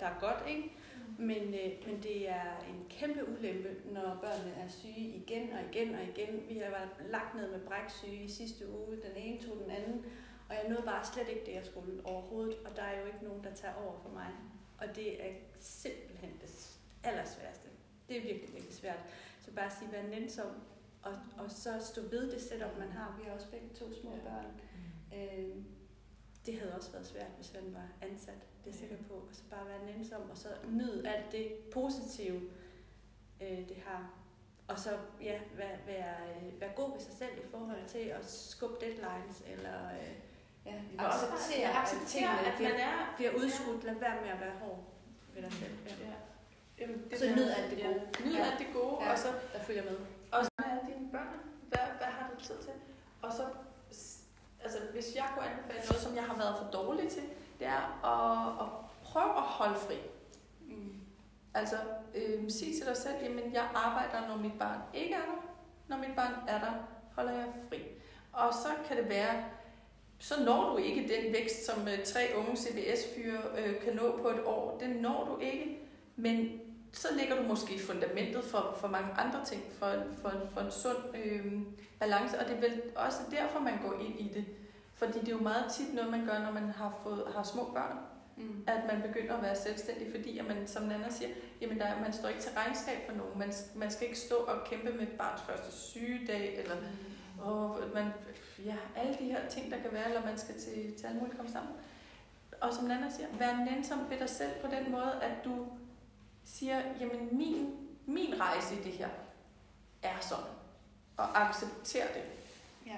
Der 0.00 0.06
er 0.06 0.18
godt, 0.20 0.48
ikke? 0.48 0.72
Men, 1.18 1.54
øh, 1.54 1.86
men 1.86 2.02
det 2.02 2.28
er 2.28 2.58
en 2.68 2.86
kæmpe 2.88 3.28
ulempe, 3.28 3.68
når 3.92 4.18
børnene 4.22 4.56
er 4.56 4.68
syge 4.68 5.08
igen 5.08 5.52
og 5.52 5.60
igen 5.72 5.94
og 5.94 6.02
igen. 6.02 6.48
Vi 6.48 6.58
har 6.58 6.70
været 6.70 7.10
lagt 7.10 7.34
ned 7.34 7.50
med 7.50 7.60
bræksyge 7.60 8.24
i 8.24 8.28
sidste 8.28 8.70
uge. 8.70 8.96
Den 8.96 9.16
ene 9.16 9.42
tog 9.42 9.56
den 9.62 9.70
anden. 9.70 10.04
Og 10.48 10.54
jeg 10.54 10.64
nåede 10.68 10.82
bare 10.82 11.04
slet 11.04 11.28
ikke 11.28 11.46
det, 11.46 11.54
jeg 11.54 11.66
skulle 11.66 12.00
overhovedet. 12.04 12.54
Og 12.64 12.76
der 12.76 12.82
er 12.82 13.00
jo 13.00 13.06
ikke 13.06 13.24
nogen, 13.24 13.44
der 13.44 13.54
tager 13.54 13.74
over 13.74 14.00
for 14.02 14.08
mig. 14.08 14.28
Og 14.78 14.86
det 14.96 15.26
er 15.26 15.34
simpelthen 15.60 16.30
det 16.40 16.78
allersværeste. 17.04 17.68
Det 18.08 18.16
er 18.16 18.22
virkelig, 18.22 18.52
virkelig 18.52 18.74
svært. 18.74 18.98
Så 19.40 19.50
bare 19.52 19.70
sige, 19.70 19.92
vær 19.92 20.02
nænsom. 20.02 20.46
Og, 21.02 21.12
og 21.38 21.50
så 21.50 21.70
stå 21.80 22.00
ved 22.00 22.32
det 22.32 22.40
setup, 22.40 22.78
man 22.78 22.90
har. 22.90 23.16
Vi 23.18 23.24
har 23.28 23.34
også 23.34 23.50
begge 23.50 23.68
to 23.68 23.92
små 24.00 24.10
børn. 24.10 24.60
Øh, 25.14 25.56
det 26.46 26.58
havde 26.58 26.74
også 26.74 26.92
været 26.92 27.06
svært, 27.06 27.30
hvis 27.36 27.50
han 27.50 27.74
var 27.74 28.08
ansat. 28.08 28.46
Det 28.66 28.72
er 28.74 28.76
jeg 28.80 28.88
sikker 28.88 28.96
på. 29.08 29.14
Og 29.14 29.28
så 29.32 29.42
bare 29.50 29.66
være 29.68 29.86
nænsom, 29.86 30.30
og 30.30 30.36
så 30.36 30.48
nyde 30.70 31.08
alt 31.08 31.32
det 31.32 31.52
positive, 31.72 32.40
øh, 33.40 33.58
det 33.68 33.76
har. 33.86 34.10
Og 34.68 34.78
så 34.78 34.90
ja, 35.22 35.38
være, 35.56 35.76
være, 35.86 36.14
øh, 36.30 36.60
være 36.60 36.70
god 36.76 36.92
ved 36.92 37.00
sig 37.00 37.14
selv 37.14 37.30
i 37.44 37.46
forhold 37.50 37.86
til 37.88 37.98
at 37.98 38.30
skubbe 38.30 38.76
deadlines, 38.80 39.42
eller 39.52 39.78
øh, 40.00 40.12
ja, 40.66 40.74
acceptere, 40.98 41.68
at 41.70 41.76
acceptere, 41.76 42.08
tingene 42.08 42.52
at 42.52 42.60
man 42.60 42.80
er... 42.80 43.12
bliver 43.16 43.32
udskudt. 43.40 43.84
Lad 43.84 43.94
være 43.94 44.20
med 44.22 44.30
at 44.30 44.40
være 44.40 44.54
hård 44.62 44.84
ved 45.34 45.42
dig 45.42 45.52
selv. 45.52 45.72
Ja. 45.86 46.06
Ja. 46.06 46.12
Jamen, 46.78 47.10
Så 47.16 47.24
der- 47.24 47.36
nyd 47.36 47.48
alt 47.50 47.70
det 47.70 47.82
gode. 47.84 48.00
Ja. 48.20 48.24
Nyd 48.26 48.34
Ja. 48.34 48.44
alt 48.50 48.58
det 48.58 48.66
gode, 48.72 48.96
Ja. 49.04 49.12
og 49.12 49.18
så 49.18 49.28
Der 49.52 49.58
følger 49.62 49.84
med. 49.84 49.96
Og 50.32 50.44
så 50.44 50.50
er 50.58 50.86
dine 50.88 51.10
børn. 51.12 51.40
Hvad, 51.68 51.80
hvad 51.98 52.06
har 52.16 52.30
du 52.34 52.40
tid 52.44 52.54
til? 52.66 52.72
Og 53.22 53.32
så, 53.32 53.44
altså 54.64 54.78
hvis 54.92 55.14
jeg 55.16 55.26
kunne 55.34 55.46
anbefale 55.50 55.78
noget, 55.88 56.02
som 56.06 56.14
jeg 56.16 56.24
har 56.24 56.36
været 56.36 56.54
for 56.60 56.70
dårlig 56.80 57.08
til, 57.10 57.22
det 57.58 57.66
er 57.66 58.04
at, 58.04 58.66
at 58.66 58.72
prøve 59.04 59.36
at 59.36 59.42
holde 59.42 59.78
fri. 59.78 59.94
Mm. 60.60 61.00
Altså 61.54 61.76
øh, 62.14 62.50
sig 62.50 62.68
til 62.74 62.86
dig 62.86 62.96
selv, 62.96 63.14
jamen 63.22 63.52
jeg 63.52 63.68
arbejder, 63.74 64.28
når 64.28 64.36
mit 64.36 64.58
barn 64.58 64.80
ikke 64.94 65.14
er 65.14 65.18
der. 65.18 65.44
Når 65.88 65.96
mit 65.96 66.16
barn 66.16 66.32
er 66.48 66.58
der, 66.58 66.72
holder 67.14 67.32
jeg 67.32 67.46
fri. 67.68 67.78
Og 68.32 68.54
så 68.54 68.68
kan 68.88 68.96
det 68.96 69.08
være, 69.08 69.44
så 70.18 70.34
når 70.44 70.70
du 70.70 70.76
ikke 70.76 71.00
den 71.00 71.32
vækst, 71.32 71.66
som 71.66 71.88
øh, 71.88 72.04
tre 72.04 72.20
unge 72.36 72.56
CBS-fyre 72.56 73.40
øh, 73.58 73.80
kan 73.80 73.94
nå 73.94 74.18
på 74.22 74.28
et 74.28 74.44
år. 74.44 74.78
Den 74.78 74.90
når 74.90 75.24
du 75.24 75.38
ikke, 75.40 75.78
men 76.16 76.60
så 76.92 77.08
lægger 77.16 77.36
du 77.36 77.42
måske 77.42 77.78
fundamentet 77.78 78.44
for, 78.44 78.76
for 78.80 78.88
mange 78.88 79.12
andre 79.12 79.44
ting, 79.44 79.62
for, 79.72 79.92
for, 80.22 80.32
for 80.52 80.60
en 80.60 80.70
sund 80.70 81.16
øh, 81.24 81.52
balance, 82.00 82.38
og 82.38 82.44
det 82.48 82.56
er 82.56 82.60
vel 82.60 82.82
også 82.96 83.18
derfor, 83.30 83.58
man 83.60 83.78
går 83.82 84.00
ind 84.00 84.20
i 84.20 84.32
det. 84.34 84.44
Fordi 84.96 85.20
det 85.20 85.28
er 85.28 85.32
jo 85.32 85.42
meget 85.42 85.72
tit 85.72 85.94
noget, 85.94 86.10
man 86.10 86.26
gør, 86.26 86.38
når 86.38 86.52
man 86.52 86.70
har, 86.70 86.98
fået, 87.02 87.24
har 87.36 87.42
små 87.42 87.64
børn, 87.74 87.98
Mm. 88.38 88.64
at 88.66 88.80
man 88.92 89.02
begynder 89.02 89.36
at 89.36 89.42
være 89.42 89.56
selvstændig, 89.56 90.10
fordi 90.10 90.38
at 90.38 90.46
man, 90.46 90.68
som 90.68 90.82
Nana 90.82 91.10
siger, 91.10 91.30
jamen 91.60 91.80
der, 91.80 92.00
man 92.00 92.12
står 92.12 92.28
ikke 92.28 92.40
til 92.40 92.52
regnskab 92.56 93.06
for 93.06 93.16
nogen. 93.16 93.38
Man, 93.38 93.52
man 93.74 93.90
skal 93.90 94.06
ikke 94.06 94.18
stå 94.18 94.34
og 94.36 94.64
kæmpe 94.66 94.92
med 94.92 95.06
barns 95.06 95.40
første 95.42 95.72
sygedag, 95.72 96.58
eller 96.58 96.76
og 97.40 97.80
man, 97.94 98.06
ja, 98.64 98.76
alle 98.96 99.16
de 99.18 99.24
her 99.24 99.48
ting, 99.48 99.70
der 99.70 99.78
kan 99.78 99.92
være, 99.92 100.08
eller 100.08 100.24
man 100.24 100.38
skal 100.38 100.54
til, 100.60 100.94
til 100.98 101.06
alle 101.06 101.18
mulige 101.18 101.36
komme 101.36 101.52
sammen. 101.52 101.72
Og 102.60 102.72
som 102.72 102.84
Nana 102.84 103.10
siger, 103.10 103.28
vær 103.38 103.64
nænsom 103.70 104.10
ved 104.10 104.18
dig 104.18 104.30
selv 104.30 104.52
på 104.64 104.70
den 104.70 104.92
måde, 104.92 105.18
at 105.22 105.44
du 105.44 105.66
siger, 106.44 106.82
jamen 107.00 107.28
min, 107.32 107.76
min 108.06 108.40
rejse 108.40 108.74
i 108.74 108.82
det 108.82 108.92
her 108.92 109.08
er 110.02 110.20
sådan, 110.20 110.44
og 111.16 111.40
accepter 111.42 112.12
det. 112.14 112.22
Ja. 112.86 112.96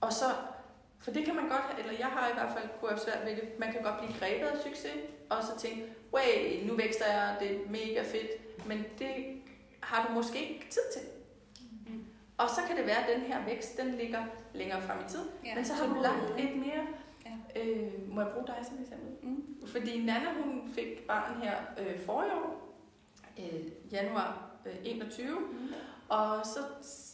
Og 0.00 0.12
så, 0.12 0.24
for 1.00 1.10
det 1.10 1.24
kan 1.24 1.34
man 1.36 1.48
godt, 1.48 1.78
eller 1.78 1.92
jeg 1.98 2.06
har 2.06 2.28
i 2.28 2.32
hvert 2.34 2.50
fald 2.58 2.68
kunne 2.80 2.88
have 2.90 3.00
svært 3.00 3.26
ved 3.26 3.36
det, 3.36 3.58
man 3.58 3.72
kan 3.72 3.82
godt 3.82 3.98
blive 3.98 4.18
grebet 4.20 4.46
af 4.46 4.56
succes, 4.62 4.92
og 5.30 5.42
så 5.42 5.58
tænke, 5.58 5.84
way, 6.14 6.66
nu 6.68 6.74
vækster 6.76 7.06
jeg, 7.06 7.36
det 7.40 7.50
er 7.56 7.70
mega 7.70 8.02
fedt, 8.02 8.66
men 8.66 8.84
det 8.98 9.10
har 9.80 10.06
du 10.08 10.12
måske 10.14 10.48
ikke 10.48 10.66
tid 10.70 10.82
til. 10.94 11.02
Mm. 11.86 12.04
Og 12.38 12.48
så 12.50 12.60
kan 12.68 12.76
det 12.76 12.86
være, 12.86 12.96
at 13.06 13.16
den 13.16 13.20
her 13.26 13.44
vækst, 13.44 13.76
den 13.76 13.94
ligger 13.94 14.24
længere 14.54 14.82
frem 14.82 14.98
i 15.06 15.08
tid, 15.08 15.20
Ja, 15.44 15.54
men 15.54 15.64
så 15.64 15.74
har 15.74 15.94
du 15.94 16.00
lagt 16.02 16.38
ikke? 16.38 16.48
lidt 16.54 16.66
mere. 16.66 16.86
Ja. 17.26 17.60
Øh, 17.62 18.08
må 18.14 18.20
jeg 18.20 18.30
bruge 18.34 18.46
dig 18.46 18.56
som 18.68 18.76
eksempel? 18.82 19.28
Mm. 19.28 19.44
Fordi 19.66 20.04
Nana, 20.04 20.32
hun 20.44 20.70
fik 20.74 21.06
barn 21.06 21.42
her 21.42 21.56
øh, 21.78 22.00
forrige 22.06 22.32
år, 22.34 22.74
øh, 23.38 23.92
januar 23.92 24.50
øh, 24.66 24.74
21, 24.84 25.40
Mm. 25.40 25.68
og 26.08 26.46
så, 26.46 26.58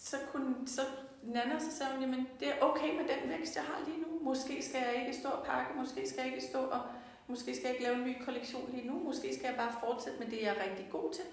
så 0.02 0.16
kunne 0.32 0.54
så 0.66 0.80
Nana, 1.26 1.58
så 1.58 1.76
sagde 1.76 1.92
hun, 1.92 2.00
jamen 2.00 2.28
det 2.40 2.48
er 2.48 2.60
okay 2.60 2.90
med 2.96 3.04
den 3.08 3.30
vækst, 3.30 3.56
jeg 3.56 3.64
har 3.64 3.84
lige 3.86 4.00
nu. 4.00 4.06
Måske 4.22 4.62
skal 4.62 4.80
jeg 4.86 5.06
ikke 5.06 5.18
stå 5.18 5.28
og 5.28 5.46
pakke, 5.46 5.78
måske 5.78 6.08
skal 6.08 6.24
jeg 6.24 6.34
ikke 6.34 6.46
stå 6.46 6.58
og 6.58 6.80
måske 7.28 7.54
skal 7.54 7.64
jeg 7.64 7.72
ikke 7.72 7.84
lave 7.84 7.96
en 7.96 8.04
ny 8.04 8.24
kollektion 8.24 8.70
lige 8.72 8.86
nu. 8.86 8.98
Måske 9.04 9.34
skal 9.34 9.46
jeg 9.48 9.56
bare 9.56 9.72
fortsætte 9.80 10.18
med 10.18 10.26
det, 10.26 10.42
jeg 10.42 10.56
er 10.56 10.70
rigtig 10.70 10.88
god 10.90 11.12
til. 11.12 11.24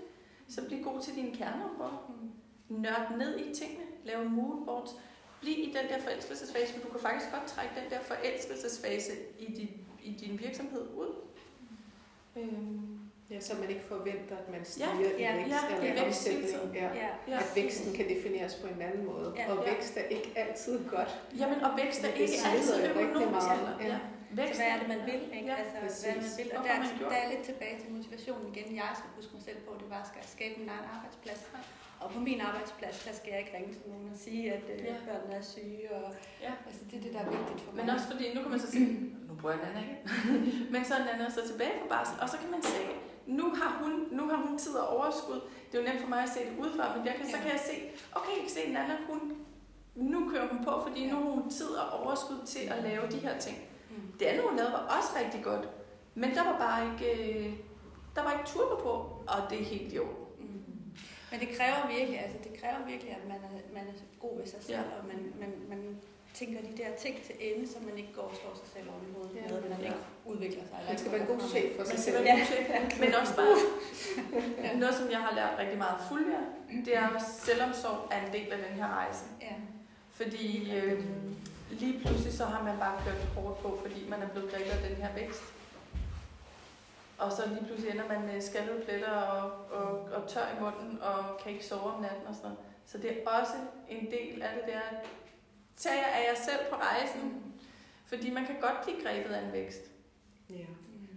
Så 0.48 0.68
bliv 0.68 0.84
god 0.84 1.02
til 1.02 1.16
dine 1.16 1.36
kerneområder. 1.36 2.12
Mm. 2.70 2.82
Nørd 2.82 3.18
ned 3.18 3.40
i 3.40 3.56
tingene. 3.56 3.84
Lav 4.04 4.30
moodboards. 4.30 4.92
Bliv 5.42 5.58
i 5.58 5.74
den 5.78 5.90
der 5.90 6.00
forelskelsesfase, 6.00 6.74
for 6.74 6.88
du 6.88 6.92
kan 6.92 7.00
faktisk 7.00 7.32
godt 7.32 7.46
trække 7.48 7.76
den 7.82 7.90
der 7.92 8.00
forelskelsesfase 8.00 9.12
i 9.40 9.46
din, 9.46 9.70
i 10.04 10.12
din 10.12 10.40
virksomhed 10.40 10.82
ud. 10.82 11.16
Øhm, 12.36 13.00
Ja, 13.34 13.40
så 13.40 13.54
man 13.62 13.70
ikke 13.70 13.86
forventer, 13.94 14.36
at 14.44 14.48
man 14.56 14.60
Ja, 14.60 14.64
stiger 14.74 15.10
i 15.18 15.22
ja, 15.26 15.36
vækst 15.36 15.52
ja, 15.70 15.86
i 15.86 15.88
eller 15.90 16.04
vækst 16.04 16.22
tiden. 16.24 16.72
Ja. 16.74 16.88
Ja. 17.04 17.10
ja. 17.32 17.38
At 17.44 17.52
væksten 17.56 17.94
kan 17.98 18.06
defineres 18.14 18.54
på 18.62 18.68
en 18.74 18.82
anden 18.88 19.06
måde. 19.06 19.34
Ja, 19.38 19.52
og 19.52 19.58
ja. 19.66 19.72
vækst 19.74 19.98
er 19.98 20.06
ikke 20.18 20.30
altid 20.36 20.76
godt. 20.96 21.12
Jamen, 21.40 21.60
og 21.66 21.72
vækst 21.82 22.04
er 22.08 22.12
det 22.12 22.20
ikke 22.28 22.40
altid 22.54 22.76
økonomisk. 22.90 23.48
Ja. 23.82 23.88
Ja. 23.88 23.98
Så 24.36 24.42
Vækst 24.42 24.60
hvad 24.60 24.68
er 24.74 24.78
det, 24.82 24.88
man 24.96 25.02
vil? 25.12 25.22
Ikke? 25.38 25.48
Ja, 25.52 25.56
altså, 25.62 25.76
præcis. 25.84 26.04
hvad 26.06 26.16
man 26.24 26.32
vil? 26.40 26.48
Og 26.56 26.62
Hvorfor 26.62 26.74
der, 26.74 26.80
man 27.02 27.12
der 27.14 27.18
er 27.24 27.28
lidt 27.34 27.44
tilbage 27.52 27.76
til 27.82 27.88
motivationen 27.98 28.46
igen. 28.54 28.68
Jeg 28.82 28.90
skal 29.00 29.10
huske 29.18 29.32
mig 29.38 29.44
selv 29.50 29.60
på, 29.66 29.70
at 29.76 29.80
det 29.84 29.90
var, 29.96 30.02
skal 30.10 30.20
jeg 30.24 30.30
skabe 30.38 30.54
min 30.62 30.70
egen 30.76 30.88
arbejdsplads. 30.96 31.42
Og 32.04 32.08
på 32.16 32.20
min 32.30 32.40
arbejdsplads, 32.50 32.98
der 33.08 33.14
skal 33.20 33.30
jeg 33.34 33.40
ikke 33.44 33.54
ringe 33.58 33.72
til 33.76 33.84
nogen 33.92 34.08
og 34.14 34.18
sige, 34.26 34.44
at 34.58 34.66
øh, 34.74 34.78
Ja. 34.90 34.96
børnene 35.10 35.34
er 35.42 35.46
syge. 35.54 35.86
Og, 36.00 36.06
Ja. 36.46 36.52
altså, 36.68 36.82
det 36.90 36.96
er 37.00 37.04
det, 37.06 37.12
der 37.16 37.22
er 37.26 37.30
vigtigt 37.38 37.60
for 37.66 37.72
mig. 37.72 37.80
Men 37.86 37.90
også 37.96 38.08
fordi, 38.12 38.26
nu 38.36 38.40
kan 38.44 38.52
man 38.56 38.62
så 38.66 38.70
sige, 38.76 38.88
nu 39.28 39.32
bruger 39.40 39.54
jeg 39.56 39.62
Nana 39.66 39.80
ikke. 39.86 39.98
Men 40.74 40.82
så 40.88 40.94
er 41.00 41.04
Nana 41.10 41.24
så 41.38 41.42
tilbage 41.52 41.74
fra 41.82 41.88
barsel, 41.94 42.16
og 42.24 42.28
så 42.34 42.38
kan 42.42 42.50
man 42.56 42.62
se, 42.72 42.80
nu 43.26 43.44
har 43.56 43.84
hun, 43.84 44.08
nu 44.12 44.28
har 44.30 44.38
hun 44.38 44.58
tid 44.58 44.76
og 44.76 44.88
overskud. 44.98 45.42
Det 45.72 45.78
er 45.80 45.84
jo 45.84 45.88
nemt 45.90 46.02
for 46.02 46.10
mig 46.10 46.24
at 46.24 46.30
se 46.30 46.40
det 46.40 46.60
udefra, 46.60 46.98
men 46.98 47.06
jeg 47.06 47.16
kan, 47.16 47.26
så 47.26 47.38
Ja. 47.38 47.42
kan 47.44 47.52
jeg 47.52 47.60
se, 47.60 47.74
okay, 48.16 48.32
jeg 48.32 48.42
kan 48.42 48.50
se 48.50 48.72
Nana, 48.72 48.98
hun, 49.10 49.38
nu 49.96 50.30
kører 50.30 50.48
hun 50.48 50.64
på, 50.66 50.72
fordi 50.88 51.10
nu 51.10 51.16
har 51.16 51.24
hun 51.24 51.50
tid 51.50 51.70
og 51.70 52.00
overskud 52.00 52.46
til 52.46 52.60
at 52.60 52.84
lave 52.84 53.08
de 53.12 53.18
her 53.18 53.38
ting. 53.40 53.58
Mm. 53.90 53.96
Det 54.20 54.26
andet, 54.26 54.44
hun 54.50 54.56
lavede, 54.58 54.72
var 54.74 54.98
også 54.98 55.10
rigtig 55.24 55.44
godt. 55.44 55.70
Men 56.16 56.30
der 56.36 56.44
var 56.44 56.58
bare 56.58 56.80
ikke, 56.94 57.34
øh, 57.48 57.54
der 58.16 58.24
var 58.24 58.32
ikke 58.32 58.46
turbo 58.46 58.76
på, 58.84 58.92
og 59.28 59.50
det 59.50 59.60
er 59.62 59.66
helt 59.66 59.94
i 59.94 60.00
orden. 60.00 60.26
Mm. 60.40 60.64
Men 61.32 61.40
det 61.40 61.50
kræver 61.58 61.88
virkelig, 61.98 62.20
altså 62.20 62.38
det 62.44 62.62
kræver 62.62 62.86
virkelig, 62.88 63.12
at 63.12 63.28
man 63.28 63.38
er, 63.38 63.74
man 63.74 63.84
er 63.88 63.94
god 64.20 64.38
ved 64.38 64.46
sig 64.48 64.64
selv, 64.64 64.78
ja. 64.78 64.84
og 65.00 65.06
man, 65.08 65.34
man, 65.40 65.52
man 65.70 65.98
tænker 66.34 66.62
de 66.62 66.78
der 66.78 66.90
ting 67.04 67.16
til 67.24 67.36
ende, 67.40 67.68
så 67.72 67.78
man 67.90 67.98
ikke 67.98 68.14
går 68.14 68.22
og 68.22 68.36
slår 68.42 68.54
sig 68.62 68.68
selv 68.74 68.90
oven 68.90 69.06
i 69.10 69.14
hovedet, 69.16 69.36
Ja. 69.36 69.42
med, 69.54 69.64
at 69.64 69.70
man 69.70 69.82
ikke 69.84 69.96
udvikler 70.26 70.64
sig. 70.70 70.76
eller 70.80 70.90
Man 70.92 70.98
skal 71.00 71.12
være 71.12 71.22
en 71.22 71.28
god 71.28 71.40
chef 71.50 71.76
for 71.78 71.84
sig 71.92 72.00
selv. 72.00 72.24
Ja. 72.26 72.38
Men 73.00 73.16
også 73.22 73.36
bare, 73.36 73.56
noget 74.82 74.96
som 74.96 75.12
jeg 75.12 75.20
har 75.20 75.36
lært 75.36 75.54
rigtig 75.60 75.78
meget 75.78 75.96
af 76.00 76.04
Fulvia, 76.10 76.42
det 76.86 76.98
er, 76.98 77.08
at 77.16 77.22
selvomsorg 77.48 78.00
er 78.12 78.26
en 78.26 78.34
del 78.34 78.52
af 78.52 78.58
den 78.68 78.74
her 78.80 78.88
rejse. 78.88 79.24
Ja. 79.42 79.56
Fordi 80.12 80.76
øh, 80.80 81.06
lige 81.70 82.00
pludselig 82.00 82.34
så 82.34 82.46
har 82.46 82.64
man 82.64 82.78
bare 82.80 83.02
kørt 83.06 83.22
hårdt 83.36 83.60
på, 83.60 83.80
fordi 83.82 84.10
man 84.10 84.22
er 84.22 84.28
blevet 84.28 84.52
grebet 84.52 84.72
af 84.72 84.90
den 84.90 84.96
her 85.04 85.14
vækst. 85.16 85.44
Og 87.18 87.32
så 87.32 87.42
lige 87.50 87.66
pludselig 87.66 87.92
ender 87.92 88.08
man 88.08 88.22
med 88.26 88.42
skaldede 88.42 88.82
pletter 88.86 89.12
og, 89.12 89.52
og, 89.72 89.90
og 90.16 90.30
tør 90.30 90.48
i 90.58 90.62
munden 90.64 91.00
og 91.02 91.38
kan 91.44 91.52
ikke 91.52 91.66
sove 91.66 91.82
om 91.94 92.02
natten 92.02 92.28
og 92.28 92.36
sådan 92.36 92.50
noget. 92.50 92.60
Så 92.86 92.98
det 92.98 93.12
er 93.12 93.30
også 93.42 93.54
en 93.90 94.06
del 94.12 94.42
af 94.42 94.50
det 94.56 94.74
der, 94.74 94.82
tag 95.78 95.92
jer 95.98 96.08
af 96.08 96.26
jer 96.30 96.36
selv 96.36 96.60
på 96.70 96.76
rejsen. 96.76 97.54
Fordi 98.06 98.30
man 98.32 98.46
kan 98.46 98.56
godt 98.62 98.82
blive 98.84 99.04
grebet 99.04 99.34
af 99.34 99.46
en 99.46 99.52
vækst. 99.52 99.82
Ja. 100.50 100.66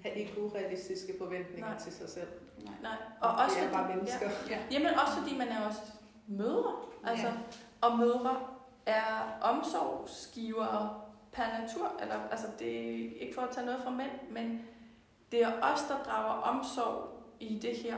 Have 0.02 0.14
ikke 0.14 0.40
urealistiske 0.42 1.14
forventninger 1.18 1.68
Nej. 1.70 1.78
til 1.78 1.92
sig 1.92 2.08
selv. 2.08 2.28
Nej. 2.64 2.74
Nej. 2.82 2.96
Og 3.20 3.30
også 3.30 3.58
fordi, 3.58 3.72
bare 3.72 3.96
mennesker. 3.96 4.30
Ja. 4.50 4.58
Jamen 4.70 4.94
også 4.94 5.12
fordi 5.22 5.36
man 5.38 5.48
er 5.48 5.66
også 5.66 5.80
mødre. 6.26 6.74
Altså, 7.04 7.26
Ja. 7.26 7.32
Og 7.80 7.98
mødre 7.98 8.40
er 8.86 9.38
omsorgsgivere 9.42 11.00
per 11.32 11.60
natur. 11.60 11.92
Eller, 12.02 12.14
altså, 12.30 12.46
det 12.58 12.76
er 12.76 13.20
ikke 13.20 13.34
for 13.34 13.42
at 13.42 13.50
tage 13.54 13.66
noget 13.66 13.80
fra 13.82 13.90
mænd, 13.90 14.10
men 14.30 14.62
det 15.32 15.42
er 15.42 15.52
os, 15.62 15.80
der 15.88 16.02
drager 16.04 16.32
omsorg 16.42 17.08
i 17.40 17.58
det 17.58 17.76
her. 17.76 17.96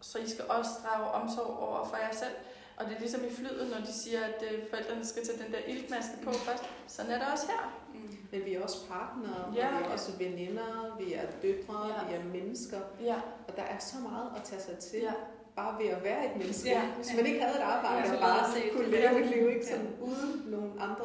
Så 0.00 0.18
I 0.18 0.28
skal 0.28 0.44
også 0.48 0.70
drage 0.84 1.10
omsorg 1.10 1.58
over 1.58 1.84
for 1.84 1.96
jer 1.96 2.12
selv. 2.12 2.34
Og 2.80 2.86
det 2.86 2.94
er 2.96 3.00
ligesom 3.00 3.20
i 3.24 3.30
flyet, 3.34 3.68
når 3.70 3.80
de 3.86 3.92
siger, 3.92 4.20
at 4.20 4.44
øh, 4.52 4.58
forældrene 4.70 5.04
skal 5.06 5.26
tage 5.26 5.38
den 5.44 5.52
der 5.52 5.58
iltmaske 5.66 6.14
på 6.24 6.32
først. 6.32 6.64
Sådan 6.86 7.10
er 7.10 7.18
det 7.18 7.26
også 7.32 7.46
her. 7.46 7.82
Mm. 7.94 8.16
Men 8.32 8.44
vi 8.44 8.54
er 8.54 8.62
også 8.62 8.88
partnere, 8.88 9.52
Ja, 9.56 9.66
ja, 9.66 9.78
vi 9.78 9.84
er 9.84 9.88
ja. 9.88 9.92
også 9.92 10.12
veninder, 10.18 10.96
vi 11.00 11.12
er 11.14 11.26
døtre, 11.42 11.86
Ja. 11.88 11.94
ja. 11.94 12.08
vi 12.08 12.14
er 12.14 12.24
mennesker. 12.42 12.80
Ja. 13.02 13.18
Og 13.48 13.56
der 13.56 13.62
er 13.62 13.78
så 13.78 13.96
meget 14.08 14.28
at 14.36 14.42
tage 14.44 14.62
sig 14.62 14.78
til, 14.78 15.00
ja. 15.00 15.12
bare 15.56 15.82
ved 15.82 15.88
at 15.90 16.04
være 16.04 16.26
et 16.26 16.36
menneske. 16.36 16.68
Ja. 16.68 16.82
Hvis 16.96 17.10
man 17.16 17.26
ikke 17.26 17.40
havde 17.40 17.56
et 17.58 17.62
arbejde, 17.62 18.08
Ja, 18.08 18.14
og 18.14 18.20
bare 18.20 18.52
set. 18.54 18.72
kunne 18.76 18.88
leve 18.90 19.02
Ja. 19.02 19.18
et 19.20 19.26
liv 19.26 19.48
ikke 19.48 19.66
sådan, 19.66 19.90
uden 20.00 20.42
nogle 20.46 20.70
andre 20.80 21.04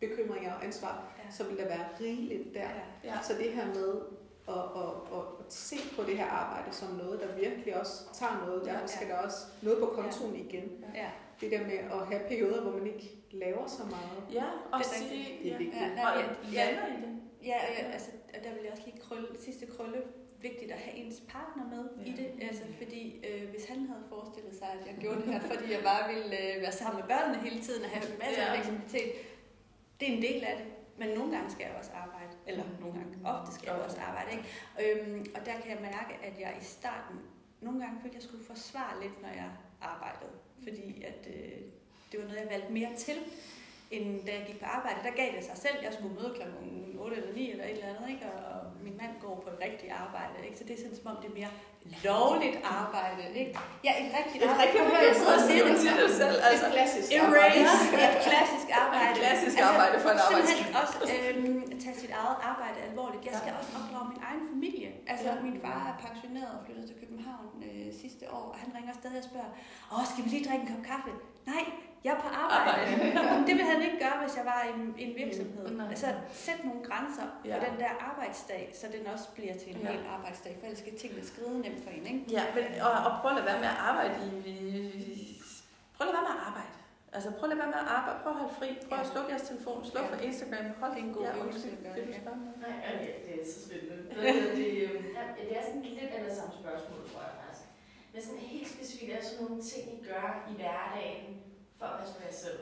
bekymringer 0.00 0.52
og 0.54 0.64
ansvar, 0.64 1.02
Ja. 1.24 1.30
så 1.36 1.44
ville 1.44 1.62
der 1.62 1.68
være 1.68 1.84
rigeligt 2.00 2.54
der. 2.54 2.60
Ja. 2.60 2.68
ja. 3.04 3.14
Så 3.22 3.32
det 3.38 3.52
her 3.52 3.66
med 3.66 3.92
at, 4.48 4.54
at, 4.54 4.92
at, 5.16 5.24
at 5.40 5.52
se 5.52 5.76
på 5.96 6.02
det 6.02 6.16
her 6.16 6.26
arbejde 6.26 6.72
som 6.72 6.88
noget, 6.88 7.20
der 7.20 7.34
virkelig 7.40 7.76
også 7.80 7.92
tager 8.14 8.44
noget, 8.46 8.66
Ja, 8.66 8.72
derfor 8.72 8.86
skal 8.86 9.06
ja. 9.06 9.12
der 9.14 9.18
også 9.18 9.36
noget 9.62 9.78
på 9.78 9.86
kontoen 9.86 10.36
igen. 10.36 10.84
Ja. 10.94 11.10
Det 11.40 11.50
der 11.50 11.62
med 11.62 11.78
at 11.96 12.06
have 12.10 12.22
perioder, 12.28 12.60
hvor 12.62 12.72
man 12.78 12.86
ikke 12.86 13.10
laver 13.30 13.66
så 13.66 13.82
meget. 13.84 14.18
Ja, 14.32 14.44
og 14.72 14.78
Det 14.78 14.86
er 14.86 14.90
sige, 14.90 15.10
rigtigt. 15.10 15.42
Det 15.42 15.46
er 15.46 15.52
ja. 15.52 15.58
vigtigt. 15.58 15.82
Ja, 15.96 16.10
Og 16.10 16.20
ja, 16.20 16.24
ja, 16.52 16.64
lander 16.66 16.86
i 16.86 17.00
det. 17.04 17.12
ja, 17.50 17.56
og 17.66 17.70
jeg, 17.78 17.92
altså, 17.92 18.10
og 18.34 18.44
der 18.44 18.50
vil 18.54 18.60
jeg 18.64 18.72
også 18.72 18.84
lige 18.86 19.00
krølle, 19.06 19.26
sidste 19.40 19.66
krølle, 19.66 19.98
vigtigt 20.40 20.70
at 20.72 20.78
have 20.78 20.96
ens 20.96 21.22
partner 21.28 21.64
med 21.74 21.84
ja. 21.96 22.10
i 22.10 22.10
Ja. 22.10 22.22
det. 22.22 22.48
Altså, 22.48 22.62
fordi 22.80 23.02
øh, 23.28 23.50
hvis 23.50 23.64
han 23.64 23.78
havde 23.90 24.04
forestillet 24.08 24.54
sig, 24.58 24.68
at 24.80 24.86
jeg 24.86 24.94
gjorde 25.00 25.16
det 25.22 25.32
her, 25.32 25.40
fordi 25.40 25.72
jeg 25.72 25.82
bare 25.92 26.04
ville 26.14 26.32
øh, 26.54 26.62
være 26.64 26.72
sammen 26.72 26.96
med 27.00 27.08
børnene 27.12 27.38
hele 27.48 27.60
tiden 27.66 27.82
og 27.84 27.90
have 27.90 28.04
masser 28.18 28.42
af 28.42 28.46
Ja. 28.48 28.54
fleksibilitet, 28.54 29.12
det 30.00 30.04
er 30.10 30.12
en 30.16 30.22
del 30.22 30.44
af 30.50 30.54
det. 30.60 30.66
Men 30.98 31.08
nogle 31.08 31.36
gange 31.36 31.50
skal 31.50 31.64
jeg 31.66 31.74
også 31.78 31.90
arbejde, 31.94 32.32
eller 32.46 32.64
nogle 32.80 32.98
gange, 32.98 33.18
ofte 33.24 33.54
skal 33.54 33.66
jeg 33.66 33.82
også 33.82 34.00
arbejde. 34.00 34.30
Ikke? 34.30 34.44
Øhm, 34.82 35.26
og 35.34 35.46
der 35.46 35.54
kan 35.60 35.70
jeg 35.70 35.78
mærke, 35.80 36.14
at 36.22 36.40
jeg 36.40 36.56
i 36.60 36.64
starten 36.64 37.16
nogle 37.60 37.80
gange 37.80 38.00
følte, 38.00 38.16
at 38.16 38.22
jeg 38.22 38.28
skulle 38.28 38.44
forsvare 38.44 39.02
lidt, 39.02 39.22
når 39.22 39.28
jeg 39.28 39.50
arbejdede. 39.80 40.32
Fordi 40.62 41.02
at, 41.02 41.26
øh, 41.26 41.60
det 42.12 42.20
var 42.20 42.24
noget, 42.26 42.40
jeg 42.40 42.48
valgte 42.50 42.72
mere 42.72 42.96
til 42.96 43.16
end 43.96 44.06
da 44.26 44.30
jeg 44.38 44.44
gik 44.50 44.58
på 44.64 44.66
arbejde. 44.78 44.98
Der 45.08 45.12
gav 45.20 45.28
det 45.36 45.42
sig 45.50 45.56
selv. 45.64 45.76
Jeg 45.86 45.92
skulle 45.96 46.14
møde 46.18 46.30
kl. 46.36 46.42
8 46.98 47.16
eller 47.16 47.32
9 47.34 47.50
eller 47.52 47.64
et 47.70 47.70
eller 47.78 47.88
andet, 47.92 48.06
ikke? 48.14 48.24
Og, 48.38 48.56
min 48.86 48.96
mand 49.02 49.12
går 49.24 49.34
på 49.44 49.48
et 49.54 49.58
rigtigt 49.66 49.92
arbejde. 50.04 50.34
Ikke? 50.46 50.56
Så 50.60 50.64
det 50.66 50.72
er 50.76 50.80
sådan, 50.84 50.98
som 51.00 51.06
om 51.12 51.16
det 51.22 51.28
er 51.32 51.36
mere 51.40 51.52
lovligt 52.10 52.56
arbejde. 52.80 53.22
Ikke? 53.40 53.52
Ja, 53.86 53.92
et 54.04 54.10
rigtigt 54.18 54.40
Et 54.44 54.48
arbejde. 54.50 54.62
rigtigt 54.62 54.82
Prøv 54.84 54.92
at 54.92 54.98
høre, 54.98 55.08
jeg 55.12 55.16
sidder 55.22 55.36
og 55.40 55.44
siger 55.50 55.64
det. 55.68 55.76
til 55.84 55.92
dig 56.02 56.10
selv. 56.22 56.36
Altså, 56.50 56.64
Et 56.68 56.72
klassisk 56.76 57.08
Erase 57.18 57.86
et 58.08 58.16
klassisk 58.28 58.68
arbejde. 58.82 59.10
Et 59.12 59.18
klassisk 59.22 59.56
arbejde 59.70 59.96
for 60.04 60.10
en 60.14 60.20
Simpelthen 60.28 60.70
også 60.82 60.96
øhm, 61.16 61.60
tage 61.84 61.96
sit 62.02 62.12
eget 62.20 62.36
arbejde 62.50 62.78
alvorligt. 62.88 63.22
Jeg 63.28 63.34
skal 63.40 63.50
også 63.60 63.70
opdrage 63.78 64.06
min 64.12 64.20
egen 64.28 64.42
familie. 64.52 64.90
Altså, 65.12 65.28
Ja. 65.36 65.42
min 65.48 65.56
far 65.64 65.80
er 65.92 65.94
pensioneret 66.06 66.50
og 66.56 66.60
flyttet 66.66 66.84
til 66.90 66.96
København 67.02 67.46
øh, 67.66 67.88
sidste 68.02 68.24
år, 68.38 68.44
og 68.52 68.56
han 68.62 68.68
ringer 68.76 68.92
stadig 69.00 69.18
og 69.22 69.26
spørger, 69.30 69.50
åh, 69.94 70.04
skal 70.10 70.20
vi 70.24 70.28
lige 70.34 70.44
drikke 70.48 70.62
en 70.66 70.70
kop 70.72 70.82
kaffe? 70.92 71.10
Nej, 71.52 71.64
jeg 72.04 72.12
er 72.16 72.20
på 72.20 72.28
arbejde. 72.28 72.70
Arbejde. 73.18 73.38
det 73.46 73.54
ville 73.58 73.70
han 73.74 73.82
ikke 73.82 73.98
gøre, 74.04 74.16
hvis 74.22 74.36
jeg 74.36 74.44
var 74.52 74.60
i 74.70 75.02
en, 75.04 75.12
virksomhed. 75.22 75.68
Mm, 75.70 75.76
nej. 75.76 75.88
Altså, 75.90 76.06
sæt 76.32 76.64
nogle 76.64 76.80
grænser 76.88 77.26
for 77.40 77.48
Ja. 77.48 77.56
den 77.66 77.74
der 77.82 77.90
arbejdsdag, 78.10 78.64
så 78.80 78.86
den 78.96 79.06
også 79.14 79.26
bliver 79.36 79.54
til 79.62 79.68
en 79.76 79.80
Ja. 79.82 79.90
hel 79.92 80.00
arbejdsdag, 80.16 80.52
for 80.58 80.64
ellers 80.66 80.78
skal 80.84 80.98
tingene 80.98 81.26
skride 81.26 81.60
nemt 81.60 81.80
for 81.84 81.90
en, 81.90 82.06
ikke? 82.12 82.24
Ja, 82.36 82.42
men, 82.54 82.64
og, 82.86 82.92
og 83.06 83.12
prøv 83.20 83.30
at 83.30 83.36
lade 83.38 83.46
være 83.50 83.60
med 83.64 83.70
at 83.74 83.78
arbejde 83.90 84.14
i... 84.26 84.48
i- 84.50 85.42
Prøv 85.96 86.02
at 86.06 86.14
lade 86.14 86.16
være 86.20 86.28
med 86.30 86.36
at 86.40 86.46
arbejde. 86.50 86.72
Altså 87.16 87.28
prøv 87.38 87.44
at 87.46 87.50
lade 87.52 87.60
være 87.64 87.72
med 87.74 87.80
at 87.84 87.90
arbejde. 87.98 88.18
Prøv 88.22 88.32
at 88.34 88.38
holde 88.42 88.54
fri. 88.60 88.68
Prøv 88.88 88.98
at 89.02 89.06
Ja. 89.06 89.10
slukke 89.12 89.28
jeres 89.32 89.46
telefon. 89.50 89.78
Sluk 89.90 90.04
Ja. 90.04 90.10
for 90.12 90.18
Instagram. 90.28 90.66
Hold 90.80 90.92
Det 90.94 91.00
er 91.02 91.06
en 91.10 91.14
god 91.18 91.24
ja, 91.28 91.32
øvelse 91.38 91.66
at 91.74 91.78
gøre, 91.84 91.94
Vil 91.96 92.04
du 92.08 92.12
ja. 92.16 92.20
spørge? 92.22 92.38
Nej, 92.64 92.92
det 93.26 93.32
er 93.40 93.44
så 93.52 93.58
spændende. 93.66 93.96
Hedder 94.34 94.54
det, 94.60 94.68
øhm, 94.84 95.06
ja, 95.18 95.22
det 95.38 95.50
er 95.58 95.62
sådan 95.68 95.84
lidt 96.00 96.10
andet 96.18 96.32
samme 96.40 96.54
spørgsmål, 96.62 97.00
tror 97.10 97.20
jeg 97.28 97.34
faktisk. 97.42 97.64
Men 98.12 98.18
sådan 98.26 98.42
helt 98.54 98.68
specifikt 98.76 99.10
er 99.16 99.22
sådan 99.28 99.40
nogle 99.44 99.58
ting, 99.72 99.84
I 99.96 99.98
gør 100.10 100.26
i 100.50 100.52
hverdagen 100.60 101.28
for 101.82 101.88
at 101.94 101.98
passe 102.00 102.14
på 102.18 102.22
jer 102.28 102.36
selv. 102.44 102.60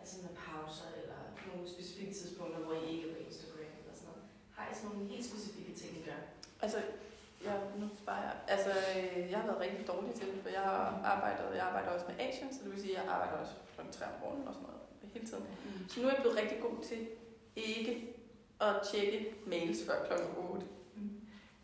Altså 0.00 0.14
med 0.24 0.32
pauser 0.44 0.88
eller 1.00 1.18
nogle 1.48 1.64
specifikke 1.74 2.14
tidspunkter, 2.20 2.58
hvor 2.64 2.74
I 2.82 2.84
ikke 2.94 3.04
er 3.08 3.12
på 3.14 3.20
Instagram 3.26 3.72
eller 3.80 3.94
sådan 3.98 4.08
noget. 4.10 4.24
Har 4.56 4.64
I 4.70 4.74
sådan 4.74 4.88
nogle 4.90 5.08
helt 5.12 5.26
specifikke 5.30 5.72
ting, 5.80 5.90
I 6.00 6.02
gør? 6.08 6.20
Altså, 6.64 6.78
ja, 7.46 7.54
nu 7.80 7.86
sparer 8.02 8.24
jeg. 8.28 8.36
Altså, 8.54 8.72
øh, 8.94 9.30
jeg 9.32 9.38
har 9.40 9.46
været 9.50 9.64
rigtig 9.66 9.84
dårlig 9.92 10.12
til 10.14 10.26
det, 10.30 10.38
for 10.44 10.50
jeg 10.58 10.64
har 10.70 10.82
arbejdet, 11.14 11.56
jeg 11.58 11.64
arbejder 11.70 11.90
også 11.96 12.06
med 12.10 12.16
Asian, 12.26 12.50
så 12.54 12.58
det 12.64 12.70
vil 12.72 12.80
sige, 12.84 12.94
at 12.96 13.04
jeg 13.04 13.12
arbejder 13.14 13.36
også 13.42 13.54
kl. 13.74 13.80
3 13.92 14.04
om 14.12 14.20
morgenen 14.22 14.48
og 14.48 14.54
sådan 14.54 14.66
noget 14.68 14.82
hele 15.14 15.26
tiden. 15.30 15.46
Mm. 15.64 15.88
Så 15.88 16.00
nu 16.00 16.06
er 16.08 16.12
jeg 16.12 16.22
blevet 16.22 16.38
rigtig 16.42 16.58
god 16.66 16.76
til 16.88 17.00
ikke 17.56 17.92
at 18.60 18.74
tjekke 18.90 19.18
mails 19.46 19.78
før 19.86 20.06
klokken 20.06 20.28
8. 20.36 20.66
Mm. 20.96 21.10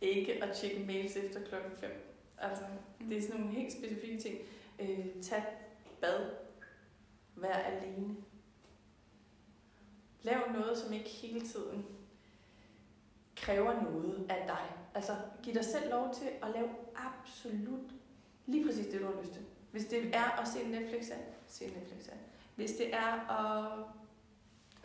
Ikke 0.00 0.32
at 0.44 0.56
tjekke 0.56 0.80
mails 0.86 1.16
efter 1.16 1.40
klokken 1.48 1.72
5. 1.76 1.90
Altså, 2.38 2.64
det 3.08 3.16
er 3.18 3.22
sådan 3.22 3.40
nogle 3.40 3.54
helt 3.58 3.72
specifikke 3.72 4.18
ting. 4.22 4.36
Øh, 4.80 5.22
tag 5.22 5.44
bad. 6.00 6.41
Vær 7.36 7.52
alene. 7.52 8.16
Lav 10.22 10.52
noget, 10.52 10.78
som 10.78 10.92
ikke 10.92 11.08
hele 11.08 11.40
tiden 11.40 11.86
kræver 13.36 13.82
noget 13.82 14.26
af 14.30 14.44
dig. 14.46 14.76
Altså, 14.94 15.16
giv 15.42 15.54
dig 15.54 15.64
selv 15.64 15.90
lov 15.90 16.14
til 16.14 16.28
at 16.42 16.50
lave 16.54 16.68
absolut 16.96 17.90
lige 18.46 18.66
præcis 18.66 18.86
det, 18.86 19.00
du 19.00 19.06
har 19.06 19.22
lyst 19.22 19.32
til. 19.32 19.42
Hvis 19.70 19.84
det 19.84 20.16
er 20.16 20.40
at 20.40 20.48
se 20.48 20.68
Netflix 20.68 21.10
af, 21.10 21.24
se 21.48 21.64
Netflix 21.64 22.08
af. 22.08 22.16
Hvis 22.56 22.72
det 22.72 22.94
er 22.94 23.30
at 23.30 23.84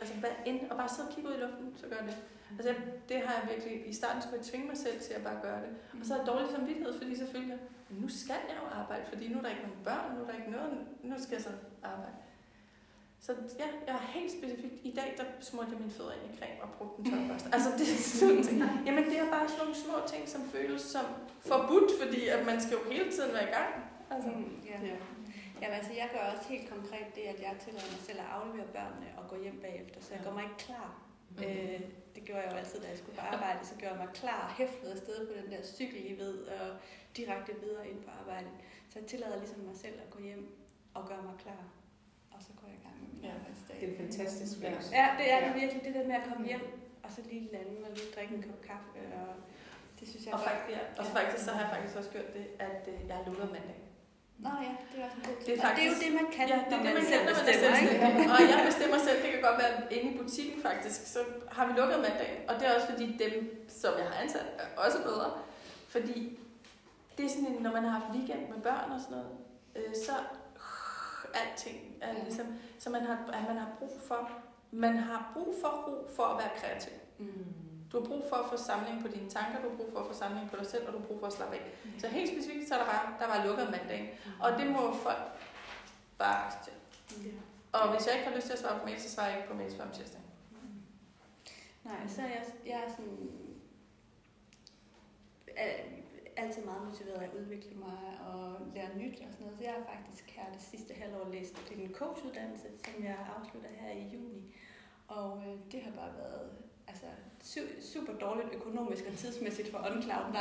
altså, 0.00 0.14
bare 0.22 0.32
ind 0.46 0.70
og 0.70 0.76
bare 0.76 0.88
sidde 0.88 1.08
og 1.08 1.14
kigge 1.14 1.30
ud 1.30 1.34
i 1.34 1.40
luften, 1.40 1.74
så 1.76 1.86
gør 1.86 2.06
det. 2.06 2.16
Altså, 2.58 2.74
det 3.08 3.20
har 3.20 3.40
jeg 3.40 3.48
virkelig... 3.54 3.88
I 3.88 3.92
starten 3.92 4.22
skulle 4.22 4.36
jeg 4.36 4.44
tvinge 4.44 4.66
mig 4.66 4.76
selv 4.76 5.00
til 5.00 5.14
at 5.14 5.22
bare 5.22 5.40
gøre 5.42 5.60
det. 5.60 5.70
Og 6.00 6.06
så 6.06 6.14
er 6.14 6.18
jeg 6.18 6.26
dårlig 6.26 6.50
samvittighed, 6.50 6.98
fordi 6.98 7.16
selvfølgelig, 7.16 7.58
nu 7.90 8.08
skal 8.08 8.42
jeg 8.48 8.56
jo 8.62 8.68
arbejde, 8.80 9.06
fordi 9.06 9.28
nu 9.28 9.38
er 9.38 9.42
der 9.42 9.48
ikke 9.48 9.62
nogen 9.62 9.84
børn, 9.84 10.16
nu 10.16 10.22
er 10.22 10.26
der 10.26 10.38
ikke 10.38 10.50
noget, 10.50 10.86
nu 11.02 11.14
skal 11.18 11.34
jeg 11.34 11.42
så 11.42 11.52
arbejde. 11.82 12.16
Så 13.20 13.32
ja, 13.58 13.66
jeg 13.86 13.94
har 13.94 14.06
helt 14.18 14.32
specifikt, 14.38 14.74
i 14.90 14.92
dag 14.98 15.14
der 15.16 15.24
smurte 15.40 15.68
jeg 15.72 15.78
mine 15.80 15.90
fødder 15.98 16.12
ind 16.12 16.34
i 16.34 16.36
creme 16.38 16.62
og 16.62 16.68
brugte 16.78 16.96
en 16.98 17.04
tørrebørste. 17.10 17.48
Altså 17.56 17.70
det 17.78 17.86
er 17.94 17.98
sådan 18.20 18.42
ting. 18.48 18.58
Jamen 18.86 19.04
det 19.10 19.18
er 19.18 19.30
bare 19.36 19.48
sådan 19.48 19.60
nogle 19.64 19.76
små 19.84 19.94
ting, 20.12 20.28
som 20.28 20.42
føles 20.54 20.82
som 20.82 21.04
forbudt, 21.50 21.90
fordi 22.02 22.28
at 22.28 22.46
man 22.46 22.60
skal 22.64 22.74
jo 22.78 22.82
hele 22.92 23.08
tiden 23.12 23.32
være 23.36 23.48
i 23.50 23.52
gang. 23.58 23.72
Altså, 24.10 24.30
Mm, 24.30 24.60
ja. 24.72 24.78
ja. 24.92 24.96
Jamen, 25.62 25.76
altså, 25.80 25.92
jeg 25.92 26.08
gør 26.14 26.22
også 26.32 26.44
helt 26.52 26.66
konkret 26.74 27.06
det, 27.16 27.24
at 27.32 27.38
jeg 27.46 27.52
tillader 27.64 27.90
mig 27.96 28.02
selv 28.08 28.18
at 28.24 28.28
aflevere 28.36 28.68
børnene 28.78 29.08
og 29.18 29.24
gå 29.30 29.36
hjem 29.44 29.58
bagefter, 29.66 29.98
så 30.04 30.10
jeg 30.14 30.22
går 30.24 30.32
mig 30.36 30.44
ikke 30.48 30.60
klar. 30.68 30.88
Mm. 31.36 31.42
Øh, 31.44 31.80
det 32.14 32.22
gjorde 32.26 32.42
jeg 32.42 32.50
jo 32.52 32.56
altid, 32.62 32.78
da 32.84 32.88
jeg 32.92 32.98
skulle 32.98 33.16
på 33.20 33.24
arbejde, 33.34 33.60
så 33.70 33.74
gjorde 33.78 33.94
jeg 33.94 34.02
mig 34.04 34.12
klar, 34.22 34.54
hæftede 34.58 34.92
afsted 34.96 35.18
på 35.28 35.32
den 35.40 35.48
der 35.52 35.62
cykel, 35.76 36.00
I 36.12 36.14
ved, 36.22 36.34
og 36.56 36.66
direkte 37.16 37.52
videre 37.64 37.88
ind 37.90 38.00
på 38.06 38.10
arbejde. 38.20 38.48
Så 38.90 38.94
jeg 38.98 39.06
tillader 39.08 39.38
ligesom 39.38 39.60
mig 39.70 39.76
selv 39.84 39.96
at 40.04 40.10
gå 40.14 40.18
hjem 40.28 40.44
og 40.94 41.02
gøre 41.08 41.22
mig 41.28 41.34
klar, 41.44 41.62
og 42.34 42.38
så 42.46 42.50
går 42.60 42.66
jeg 42.70 42.76
i 42.80 42.84
gang 42.86 42.97
Ja, 43.24 43.30
arbejdsdag. 43.38 43.76
Det 43.80 43.86
er 43.92 43.96
fantastisk 44.04 44.52
Ja. 44.62 44.68
følelse. 44.68 44.90
Ja, 45.00 45.06
det 45.18 45.26
er 45.34 45.38
det 45.44 45.50
virkelig, 45.62 45.80
det 45.86 45.92
der 45.98 46.04
med 46.10 46.16
at 46.20 46.24
komme 46.30 46.44
hjem, 46.50 46.64
og 47.04 47.08
så 47.14 47.20
lige 47.30 47.44
lande 47.56 47.74
og 47.88 47.90
lige 47.98 48.08
drikke 48.16 48.32
en 48.38 48.42
kop 48.48 48.60
kaffe, 48.70 48.98
og 49.20 49.28
det 49.98 50.04
synes 50.10 50.22
jeg 50.26 50.32
Og, 50.34 50.40
godt. 50.40 50.50
faktisk, 50.50 50.70
ja, 50.76 50.82
og 51.00 51.04
faktisk, 51.16 51.40
så 51.46 51.50
har 51.54 51.60
jeg 51.64 51.70
faktisk 51.74 51.94
også 52.00 52.10
gjort 52.16 52.30
det, 52.36 52.44
at 52.68 52.80
øh, 52.92 52.98
jeg 53.08 53.14
har 53.18 53.24
lukket 53.28 53.48
mandag. 53.56 53.78
Nå 54.44 54.50
ja, 54.66 54.72
det 54.90 54.96
er 55.00 55.04
også 55.08 55.16
en 55.20 55.24
god 55.28 55.36
Det 55.46 55.52
er. 55.54 55.68
Og 55.68 55.72
det 55.76 55.82
er 55.84 55.88
jo 55.90 55.92
faktisk- 55.94 56.02
det, 56.04 56.10
man 56.20 56.28
kan, 56.36 56.44
Ja, 56.52 56.56
det 56.68 56.72
er 56.76 56.82
når 56.84 56.86
det, 56.86 56.94
man 56.98 57.04
selv 57.12 57.22
er 57.24 57.28
bestemmer, 57.32 57.76
selvstændig. 57.76 58.24
Og 58.34 58.38
jeg 58.52 58.58
bestemmer 58.70 58.98
selv, 59.06 59.18
det 59.24 59.30
kan 59.34 59.42
godt 59.48 59.58
være 59.62 59.72
inde 59.96 60.08
i 60.12 60.14
butikken 60.20 60.58
faktisk, 60.68 60.98
så 61.14 61.20
har 61.56 61.62
vi 61.68 61.72
lukket 61.80 61.98
mandag. 62.06 62.32
Og 62.48 62.52
det 62.58 62.64
er 62.68 62.72
også 62.76 62.88
fordi 62.92 63.06
dem, 63.24 63.32
som 63.80 63.92
jeg 64.00 64.06
har 64.10 64.16
ansat, 64.24 64.46
er 64.62 64.68
også 64.84 64.98
bedre. 65.08 65.28
Fordi 65.94 66.16
det 67.16 67.22
er 67.26 67.30
sådan, 67.34 67.46
en, 67.52 67.56
når 67.66 67.72
man 67.76 67.82
har 67.86 67.92
haft 67.98 68.08
weekend 68.16 68.42
med 68.52 68.58
børn 68.68 68.88
og 68.96 69.00
sådan 69.04 69.16
noget, 69.18 69.30
øh, 69.78 69.92
så 70.06 70.14
alting 71.34 71.94
er 72.00 72.12
Ja. 72.16 72.22
ligesom, 72.22 72.46
så 72.78 72.90
man 72.90 73.02
har, 73.02 73.14
at 73.32 73.42
man 73.48 73.56
har 73.56 73.70
brug 73.78 73.92
for, 74.06 74.30
man 74.70 74.96
har 74.96 75.30
brug 75.34 75.54
for 75.60 75.68
ro 75.68 76.08
for 76.16 76.22
at 76.22 76.38
være 76.38 76.50
kreativ. 76.56 76.92
Mm. 77.18 77.46
Du 77.92 78.00
har 78.00 78.06
brug 78.06 78.24
for 78.28 78.36
at 78.36 78.48
få 78.50 78.56
samling 78.56 79.02
på 79.02 79.08
dine 79.08 79.30
tanker, 79.30 79.62
du 79.62 79.68
har 79.70 79.76
brug 79.76 79.92
for 79.92 80.00
at 80.00 80.06
få 80.06 80.14
samling 80.14 80.50
på 80.50 80.56
dig 80.56 80.66
selv, 80.66 80.86
og 80.86 80.92
du 80.92 80.98
har 80.98 81.06
brug 81.06 81.20
for 81.20 81.26
at 81.26 81.32
slappe 81.32 81.56
af. 81.56 81.62
Så 81.98 82.08
helt 82.08 82.30
specifikt, 82.30 82.68
så 82.68 82.74
er 82.74 82.78
der 82.78 82.86
bare, 82.86 83.14
der 83.20 83.26
var 83.38 83.46
lukket 83.46 83.70
mandag. 83.70 84.18
Og 84.40 84.52
det 84.58 84.66
må 84.70 84.94
folk 84.94 85.18
bare 86.18 86.46
acceptere. 86.46 86.74
Ja. 87.24 87.30
Og 87.72 87.90
hvis 87.96 88.06
jeg 88.06 88.14
ikke 88.14 88.28
har 88.28 88.36
lyst 88.36 88.46
til 88.46 88.52
at 88.52 88.58
svare 88.58 88.78
på 88.78 88.84
mail, 88.86 89.00
så 89.00 89.10
svarer 89.10 89.28
jeg 89.28 89.36
ikke 89.38 89.48
på 89.50 89.56
mails 89.56 89.74
før 89.76 89.84
om 89.84 89.90
tirsdag. 89.90 90.20
Nej, 91.84 92.06
så 92.08 92.22
er 92.22 92.26
jeg, 92.26 92.44
jeg 92.66 92.82
er 92.86 92.90
sådan 92.90 93.30
er 95.56 95.72
altid 96.42 96.62
meget 96.64 96.82
motiveret 96.88 97.22
at 97.22 97.30
udvikle 97.40 97.74
mig 97.86 97.98
og 98.30 98.42
lære 98.74 98.96
nyt 98.96 99.16
og 99.26 99.28
sådan 99.32 99.44
noget. 99.46 99.58
Så 99.58 99.64
jeg 99.64 99.72
har 99.78 99.84
faktisk 99.94 100.24
her 100.36 100.46
det 100.52 100.62
sidste 100.62 100.94
halvår 100.94 101.28
læst 101.32 101.54
til 101.68 101.82
en 101.84 101.94
coachuddannelse, 101.94 102.66
som 102.84 103.04
jeg 103.04 103.16
afslutter 103.38 103.70
her 103.80 103.90
i 104.02 104.04
juni. 104.14 104.54
Og 105.08 105.42
øh, 105.46 105.54
det 105.72 105.82
har 105.82 105.90
bare 105.90 106.12
været 106.22 106.50
altså, 106.88 107.06
su- 107.50 107.92
super 107.92 108.12
dårligt 108.12 108.54
økonomisk 108.54 109.04
og 109.10 109.14
tidsmæssigt 109.16 109.70
for 109.70 109.78
OnCloud 109.78 110.26
9. 110.32 110.38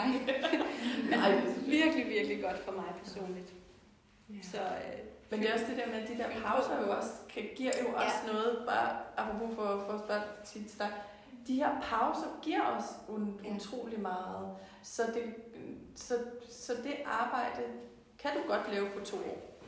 Men 1.09 1.19
virkelig, 1.79 2.05
virkelig 2.07 2.41
godt 2.43 2.59
for 2.59 2.71
mig 2.71 2.89
personligt. 3.03 3.53
Så 4.43 4.57
øh, 4.61 4.99
Men 5.31 5.39
det 5.39 5.49
er 5.49 5.53
også 5.53 5.65
det 5.69 5.77
der 5.77 5.87
med, 5.87 5.95
at 5.95 6.07
de 6.09 6.17
der 6.17 6.29
pauser 6.29 6.81
jo 6.81 6.97
også, 6.97 7.11
kan, 7.29 7.43
giver 7.55 7.71
jo 7.83 7.87
også 7.95 8.17
ja. 8.27 8.31
noget, 8.33 8.63
bare 8.67 8.97
apropos 9.17 9.55
for, 9.55 9.83
for 9.87 9.93
at 9.93 9.99
spørge 9.99 10.21
til 10.45 10.79
dig, 10.79 10.91
de 11.47 11.55
her 11.55 11.81
pauser 11.81 12.39
giver 12.41 12.61
os 12.77 12.83
un, 13.07 13.39
Ja. 13.43 13.55
utrolig 13.55 13.99
meget. 13.99 14.55
Så 14.83 15.01
det, 15.13 15.23
så, 15.97 16.13
så 16.49 16.73
det 16.83 16.95
arbejde 17.05 17.63
kan 18.19 18.31
du 18.37 18.47
godt 18.47 18.71
lave 18.73 18.89
på 18.89 19.05
to 19.05 19.17
år. 19.17 19.59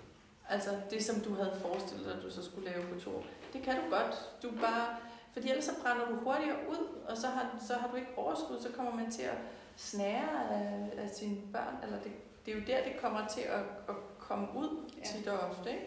Altså 0.50 0.70
det, 0.90 1.06
som 1.06 1.20
du 1.20 1.34
havde 1.34 1.54
forestillet 1.62 2.06
dig, 2.06 2.16
at 2.16 2.24
du 2.24 2.30
så 2.32 2.46
skulle 2.46 2.70
lave 2.72 2.84
på 2.94 3.00
to 3.00 3.16
år. 3.16 3.24
Det 3.54 3.62
kan 3.64 3.76
du 3.76 3.82
godt. 3.90 4.30
Du 4.44 4.52
bare, 4.62 4.96
fordi 5.34 5.50
ellers 5.50 5.66
så 5.66 5.72
brænder 5.82 6.06
du 6.08 6.16
hurtigere 6.16 6.58
ud, 6.70 6.88
og 7.08 7.18
så 7.18 7.28
har, 7.28 7.56
så 7.68 7.74
har 7.74 7.88
du 7.88 7.96
ikke 7.96 8.10
overskud, 8.18 8.60
så 8.62 8.70
kommer 8.76 8.96
man 8.96 9.12
til 9.12 9.22
at 9.22 9.38
snære 9.78 10.50
af, 10.52 10.90
af 10.98 11.10
sine 11.10 11.38
børn. 11.54 11.76
Eller 11.84 12.00
det, 12.02 12.12
det 12.46 12.52
er 12.54 12.56
jo 12.60 12.64
der, 12.68 12.84
det 12.84 13.02
kommer 13.02 13.28
til 13.28 13.42
at, 13.42 13.60
at 13.90 13.96
komme 14.20 14.48
ud 14.56 14.70
Ja. 14.98 15.04
tit 15.04 15.28
og 15.28 15.40
ofte. 15.40 15.70
Ikke? 15.72 15.86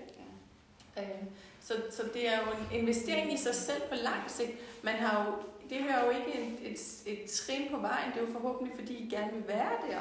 ja. 0.96 1.02
Øh, 1.02 1.22
Så, 1.60 1.74
så 1.90 2.02
det 2.14 2.28
er 2.28 2.38
jo 2.38 2.46
en 2.52 2.80
investering 2.80 3.32
i 3.32 3.36
sig 3.36 3.54
selv 3.54 3.82
på 3.88 3.94
lang 3.94 4.30
sigt. 4.30 4.50
Man 4.82 4.94
har 4.94 5.26
jo, 5.26 5.32
det 5.68 5.76
her 5.78 5.96
er 5.98 6.04
jo 6.04 6.10
ikke 6.10 6.40
et, 6.40 6.72
et, 6.72 6.80
et 7.06 7.30
trin 7.30 7.68
på 7.70 7.76
vejen, 7.78 8.12
det 8.14 8.22
er 8.22 8.26
jo 8.26 8.32
forhåbentlig, 8.32 8.76
fordi 8.78 8.94
I 8.94 9.08
gerne 9.08 9.32
vil 9.32 9.48
være 9.48 9.72
der. 9.90 10.00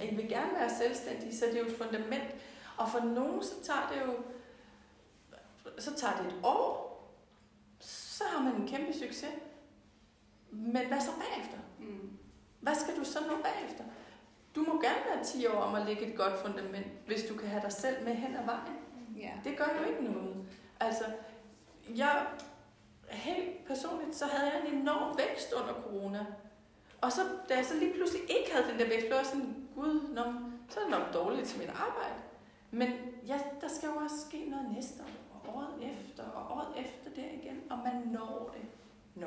Og 0.00 0.06
I 0.06 0.14
vil 0.14 0.28
gerne 0.28 0.52
være 0.52 0.70
selvstændige, 0.70 1.36
så 1.36 1.44
det 1.46 1.54
er 1.54 1.60
jo 1.60 1.66
et 1.66 1.78
fundament. 1.78 2.34
Og 2.76 2.88
for 2.88 2.98
nogen, 2.98 3.42
så 3.42 3.62
tager 3.62 3.92
det 3.92 4.06
jo 4.06 4.14
så 5.78 5.94
tager 5.94 6.16
det 6.16 6.26
et 6.26 6.40
år, 6.44 6.90
så 7.80 8.24
har 8.24 8.42
man 8.42 8.54
en 8.54 8.68
kæmpe 8.68 8.92
succes. 8.92 9.34
Men 10.50 10.86
hvad 10.86 11.00
så 11.00 11.10
bagefter? 11.10 11.58
Mm. 11.78 12.18
Hvad 12.60 12.74
skal 12.74 12.96
du 12.96 13.04
så 13.04 13.18
nå 13.20 13.36
bagefter? 13.42 13.84
Du 14.54 14.60
må 14.60 14.80
gerne 14.80 15.00
være 15.14 15.24
10 15.24 15.46
år 15.46 15.60
om 15.60 15.74
at 15.74 15.86
lægge 15.86 16.06
et 16.06 16.16
godt 16.16 16.38
fundament, 16.38 16.86
hvis 17.06 17.24
du 17.24 17.34
kan 17.34 17.48
have 17.48 17.62
dig 17.62 17.72
selv 17.72 18.04
med 18.04 18.14
hen 18.14 18.36
ad 18.36 18.44
vejen. 18.44 18.78
Ja. 19.16 19.30
Det 19.44 19.58
gør 19.58 19.64
jo 19.80 19.90
ikke 19.90 20.04
noget. 20.04 20.46
Altså, 20.80 21.04
jeg 21.88 22.26
helt 23.08 23.66
personligt, 23.66 24.16
så 24.16 24.24
havde 24.24 24.52
jeg 24.52 24.66
en 24.66 24.74
enorm 24.74 25.18
vækst 25.18 25.52
under 25.52 25.74
corona. 25.74 26.26
Og 27.02 27.12
så, 27.12 27.20
da 27.48 27.56
jeg 27.56 27.66
så 27.66 27.74
lige 27.76 27.94
pludselig 27.94 28.22
ikke 28.22 28.52
havde 28.52 28.66
den 28.70 28.78
der 28.78 28.88
vækst, 28.88 29.06
blev 29.06 29.16
jeg 29.16 29.26
sådan, 29.26 29.68
gud, 29.74 30.08
nå, 30.14 30.24
så 30.68 30.80
er 30.80 30.84
det 30.84 30.90
nok 30.90 31.14
dårligt 31.14 31.48
til 31.48 31.58
mit 31.60 31.68
arbejde. 31.68 32.20
Men 32.70 32.88
ja, 33.26 33.38
der 33.60 33.68
skal 33.68 33.86
jo 33.86 33.96
også 33.96 34.16
ske 34.28 34.50
noget 34.50 34.72
næste 34.76 35.02
år, 35.02 35.16
og 35.34 35.56
året 35.56 35.92
efter, 35.92 36.22
og 36.22 36.56
året 36.56 36.68
efter 36.76 37.10
det 37.16 37.28
igen, 37.42 37.60
og 37.70 37.78
man 37.78 38.08
når 38.12 38.54
det. 38.54 38.68
Nå. 39.14 39.26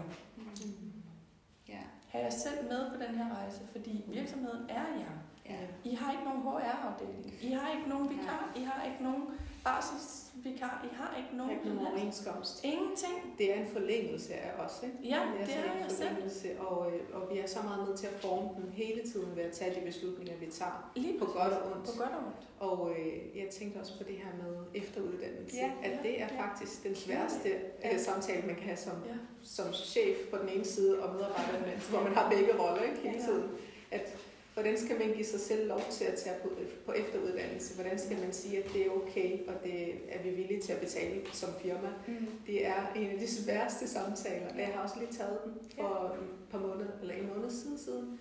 Ja. 1.67 1.79
Har 2.07 2.19
jeg 2.19 2.33
selv 2.33 2.63
med 2.63 2.91
på 2.91 2.97
den 3.07 3.15
her 3.15 3.35
rejse, 3.35 3.61
fordi 3.71 4.03
virksomheden 4.07 4.69
er 4.69 4.85
jer. 4.99 5.15
Ja. 5.45 5.57
I 5.83 5.95
har 5.95 6.11
ikke 6.11 6.23
nogen 6.23 6.41
HR-afdeling. 6.41 7.33
I 7.41 7.51
har 7.51 7.71
ikke 7.77 7.89
nogen 7.89 8.09
vikar. 8.09 8.51
I 8.55 8.63
har 8.63 8.85
ikke 8.85 9.03
nogen 9.03 9.23
barselsvikar. 9.63 10.85
I 10.91 10.95
har 10.95 11.15
ikke 11.17 11.37
nogen... 11.37 11.51
ikke 11.51 11.65
nogen 11.69 11.87
overenskomst. 11.87 12.63
Ingenting. 12.63 13.35
Det 13.37 13.51
er 13.57 13.59
en 13.61 13.67
forlængelse 13.67 14.33
af 14.33 14.51
os, 14.65 14.73
ikke? 14.83 14.95
Ja, 15.03 15.19
det 15.33 15.41
er, 15.41 15.45
det 15.45 15.55
er 15.55 15.71
en 15.73 15.79
jeg 15.79 15.91
selv. 15.91 16.07
forlængelse, 16.09 16.59
og, 16.59 16.91
øh, 16.91 16.99
og 17.13 17.21
vi 17.33 17.39
er 17.39 17.47
så 17.47 17.59
meget 17.63 17.87
med 17.87 17.97
til 17.97 18.07
at 18.07 18.13
forme 18.13 18.49
den 18.61 18.69
hele 18.73 19.01
tiden 19.11 19.35
ved 19.35 19.43
at 19.43 19.51
tage 19.51 19.75
de 19.79 19.85
beslutninger, 19.85 20.33
vi 20.39 20.45
tager. 20.45 20.91
Lige 20.95 21.19
På 21.19 21.25
godt 21.25 21.53
og 21.53 21.71
ondt. 21.71 21.85
På 21.85 21.91
godt 21.97 22.11
og 22.11 22.17
ondt. 22.27 22.47
Og 22.59 22.91
øh, 22.91 23.37
jeg 23.37 23.47
tænkte 23.51 23.77
også 23.77 23.97
på 23.97 24.03
det 24.03 24.15
her 24.15 24.31
med 24.43 24.81
efteruddannelse. 24.81 25.57
Ja, 25.57 25.71
at 25.83 25.91
ja, 25.91 25.97
det 26.03 26.21
er 26.21 26.27
ja. 26.35 26.41
faktisk 26.43 26.83
den 26.83 26.95
sværeste 26.95 27.49
Ja. 27.83 27.93
øh, 27.93 27.99
samtale, 27.99 28.47
man 28.47 28.55
kan 28.55 28.63
have 28.63 28.77
som, 28.77 28.93
Ja. 29.05 29.13
som 29.43 29.73
chef 29.73 30.17
på 30.31 30.37
den 30.37 30.49
ene 30.49 30.65
side, 30.65 31.03
og 31.03 31.13
medarbejder, 31.15 31.59
men, 31.59 31.75
hvor 31.89 32.03
man 32.03 32.13
har 32.13 32.29
begge 32.29 32.53
roller 32.63 32.83
ikke, 32.83 32.97
hele 32.97 33.17
Ja. 33.19 33.25
tiden. 33.25 33.49
At, 33.91 34.17
hvordan 34.53 34.77
skal 34.77 34.99
man 34.99 35.11
give 35.13 35.25
sig 35.25 35.39
selv 35.39 35.67
lov 35.67 35.81
til 35.91 36.05
at 36.05 36.15
tage 36.15 36.35
på, 36.43 36.49
på 36.85 36.91
efteruddannelse? 36.91 37.75
Hvordan 37.75 37.99
skal 37.99 38.19
man 38.19 38.33
sige, 38.33 38.63
at 38.63 38.73
det 38.73 38.85
er 38.85 38.89
okay, 38.89 39.47
og 39.47 39.53
det 39.63 39.89
er 40.09 40.23
vi 40.23 40.29
villige 40.29 40.61
til 40.61 40.73
at 40.73 40.79
betale 40.79 41.21
som 41.33 41.49
firma? 41.61 41.89
Mm. 42.07 42.27
Det 42.47 42.67
er 42.67 42.93
en 42.95 43.09
af 43.09 43.19
de 43.19 43.27
sværeste 43.27 43.87
samtaler. 43.87 44.47
Jeg 44.57 44.67
har 44.67 44.83
også 44.83 44.95
lige 44.99 45.13
taget 45.13 45.39
den 45.45 45.53
for 45.75 46.15
et 46.21 46.49
par 46.51 46.59
måneder, 46.59 46.91
eller 47.01 47.15
en 47.15 47.29
måned 47.35 47.51
siden, 47.51 47.77
siden 47.77 48.19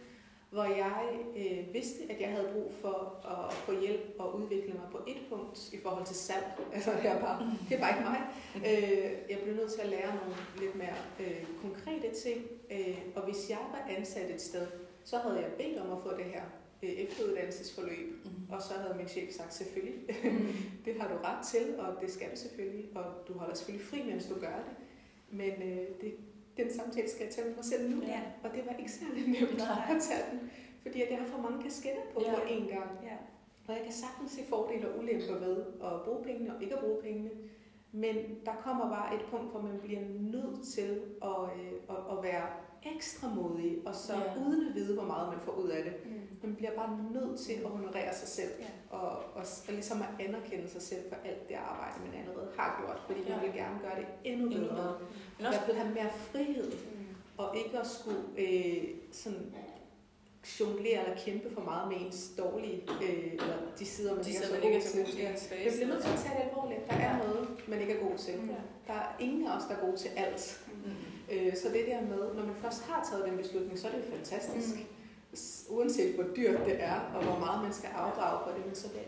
hvor 0.52 0.64
jeg 0.64 1.02
øh, 1.36 1.74
vidste, 1.74 2.00
at 2.10 2.20
jeg 2.20 2.30
havde 2.30 2.48
brug 2.52 2.72
for 2.80 3.26
at 3.34 3.52
få 3.52 3.80
hjælp 3.80 4.14
og 4.18 4.36
udvikle 4.36 4.72
mig 4.72 4.88
på 4.90 4.98
et 5.06 5.16
punkt 5.28 5.72
i 5.72 5.78
forhold 5.82 6.06
til 6.06 6.16
salg. 6.16 6.44
Altså, 6.74 6.90
jeg 6.90 7.16
er 7.16 7.20
bare, 7.20 7.50
det 7.68 7.76
er 7.76 7.80
bare 7.80 7.90
ikke 7.90 8.04
mig. 8.10 8.20
Øh, 8.56 9.10
jeg 9.30 9.38
blev 9.44 9.54
nødt 9.54 9.72
til 9.72 9.80
at 9.80 9.88
lære 9.88 10.16
nogle 10.20 10.34
lidt 10.60 10.74
mere 10.74 10.98
øh, 11.20 11.44
konkrete 11.62 12.08
ting. 12.24 12.40
Øh, 12.70 12.98
og 13.16 13.22
hvis 13.24 13.50
jeg 13.50 13.58
var 13.72 13.96
ansat 13.96 14.30
et 14.30 14.42
sted, 14.42 14.66
så 15.04 15.18
havde 15.18 15.36
jeg 15.36 15.50
bedt 15.58 15.78
om 15.78 15.92
at 15.92 16.02
få 16.02 16.16
det 16.16 16.24
her 16.24 16.42
øh, 16.82 16.90
efteruddannelsesforløb. 16.90 18.24
Mm. 18.24 18.30
Og 18.54 18.62
så 18.62 18.74
havde 18.74 18.94
min 18.96 19.08
chef 19.08 19.32
sagt, 19.32 19.54
selvfølgelig, 19.54 19.94
Mm. 20.24 20.46
det 20.84 21.00
har 21.00 21.08
du 21.08 21.14
ret 21.24 21.46
til, 21.46 21.80
og 21.80 22.02
det 22.02 22.10
skal 22.12 22.30
du 22.30 22.36
selvfølgelig, 22.36 22.84
og 22.94 23.04
du 23.28 23.32
holder 23.32 23.54
selvfølgelig 23.54 23.86
fri, 23.86 24.02
mens 24.10 24.26
du 24.26 24.34
gør 24.34 24.56
det. 24.66 24.74
Men 25.30 25.52
øh, 25.62 25.86
det, 26.00 26.14
den 26.56 26.72
samtale 26.72 27.08
skal 27.10 27.24
jeg 27.24 27.34
tage 27.34 27.46
med 27.46 27.56
mig 27.56 27.64
selv 27.64 27.90
nu, 27.90 28.02
Ja. 28.06 28.20
og 28.44 28.50
det 28.54 28.66
var 28.66 28.72
ikke 28.78 28.92
særlig 28.92 29.26
nemt 29.28 29.58
Nej. 29.58 29.96
at 29.96 30.02
tage 30.02 30.24
den, 30.32 30.50
fordi 30.82 31.02
at 31.02 31.10
jeg 31.10 31.18
har 31.18 31.26
for 31.26 31.38
mange 31.42 31.62
kasketter 31.62 32.02
på 32.14 32.20
Ja. 32.22 32.34
på 32.34 32.40
én 32.40 32.74
gang. 32.74 32.90
Ja. 33.02 33.16
Og 33.68 33.74
jeg 33.76 33.82
kan 33.84 33.92
sagtens 33.92 34.30
se 34.32 34.40
fordele 34.48 34.88
og 34.92 34.98
ulemper 34.98 35.38
ved 35.38 35.56
at 35.84 35.92
bruge 36.04 36.24
pengene 36.24 36.56
og 36.56 36.62
ikke 36.62 36.74
at 36.74 36.80
bruge 36.80 37.02
pengene. 37.02 37.30
Men 37.92 38.16
der 38.46 38.52
kommer 38.64 38.88
bare 38.88 39.14
et 39.14 39.20
punkt, 39.30 39.50
hvor 39.50 39.60
man 39.60 39.78
bliver 39.82 40.00
nødt 40.20 40.62
til 40.74 41.00
at, 41.22 41.40
øh, 41.58 41.72
at, 41.88 42.16
at 42.18 42.22
være 42.22 42.46
ekstra 42.94 43.28
modig, 43.34 43.78
og 43.86 43.94
så 43.94 44.12
Ja. 44.14 44.40
uden 44.46 44.68
at 44.68 44.74
vide, 44.74 44.94
hvor 44.94 45.04
meget 45.06 45.28
man 45.28 45.40
får 45.44 45.52
ud 45.52 45.68
af 45.68 45.84
det. 45.84 45.92
Mm. 46.04 46.20
Man 46.42 46.54
bliver 46.56 46.74
bare 46.76 46.98
nødt 47.12 47.40
til 47.40 47.52
at 47.52 47.70
honorere 47.70 48.14
sig 48.14 48.28
selv, 48.28 48.50
Ja. 48.60 48.96
og, 48.96 49.08
og, 49.10 49.44
og 49.68 49.72
ligesom 49.72 50.02
at 50.02 50.26
anerkende 50.26 50.68
sig 50.68 50.82
selv 50.82 51.00
for 51.08 51.16
alt 51.24 51.48
det 51.48 51.54
arbejde, 51.54 51.94
man 52.04 52.20
allerede 52.20 52.48
har 52.58 52.82
gjort, 52.84 53.02
fordi 53.06 53.20
man 53.30 53.38
Ja. 53.38 53.44
vil 53.44 53.52
gerne 53.60 53.78
gøre 53.82 53.96
det 54.00 54.06
endnu 54.24 54.46
Endnu 54.46 54.60
bedre. 54.60 54.74
bedre. 54.76 54.98
Men 55.38 55.46
også 55.46 55.58
hvert 55.58 55.66
fald 55.66 55.76
have 55.76 55.94
mere 55.94 56.10
frihed, 56.10 56.72
Mm. 56.72 57.06
og 57.36 57.56
ikke 57.56 57.78
at 57.80 57.86
skulle 57.86 58.22
øh, 58.38 58.84
sådan 59.12 59.54
jonglere 60.60 61.00
eller 61.04 61.16
kæmpe 61.24 61.54
for 61.54 61.60
meget 61.60 61.88
med 61.88 61.96
ens 62.06 62.30
dårlige, 62.38 62.82
øh, 63.02 63.32
eller 63.32 63.56
de 63.78 63.86
sider, 63.86 64.14
man 64.14 64.24
de 64.24 64.28
ikke 64.30 64.38
er 64.38 64.46
sidder 64.46 64.54
så 64.54 64.60
man 64.60 64.62
ikke 64.62 64.78
god 64.78 64.84
er 64.84 64.88
så 64.88 64.92
til. 64.92 65.04
god 65.04 65.36
til. 65.38 65.56
Ja. 65.56 65.64
Jeg 65.64 65.72
bliver 65.72 65.88
nødt 65.92 66.02
til 66.04 66.10
at 66.16 66.18
tage 66.24 66.34
det 66.38 66.44
alvorligt. 66.48 66.80
Der 66.90 66.96
er 66.96 67.14
noget, 67.24 67.48
man 67.68 67.80
ikke 67.80 67.92
er 67.92 68.00
god 68.08 68.16
til. 68.18 68.34
Mm. 68.38 68.48
Der 68.86 68.92
er 68.92 69.08
ingen 69.20 69.46
af 69.48 69.56
os, 69.56 69.62
der 69.68 69.74
er 69.76 69.80
gode 69.86 69.96
til 69.96 70.10
alt. 70.16 70.60
Mm. 70.84 70.92
Øh, 71.34 71.56
så 71.56 71.66
det 71.68 71.82
der 71.90 72.00
med, 72.00 72.22
når 72.36 72.44
man 72.50 72.56
først 72.64 72.82
har 72.88 73.08
taget 73.10 73.24
den 73.28 73.36
beslutning, 73.42 73.78
så 73.78 73.86
er 73.86 73.90
det 73.92 73.98
jo 73.98 74.10
fantastisk. 74.16 74.74
Mm. 74.76 75.76
Uanset 75.76 76.14
hvor 76.14 76.24
dyrt 76.36 76.60
det 76.66 76.76
er, 76.82 76.98
og 77.14 77.22
hvor 77.24 77.38
meget 77.38 77.62
man 77.62 77.72
skal 77.72 77.90
afdrage 77.94 78.38
på 78.44 78.50
det, 78.56 78.66
men 78.66 78.74
så 78.74 78.88
det, 78.88 79.04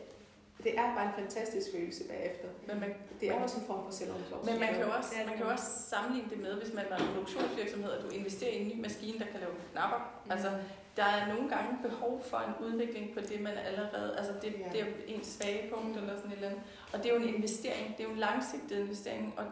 det 0.65 0.79
er 0.79 0.95
bare 0.97 1.07
en 1.07 1.15
fantastisk 1.23 1.67
følelse 1.75 2.05
bagefter. 2.13 2.49
Men 2.69 2.81
man, 2.81 2.91
Det 3.21 3.29
er 3.29 3.35
også 3.35 3.57
en 3.61 3.67
form 3.67 3.85
for 3.85 3.93
selvomsorg. 3.93 4.41
Men 4.49 4.61
man 4.61 4.69
kan 4.75 4.81
jo 4.87 4.91
også, 4.99 5.11
man 5.27 5.35
kan 5.37 5.45
jo 5.47 5.51
også 5.53 5.69
sammenligne 5.93 6.31
det 6.31 6.41
med, 6.41 6.55
hvis 6.63 6.73
man 6.75 6.85
var 6.91 6.97
en 6.97 7.09
produktionsvirksomhed, 7.15 7.91
og 7.91 8.03
du 8.05 8.09
investerer 8.09 8.51
i 8.53 8.61
en 8.63 8.69
ny 8.69 8.81
maskine, 8.81 9.19
der 9.19 9.27
kan 9.33 9.41
lave 9.41 9.53
knapper. 9.73 9.99
Mm. 10.25 10.31
Altså, 10.31 10.51
der 10.97 11.05
er 11.05 11.35
nogle 11.35 11.49
gange 11.49 11.79
behov 11.83 12.23
for 12.31 12.37
en 12.39 12.67
udvikling 12.67 13.15
på 13.15 13.21
det, 13.21 13.41
man 13.41 13.53
allerede... 13.53 14.15
Altså, 14.19 14.33
det, 14.43 14.53
Ja. 14.59 14.69
det 14.73 14.81
er 14.81 14.87
ens 15.07 15.27
svage 15.27 15.71
punkt 15.75 15.97
eller 15.97 16.17
sådan 16.17 16.31
et 16.31 16.37
eller 16.37 16.49
andet. 16.49 16.63
Og 16.93 16.99
det 17.03 17.07
er 17.11 17.15
jo 17.15 17.21
en 17.23 17.35
investering. 17.35 17.97
Det 17.97 18.01
er 18.05 18.09
jo 18.09 18.11
en 18.15 18.19
langsigtet 18.21 18.79
investering. 18.79 19.35
Og 19.37 19.45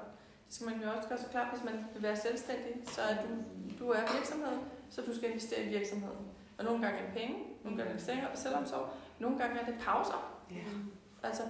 det 0.46 0.54
skal 0.54 0.66
man 0.66 0.82
jo 0.82 0.90
også 0.96 1.08
gøre 1.08 1.18
så 1.18 1.26
klart, 1.30 1.48
hvis 1.54 1.64
man 1.64 1.84
vil 1.94 2.02
være 2.02 2.16
selvstændig, 2.16 2.72
så 2.86 3.00
er 3.00 3.14
du, 3.16 3.28
du 3.84 3.90
er 3.90 4.00
virksomhed, 4.16 4.58
så 4.90 5.00
du 5.02 5.16
skal 5.16 5.28
investere 5.30 5.62
i 5.64 5.68
virksomheden. 5.68 6.18
Og 6.58 6.64
nogle 6.64 6.82
gange 6.82 6.98
er 6.98 7.04
det 7.04 7.14
penge, 7.20 7.36
nogle 7.64 7.78
gange 7.78 7.92
er 7.92 7.96
det 7.96 8.06
selv- 8.06 8.18
selvomsorg, 8.34 8.88
nogle 9.18 9.38
gange 9.38 9.60
er 9.60 9.64
det 9.64 9.74
pauser. 9.80 10.42
Ja. 10.50 10.56
Altså, 11.22 11.42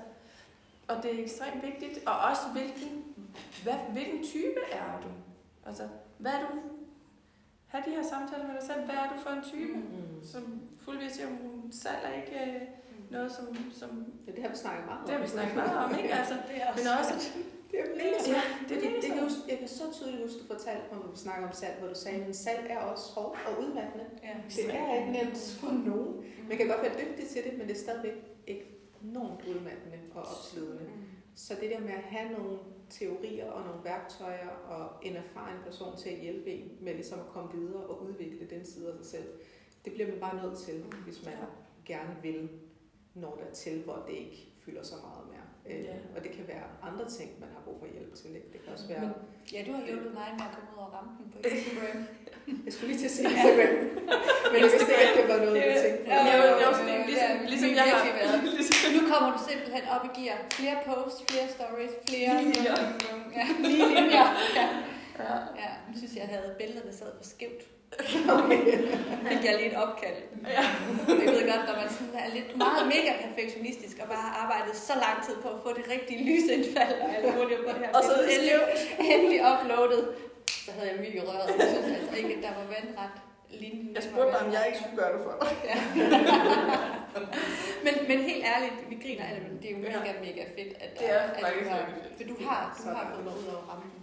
og 0.88 1.02
det 1.02 1.14
er 1.18 1.22
ekstremt 1.22 1.62
vigtigt, 1.62 2.06
og 2.06 2.18
også 2.18 2.42
hvilken, 2.52 3.04
hvad, 3.62 3.74
hvilken 3.92 4.24
type 4.24 4.60
er 4.72 5.00
du? 5.02 5.08
Altså, 5.66 5.82
hvad 6.18 6.32
er 6.32 6.40
du? 6.40 6.46
Ha' 7.72 7.80
de 7.86 7.90
her 7.96 8.04
samtaler 8.12 8.46
med 8.48 8.54
dig 8.58 8.64
selv. 8.70 8.80
Hvad 8.88 8.94
er 9.04 9.08
du 9.12 9.16
for 9.24 9.30
en 9.38 9.44
type? 9.52 9.72
Mm. 9.78 10.22
Som 10.32 10.42
fuldvis 10.84 11.12
siger, 11.12 11.28
hun 11.28 11.72
salg 11.82 12.00
er 12.08 12.14
ikke 12.22 12.36
øh, 12.46 12.60
noget, 13.14 13.32
som, 13.36 13.46
som... 13.80 13.90
Ja, 14.26 14.32
det 14.32 14.42
har 14.44 14.50
vi 14.50 14.56
snakket 14.64 14.84
meget 14.86 15.00
om. 15.00 15.06
Det 15.06 15.14
har 15.16 15.22
vi 15.26 15.30
snakket 15.36 15.56
meget 15.62 15.76
om, 15.84 15.90
ikke? 15.98 16.10
Altså, 16.20 16.34
Det 16.48 16.56
er 16.62 16.70
men 16.78 16.86
også... 17.00 17.14
Det 17.70 17.80
er 17.80 17.88
mega 18.02 18.18
Ja, 18.36 18.42
det 18.68 18.68
det, 18.68 18.90
mega 18.90 19.00
det, 19.04 19.10
kan 19.14 19.22
huske, 19.28 19.40
jeg 19.52 19.58
kan 19.58 19.68
så 19.68 19.84
tydeligt 19.96 20.22
huske, 20.22 20.38
du 20.42 20.46
fortalte, 20.54 20.84
når 20.92 21.10
vi 21.14 21.18
snakker 21.26 21.44
om 21.50 21.54
salg, 21.62 21.74
hvor 21.80 21.88
du 21.88 21.98
sagde, 22.04 22.24
at 22.24 22.36
salg 22.36 22.66
er 22.74 22.78
også 22.78 23.06
hårdt 23.14 23.38
og 23.46 23.52
udmattende. 23.62 24.06
Ja. 24.26 24.34
Det 24.56 24.74
er 24.74 24.94
ikke 25.00 25.12
nemt 25.18 25.38
for 25.60 25.72
nogen. 25.88 26.12
Man 26.48 26.56
kan 26.58 26.66
godt 26.72 26.82
være 26.86 26.96
dygtig 27.02 27.24
til 27.32 27.40
det, 27.46 27.52
men 27.58 27.64
det 27.68 27.74
er 27.76 27.80
stadigvæk 27.86 28.16
enormt 29.04 29.40
udmattende 29.50 29.98
og 30.14 30.22
opslidende. 30.22 30.82
Mm. 30.82 31.02
Så 31.34 31.54
det 31.60 31.70
der 31.70 31.80
med 31.80 31.94
at 32.02 32.06
have 32.14 32.32
nogle 32.32 32.58
teorier 32.92 33.50
og 33.50 33.66
nogle 33.66 33.84
værktøjer 33.84 34.48
og 34.48 34.90
en 35.02 35.16
erfaren 35.16 35.58
person 35.64 35.96
til 35.96 36.10
at 36.10 36.20
hjælpe 36.20 36.50
en 36.50 36.78
med 36.80 36.94
ligesom 36.94 37.20
at 37.20 37.26
komme 37.26 37.52
videre 37.52 37.82
og 37.82 38.02
udvikle 38.02 38.46
den 38.50 38.64
side 38.64 38.88
af 38.90 38.96
sig 38.96 39.06
selv, 39.06 39.28
det 39.84 39.92
bliver 39.92 40.08
man 40.08 40.20
bare 40.20 40.42
nødt 40.42 40.58
til, 40.58 40.82
hvis 41.04 41.24
man 41.24 41.34
gerne 41.84 42.16
vil 42.22 42.48
nå 43.14 43.38
dertil, 43.44 43.82
hvor 43.82 44.04
det 44.08 44.14
ikke 44.14 44.52
fylder 44.58 44.82
så 44.82 44.94
meget. 45.02 45.21
Øh, 45.68 45.84
Ja. 45.88 45.96
Og 46.16 46.20
det 46.24 46.30
kan 46.36 46.44
være 46.52 46.66
andre 46.88 47.04
ting, 47.16 47.28
man 47.42 47.48
har 47.54 47.60
brug 47.66 47.76
for 47.82 47.88
hjælp 47.94 48.12
til. 48.20 48.30
Ikke? 48.38 48.48
Det 48.52 48.58
kan 48.64 48.70
også 48.76 48.86
være... 48.92 49.00
Men- 49.00 49.28
Ja, 49.54 49.60
du 49.66 49.70
har 49.76 49.82
hjulpet 49.88 50.12
mig 50.20 50.28
med 50.38 50.44
at 50.48 50.52
komme 50.56 50.68
ud 50.72 50.78
over 50.82 50.90
rampen 50.98 51.24
på 51.32 51.36
Instagram. 51.54 51.98
Jeg 52.66 52.72
skulle 52.74 52.88
lige 52.92 53.00
til 53.02 53.08
at 53.10 53.14
sige 53.16 53.26
Instagram, 53.34 53.74
men 54.52 54.58
jeg 54.64 54.70
vidste 54.76 54.92
ikke, 55.02 55.06
at 55.10 55.14
det 55.18 55.24
var 55.32 55.38
noget, 55.46 55.56
jeg 55.66 55.76
tænkte 55.84 56.00
på. 56.04 56.10
Ja, 56.10 56.18
er 56.18 56.36
det 56.42 56.62
er 56.62 56.68
jo 56.70 56.74
sådan 56.80 56.92
en, 56.96 57.02
Ja, 57.02 57.06
ligesom, 57.10 57.30
ligesom 57.52 57.68
har 57.78 57.86
jeg 57.92 57.98
har... 58.04 58.12
været. 58.20 58.36
Ligesom, 58.58 58.88
Nu 58.98 59.02
kommer 59.12 59.28
du 59.36 59.38
simpelthen 59.50 59.84
op 59.94 60.02
i 60.08 60.10
gear. 60.18 60.36
Flere 60.58 60.76
posts, 60.88 61.18
flere 61.30 61.46
stories, 61.56 61.92
flere... 62.08 62.28
Lige 62.30 62.44
linjer. 62.52 62.76
Ja, 63.38 63.44
lige 63.68 63.84
linjer. 63.96 64.26
Ja. 64.58 64.66
ja. 65.24 65.34
ja, 65.62 65.68
jeg 65.90 65.96
synes, 66.00 66.12
jeg 66.22 66.26
havde 66.34 66.48
billeder, 66.60 66.82
der 66.88 66.94
sad 67.00 67.10
for 67.18 67.24
skævt. 67.34 67.62
Fik 69.30 69.42
jeg 69.48 69.54
lige 69.60 69.70
et 69.72 69.76
opkald. 69.84 70.18
ja. 70.56 70.64
Jeg 71.24 71.28
ved 71.34 71.42
godt, 71.52 71.64
når 71.68 71.76
man 71.82 71.88
sådan 71.98 72.14
er 72.24 72.28
lidt 72.36 72.50
meget 72.64 72.82
mega 72.94 73.12
perfektionistisk, 73.24 73.96
og 74.02 74.06
bare 74.12 74.22
har 74.28 74.34
arbejdet 74.44 74.74
så 74.88 74.94
lang 75.06 75.16
tid 75.26 75.36
på 75.44 75.48
at 75.54 75.58
få 75.64 75.70
det 75.78 75.84
rigtige 75.94 76.20
lysindfald 76.28 76.94
og 77.04 77.08
alt 77.16 77.26
muligt 77.38 77.60
på 77.66 77.70
det 77.74 77.80
her. 77.84 77.90
Og 77.96 78.02
så 78.08 78.12
det 78.22 78.28
endelig, 79.14 79.40
uploadet. 79.50 80.04
Så 80.66 80.70
havde 80.76 80.88
jeg 80.92 80.98
myg 81.02 81.14
i 81.20 81.20
røret. 81.28 81.48
Jeg 81.58 81.68
synes 81.74 81.88
altså 81.98 82.14
ikke, 82.20 82.32
at 82.36 82.42
der 82.46 82.52
var 82.60 82.66
vandret 82.76 83.12
linjen. 83.62 83.94
Jeg 83.96 84.02
spurgte 84.08 84.30
dig, 84.32 84.40
om 84.46 84.52
jeg 84.56 84.62
ikke 84.68 84.78
skulle 84.82 84.96
gøre 85.02 85.12
det 85.14 85.20
for 85.26 85.34
dig. 85.40 85.48
Ja. 85.70 85.76
men, 87.86 87.94
men 88.10 88.18
helt 88.30 88.44
ærligt, 88.54 88.76
vi 88.90 88.96
griner 89.04 89.24
alle, 89.28 89.40
men 89.48 89.54
det 89.62 89.66
er 89.70 89.74
jo 89.76 89.78
Ja. 89.84 89.88
mega, 89.98 90.12
mega 90.26 90.42
fedt, 90.56 90.72
at, 90.84 90.90
Det 91.00 91.06
er 91.14 91.18
at 91.18 91.30
fedt. 91.34 92.16
For 92.18 92.24
du 92.32 92.34
har, 92.48 92.54
har 92.54 92.92
dejligt. 92.94 93.14
fået 93.14 93.24
mig 93.28 93.34
ud 93.40 93.46
over 93.54 93.64
rampen 93.70 93.88
på 93.90 93.96
det 93.96 94.00
punkt. 94.00 94.01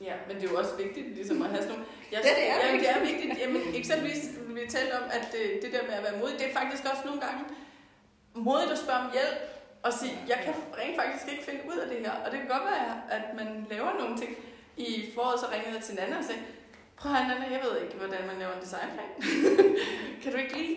Ja, 0.00 0.14
men 0.26 0.36
det 0.36 0.44
er 0.44 0.50
jo 0.52 0.58
også 0.58 0.74
vigtigt 0.76 1.08
ligesom 1.14 1.42
at 1.42 1.48
have 1.48 1.62
sådan 1.62 1.74
nogle... 1.74 1.86
Jeg, 2.12 2.20
Det 2.22 2.50
er 2.50 2.66
jamen, 2.66 2.80
det 2.80 2.90
er 2.90 3.00
vigtigt. 3.00 3.38
Jamen, 3.42 3.62
eksempelvis, 3.74 4.22
vi 4.48 4.60
talte 4.68 4.92
om, 5.00 5.04
at 5.10 5.24
det, 5.32 5.44
det 5.62 5.72
der 5.72 5.82
med 5.88 5.94
at 6.00 6.02
være 6.02 6.20
modig, 6.20 6.38
det 6.38 6.46
er 6.50 6.54
faktisk 6.60 6.82
også 6.92 7.02
nogle 7.04 7.20
gange 7.20 7.44
modigt 8.34 8.72
at 8.72 8.78
spørge 8.78 9.00
om 9.04 9.10
hjælp 9.12 9.38
og 9.82 9.92
sige, 9.92 10.14
jeg 10.28 10.38
kan 10.44 10.54
rent 10.78 10.96
faktisk 11.00 11.32
ikke 11.32 11.44
finde 11.48 11.62
ud 11.70 11.78
af 11.82 11.88
det 11.88 11.98
her. 11.98 12.14
Og 12.24 12.30
det 12.30 12.38
kan 12.40 12.48
godt 12.48 12.66
være, 12.74 12.92
at 13.16 13.24
man 13.36 13.66
laver 13.70 13.92
nogle 14.00 14.16
ting. 14.18 14.32
I 14.76 15.10
foråret 15.14 15.40
så 15.40 15.46
ringede 15.52 15.74
jeg 15.74 15.82
til 15.84 15.94
Nana 15.94 16.18
og 16.18 16.24
sagde, 16.24 16.42
prøv 16.96 17.12
at 17.12 17.26
Nana, 17.28 17.46
jeg 17.54 17.60
ved 17.66 17.74
ikke, 17.82 17.94
hvordan 17.96 18.26
man 18.26 18.36
laver 18.38 18.52
en 18.52 18.62
designplan. 18.64 19.10
kan 20.22 20.32
du 20.32 20.38
ikke 20.38 20.56
lige 20.56 20.76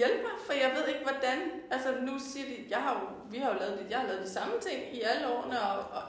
hjælpe 0.00 0.22
mig? 0.26 0.36
For 0.46 0.52
jeg 0.52 0.70
ved 0.76 0.84
ikke, 0.92 1.04
hvordan... 1.08 1.38
Altså, 1.70 1.88
nu 2.08 2.12
siger 2.30 2.46
de, 2.46 2.56
jeg 2.70 2.78
har 2.78 2.92
jo, 2.98 3.04
vi 3.32 3.38
har 3.38 3.52
jo 3.52 3.58
lavet 3.58 3.78
det, 3.78 3.90
jeg 3.90 3.98
har 3.98 4.06
lavet 4.06 4.22
de 4.26 4.30
samme 4.38 4.54
ting 4.66 4.78
i 4.96 5.00
alle 5.10 5.24
årene, 5.34 5.60
og, 5.60 5.78
og 5.96 6.02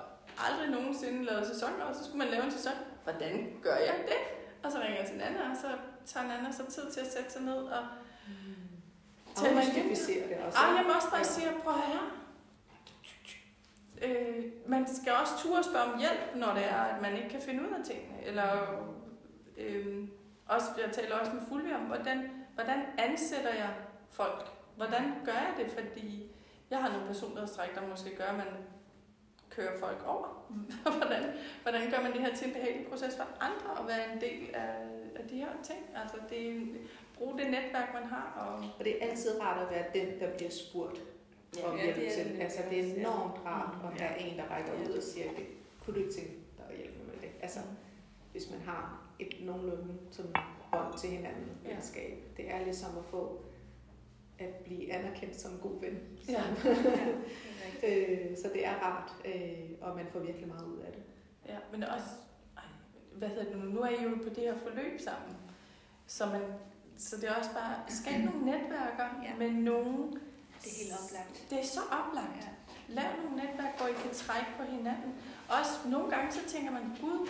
aldrig 0.47 0.69
nogensinde 0.69 1.25
lavet 1.25 1.47
sæson, 1.47 1.81
og 1.81 1.95
så 1.95 2.03
skulle 2.03 2.17
man 2.17 2.27
lave 2.27 2.43
en 2.43 2.51
sæson. 2.51 2.73
Hvordan 3.03 3.53
gør 3.61 3.75
jeg 3.75 3.95
det? 4.07 4.21
Og 4.63 4.71
så 4.71 4.79
ringer 4.79 4.97
jeg 4.99 5.07
til 5.07 5.17
Nana, 5.17 5.49
og 5.51 5.57
så 5.57 5.67
tager 6.05 6.27
Nana 6.27 6.51
så 6.51 6.65
tid 6.71 6.91
til 6.91 6.99
at 6.99 7.11
sætte 7.11 7.31
sig 7.31 7.41
ned 7.41 7.63
og 7.77 7.85
tælle 9.35 9.55
mig 9.55 9.63
igennem. 9.63 9.95
Det 10.29 10.37
også. 10.47 10.57
Ej, 10.59 10.75
jeg 10.77 10.83
må 10.87 10.93
også 10.93 11.11
bare 11.11 11.23
sige, 11.23 11.47
prøv 11.63 11.73
høre. 11.73 12.09
Øh, 14.01 14.43
man 14.67 14.95
skal 14.95 15.13
også 15.13 15.33
turde 15.37 15.63
spørge 15.63 15.93
om 15.93 15.99
hjælp, 15.99 16.35
når 16.35 16.53
det 16.53 16.65
er, 16.65 16.81
at 16.81 17.01
man 17.01 17.17
ikke 17.17 17.29
kan 17.29 17.41
finde 17.41 17.63
ud 17.63 17.73
af 17.79 17.85
tingene. 17.85 18.25
Eller, 18.25 18.49
øh, 19.57 20.07
også, 20.47 20.67
jeg 20.85 20.91
taler 20.91 21.15
også 21.15 21.31
med 21.33 21.41
Fulvi 21.49 21.73
om, 21.73 21.81
hvordan, 21.81 22.29
hvordan 22.55 22.79
ansætter 22.97 23.53
jeg 23.53 23.69
folk? 24.09 24.47
Hvordan 24.75 25.13
gør 25.25 25.31
jeg 25.31 25.53
det? 25.57 25.71
Fordi 25.71 26.31
jeg 26.69 26.79
har 26.79 26.89
nogle 26.89 27.07
personlighedstræk, 27.07 27.75
der 27.75 27.87
måske 27.87 28.15
gør, 28.15 28.25
at 28.25 28.37
man 28.37 28.47
kører 29.59 29.79
folk 29.79 30.01
over. 30.07 30.27
hvordan, 30.99 31.23
hvordan 31.63 31.91
gør 31.91 32.01
man 32.03 32.13
det 32.13 32.21
her 32.21 32.35
til 32.35 32.47
en 32.47 32.53
behagelig 32.53 32.87
proces 32.87 33.15
for 33.17 33.27
andre 33.47 33.69
at 33.81 33.87
være 33.87 34.13
en 34.13 34.21
del 34.21 34.55
af, 34.55 34.73
af 35.15 35.23
de 35.29 35.35
her 35.35 35.51
ting? 35.63 35.79
Altså, 36.01 36.17
det, 36.29 36.67
bruge 37.17 37.39
det 37.39 37.45
netværk, 37.51 37.89
man 37.93 38.03
har. 38.03 38.27
Og, 38.43 38.69
Og 38.79 38.85
det 38.85 38.91
er 39.03 39.09
altid 39.09 39.41
rart 39.41 39.61
at 39.63 39.69
være 39.75 39.85
den, 39.93 40.19
der 40.19 40.29
bliver 40.37 40.51
spurgt 40.51 40.97
om 41.65 41.77
Ja, 41.77 41.83
hjælp 41.83 41.95
det 41.95 42.07
er 42.07 42.23
til. 42.23 42.41
Altså, 42.41 42.59
det 42.69 42.79
er 42.79 42.83
ja. 42.87 42.93
enormt 42.99 43.37
rart 43.45 43.73
at 43.93 43.99
Ja. 44.01 44.05
have 44.05 44.19
en, 44.31 44.37
der 44.37 44.43
rækker 44.51 44.71
ud 44.87 44.91
og 44.97 45.03
siger, 45.03 45.27
det 45.37 45.45
kunne 45.85 45.93
du 45.95 45.99
ikke 45.99 46.13
tænke 46.13 46.33
dig 46.57 46.65
at 46.69 46.77
hjælpe 46.77 46.97
mig 46.97 47.05
med 47.07 47.21
det? 47.21 47.29
Altså, 47.41 47.59
hvis 48.31 48.49
man 48.51 48.59
har 48.65 49.01
et 49.19 49.33
nogenlunde 49.41 49.93
sådan 50.11 50.31
bånd 50.71 50.97
til 50.97 51.09
hinanden, 51.09 51.57
Ja. 51.65 51.73
venskab. 51.73 52.13
Det 52.37 52.51
er 52.53 52.63
ligesom 52.63 52.97
at 52.97 53.05
få 53.05 53.41
at 54.39 54.53
blive 54.65 54.93
anerkendt 54.93 55.39
som 55.41 55.51
en 55.51 55.59
god 55.59 55.81
ven. 55.81 55.99
Ja. 56.29 56.43
øh, 57.87 58.37
så 58.37 58.49
det 58.53 58.65
er 58.65 58.73
rart, 58.75 59.11
øh, 59.25 59.59
og 59.81 59.95
man 59.95 60.05
får 60.13 60.19
virkelig 60.19 60.47
meget 60.47 60.65
ud 60.65 60.77
af 60.79 60.91
det. 60.93 61.03
ja, 61.49 61.57
men 61.71 61.83
også, 61.83 62.07
ej, 62.57 62.63
hvad 63.15 63.27
hedder 63.29 63.43
det 63.43 63.57
nu, 63.57 63.65
nu 63.71 63.79
er 63.81 63.89
I 63.89 64.03
jo 64.03 64.09
på 64.23 64.29
det 64.29 64.37
her 64.43 64.55
forløb 64.57 64.99
sammen. 64.99 65.37
Så, 66.07 66.25
man, 66.25 66.41
så 66.97 67.15
det 67.15 67.29
er 67.29 67.35
også 67.35 67.51
bare, 67.53 67.75
skab 67.87 68.19
nogle 68.23 68.45
netværker 68.45 69.07
Ja. 69.23 69.35
med 69.39 69.51
nogen. 69.51 70.11
Det 70.63 70.67
er 70.71 70.77
helt 70.83 70.93
oplagt. 71.03 71.45
Det 71.49 71.59
er 71.59 71.63
så 71.63 71.79
oplagt. 71.99 72.35
Ja. 72.41 72.47
Lav 72.93 73.09
nogle 73.23 73.35
netværk, 73.35 73.77
hvor 73.77 73.87
I 73.87 73.93
kan 74.03 74.11
trække 74.13 74.47
på 74.57 74.63
hinanden. 74.63 75.11
Også 75.49 75.73
nogle 75.89 76.09
gange, 76.09 76.31
så 76.31 76.39
tænker 76.47 76.71
man, 76.71 76.83
gud, 77.01 77.27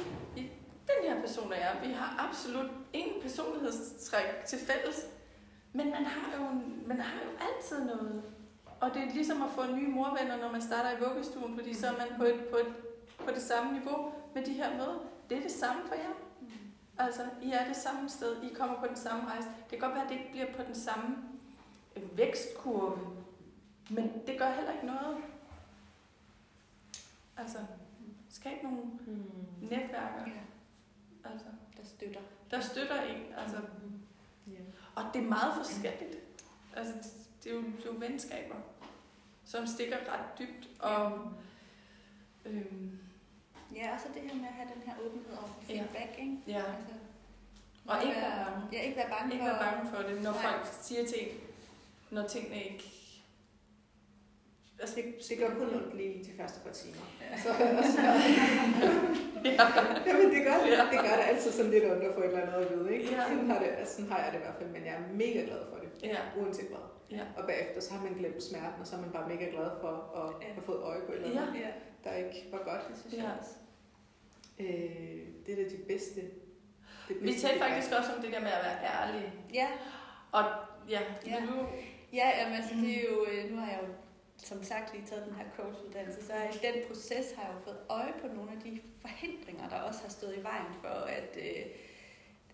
den 0.89 0.99
her 1.09 1.21
person 1.21 1.51
er 1.53 1.57
jeg. 1.57 1.77
Vi 1.85 1.91
har 1.91 2.27
absolut 2.29 2.71
ingen 2.93 3.21
personlighedstræk 3.21 4.25
til 4.47 4.57
fælles. 4.59 5.05
Men 5.73 5.85
man 5.91 6.05
har, 6.05 6.37
jo, 6.37 6.43
man 6.87 6.99
har 7.01 7.19
jo 7.23 7.29
altid 7.39 7.85
noget. 7.85 8.23
Og 8.79 8.93
det 8.93 9.01
er 9.03 9.13
ligesom 9.13 9.41
at 9.41 9.49
få 9.49 9.65
nye 9.75 9.87
morvenner, 9.87 10.37
når 10.37 10.51
man 10.51 10.61
starter 10.61 10.91
i 10.97 10.99
vuggestuen, 11.03 11.55
fordi 11.55 11.73
så 11.73 11.87
er 11.87 11.91
man 11.97 12.07
på, 12.17 12.23
et, 12.23 12.45
på, 12.51 12.57
et, 12.57 12.73
på 13.17 13.31
det 13.31 13.41
samme 13.41 13.73
niveau 13.73 14.11
med 14.35 14.45
de 14.45 14.53
her 14.53 14.77
møder. 14.77 14.99
Det 15.29 15.37
er 15.37 15.41
det 15.41 15.51
samme 15.51 15.81
for 15.87 15.95
jer. 15.95 16.13
Altså, 16.97 17.21
I 17.41 17.51
er 17.51 17.67
det 17.67 17.75
samme 17.75 18.09
sted. 18.09 18.41
I 18.43 18.53
kommer 18.53 18.79
på 18.79 18.87
den 18.87 18.95
samme 18.95 19.25
rejse. 19.29 19.47
Det 19.47 19.69
kan 19.69 19.79
godt 19.79 19.93
være, 19.93 20.03
at 20.03 20.09
det 20.09 20.15
ikke 20.19 20.31
bliver 20.31 20.53
på 20.53 20.63
den 20.63 20.75
samme 20.75 21.17
vækstkurve. 22.13 22.99
Men 23.89 24.11
det 24.27 24.37
gør 24.39 24.51
heller 24.51 24.71
ikke 24.73 24.85
noget. 24.85 25.17
Altså, 27.37 27.57
skab 28.29 28.63
nogle 28.63 28.81
netværker, 29.61 30.25
Ja, 30.27 31.29
altså, 31.31 31.45
der 31.77 31.83
støtter. 31.85 32.19
der 32.51 32.59
støtter 32.59 33.01
en. 33.01 33.21
Altså, 33.37 33.57
Ja. 34.47 34.53
Og 34.95 35.03
det 35.13 35.21
er 35.23 35.25
meget 35.27 35.53
forskelligt. 35.57 36.17
Altså, 36.75 36.93
det, 36.93 37.11
det, 37.43 37.51
er 37.51 37.55
jo, 37.55 37.61
det 37.61 37.81
er 37.85 37.93
jo 37.93 37.95
venskaber, 37.97 38.55
som 39.45 39.67
stikker 39.67 39.97
ret 39.97 40.39
dybt. 40.39 40.67
Og, 40.79 41.31
øhm, 42.45 42.99
Ja, 43.75 43.93
og 43.93 43.99
så 43.99 44.07
det 44.13 44.21
her 44.21 44.35
med 44.35 44.47
at 44.47 44.53
have 44.53 44.69
den 44.75 44.81
her 44.85 44.93
åbenhed 45.05 45.31
over 45.37 45.47
for 45.47 45.73
Ja. 45.73 45.81
feedback, 45.81 46.19
ikke? 46.19 46.37
ja. 46.47 46.57
Altså, 46.57 46.93
Og 47.87 48.03
ikke 48.03 48.15
være 48.21 48.45
bange. 48.45 48.67
Ja, 48.71 48.81
ikke 48.81 48.97
være 48.97 49.09
bange 49.09 49.33
Ikke 49.33 49.45
for... 49.45 49.51
være 49.53 49.71
bange 49.73 49.89
for 49.89 50.01
det, 50.01 50.21
når 50.21 50.31
Nej. 50.31 50.41
folk 50.41 50.67
siger 50.81 51.05
ting, 51.05 51.39
når 52.11 52.27
tingene 52.27 52.63
ikke... 52.63 52.93
Altså, 54.81 54.95
Det, 54.95 55.05
det 55.29 55.37
gør 55.37 55.49
kun 55.49 55.69
ondt 55.77 55.95
lige 55.97 56.23
de 56.23 56.31
første 56.39 56.59
par 56.65 56.71
timer. 56.79 57.03
Ja. 57.21 57.37
Så, 57.43 57.49
og 57.49 57.83
så, 57.95 58.01
ja. 58.01 59.63
Jamen, 60.07 60.27
det 60.35 60.41
gør 60.47 60.57
det. 60.63 60.71
Ja. 60.77 60.83
Det 60.93 60.99
gør 61.05 61.15
det 61.19 61.25
altid 61.31 61.51
sådan 61.51 61.71
lidt 61.71 61.85
ondt 61.91 62.03
at 62.03 62.13
få 62.15 62.19
et 62.19 62.25
eller 62.25 62.41
andet 62.41 62.53
at 62.65 62.71
vide, 62.77 62.87
ikke? 62.95 63.05
Ja. 63.15 63.23
Sådan, 63.27 63.49
har 63.49 63.59
det, 63.59 63.67
altså, 63.79 63.95
sådan 63.95 64.11
har 64.11 64.19
jeg 64.23 64.29
det 64.33 64.39
i 64.39 64.41
hvert 64.45 64.55
fald, 64.59 64.69
men 64.69 64.85
jeg 64.85 64.93
er 64.93 65.03
mega 65.23 65.41
glad 65.49 65.61
for 65.71 65.77
det, 65.83 65.89
ja. 66.03 66.17
uanset 66.39 66.67
hvad. 66.67 66.85
Ja. 67.17 67.23
Og 67.37 67.43
bagefter 67.47 67.81
så 67.81 67.93
har 67.93 68.03
man 68.03 68.13
glemt 68.13 68.43
smerten, 68.43 68.79
og 68.81 68.87
så 68.87 68.95
er 68.95 69.01
man 69.01 69.11
bare 69.11 69.27
mega 69.33 69.45
glad 69.55 69.69
for 69.81 69.93
at 70.21 70.27
Ja. 70.47 70.53
have 70.53 70.63
fået 70.69 70.81
øje 70.91 71.01
på 71.05 71.11
et 71.11 71.15
eller 71.21 71.41
andet, 71.41 71.61
Ja, 71.65 71.69
der 72.03 72.11
ikke 72.15 72.37
var 72.51 72.57
godt. 72.69 72.81
det 72.89 72.95
synes 73.01 73.13
Ja. 73.17 73.21
jeg 73.23 73.31
også. 73.39 73.53
Øh, 74.59 75.19
det 75.45 75.51
er 75.53 75.55
da 75.63 75.69
de 75.75 75.77
bedste. 75.87 76.21
Det 77.07 77.17
Vi 77.21 77.33
talte 77.33 77.59
faktisk 77.65 77.91
også 77.99 78.09
om 78.15 78.21
det 78.23 78.31
der 78.33 78.39
med 78.47 78.53
at 78.57 78.63
være 78.67 78.79
ærlig. 78.99 79.33
Ja, 79.53 79.67
Og 80.31 80.43
ja, 80.89 80.99
Ja. 81.27 81.35
du... 81.47 81.53
ja 82.13 82.27
jamen, 82.39 82.55
altså, 82.59 82.73
det 82.81 82.89
er 82.97 83.01
jo... 83.09 83.15
øh, 83.31 83.51
Nu 83.51 83.57
har 83.61 83.67
jeg 83.71 83.79
jo 83.83 83.87
som 84.43 84.63
sagt 84.63 84.93
lige 84.93 85.05
taget 85.05 85.25
den 85.25 85.35
her 85.35 85.45
coachuddannelse, 85.57 86.25
så 86.25 86.33
i 86.33 86.57
den 86.67 86.87
proces 86.87 87.31
har 87.35 87.43
jeg 87.43 87.53
jo 87.55 87.59
fået 87.63 87.79
øje 87.89 88.13
på 88.21 88.27
nogle 88.27 88.51
af 88.51 88.59
de 88.63 88.81
forhindringer, 89.01 89.69
der 89.69 89.75
også 89.75 90.01
har 90.01 90.09
stået 90.09 90.37
i 90.37 90.43
vejen 90.43 90.73
for, 90.81 90.87
at, 90.87 91.37
øh, 91.37 91.65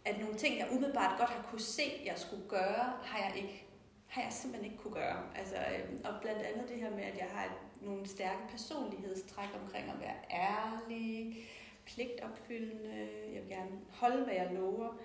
at 0.05 0.19
nogle 0.19 0.35
ting, 0.35 0.59
jeg 0.59 0.67
umiddelbart 0.71 1.19
godt 1.19 1.29
har 1.29 1.47
kunne 1.49 1.61
se, 1.61 2.01
jeg 2.05 2.17
skulle 2.17 2.43
gøre, 2.47 2.93
har 3.03 3.19
jeg 3.27 3.33
ikke 3.35 3.65
har 4.07 4.21
jeg 4.21 4.33
simpelthen 4.33 4.71
ikke 4.71 4.83
kunne 4.83 4.93
gøre. 4.93 5.23
Altså, 5.35 5.55
øh, 5.55 5.99
og 6.03 6.13
blandt 6.21 6.41
andet 6.41 6.69
det 6.69 6.77
her 6.77 6.89
med, 6.89 7.03
at 7.03 7.17
jeg 7.17 7.27
har 7.33 7.57
nogle 7.81 8.07
stærke 8.07 8.41
personlighedstræk 8.51 9.49
omkring 9.63 9.85
at 9.89 9.99
være 9.99 10.15
ærlig, 10.31 11.37
pligtopfyldende, 11.85 13.07
jeg 13.33 13.41
vil 13.41 13.49
gerne 13.49 13.71
holde, 13.89 14.23
hvad 14.23 14.33
jeg 14.33 14.49
lover. 14.53 14.97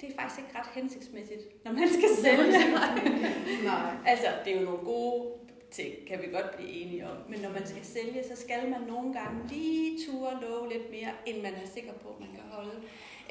Det 0.00 0.08
er 0.08 0.20
faktisk 0.20 0.40
ikke 0.40 0.58
ret 0.58 0.66
hensigtsmæssigt, 0.74 1.64
når 1.64 1.72
man 1.72 1.88
skal 1.88 2.08
sælge. 2.22 2.74
Nej. 3.70 3.96
Altså, 4.06 4.26
det 4.44 4.56
er 4.56 4.60
jo 4.60 4.64
nogle 4.64 4.84
gode 4.84 5.32
ting, 5.78 5.92
kan 6.08 6.16
vi 6.22 6.26
godt 6.36 6.50
blive 6.56 6.70
enige 6.80 7.02
om. 7.10 7.16
Men 7.32 7.38
når 7.44 7.52
man 7.58 7.66
skal 7.72 7.84
sælge, 7.96 8.20
så 8.30 8.34
skal 8.44 8.62
man 8.74 8.80
nogle 8.92 9.08
gange 9.18 9.36
lige 9.52 9.98
ture 10.06 10.32
love 10.44 10.64
lidt 10.72 10.86
mere, 10.96 11.12
end 11.26 11.36
man 11.46 11.54
er 11.62 11.66
sikker 11.76 11.92
på, 12.02 12.08
at 12.14 12.20
man 12.24 12.28
kan 12.38 12.44
holde. 12.56 12.74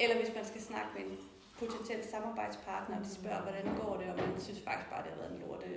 Eller 0.02 0.16
hvis 0.20 0.32
man 0.38 0.44
skal 0.50 0.60
snakke 0.70 0.90
med 0.96 1.02
en 1.10 1.16
potentiel 1.60 2.00
samarbejdspartner, 2.14 2.94
og 2.98 3.04
de 3.06 3.10
spørger, 3.20 3.42
hvordan 3.46 3.64
går 3.82 3.92
det, 4.00 4.06
og 4.12 4.16
man 4.32 4.40
synes 4.46 4.60
faktisk 4.68 4.88
bare, 4.92 5.02
det 5.04 5.10
har 5.14 5.18
været 5.22 5.32
en 5.36 5.40
lorte 5.46 5.68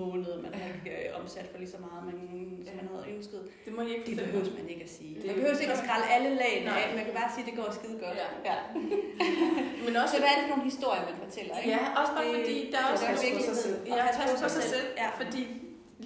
måned, 0.00 0.32
man 0.46 0.52
har 0.58 0.66
ikke 0.74 0.90
øh, 0.98 1.20
omsat 1.20 1.46
for 1.52 1.58
lige 1.62 1.72
så 1.76 1.80
meget, 1.86 2.00
man, 2.08 2.16
som 2.66 2.74
man 2.80 2.86
havde 2.92 3.04
ønsket. 3.14 3.40
Det 3.66 3.72
må 3.76 3.80
I 3.86 3.90
ikke 3.96 4.06
Det 4.10 4.16
behøver 4.22 4.50
man 4.60 4.66
ikke 4.72 4.84
at 4.88 4.92
sige. 4.98 5.12
Det- 5.14 5.26
Man 5.30 5.34
behøver 5.38 5.58
ikke 5.64 5.76
at 5.78 5.82
skralde 5.86 6.06
alle 6.16 6.30
lagene 6.42 6.70
af, 6.82 6.84
man 6.98 7.04
kan 7.08 7.14
bare 7.20 7.30
sige, 7.34 7.42
at 7.44 7.48
det 7.50 7.56
går 7.60 7.68
skide 7.78 7.96
godt. 8.04 8.16
Ja. 8.22 8.28
ja. 8.50 8.56
Men 9.86 9.92
også, 10.00 10.12
Så 10.14 10.18
hvad 10.22 10.30
er 10.32 10.36
det 10.38 10.44
for 10.48 10.52
nogle 10.54 10.66
historier, 10.72 11.02
man 11.10 11.16
fortæller? 11.24 11.54
Ikke? 11.58 11.70
ja, 11.74 11.80
også 12.00 12.12
bare 12.16 12.26
fordi, 12.38 12.56
der 12.72 12.78
er 12.84 12.88
også 12.94 13.06
vigtigt. 13.26 13.44
sig 13.50 13.56
selv. 13.64 13.78
Ja, 13.90 14.02
pas 14.18 14.30
på 14.44 14.48
sig 14.56 14.64
selv. 14.74 14.86
Ja. 15.02 15.08
Fordi, 15.22 15.42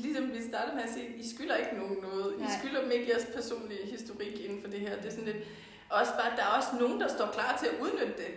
ligesom 0.04 0.32
vi 0.32 0.42
startede 0.50 0.74
med 0.76 0.82
at 0.84 0.90
sige, 0.96 1.06
I 1.16 1.34
skylder 1.34 1.56
ikke 1.56 1.74
nogen 1.76 1.96
noget. 2.02 2.34
I 2.38 2.42
Nej. 2.42 2.50
skylder 2.58 2.80
dem 2.82 2.90
ikke 2.90 3.10
jeres 3.12 3.26
personlige 3.34 3.86
historik 3.86 4.34
inden 4.44 4.62
for 4.62 4.70
det 4.70 4.80
her. 4.80 4.96
Det 4.96 5.06
er 5.06 5.10
sådan 5.10 5.24
lidt, 5.24 5.36
også 5.90 6.12
bare, 6.12 6.30
der 6.36 6.42
er 6.42 6.52
også 6.58 6.68
nogen, 6.80 7.00
der 7.00 7.08
står 7.08 7.26
klar 7.26 7.56
til 7.60 7.66
at 7.72 7.74
udnytte 7.82 8.16
det. 8.22 8.30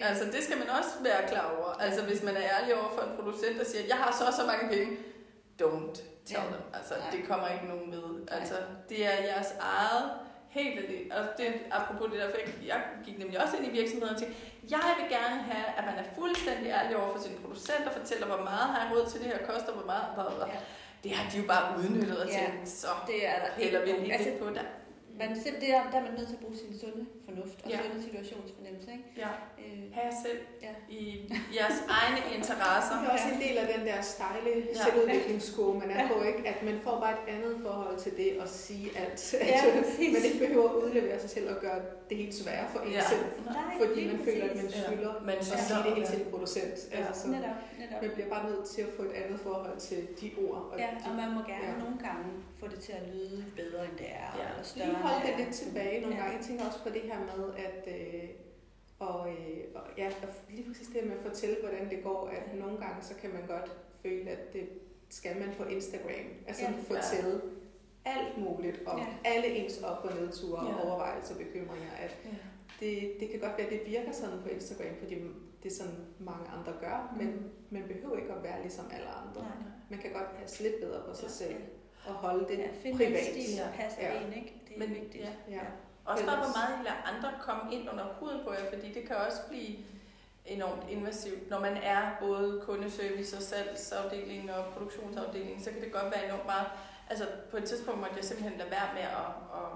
Altså, 0.00 0.24
det 0.24 0.42
skal 0.46 0.58
man 0.58 0.68
også 0.78 0.90
være 1.02 1.28
klar 1.28 1.54
over. 1.58 1.68
Altså, 1.84 2.02
hvis 2.04 2.22
man 2.22 2.36
er 2.36 2.42
ærlig 2.56 2.74
over 2.80 2.90
for 2.96 3.02
en 3.02 3.16
producent, 3.16 3.58
der 3.58 3.64
siger, 3.64 3.84
jeg 3.88 3.96
har 3.96 4.16
så 4.18 4.24
og 4.24 4.32
så 4.32 4.44
mange 4.46 4.68
penge, 4.74 4.96
don't 5.62 5.94
tell 6.26 6.40
Ja. 6.44 6.52
them. 6.54 6.64
Altså, 6.78 6.94
Nej. 6.98 7.10
det 7.14 7.20
kommer 7.28 7.48
ikke 7.48 7.66
nogen 7.66 7.92
ved. 7.92 8.08
Altså, 8.38 8.54
det 8.88 9.06
er 9.06 9.16
jeres 9.30 9.50
eget 9.60 10.10
helt 10.48 10.78
alene. 10.84 11.16
Og 11.16 11.24
det, 11.38 11.46
apropos 11.70 12.10
det 12.12 12.18
der, 12.20 12.30
for 12.30 12.36
jeg, 12.44 12.48
jeg 12.66 12.80
gik 13.04 13.18
nemlig 13.18 13.42
også 13.44 13.56
ind 13.56 13.66
i 13.66 13.70
virksomheden 13.78 14.14
og 14.14 14.20
tænkte, 14.20 14.36
jeg 14.70 14.84
vil 14.98 15.06
gerne 15.18 15.38
have, 15.50 15.66
at 15.78 15.84
man 15.90 15.96
er 16.02 16.06
fuldstændig 16.18 16.68
ærlig 16.78 16.96
over 16.96 17.10
for 17.16 17.22
sine 17.22 17.36
producenter, 17.42 17.90
fortæller, 17.98 18.26
hvor 18.26 18.36
meget 18.50 18.66
har 18.72 18.78
jeg 18.84 18.88
råd 18.96 19.06
til 19.10 19.20
det 19.20 19.28
her 19.32 19.38
koster, 19.50 19.72
hvor 19.72 19.86
meget, 19.92 20.04
bla, 20.14 20.24
bla. 20.36 20.46
Ja. 20.54 20.58
Det 21.04 21.10
har 21.16 21.30
de 21.30 21.38
jo 21.38 21.44
bare 21.54 21.78
udnyttet 21.78 22.18
og 22.22 22.28
Ja. 22.28 22.38
tænkt, 22.38 22.68
så 22.68 22.86
Det 23.06 23.18
er 23.28 23.36
der 23.44 23.50
piller 23.58 23.80
vi 23.84 23.88
ikke 23.90 24.00
lige 24.02 24.12
altså, 24.14 24.30
på 24.42 24.46
der. 24.58 24.66
man, 25.20 25.30
selv- 25.44 25.60
det 25.60 25.70
er, 25.76 25.82
der 25.92 25.98
er 26.00 26.02
man 26.08 26.12
nødt 26.18 26.28
til 26.30 26.36
at 26.38 26.42
bruge 26.44 26.56
sin 26.62 26.72
sunde 26.80 27.02
fornuft 27.26 27.58
og 27.64 27.70
Ja. 27.70 27.78
sunde 27.84 28.02
situationsfornemmelse. 28.08 28.88
Ikke? 28.96 29.04
Ja, 29.24 29.30
Øh, 29.64 29.82
have 29.96 30.06
jer 30.10 30.16
selv 30.26 30.40
Ja. 30.66 30.72
i 30.98 31.02
jeres 31.58 31.78
egne 31.98 32.20
interesser. 32.36 32.94
Det 33.00 33.06
er 33.08 33.12
også 33.16 33.28
en 33.34 33.40
del 33.46 33.56
af 33.62 33.66
den 33.74 33.82
der 33.88 33.98
stejle 34.14 34.50
Ja. 34.74 34.84
selvudviklingskurve, 34.84 35.74
man 35.82 35.90
er 35.90 36.08
på, 36.12 36.16
ikke? 36.30 36.48
At 36.52 36.58
man 36.68 36.76
får 36.86 36.96
bare 37.04 37.12
et 37.18 37.24
andet 37.34 37.54
forhold 37.66 37.98
til 38.04 38.12
det 38.16 38.30
at 38.42 38.48
sige 38.50 38.86
alt. 39.02 39.34
Ja, 39.34 39.66
At 39.66 39.84
præcis. 39.84 40.12
man 40.14 40.22
ikke 40.28 40.38
behøver 40.46 40.68
at 40.70 40.74
udlevere 40.82 41.20
sig 41.20 41.30
selv 41.30 41.46
og 41.54 41.56
gøre 41.60 41.80
det 42.08 42.16
helt 42.16 42.34
svære 42.34 42.64
for 42.72 42.80
en 42.80 42.92
Ja. 42.92 43.02
selv. 43.12 43.24
Nej, 43.44 43.86
Fordi 43.86 44.06
man 44.06 44.18
føler, 44.24 44.44
at 44.50 44.56
man 44.56 44.70
skylder 44.70 45.14
Man 45.24 45.36
at 45.38 45.44
sige 45.44 45.78
det 45.84 45.92
helt 45.94 45.98
ja. 45.98 46.10
til 46.12 46.20
en 46.24 46.30
producent. 46.30 46.74
Ja. 46.92 46.96
Altså, 47.06 47.22
så 47.22 47.28
Netop, 47.28 47.56
netop. 47.90 48.02
man 48.02 48.10
bliver 48.16 48.28
bare 48.34 48.44
nødt 48.50 48.66
til 48.74 48.82
at 48.82 48.88
få 48.96 49.02
et 49.02 49.12
andet 49.20 49.40
forhold 49.40 49.78
til 49.88 50.00
de 50.20 50.28
ord. 50.44 50.56
Og 50.72 50.78
Ja, 50.78 50.88
de, 50.98 51.10
og 51.10 51.16
man 51.16 51.28
må 51.36 51.40
gerne 51.52 51.70
Ja. 51.72 51.78
nogle 51.84 51.98
gange 52.06 52.26
få 52.60 52.68
det 52.68 52.78
til 52.86 52.92
at 52.92 53.04
lyde 53.14 53.44
bedre, 53.56 53.84
end 53.88 53.96
det 54.02 54.10
er. 54.24 54.30
Ja. 54.38 54.44
Eller 54.50 54.62
større, 54.62 54.86
lige 54.86 54.96
holde 54.96 55.26
det 55.28 55.34
lidt 55.42 55.54
tilbage 55.62 56.00
nogle 56.00 56.16
Ja. 56.16 56.20
gange. 56.22 56.36
Jeg 56.36 56.44
tænker 56.46 56.64
også 56.68 56.82
på 56.86 56.90
det 56.96 57.02
her 57.10 57.18
med, 57.30 57.44
at 57.66 57.80
øh, 57.96 58.28
og, 58.98 59.28
øh, 59.28 59.60
og, 59.74 59.82
ja, 59.98 60.06
og 60.22 60.28
lige 60.50 60.66
præcis 60.68 60.88
det 60.94 61.04
med 61.04 61.16
at 61.16 61.22
fortælle, 61.28 61.56
hvordan 61.62 61.90
det 61.90 62.02
går, 62.02 62.20
at 62.28 62.54
nogle 62.58 62.76
gange 62.84 62.98
så 63.02 63.14
kan 63.20 63.30
man 63.36 63.44
godt 63.46 63.68
føle, 64.02 64.30
at 64.30 64.52
det 64.52 64.68
skal 65.08 65.36
man 65.40 65.50
på 65.58 65.64
Instagram. 65.64 66.26
Altså 66.46 66.62
Ja. 66.62 66.70
ja. 66.70 66.94
fortælle 66.96 67.40
alt 68.04 68.38
muligt 68.38 68.80
om 68.86 68.98
Ja. 68.98 69.06
alle 69.24 69.46
ens 69.46 69.78
op- 69.82 70.04
og 70.04 70.10
nedture 70.20 70.58
og 70.60 70.66
Ja. 70.68 70.86
overvejelser 70.88 71.34
og 71.34 71.40
bekymringer. 71.40 71.90
At 72.04 72.16
Ja. 72.24 72.30
det, 72.80 73.12
det 73.20 73.30
kan 73.30 73.40
godt 73.40 73.52
være, 73.58 73.66
at 73.66 73.72
det 73.72 73.82
virker 73.86 74.12
sådan 74.12 74.38
på 74.42 74.48
Instagram, 74.48 74.94
fordi 74.98 75.14
det 75.62 75.72
er 75.72 75.76
sådan 75.76 76.06
mange 76.18 76.46
andre 76.56 76.72
gør, 76.80 77.08
Mm. 77.12 77.18
men 77.18 77.50
man 77.70 77.82
behøver 77.88 78.16
ikke 78.16 78.32
at 78.32 78.42
være 78.42 78.60
ligesom 78.62 78.84
alle 78.94 79.06
andre. 79.08 79.40
Nej. 79.42 79.50
Man 79.90 79.98
kan 79.98 80.12
godt 80.12 80.36
passe 80.40 80.62
lidt 80.62 80.80
bedre 80.80 81.00
på 81.08 81.14
sig 81.14 81.24
Ja. 81.24 81.28
selv 81.32 81.56
og 82.06 82.14
holde 82.14 82.44
det 82.48 82.58
Ja, 82.58 82.68
finde 82.82 82.96
privat. 82.96 83.28
en 83.36 83.44
stil, 83.44 83.56
der 83.58 83.64
Ja. 83.64 83.76
passer 83.76 84.02
Ja. 84.02 84.20
en, 84.20 84.32
ikke? 84.32 84.62
Det 84.68 84.74
er 84.74 84.78
Men, 84.78 84.90
vigtigt. 84.94 85.24
ja. 85.24 85.54
Ja. 85.54 85.60
Også 86.04 86.26
bare, 86.26 86.36
hvor 86.36 86.52
meget 86.58 86.80
I 86.80 86.82
lader 86.84 87.02
andre 87.16 87.30
komme 87.40 87.74
ind 87.74 87.90
under 87.90 88.04
huden 88.20 88.40
på 88.44 88.52
jer, 88.52 88.70
fordi 88.72 88.92
det 88.92 89.02
kan 89.08 89.16
også 89.16 89.38
blive 89.48 89.76
enormt 90.46 90.82
invasivt. 90.90 91.50
Når 91.50 91.60
man 91.60 91.76
er 91.76 92.16
både 92.20 92.60
kundeservice 92.64 93.36
og 93.36 93.42
salgsafdeling 93.42 94.52
og 94.52 94.64
produktionsafdeling, 94.72 95.62
så 95.64 95.70
kan 95.70 95.80
det 95.80 95.92
godt 95.92 96.04
være 96.14 96.24
enormt 96.26 96.46
meget. 96.46 96.66
Altså 97.10 97.24
på 97.50 97.56
et 97.56 97.64
tidspunkt 97.64 98.00
måtte 98.00 98.16
jeg 98.16 98.24
simpelthen 98.24 98.58
lade 98.58 98.70
være 98.70 98.94
med 98.94 99.02
at, 99.02 99.28
at 99.58 99.70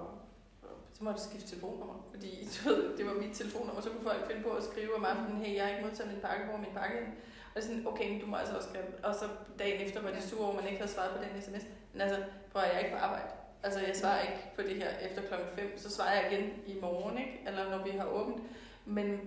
så 0.93 1.03
måtte 1.03 1.19
jeg 1.19 1.25
skifte 1.29 1.49
telefonnummer, 1.49 2.07
fordi 2.11 2.47
du 2.55 2.69
ved, 2.69 2.97
det 2.97 3.05
var 3.05 3.13
mit 3.13 3.35
telefonnummer, 3.35 3.81
så 3.81 3.89
kunne 3.89 4.03
folk 4.03 4.27
finde 4.27 4.43
på 4.43 4.49
at 4.49 4.63
skrive 4.63 4.95
om 4.95 5.05
aftenen, 5.05 5.41
hey, 5.41 5.55
jeg 5.55 5.63
har 5.63 5.71
ikke 5.71 5.85
modtaget 5.85 6.11
min 6.11 6.21
pakke, 6.21 6.45
hvor 6.45 6.57
min 6.57 6.73
pakke 6.75 6.95
henne?" 6.97 7.13
Og 7.55 7.61
det 7.61 7.63
er 7.63 7.67
sådan, 7.67 7.87
okay, 7.87 8.21
du 8.21 8.25
må 8.25 8.35
altså 8.35 8.55
også 8.55 8.69
skrive. 8.69 8.83
Og 9.03 9.15
så 9.15 9.25
dagen 9.59 9.81
efter 9.87 10.01
var 10.01 10.11
de 10.11 10.21
sure 10.21 10.41
over, 10.41 10.49
at 10.49 10.55
man 10.55 10.65
ikke 10.67 10.77
havde 10.81 10.91
svaret 10.91 11.11
på 11.17 11.23
den 11.23 11.41
sms. 11.41 11.63
Men 11.93 12.01
altså, 12.01 12.23
prøv 12.51 12.61
at 12.61 12.67
jeg 12.67 12.75
er 12.75 12.79
ikke 12.79 12.91
på 12.97 12.97
arbejde. 13.03 13.27
Altså, 13.63 13.79
jeg 13.79 13.95
svarer 13.95 14.21
ikke 14.21 14.51
på 14.55 14.61
det 14.61 14.75
her 14.75 14.89
efter 14.89 15.21
klokken 15.21 15.47
5, 15.55 15.77
så 15.77 15.89
svarer 15.91 16.13
jeg 16.21 16.31
igen 16.31 16.49
i 16.67 16.79
morgen, 16.81 17.17
ikke? 17.17 17.43
Eller 17.47 17.69
når 17.77 17.83
vi 17.83 17.89
har 17.89 18.05
åbent. 18.05 18.43
Men 18.85 19.19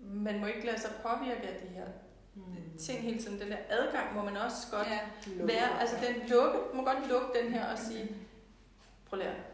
man 0.00 0.40
må 0.40 0.46
ikke 0.46 0.66
lade 0.66 0.80
sig 0.80 0.90
påvirke 1.02 1.42
af 1.48 1.60
de 1.62 1.68
her 1.68 1.86
Mm. 2.34 2.78
ting 2.78 3.00
hele 3.00 3.18
tiden. 3.22 3.40
Den 3.40 3.50
der 3.50 3.56
adgang 3.68 4.14
må 4.14 4.24
man 4.24 4.36
også 4.36 4.56
godt 4.72 4.86
Ja. 4.88 5.00
Være. 5.44 5.80
Altså, 5.80 5.96
den 6.06 6.28
lukke, 6.28 6.58
må 6.74 6.84
godt 6.84 7.08
lukke 7.08 7.26
den 7.42 7.52
her 7.52 7.72
og 7.72 7.78
sige, 7.78 8.16
prøv 9.08 9.16
lige 9.18 9.28
at, 9.28 9.34
altså, 9.34 9.47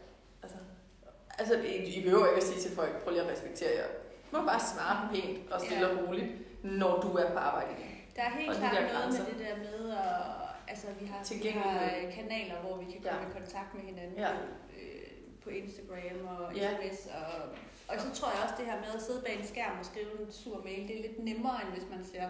altså, 1.39 1.53
I, 1.61 1.75
I 1.99 2.03
behøver 2.03 2.25
ikke 2.27 2.37
at 2.41 2.47
sige 2.47 2.61
til 2.61 2.71
folk, 2.75 3.03
prøv 3.03 3.11
lige 3.13 3.23
at 3.23 3.31
respektere 3.31 3.71
jer. 3.79 3.87
Du 4.31 4.37
må 4.37 4.45
bare 4.47 4.59
svare 4.73 5.09
pænt 5.13 5.51
og 5.51 5.61
stille 5.61 5.89
og 5.89 6.07
roligt, 6.07 6.29
når 6.63 7.01
du 7.01 7.09
er 7.21 7.31
på 7.31 7.37
arbejde 7.37 7.71
igen. 7.77 7.91
Der 8.15 8.21
er 8.21 8.29
helt 8.29 8.49
Og 8.49 8.55
klart 8.55 8.73
noget 8.73 8.91
grænser. 8.91 9.23
med 9.23 9.31
det 9.31 9.39
der 9.47 9.55
med, 9.67 9.91
at 9.91 10.21
altså, 10.67 10.87
vi 10.99 11.05
har, 11.05 11.19
vi 11.43 11.49
har 11.49 11.73
øh, 11.85 12.13
kanaler, 12.13 12.57
hvor 12.63 12.75
vi 12.77 12.85
kan 12.91 13.01
komme 13.01 13.21
Ja. 13.23 13.29
i 13.29 13.31
kontakt 13.39 13.73
med 13.73 13.83
hinanden 13.83 14.17
Ja. 14.17 14.31
på, 14.33 14.43
øh, 14.81 15.11
på 15.43 15.49
Instagram 15.49 16.27
og 16.37 16.55
Ja. 16.55 16.69
sms. 16.91 17.07
Og, 17.07 17.41
og 17.89 17.95
så 18.03 18.07
tror 18.19 18.29
jeg 18.33 18.39
også 18.43 18.55
det 18.57 18.65
her 18.65 18.77
med 18.79 18.91
at 18.95 19.01
sidde 19.01 19.21
bag 19.25 19.39
en 19.39 19.45
skærm 19.47 19.79
og 19.79 19.85
skrive 19.85 20.11
en 20.21 20.31
sur 20.31 20.63
mail, 20.63 20.87
det 20.87 20.97
er 20.97 21.01
lidt 21.07 21.23
nemmere, 21.23 21.57
end 21.63 21.69
hvis 21.75 21.87
man 21.93 22.03
ser 22.11 22.27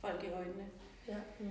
folk 0.00 0.20
i 0.24 0.30
øjnene. 0.40 0.66
Mm. 1.38 1.46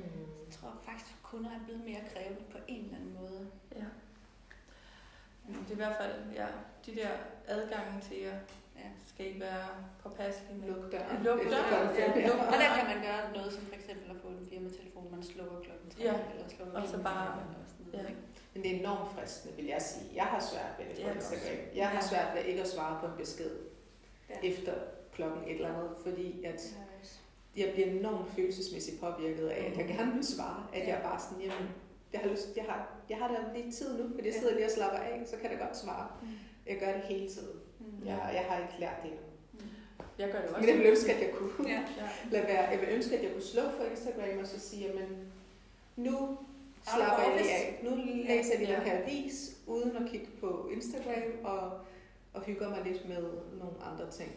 Jeg 0.46 0.52
tror 0.58 0.72
faktisk, 0.86 1.10
at 1.16 1.24
kunder 1.24 1.50
er 1.50 1.62
blevet 1.66 1.82
mere 1.90 2.02
krævende 2.14 2.44
på 2.52 2.58
en 2.68 2.84
eller 2.86 2.96
anden 2.98 3.14
måde. 3.22 3.48
Ja. 3.76 3.86
Det 5.48 5.70
er 5.70 5.72
i 5.72 5.82
hvert 5.84 5.98
fald, 6.02 6.14
ja, 6.36 6.48
de 6.86 6.92
der 7.00 7.10
adgange 7.48 8.02
til 8.08 8.18
jer 8.28 8.38
Ja. 8.82 8.90
skal 9.12 9.26
ikke 9.30 9.40
være 9.40 9.66
påpasselige 10.04 10.58
med. 10.60 10.68
Luk 10.68 10.92
døren. 10.92 11.18
Luk 11.28 11.40
døren, 11.54 11.90
ja. 12.00 12.20
ja. 12.20 12.28
Luk 12.28 12.40
Og 12.54 12.58
der 12.64 12.70
kan 12.78 12.86
man 12.92 13.00
gøre 13.10 13.24
noget 13.38 13.54
som 13.54 13.64
for 13.72 13.76
eksempel 13.76 14.12
at 14.12 14.18
få 14.24 14.28
en 14.28 14.48
firmatelefon, 14.52 15.08
man 15.16 15.24
slukker 15.24 15.58
klokken 15.66 15.88
3 15.90 15.98
Ja. 16.04 16.14
eller 16.34 16.48
slukker 16.56 16.82
Og 16.82 16.88
så 16.88 16.98
bare- 17.10 17.32
eller 17.42 17.64
sådan 17.72 17.86
noget, 17.94 18.10
ja. 18.10 18.14
Men 18.54 18.64
det 18.64 18.70
er 18.76 18.80
enormt 18.80 19.08
fristende, 19.16 19.56
vil 19.56 19.66
jeg 19.66 19.82
sige. 19.82 20.06
Jeg 20.16 20.24
har 20.34 20.40
svært 20.52 20.72
ved 20.78 20.86
det 20.86 20.96
på 21.06 21.10
Instagram. 21.16 21.42
også. 21.42 21.76
Jeg 21.76 21.88
har 21.90 22.00
Ja. 22.02 22.08
svært 22.12 22.30
ved 22.36 22.42
ikke 22.52 22.62
at 22.62 22.70
svare 22.76 22.94
på 23.02 23.06
en 23.12 23.18
besked 23.18 23.52
Ja. 24.30 24.36
efter 24.52 24.74
klokken 25.16 25.42
et 25.50 25.56
eller 25.56 25.70
andet, 25.74 25.90
fordi 26.06 26.44
at 26.46 26.62
jeg 27.58 27.70
bliver 27.74 27.88
enormt 27.88 28.30
følelsesmæssigt 28.36 29.00
påvirket 29.02 29.48
af, 29.48 29.62
at 29.72 29.78
jeg 29.78 29.88
gerne 29.88 30.14
vil 30.14 30.26
svare. 30.36 30.62
At 30.74 30.80
Ja. 30.88 30.94
jeg 30.94 31.00
bare 31.04 31.20
sådan, 31.20 31.42
jamen, 31.44 31.68
jeg 32.14 32.22
har, 32.22 32.30
lyst, 32.30 32.48
jeg 32.58 32.64
har, 32.66 32.90
jeg 33.10 33.18
har 33.18 33.28
da 33.28 33.38
lige 33.60 33.72
tid 33.72 33.98
nu, 33.98 34.10
fordi 34.16 34.28
jeg 34.28 34.34
sidder 34.36 34.54
lige 34.56 34.66
og 34.66 34.72
slapper 34.72 35.00
af, 35.00 35.24
så 35.26 35.36
kan 35.38 35.52
jeg 35.52 35.60
da 35.60 35.66
godt 35.66 35.78
svare. 35.78 36.08
Mm. 36.22 36.28
Jeg 36.68 36.78
gør 36.80 36.92
det 36.94 37.02
hele 37.02 37.30
tiden. 37.30 37.60
Mm. 37.80 38.08
Jeg, 38.08 38.30
jeg 38.34 38.46
har 38.50 38.58
ikke 38.62 38.74
lært 38.80 38.96
det 39.04 39.12
endnu. 39.12 39.24
Jeg 40.20 40.32
gør 40.32 40.42
det 40.42 40.50
også. 40.50 40.60
Men 40.62 40.70
jeg 40.70 40.78
vil 40.78 40.88
ønske, 40.88 41.14
at 41.14 41.22
jeg 41.22 41.32
kunne. 41.36 41.70
Ja. 41.70 41.84
Lade 42.32 42.44
være. 42.48 42.70
Jeg 42.70 42.80
vil 42.82 42.90
ønske, 42.92 43.18
at 43.18 43.24
jeg 43.24 43.32
kunne 43.34 43.44
slukke 43.44 43.72
for 43.78 43.84
Instagram 43.84 44.40
og 44.42 44.48
så 44.48 44.60
sige, 44.60 44.88
jamen, 44.88 45.10
nu 45.96 46.38
slapper 46.96 47.24
jeg 47.24 47.42
lige 47.42 47.54
af. 47.56 47.80
Nu 47.84 47.96
læser 48.28 48.60
jeg 48.60 48.68
Ja. 48.70 48.76
den 48.76 48.82
her 48.84 49.02
avis, 49.04 49.58
uden 49.68 49.96
at 49.98 50.12
kigge 50.12 50.28
på 50.40 50.70
Instagram, 50.74 51.24
og, 51.44 51.72
og 52.34 52.42
hygger 52.42 52.70
mig 52.70 52.82
lidt 52.86 53.08
med 53.10 53.22
nogle 53.60 53.76
andre 53.92 54.12
ting. 54.12 54.32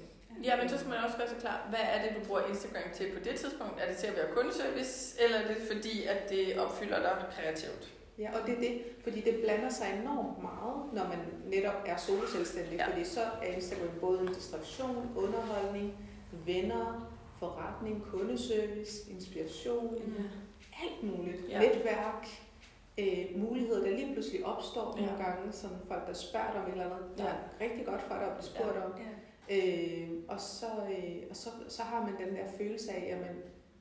Ja, 0.45 0.57
men 0.57 0.69
så 0.69 0.79
skal 0.79 0.89
man 0.91 0.99
også 1.05 1.17
gøre 1.17 1.29
sig 1.29 1.39
klar, 1.39 1.67
hvad 1.69 1.79
er 1.95 2.03
det, 2.03 2.11
du 2.21 2.27
bruger 2.27 2.41
Instagram 2.49 2.91
til 2.95 3.13
på 3.13 3.19
det 3.25 3.35
tidspunkt? 3.41 3.75
Er 3.83 3.89
det 3.89 3.97
til 3.97 4.07
at 4.07 4.17
være 4.17 4.27
kundeservice, 4.35 5.23
eller 5.25 5.39
er 5.39 5.47
det 5.49 5.57
fordi, 5.73 6.05
at 6.05 6.31
det 6.31 6.59
opfylder 6.59 6.99
dig 7.03 7.25
kreativt? 7.37 7.93
Ja, 8.19 8.31
og 8.41 8.47
det 8.47 8.55
er 8.55 8.61
det, 8.61 8.83
fordi 9.03 9.21
det 9.21 9.41
blander 9.45 9.69
sig 9.69 9.87
enormt 10.03 10.43
meget, 10.43 10.77
når 10.93 11.05
man 11.09 11.19
netop 11.47 11.75
er 11.87 11.97
soloselvstændig, 11.97 12.77
Ja. 12.79 12.85
ja. 12.85 12.91
fordi 12.93 13.05
så 13.05 13.21
er 13.43 13.47
Instagram 13.47 13.89
både 14.01 14.21
en 14.21 14.27
distraktion, 14.35 15.13
underholdning, 15.17 15.95
venner, 16.47 17.13
forretning, 17.39 18.05
kundeservice, 18.11 19.11
inspiration, 19.11 19.99
alt 20.83 21.03
muligt. 21.03 21.49
Ja. 21.49 21.63
Ja. 21.63 21.69
Netværk, 21.69 22.27
øh, 22.99 23.25
muligheder, 23.37 23.81
der 23.85 23.91
lige 23.91 24.13
pludselig 24.13 24.47
opstår 24.47 24.95
Ja. 25.01 25.07
nogle 25.07 25.25
gange, 25.25 25.53
som 25.53 25.71
folk, 25.89 26.07
der 26.07 26.13
spørger 26.15 26.53
dig 26.53 26.61
om 26.63 26.67
et 26.67 26.73
eller 26.73 26.85
andet, 26.85 27.19
der 27.19 27.25
Ja. 27.25 27.31
er 27.31 27.65
rigtig 27.71 27.87
godt 27.87 28.03
for 28.03 28.15
dig 28.15 28.25
at 28.25 28.33
blive 28.33 28.45
spurgt 28.45 28.77
Ja. 28.77 28.85
om. 28.85 28.93
Ja. 28.99 29.05
Øh, 29.51 30.09
og 30.29 30.41
så, 30.41 30.67
øh, 30.91 31.17
og 31.31 31.37
så, 31.37 31.49
så 31.69 31.83
har 31.83 32.01
man 32.07 32.27
den 32.27 32.37
der 32.37 32.45
følelse 32.59 32.93
af, 32.93 33.07
jamen, 33.09 33.37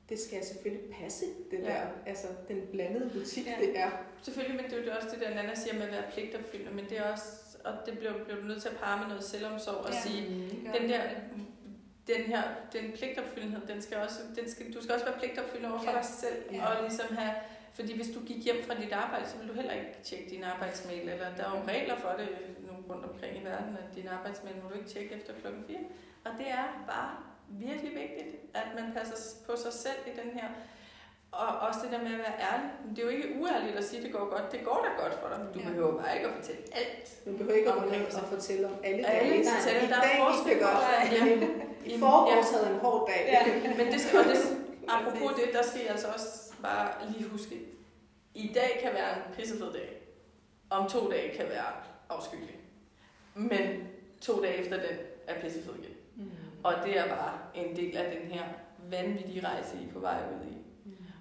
det 0.08 0.18
skal 0.20 0.44
selvfølgelig 0.44 0.90
passe, 1.02 1.24
det 1.50 1.58
Ja. 1.58 1.64
der, 1.64 1.80
altså 2.06 2.26
den 2.48 2.60
blandede 2.72 3.10
butik, 3.14 3.46
Ja. 3.46 3.54
det 3.60 3.78
er. 3.78 3.90
Selvfølgelig, 4.22 4.56
men 4.62 4.70
det 4.70 4.78
er 4.78 4.84
jo 4.84 4.90
også 4.96 5.08
det 5.16 5.20
der, 5.20 5.34
Nana 5.34 5.54
siger 5.54 5.74
med 5.74 5.82
at 5.82 5.92
være 5.92 6.04
pligtopfyldende, 6.12 6.72
men 6.74 6.84
det 6.84 6.98
er 6.98 7.12
også, 7.12 7.24
og 7.64 7.72
det 7.86 7.98
bliver, 7.98 8.24
bliver 8.24 8.40
du 8.40 8.46
nødt 8.46 8.62
til 8.62 8.68
at 8.68 8.76
parre 8.76 8.98
med 8.98 9.06
noget 9.08 9.24
selvomsorg 9.24 9.74
og 9.76 9.92
Ja. 9.92 10.00
sige, 10.00 10.50
gør 10.64 10.72
den 10.78 10.88
der, 10.90 11.00
den 12.06 12.22
her, 12.22 12.42
den 12.72 12.92
pligtopfyldenhed, 12.96 13.60
den 13.68 13.82
skal 13.82 13.96
også, 13.98 14.18
den 14.36 14.50
skal, 14.50 14.74
du 14.74 14.82
skal 14.82 14.94
også 14.94 15.06
være 15.06 15.18
pligtopfyldende 15.18 15.70
over 15.72 15.82
for 15.82 15.90
Ja. 15.90 15.96
dig 15.96 16.04
selv, 16.04 16.42
Ja. 16.52 16.66
og 16.66 16.82
ligesom 16.82 17.16
have, 17.16 17.34
fordi 17.74 17.96
hvis 17.96 18.08
du 18.14 18.20
gik 18.26 18.44
hjem 18.44 18.56
fra 18.66 18.74
dit 18.74 18.92
arbejde, 18.92 19.28
så 19.28 19.36
vil 19.38 19.48
du 19.48 19.52
heller 19.54 19.72
ikke 19.72 19.92
tjekke 20.04 20.30
din 20.30 20.44
arbejdsmail, 20.44 21.08
eller 21.08 21.26
der 21.36 21.44
er 21.44 21.50
jo 21.58 21.62
regler 21.68 21.96
for 21.96 22.14
det 22.18 22.28
rundt 22.90 23.04
omkring 23.10 23.32
i 23.40 23.44
verden, 23.44 23.76
at 23.82 23.94
din 23.96 24.08
arbejdsmail 24.08 24.56
må 24.62 24.68
du 24.70 24.74
ikke 24.74 24.90
tjekke 24.90 25.14
efter 25.14 25.32
klokken 25.40 25.64
4. 25.66 25.76
Og 26.24 26.30
det 26.38 26.48
er 26.60 26.66
bare 26.92 27.10
virkelig 27.48 27.92
vigtigt, 28.02 28.30
at 28.54 28.66
man 28.78 28.86
passer 28.96 29.16
på 29.46 29.52
sig 29.56 29.72
selv 29.72 30.00
i 30.06 30.10
den 30.20 30.30
her, 30.38 30.48
og 31.32 31.46
også 31.68 31.80
det 31.84 31.90
der 31.92 32.02
med 32.06 32.12
at 32.12 32.18
være 32.26 32.36
ærlig. 32.50 32.70
Det 32.90 32.98
er 32.98 33.02
jo 33.02 33.12
ikke 33.16 33.28
uærligt 33.40 33.76
at 33.76 33.84
sige, 33.84 33.98
at 33.98 34.04
det 34.04 34.12
går 34.12 34.26
godt. 34.34 34.52
Det 34.52 34.60
går 34.64 34.78
da 34.86 35.02
godt 35.02 35.14
for 35.20 35.28
dig. 35.28 35.38
Du 35.54 35.58
Ja. 35.60 35.68
behøver 35.68 36.02
bare 36.02 36.14
ikke 36.16 36.26
at 36.28 36.34
fortælle 36.34 36.62
alt. 36.80 37.26
Man 37.26 37.36
behøver 37.38 37.56
ikke 37.56 37.70
at 37.72 37.76
Omkring 37.76 38.04
og 38.06 38.28
fortælle 38.34 38.66
om 38.66 38.74
alle 38.84 39.06
Alle 39.08 39.30
dage. 39.34 39.44
fortæller, 39.56 39.82
i 39.82 39.86
der 39.92 39.96
er 39.96 40.16
forskel 40.26 40.56
på 40.64 40.68
dig. 40.84 41.94
I 41.94 41.98
forgårs 41.98 42.50
havde 42.54 42.74
en 42.74 42.80
hård 42.80 43.08
dag. 43.10 43.22
Ja. 43.34 43.74
Men 43.78 43.86
det 43.92 44.00
skal, 44.00 44.18
og 44.22 44.24
det, 44.24 44.36
apropos 44.88 45.30
det, 45.40 45.46
der 45.52 45.62
skal 45.62 45.80
I 45.80 45.86
altså 45.86 46.08
også 46.08 46.52
bare 46.62 46.88
lige 47.08 47.28
huske, 47.28 47.54
i 48.34 48.52
dag 48.54 48.80
kan 48.82 48.92
være 48.94 49.10
en 49.16 49.22
pissefed 49.36 49.72
dag. 49.72 50.02
Om 50.70 50.88
to 50.88 51.10
dage 51.10 51.36
kan 51.36 51.46
være 51.48 51.66
afskyelig. 52.08 52.56
Men 53.34 53.82
to 54.20 54.42
dage 54.42 54.54
efter 54.54 54.76
den 54.76 54.96
er 55.26 55.40
pissefed 55.40 55.74
igen. 55.74 55.94
Mm. 56.16 56.30
Og 56.64 56.72
det 56.84 56.98
er 56.98 57.08
bare 57.08 57.38
en 57.54 57.76
del 57.76 57.96
af 57.96 58.16
den 58.20 58.30
her 58.30 58.44
vanvittige 58.90 59.46
rejse, 59.46 59.76
I 59.82 59.88
er 59.88 59.92
på 59.92 59.98
vej 59.98 60.18
ud 60.40 60.46
i. 60.50 60.56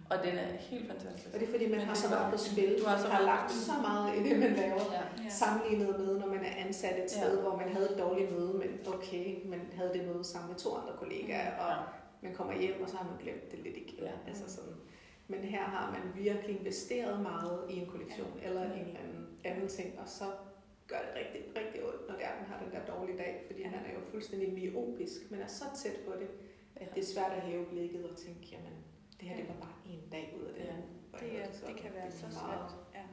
Og 0.10 0.18
den 0.24 0.38
er 0.38 0.48
helt 0.58 0.88
fantastisk. 0.88 1.34
Og 1.34 1.40
det 1.40 1.48
er 1.48 1.52
fordi, 1.52 1.66
man 1.68 1.78
Men 1.80 1.88
har 1.88 1.94
så 1.96 2.10
meget 2.10 2.32
på 2.34 2.38
spil. 2.38 2.80
Du 2.82 2.86
har 2.86 2.98
så 2.98 3.04
Man 3.08 3.12
har 3.16 3.22
lagt 3.24 3.52
så 3.52 3.72
meget 3.82 4.16
i 4.18 4.30
det, 4.30 4.40
man 4.40 4.54
laver. 4.54 4.82
Ja. 4.92 5.24
Ja. 5.24 5.30
Sammenlignet 5.30 6.00
med, 6.00 6.20
når 6.20 6.28
man 6.28 6.44
er 6.46 6.56
ansat 6.66 7.04
et 7.04 7.12
sted, 7.12 7.36
Ja. 7.36 7.42
hvor 7.42 7.56
man 7.58 7.70
havde 7.70 7.92
et 7.92 7.98
dårligt 8.00 8.32
møde, 8.32 8.54
men 8.54 8.70
okay, 8.94 9.48
man 9.48 9.62
havde 9.74 9.94
det 9.94 10.08
møde 10.08 10.24
sammen 10.24 10.50
med 10.52 10.58
to 10.60 10.76
andre 10.76 10.94
kollegaer, 11.00 11.52
og 11.60 11.70
Ja. 11.70 11.76
man 12.22 12.34
kommer 12.34 12.54
hjem, 12.60 12.82
og 12.84 12.90
så 12.90 12.98
har 12.98 13.04
man 13.06 13.18
glemt 13.24 13.52
det 13.52 13.60
lidt 13.60 13.78
igen. 13.78 14.04
Ja. 14.04 14.12
Altså 14.28 14.56
sådan. 14.56 14.74
Men 15.28 15.40
her 15.40 15.64
har 15.64 15.92
man 15.92 16.24
virkelig 16.24 16.60
investeret 16.60 17.22
meget 17.22 17.60
i 17.70 17.74
en 17.80 17.88
kollektion 17.88 18.28
Ja. 18.42 18.48
eller 18.48 18.64
en 18.64 18.72
eller 18.72 19.00
anden, 19.00 19.28
anden 19.44 19.68
ting, 19.68 20.00
og 20.00 20.08
så 20.08 20.24
gør 20.90 21.02
det 21.06 21.12
rigtig, 21.22 21.42
rigtig 21.62 21.80
ondt, 21.88 22.08
når 22.08 22.16
det 22.16 22.26
er, 22.26 22.34
har 22.52 22.64
den 22.64 22.72
der 22.72 22.94
dårlige 22.94 23.18
dag, 23.18 23.44
fordi 23.48 23.64
man 23.64 23.74
er 23.90 23.94
jo 23.98 24.02
fuldstændig 24.12 24.54
myopisk, 24.54 25.32
man 25.32 25.42
er 25.42 25.48
så 25.48 25.66
tæt 25.84 25.98
på 26.08 26.12
det, 26.22 26.30
at 26.76 26.96
det 26.96 27.02
er 27.04 27.08
svært 27.08 27.32
at 27.32 27.42
hæve 27.42 27.66
blikket 27.66 28.10
og 28.10 28.18
tænke, 28.18 28.48
jamen, 28.52 28.76
det 29.20 29.28
her 29.30 29.36
det 29.38 29.48
var 29.48 29.60
bare 29.66 29.78
en 29.86 30.04
dag 30.12 30.36
ud 30.40 30.46
af 30.46 30.54
det. 30.54 30.66
Ja. 30.66 30.76
Det, 31.26 31.34
jeg 31.34 31.42
er, 31.42 31.46
hørte 31.46 31.68
det 31.68 31.76
kan 31.76 31.92
være 31.94 32.12
så 32.12 32.26
svært. 32.32 32.76
Ja. 32.94 33.04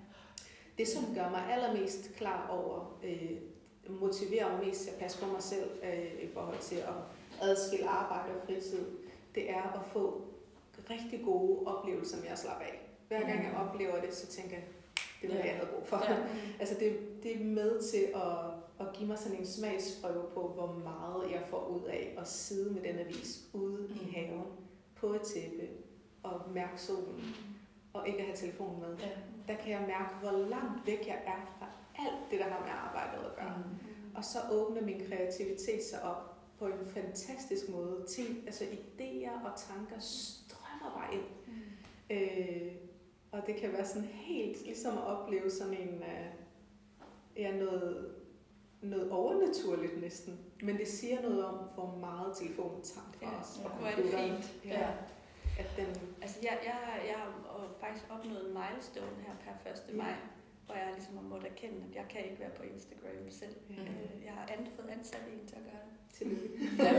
Det, 0.79 0.89
som 0.89 1.15
gør 1.15 1.31
mig 1.31 1.53
allermest 1.53 2.15
klar 2.17 2.49
over, 2.49 3.01
øh, 3.05 3.37
motiverer 4.01 4.53
mig 4.53 4.67
mest 4.67 4.83
til 4.83 4.91
at 4.91 4.99
passe 4.99 5.25
på 5.25 5.27
mig 5.27 5.43
selv 5.43 5.71
øh, 5.83 6.23
i 6.23 6.29
forhold 6.33 6.59
til 6.59 6.77
at 6.77 6.95
adskille 7.41 7.89
arbejde 7.89 8.35
og 8.35 8.47
fritid, 8.47 8.87
det 9.35 9.51
er 9.51 9.63
at 9.63 9.87
få 9.93 10.23
rigtig 10.91 11.25
gode 11.25 11.67
oplevelser 11.67 12.21
med 12.21 12.29
at 12.29 12.39
slappe 12.39 12.65
af. 12.65 12.81
Hver 13.09 13.21
gang 13.21 13.45
jeg 13.45 13.55
oplever 13.55 14.01
det, 14.01 14.15
så 14.15 14.27
tænker 14.27 14.57
jeg, 14.57 14.65
det 15.29 15.37
var 15.37 15.43
det, 15.43 15.49
Ja. 15.49 15.53
jeg 15.53 15.57
havde 15.61 15.71
brug 15.75 15.87
for. 15.87 16.03
Ja. 16.09 16.17
Altså 16.61 16.75
det, 16.81 16.99
det 17.23 17.41
er 17.41 17.45
med 17.45 17.81
til 17.83 18.05
at, 18.15 18.87
at 18.87 18.93
give 18.97 19.09
mig 19.09 19.19
sådan 19.19 19.39
en 19.39 19.47
smagsprøve 19.47 20.25
på, 20.35 20.41
hvor 20.49 20.73
meget 20.85 21.31
jeg 21.33 21.43
får 21.51 21.67
ud 21.67 21.83
af 21.89 22.15
at 22.19 22.29
sidde 22.29 22.75
med 22.75 22.83
den 22.83 22.99
avis 22.99 23.41
ude 23.53 23.89
i 23.91 24.05
Mm. 24.05 24.13
haven 24.15 24.43
på 24.97 25.07
et 25.07 25.21
tæppe 25.23 25.69
og 26.23 26.41
mærke 26.55 26.81
solen 26.81 27.25
og 27.93 28.09
ikke 28.09 28.19
at 28.21 28.25
have 28.27 28.37
telefonen 28.37 28.81
med 28.81 28.97
Ja. 28.99 29.09
der 29.49 29.57
kan 29.61 29.71
jeg 29.73 29.85
mærke, 29.87 30.15
hvor 30.23 30.49
langt 30.49 30.87
væk 30.87 31.07
jeg 31.07 31.23
er 31.27 31.55
fra 31.59 31.67
alt 31.99 32.31
det, 32.31 32.39
der 32.39 32.45
har 32.45 32.61
med 32.61 32.71
arbejdet 32.71 33.31
at 33.31 33.37
gøre. 33.37 33.57
Mm. 33.59 34.17
Og 34.17 34.25
så 34.25 34.39
åbner 34.53 34.83
min 34.83 35.01
kreativitet 35.09 35.85
sig 35.85 36.03
op 36.03 36.37
på 36.59 36.67
en 36.67 36.87
fantastisk 36.87 37.69
måde. 37.69 38.05
Ting, 38.09 38.29
altså 38.47 38.65
idéer 38.65 39.45
og 39.45 39.51
tanker 39.57 39.99
strømmer 40.01 40.91
bare 40.99 41.15
ind. 41.15 41.23
Mm. 41.47 41.53
Øh, 42.11 42.73
og 43.41 43.47
det 43.47 43.57
kan 43.57 43.73
være 43.73 43.85
sådan 43.85 44.09
helt 44.09 44.65
ligesom 44.65 44.99
at 44.99 45.05
opleve 45.05 45.51
sådan 45.51 45.75
en, 45.75 45.95
øh, 46.03 46.27
ja, 47.37 47.57
noget, 47.59 48.15
noget 48.83 49.11
overnaturligt 49.11 50.01
næsten. 50.01 50.39
Men 50.63 50.77
det 50.79 50.89
siger 50.89 51.23
noget 51.23 51.45
om, 51.45 51.55
hvor 51.75 51.97
meget 52.01 52.37
telefonen 52.37 52.83
tager 52.83 53.07
fra 53.19 53.27
Ja, 53.33 53.41
os. 53.41 53.61
og 53.65 53.71
Hvor 53.71 53.87
er 53.87 53.97
det 53.97 54.05
fint. 54.05 54.65
Ja. 54.65 54.81
Ja. 54.81 54.89
At 55.59 55.67
den, 55.77 55.87
Altså, 56.23 56.39
jeg, 56.43 56.59
jeg, 56.65 56.79
jeg 57.09 57.15
har 57.17 57.69
faktisk 57.81 58.05
opnået 58.11 58.41
en 58.49 58.55
milestone 58.59 59.17
her 59.27 59.33
per 59.65 59.71
1. 59.71 59.83
Ja. 59.89 59.97
maj, 59.97 60.15
hvor 60.67 60.75
jeg 60.75 60.89
ligesom 60.95 61.15
har 61.21 61.27
måttet 61.33 61.49
erkende, 61.53 61.79
at 61.89 61.95
jeg 62.01 62.07
kan 62.13 62.21
ikke 62.29 62.41
være 62.45 62.55
på 62.61 62.63
Instagram 62.75 63.31
selv. 63.41 63.57
Ja. 63.71 63.83
Øh, 63.83 64.25
Jeg 64.29 64.33
har 64.39 64.45
an, 64.55 64.61
fået 64.77 64.91
ansat 64.99 65.23
en 65.35 65.47
til 65.51 65.57
at 65.61 65.65
gøre 65.71 65.83
det. 65.87 65.95
tillykke. 66.19 66.49
Ja. 66.87 66.93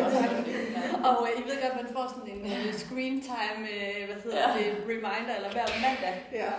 Og 1.10 1.18
øh, 1.28 1.40
I 1.40 1.42
ved 1.50 1.58
godt, 1.64 1.76
man 1.84 1.90
får 1.96 2.06
sådan 2.14 2.30
en 2.36 2.44
øh, 2.56 2.74
screen 2.84 3.18
time, 3.32 3.62
øh, 3.78 4.00
hvad 4.10 4.20
hedder 4.26 4.44
Ja. 4.50 4.58
det, 4.58 4.68
reminder, 4.92 5.34
eller 5.40 5.52
hver 5.56 5.68
mandag. 5.86 6.16
Ja. 6.44 6.54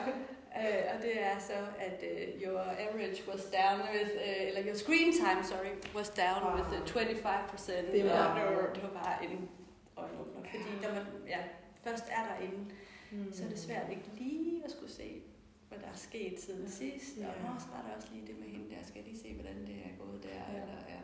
Øh, 0.61 0.83
og 0.93 0.97
det 1.05 1.15
er 1.31 1.37
så, 1.51 1.59
at 1.89 1.99
uh, 2.11 2.43
your 2.45 2.61
average 2.87 3.19
was 3.31 3.43
down 3.59 3.79
with, 3.95 4.11
uh, 4.29 4.47
eller 4.49 4.63
your 4.69 4.79
screen 4.85 5.09
time, 5.23 5.41
sorry, 5.53 5.73
was 5.99 6.09
down 6.25 6.41
Wow. 6.45 6.55
with 6.57 6.69
uh, 6.83 6.87
25 6.87 7.49
procent. 7.53 7.87
Det 7.93 8.05
var- 8.05 8.11
var, 8.11 8.71
det 8.75 8.83
var 8.87 8.93
bare 9.03 9.17
en 9.25 9.49
øjenåbner. 9.97 10.41
Fordi 10.51 10.73
når 10.83 10.91
man 10.97 11.05
ja, 11.35 11.41
først 11.85 12.05
er 12.19 12.23
derinde, 12.31 12.65
Mm. 13.13 13.33
så 13.33 13.45
er 13.45 13.49
det 13.49 13.59
svært 13.59 13.87
ikke 13.91 14.03
lige 14.19 14.63
at 14.65 14.71
skulle 14.71 14.93
se, 14.93 15.23
hvad 15.69 15.79
der 15.79 15.87
er 15.87 15.97
sket 16.09 16.41
siden 16.41 16.69
sidst. 16.71 17.17
Og 17.17 17.23
Ja. 17.23 17.27
nå, 17.27 17.53
så 17.59 17.67
var 17.75 17.81
der 17.89 17.97
også 17.97 18.09
lige 18.13 18.27
det 18.27 18.37
med 18.43 18.49
hende 18.55 18.67
der. 18.71 18.81
Skal 18.87 18.97
jeg 19.01 19.05
lige 19.11 19.21
se, 19.25 19.35
hvordan 19.35 19.59
det 19.67 19.77
er 19.89 19.93
gået 20.05 20.23
der? 20.23 20.29
Ja. 20.29 20.61
Eller, 20.63 20.79
ja. 20.95 21.01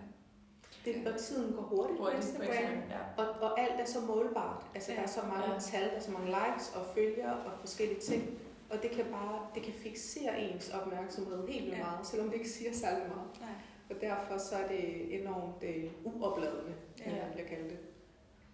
Det, 0.84 1.06
og 1.08 1.18
tiden 1.20 1.52
går 1.56 1.62
hurtigt 1.62 1.98
på 2.00 2.08
Instagram. 2.08 2.74
Ja. 2.94 3.00
Og, 3.22 3.26
og 3.44 3.60
alt 3.60 3.80
er 3.80 3.84
så 3.84 4.00
målbart. 4.00 4.66
Altså, 4.74 4.90
Ja. 4.92 4.96
der 4.96 5.02
er 5.02 5.06
så 5.18 5.20
mange 5.32 5.52
Ja. 5.52 5.58
tal, 5.60 5.84
der 5.90 5.96
er 5.96 6.00
så 6.00 6.10
mange 6.10 6.26
likes 6.26 6.66
og 6.76 6.82
følgere 6.94 7.34
og 7.46 7.52
forskellige 7.60 8.00
ting. 8.00 8.22
Og 8.70 8.82
det 8.82 8.90
kan 8.90 9.04
bare, 9.10 9.46
det 9.54 9.62
kan 9.62 9.72
fixere 9.74 10.40
ens 10.40 10.70
opmærksomhed 10.70 11.48
helt 11.48 11.64
vildt 11.64 11.78
Ja. 11.78 11.84
meget, 11.84 12.06
selvom 12.06 12.28
det 12.28 12.36
ikke 12.36 12.48
siger 12.50 12.72
særlig 12.72 13.08
meget. 13.08 13.28
Nej. 13.40 13.50
Og 13.90 13.96
derfor 14.00 14.38
så 14.38 14.54
er 14.56 14.68
det 14.68 15.20
enormt 15.20 15.62
øh, 15.64 15.84
uopladende, 16.04 16.74
ja. 16.98 17.10
jeg 17.10 17.32
vil 17.36 17.44
kalde 17.44 17.68
det. 17.68 17.78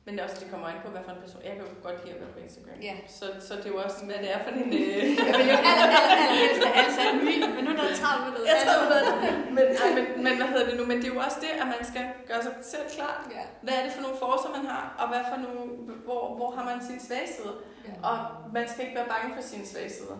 Men 0.04 0.10
det, 0.14 0.20
også, 0.26 0.36
det 0.42 0.48
kommer 0.52 0.66
an 0.72 0.78
på, 0.84 0.88
hvad 0.94 1.02
for 1.06 1.12
en 1.16 1.22
person. 1.26 1.40
Jeg 1.48 1.52
kan 1.56 1.62
jo 1.66 1.70
godt 1.86 1.98
lide 2.04 2.14
at 2.16 2.20
være 2.22 2.32
på 2.36 2.40
Instagram. 2.46 2.78
Ja. 2.88 2.94
Så, 3.18 3.26
så 3.46 3.52
det 3.60 3.66
er 3.68 3.72
jo 3.76 3.80
også, 3.86 3.98
hvad 4.08 4.18
det 4.24 4.30
er 4.36 4.40
for 4.44 4.50
en... 4.60 4.68
Øh, 4.82 5.04
Jeg 5.28 5.34
vil 5.40 5.46
jo 5.54 5.58
aller, 5.70 5.86
aller, 5.94 6.10
aller 6.12 6.30
helst 6.40 6.60
have 6.66 6.76
ansat 6.84 7.08
en 7.14 7.20
min, 7.28 7.42
men 7.56 7.60
nu 7.64 7.70
er 7.74 7.78
der 7.80 7.86
travlt 8.02 8.22
med 8.26 8.32
noget 8.34 8.46
jeg 8.52 8.58
tror, 8.64 8.74
andet. 8.76 9.54
men, 9.56 9.64
ej, 9.82 9.88
men, 9.98 10.04
men 10.26 10.32
hvad 10.38 10.48
hedder 10.52 10.66
det 10.70 10.76
nu? 10.80 10.84
Men 10.90 10.96
det 11.00 11.06
er 11.10 11.14
jo 11.16 11.20
også 11.26 11.38
det, 11.44 11.52
at 11.62 11.66
man 11.74 11.82
skal 11.90 12.04
gøre 12.30 12.42
sig 12.46 12.54
selv 12.72 12.84
klart. 12.96 13.22
Ja. 13.36 13.44
Hvad 13.64 13.74
er 13.78 13.82
det 13.86 13.92
for 13.96 14.02
nogle 14.06 14.16
forcer, 14.24 14.48
man 14.58 14.64
har, 14.72 14.82
og 15.00 15.06
hvad 15.12 15.22
for 15.30 15.38
nogle, 15.46 15.62
hvor, 16.06 16.22
hvor 16.38 16.50
har 16.56 16.64
man 16.70 16.76
sine 16.88 17.00
svagsider? 17.08 17.54
Ja. 17.88 17.92
Og 18.10 18.16
man 18.56 18.64
skal 18.70 18.80
ikke 18.84 18.96
være 19.00 19.10
bange 19.14 19.28
for 19.36 19.42
sine 19.50 19.66
svagsider. 19.72 20.16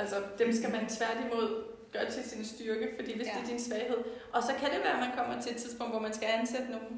Altså, 0.00 0.16
dem 0.40 0.48
skal 0.58 0.70
man 0.76 0.84
tværtimod 0.96 1.46
gøre 1.94 2.06
til 2.14 2.22
sin 2.30 2.42
styrke, 2.52 2.86
fordi 2.98 3.10
hvis. 3.16 3.26
Ja. 3.26 3.32
det 3.36 3.42
er 3.44 3.48
din 3.52 3.60
svaghed. 3.68 4.00
Og 4.34 4.40
så 4.48 4.52
kan 4.60 4.68
det 4.74 4.80
være, 4.84 4.94
at 4.98 5.02
man 5.06 5.12
kommer 5.18 5.34
til 5.42 5.50
et 5.54 5.58
tidspunkt, 5.64 5.92
hvor 5.92 6.02
man 6.06 6.14
skal 6.18 6.28
ansætte 6.38 6.68
nogen. 6.76 6.94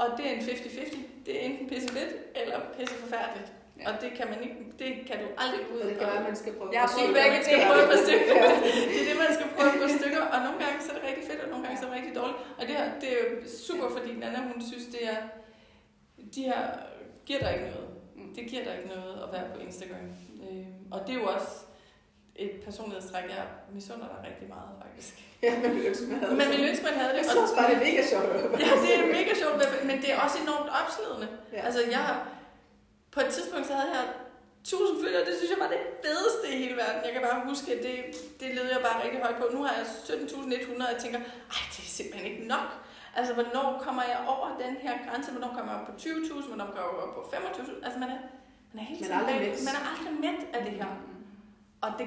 Og 0.00 0.06
det 0.16 0.24
er 0.28 0.32
en 0.36 0.40
50-50. 0.40 0.96
Det 1.26 1.32
er 1.36 1.42
enten 1.48 1.68
pisse 1.68 1.88
fedt, 1.96 2.12
eller 2.40 2.58
pisse 2.76 2.94
forfærdeligt. 2.94 3.48
Ja. 3.80 3.84
Og 3.88 3.92
det 4.02 4.10
kan 4.18 4.26
man 4.32 4.40
ikke, 4.46 4.58
det 4.80 4.90
kan 5.08 5.16
du 5.22 5.26
aldrig 5.42 5.62
ud. 5.74 5.80
Det 5.90 5.96
kan 5.98 6.06
være, 6.12 6.22
man 6.30 6.36
skal 6.42 6.52
prøve 6.58 6.70
Jeg 6.76 6.80
har 6.84 6.92
prøvet 6.96 7.14
begge 7.20 7.36
skal 7.46 7.58
prøve 7.66 7.82
et 7.84 7.90
par 7.94 8.02
stykker. 8.06 8.34
Det 8.92 8.98
er 9.02 9.06
det, 9.10 9.16
man 9.24 9.32
skal 9.36 9.48
prøve 9.56 9.72
på 9.82 9.88
stykker, 9.98 10.22
og 10.32 10.38
nogle 10.46 10.58
gange 10.64 10.76
så 10.84 10.88
er 10.92 10.96
det 10.98 11.04
rigtig 11.10 11.24
fedt, 11.30 11.40
og 11.44 11.48
nogle 11.52 11.62
gange 11.64 11.76
så 11.78 11.82
er 11.84 11.90
det 11.90 11.96
rigtig 12.00 12.14
dårligt. 12.20 12.38
Og 12.58 12.62
det, 12.68 12.74
her, 12.78 12.86
det 13.02 13.08
er 13.14 13.18
jo 13.24 13.28
super, 13.68 13.86
fordi 13.96 14.10
Nana, 14.22 14.38
hun 14.50 14.60
synes, 14.70 14.86
det 14.94 15.02
er, 15.12 15.18
de 16.34 16.42
her 16.50 16.62
giver 17.26 17.40
dig 17.44 17.50
ikke 17.56 17.68
noget. 17.74 17.90
Mm. 18.16 18.30
Det 18.36 18.42
giver 18.50 18.64
dig 18.66 18.74
ikke 18.78 18.90
noget 18.96 19.14
at 19.24 19.28
være 19.34 19.46
på 19.54 19.58
Instagram. 19.66 20.06
Øh, 20.44 20.66
og 20.94 20.98
det 21.06 21.10
er 21.14 21.20
jo 21.22 21.26
også 21.36 21.52
et 22.44 22.52
personlighedstræk, 22.66 23.24
jeg 23.38 23.44
misunder 23.76 24.06
dig 24.12 24.18
rigtig 24.30 24.48
meget, 24.54 24.70
faktisk. 24.84 25.14
Ja, 25.46 25.50
man 25.62 25.70
ville 25.74 25.88
ønske, 25.90 26.04
man 26.12 26.18
havde 26.22 26.34
Men 26.40 26.46
det. 26.48 26.56
vi 26.58 26.62
ønsker, 26.70 26.84
man 26.90 26.98
havde 27.00 27.12
det. 27.16 27.20
Jeg 27.22 27.30
synes 27.36 27.52
bare, 27.58 27.66
det 27.70 27.76
er 27.80 27.84
mega 27.88 28.02
sjovt. 28.12 28.28
Ja, 28.64 28.70
det 28.84 28.90
er 29.00 29.06
mega 29.18 29.32
sjovt, 29.42 29.56
men- 29.62 29.86
men 29.90 29.96
det 30.02 30.08
er 30.14 30.18
også 30.24 30.36
enormt 30.46 30.70
opslidende. 30.80 31.28
Ja. 31.54 31.60
Altså, 31.66 31.80
jeg 31.96 32.02
har, 32.08 32.16
på 33.14 33.18
et 33.24 33.30
tidspunkt, 33.36 33.66
så 33.70 33.74
havde 33.80 33.92
jeg 33.98 34.04
1000 34.64 34.96
følgere, 35.04 35.22
det 35.28 35.34
synes 35.38 35.50
jeg 35.54 35.60
var 35.64 35.70
det 35.74 35.80
fedeste 36.04 36.44
i 36.54 36.56
hele 36.62 36.74
verden. 36.82 37.00
Jeg 37.06 37.12
kan 37.14 37.22
bare 37.28 37.38
huske, 37.50 37.68
at 37.76 37.80
det, 37.88 37.94
det 38.40 38.48
levede 38.56 38.72
jeg 38.76 38.82
bare 38.88 38.96
rigtig 39.04 39.20
højt 39.26 39.38
på. 39.42 39.46
Nu 39.56 39.60
har 39.66 39.72
jeg 39.78 39.86
17.100, 39.86 40.86
og 40.86 40.92
jeg 40.94 41.00
tænker, 41.04 41.20
ej, 41.56 41.62
det 41.74 41.82
er 41.88 41.92
simpelthen 41.98 42.26
ikke 42.30 42.42
nok. 42.54 42.68
Altså, 43.18 43.32
hvornår 43.38 43.66
kommer 43.86 44.02
jeg 44.12 44.18
over 44.34 44.46
den 44.64 44.74
her 44.84 44.94
grænse? 45.06 45.28
Hvornår 45.34 45.50
kommer 45.56 45.70
jeg 45.72 45.78
op 45.80 45.86
på 45.90 45.94
20.000? 45.98 46.48
Hvornår 46.50 46.66
kommer 46.68 46.80
jeg 46.82 47.04
op 47.06 47.14
på 47.18 47.22
25.000? 47.36 47.84
Altså, 47.86 47.98
man 48.04 48.08
er, 48.14 48.20
man 48.74 48.78
er 48.84 48.88
helt 48.90 49.00
Man 49.02 49.10
er 49.14 49.18
aldrig 49.20 49.36
mæt. 49.44 49.58
Man 49.68 49.74
er 49.78 49.82
aldrig 49.92 50.12
mæt 50.26 50.40
af 50.56 50.60
det 50.66 50.74
her. 50.80 50.90
Og 51.80 51.90
det, 51.98 52.06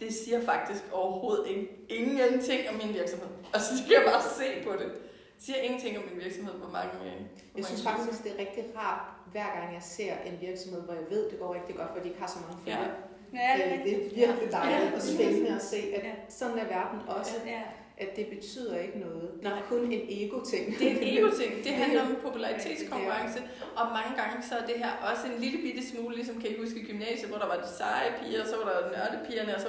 det 0.00 0.14
siger 0.14 0.44
faktisk 0.44 0.82
overhovedet 0.92 1.46
ikke, 1.46 1.68
ingenting 1.88 2.60
om 2.70 2.74
min 2.74 2.94
virksomhed. 2.94 3.28
Altså, 3.54 3.70
det 3.74 3.82
kan 3.84 3.92
jeg 3.94 4.04
bare 4.12 4.22
se 4.22 4.48
på 4.66 4.72
det. 4.72 4.88
Det 5.36 5.44
siger 5.46 5.58
ingenting 5.58 5.98
om 5.98 6.04
min 6.12 6.24
virksomhed, 6.24 6.54
hvor 6.54 6.70
mange... 6.70 6.90
hvor 6.98 7.04
Jeg 7.04 7.22
mange 7.54 7.66
synes 7.66 7.82
faktisk, 7.82 8.24
det 8.24 8.32
er 8.34 8.38
rigtig 8.38 8.64
rart, 8.76 9.00
hver 9.32 9.48
gang 9.60 9.74
jeg 9.74 9.82
ser 9.82 10.12
en 10.26 10.36
virksomhed, 10.40 10.80
hvor 10.82 10.94
jeg 10.94 11.06
ved, 11.10 11.30
det 11.30 11.38
går 11.38 11.54
rigtig 11.54 11.76
godt, 11.76 11.88
fordi 11.88 12.02
de 12.04 12.08
ikke 12.08 12.20
har 12.20 12.28
så 12.28 12.38
mange 12.44 12.58
Ja. 12.66 12.76
følgere. 12.76 12.94
Ja, 13.34 13.50
det 13.56 13.72
er 13.78 13.82
det 13.84 13.92
er 14.06 14.14
virkelig 14.14 14.52
dejligt 14.52 14.90
Ja. 14.90 14.96
og 14.96 15.02
spændende 15.02 15.50
at 15.56 15.62
se, 15.62 15.76
at 15.96 16.04
Ja. 16.04 16.12
sådan 16.28 16.58
er 16.58 16.64
verden 16.64 17.00
også, 17.08 17.34
Ja. 17.46 17.62
At 18.00 18.16
det 18.16 18.26
betyder 18.34 18.78
ikke 18.78 18.98
noget. 18.98 19.30
Det 19.40 19.46
er 19.46 19.50
Nej. 19.50 19.62
kun 19.68 19.92
en 19.92 20.02
ego-ting. 20.08 20.78
Det 20.78 20.86
er 20.92 20.96
en 21.00 21.02
ego-ting. 21.18 21.64
Det 21.64 21.72
handler 21.82 22.02
om 22.02 22.16
popularitetskonkurrence. 22.22 23.38
Og 23.76 23.86
mange 23.98 24.12
gange 24.22 24.36
så 24.48 24.54
er 24.60 24.66
det 24.66 24.74
her 24.84 24.90
også 25.12 25.24
en 25.32 25.40
lille 25.40 25.58
bitte 25.62 25.88
smule, 25.90 26.14
ligesom 26.14 26.40
kan 26.40 26.50
I 26.50 26.56
huske 26.62 26.80
i 26.80 26.84
gymnasiet, 26.90 27.28
hvor 27.30 27.38
der 27.38 27.46
var 27.46 27.56
de 27.64 27.68
seje 27.78 28.10
piger, 28.22 28.40
og 28.42 28.48
så 28.48 28.56
var 28.56 28.64
der 28.72 28.80
nørdepigerne, 28.94 29.54
og 29.56 29.60
så 29.60 29.68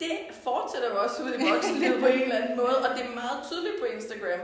det 0.00 0.12
fortsætter 0.46 0.88
jo 0.92 0.96
også 1.04 1.22
ud 1.24 1.30
i 1.38 1.40
voksenlivet 1.52 1.98
på 2.00 2.06
en 2.06 2.20
eller 2.22 2.36
anden 2.42 2.56
måde, 2.56 2.76
og 2.86 2.90
det 2.96 3.04
er 3.08 3.14
meget 3.22 3.38
tydeligt 3.48 3.76
på 3.80 3.86
Instagram, 3.96 4.42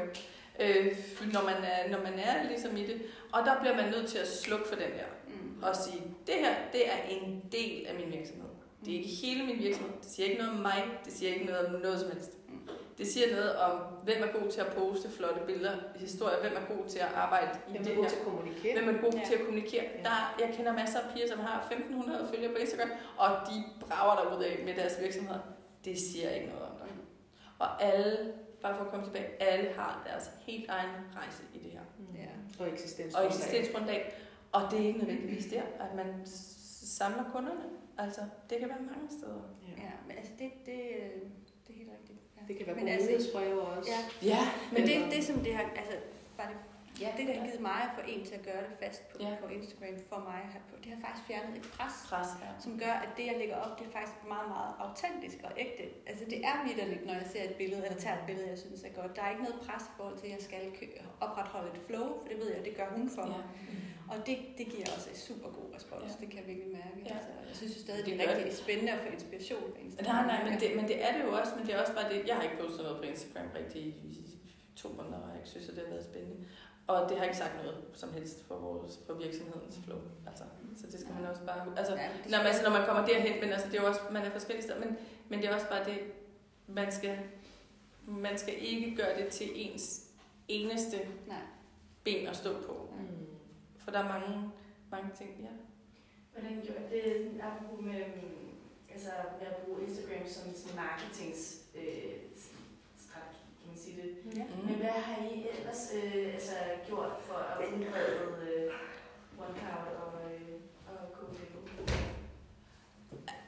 øh, 0.62 0.86
når, 1.34 1.42
man 1.50 1.58
er, 1.72 1.78
når 1.92 1.98
man 2.08 2.14
er 2.28 2.34
ligesom 2.48 2.76
i 2.76 2.84
det. 2.90 3.02
Og 3.32 3.40
der 3.46 3.54
bliver 3.60 3.76
man 3.76 3.86
nødt 3.94 4.06
til 4.12 4.18
at 4.18 4.28
slukke 4.28 4.68
for 4.68 4.74
den 4.74 4.90
der, 4.98 5.08
Mm. 5.28 5.62
og 5.62 5.76
sige, 5.76 6.02
det 6.26 6.34
her, 6.34 6.54
det 6.72 6.82
er 6.88 6.98
en 7.10 7.42
del 7.52 7.86
af 7.88 7.94
min 7.94 8.08
virksomhed. 8.18 8.48
Det 8.84 8.94
er 8.94 8.98
ikke 8.98 9.08
hele 9.22 9.46
min 9.46 9.58
virksomhed. 9.58 9.92
Det 10.02 10.10
siger 10.10 10.26
ikke 10.28 10.38
noget 10.42 10.52
om 10.56 10.58
mig. 10.62 10.84
Det 11.04 11.12
siger 11.12 11.32
ikke 11.34 11.46
noget 11.46 11.66
om 11.66 11.80
noget 11.80 12.00
som 12.00 12.10
helst. 12.10 12.30
Det 13.02 13.10
siger 13.12 13.28
noget 13.36 13.56
om, 13.56 13.72
hvem 14.04 14.20
er 14.26 14.30
god 14.40 14.50
til 14.50 14.60
at 14.60 14.66
poste 14.76 15.08
flotte 15.10 15.40
billeder, 15.46 15.76
historier, 15.96 16.40
hvem 16.40 16.52
er 16.60 16.74
god 16.76 16.84
til 16.88 16.98
at 16.98 17.10
arbejde 17.14 17.50
i 17.68 17.72
det 17.78 17.86
er 17.92 17.94
god 17.94 18.02
her. 18.02 18.10
til 18.10 18.16
at 18.16 18.24
kommunikere. 18.24 18.72
Hvem 18.82 18.94
er 18.94 19.00
god 19.02 19.12
Ja. 19.12 19.24
til 19.26 19.34
at 19.34 19.40
kommunikere? 19.40 19.84
Ja. 19.96 20.02
Der, 20.08 20.18
jeg 20.40 20.54
kender 20.56 20.72
masser 20.72 20.98
af 21.00 21.06
piger, 21.14 21.28
som 21.28 21.38
har 21.40 21.68
1.500 21.72 22.34
følgere 22.34 22.52
på 22.52 22.58
Instagram, 22.64 22.90
og 23.18 23.28
de 23.48 23.56
brager 23.80 24.14
derud 24.20 24.44
af 24.44 24.62
med 24.64 24.74
deres 24.74 24.94
virksomheder. 25.00 25.40
Det 25.84 25.98
siger 25.98 26.30
ikke 26.30 26.46
noget 26.46 26.62
om 26.62 26.74
dig. 26.78 26.88
Og 27.58 27.82
alle, 27.82 28.32
bare 28.62 28.76
for 28.76 28.84
at 28.84 28.90
komme 28.90 29.04
tilbage, 29.06 29.42
alle 29.42 29.70
har 29.72 30.02
deres 30.10 30.30
helt 30.46 30.70
egen 30.70 30.90
rejse 31.16 31.42
i 31.54 31.58
det 31.58 31.70
her. 31.72 31.80
Ja. 32.22 32.64
Og 32.64 32.72
eksistens. 32.72 33.14
Og 33.14 33.26
eksistensgrundlag. 33.26 34.14
Og 34.52 34.62
det 34.70 34.80
er 34.82 34.86
ikke 34.86 34.98
nødvendigvis 34.98 35.46
der, 35.46 35.62
at 35.80 35.94
man 35.96 36.06
samler 36.98 37.24
kunderne. 37.32 37.64
Altså, 37.98 38.20
det 38.50 38.58
kan 38.58 38.68
være 38.68 38.78
mange 38.80 39.08
steder. 39.18 39.42
Ja. 39.68 39.82
Ja, 39.82 39.90
men 40.06 40.16
altså 40.16 40.32
det, 40.38 40.50
det, 40.66 40.80
øh, 41.02 41.22
det. 42.58 42.60
Ja. 42.60 42.64
Kan 42.64 42.66
være 42.66 42.76
Men 42.76 42.84
gode 42.84 42.94
altså- 42.96 43.10
nyhedsbreve 43.10 43.60
også. 43.72 43.90
Ja, 43.94 44.00
Ja, 44.32 44.42
men 44.72 44.82
det, 44.88 44.94
det 45.14 45.24
som 45.28 45.36
det 45.46 45.52
har, 45.54 45.62
altså 45.80 45.96
bare 46.38 46.48
det, 46.52 46.56
Ja, 47.04 47.10
det 47.18 47.24
der 47.28 47.34
har 47.38 47.44
givet 47.48 47.60
mig 47.70 47.78
at 47.88 47.92
få 47.98 48.02
en 48.12 48.22
til 48.28 48.34
at 48.40 48.44
gøre 48.50 48.62
det 48.68 48.74
fast 48.82 49.00
på, 49.10 49.16
Ja. 49.24 49.32
på 49.42 49.46
Instagram 49.58 49.96
for 50.10 50.20
mig, 50.28 50.40
her 50.54 50.62
på, 50.70 50.74
det 50.82 50.88
har 50.94 51.00
faktisk 51.06 51.24
fjernet 51.30 51.54
et 51.60 51.66
pres, 51.76 51.94
pres. 52.10 52.30
Ja. 52.42 52.48
som 52.64 52.72
gør, 52.84 52.94
at 53.04 53.10
det 53.16 53.24
jeg 53.30 53.36
lægger 53.42 53.56
op, 53.64 53.72
det 53.78 53.84
er 53.88 53.92
faktisk 53.98 54.16
meget, 54.34 54.48
meget 54.56 54.72
autentisk 54.84 55.38
og 55.48 55.52
ægte. 55.64 55.84
Altså 56.10 56.24
det 56.32 56.38
er 56.50 56.56
vidderligt, 56.66 57.02
når 57.08 57.14
jeg 57.20 57.26
ser 57.32 57.42
et 57.50 57.54
billede, 57.62 57.80
eller 57.86 57.98
tager 58.04 58.16
et 58.20 58.26
billede, 58.28 58.46
jeg 58.54 58.58
synes 58.64 58.80
er 58.88 58.92
godt. 59.00 59.12
Der 59.16 59.22
er 59.26 59.30
ikke 59.34 59.44
noget 59.48 59.58
pres 59.66 59.82
i 59.90 59.92
forhold 59.98 60.16
til, 60.20 60.26
at 60.28 60.32
jeg 60.36 60.42
skal 60.48 60.60
opretholde 61.26 61.70
et 61.76 61.80
flow, 61.88 62.06
for 62.20 62.26
det 62.30 62.36
ved 62.42 62.48
jeg, 62.54 62.60
det 62.68 62.74
gør 62.80 62.88
hun 62.96 63.04
for 63.16 63.24
mig. 63.32 63.42
Ja. 63.48 63.74
Og 64.12 64.18
det, 64.26 64.36
det 64.58 64.66
giver 64.74 64.86
også 64.96 65.08
et 65.14 65.18
super 65.28 65.48
god 65.58 65.68
respons, 65.76 66.10
Ja. 66.10 66.16
det 66.20 66.26
kan 66.30 66.38
jeg 66.40 66.46
virkelig 66.52 66.72
mærke. 66.80 66.98
Ja. 67.06 67.14
Altså, 67.16 67.30
jeg 67.48 67.56
synes 67.60 67.72
stadig, 67.86 68.04
Det 68.06 68.12
det 68.18 68.28
er 68.28 68.36
rigtig 68.36 68.52
spændende 68.64 68.92
at 68.96 69.00
få 69.04 69.08
inspiration 69.18 69.62
på 69.74 69.78
Instagram. 69.86 70.14
Nej, 70.14 70.26
nej, 70.32 70.40
men 70.50 70.54
det, 70.60 70.68
men 70.78 70.84
det 70.90 70.96
er 71.06 71.10
det 71.16 71.20
jo 71.26 71.30
også, 71.40 71.52
men 71.56 71.62
det 71.66 71.72
er 71.74 71.80
også 71.84 71.94
bare 71.98 72.08
det, 72.12 72.18
jeg 72.28 72.36
har 72.36 72.42
ikke 72.48 72.58
postet 72.64 72.82
noget 72.86 72.96
på 73.02 73.06
Instagram 73.12 73.46
rigtig 73.60 73.82
i 73.82 74.12
to 74.76 74.88
måneder, 74.98 75.18
og 75.24 75.28
jeg 75.32 75.36
ikke 75.40 75.50
synes, 75.54 75.66
at 75.68 75.74
det 75.76 75.82
har 75.84 75.90
været 75.94 76.04
spændende. 76.12 76.38
Og 76.86 77.08
det 77.08 77.14
har 77.18 77.24
ikke 77.24 77.36
sagt 77.44 77.54
noget 77.62 77.76
som 78.02 78.12
helst 78.12 78.38
for, 78.48 78.56
vores, 78.66 78.92
for 79.06 79.14
virksomhedens 79.24 79.76
flow. 79.84 80.00
Altså, 80.30 80.44
så 80.80 80.86
det 80.92 81.00
skal 81.00 81.12
man 81.14 81.24
også 81.30 81.42
bare... 81.50 81.62
Altså, 81.76 81.94
Ja, 81.94 82.08
det 82.22 82.30
når, 82.30 82.38
man, 82.38 82.46
altså, 82.46 82.62
når 82.62 82.70
man 82.78 82.84
kommer 82.86 83.06
derhen, 83.06 83.40
men 83.42 83.52
altså, 83.52 83.66
det 83.68 83.76
er 83.78 83.82
jo 83.82 83.88
også, 83.88 84.00
man 84.12 84.22
er 84.22 84.30
forskellige 84.30 84.62
steder, 84.66 84.80
men, 84.84 84.96
men 85.28 85.38
det 85.40 85.48
er 85.48 85.54
også 85.54 85.68
bare 85.68 85.84
det, 85.84 85.98
man 86.66 86.92
skal, 86.92 87.18
man 88.06 88.38
skal 88.38 88.54
ikke 88.60 88.96
gøre 88.96 89.18
det 89.22 89.28
til 89.28 89.48
ens 89.54 90.04
eneste 90.48 90.96
Nej. 91.26 91.36
ben 92.04 92.26
at 92.28 92.36
stå 92.36 92.52
på. 92.66 92.91
Mm. 93.82 93.84
For 93.84 93.90
der 93.90 93.98
er 93.98 94.08
mange, 94.08 94.50
mange 94.90 95.10
ting, 95.18 95.30
ja. 95.40 95.54
Hvordan 96.32 96.62
gjorde 96.66 96.86
det, 96.90 97.40
apropos 97.42 97.84
med, 97.84 98.00
øhm, 98.00 98.50
altså, 98.92 99.10
med 99.38 99.46
at 99.46 99.56
bruge 99.56 99.82
Instagram 99.82 100.26
som 100.26 100.54
sådan 100.54 100.76
marketings 100.76 101.62
øh, 101.74 102.22
sige 103.82 104.02
det. 104.02 104.38
Ja. 104.38 104.44
Men 104.66 104.74
hvad 104.74 104.90
har 104.90 105.22
I 105.22 105.48
ellers 105.58 105.92
øh, 105.94 106.34
altså, 106.34 106.54
gjort 106.86 107.12
for 107.20 107.34
at 107.34 107.68
udbrede 107.68 108.36
øh, 108.42 108.72
OneCloud 109.38 109.96
og, 110.04 110.12
øh, 110.32 110.52
og 110.88 111.12
KDU? 111.12 111.58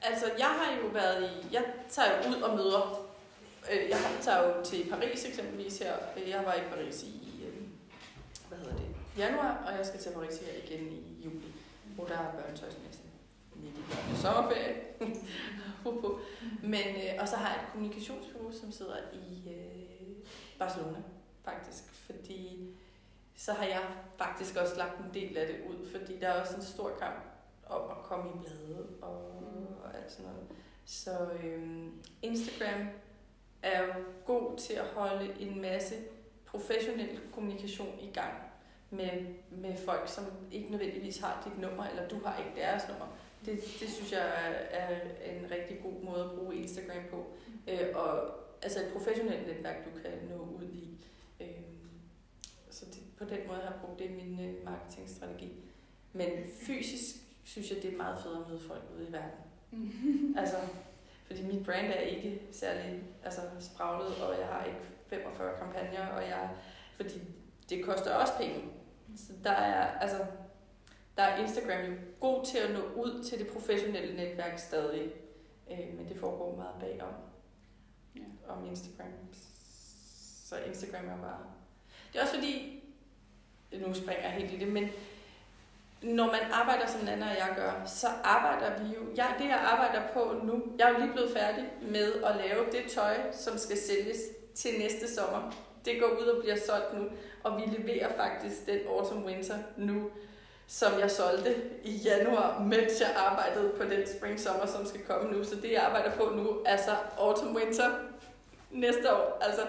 Altså, 0.02 0.26
jeg 0.38 0.46
har 0.46 0.76
jo 0.82 0.86
været 0.86 1.30
i... 1.30 1.54
Jeg 1.54 1.64
tager 1.90 2.08
jo 2.22 2.36
ud 2.36 2.42
og 2.42 2.56
møder... 2.56 3.06
Øh, 3.72 3.88
jeg 3.90 3.98
tager 4.20 4.48
jo 4.48 4.64
til 4.64 4.90
Paris 4.90 5.24
eksempelvis 5.24 5.78
her. 5.78 5.94
Jeg 6.26 6.44
var 6.44 6.54
i 6.54 6.68
Paris 6.70 7.02
i... 7.02 7.44
øh, 7.46 7.62
Hvad 8.48 8.58
hedder 8.58 8.76
det? 8.76 8.83
Januar, 9.18 9.64
og 9.66 9.78
jeg 9.78 9.86
skal 9.86 10.00
til 10.00 10.12
Paris 10.12 10.38
her 10.38 10.62
igen 10.64 10.92
i 10.92 11.22
juli, 11.24 11.54
hvor 11.94 12.04
der 12.04 12.14
er 12.14 12.32
børnetøjsmesse 12.32 13.00
midt 13.56 13.78
i 13.78 13.82
børnenes 13.90 14.20
sommerferie. 14.20 14.74
Men, 16.72 16.96
øh, 16.96 17.20
og 17.20 17.28
så 17.28 17.36
har 17.36 17.54
jeg 17.54 17.62
et 17.62 17.72
kommunikationsbureau, 17.72 18.52
som 18.52 18.72
sidder 18.72 18.96
i 19.12 19.48
øh, 19.48 20.26
Barcelona, 20.58 20.98
faktisk. 21.44 21.84
Fordi 21.84 22.70
så 23.36 23.52
har 23.52 23.64
jeg 23.64 23.82
faktisk 24.18 24.56
også 24.56 24.76
lagt 24.76 24.98
en 24.98 25.14
del 25.14 25.36
af 25.36 25.46
det 25.46 25.56
ud, 25.70 25.90
fordi 25.90 26.18
der 26.20 26.28
er 26.28 26.40
også 26.40 26.56
en 26.56 26.62
stor 26.62 26.92
kamp 26.98 27.24
om 27.66 27.90
at 27.90 27.96
komme 28.02 28.30
i 28.30 28.38
blade 28.38 28.86
og, 29.02 29.18
og 29.84 29.96
alt 29.96 30.12
sådan 30.12 30.26
noget. 30.30 30.46
Så 30.84 31.28
øh, 31.44 31.86
Instagram 32.22 32.88
er 33.62 33.82
jo 33.82 33.92
god 34.26 34.58
til 34.58 34.72
at 34.72 34.86
holde 34.86 35.34
en 35.40 35.60
masse 35.62 35.94
professionel 36.46 37.20
kommunikation 37.32 37.98
i 38.00 38.10
gang 38.12 38.34
med, 38.90 39.26
med 39.50 39.76
folk, 39.76 40.08
som 40.08 40.24
ikke 40.52 40.70
nødvendigvis 40.70 41.18
har 41.18 41.42
dit 41.44 41.60
nummer, 41.60 41.86
eller 41.86 42.08
du 42.08 42.20
har 42.24 42.38
ikke 42.38 42.60
deres 42.60 42.82
nummer. 42.88 43.06
Det, 43.46 43.60
det 43.80 43.88
synes 43.90 44.12
jeg 44.12 44.20
er, 44.20 44.80
er 44.80 45.00
en 45.36 45.50
rigtig 45.50 45.80
god 45.82 46.04
måde 46.04 46.24
at 46.24 46.30
bruge 46.38 46.56
Instagram 46.56 47.02
på. 47.10 47.26
Øh, 47.68 47.88
og 47.94 48.30
altså 48.62 48.80
et 48.80 48.92
professionelt 48.92 49.46
netværk, 49.46 49.76
du 49.84 50.00
kan 50.00 50.10
nå 50.30 50.36
ud 50.36 50.68
i. 50.72 51.04
Øh, 51.40 51.46
så 52.70 52.84
det, 52.84 53.02
på 53.18 53.24
den 53.24 53.38
måde 53.46 53.58
har 53.58 53.70
jeg 53.70 53.80
brugt 53.84 53.98
det 53.98 54.10
i 54.10 54.12
min 54.12 54.40
øh, 54.40 54.64
marketingstrategi. 54.64 55.52
Men 56.12 56.30
fysisk 56.66 57.16
synes 57.44 57.70
jeg, 57.70 57.82
det 57.82 57.92
er 57.92 57.96
meget 57.96 58.18
fedt 58.22 58.36
at 58.36 58.48
møde 58.48 58.60
folk 58.60 58.82
ude 58.96 59.08
i 59.08 59.12
verden. 59.12 60.34
altså, 60.40 60.56
fordi 61.26 61.42
mit 61.42 61.64
brand 61.64 61.86
er 61.86 62.00
ikke 62.00 62.42
særlig 62.52 63.02
altså, 63.24 63.40
spraglet, 63.60 64.22
og 64.22 64.40
jeg 64.40 64.46
har 64.46 64.64
ikke 64.64 64.78
45 65.06 65.58
kampagner, 65.58 66.06
og 66.06 66.22
jeg, 66.22 66.50
fordi 66.96 67.20
det 67.70 67.84
koster 67.84 68.14
også 68.14 68.32
penge. 68.38 68.64
Så 69.16 69.32
der 69.44 69.50
er, 69.50 69.98
altså, 69.98 70.16
der 71.16 71.22
er 71.22 71.36
Instagram 71.42 71.80
jo 71.84 71.92
god 72.20 72.44
til 72.44 72.58
at 72.58 72.70
nå 72.70 72.80
ud 73.02 73.24
til 73.24 73.38
det 73.38 73.46
professionelle 73.46 74.16
netværk 74.16 74.58
stadig, 74.58 75.12
øh, 75.70 75.96
men 75.98 76.08
det 76.08 76.16
foregår 76.20 76.56
meget 76.56 76.74
bagom 76.80 77.14
Ja. 78.16 78.52
om 78.52 78.66
Instagram. 78.66 79.06
Så 80.44 80.56
Instagram 80.66 81.08
er 81.08 81.16
bare... 81.16 81.38
Det 82.12 82.18
er 82.18 82.22
også 82.22 82.34
fordi, 82.34 82.82
nu 83.72 83.94
springer 83.94 84.22
jeg 84.22 84.30
helt 84.30 84.52
i 84.52 84.58
det, 84.58 84.68
men 84.72 84.88
når 86.02 86.26
man 86.26 86.40
arbejder 86.52 86.86
som 86.86 87.04
Nana 87.04 87.30
og 87.30 87.36
jeg 87.36 87.52
gør, 87.56 87.84
så 87.86 88.06
arbejder 88.24 88.82
vi 88.82 88.94
jo... 88.94 89.00
Jeg, 89.16 89.34
det 89.38 89.44
jeg 89.44 89.58
arbejder 89.58 90.02
på 90.12 90.40
nu, 90.46 90.62
jeg 90.78 90.88
er 90.88 90.92
jo 90.92 90.98
lige 90.98 91.12
blevet 91.12 91.30
færdig 91.36 91.64
med 91.82 92.12
at 92.12 92.36
lave 92.36 92.64
det 92.72 92.90
tøj, 92.90 93.32
som 93.32 93.58
skal 93.58 93.78
sælges 93.78 94.18
til 94.54 94.70
næste 94.78 95.14
sommer. 95.14 95.52
Det 95.84 96.00
går 96.00 96.06
ud 96.20 96.26
og 96.26 96.42
bliver 96.42 96.56
solgt 96.66 96.94
nu, 96.98 97.04
og 97.42 97.56
vi 97.60 97.76
leverer 97.76 98.16
faktisk 98.16 98.66
den 98.66 98.78
autumn 98.88 99.24
winter 99.26 99.58
nu, 99.76 100.10
som 100.66 100.98
jeg 100.98 101.10
solgte 101.10 101.54
i 101.84 101.90
januar, 101.90 102.58
mens 102.62 103.00
jeg 103.00 103.14
arbejdede 103.16 103.72
på 103.76 103.84
den 103.84 104.06
spring 104.18 104.40
sommer, 104.40 104.66
som 104.66 104.86
skal 104.86 105.00
komme 105.02 105.32
nu. 105.32 105.44
Så 105.44 105.56
det 105.56 105.72
jeg 105.72 105.82
arbejder 105.82 106.16
på 106.16 106.32
nu 106.36 106.62
er 106.66 106.76
så 106.76 106.96
autumn 107.18 107.56
winter 107.56 107.90
næste 108.70 109.14
år. 109.16 109.38
Altså, 109.40 109.60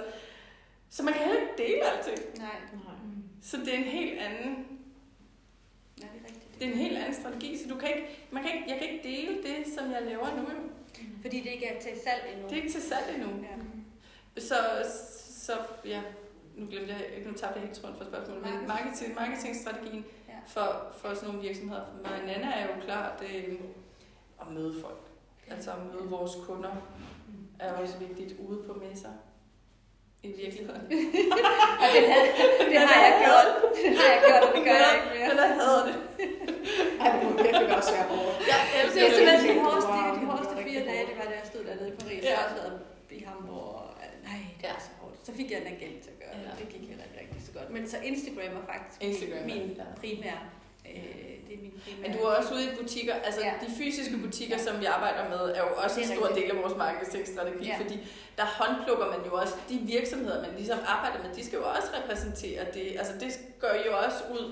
så 0.90 1.04
man 1.04 1.14
kan 1.14 1.24
heller 1.24 1.42
ikke 1.42 1.54
dele 1.58 1.82
alting. 1.84 2.38
Nej, 2.38 2.56
Så 3.42 3.58
det 3.58 3.74
er 3.74 3.78
en 3.78 3.84
helt 3.84 4.20
anden 4.22 4.68
ja, 6.02 6.04
det 6.14 6.22
er 6.22 6.28
rigtigt. 6.28 6.60
det 6.60 6.68
er 6.68 6.72
en 6.72 6.78
helt 6.78 6.98
anden 6.98 7.14
strategi, 7.14 7.58
så 7.58 7.70
du 7.70 7.76
kan 7.76 7.90
ikke, 7.90 8.28
man 8.32 8.44
kan 8.44 8.52
ikke, 8.56 8.66
jeg 8.72 8.80
kan 8.80 8.90
ikke 8.90 9.08
dele 9.10 9.36
det, 9.44 9.74
som 9.78 9.92
jeg 9.92 10.02
laver 10.02 10.28
nu. 10.36 10.42
jo. 10.42 10.60
Fordi 11.22 11.40
det 11.40 11.52
ikke 11.52 11.66
er 11.68 11.82
til 11.82 11.92
salg 12.04 12.22
endnu. 12.34 12.48
Det 12.50 12.58
er 12.58 12.62
ikke 12.62 12.72
til 12.74 12.82
salg 12.82 13.16
endnu. 13.16 13.30
Ja. 13.44 14.42
Så, 14.42 14.56
så 15.46 15.54
ja, 15.86 16.02
nu 16.56 16.68
glemte 16.72 16.94
jeg, 16.94 17.02
nu 17.26 17.34
tabte 17.34 17.60
jeg 17.60 17.68
helt 17.68 17.80
tråden 17.80 17.96
for 17.98 18.06
spørgsmålet, 18.06 18.42
men 18.44 18.68
marketing, 18.68 19.16
marketingstrategien 19.16 20.06
Ja. 20.30 20.34
for, 20.48 20.68
for 21.00 21.14
sådan 21.14 21.28
nogle 21.30 21.42
virksomheder, 21.48 21.82
for 21.92 22.10
mig 22.10 22.20
Nana 22.28 22.50
er 22.60 22.64
jo 22.66 22.74
klart 22.86 23.24
øh, 23.36 23.54
at 24.42 24.48
møde 24.56 24.74
folk. 24.82 25.02
Altså 25.52 25.72
at 25.72 25.78
møde 25.94 26.10
vores 26.10 26.32
kunder 26.48 26.72
er 27.60 27.74
også 27.74 27.98
vigtigt 27.98 28.40
ude 28.40 28.60
på 28.68 28.74
messer. 28.74 29.10
I 30.24 30.28
virkeligheden. 30.44 30.82
Og 31.82 31.88
det, 31.96 32.02
havde, 32.14 32.28
det 32.72 32.80
har 32.88 32.98
jeg 33.06 33.14
gjort. 33.26 33.48
Det 33.86 33.92
har 34.00 34.08
jeg 34.14 34.22
gjort, 34.28 34.44
og 34.50 34.52
det 34.56 34.64
gør 34.68 34.78
jeg 34.84 34.92
ikke 34.98 35.08
mere. 35.16 35.28
Men 35.30 35.38
jeg 35.44 35.56
hader 35.62 35.84
det. 35.90 35.96
Ej, 37.02 37.08
det 37.14 37.20
må 37.24 37.30
virkelig 37.44 37.76
også 37.80 37.92
være 37.98 38.08
hårdt. 38.14 38.36
Jeg 38.52 38.60
Det 38.72 38.78
elsker 38.84 39.02
er 39.04 39.10
det. 39.10 39.16
simpelthen 39.18 39.56
de 39.58 39.62
hårdeste, 39.64 39.92
de 40.20 40.26
hårdeste 40.30 40.54
det 40.58 40.62
er 40.64 40.68
fire 40.72 40.84
dage, 40.92 41.04
det 41.10 41.16
var 41.20 41.26
da 41.32 41.36
jeg 41.42 41.46
stod 41.52 41.62
dernede 41.70 41.90
i 41.94 41.96
Paris. 42.02 42.22
Ja. 42.24 42.30
Jeg 42.30 42.38
har 42.38 42.44
også 42.48 42.58
været 42.62 42.76
i 43.18 43.20
Hamburg. 43.30 43.68
Og, 43.82 43.88
nej, 44.30 44.40
det 44.60 44.68
er 44.74 44.80
så. 44.86 44.90
Så 45.26 45.32
fik 45.40 45.52
jeg 45.52 45.60
en 45.62 45.68
agent 45.76 45.98
til 46.04 46.12
at 46.16 46.20
gøre 46.24 46.34
det. 46.40 46.46
Ja. 46.48 46.54
Det 46.62 46.68
gik 46.74 46.84
heller 46.92 47.06
ikke 47.10 47.18
rigtig 47.24 47.42
så 47.48 47.52
godt. 47.58 47.70
Men 47.76 47.82
så 47.92 47.98
Instagram 48.12 48.54
er 48.62 48.66
faktisk 48.74 48.96
Instagram, 49.10 49.44
min 49.54 49.66
ja. 49.80 49.84
primære. 50.02 50.40
Øh, 50.90 51.34
det 51.48 51.54
er 51.58 51.62
min 51.66 51.74
primære. 51.84 52.02
Men 52.04 52.10
du 52.18 52.20
er 52.26 52.32
også 52.40 52.52
ude 52.56 52.64
i 52.70 52.72
butikker, 52.82 53.14
altså 53.28 53.42
Ja. 53.42 53.48
ja. 53.48 53.66
de 53.66 53.70
fysiske 53.80 54.16
butikker, 54.26 54.58
som 54.68 54.74
vi 54.82 54.86
arbejder 54.86 55.24
med, 55.34 55.42
er 55.58 55.62
jo 55.68 55.72
også 55.84 55.98
en 56.02 56.08
stor 56.16 56.28
del 56.40 56.48
af 56.54 56.58
vores 56.64 56.76
marketingstrategi, 56.86 57.66
Ja. 57.66 57.72
ja. 57.74 57.78
fordi 57.84 57.98
der 58.40 58.46
håndplukker 58.60 59.08
man 59.14 59.20
jo 59.28 59.32
også 59.42 59.56
de 59.70 59.78
virksomheder, 59.96 60.38
man 60.46 60.52
ligesom 60.60 60.80
arbejder 60.96 61.18
med, 61.24 61.30
de 61.38 61.46
skal 61.48 61.58
jo 61.62 61.66
også 61.76 61.90
repræsentere 62.00 62.62
det. 62.74 62.86
Altså 63.00 63.14
det 63.22 63.30
gør 63.60 63.74
I 63.82 63.84
jo 63.90 63.94
også 64.06 64.20
ud, 64.36 64.46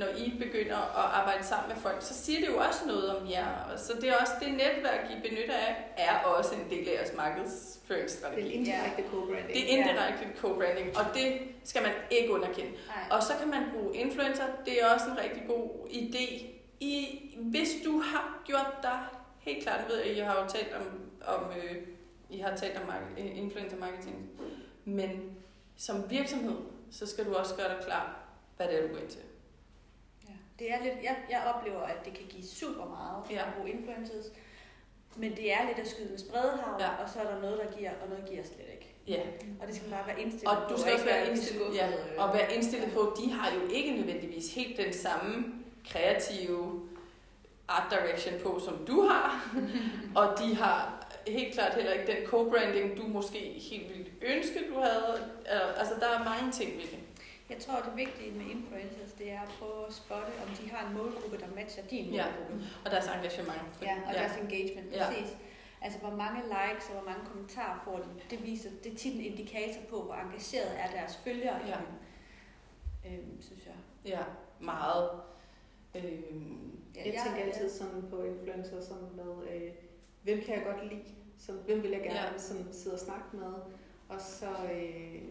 når 0.00 0.06
I 0.24 0.26
begynder 0.44 0.76
at 0.76 1.06
arbejde 1.20 1.44
sammen 1.44 1.68
med 1.68 1.76
folk, 1.76 2.02
så 2.02 2.14
siger 2.14 2.40
det 2.40 2.48
jo 2.48 2.56
også 2.58 2.80
noget 2.86 3.16
om 3.16 3.30
jer. 3.30 3.48
Og 3.72 3.78
Så 3.78 3.92
det 4.00 4.08
er 4.08 4.16
også 4.22 4.32
det 4.40 4.52
netværk, 4.52 5.10
I 5.10 5.28
benytter 5.28 5.54
af, 5.68 5.74
er 5.96 6.14
også 6.24 6.54
en 6.54 6.66
del 6.70 6.88
af 6.88 6.92
jeres 6.94 7.08
Det 7.08 7.16
markedsføringsstrategi. 7.16 8.46
er 8.48 8.52
indirekte 8.58 9.02
co-branding. 9.12 9.48
Det 9.54 9.62
er 9.62 9.78
indirekte 9.78 10.24
co-branding, 10.40 10.98
og 10.98 11.04
det 11.14 11.28
skal 11.64 11.82
man 11.82 11.92
ikke 12.10 12.32
underkende. 12.32 12.70
Nej. 12.70 13.04
Og 13.18 13.22
så 13.22 13.32
kan 13.40 13.48
man 13.50 13.62
bruge 13.74 13.96
influencer. 13.96 14.44
Det 14.64 14.82
er 14.82 14.86
også 14.94 15.06
en 15.10 15.18
rigtig 15.18 15.42
god 15.46 15.70
idé. 15.90 16.44
I, 16.80 17.18
hvis 17.36 17.68
du 17.84 17.98
har 18.00 18.42
gjort 18.46 18.72
dig 18.82 18.98
helt 19.38 19.62
klart, 19.62 19.80
ved 19.88 20.00
at 20.00 20.16
I 20.16 20.18
har 20.18 20.34
jo 20.42 20.48
talt 20.48 20.72
om, 20.80 21.00
om 21.34 21.44
øh, 21.56 21.76
I 22.30 22.38
har 22.38 22.56
talt 22.56 22.76
om 22.80 22.86
mark- 22.86 23.18
øh, 23.18 23.38
influencer 23.38 23.76
marketing, 23.78 24.30
men 24.84 25.36
som 25.76 26.10
virksomhed, 26.10 26.56
så 26.90 27.06
skal 27.06 27.24
du 27.26 27.34
også 27.34 27.54
gøre 27.54 27.68
dig 27.68 27.78
klar, 27.86 28.16
hvad 28.56 28.68
det 28.68 28.78
er, 28.78 28.82
du 28.82 28.88
går 28.88 28.96
ind 29.00 29.08
til. 29.08 29.20
Det 30.60 30.72
er 30.72 30.78
lidt, 30.82 30.94
jeg, 31.02 31.16
jeg 31.30 31.42
oplever, 31.54 31.80
at 31.82 32.04
det 32.04 32.12
kan 32.14 32.26
give 32.28 32.44
super 32.46 32.84
meget 32.96 33.18
Ja. 33.30 33.36
at 33.48 33.54
bruge 33.56 33.70
influencers. 33.70 34.24
Men 35.16 35.30
det 35.36 35.52
er 35.52 35.66
lidt 35.66 35.78
at 35.78 35.88
skyde 35.88 36.08
med 36.10 36.18
spredehavn, 36.18 36.80
Ja. 36.80 36.88
og 37.02 37.08
så 37.12 37.18
er 37.20 37.24
der 37.34 37.40
noget, 37.40 37.58
der 37.64 37.76
giver, 37.78 37.90
og 38.02 38.08
noget 38.08 38.24
giver 38.30 38.42
slet 38.44 38.66
ikke. 38.72 38.94
Ja, 39.06 39.20
Og 39.60 39.66
det 39.66 39.76
skal 39.76 39.90
bare 39.90 40.06
være 40.06 40.20
indstillet 40.20 40.56
og 40.56 40.62
på. 40.68 40.74
du 40.74 40.80
skal 40.80 40.92
også 40.92 41.04
være 41.04 41.28
indstillet, 41.30 41.74
ja, 41.74 41.88
øh. 41.88 41.94
og 42.18 42.34
være 42.34 42.54
indstillet 42.54 42.92
på, 42.92 43.00
at 43.00 43.12
de 43.24 43.32
har 43.32 43.50
jo 43.54 43.60
ikke 43.74 43.92
nødvendigvis 43.96 44.54
helt 44.54 44.76
den 44.76 44.92
samme 44.92 45.44
kreative 45.90 46.88
art 47.68 47.90
direction 47.90 48.34
på, 48.42 48.58
som 48.64 48.86
du 48.86 49.00
har. 49.02 49.54
og 50.20 50.38
de 50.38 50.54
har 50.54 51.06
helt 51.26 51.54
klart 51.54 51.74
heller 51.74 51.92
ikke 51.92 52.06
den 52.12 52.22
co-branding, 52.26 52.96
du 52.96 53.06
måske 53.06 53.38
helt 53.38 53.88
vildt 53.96 54.08
ønske, 54.22 54.58
du 54.74 54.80
havde. 54.80 55.28
Altså, 55.76 55.94
der 56.00 56.06
er 56.18 56.24
mange 56.24 56.52
ting 56.52 56.72
ved 56.76 56.82
det. 56.82 56.98
Jeg 57.50 57.58
tror, 57.58 57.74
det 57.88 57.96
vigtige 57.96 58.30
med 58.32 58.46
influencers, 58.56 59.12
det 59.18 59.30
er 59.32 59.40
at 59.40 59.48
prøve 59.58 59.86
at 59.86 59.92
spotte, 59.92 60.32
om 60.44 60.48
de 60.60 60.70
har 60.70 60.88
en 60.88 60.94
målgruppe, 60.96 61.38
der 61.38 61.46
matcher 61.54 61.84
din 61.86 62.04
Ja. 62.14 62.24
målgruppe. 62.26 62.64
Og 62.84 62.90
deres 62.90 63.06
engagement. 63.06 63.62
Ja, 63.82 63.94
og 64.06 64.12
ja. 64.14 64.18
deres 64.20 64.36
engagement, 64.36 64.92
Ja. 64.92 65.06
præcis. 65.08 65.36
Altså, 65.82 65.98
hvor 65.98 66.10
mange 66.10 66.40
likes 66.42 66.86
og 66.88 66.94
hvor 66.94 67.04
mange 67.10 67.26
kommentarer 67.26 67.80
får 67.84 67.96
de, 67.96 68.08
det 68.30 68.44
viser, 68.46 68.70
det 68.84 68.92
er 68.92 68.96
tit 68.96 69.14
en 69.14 69.20
indikator 69.20 69.80
på, 69.90 70.02
hvor 70.02 70.14
engageret 70.14 70.80
er 70.80 70.90
deres 70.90 71.16
følgere 71.16 71.58
i 71.66 71.68
Ja. 71.68 71.76
dem, 71.76 71.86
øhm, 73.12 73.42
synes 73.42 73.66
jeg. 73.66 73.74
Ja, 74.04 74.20
meget. 74.60 75.10
Øhm, 75.94 76.76
Ja, 76.96 77.00
Jeg 77.12 77.22
tænker 77.26 77.44
altid 77.44 77.70
sådan 77.70 78.04
på 78.10 78.22
influencer 78.22 78.80
sådan 78.80 79.08
med, 79.16 79.48
øh, 79.54 79.70
hvem 80.22 80.40
kan 80.40 80.54
jeg 80.54 80.64
godt 80.64 80.88
lide? 80.92 81.02
Så 81.38 81.52
hvem 81.52 81.82
vil 81.82 81.90
jeg 81.90 82.00
gerne 82.00 82.20
Ja. 82.20 82.32
ja. 82.32 82.38
sådan, 82.38 82.66
sidde 82.72 82.94
og 82.94 83.00
snakke 83.00 83.24
med? 83.32 83.52
Og 84.08 84.20
så 84.20 84.46
øh, 84.72 85.22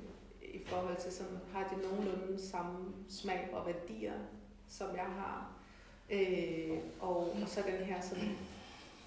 i 0.53 0.65
forhold 0.65 0.97
til 0.97 1.11
sådan, 1.11 1.37
har 1.53 1.67
de 1.75 1.81
nogenlunde 1.81 2.47
samme 2.47 2.93
smag 3.09 3.49
og 3.53 3.65
værdier, 3.65 4.13
som 4.69 4.87
jeg 4.95 5.05
har? 5.05 5.51
Øh, 6.09 6.77
og, 6.99 7.17
og 7.41 7.47
så 7.47 7.61
den 7.67 7.85
her 7.85 8.01
sådan 8.01 8.37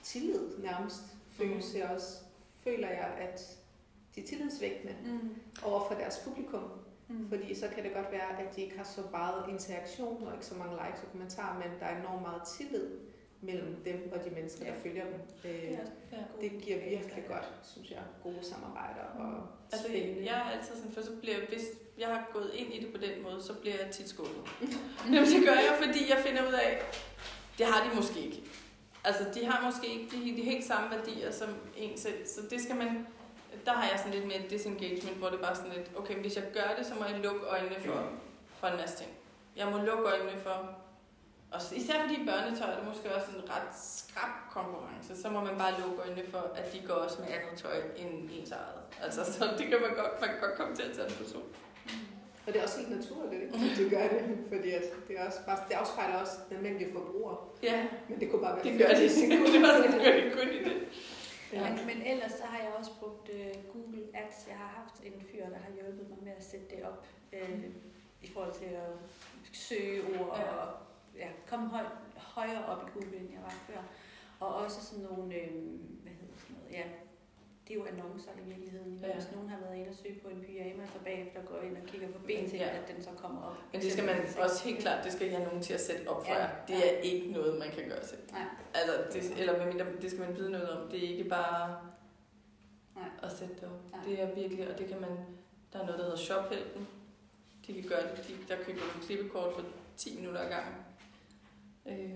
tillid 0.02 0.58
nærmest, 0.58 1.02
følelse 1.30 1.78
jeg 1.78 1.90
også, 1.90 2.16
føler 2.64 2.88
jeg, 2.88 3.14
at 3.18 3.58
de 4.14 4.20
er 4.20 4.26
tillidsvægtende 4.26 4.96
Mm. 5.04 5.34
over 5.64 5.88
for 5.88 5.94
deres 5.94 6.18
publikum. 6.24 6.62
Mm. 7.08 7.28
Fordi 7.28 7.54
så 7.54 7.68
kan 7.74 7.84
det 7.84 7.94
godt 7.94 8.12
være, 8.12 8.38
at 8.40 8.56
de 8.56 8.62
ikke 8.62 8.76
har 8.76 8.84
så 8.84 9.00
meget 9.10 9.44
interaktion 9.48 10.26
og 10.26 10.32
ikke 10.34 10.46
så 10.46 10.54
mange 10.54 10.72
likes 10.86 11.02
og 11.02 11.10
kommentarer, 11.10 11.54
men 11.58 11.80
der 11.80 11.86
er 11.86 12.00
enormt 12.00 12.22
meget 12.22 12.42
tillid 12.42 12.90
mellem 13.42 13.76
dem 13.84 14.12
og 14.14 14.24
de 14.24 14.30
mennesker, 14.30 14.64
der 14.64 14.72
Ja. 14.72 14.78
følger 14.88 15.04
dem. 15.04 15.20
Øh, 15.50 15.70
Ja. 15.72 15.78
det 16.40 16.50
giver 16.62 16.78
virkelig 16.78 17.24
godt, 17.28 17.48
synes 17.72 17.90
jeg, 17.90 17.98
gode 18.22 18.38
samarbejder 18.42 19.04
og 19.18 19.46
Altså, 19.72 19.88
spændende. 19.88 20.24
jeg 20.24 20.36
er 20.38 20.50
altid 20.58 20.76
sådan, 20.76 20.92
for 20.92 21.02
så 21.02 21.10
bliver 21.20 21.36
jeg, 21.38 21.46
hvis 21.48 21.62
jeg 21.98 22.08
har 22.08 22.30
gået 22.32 22.50
ind 22.54 22.74
i 22.74 22.84
det 22.84 22.92
på 22.94 22.98
den 23.00 23.22
måde, 23.22 23.42
så 23.42 23.52
bliver 23.54 23.76
jeg 23.82 23.90
tit 23.90 24.08
skuffet. 24.08 24.42
Jamen, 25.12 25.24
det 25.28 25.44
gør 25.46 25.52
jeg, 25.54 25.74
fordi 25.84 26.10
jeg 26.10 26.18
finder 26.26 26.48
ud 26.48 26.52
af, 26.52 26.80
det 27.58 27.66
har 27.66 27.88
de 27.90 27.96
måske 27.96 28.20
ikke. 28.20 28.42
Altså, 29.04 29.24
de 29.34 29.44
har 29.44 29.64
måske 29.70 29.86
ikke 29.86 30.06
de, 30.16 30.36
de 30.36 30.42
helt 30.42 30.64
samme 30.64 30.90
værdier 30.96 31.30
som 31.30 31.48
en 31.76 31.98
selv, 31.98 32.26
så 32.26 32.40
det 32.50 32.60
skal 32.60 32.76
man, 32.76 33.06
der 33.64 33.72
har 33.72 33.90
jeg 33.90 33.98
sådan 33.98 34.12
lidt 34.14 34.26
mere 34.26 34.42
disengagement, 34.50 35.16
hvor 35.18 35.28
det 35.28 35.40
bare 35.40 35.56
sådan 35.56 35.72
lidt, 35.72 35.90
okay, 35.96 36.14
hvis 36.14 36.36
jeg 36.36 36.44
gør 36.54 36.74
det, 36.78 36.86
så 36.86 36.94
må 36.94 37.04
jeg 37.04 37.18
lukke 37.22 37.40
øjnene 37.46 37.76
for, 37.80 38.10
for 38.58 38.66
en 38.66 38.76
masse 38.76 38.96
ting. 38.98 39.10
Jeg 39.56 39.66
må 39.66 39.76
lukke 39.76 40.04
øjnene 40.04 40.40
for, 40.40 40.78
og 41.54 41.60
især 41.80 41.96
fordi 42.04 42.16
børnetøj 42.30 42.70
er 42.72 42.76
det 42.78 42.86
måske 42.88 43.14
også 43.16 43.28
en 43.36 43.42
ret 43.54 43.70
skrab 43.98 44.34
konkurrence, 44.50 45.22
så 45.22 45.30
må 45.30 45.40
man 45.48 45.56
bare 45.58 45.72
lukke 45.80 45.98
øjnene 46.04 46.24
for, 46.30 46.42
at 46.54 46.72
de 46.72 46.78
går 46.88 46.94
også 46.94 47.16
med 47.22 47.28
andet 47.36 47.54
tøj 47.62 47.76
end 47.96 48.30
ens 48.38 48.50
eget. 48.50 48.80
Altså, 49.02 49.20
så 49.32 49.44
det 49.58 49.66
kan 49.66 49.78
man 49.86 49.92
godt, 50.00 50.20
man 50.20 50.28
kan 50.30 50.40
godt 50.40 50.54
komme 50.60 50.76
til 50.76 50.82
at 50.82 50.92
tage 50.96 51.08
en 51.08 51.14
person. 51.22 51.42
Og 52.46 52.52
det 52.52 52.56
er 52.60 52.62
også 52.62 52.78
helt 52.80 52.90
naturligt, 52.98 53.42
ikke? 53.42 53.54
at 53.54 53.78
du 53.78 53.84
gør 53.96 54.06
det, 54.14 54.22
fordi 54.52 54.70
at 54.70 54.82
det, 55.08 55.14
er 55.20 55.26
også 55.26 55.38
bare, 55.46 55.58
det 55.68 55.74
afspejler 55.74 56.16
også 56.16 56.32
den 56.48 56.56
almindelige 56.56 56.92
forbruger. 56.92 57.34
Ja, 57.62 57.86
Men 58.08 58.20
det 58.20 58.30
kunne 58.30 58.42
bare 58.42 58.56
være 58.56 58.64
det 58.64 58.78
gør 58.80 58.88
det. 59.00 59.10
det 59.52 59.62
var 59.66 59.72
det 59.84 59.90
gør 60.04 60.12
det 60.20 60.32
kun 60.38 60.48
i 60.58 60.60
det. 60.68 60.76
Ja. 61.52 61.60
Men, 61.74 61.86
men 61.86 61.98
ellers 62.12 62.32
så 62.32 62.44
har 62.44 62.58
jeg 62.64 62.70
også 62.78 62.90
brugt 63.00 63.28
uh, 63.28 63.72
Google 63.72 64.02
Ads. 64.20 64.36
Jeg 64.48 64.56
har 64.56 64.70
haft 64.80 64.96
en 65.08 65.22
fyr, 65.30 65.44
der 65.54 65.60
har 65.66 65.70
hjulpet 65.76 66.08
mig 66.10 66.18
med 66.22 66.32
at 66.38 66.44
sætte 66.44 66.66
det 66.76 66.80
op 66.90 67.06
uh, 67.32 67.64
i 68.22 68.28
forhold 68.32 68.52
til 68.54 68.64
at 68.64 68.90
søge 69.52 70.02
ord 70.20 70.38
Ja. 70.38 70.42
og 70.56 70.68
ja, 71.16 71.28
komme 71.48 71.68
høj, 71.68 71.84
højere 72.16 72.64
op 72.66 72.82
i 72.88 72.90
Google, 72.94 73.16
end 73.16 73.30
jeg 73.32 73.42
var 73.42 73.50
før. 73.68 73.80
Og 74.40 74.54
også 74.54 74.84
sådan 74.86 75.04
nogle, 75.04 75.34
øh, 75.34 75.50
hvad 76.02 76.12
hedder 76.20 76.34
sådan 76.42 76.56
noget, 76.58 76.72
ja, 76.72 76.82
det 77.68 77.70
er 77.74 77.78
jo 77.80 77.84
annoncer 77.86 78.30
i 78.44 78.48
virkeligheden. 78.48 78.98
Ja. 79.02 79.08
Ja. 79.08 79.14
Hvis 79.14 79.28
nogen 79.34 79.48
har 79.48 79.58
været 79.60 79.76
inde 79.76 79.88
og 79.88 79.94
søge 79.94 80.20
på 80.22 80.28
en 80.28 80.40
pyjama, 80.46 80.86
så 80.86 80.98
bagefter 81.04 81.42
går 81.42 81.60
ind 81.60 81.76
og 81.76 81.82
kigger 81.86 82.08
på 82.08 82.18
ben 82.26 82.50
til, 82.50 82.58
Ja. 82.58 82.68
at 82.68 82.88
den 82.94 83.02
så 83.02 83.10
kommer 83.16 83.42
op. 83.42 83.56
Men 83.72 83.80
det 83.80 83.92
skal 83.92 84.04
man 84.04 84.16
også 84.38 84.64
helt 84.64 84.78
klart, 84.78 85.04
det 85.04 85.12
skal 85.12 85.26
I 85.26 85.30
have 85.30 85.44
nogen 85.44 85.62
til 85.62 85.74
at 85.74 85.80
sætte 85.80 86.08
op 86.08 86.26
for 86.26 86.32
Ja. 86.32 86.38
jer. 86.42 86.50
Det 86.68 86.76
er 86.76 86.98
ikke 87.00 87.32
noget, 87.32 87.58
man 87.58 87.70
kan 87.70 87.88
gøre 87.88 88.04
selv. 88.04 88.20
Nej. 88.32 88.42
Altså, 88.74 88.92
det, 89.12 89.40
eller 89.40 89.58
medmindre, 89.58 89.86
det 90.02 90.10
skal 90.10 90.22
man 90.26 90.36
vide 90.36 90.50
noget 90.50 90.70
om. 90.70 90.90
Det 90.90 91.04
er 91.04 91.08
ikke 91.08 91.24
bare 91.30 91.78
Nej. 92.96 93.08
at 93.22 93.32
sætte 93.32 93.54
det 93.54 93.64
op. 93.64 93.92
Nej. 93.92 94.04
Det 94.04 94.20
er 94.22 94.34
virkelig, 94.34 94.70
og 94.72 94.78
det 94.78 94.86
kan 94.88 95.00
man, 95.00 95.10
der 95.72 95.78
er 95.80 95.82
noget, 95.86 95.98
der 95.98 96.04
hedder 96.04 96.18
Shophelten. 96.18 96.88
De 97.66 97.72
kan 97.74 97.82
gøre 97.88 98.02
det, 98.02 98.24
de, 98.28 98.54
der 98.54 98.62
køber 98.64 98.80
du 98.94 99.00
klippekort 99.06 99.54
for 99.54 99.62
10 99.96 100.16
minutter 100.16 100.40
ad 100.40 100.48
gangen. 100.48 100.74
Øh, 101.86 102.10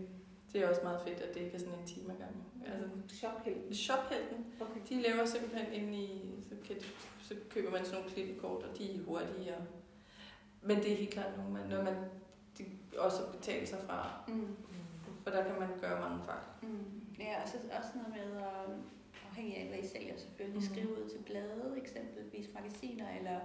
det 0.52 0.62
er 0.64 0.68
også 0.68 0.80
meget 0.82 1.01
fedt, 1.01 1.20
at 1.20 1.34
det 1.34 1.40
ikke 1.40 1.55
er 1.55 1.59
sådan 1.59 1.78
en 1.78 1.86
time 1.86 2.12
ad 2.12 2.16
gangen. 2.18 2.43
Altså, 2.66 3.16
Shophelten. 3.16 3.74
Shophelten, 3.74 4.47
Okay. 4.60 4.80
de 4.88 5.02
laver 5.02 5.24
simpelthen 5.24 5.72
ind 5.72 5.94
i, 5.94 6.34
så, 6.48 6.55
kan 6.64 6.76
så 7.22 7.34
køber 7.51 7.70
man 7.70 7.84
sådan 7.84 7.98
nogle 7.98 8.10
klippekort, 8.14 8.62
og 8.62 8.78
de 8.78 8.94
er 8.94 9.02
hurtige. 9.05 9.55
Og, 9.56 9.62
men 10.62 10.76
det 10.76 10.93
er 10.93 10.97
helt 10.97 11.10
klart 11.10 11.36
noget, 11.36 11.52
man, 11.52 11.66
noget 11.68 11.84
man 11.84 11.94
de 12.59 12.64
også 12.98 13.32
betaler 13.32 13.66
sig 13.66 13.78
fra, 13.86 14.24
Mm. 14.28 14.56
for 15.22 15.30
der 15.30 15.44
kan 15.44 15.59
man 15.60 15.68
gøre 15.80 16.01
mange 16.01 16.24
fejl. 16.24 16.43
Mm. 16.62 16.78
Ja, 17.18 17.43
og 17.43 17.48
så 17.48 17.56
også 17.78 17.88
noget 17.94 18.10
med 18.32 18.40
at 18.43 18.76
afhængig 19.30 19.56
af, 19.56 19.68
hvad 19.68 19.78
I 19.78 19.86
sælger 19.86 20.16
selvfølgelig, 20.16 20.60
mm. 20.60 20.66
skrive 20.74 20.90
ud 21.05 21.09
til 21.10 21.18
blade, 21.18 21.74
eksempelvis 21.76 22.48
magasiner 22.55 23.16
eller 23.18 23.40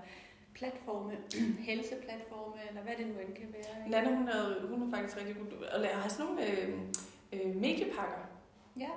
platforme, 0.54 1.18
helseplatforme, 1.70 2.56
eller 2.70 2.82
hvad 2.82 2.94
det 2.98 3.08
nu 3.08 3.14
end 3.20 3.36
kan 3.36 3.48
være. 3.54 3.78
ikke? 3.86 3.92
Nana, 3.92 4.16
hun 4.16 4.28
er, 4.28 4.68
hun 4.68 4.94
er 4.94 4.98
faktisk 4.98 5.18
rigtig 5.20 5.36
god 5.36 5.80
lære. 5.82 5.96
Har 5.96 6.10
sådan 6.10 6.26
nogle 6.26 6.48
øh, 6.52 6.70
øh, 7.34 7.56
mediepakker, 7.56 8.28
Ja, 8.80 8.90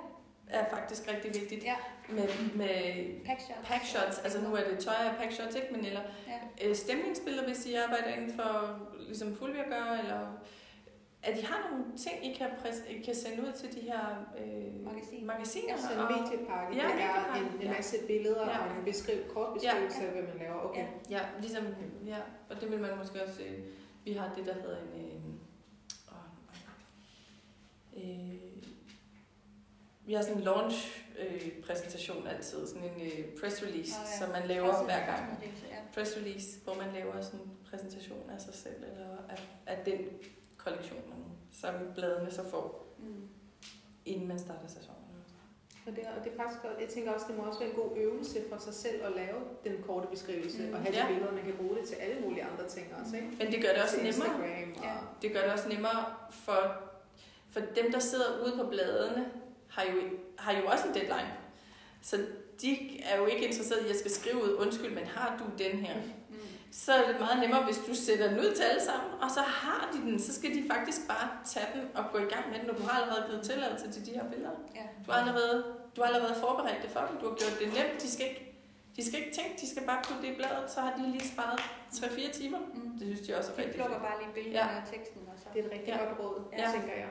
er 0.49 0.65
faktisk 0.69 1.13
rigtig 1.13 1.41
vigtigt. 1.41 1.63
ja. 1.63 1.75
Med, 2.09 2.27
med 2.55 3.05
Packshots. 3.25 3.59
packshots, 3.63 4.17
altså 4.19 4.41
nu 4.41 4.55
er 4.55 4.69
det 4.69 4.79
tøj 4.79 4.93
af 4.93 5.15
packshots, 5.17 5.55
ikke? 5.55 5.67
Men 5.71 5.85
eller 5.85 6.01
Ja. 6.27 6.67
øh, 6.69 6.75
stemningsbilleder, 6.75 7.47
hvis 7.47 7.65
I 7.65 7.73
arbejder 7.73 8.07
inden 8.07 8.33
for 8.35 8.79
ligesom 9.07 9.35
fuldvirkere, 9.37 9.99
eller 9.99 10.19
at 11.25 11.37
I 11.39 11.41
har 11.41 11.69
nogle 11.71 11.85
ting, 11.97 12.25
I 12.25 12.33
kan, 12.33 12.47
præs- 12.47 12.89
I 12.91 13.01
kan 13.01 13.15
sende 13.15 13.43
ud 13.47 13.51
til 13.53 13.75
de 13.75 13.81
her 13.81 14.25
øh, 14.39 14.83
Magasiner. 14.85 15.25
magasiner. 15.25 15.77
Så 15.77 15.93
en 15.93 15.99
og- 15.99 16.11
mediepakke, 16.11 16.75
Ja, 16.77 16.87
det 16.95 17.03
er 17.03 17.33
en, 17.35 17.45
en 17.55 17.61
ja. 17.61 17.71
masse 17.71 17.95
billeder 18.07 18.49
Ja. 18.49 18.57
og 18.59 18.77
en 18.77 18.83
beskriv, 18.85 19.17
kort 19.33 19.53
beskrivelse 19.53 20.01
af, 20.07 20.11
hvad 20.11 20.21
man 20.23 20.37
laver. 20.39 20.61
Okay. 20.61 20.85
Ja. 21.09 21.17
Ja, 21.17 21.21
ligesom, 21.41 21.63
ja, 22.05 22.17
og 22.49 22.61
det 22.61 22.71
vil 22.71 22.79
man 22.79 22.97
måske 22.97 23.23
også, 23.23 23.41
øh, 23.43 23.59
vi 24.05 24.13
har 24.13 24.33
det, 24.37 24.45
der 24.45 24.53
hedder 24.53 24.77
en, 24.77 25.05
øh, 25.05 25.15
åh, 26.11 28.03
øh, 28.03 28.35
vi 30.05 30.13
har 30.13 30.21
sådan 30.21 30.37
en 30.37 30.43
launch 30.43 31.05
øh, 31.19 31.51
præsentation 31.67 32.27
altid, 32.27 32.67
sådan 32.67 32.83
en 32.83 33.01
øh, 33.01 33.25
press 33.41 33.63
release, 33.63 33.91
oh, 33.99 34.05
ja. 34.05 34.11
ja. 34.11 34.17
som 34.19 34.29
man 34.29 34.47
laver 34.47 34.83
hver 34.83 35.05
gang. 35.05 35.43
Ja. 35.43 35.75
Press 35.93 36.17
release, 36.17 36.59
hvor 36.63 36.73
man 36.73 36.93
laver 36.93 37.21
sådan 37.21 37.39
en 37.39 37.51
præsentation 37.69 38.29
af 38.29 38.41
sig 38.41 38.53
selv, 38.53 38.75
eller 38.91 39.07
af, 39.29 39.47
af 39.65 39.85
den 39.85 39.99
kollektion, 40.65 41.01
man, 41.09 41.19
som 41.61 41.73
bladene 41.95 42.31
så 42.31 42.43
får, 42.49 42.81
Mm. 42.99 43.27
inden 44.05 44.27
man 44.27 44.39
starter 44.39 44.67
sæsonen. 44.67 45.01
Og 45.87 45.91
det, 45.95 46.03
er, 46.05 46.11
og 46.19 46.23
det 46.23 46.31
er 46.33 46.37
faktisk, 46.37 46.61
godt- 46.61 46.79
jeg 46.81 46.89
tænker 46.89 47.11
også, 47.11 47.25
det 47.29 47.37
må 47.37 47.43
også 47.43 47.59
være 47.59 47.69
en 47.69 47.75
god 47.75 47.89
øvelse 47.97 48.37
for 48.51 48.57
sig 48.57 48.73
selv 48.73 49.03
at 49.05 49.11
lave 49.15 49.39
den 49.63 49.83
korte 49.87 50.07
beskrivelse, 50.07 50.61
Mm. 50.61 50.67
mm. 50.67 50.73
og 50.73 50.79
have 50.79 50.91
de 50.93 50.97
Ja. 50.97 51.07
billeder, 51.07 51.31
man 51.31 51.43
kan 51.43 51.53
bruge 51.53 51.75
det 51.79 51.87
til 51.87 51.95
alle 51.95 52.21
mulige 52.21 52.43
andre 52.43 52.67
ting 52.69 52.85
også, 53.01 53.15
ikke? 53.15 53.27
Men 53.39 53.47
det 53.51 53.61
gør 53.63 53.69
det 53.73 53.81
også 53.83 53.95
Til 53.95 54.03
nemmere. 54.03 54.35
Og... 54.77 54.83
Ja. 54.83 54.93
Det 55.21 55.31
gør 55.33 55.41
det 55.41 55.51
også 55.53 55.69
nemmere 55.69 56.05
for, 56.31 56.61
for 57.49 57.59
dem, 57.59 57.91
der 57.91 57.99
sidder 57.99 58.25
ude 58.45 58.53
på 58.63 58.69
bladene, 58.69 59.31
har 59.69 59.83
jo, 59.83 59.99
har 60.37 60.59
jo 60.59 60.67
også 60.67 60.87
en 60.87 60.93
deadline. 60.93 61.33
Så 62.01 62.17
de 62.61 63.01
er 63.03 63.17
jo 63.19 63.25
ikke 63.25 63.45
interesseret 63.47 63.79
i, 63.81 63.83
at 63.83 63.89
jeg 63.89 63.95
skal 63.97 64.11
skrive 64.11 64.35
ud, 64.43 64.53
undskyld, 64.59 64.93
men 64.95 65.05
har 65.05 65.37
du 65.37 65.63
den 65.63 65.71
her? 65.85 65.95
Så 66.83 66.91
er 66.99 67.03
det 67.11 67.19
meget 67.25 67.39
nemmere, 67.43 67.63
hvis 67.67 67.79
du 67.87 67.93
sætter 68.05 68.27
den 68.29 68.39
ud 68.39 68.51
til 68.57 68.63
alle 68.71 68.83
sammen, 68.89 69.09
og 69.23 69.29
så 69.37 69.41
har 69.61 69.81
de 69.93 69.97
den, 70.07 70.19
så 70.27 70.31
skal 70.37 70.49
de 70.57 70.61
faktisk 70.73 70.99
bare 71.07 71.27
tage 71.53 71.67
den 71.75 71.83
og 71.97 72.03
gå 72.11 72.17
i 72.17 72.29
gang 72.33 72.45
med 72.51 72.57
den, 72.59 72.69
og 72.71 72.77
du 72.79 72.83
har 72.89 72.95
allerede 73.01 73.23
givet 73.29 73.43
tilladelse 73.49 73.91
til 73.93 74.01
de 74.07 74.11
her 74.17 74.25
billeder. 74.31 74.55
Ja. 74.79 74.85
Du 75.05 75.11
har 75.11 75.19
allerede, 75.23 75.55
du 75.95 75.97
har 76.01 76.07
allerede 76.11 76.35
forberedt 76.45 76.81
det 76.83 76.89
for 76.95 77.01
dem, 77.09 77.15
du 77.21 77.25
har 77.29 77.35
gjort 77.41 77.55
det 77.61 77.67
nemt, 77.77 77.95
de 78.03 78.09
skal 78.15 78.25
ikke, 78.31 78.41
de 78.97 79.01
skal 79.07 79.15
ikke 79.21 79.33
tænke, 79.39 79.53
de 79.61 79.67
skal 79.73 79.83
bare 79.91 79.99
putte 80.05 80.21
det 80.25 80.29
i 80.33 80.35
bladet, 80.39 80.65
så 80.73 80.79
har 80.85 80.91
de 80.97 81.01
lige 81.15 81.27
sparet 81.33 81.59
3-4 81.93 82.31
timer. 82.39 82.59
Mm. 82.73 82.89
Det 82.99 83.03
synes 83.07 83.21
de 83.27 83.29
også 83.39 83.49
er 83.51 83.55
De 83.55 83.61
rigtig 83.61 83.75
plukker 83.79 83.97
fedt. 83.99 84.07
bare 84.07 84.17
lige 84.21 84.31
billederne 84.37 84.71
Ja. 84.71 84.81
af 84.81 84.85
teksten, 84.93 85.21
og 85.31 85.35
så... 85.41 85.45
Det 85.53 85.59
er 85.61 85.65
et 85.67 85.71
rigtig 85.75 85.89
Ja. 85.93 85.97
ja. 85.99 86.03
godt 86.05 86.13
råd, 86.21 86.37
Ja. 86.53 86.57
ja. 86.61 86.67
tænker 86.75 86.93
jeg. 87.03 87.09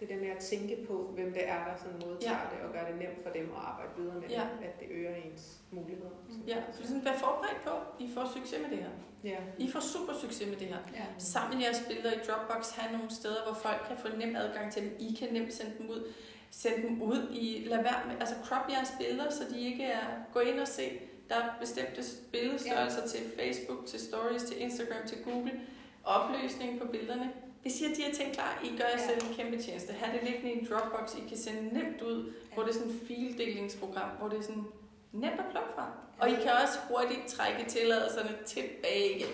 Det 0.00 0.08
der 0.08 0.16
med 0.16 0.28
at 0.28 0.38
tænke 0.38 0.76
på, 0.88 0.94
hvem 1.14 1.32
det 1.32 1.48
er, 1.48 1.64
der 1.64 1.74
sådan 1.82 1.98
modtager 2.06 2.32
Ja. 2.32 2.56
det, 2.56 2.58
og 2.66 2.72
gøre 2.72 2.86
det 2.90 2.98
nemt 2.98 3.22
for 3.24 3.30
dem 3.30 3.46
at 3.56 3.62
arbejde 3.70 3.90
videre 3.96 4.14
med 4.20 4.28
Ja. 4.28 4.40
det, 4.60 4.66
at 4.66 4.80
det 4.80 4.86
øger 4.90 5.14
ens 5.14 5.56
muligheder. 5.70 6.10
Ja, 6.46 6.56
så 6.72 6.82
sådan, 6.86 7.04
vær 7.04 7.12
forberedt 7.26 7.60
på, 7.64 7.70
I 8.04 8.10
får 8.14 8.30
succes 8.36 8.58
med 8.62 8.70
det 8.70 8.78
her. 8.78 8.90
ja. 9.24 9.38
I 9.58 9.70
får 9.70 9.80
super 9.80 10.12
succes 10.22 10.48
med 10.48 10.56
det 10.56 10.66
her. 10.66 10.78
Ja. 10.94 11.04
Samle 11.18 11.60
jeres 11.64 11.82
billeder 11.88 12.12
i 12.12 12.18
Dropbox, 12.26 12.70
have 12.70 12.92
nogle 12.96 13.10
steder, 13.10 13.40
hvor 13.46 13.54
folk 13.54 13.80
kan 13.88 13.96
få 13.98 14.08
nem 14.16 14.36
adgang 14.36 14.72
til 14.72 14.82
dem. 14.82 14.96
I 14.98 15.14
kan 15.18 15.28
nemt 15.32 15.54
sende 15.54 15.72
dem 15.78 15.90
ud. 15.90 16.12
Send 16.50 16.82
dem 16.82 17.02
ud 17.02 17.28
i, 17.32 17.64
lad 17.66 17.82
være 17.82 18.00
med, 18.08 18.14
altså 18.20 18.34
crop 18.44 18.70
jeres 18.70 18.92
billeder, 19.00 19.30
så 19.30 19.42
de 19.50 19.60
ikke 19.60 19.84
er, 19.84 20.06
gå 20.32 20.40
ind 20.40 20.60
og 20.60 20.68
se, 20.68 21.00
der 21.28 21.34
er 21.34 21.48
bestemte 21.60 22.02
billedstørrelser 22.32 23.00
ja. 23.02 23.06
til 23.08 23.20
Facebook, 23.38 23.86
til 23.86 24.00
Stories, 24.00 24.42
til 24.42 24.60
Instagram, 24.62 25.06
til 25.06 25.18
Google. 25.24 25.60
Opløsning 26.04 26.80
på 26.80 26.86
billederne. 26.86 27.32
Hvis 27.66 27.80
I 27.80 27.84
har 27.84 27.94
de 27.94 28.02
her 28.02 28.12
ting 28.14 28.32
klar, 28.34 28.60
I 28.64 28.68
gør 28.78 28.84
jer 28.84 29.00
Ja. 29.00 29.06
selv 29.06 29.28
en 29.28 29.34
kæmpe 29.34 29.62
tjeneste. 29.62 29.92
Ha' 29.92 30.12
det 30.16 30.22
liggende 30.24 30.52
i 30.52 30.58
en 30.58 30.66
Dropbox, 30.70 31.14
I 31.14 31.28
kan 31.28 31.36
sende 31.36 31.74
nemt 31.74 32.02
ud, 32.02 32.32
hvor 32.54 32.62
det 32.62 32.70
er 32.70 32.74
sådan 32.74 32.90
et 32.90 33.00
fildelingsprogram, 33.06 34.08
hvor 34.18 34.28
det 34.28 34.38
er 34.38 34.42
sådan 34.42 34.64
nemt 35.12 35.40
at 35.40 35.46
plukke 35.50 35.68
fra. 35.74 35.90
Og 36.18 36.30
I 36.30 36.34
kan 36.34 36.52
også 36.62 36.78
hurtigt 36.88 37.26
trække 37.28 37.70
tilladelserne 37.70 38.38
tilbage 38.46 39.16
igen, 39.16 39.28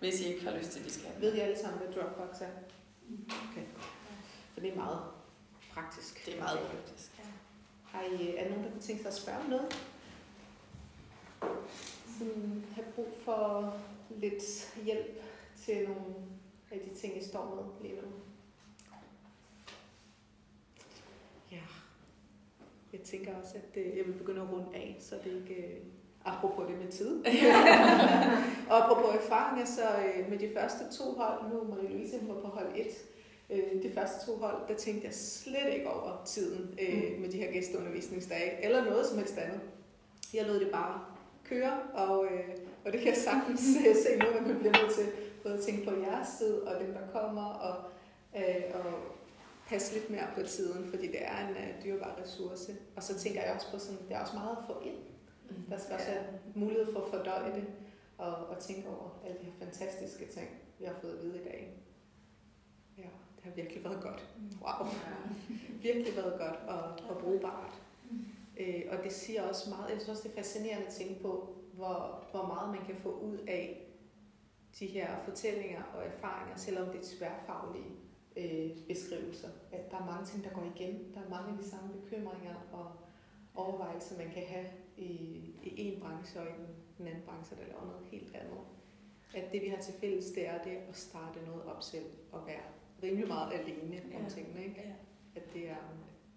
hvis 0.00 0.20
I 0.20 0.24
ikke 0.32 0.44
har 0.44 0.58
lyst 0.58 0.70
til, 0.70 0.80
at 0.80 0.86
de 0.86 0.92
skal. 0.92 1.10
Ved 1.20 1.34
I 1.34 1.38
alle 1.38 1.58
sammen, 1.58 1.78
hvad 1.78 1.92
Dropbox 1.94 2.40
er? 2.40 2.46
Okay. 3.28 3.66
For 4.54 4.60
det 4.60 4.72
er 4.72 4.76
meget 4.76 5.00
praktisk. 5.74 6.26
Det 6.26 6.34
er 6.34 6.38
meget 6.38 6.58
praktisk. 6.58 7.10
Har 7.84 8.02
I, 8.02 8.36
er 8.36 8.48
nogen, 8.48 8.64
der 8.64 8.70
kunne 8.70 8.82
tænke 8.82 9.02
sig 9.02 9.08
at 9.08 9.16
spørge 9.16 9.38
om 9.38 9.46
noget? 9.50 9.82
Sådan, 12.18 12.64
have 12.74 12.86
brug 12.94 13.08
for 13.24 13.74
lidt 14.10 14.74
hjælp 14.84 15.22
til 15.64 15.88
nogle 15.88 16.14
de 16.78 16.94
ting, 16.94 17.18
I 17.18 17.24
står 17.24 17.54
med 17.54 17.88
lige 17.88 18.00
nu? 18.02 18.08
Ja. 21.52 21.60
Jeg 22.92 23.00
tænker 23.00 23.36
også, 23.42 23.54
at 23.54 23.82
øh, 23.82 23.96
jeg 23.96 24.06
vil 24.06 24.12
begynde 24.12 24.40
at 24.42 24.48
runde 24.52 24.68
af, 24.74 24.96
så 25.00 25.14
det 25.24 25.32
ikke... 25.48 25.62
øh, 25.62 25.78
Apropos 26.24 26.66
det 26.68 26.78
med 26.78 26.92
tid. 26.92 27.24
og 28.70 28.84
apropos 28.84 29.14
erfaringer, 29.24 29.64
så 29.66 29.82
øh, 29.82 30.30
med 30.30 30.38
de 30.38 30.50
første 30.54 30.84
to 30.98 31.04
hold, 31.12 31.42
nu 31.52 31.60
Marie-Louise 31.60 32.28
var 32.28 32.34
på 32.40 32.46
hold 32.46 32.66
1, 32.76 32.86
øh, 33.50 33.82
de 33.82 33.90
første 33.94 34.26
to 34.26 34.36
hold, 34.36 34.56
der 34.68 34.74
tænkte 34.74 35.06
jeg 35.06 35.14
slet 35.14 35.74
ikke 35.74 35.90
over 35.90 36.22
tiden 36.26 36.78
øh, 36.82 37.20
med 37.20 37.28
de 37.28 37.36
her 37.38 37.52
gæsteundervisningsdage, 37.52 38.64
eller 38.64 38.84
noget 38.84 39.06
som 39.06 39.18
helst 39.18 39.38
andet. 39.38 39.60
Jeg 40.34 40.46
lod 40.46 40.60
det 40.60 40.70
bare 40.72 41.00
køre, 41.44 41.78
og, 41.94 42.24
øh, 42.24 42.44
og 42.84 42.92
det 42.92 43.00
kan 43.00 43.08
jeg 43.08 43.16
sagtens 43.16 43.60
se 44.04 44.18
nu, 44.18 44.26
at 44.26 44.46
man 44.46 44.58
bliver 44.58 44.82
nødt 44.82 44.94
til 44.94 45.06
både 45.42 45.62
tænke 45.62 45.90
på 45.90 45.96
jeres 45.96 46.28
tid, 46.38 46.54
og 46.60 46.80
dem, 46.80 46.92
der 46.92 47.20
kommer, 47.20 47.44
og, 47.44 47.76
øh, 48.36 48.62
og 48.74 48.92
passe 49.66 49.94
lidt 49.94 50.10
mere 50.10 50.26
på 50.34 50.42
tiden, 50.42 50.90
fordi 50.90 51.06
det 51.06 51.24
er 51.24 51.48
en 51.48 51.54
uh, 51.54 51.84
dyrbar 51.84 52.18
ressource. 52.22 52.76
Og 52.96 53.02
så 53.02 53.18
tænker 53.18 53.42
jeg 53.42 53.54
også 53.54 53.70
på 53.70 53.78
sådan, 53.78 54.08
det 54.08 54.16
er 54.16 54.20
også 54.20 54.36
meget 54.36 54.56
at 54.56 54.64
få 54.66 54.80
ind. 54.80 54.96
Mm. 55.50 55.62
Der 55.70 55.78
skal 55.78 55.94
også 55.94 56.06
være 56.06 56.24
mulighed 56.54 56.92
for 56.92 57.00
at 57.00 57.10
fordøje 57.10 57.54
det, 57.54 57.64
og, 58.18 58.34
og 58.34 58.58
tænke 58.58 58.88
over 58.88 59.20
alle 59.26 59.38
de 59.38 59.44
her 59.44 59.52
fantastiske 59.58 60.26
ting, 60.26 60.48
vi 60.78 60.84
har 60.84 60.94
fået 61.00 61.12
at 61.12 61.22
vide 61.22 61.40
i 61.40 61.44
dag. 61.44 61.76
Ja, 62.98 63.02
det 63.36 63.44
har 63.44 63.50
virkelig 63.50 63.84
været 63.84 64.02
godt. 64.02 64.26
Wow. 64.62 64.88
virkelig 65.88 66.16
været 66.16 66.38
godt 66.38 66.58
og, 66.68 66.82
og 67.08 67.18
brugbart. 67.22 67.82
Øh, 68.56 68.82
og 68.90 69.04
det 69.04 69.12
siger 69.12 69.42
også 69.42 69.70
meget, 69.70 69.90
jeg 69.90 70.00
synes 70.00 70.08
også, 70.08 70.22
det 70.22 70.30
er 70.30 70.42
fascinerende 70.42 70.86
at 70.86 70.92
tænke 70.92 71.22
på, 71.22 71.54
hvor, 71.72 72.24
hvor 72.30 72.46
meget 72.46 72.70
man 72.70 72.86
kan 72.86 72.96
få 73.02 73.10
ud 73.10 73.38
af 73.38 73.81
de 74.78 74.86
her 74.86 75.08
fortællinger 75.24 75.82
og 75.94 76.06
erfaringer, 76.06 76.56
selvom 76.56 76.86
det 76.86 77.00
er 77.00 77.16
tværfaglige 77.18 77.92
øh, 78.36 78.70
beskrivelser. 78.88 79.48
At 79.72 79.90
der 79.90 79.96
er 79.96 80.04
mange 80.06 80.26
ting, 80.26 80.44
der 80.44 80.50
går 80.50 80.72
igen. 80.76 81.14
Der 81.14 81.20
er 81.20 81.28
mange 81.28 81.52
af 81.52 81.58
de 81.58 81.68
samme 81.70 81.88
bekymringer 81.92 82.54
og 82.72 82.86
overvejelser, 83.54 84.18
man 84.18 84.30
kan 84.30 84.42
have 84.46 84.66
i, 84.96 85.10
i 85.62 85.80
en 85.92 86.00
branche 86.00 86.40
og 86.40 86.46
i 86.46 86.50
den, 86.50 86.66
den 86.98 87.06
anden 87.06 87.22
branche, 87.26 87.56
der 87.56 87.62
laver 87.66 87.84
noget 87.86 88.06
helt 88.10 88.34
andet. 88.36 88.58
At 89.34 89.52
det, 89.52 89.62
vi 89.62 89.68
har 89.68 89.76
til 89.82 89.94
fælles, 90.00 90.24
det 90.26 90.48
er 90.48 90.62
det 90.62 90.76
at 90.88 90.96
starte 90.96 91.38
noget 91.46 91.64
op 91.64 91.82
selv 91.82 92.04
og 92.32 92.46
være 92.46 92.62
rimelig 93.02 93.28
meget 93.28 93.52
alene 93.52 94.02
om 94.16 94.22
Ja. 94.22 94.28
tingene. 94.28 94.64
Ikke? 94.64 94.80
Ja. 94.84 94.92
At 95.40 95.52
det 95.54 95.70
er... 95.70 95.76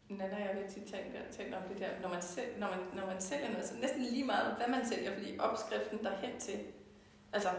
Nana 0.10 0.36
og 0.36 0.42
jeg 0.42 0.58
vil 0.64 0.72
tit 0.74 0.84
tale, 0.94 1.26
tale 1.32 1.58
om 1.58 1.64
det 1.70 1.80
der, 1.80 1.90
når 2.02 2.10
man, 2.10 2.22
selv, 2.22 2.60
når, 2.60 2.68
man, 2.68 2.80
når 2.96 3.06
man 3.06 3.22
sælger 3.22 3.52
noget, 3.52 3.66
så 3.66 3.76
næsten 3.82 4.02
lige 4.02 4.24
meget, 4.26 4.56
hvad 4.58 4.68
man 4.68 4.86
sælger, 4.86 5.14
fordi 5.14 5.40
opskriften 5.40 6.00
derhen 6.04 6.40
til, 6.40 6.60
altså 7.34 7.50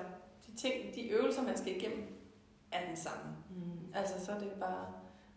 ting, 0.56 0.94
de 0.94 1.08
øvelser, 1.10 1.42
man 1.42 1.56
skal 1.56 1.76
igennem, 1.76 2.04
er 2.72 2.86
den 2.88 2.96
samme. 2.96 3.36
Mm. 3.50 3.92
Altså 3.94 4.24
så 4.24 4.32
er 4.32 4.38
det 4.38 4.52
bare, 4.60 4.86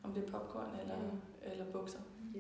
om 0.04 0.14
det 0.14 0.22
er 0.26 0.32
popcorn 0.32 0.72
eller, 0.82 0.98
Mm. 0.98 1.20
eller 1.52 1.66
bukser. 1.72 2.00
Ja, 2.36 2.40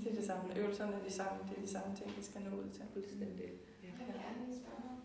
Det 0.00 0.06
er 0.12 0.14
det 0.14 0.26
samme. 0.30 0.58
Øvelserne 0.60 0.92
er 1.00 1.04
de 1.08 1.12
samme, 1.20 1.38
det 1.48 1.56
er 1.58 1.60
de 1.60 1.72
samme 1.76 1.96
ting, 1.96 2.08
vi 2.16 2.22
skal 2.22 2.40
nå 2.42 2.50
ud 2.56 2.68
til. 2.76 2.84
fuldstændig. 2.92 3.44
Ja. 3.82 3.88
Spørge 4.60 4.82
noget. 4.88 5.00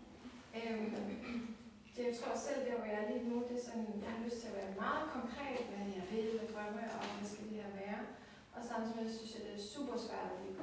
Øhm, 0.57 1.55
det, 1.95 2.01
jeg 2.09 2.15
tror 2.19 2.33
selv, 2.47 2.59
det 2.65 2.73
hvor 2.77 2.85
jeg 2.93 2.99
er 3.03 3.07
lige 3.11 3.29
nu, 3.29 3.35
det 3.49 3.55
er 3.59 3.63
sådan, 3.69 3.87
jeg 4.03 4.09
har 4.15 4.21
lyst 4.25 4.37
til 4.41 4.47
at 4.51 4.55
være 4.61 4.73
meget 4.85 5.05
konkret, 5.17 5.59
hvad 5.71 5.85
jeg 5.99 6.05
vil, 6.13 6.27
hvad 6.37 6.47
drømme, 6.53 6.83
og 6.97 7.01
hvad 7.15 7.27
skal 7.31 7.45
det 7.49 7.57
her 7.61 7.71
være. 7.83 8.01
Og 8.55 8.61
samtidig 8.71 9.09
synes 9.17 9.31
jeg, 9.35 9.41
det 9.47 9.53
er 9.59 9.63
super 9.75 9.95
svært 10.05 10.29
at 10.33 10.37
blive 10.41 10.55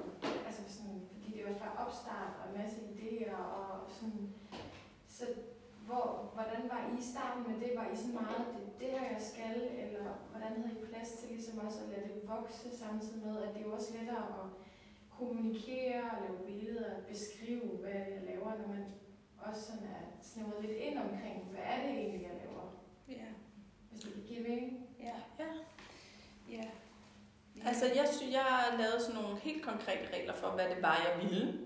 altså 0.48 0.62
sådan, 0.76 0.98
fordi 1.12 1.26
det 1.32 1.38
er 1.42 1.46
også 1.50 1.62
bare 1.66 1.76
opstart 1.84 2.32
og 2.40 2.44
en 2.48 2.54
masse 2.60 2.76
idéer, 2.92 3.36
og 3.58 3.66
sådan, 3.98 4.24
så 5.16 5.24
hvor, 5.86 6.30
hvordan 6.34 6.62
var 6.72 6.80
I 6.92 6.98
i 6.98 7.02
starten 7.12 7.42
med 7.48 7.56
det? 7.60 7.70
Var 7.78 7.86
I 7.92 7.96
sådan 7.96 8.14
meget, 8.14 8.44
det 8.54 8.80
det 8.80 8.88
her, 8.94 9.04
jeg 9.14 9.20
skal, 9.30 9.54
eller 9.84 10.06
hvordan 10.30 10.52
havde 10.62 10.78
I 10.80 10.84
plads 10.90 11.08
til 11.18 11.28
ligesom 11.28 11.58
også 11.66 11.78
at 11.84 11.88
lade 11.88 12.04
det 12.14 12.28
vokse, 12.28 12.76
samtidig 12.78 13.26
med, 13.26 13.42
at 13.42 13.54
det 13.54 13.60
er 13.62 13.66
jo 13.66 13.72
også 13.74 13.92
lettere 13.98 14.26
at 14.40 14.46
kommunikere, 15.18 16.02
og 16.10 16.18
lave 16.24 16.38
billeder, 16.46 16.90
beskrive, 17.08 17.60
hvad 17.60 17.90
jeg 17.92 18.22
laver, 18.26 18.50
når 18.60 18.68
man 18.68 18.84
også 19.38 19.62
sådan 19.62 19.84
er 19.84 20.02
snævret 20.22 20.60
lidt 20.64 20.76
ind 20.76 20.98
omkring, 20.98 21.44
hvad 21.50 21.60
er 21.72 21.76
det 21.82 21.90
egentlig, 21.98 22.22
jeg 22.22 22.30
laver, 22.44 22.64
Ja. 23.08 23.26
hvis 23.90 24.00
det 24.00 24.12
kan 24.12 24.22
give 24.28 24.42
mening. 24.48 24.86
Ja. 25.00 25.14
Ja. 25.38 25.50
Ja. 26.50 26.64
Altså, 27.66 27.84
jeg, 27.94 28.08
sy- 28.12 28.32
jeg 28.32 28.74
lavede 28.78 29.00
sådan 29.04 29.22
nogle 29.22 29.38
helt 29.38 29.62
konkrete 29.64 30.06
regler 30.16 30.34
for, 30.34 30.50
hvad 30.50 30.64
det 30.68 30.82
var, 30.82 30.96
jeg 31.06 31.22
ville. 31.30 31.58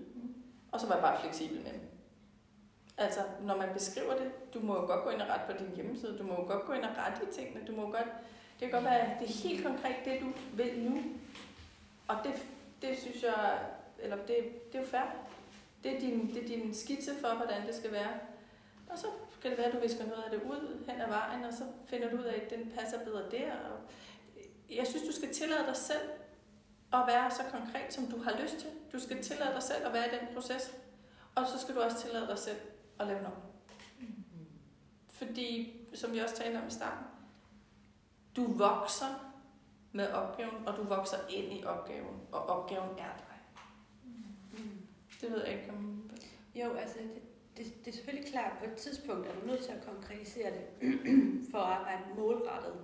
Og 0.71 0.79
så 0.79 0.87
var 0.87 0.93
jeg 0.95 1.03
bare 1.03 1.21
fleksibel 1.21 1.57
med 1.63 1.71
dem. 1.73 1.81
Altså, 3.01 3.21
når 3.41 3.57
man 3.57 3.69
beskriver 3.73 4.13
det, 4.17 4.53
du 4.53 4.59
må 4.59 4.75
jo 4.75 4.85
godt 4.85 5.03
gå 5.03 5.09
ind 5.09 5.21
og 5.21 5.27
rette 5.29 5.45
på 5.53 5.63
din 5.63 5.75
hjemmeside, 5.75 6.17
du 6.17 6.23
må 6.23 6.33
jo 6.33 6.47
godt 6.47 6.65
gå 6.65 6.73
ind 6.73 6.83
og 6.83 6.97
rette 6.97 7.21
i 7.29 7.33
tingene, 7.33 7.67
du 7.67 7.71
må 7.71 7.81
godt, 7.81 8.07
det 8.59 8.69
kan 8.69 8.71
godt 8.71 8.83
være, 8.83 9.09
det 9.19 9.29
er 9.29 9.49
helt 9.49 9.65
konkret 9.65 9.95
det, 10.05 10.21
du 10.21 10.31
vil 10.53 10.79
nu. 10.79 11.03
Og 12.07 12.15
det, 12.23 12.33
det 12.81 12.99
synes 12.99 13.23
jeg, 13.23 13.59
eller 13.99 14.15
det, 14.15 14.27
det 14.71 14.75
er 14.75 14.79
jo 14.79 14.87
fair. 14.87 15.15
Det 15.83 15.95
er, 15.95 15.99
din, 15.99 16.33
det 16.33 16.43
er 16.43 16.47
din 16.47 16.73
skitse 16.73 17.11
for, 17.21 17.35
hvordan 17.35 17.67
det 17.67 17.75
skal 17.75 17.91
være. 17.91 18.13
Og 18.89 18.97
så 18.97 19.07
kan 19.41 19.51
det 19.51 19.57
være, 19.57 19.67
at 19.67 19.73
du 19.73 19.79
visker 19.79 20.05
noget 20.05 20.23
af 20.23 20.31
det 20.31 20.41
ud 20.43 20.83
hen 20.87 21.01
ad 21.01 21.07
vejen, 21.07 21.43
og 21.43 21.53
så 21.53 21.63
finder 21.85 22.09
du 22.09 22.17
ud 22.17 22.23
af, 22.23 22.41
at 22.45 22.49
den 22.49 22.73
passer 22.79 22.99
bedre 23.05 23.31
der. 23.31 23.51
Og 23.51 23.79
jeg 24.75 24.87
synes, 24.87 25.07
du 25.07 25.13
skal 25.13 25.33
tillade 25.33 25.65
dig 25.67 25.75
selv 25.75 26.09
at 26.93 27.03
være 27.07 27.31
så 27.31 27.43
konkret, 27.51 27.93
som 27.93 28.07
du 28.07 28.17
har 28.23 28.41
lyst 28.41 28.57
til. 28.57 28.69
Du 28.93 28.99
skal 28.99 29.23
tillade 29.23 29.53
dig 29.53 29.63
selv 29.63 29.85
at 29.85 29.93
være 29.93 30.07
i 30.07 30.19
den 30.19 30.35
proces. 30.35 30.73
Og 31.35 31.47
så 31.47 31.59
skal 31.59 31.75
du 31.75 31.81
også 31.81 31.97
tillade 31.97 32.27
dig 32.27 32.39
selv 32.39 32.57
at 33.01 33.07
lave 33.07 33.21
noget. 33.21 33.37
Fordi, 35.07 35.79
som 35.93 36.13
vi 36.13 36.19
også 36.19 36.35
talte 36.35 36.57
om 36.57 36.67
i 36.67 36.71
starten, 36.71 37.05
du 38.35 38.53
vokser 38.53 39.35
med 39.91 40.11
opgaven, 40.11 40.67
og 40.67 40.77
du 40.77 40.83
vokser 40.83 41.17
ind 41.29 41.53
i 41.53 41.63
opgaven, 41.63 42.19
og 42.31 42.45
opgaven 42.45 42.89
er 42.89 43.17
dig. 43.17 43.25
Det 45.21 45.31
ved 45.31 45.45
jeg 45.45 45.53
ikke 45.53 45.71
om... 45.71 46.11
Jo, 46.55 46.73
altså, 46.73 46.97
det, 46.97 47.21
det, 47.57 47.85
det 47.85 47.91
er 47.91 47.95
selvfølgelig 47.95 48.31
klart, 48.31 48.51
at 48.51 48.57
på 48.57 48.65
et 48.65 48.77
tidspunkt 48.77 49.27
er 49.27 49.33
du 49.39 49.47
nødt 49.47 49.63
til 49.63 49.71
at 49.71 49.85
konkretisere 49.85 50.51
det 50.51 50.93
for 51.51 51.57
at 51.57 51.79
arbejde 51.79 52.01
målrettet. 52.17 52.75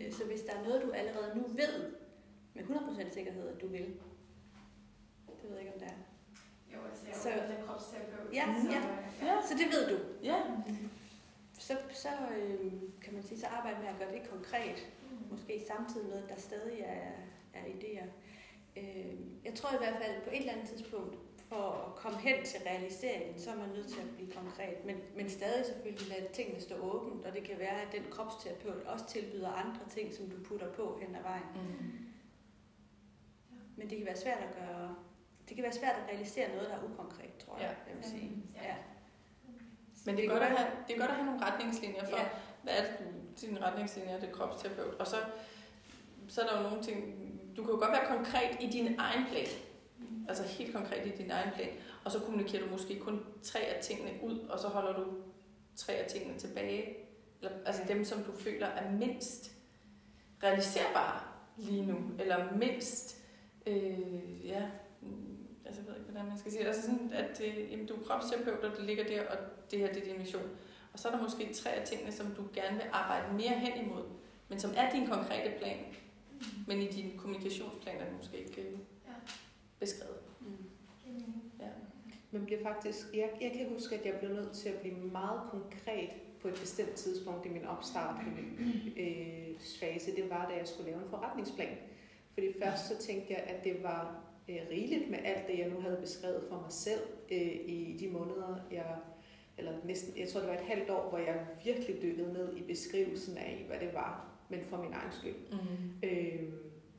Øh, 0.00 0.12
så 0.12 0.24
hvis 0.24 0.40
der 0.40 0.52
er 0.52 0.62
noget, 0.62 0.82
du 0.82 0.90
allerede 0.90 1.38
nu 1.38 1.42
ved 1.48 1.92
med 2.54 2.62
100% 2.62 3.14
sikkerhed, 3.14 3.48
at 3.48 3.60
du 3.60 3.68
vil, 3.68 3.80
det 5.42 5.50
ved 5.50 5.50
jeg 5.50 5.60
ikke, 5.60 5.74
om 5.74 5.80
det 5.80 5.88
er. 5.88 6.09
Så- 7.22 7.28
er. 7.30 8.34
Ja, 8.38 8.44
så, 8.62 8.68
ja. 8.70 8.80
Ja, 9.26 9.34
Så 9.48 9.54
det 9.60 9.66
ved 9.74 9.82
du. 9.90 9.96
ja. 10.22 10.38
Så, 11.58 11.76
så 11.92 12.08
øh, 12.36 12.72
kan 13.02 13.14
man 13.14 13.22
sige, 13.22 13.40
så 13.40 13.46
arbejde 13.46 13.78
med 13.80 13.88
at 13.88 13.98
gøre 13.98 14.12
det 14.12 14.30
konkret. 14.30 14.88
Måske 15.30 15.62
samtidig 15.68 16.08
med, 16.08 16.22
at 16.22 16.28
der 16.28 16.36
stadig 16.36 16.80
er, 16.80 17.10
er 17.54 17.64
idéer. 17.64 18.06
Øh, 18.76 19.14
jeg 19.44 19.54
tror 19.54 19.74
i 19.74 19.78
hvert 19.78 19.96
fald 20.02 20.22
på 20.24 20.30
et 20.30 20.38
eller 20.40 20.52
andet 20.52 20.68
tidspunkt, 20.68 21.16
for 21.48 21.86
at 21.88 21.94
komme 21.96 22.18
hen 22.20 22.44
til 22.44 22.60
realiseringen, 22.66 23.38
så 23.40 23.50
er 23.50 23.56
man 23.56 23.68
nødt 23.68 23.88
til 23.88 24.00
at 24.00 24.10
blive 24.16 24.30
konkret. 24.32 24.84
Men, 24.86 24.96
men 25.16 25.30
stadig 25.30 25.66
selvfølgelig 25.66 26.08
lade 26.08 26.32
tingene 26.32 26.60
stå 26.60 26.74
åbent, 26.76 27.26
og 27.26 27.32
det 27.32 27.42
kan 27.44 27.58
være, 27.58 27.82
at 27.82 27.88
den 27.92 28.02
kropsterapeut 28.10 28.82
også 28.86 29.06
tilbyder 29.06 29.48
andre 29.48 29.80
ting, 29.88 30.14
som 30.14 30.30
du 30.30 30.36
putter 30.44 30.72
på 30.72 30.98
hen 31.02 31.14
ad 31.14 31.22
vejen. 31.22 31.42
Mm. 31.54 31.90
Men 33.76 33.90
det 33.90 33.96
kan 33.98 34.06
være 34.06 34.16
svært 34.16 34.38
at 34.42 34.54
gøre, 34.54 34.96
det 35.50 35.56
kan 35.56 35.62
være 35.64 35.72
svært 35.72 35.94
at 36.02 36.08
realisere 36.12 36.48
noget, 36.54 36.68
der 36.68 36.74
er 36.76 36.82
ukonkret, 36.84 37.36
tror 37.44 37.58
jeg, 37.58 37.62
Ja. 37.86 37.90
jeg 37.92 37.96
vil 37.96 38.04
sige. 38.10 38.42
Ja. 38.54 38.68
Ja. 38.68 38.74
Men 40.06 40.16
det 40.16 40.24
er, 40.24 40.28
godt 40.28 40.42
at 40.42 40.48
have, 40.48 40.70
det 40.88 40.94
er 40.94 40.98
godt 40.98 41.10
at 41.10 41.16
have 41.16 41.26
nogle 41.26 41.46
retningslinjer 41.46 42.04
for, 42.04 42.16
Ja. 42.16 42.28
hvad 42.62 42.72
er 42.74 42.82
det, 42.82 42.96
dine 43.40 43.60
retningslinjer, 43.66 44.20
det 44.20 44.28
er 44.28 44.32
kropsterapeut. 44.32 44.94
Og 44.94 45.06
så, 45.06 45.16
så 46.28 46.40
er 46.40 46.46
der 46.46 46.56
jo 46.62 46.68
nogle 46.68 46.82
ting, 46.82 46.98
du 47.56 47.62
kan 47.64 47.70
jo 47.74 47.78
godt 47.78 47.92
være 47.92 48.06
konkret 48.16 48.56
i 48.60 48.66
din 48.70 48.94
egen 48.98 49.24
plan. 49.30 49.46
Altså 50.28 50.42
helt 50.44 50.74
konkret 50.74 51.06
i 51.06 51.10
din 51.22 51.30
egen 51.30 51.50
plan. 51.54 51.68
Og 52.04 52.10
så 52.10 52.18
kommunikerer 52.20 52.64
du 52.64 52.70
måske 52.70 52.98
kun 52.98 53.24
tre 53.42 53.60
af 53.60 53.82
tingene 53.82 54.10
ud, 54.22 54.38
og 54.38 54.58
så 54.58 54.68
holder 54.68 54.92
du 54.92 55.06
tre 55.76 55.92
af 55.92 56.10
tingene 56.10 56.38
tilbage. 56.38 56.96
Eller, 57.42 57.56
altså 57.66 57.82
dem, 57.88 58.04
som 58.04 58.22
du 58.24 58.32
føler 58.32 58.66
er 58.66 58.90
mindst 58.90 59.50
realiserbare 60.42 61.20
lige 61.56 61.86
nu. 61.86 61.96
Eller 62.18 62.52
mindst, 62.56 63.16
øh, 63.66 64.46
ja, 64.46 64.62
mm, 65.00 65.29
altså 65.70 65.82
jeg 65.82 65.88
ved 65.88 65.96
ikke, 66.00 66.10
hvordan 66.10 66.28
man 66.28 66.38
skal 66.38 66.50
sige 66.52 66.60
det. 66.62 66.68
Altså 66.68 66.82
sådan, 66.82 67.10
at 67.12 67.38
det, 67.38 67.70
jamen, 67.70 67.86
du 67.86 67.94
er 67.94 68.04
kropsterapeut, 68.06 68.64
og 68.64 68.76
det 68.76 68.84
ligger 68.84 69.04
der, 69.04 69.22
og 69.28 69.36
det 69.70 69.78
her 69.78 69.92
det 69.92 70.02
er 70.02 70.06
din 70.10 70.18
mission. 70.18 70.42
Og 70.92 70.98
så 70.98 71.08
er 71.08 71.12
der 71.12 71.22
måske 71.22 71.52
tre 71.54 71.70
af 71.70 71.86
tingene, 71.86 72.12
som 72.12 72.26
du 72.26 72.42
gerne 72.54 72.76
vil 72.76 72.86
arbejde 72.92 73.32
mere 73.32 73.50
hen 73.64 73.84
imod, 73.86 74.04
men 74.48 74.60
som 74.60 74.70
er 74.76 74.90
din 74.92 75.06
konkrete 75.06 75.50
plan. 75.58 75.78
Men 76.66 76.78
i 76.80 76.86
din 76.86 77.18
kommunikationsplan 77.18 77.96
er 78.00 78.04
det 78.04 78.16
måske 78.16 78.36
ikke 78.38 78.60
øh, 78.62 78.72
Ja. 78.72 79.12
beskrevet. 79.80 80.16
Mm. 80.40 80.46
Ja. 81.60 81.66
Men 82.30 82.44
bliver 82.44 82.62
faktisk, 82.62 83.06
jeg, 83.14 83.30
jeg 83.40 83.52
kan 83.56 83.68
huske, 83.68 83.94
at 83.94 84.06
jeg 84.06 84.14
blev 84.18 84.30
nødt 84.30 84.52
til 84.52 84.68
at 84.68 84.74
blive 84.80 84.94
meget 84.94 85.40
konkret 85.50 86.10
på 86.42 86.48
et 86.48 86.54
bestemt 86.54 86.90
tidspunkt 86.94 87.46
i 87.46 87.48
min 87.48 87.64
opstart 87.64 88.20
i 88.26 88.30
min 88.40 88.58
øh, 88.96 89.60
fase. 89.80 90.16
Det 90.16 90.30
var, 90.30 90.48
da 90.48 90.56
jeg 90.56 90.68
skulle 90.68 90.90
lave 90.90 91.02
en 91.02 91.10
forretningsplan. 91.10 91.76
Fordi 92.34 92.46
først 92.62 92.88
så 92.88 92.96
tænkte 93.06 93.32
jeg, 93.32 93.42
at 93.46 93.64
det 93.64 93.82
var 93.82 94.20
øh, 94.50 94.60
rigeligt 94.70 95.10
med 95.10 95.18
alt 95.24 95.46
det, 95.48 95.58
jeg 95.58 95.68
nu 95.68 95.80
havde 95.80 95.98
beskrevet 96.00 96.44
for 96.48 96.56
mig 96.56 96.72
selv 96.72 97.00
øh, 97.32 97.52
i 97.66 97.96
de 98.00 98.08
måneder, 98.08 98.60
jeg 98.72 98.96
eller 99.58 99.72
næsten, 99.84 100.18
jeg 100.20 100.28
tror 100.28 100.40
det 100.40 100.48
var 100.48 100.54
et 100.54 100.60
halvt 100.60 100.90
år, 100.90 101.08
hvor 101.08 101.18
jeg 101.18 101.46
virkelig 101.64 102.02
dykkede 102.02 102.32
ned 102.32 102.56
i 102.56 102.62
beskrivelsen 102.62 103.36
af, 103.36 103.64
hvad 103.68 103.78
det 103.80 103.94
var, 103.94 104.26
men 104.48 104.60
for 104.64 104.76
min 104.76 104.92
egen 104.92 105.12
skyld. 105.12 105.34
Mm. 105.52 106.08
Øh, 106.08 106.42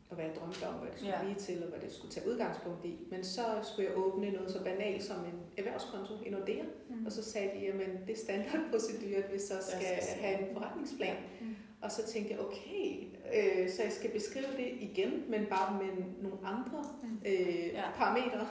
og 0.09 0.15
hvad 0.15 0.25
jeg 0.25 0.35
drømte 0.35 0.67
om, 0.67 0.73
hvad 0.73 0.89
det 0.91 0.97
skulle 0.99 1.17
ja. 1.17 1.23
blive 1.23 1.35
til, 1.39 1.63
og 1.63 1.69
hvad 1.69 1.79
det 1.79 1.91
skulle 1.91 2.11
tage 2.11 2.29
udgangspunkt 2.29 2.85
i. 2.85 2.99
Men 3.11 3.23
så 3.23 3.41
skulle 3.61 3.89
jeg 3.89 3.97
åbne 3.97 4.31
noget 4.31 4.51
så 4.51 4.63
banalt 4.63 5.03
som 5.03 5.17
en 5.25 5.39
erhvervskonto 5.57 6.13
i 6.25 6.29
Nordea, 6.29 6.63
Mm. 6.89 7.05
og 7.05 7.11
så 7.11 7.23
sagde 7.23 7.49
de, 7.59 7.67
at 7.67 8.07
det 8.07 8.13
er 8.13 8.17
standardprocedure, 8.17 9.23
at 9.23 9.33
vi 9.33 9.39
så 9.39 9.53
skal 9.69 9.81
skal 10.01 10.21
have 10.23 10.39
en 10.49 10.53
forretningsplan. 10.53 11.15
Mm. 11.41 11.55
Og 11.81 11.91
så 11.91 12.05
tænkte 12.07 12.31
jeg, 12.33 12.39
okay, 12.39 13.03
øh, 13.35 13.69
så 13.71 13.83
jeg 13.83 13.91
skal 13.91 14.09
beskrive 14.11 14.45
det 14.57 14.71
igen, 14.79 15.23
men 15.29 15.45
bare 15.45 15.83
med 15.83 16.03
nogle 16.21 16.37
andre 16.43 16.85
øh, 17.25 17.67
Ja. 17.73 17.83
parametre. 17.95 18.47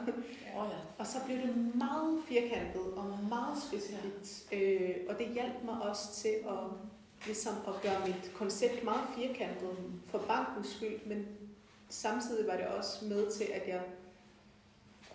Ja. 0.55 0.62
Og 0.98 1.07
så 1.07 1.19
blev 1.27 1.39
det 1.39 1.74
meget 1.74 2.19
firkantet 2.28 2.82
og 2.97 3.19
meget 3.28 3.62
specifikt. 3.62 4.52
Øh, 4.52 4.97
og 5.09 5.19
det 5.19 5.27
hjalp 5.35 5.65
mig 5.65 5.82
også 5.82 6.15
til 6.15 6.28
at 6.28 6.59
ligesom 7.27 7.55
at 7.69 7.74
gøre 7.82 8.07
mit 8.07 8.31
koncept 8.35 8.85
meget 8.85 9.07
firkantet 9.16 9.70
for 10.07 10.19
bankens 10.19 10.69
skyld, 10.69 11.07
men 11.07 11.27
samtidig 11.89 12.47
var 12.47 12.57
det 12.57 12.66
også 12.66 13.05
med 13.05 13.31
til, 13.31 13.44
at 13.55 13.69
jeg 13.69 13.81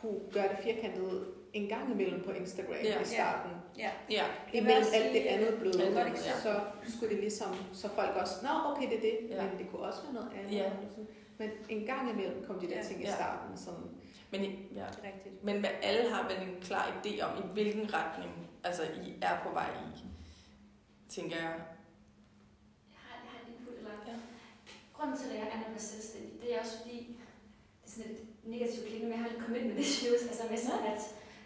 kunne 0.01 0.19
gøre 0.31 0.47
det 0.49 0.57
firkantet 0.63 1.27
en 1.55 1.67
gang 1.69 1.91
imellem 1.91 2.23
på 2.23 2.31
Instagram 2.31 2.75
Ja. 2.83 3.01
i 3.01 3.05
starten. 3.05 3.51
Ja. 3.77 3.91
Ja. 4.09 4.23
Imellem 4.53 4.81
også 4.81 4.95
alt 4.95 5.13
det 5.13 5.19
andet 5.19 5.59
bløde, 5.59 5.99
Ja, 5.99 6.15
så 6.41 6.61
skulle 6.97 7.13
det 7.13 7.19
ligesom, 7.19 7.47
så 7.73 7.89
folk 7.89 8.15
også, 8.15 8.33
nå 8.43 8.49
okay, 8.71 8.89
det 8.89 8.97
er 8.97 9.01
det, 9.01 9.17
Ja. 9.29 9.43
men 9.43 9.57
det 9.59 9.69
kunne 9.71 9.81
også 9.81 10.01
være 10.03 10.13
noget 10.13 10.31
andet. 10.39 10.51
Ja. 10.51 10.71
Men 11.37 11.49
en 11.69 11.85
gang 11.85 12.11
imellem 12.11 12.43
kom 12.47 12.59
de 12.59 12.67
der 12.67 12.75
Ja. 12.75 12.83
ting 12.83 13.01
i 13.01 13.05
Ja. 13.05 13.15
starten, 13.15 13.57
som 13.57 13.73
Men, 14.31 14.41
ja. 14.41 14.47
Det 14.47 14.99
er 15.03 15.07
rigtigt. 15.13 15.43
Men 15.43 15.61
med 15.61 15.69
alle 15.83 16.09
har 16.13 16.23
vel 16.29 16.47
en 16.49 16.55
klar 16.61 17.01
idé 17.03 17.21
om, 17.21 17.31
i 17.43 17.53
hvilken 17.53 17.93
retning 17.93 18.31
altså, 18.63 18.83
I 18.83 19.13
er 19.21 19.35
på 19.43 19.49
vej 19.53 19.69
i, 19.85 19.99
tænker 21.09 21.35
jeg. 21.35 21.53
Jeg 22.93 22.99
har, 23.05 23.15
jeg 23.23 23.31
har 23.31 23.39
en 23.47 23.53
input, 23.53 23.77
eller... 23.77 23.91
Ja. 24.07 24.13
Grunden 24.93 25.17
til, 25.17 25.29
at 25.29 25.35
jeg 25.35 25.47
er 25.75 25.79
selvstændig, 25.79 26.41
det 26.41 26.55
er 26.55 26.59
også 26.59 26.77
fordi, 26.81 26.97
det 26.97 27.87
er 27.87 27.91
sådan 27.91 28.11
lidt 28.11 28.21
negativt 28.53 28.85
klingende, 28.87 29.05
men 29.09 29.13
jeg 29.15 29.19
har 29.23 29.29
lidt 29.29 29.43
commitment 29.45 29.79
issues, 29.79 30.21
altså 30.31 30.43
med 30.49 30.57
sådan 30.57 30.85
at, 30.93 31.01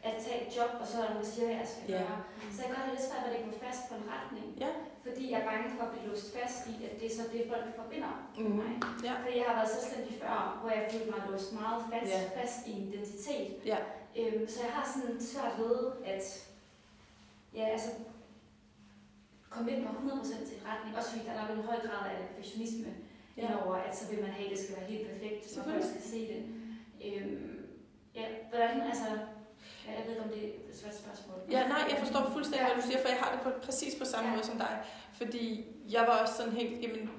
at 0.08 0.14
tage 0.24 0.40
et 0.46 0.50
job, 0.58 0.72
og 0.82 0.86
så 0.88 0.94
er 0.98 1.02
der 1.04 1.10
nogen, 1.14 1.26
der 1.26 1.32
siger, 1.34 1.46
hvad 1.48 1.58
jeg 1.62 1.70
skal 1.74 1.86
Ja. 1.94 1.98
gøre. 2.02 2.18
Så 2.54 2.58
jeg 2.62 2.66
kan 2.68 2.76
godt 2.76 2.86
have 2.88 2.96
lidt 2.96 3.06
svært 3.08 3.22
ved 3.24 3.30
at 3.30 3.34
lægge 3.36 3.48
mig 3.52 3.60
fast 3.68 3.82
på 3.90 3.94
en 4.00 4.06
retning, 4.16 4.48
Ja. 4.64 4.72
fordi 5.06 5.24
jeg 5.32 5.38
er 5.42 5.48
bange 5.52 5.66
for 5.76 5.84
at 5.86 5.92
blive 5.94 6.06
låst 6.10 6.28
fast 6.38 6.60
i, 6.72 6.74
at 6.88 6.94
det 7.00 7.06
er 7.10 7.16
så 7.20 7.24
det, 7.34 7.42
folk 7.54 7.66
forbinder 7.82 8.14
med 8.38 8.46
Mhm. 8.50 8.58
mig. 8.62 8.72
Ja. 9.08 9.14
Fordi 9.24 9.36
jeg 9.42 9.48
har 9.50 9.56
været 9.60 9.72
selvstændig 9.76 10.14
før, 10.22 10.38
hvor 10.62 10.70
jeg 10.78 10.84
følte 10.92 11.10
mig 11.14 11.22
låst 11.32 11.50
meget 11.62 11.80
fast, 11.92 12.12
Ja. 12.16 12.22
fast 12.40 12.58
i 12.70 12.72
en 12.78 12.84
identitet. 12.92 13.52
Ja. 13.72 13.80
Øhm, 14.20 14.46
så 14.54 14.58
jeg 14.66 14.72
har 14.78 14.86
sådan 14.94 15.16
svært 15.32 15.54
ved 15.62 15.76
at 16.14 16.24
ja, 17.60 17.66
altså, 17.76 17.90
committe 19.50 19.82
mig 19.82 19.92
100% 20.00 20.46
til 20.48 20.56
en 20.60 20.66
retning. 20.72 20.92
Også 20.98 21.10
fordi 21.12 21.26
der 21.26 21.32
er 21.34 21.42
nok 21.48 21.58
en 21.58 21.64
høj 21.72 21.80
grad 21.88 22.04
af 22.12 22.18
perfektionisme 22.28 22.90
Ja. 23.38 23.44
ja. 23.44 23.66
over, 23.66 23.76
at 23.76 23.98
så 23.98 24.10
vil 24.10 24.22
man 24.22 24.30
have, 24.32 24.46
at 24.46 24.52
det 24.52 24.60
skal 24.64 24.76
være 24.78 24.86
helt 24.86 25.08
perfekt, 25.12 25.50
så 25.50 25.64
folk 25.64 25.84
skal 25.92 26.02
se 26.02 26.20
det. 26.32 26.42
Øhm, 27.06 27.66
ja, 28.16 28.26
hvordan, 28.50 28.82
altså, 28.82 29.06
ja, 29.92 29.98
jeg 29.98 30.04
ved 30.06 30.12
ikke, 30.14 30.24
om 30.24 30.30
det 30.30 30.44
er 30.44 30.48
et 30.72 30.78
svært 30.82 30.96
spørgsmål. 31.04 31.38
Ja, 31.52 31.68
nej, 31.68 31.82
jeg 31.92 31.98
forstår 32.04 32.30
fuldstændig, 32.34 32.66
hvad 32.68 32.76
du 32.82 32.88
siger, 32.90 33.02
for 33.02 33.10
jeg 33.10 33.18
har 33.18 33.32
det 33.32 33.42
på, 33.42 33.50
præcis 33.66 33.96
på 33.96 34.06
samme 34.06 34.30
Ja. 34.30 34.36
måde 34.36 34.46
som 34.46 34.58
dig. 34.58 34.74
Fordi 35.14 35.66
jeg 35.90 36.02
var 36.08 36.16
også 36.22 36.34
sådan 36.34 36.54
helt, 36.54 36.82
jamen, 36.84 37.10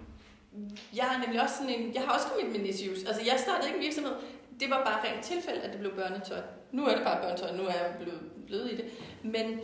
jeg 0.97 1.07
er 1.15 1.19
nemlig 1.23 1.43
også 1.43 1.55
sådan 1.57 1.75
en, 1.75 1.95
jeg 1.95 2.03
har 2.03 2.13
også 2.15 2.27
commitment 2.29 2.67
issues. 2.67 3.05
Altså, 3.05 3.23
jeg 3.31 3.37
startede 3.39 3.67
ikke 3.69 3.79
en 3.79 3.85
virksomhed. 3.85 4.13
Det 4.61 4.71
var 4.71 4.85
bare 4.85 4.99
rent 5.11 5.25
tilfælde, 5.25 5.61
at 5.61 5.71
det 5.73 5.79
blev 5.81 5.93
børnetøj. 5.95 6.41
Nu 6.73 6.87
er 6.87 6.95
det 6.97 7.05
bare 7.05 7.21
børnetøj, 7.23 7.57
nu 7.57 7.63
er 7.63 7.73
jeg 7.73 7.95
blevet, 8.01 8.21
blevet 8.47 8.73
i 8.73 8.77
det. 8.77 8.85
Men 9.23 9.61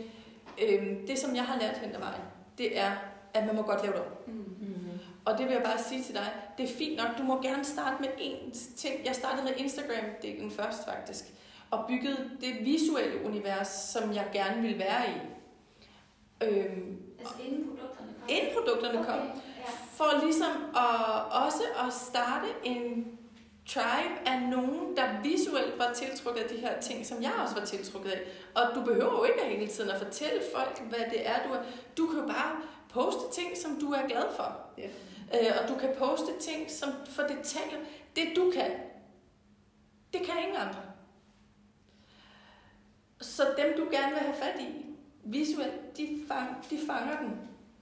øhm, 0.63 1.07
det, 1.07 1.19
som 1.19 1.35
jeg 1.35 1.43
har 1.43 1.59
lært 1.59 1.77
hen 1.77 1.95
ad 1.95 1.99
vejen, 1.99 2.21
det 2.57 2.79
er, 2.79 2.91
at 3.33 3.45
man 3.45 3.55
må 3.55 3.61
godt 3.61 3.81
lave 3.81 3.93
det 3.93 4.01
om. 4.01 4.07
mm. 4.27 4.53
Og 5.25 5.37
det 5.37 5.45
vil 5.45 5.53
jeg 5.53 5.63
bare 5.63 5.79
sige 5.79 6.03
til 6.03 6.13
dig, 6.15 6.31
det 6.57 6.69
er 6.69 6.73
fint 6.73 6.97
nok, 6.97 7.17
du 7.17 7.23
må 7.23 7.41
gerne 7.41 7.65
starte 7.65 7.95
med 8.01 8.09
én 8.09 8.75
ting. 8.77 9.05
Jeg 9.05 9.15
startede 9.15 9.43
med 9.43 9.51
Instagram-delen 9.53 10.51
først 10.61 10.85
faktisk, 10.87 11.25
og 11.71 11.85
byggede 11.87 12.29
det 12.41 12.65
visuelle 12.65 13.25
univers, 13.25 13.67
som 13.67 14.13
jeg 14.13 14.27
gerne 14.33 14.61
ville 14.61 14.79
være 14.79 15.09
i. 15.09 15.13
Øhm, 16.43 16.97
Altså, 17.19 17.35
inden 17.47 17.67
produkterne 17.67 18.13
kommer? 18.17 18.27
inden 18.29 18.53
produkterne 18.53 19.05
kom, 19.05 19.19
Okay, 19.19 19.27
ja. 19.57 19.71
for 19.93 20.25
ligesom 20.25 20.51
at, 20.75 21.43
også 21.45 21.63
at 21.87 21.93
starte 21.93 22.47
en 22.63 23.17
tribe 23.67 24.15
af 24.25 24.41
nogen, 24.41 24.97
der 24.97 25.21
visuelt 25.23 25.79
var 25.79 25.93
tiltrukket 25.93 26.41
af 26.41 26.49
de 26.49 26.55
her 26.57 26.81
ting, 26.81 27.05
som 27.05 27.21
jeg 27.23 27.31
også 27.43 27.55
var 27.55 27.65
tiltrukket 27.65 28.09
af. 28.09 28.21
Og 28.55 28.75
du 28.75 28.81
behøver 28.81 29.11
jo 29.11 29.23
ikke 29.23 29.57
hele 29.57 29.71
tiden 29.71 29.89
at 29.89 30.01
fortælle 30.01 30.41
folk, 30.55 30.81
hvad 30.89 30.99
det 31.11 31.27
er, 31.27 31.47
du 31.47 31.53
er. 31.53 31.59
Du 31.97 32.07
kan 32.07 32.19
jo 32.19 32.25
bare 32.27 32.55
poste 32.89 33.41
ting, 33.41 33.57
som 33.57 33.79
du 33.79 33.91
er 33.91 34.07
glad 34.07 34.23
for. 34.35 34.57
Ja. 34.77 34.87
Øh, 35.33 35.53
og 35.63 35.69
du 35.69 35.75
kan 35.79 35.89
poste 35.97 36.31
ting, 36.39 36.71
som 36.71 36.89
for 37.09 37.21
det 37.21 37.37
taler. 37.43 37.77
Det 38.15 38.23
du 38.35 38.51
kan, 38.55 38.71
det 40.13 40.21
kan 40.21 40.33
ingen 40.43 40.55
andre. 40.57 40.81
Så 43.21 43.43
dem, 43.57 43.77
du 43.77 43.91
gerne 43.91 44.09
vil 44.09 44.19
have 44.19 44.35
fat 44.35 44.59
i, 44.59 44.85
visuelt, 45.23 45.97
de, 45.97 46.23
fang, 46.27 46.69
de 46.69 46.79
fanger 46.87 47.19
den. 47.21 47.31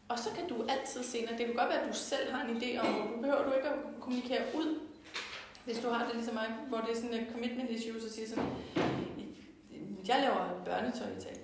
Og 0.08 0.20
så 0.20 0.30
kan 0.36 0.50
du 0.50 0.66
altid 0.70 1.04
senere, 1.04 1.38
det 1.38 1.46
kan 1.46 1.56
godt 1.56 1.70
være, 1.70 1.82
at 1.82 1.88
du 1.88 1.98
selv 1.98 2.32
har 2.32 2.48
en 2.48 2.58
idé 2.58 2.80
om, 2.80 2.94
hvor 2.94 3.16
du 3.16 3.22
behøver 3.22 3.44
du 3.44 3.54
ikke 3.54 3.70
at 3.70 3.80
kommunikere 4.00 4.42
ud, 4.56 4.80
hvis 5.66 5.80
du 5.80 5.90
har 5.90 6.06
det 6.06 6.16
ligesom 6.16 6.34
mig, 6.34 6.56
hvor 6.68 6.78
det 6.78 6.92
er 6.92 6.96
sådan 6.96 7.14
et 7.14 7.28
commitment 7.32 7.70
issue, 7.70 8.02
så 8.02 8.14
siger 8.14 8.28
sådan, 8.28 8.50
jeg 10.08 10.22
laver 10.22 10.62
børnetøj 10.66 11.08
i 11.18 11.22
tag. 11.22 11.38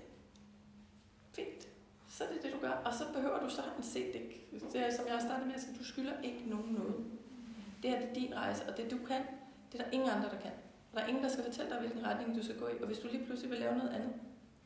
Fint. 1.35 1.67
Så 2.09 2.23
er 2.23 2.27
det 2.27 2.43
det, 2.43 2.53
du 2.53 2.57
gør. 2.57 2.71
Og 2.71 2.93
så 2.93 3.03
behøver 3.13 3.39
du 3.39 3.49
så 3.49 3.61
en 3.77 3.83
CD. 3.83 4.13
Det 4.73 4.81
er, 4.81 4.95
som 4.95 5.05
jeg 5.05 5.13
har 5.13 5.21
startet 5.21 5.47
med 5.47 5.55
at 5.55 5.61
sige, 5.61 5.77
du 5.79 5.83
skylder 5.83 6.21
ikke 6.23 6.43
nogen 6.45 6.71
noget. 6.73 6.95
Det 7.83 7.89
her 7.89 7.99
det 7.99 8.09
er 8.09 8.13
din 8.13 8.35
rejse, 8.35 8.69
og 8.69 8.77
det 8.77 8.91
du 8.91 8.97
kan, 9.07 9.21
det 9.71 9.79
er 9.79 9.83
der 9.83 9.91
ingen 9.91 10.09
andre, 10.09 10.29
der 10.29 10.39
kan. 10.41 10.51
Og 10.91 10.97
der 10.97 11.01
er 11.03 11.07
ingen, 11.07 11.23
der 11.23 11.29
skal 11.29 11.43
fortælle 11.43 11.69
dig, 11.71 11.79
hvilken 11.79 12.05
retning 12.07 12.37
du 12.37 12.43
skal 12.43 12.57
gå 12.59 12.67
i. 12.67 12.75
Og 12.81 12.87
hvis 12.87 12.99
du 12.99 13.07
lige 13.11 13.25
pludselig 13.25 13.51
vil 13.51 13.59
lave 13.59 13.75
noget 13.77 13.89
andet, 13.97 14.13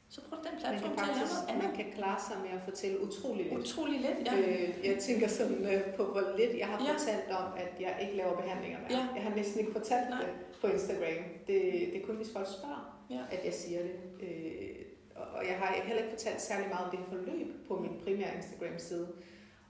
så 0.09 0.21
brug 0.29 0.39
den 0.47 0.55
platform 0.59 0.95
til 0.95 1.01
at 1.01 1.07
lave 1.07 1.27
noget 1.33 1.47
andet. 1.49 1.63
man 1.65 1.75
kan 1.79 1.85
klare 1.97 2.19
sig 2.27 2.37
med 2.45 2.51
at 2.57 2.61
fortælle 2.69 2.95
utrolig 3.07 3.43
lidt. 3.45 3.57
Utrolig 3.63 3.99
let, 4.05 4.17
ja. 4.27 4.33
Øh, 4.39 4.85
jeg 4.89 4.95
tænker 5.07 5.27
sådan 5.27 5.61
øh, 5.73 5.81
på, 5.97 6.03
hvor 6.03 6.23
lidt 6.39 6.53
jeg 6.61 6.67
har 6.67 6.77
Ja. 6.85 6.91
fortalt 6.93 7.29
om, 7.41 7.47
at 7.63 7.71
jeg 7.85 7.93
ikke 8.03 8.15
laver 8.21 8.35
behandlinger 8.41 8.79
mere. 8.79 8.97
Ja. 8.99 9.07
Jeg 9.15 9.23
har 9.27 9.35
næsten 9.35 9.59
ikke 9.59 9.71
fortalt 9.79 10.09
Nej. 10.09 10.21
det 10.21 10.29
på 10.61 10.67
Instagram. 10.67 11.23
Det, 11.47 11.57
det 11.91 11.97
er 12.01 12.05
kun, 12.07 12.15
hvis 12.15 12.31
folk 12.37 12.47
spørger, 12.57 12.83
Ja. 13.09 13.21
at 13.35 13.45
jeg 13.45 13.53
siger 13.53 13.79
det. 13.87 13.95
Øh, 14.27 14.75
og- 15.15 15.27
og 15.37 15.41
jeg 15.49 15.55
har 15.61 15.67
heller 15.87 16.01
ikke 16.03 16.13
fortalt 16.17 16.41
særlig 16.41 16.67
meget 16.69 16.85
om 16.85 16.91
det 16.97 16.99
forløb 17.09 17.47
på 17.67 17.73
min 17.79 17.91
primære 18.03 18.35
Instagram-side. 18.35 19.07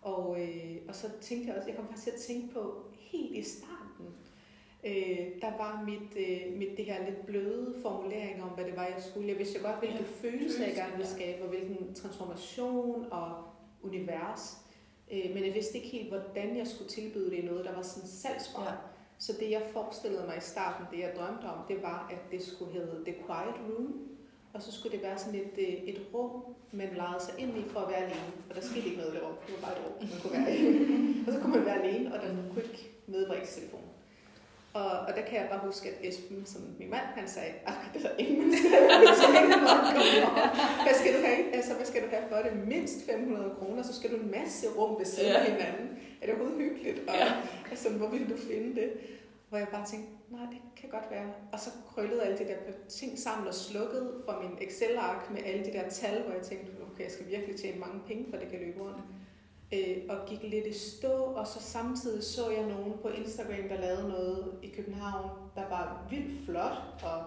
Og, 0.01 0.41
øh, 0.41 0.75
og 0.89 0.95
så 0.95 1.07
tænkte 1.21 1.47
jeg 1.49 1.55
også, 1.57 1.67
jeg 1.69 1.77
kom 1.77 1.87
faktisk 1.87 2.03
til 2.03 2.11
at 2.11 2.19
tænke 2.29 2.53
på 2.53 2.61
helt 3.11 3.35
i 3.37 3.43
starten, 3.49 3.84
øh, 4.85 5.41
der 5.41 5.57
var 5.57 5.83
mit, 5.85 6.11
øh, 6.27 6.57
mit 6.57 6.77
det 6.77 6.85
her 6.85 7.05
lidt 7.05 7.25
bløde 7.25 7.75
formulering 7.81 8.43
om, 8.43 8.49
hvad 8.49 8.65
det 8.65 8.75
var, 8.75 8.83
jeg 8.83 9.03
skulle. 9.09 9.27
Jeg 9.27 9.37
vidste 9.37 9.59
jo 9.59 9.65
godt, 9.67 9.79
hvilke 9.79 9.97
Ja, 9.97 10.29
følelser 10.29 10.65
jeg 10.65 10.75
gerne 10.75 10.91
ville 10.91 11.07
skabe, 11.07 11.43
og 11.43 11.49
hvilken 11.49 11.93
transformation 11.93 13.05
og 13.11 13.43
univers. 13.83 14.57
Øh, 15.11 15.33
men 15.33 15.45
jeg 15.45 15.53
vidste 15.53 15.77
ikke 15.77 15.89
helt, 15.89 16.09
hvordan 16.09 16.57
jeg 16.57 16.67
skulle 16.67 16.89
tilbyde 16.89 17.31
det 17.31 17.45
noget, 17.45 17.65
der 17.65 17.75
var 17.75 17.81
sådan 17.81 18.09
salgsbart. 18.09 18.67
Ja. 18.67 18.95
Så 19.17 19.33
det, 19.39 19.51
jeg 19.51 19.61
forestillede 19.73 20.25
mig 20.25 20.37
i 20.37 20.41
starten, 20.41 20.85
det 20.91 20.99
jeg 20.99 21.11
drømte 21.17 21.45
om, 21.45 21.59
det 21.67 21.81
var, 21.81 22.07
at 22.11 22.31
det 22.31 22.41
skulle 22.41 22.73
hedde 22.73 23.05
The 23.05 23.13
Quiet 23.13 23.57
Room. 23.69 23.99
Og 24.53 24.61
så 24.61 24.71
skulle 24.71 24.97
det 24.97 25.03
være 25.03 25.17
sådan 25.17 25.39
et, 25.39 25.57
øh, 25.57 25.73
et 25.73 26.01
rum, 26.13 26.31
man 26.71 26.89
lejede 26.95 27.23
sig 27.23 27.33
ind 27.37 27.57
i 27.57 27.63
for 27.69 27.79
at 27.79 27.89
være 27.89 27.97
alene. 27.97 28.31
Og 28.49 28.55
der 28.55 28.61
skete 28.61 28.85
ikke 28.85 28.97
noget 28.97 29.13
i 29.13 29.15
det 29.15 29.23
rum. 29.23 29.35
Det 29.47 29.55
var 29.55 29.61
bare 29.67 29.77
et 29.77 29.85
rum, 29.85 29.95
man 30.11 30.19
kunne 30.21 30.33
være 30.39 30.55
i. 30.57 30.59
og 31.27 31.33
så 31.33 31.39
kunne 31.39 31.55
man 31.57 31.65
være 31.65 31.83
alene, 31.83 32.13
og 32.13 32.21
der 32.21 32.29
kunne 32.53 32.63
ikke 32.63 32.91
medbringes 33.07 33.55
telefon. 33.55 33.84
Og, 34.79 34.89
og 35.07 35.11
der 35.17 35.21
kan 35.21 35.35
jeg 35.41 35.47
bare 35.51 35.59
huske, 35.69 35.89
at 35.89 35.95
Esben, 36.09 36.45
som 36.45 36.61
min 36.79 36.89
mand, 36.89 37.01
han 37.19 37.27
sagde, 37.27 37.51
at 37.67 37.73
det 37.93 38.05
er 38.05 38.09
der 38.09 38.15
ingen 38.17 38.37
mennesker. 38.39 38.69
Hvad 40.85 40.95
skal 41.01 41.13
du 41.17 41.19
have? 41.27 41.53
Altså, 41.57 41.73
hvad 41.73 41.85
skal 41.85 42.01
du 42.03 42.07
have 42.09 42.23
for 42.29 42.35
det? 42.49 42.67
Mindst 42.67 42.97
500 43.11 43.55
kroner, 43.59 43.83
så 43.83 43.93
skal 43.95 44.11
du 44.11 44.15
en 44.15 44.31
masse 44.31 44.67
rum 44.77 44.99
ved 44.99 45.05
siden 45.05 45.31
Ja. 45.31 45.37
af 45.39 45.45
hinanden. 45.51 45.87
Er 46.21 46.25
det 46.25 46.35
overhovedet 46.35 46.57
hyggeligt? 46.63 47.09
Og, 47.09 47.15
Ja. 47.15 47.33
altså, 47.71 47.89
hvor 47.89 48.07
vil 48.09 48.29
du 48.29 48.37
finde 48.37 48.75
det? 48.81 48.89
Hvor 49.49 49.57
jeg 49.57 49.67
bare 49.67 49.85
tænkte, 49.85 50.09
nej, 50.29 50.41
det 50.51 50.59
kan 50.81 50.89
godt 50.89 51.07
være. 51.11 51.27
Og 51.53 51.59
så 51.59 51.69
krøllede 51.89 52.21
alle 52.23 52.37
de 52.37 52.43
der 52.43 52.57
ting 52.89 53.19
sammen 53.19 53.47
og 53.47 53.53
slukkede 53.53 54.13
fra 54.25 54.41
min 54.41 54.57
Excel-ark 54.67 55.31
med 55.31 55.41
alle 55.45 55.65
de 55.65 55.73
der 55.73 55.89
tal, 55.89 56.21
hvor 56.23 56.33
jeg 56.33 56.41
tænkte, 56.41 56.71
okay, 56.91 57.03
jeg 57.03 57.11
skal 57.11 57.27
virkelig 57.29 57.55
tjene 57.61 57.79
mange 57.79 57.99
penge, 58.07 58.25
for 58.29 58.37
det 58.37 58.47
kan 58.49 58.59
løbe 58.59 58.79
rundt. 58.83 58.97
Øh, 59.73 59.97
og 60.09 60.17
gik 60.27 60.43
lidt 60.43 60.65
i 60.67 60.73
stå, 60.79 61.11
og 61.11 61.47
så 61.47 61.59
samtidig 61.61 62.23
så 62.23 62.49
jeg 62.49 62.65
nogen 62.67 62.93
på 63.01 63.07
Instagram, 63.07 63.69
der 63.69 63.81
lavede 63.81 64.09
noget 64.09 64.53
i 64.63 64.67
København, 64.69 65.29
der 65.55 65.69
var 65.69 66.07
vildt 66.09 66.45
flot 66.45 67.03
og 67.03 67.23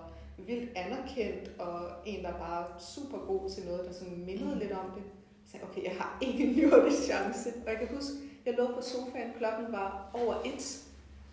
vildt 0.47 0.70
anerkendt, 0.77 1.60
og 1.60 1.81
en, 2.06 2.24
der 2.24 2.32
bare 2.32 2.62
var 2.62 2.77
super 2.78 3.19
god 3.19 3.51
til 3.51 3.65
noget, 3.65 3.85
der 3.86 3.93
sådan 3.93 4.24
mindede 4.27 4.55
Mm. 4.55 4.59
lidt 4.60 4.73
om 4.73 4.90
det. 4.94 5.02
Så 5.47 5.56
jeg, 5.56 5.69
okay, 5.69 5.85
jeg 5.85 5.93
har 5.98 6.19
ikke 6.27 6.44
en 6.44 6.55
jordisk 6.59 7.02
chance. 7.02 7.48
Og 7.66 7.70
jeg 7.73 7.78
kan 7.78 7.97
huske, 7.97 8.12
jeg 8.47 8.55
lå 8.59 8.66
på 8.66 8.81
sofaen, 8.82 9.32
klokken 9.39 9.73
var 9.73 10.10
over 10.15 10.35
et. 10.44 10.85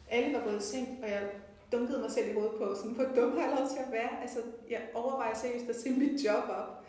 Alle 0.10 0.38
var 0.38 0.44
gået 0.44 0.58
i 0.62 0.64
seng, 0.64 1.00
og 1.04 1.10
jeg 1.10 1.30
dunkede 1.72 2.00
mig 2.02 2.12
selv 2.12 2.30
i 2.30 2.34
hovedet 2.34 2.54
på, 2.58 2.76
sådan, 2.76 2.92
hvor 2.92 3.06
dum 3.16 3.32
har 3.38 3.48
jeg 3.48 3.58
lov 3.60 3.68
til 3.68 3.78
at 3.88 3.92
være. 3.92 4.22
Altså, 4.22 4.38
jeg 4.70 4.82
overvejer 4.94 5.36
seriøst 5.36 5.70
at 5.70 5.76
sige 5.82 6.00
mit 6.00 6.26
job 6.26 6.44
op, 6.50 6.85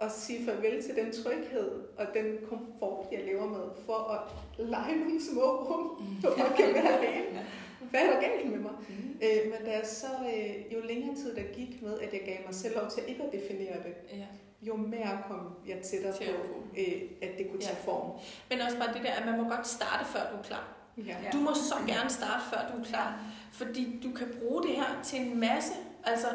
og 0.00 0.10
sige 0.10 0.44
farvel 0.44 0.82
til 0.82 0.96
den 0.96 1.12
tryghed 1.12 1.70
og 1.98 2.06
den 2.14 2.36
komfort, 2.48 3.06
jeg 3.12 3.20
lever 3.26 3.46
med, 3.46 3.64
for 3.86 3.94
at 4.14 4.20
lege 4.66 4.96
nogle 4.96 5.20
små 5.32 5.42
rum, 5.42 5.82
hvor 6.20 6.36
man 6.38 6.56
kan 6.56 6.74
være 6.74 6.98
alene. 7.06 7.46
Hvad 7.90 8.00
er 8.00 8.12
der 8.12 8.20
galt 8.20 8.50
med 8.50 8.58
mig? 8.58 8.72
Mm. 8.88 8.94
Øh, 9.22 9.52
men 9.52 9.64
da 9.66 9.70
jeg 9.70 9.86
så, 9.86 10.06
øh, 10.36 10.74
jo 10.74 10.80
længere 10.86 11.14
tid 11.16 11.36
der 11.36 11.42
gik 11.42 11.82
med, 11.82 11.98
at 11.98 12.12
jeg 12.12 12.20
gav 12.26 12.36
mig 12.46 12.54
selv 12.54 12.76
lov 12.76 12.90
til 12.90 13.02
ikke 13.08 13.22
at 13.22 13.32
definere 13.32 13.76
det, 13.76 13.94
Ja. 14.18 14.26
jo 14.62 14.76
mere 14.76 15.18
kom 15.28 15.40
jeg 15.68 15.78
tættere 15.82 16.12
på, 16.12 16.62
øh, 16.78 17.02
at 17.22 17.28
det 17.38 17.50
kunne 17.50 17.60
tage 17.60 17.76
Ja. 17.86 17.90
form. 17.92 18.10
Men 18.50 18.60
også 18.60 18.78
bare 18.78 18.94
det 18.94 19.02
der, 19.02 19.12
at 19.12 19.26
man 19.26 19.42
må 19.42 19.48
godt 19.48 19.66
starte, 19.66 20.04
før 20.04 20.20
du 20.32 20.38
er 20.38 20.42
klar. 20.42 20.76
Ja. 21.06 21.16
Du 21.32 21.38
må 21.38 21.50
så 21.54 21.74
gerne 21.86 22.10
starte, 22.10 22.42
før 22.52 22.72
du 22.74 22.80
er 22.80 22.84
klar. 22.84 23.20
Fordi 23.52 24.00
du 24.04 24.12
kan 24.12 24.26
bruge 24.40 24.62
det 24.62 24.70
her 24.70 25.00
til 25.04 25.20
en 25.20 25.40
masse. 25.40 25.72
Altså, 26.04 26.26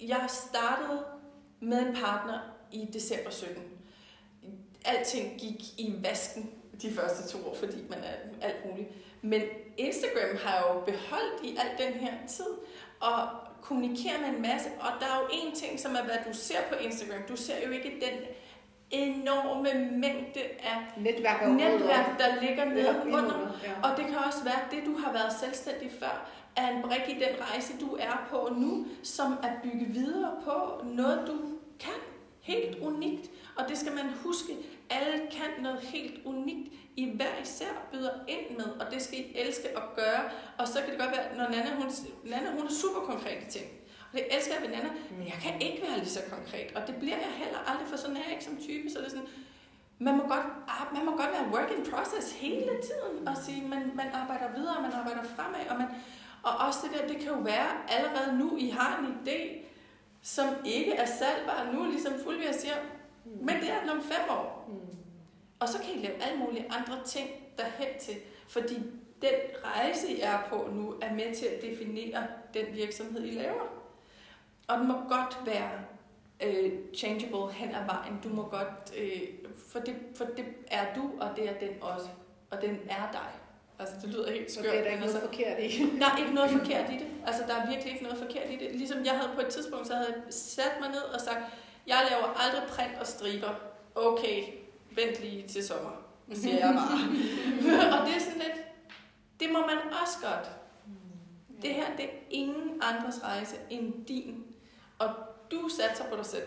jeg 0.00 0.24
startede 0.28 1.04
med 1.60 1.86
en 1.86 1.94
partner 1.94 2.38
i 2.72 2.88
december 2.92 3.30
17. 3.30 3.62
alting 4.84 5.40
gik 5.40 5.78
i 5.78 5.94
vasken 6.02 6.50
de 6.82 6.92
første 6.92 7.38
to 7.38 7.48
år, 7.48 7.54
fordi 7.54 7.84
man 7.88 7.98
er 7.98 8.46
alt 8.46 8.70
muligt. 8.70 8.88
Men 9.22 9.42
Instagram 9.76 10.36
har 10.44 10.68
jo 10.68 10.80
beholdt 10.80 11.44
i 11.44 11.56
al 11.56 11.86
den 11.86 12.00
her 12.00 12.12
tid, 12.28 12.54
og 13.00 13.28
kommunikerer 13.62 14.20
med 14.20 14.28
en 14.28 14.42
masse, 14.42 14.68
og 14.80 14.90
der 15.00 15.06
er 15.06 15.18
jo 15.20 15.28
en 15.32 15.54
ting, 15.54 15.80
som 15.80 15.94
er, 15.94 16.02
hvad 16.02 16.18
du 16.28 16.38
ser 16.38 16.58
på 16.68 16.74
Instagram. 16.74 17.22
Du 17.28 17.36
ser 17.36 17.66
jo 17.66 17.70
ikke 17.70 17.92
den 18.00 18.18
enorme 18.90 19.90
mængde 19.90 20.40
af 20.42 20.78
Netværk, 20.96 21.48
netværk, 21.48 22.18
der 22.18 22.40
ligger 22.40 22.64
nede 22.64 23.02
under. 23.06 23.18
under, 23.18 23.58
ja. 23.64 23.90
Og 23.90 23.96
det 23.96 24.06
kan 24.06 24.16
også 24.26 24.44
være, 24.44 24.64
at 24.64 24.70
det, 24.70 24.86
du 24.86 24.96
har 24.96 25.12
været 25.12 25.32
selvstændig 25.40 25.90
før, 26.00 26.30
er 26.58 26.68
en 26.76 26.82
brik 26.82 27.08
i 27.08 27.14
den 27.14 27.34
rejse, 27.40 27.72
du 27.80 27.96
er 28.00 28.26
på 28.30 28.48
nu, 28.56 28.86
som 29.02 29.32
er 29.42 29.52
bygge 29.62 29.86
videre 29.86 30.32
på 30.44 30.84
noget, 30.84 31.24
du 31.26 31.36
kan. 31.80 32.00
Helt 32.40 32.78
unikt. 32.78 33.30
Og 33.56 33.68
det 33.68 33.78
skal 33.78 33.94
man 33.94 34.04
huske. 34.24 34.52
Alle 34.90 35.18
kan 35.30 35.62
noget 35.62 35.80
helt 35.80 36.20
unikt. 36.24 36.72
I 36.96 37.12
hver 37.16 37.42
især 37.42 37.88
byder 37.92 38.10
ind 38.28 38.56
med, 38.56 38.64
og 38.64 38.86
det 38.92 39.02
skal 39.02 39.18
I 39.18 39.32
elske 39.34 39.68
at 39.76 39.82
gøre. 39.96 40.22
Og 40.58 40.68
så 40.68 40.78
kan 40.80 40.90
det 40.90 41.00
godt 41.00 41.10
være, 41.16 41.36
når 41.36 41.48
Nana, 41.48 41.74
hun, 41.74 41.90
Nana, 42.24 42.50
hun 42.50 42.66
er 42.66 42.70
super 42.82 43.00
konkrete 43.00 43.50
ting. 43.50 43.66
Og 44.12 44.18
det 44.18 44.36
elsker 44.36 44.54
jeg 44.54 44.62
ved 44.62 44.76
Nana, 44.76 44.90
men 45.18 45.26
jeg 45.26 45.38
kan 45.42 45.62
ikke 45.62 45.82
være 45.82 45.98
lige 45.98 46.08
så 46.18 46.22
konkret. 46.30 46.68
Og 46.76 46.82
det 46.86 46.94
bliver 46.96 47.16
jeg 47.16 47.32
heller 47.42 47.58
aldrig, 47.70 47.88
for 47.88 47.96
sådan 47.96 48.16
er 48.16 48.20
jeg 48.24 48.32
ikke 48.32 48.44
som 48.44 48.56
type. 48.56 48.90
Så 48.90 48.98
det 48.98 49.06
er 49.06 49.10
sådan, 49.10 49.28
man 49.98 50.16
må 50.16 50.22
godt, 50.22 50.46
man 50.96 51.04
må 51.04 51.10
godt 51.10 51.32
være 51.36 51.46
work 51.54 51.70
in 51.76 51.82
process 51.92 52.32
hele 52.32 52.74
tiden, 52.88 53.28
og 53.28 53.36
sige, 53.44 53.62
man, 53.68 53.82
man 53.94 54.08
arbejder 54.20 54.48
videre, 54.56 54.82
man 54.82 54.92
arbejder 54.92 55.22
fremad, 55.36 55.62
og, 55.70 55.76
man, 55.78 55.88
og 56.42 56.66
også 56.66 56.78
det 56.82 57.00
der, 57.00 57.08
det 57.08 57.16
kan 57.16 57.28
jo 57.28 57.38
være 57.38 57.68
allerede 57.88 58.38
nu, 58.38 58.56
I 58.56 58.68
har 58.68 58.98
en 58.98 59.28
idé, 59.28 59.66
som 60.22 60.46
ikke 60.64 60.92
er 60.92 61.06
salgbar 61.06 61.72
nu, 61.72 61.90
ligesom 61.90 62.12
Fulvia 62.24 62.52
siger, 62.52 62.74
men 63.24 63.56
det 63.60 63.70
er 63.70 63.80
den 63.80 63.90
om 63.90 64.02
fem 64.02 64.30
år. 64.30 64.68
Mm. 64.68 64.96
Og 65.60 65.68
så 65.68 65.78
kan 65.78 65.94
I 65.94 66.06
lave 66.06 66.22
alle 66.22 66.38
mulige 66.38 66.66
andre 66.70 67.04
ting 67.04 67.30
derhen 67.56 67.98
til, 68.00 68.14
fordi 68.48 68.74
den 69.22 69.34
rejse, 69.64 70.08
I 70.08 70.20
er 70.20 70.38
på 70.48 70.68
nu, 70.72 70.94
er 71.02 71.14
med 71.14 71.34
til 71.34 71.46
at 71.46 71.62
definere 71.62 72.26
den 72.54 72.66
virksomhed, 72.74 73.24
I 73.24 73.30
laver. 73.30 73.66
Og 74.68 74.78
den 74.78 74.88
må 74.88 74.94
godt 74.94 75.38
være 75.46 75.70
øh, 76.42 76.72
changeable 76.94 77.52
hen 77.52 77.74
ad 77.74 77.84
vejen. 77.84 78.20
Du 78.24 78.28
må 78.28 78.42
godt, 78.42 78.94
øh, 78.98 79.22
for, 79.68 79.78
det, 79.78 79.96
for 80.14 80.24
det 80.24 80.44
er 80.70 80.94
du, 80.94 81.10
og 81.20 81.36
det 81.36 81.48
er 81.48 81.58
den 81.58 81.82
også. 81.82 82.08
Og 82.50 82.62
den 82.62 82.78
er 82.88 83.12
dig. 83.12 83.30
Altså, 83.78 83.94
det 84.02 84.08
lyder 84.08 84.32
helt 84.32 84.50
Så 84.52 84.60
skørt. 84.60 84.72
det 84.72 84.78
er 84.78 84.82
der 84.84 84.90
ikke 84.90 85.00
noget 85.00 85.14
altså, 85.14 85.28
forkert 85.28 85.58
i. 85.60 85.68
der 86.00 86.06
er 86.06 86.16
ikke 86.16 86.34
noget 86.34 86.50
forkert 86.58 86.90
i 86.90 86.96
det. 86.98 87.06
Altså, 87.26 87.42
der 87.48 87.54
er 87.54 87.66
virkelig 87.70 87.92
ikke 87.92 88.04
noget 88.04 88.18
forkert 88.18 88.50
i 88.50 88.56
det. 88.56 88.74
Ligesom 88.74 89.04
jeg 89.04 89.12
havde 89.12 89.30
på 89.34 89.40
et 89.40 89.46
tidspunkt, 89.48 89.86
så 89.86 89.94
havde 89.94 90.12
jeg 90.26 90.32
sat 90.34 90.72
mig 90.80 90.88
ned 90.88 91.02
og 91.14 91.20
sagt, 91.20 91.38
jeg 91.86 92.06
laver 92.10 92.26
aldrig 92.26 92.62
print 92.68 92.94
og 93.00 93.06
striber. 93.06 93.54
Okay, 93.94 94.42
vent 94.90 95.20
lige 95.20 95.48
til 95.48 95.64
sommer, 95.64 95.90
siger 96.34 96.54
jeg 96.66 96.74
bare. 96.74 96.98
og 98.00 98.06
det 98.06 98.16
er 98.16 98.20
sådan 98.20 98.38
lidt, 98.38 98.58
det 99.40 99.50
må 99.52 99.60
man 99.60 99.76
også 100.02 100.18
godt. 100.22 100.48
Det 101.62 101.70
her, 101.74 101.96
det 101.96 102.04
er 102.04 102.10
ingen 102.30 102.82
andres 102.82 103.24
rejse 103.24 103.56
end 103.70 104.06
din. 104.06 104.44
Og 104.98 105.08
du 105.50 105.68
satser 105.68 106.04
på 106.10 106.16
dig 106.16 106.26
selv. 106.26 106.46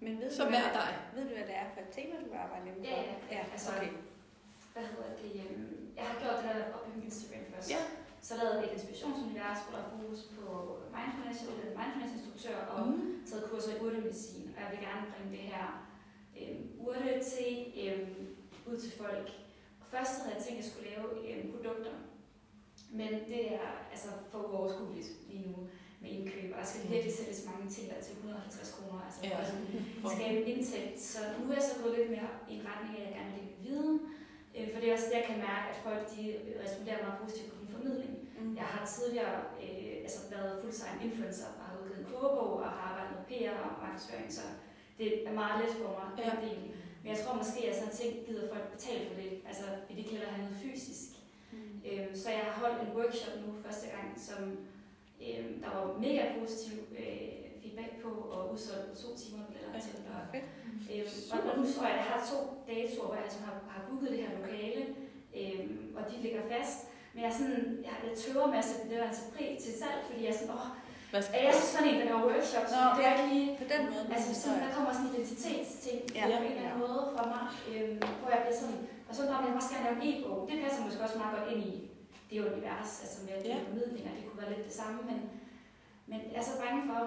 Men 0.00 0.20
ved 0.20 0.30
Så 0.30 0.42
du, 0.42 0.48
hvad, 0.48 0.58
dig. 0.58 0.94
ved 1.14 1.22
du, 1.22 1.28
hvad 1.28 1.46
det 1.46 1.54
er 1.54 1.64
for 1.74 1.80
et 1.80 1.88
tema, 1.92 2.14
du 2.24 2.30
vil 2.30 2.38
arbejde 2.44 2.68
inden 2.68 2.84
for? 2.84 2.90
Ja, 2.90 3.02
ja. 3.02 3.36
ja 3.36 3.44
Altså, 3.52 3.70
okay. 3.76 3.88
Hvad 4.78 4.88
hedder 4.92 5.10
det? 5.22 5.32
øhm, 5.42 5.76
Jeg 5.98 6.04
har 6.10 6.16
gjort 6.22 6.36
det 6.38 6.44
der 6.48 6.64
at 6.64 6.74
opbygge 6.76 7.00
Instagram 7.10 7.44
først. 7.54 7.70
Ja. 7.74 7.80
Så 8.26 8.32
lavede 8.38 8.54
jeg 8.58 8.64
et 8.68 8.72
inspirationsunivers, 8.78 9.58
hvor 9.64 9.72
der 9.76 9.82
er 9.84 9.90
fokus 9.96 10.20
på 10.36 10.44
mindfulness, 10.96 11.38
jeg 11.42 11.50
er 11.68 11.78
mindfulness-instruktør 11.80 12.56
og 12.72 12.78
Mm. 12.86 13.22
taget 13.28 13.44
kurser 13.50 13.70
i 13.74 13.80
urtemedicin. 13.84 14.44
Og 14.54 14.58
jeg 14.62 14.68
vil 14.72 14.80
gerne 14.88 15.04
bringe 15.12 15.30
det 15.36 15.44
her 15.52 15.66
øhm, 16.40 16.64
urte 16.86 17.12
til 17.32 17.50
øhm, 17.82 18.16
ud 18.68 18.76
til 18.82 18.92
folk. 19.02 19.26
Og 19.80 19.86
først 19.94 20.12
havde 20.20 20.34
jeg 20.34 20.42
tænkt, 20.44 20.58
at 20.58 20.62
jeg 20.62 20.68
skulle 20.70 20.88
lave 20.92 21.06
øhm, 21.28 21.46
produkter. 21.54 21.94
Men 22.98 23.10
det 23.30 23.42
er 23.62 23.70
altså 23.94 24.08
for 24.30 24.38
uoverskueligt 24.48 25.08
lige 25.30 25.44
nu 25.48 25.54
med 26.02 26.10
indkøb. 26.16 26.48
Og 26.54 26.58
der 26.60 26.66
skal 26.70 26.90
virkelig 26.94 27.14
sælges 27.18 27.40
mange 27.50 27.64
ting 27.74 27.84
der 27.90 27.96
er 28.00 28.04
til 28.06 28.14
150 28.16 28.72
kroner. 28.76 29.00
Altså 29.06 29.20
Ja. 29.24 29.36
for 30.02 30.08
at 30.08 30.14
skabe 30.18 30.40
indtægt. 30.52 31.00
Så 31.12 31.18
nu 31.38 31.50
er 31.50 31.54
jeg 31.58 31.62
så 31.70 31.74
gået 31.82 31.94
lidt 31.98 32.10
mere 32.16 32.30
i 32.50 32.52
en 32.58 32.64
retning 32.70 32.92
af, 32.98 33.02
at 33.02 33.06
jeg 33.08 33.14
gerne 33.18 33.32
vil 33.36 33.42
dele 33.48 33.60
viden. 33.68 33.96
Øh, 34.58 34.66
For 34.72 34.78
det 34.80 34.88
er 34.88 34.94
også 34.98 35.08
det, 35.10 35.16
jeg 35.20 35.26
kan 35.30 35.38
mærke, 35.50 35.66
at 35.72 35.78
folk 35.86 36.02
de 36.14 36.22
responderer 36.64 37.02
meget 37.06 37.20
positivt 37.22 37.50
på 37.52 37.56
min 37.60 37.68
formidling. 37.74 38.12
Mm. 38.40 38.56
Jeg 38.60 38.64
har 38.74 38.82
tidligere 38.94 39.36
øh, 39.64 39.94
altså 40.06 40.20
været 40.34 40.52
fulltime 40.62 40.98
influencer 41.08 41.48
og 41.58 41.64
har 41.68 41.76
udgivet 41.80 41.98
en 42.02 42.10
kogebog 42.12 42.52
og 42.64 42.68
har 42.70 42.78
arbejdet 42.88 43.12
med 43.16 43.22
PR 43.30 43.56
og 43.66 43.72
markedsføring, 43.84 44.28
så 44.38 44.44
det 44.98 45.08
er 45.28 45.32
meget 45.42 45.56
let 45.64 45.72
for 45.80 45.90
mig, 45.98 46.08
Ja. 46.24 46.30
del. 46.46 46.60
Men 47.02 47.08
jeg 47.12 47.18
tror 47.22 47.34
måske, 47.42 47.60
at 47.70 47.76
sådan 47.78 47.94
ting 48.00 48.10
gider 48.26 48.52
folk 48.54 48.66
betale 48.76 49.02
for 49.08 49.14
det. 49.20 49.30
Altså, 49.50 49.64
vil 49.88 49.96
de 50.00 50.02
hellere 50.12 50.30
have 50.34 50.44
noget 50.44 50.60
fysisk. 50.66 51.08
Mm. 51.52 51.80
Øhm, 51.88 52.14
så 52.22 52.28
jeg 52.30 52.44
har 52.48 52.54
holdt 52.62 52.80
en 52.82 52.96
workshop 52.98 53.34
nu 53.44 53.48
første 53.66 53.86
gang, 53.94 54.06
som 54.28 54.40
øhm, 55.26 55.54
der 55.62 55.68
var 55.76 55.98
mega 56.06 56.22
positiv 56.40 56.74
øh, 57.02 57.47
feedback 57.78 58.02
på, 58.04 58.10
og 58.34 58.40
udsolgt 58.52 58.86
på 58.90 58.94
to 59.04 59.08
timer 59.22 59.44
billetter 59.48 59.72
Ja. 59.74 59.80
til. 59.86 59.94
Og, 60.14 60.22
øhm, 60.94 61.08
og, 61.34 61.38
og 61.50 61.54
nu 61.58 61.64
tror 61.72 61.84
jeg, 61.86 61.94
at 61.96 62.00
jeg 62.02 62.08
har 62.12 62.20
to 62.32 62.38
datoer, 62.68 63.06
hvor 63.06 63.14
jeg 63.18 63.24
altså 63.28 63.40
har, 63.46 63.54
har 63.74 63.80
booket 63.88 64.10
det 64.14 64.20
her 64.24 64.30
lokale, 64.40 64.82
øhm, 65.40 65.76
og 65.96 66.02
de 66.10 66.14
ligger 66.24 66.42
fast. 66.54 66.78
Men 67.12 67.18
jeg, 67.22 67.30
er 67.32 67.36
sådan, 67.40 67.60
jeg, 67.88 67.94
jeg 68.06 68.14
tøver 68.22 68.46
med 68.52 68.58
at 68.62 68.66
sætte 68.68 68.82
billetter 68.86 69.10
til 69.16 69.24
pris 69.34 69.54
til 69.64 69.72
salg, 69.80 69.98
fordi 70.06 70.18
jeg 70.24 70.32
er 70.34 70.38
sådan, 70.40 70.54
åh, 70.60 70.70
Hvad 71.12 71.22
skal 71.22 71.34
er 71.38 71.44
jeg 71.48 71.54
sådan 71.74 71.88
en, 71.90 71.96
der 72.00 72.06
laver 72.10 72.24
workshops? 72.32 72.70
Nå, 72.76 72.82
det 72.96 73.02
er 73.06 73.12
ikke 73.16 73.28
lige, 73.34 73.48
På 73.62 73.66
den 73.74 73.82
måde. 73.92 74.04
Altså, 74.16 74.30
sådan, 74.42 74.60
der 74.64 74.70
kommer 74.76 74.90
sådan 74.96 75.08
en 75.08 75.14
identitetsting 75.16 75.98
Ja. 76.18 76.24
på 76.26 76.44
en 76.48 76.52
eller 76.52 76.64
anden 76.68 76.80
måde 76.86 77.02
fra 77.14 77.22
mig, 77.34 77.44
øhm, 77.70 77.98
hvor 78.20 78.30
jeg 78.34 78.40
bliver 78.44 78.58
sådan, 78.62 78.78
og 79.08 79.12
så 79.16 79.20
når 79.28 79.36
jeg 79.46 79.56
også 79.60 79.70
gerne 79.74 79.84
lave 79.86 79.96
en 79.98 80.04
e-bog, 80.10 80.38
det 80.48 80.56
passer 80.64 80.80
måske 80.86 81.00
også 81.06 81.18
meget 81.22 81.34
godt 81.36 81.46
ind 81.52 81.60
i 81.70 81.74
det 82.30 82.36
univers, 82.48 82.90
altså 83.02 83.18
med 83.26 83.34
ja. 83.50 83.56
formidlinger, 83.66 84.12
det 84.16 84.22
kunne 84.26 84.40
være 84.42 84.52
lidt 84.54 84.66
det 84.68 84.76
samme, 84.80 84.96
men, 85.10 85.18
men 86.10 86.18
jeg 86.32 86.38
er 86.42 86.46
så 86.50 86.54
bange 86.64 86.80
for 86.90 87.00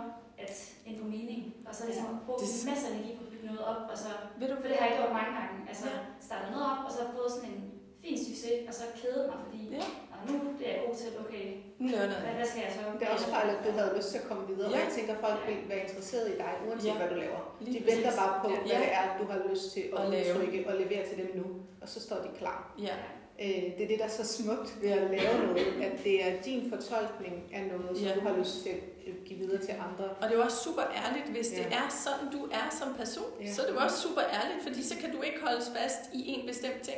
at 0.45 0.53
ændre 0.89 1.05
mening, 1.15 1.41
og 1.67 1.71
så 1.77 1.81
ligesom 1.89 2.05
at 2.13 2.17
bruge 2.25 2.39
Det- 2.41 2.49
en 2.63 2.69
masse 2.71 2.85
energi 2.91 3.09
på 3.17 3.21
at 3.25 3.29
bygge 3.33 3.45
noget 3.51 3.63
op, 3.71 3.81
og 3.91 3.97
så, 4.03 4.09
Ved 4.39 4.47
du, 4.51 4.55
for 4.61 4.67
det 4.69 4.75
har 4.79 4.85
jeg 4.89 4.95
gjort 4.99 5.13
mange 5.19 5.31
gange, 5.39 5.55
altså 5.71 5.87
Ja. 5.93 5.97
ja. 5.97 6.01
startet 6.27 6.47
noget 6.55 6.65
op, 6.73 6.81
og 6.87 6.91
så 6.97 7.01
fået 7.15 7.31
sådan 7.35 7.49
en 7.55 7.63
fin 8.03 8.17
succes, 8.27 8.57
og 8.69 8.73
så 8.79 8.85
kædet 9.01 9.23
mig, 9.31 9.39
fordi 9.45 9.61
Ja. 9.77 9.83
og 10.13 10.17
nu 10.27 10.33
det 10.59 10.63
er 10.69 10.73
jeg 10.75 10.81
god 10.87 10.95
til, 11.01 11.07
okay, 11.23 11.45
nu 11.81 11.85
laver 11.93 12.03
jeg 12.13 12.21
hvad, 12.25 12.33
hvad 12.39 12.47
skal 12.51 12.61
jeg 12.67 12.71
så? 12.77 12.81
Det 12.99 13.05
er 13.07 13.13
også 13.17 13.29
fejl, 13.35 13.47
at 13.55 13.59
du 13.67 13.71
havde 13.79 13.91
lyst 13.97 14.09
til 14.13 14.19
at 14.21 14.27
komme 14.29 14.43
videre, 14.51 14.69
Ja. 14.73 14.75
og 14.77 14.81
jeg 14.85 14.91
tænker, 14.97 15.11
at 15.17 15.21
folk 15.27 15.39
vil 15.49 15.57
være 15.71 15.81
interesseret 15.87 16.25
i 16.33 16.35
dig, 16.43 16.51
uanset 16.67 16.89
Ja. 16.91 16.95
hvad 16.99 17.09
du 17.13 17.17
laver. 17.25 17.41
Lige 17.65 17.73
De 17.79 17.85
venter 17.91 18.11
bare 18.21 18.33
på, 18.41 18.47
Ja. 18.49 18.55
hvad 18.59 18.65
Ja. 18.73 18.79
det 18.83 18.91
er, 18.99 19.05
du 19.21 19.25
har 19.31 19.39
lyst 19.51 19.65
til 19.75 19.83
at 19.93 19.99
At 20.03 20.09
lave. 20.15 20.25
udtrykke 20.29 20.57
og 20.69 20.73
levere 20.83 21.03
til 21.09 21.15
dem 21.21 21.29
nu, 21.39 21.45
og 21.81 21.87
så 21.93 21.97
står 22.07 22.19
de 22.25 22.29
klar. 22.41 22.59
Ja. 22.87 22.95
Øh, 23.41 23.47
det 23.77 23.83
er 23.83 23.87
det, 23.87 23.99
der 23.99 24.05
er 24.05 24.09
så 24.21 24.25
smukt 24.37 24.81
ved 24.81 24.89
at 24.89 25.09
lave 25.11 25.45
noget, 25.45 25.67
at 25.83 26.03
det 26.03 26.25
er 26.27 26.41
din 26.41 26.69
fortolkning 26.69 27.35
af 27.53 27.63
noget, 27.71 27.97
som 27.97 28.05
Ja. 28.07 28.13
du 28.15 28.19
har 28.19 28.37
lyst 28.37 28.63
til 28.63 28.69
at 28.69 29.13
give 29.25 29.39
videre 29.39 29.61
til 29.61 29.71
andre. 29.87 30.05
Og 30.09 30.23
det 30.23 30.31
er 30.31 30.35
jo 30.35 30.43
også 30.43 30.57
super 30.63 30.81
ærligt, 31.05 31.27
hvis 31.35 31.47
det 31.47 31.57
Ja. 31.71 31.75
er 31.81 31.89
sådan, 32.05 32.31
du 32.39 32.45
er 32.51 32.67
som 32.79 32.93
person. 32.93 33.31
Ja. 33.41 33.53
Så 33.53 33.61
er 33.61 33.65
det 33.67 33.73
jo 33.73 33.79
også 33.79 33.97
super 34.07 34.21
ærligt, 34.21 34.63
fordi 34.67 34.83
så 34.83 34.95
kan 35.01 35.15
du 35.15 35.21
ikke 35.21 35.39
holdes 35.47 35.71
fast 35.77 36.01
i 36.13 36.21
en 36.33 36.47
bestemt 36.47 36.81
ting. 36.81 36.97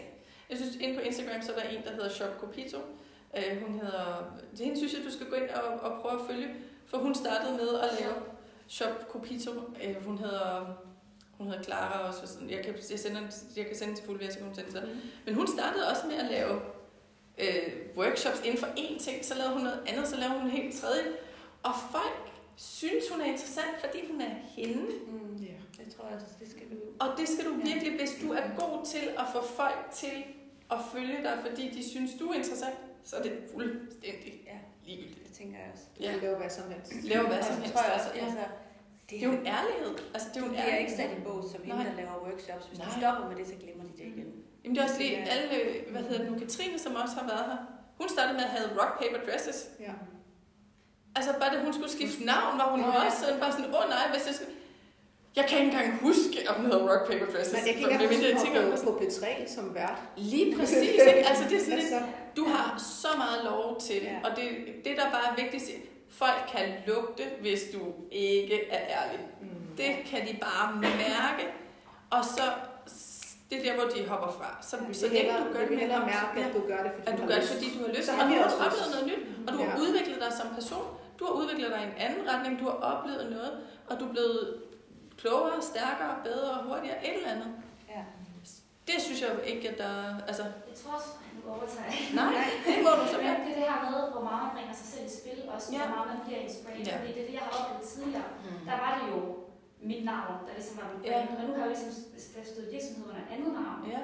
Jeg 0.49 0.57
synes, 0.57 0.75
inde 0.75 0.95
på 0.95 1.01
Instagram, 1.01 1.41
så 1.41 1.51
er 1.53 1.59
der 1.59 1.69
en, 1.69 1.83
der 1.83 1.91
hedder 1.91 2.09
Shop 2.09 2.33
Copito. 2.39 2.77
Øh, 3.37 3.61
hun 3.63 3.73
hedder... 3.79 4.33
Det 4.51 4.59
hende 4.65 4.77
synes 4.77 4.93
jeg, 4.93 5.01
du 5.05 5.11
skal 5.11 5.27
gå 5.27 5.35
ind 5.35 5.49
og, 5.49 5.91
og 5.91 6.01
prøve 6.01 6.13
at 6.21 6.27
følge, 6.29 6.47
for 6.85 6.97
hun 6.97 7.15
startede 7.15 7.51
med 7.57 7.69
at 7.85 7.89
lave 7.99 8.13
Shop 8.67 9.07
Copito. 9.11 9.51
Øh, 9.83 10.05
hun 10.05 10.17
hedder... 10.17 10.77
Hun 11.43 11.51
hedder 11.51 11.63
Clara 11.63 12.07
også. 12.07 12.19
og 12.21 12.27
Sådan. 12.27 12.49
Jeg, 12.49 12.63
kan, 12.65 12.75
jeg, 12.91 12.99
sender, 12.99 13.21
jeg 13.55 13.65
kan 13.65 13.75
sende 13.75 13.95
til 13.95 14.05
fuld 14.05 14.31
så 14.31 14.37
kan 14.37 14.45
hun 14.47 14.55
sende 14.55 14.71
til 14.71 14.81
dig. 14.81 14.89
Men 15.25 15.35
hun 15.35 15.47
startede 15.47 15.89
også 15.91 16.07
med 16.07 16.15
at 16.15 16.31
lave 16.31 16.61
øh, 17.37 17.73
workshops 17.97 18.41
inden 18.45 18.59
for 18.59 18.67
én 18.67 18.99
ting, 19.03 19.25
så 19.25 19.35
lavede 19.35 19.53
hun 19.53 19.63
noget 19.63 19.79
andet, 19.87 20.07
så 20.07 20.15
lavede 20.17 20.35
hun 20.39 20.45
en 20.45 20.51
helt 20.51 20.75
tredje. 20.81 21.03
Og 21.63 21.71
folk 21.91 22.29
synes, 22.55 23.09
hun 23.11 23.21
er 23.21 23.25
interessant, 23.25 23.75
fordi 23.79 23.99
hun 24.11 24.21
er 24.21 24.33
hende. 24.47 24.81
Mm. 25.07 25.35
Ja. 25.43 25.83
Det 25.83 25.95
tror 25.95 26.07
jeg, 26.09 26.19
det 26.39 26.49
skal 26.51 26.61
du 26.71 26.75
Og 26.99 27.07
det 27.17 27.27
skal 27.29 27.45
du 27.45 27.53
virkelig, 27.53 27.91
hvis 27.99 28.11
du 28.21 28.31
er 28.33 28.41
god 28.57 28.85
til 28.85 29.05
at 29.17 29.25
få 29.33 29.47
folk 29.47 29.89
til 29.93 30.23
at 30.71 30.77
følge 30.93 31.17
dig, 31.23 31.37
fordi 31.49 31.69
de 31.69 31.89
synes, 31.89 32.11
du 32.19 32.27
er 32.27 32.33
interessant, 32.33 32.75
så 33.03 33.15
er 33.15 33.21
det 33.23 33.33
fuldstændig 33.53 34.41
Ja. 34.45 34.57
ligegyldigt. 34.85 35.27
Det 35.27 35.33
tænker 35.37 35.57
jeg 35.57 35.67
også. 35.73 35.83
Du 35.97 36.03
kan 36.03 36.19
lave 36.21 36.37
hvad 36.37 36.49
som 36.49 36.63
helst. 36.71 36.93
Lave 37.03 37.27
hvad 37.27 37.43
som 37.43 37.55
helst. 37.55 37.73
tror 37.73 37.83
jeg 37.83 37.93
Altså, 37.93 38.09
også, 38.09 38.19
ja. 38.19 38.25
altså, 38.25 38.43
Det 39.09 39.15
er 39.19 39.23
jo 39.29 39.31
en 39.39 39.45
ærlighed. 39.57 39.91
Altså, 40.13 40.27
det 40.33 40.37
er 40.39 40.43
jo 40.45 40.49
en 40.51 40.55
er 40.57 40.61
ærlighed. 40.63 40.81
ikke 40.83 40.95
sat 41.01 41.11
i 41.17 41.19
bås 41.27 41.45
som 41.53 41.61
hende, 41.67 41.83
der 41.89 41.95
laver 42.01 42.15
workshops. 42.27 42.65
Hvis 42.69 42.79
Nej. 42.79 42.89
stopper 42.99 43.23
med 43.29 43.35
det, 43.39 43.45
så 43.51 43.55
glemmer 43.63 43.83
de 43.89 43.93
det 43.99 44.05
igen. 44.13 44.29
Jamen, 44.63 44.73
det 44.75 44.79
er 44.81 44.85
også 44.89 44.99
lige 45.03 45.11
Ja. 45.19 45.25
alle, 45.33 45.49
hvad 45.93 46.01
hedder 46.07 46.21
det 46.23 46.31
nu, 46.31 46.35
Katrine, 46.43 46.77
som 46.85 46.91
også 47.03 47.15
har 47.19 47.25
været 47.33 47.45
her. 47.51 47.57
Hun 47.99 48.07
startede 48.15 48.35
med 48.39 48.43
at 48.49 48.53
have 48.55 48.65
rock 48.79 48.93
paper 49.01 49.19
dresses. 49.27 49.59
Ja. 49.87 49.93
Altså 51.17 51.31
bare 51.39 51.49
da 51.55 51.57
hun 51.65 51.73
skulle 51.77 51.91
skifte 51.97 52.21
navn, 52.33 52.53
var 52.61 52.67
hun 52.73 52.79
Ja. 52.79 53.05
også 53.05 53.17
sådan, 53.23 53.39
bare 53.43 53.51
sådan, 53.55 53.69
åh 53.75 53.79
oh, 53.81 53.85
nej, 53.95 54.05
hvis 54.13 54.25
jeg 54.29 54.35
skal... 54.37 54.47
Jeg 55.39 55.45
kan 55.49 55.55
ikke 55.59 55.71
engang 55.71 55.89
huske, 56.07 56.37
om 56.49 56.55
den 56.55 56.65
hedder 56.71 56.83
rock 56.91 57.03
paper 57.11 57.25
dresses. 57.33 57.53
Men 57.53 57.61
jeg 57.67 57.73
kan 57.75 58.01
ikke 58.01 58.15
engang 58.47 58.71
huske 58.71 58.85
gå 58.85 58.91
på 58.91 58.99
P3 59.03 59.25
som 59.55 59.65
vært. 59.79 59.99
Lige 60.17 60.47
præcis, 60.57 60.89
ikke? 61.09 61.23
Altså 61.29 61.43
det 61.49 61.57
er 61.59 61.63
sådan 61.63 61.79
Altså, 61.79 61.99
du 62.37 62.43
har 62.53 62.65
så 63.01 63.07
meget 63.23 63.39
lov 63.51 63.81
til, 63.87 63.95
Ja. 64.03 64.15
og 64.25 64.31
det, 64.37 64.45
det 64.85 64.93
der 64.99 65.07
bare 65.15 65.25
er 65.31 65.35
vigtigt, 65.43 65.63
folk 66.13 66.43
kan 66.55 66.65
lugte, 66.87 67.23
hvis 67.41 67.61
du 67.73 67.79
ikke 68.11 68.67
er 68.69 68.81
ærlig. 68.99 69.19
mm. 69.41 69.47
Det 69.77 69.91
kan 70.05 70.27
de 70.27 70.37
bare 70.41 70.75
mærke. 70.75 71.43
og 72.09 72.25
så 72.25 72.41
det 73.49 73.57
er 73.59 73.63
der, 73.73 73.81
hvor 73.81 73.89
de 73.95 74.07
hopper 74.07 74.31
fra. 74.31 74.57
Så, 74.61 74.77
Ja, 74.87 74.93
så 74.93 75.07
længe 75.07 75.31
du 75.47 75.53
gør 75.53 75.59
det 75.59 75.71
med 75.71 75.81
en 75.81 75.89
mærke, 75.89 76.39
at 76.47 76.53
du 76.53 76.61
gør 76.67 76.83
det, 76.83 76.91
fordi 76.95 77.07
at 77.11 77.17
du 77.17 77.21
har 77.21 77.27
gør 77.29 77.35
det, 77.35 77.49
fordi 77.49 77.77
du 77.77 77.85
har 77.85 77.91
lyst, 77.93 78.05
Så 78.05 78.11
og 78.11 78.17
har 78.17 78.23
du 78.27 78.29
vi 78.33 78.39
har 78.39 78.45
oplevet 78.65 78.91
noget 78.91 79.07
nyt, 79.11 79.23
og 79.47 79.53
du 79.53 79.57
har 79.63 79.71
Ja. 79.71 79.81
udviklet 79.83 80.17
dig 80.25 80.31
som 80.39 80.47
person. 80.55 80.85
Du 81.19 81.25
har 81.25 81.31
udviklet 81.33 81.69
dig 81.71 81.79
i 81.81 81.85
en 81.91 81.97
anden 82.05 82.29
retning, 82.29 82.59
du 82.59 82.63
har 82.65 82.77
oplevet 82.91 83.31
noget, 83.31 83.51
og 83.89 83.99
du 83.99 84.05
er 84.07 84.09
blevet 84.09 84.61
klogere, 85.17 85.61
stærkere, 85.61 86.15
bedre, 86.23 86.53
hurtigere, 86.67 86.97
et 87.07 87.15
eller 87.17 87.29
andet. 87.31 87.47
Ja. 87.89 88.01
Det 88.87 89.01
synes 89.01 89.21
jeg 89.21 89.29
ikke, 89.45 89.69
at 89.69 89.77
der... 89.77 89.93
Altså, 90.27 90.43
Jeg 90.43 90.75
tror 90.83 90.91
også, 90.97 91.09
jeg. 91.51 91.93
nej, 92.21 92.33
det 92.67 92.75
må 92.85 92.91
du 92.99 93.05
så 93.13 93.17
Men 93.17 93.25
være. 93.27 93.37
det 93.45 93.51
er 93.53 93.57
det 93.61 93.67
her 93.71 93.79
med, 93.87 93.99
hvor 94.13 94.23
meget 94.29 94.41
man 94.45 94.51
bringer 94.55 94.75
sig 94.81 94.87
selv 94.93 95.05
i 95.09 95.13
spil, 95.19 95.37
også 95.55 95.67
Ja. 95.75 95.79
hvor 95.81 95.89
meget 95.95 96.07
man 96.13 96.19
bliver 96.25 96.41
inspireret. 96.47 96.87
Ja. 96.89 96.93
Fordi 96.99 97.11
det 97.15 97.21
er 97.23 97.27
det, 97.29 97.35
jeg 97.39 97.43
har 97.47 97.51
oplevet 97.59 97.83
tidligere. 97.93 98.29
Der 98.69 98.75
var 98.83 98.91
det 98.97 99.03
jo 99.13 99.19
mit 99.89 100.03
navn, 100.11 100.35
der 100.47 100.53
ligesom 100.59 100.75
var 100.81 100.87
mit 100.93 101.01
Ja. 101.05 101.11
brand. 101.13 101.29
Og 101.39 101.43
nu 101.47 101.51
har 101.55 101.61
jeg 101.63 101.69
jo 101.69 101.73
ligesom 101.75 101.91
stået 102.51 102.67
virksomhed 102.75 103.03
under 103.09 103.21
et 103.25 103.29
andet 103.35 103.51
navn. 103.61 103.79
Ja, 103.95 104.01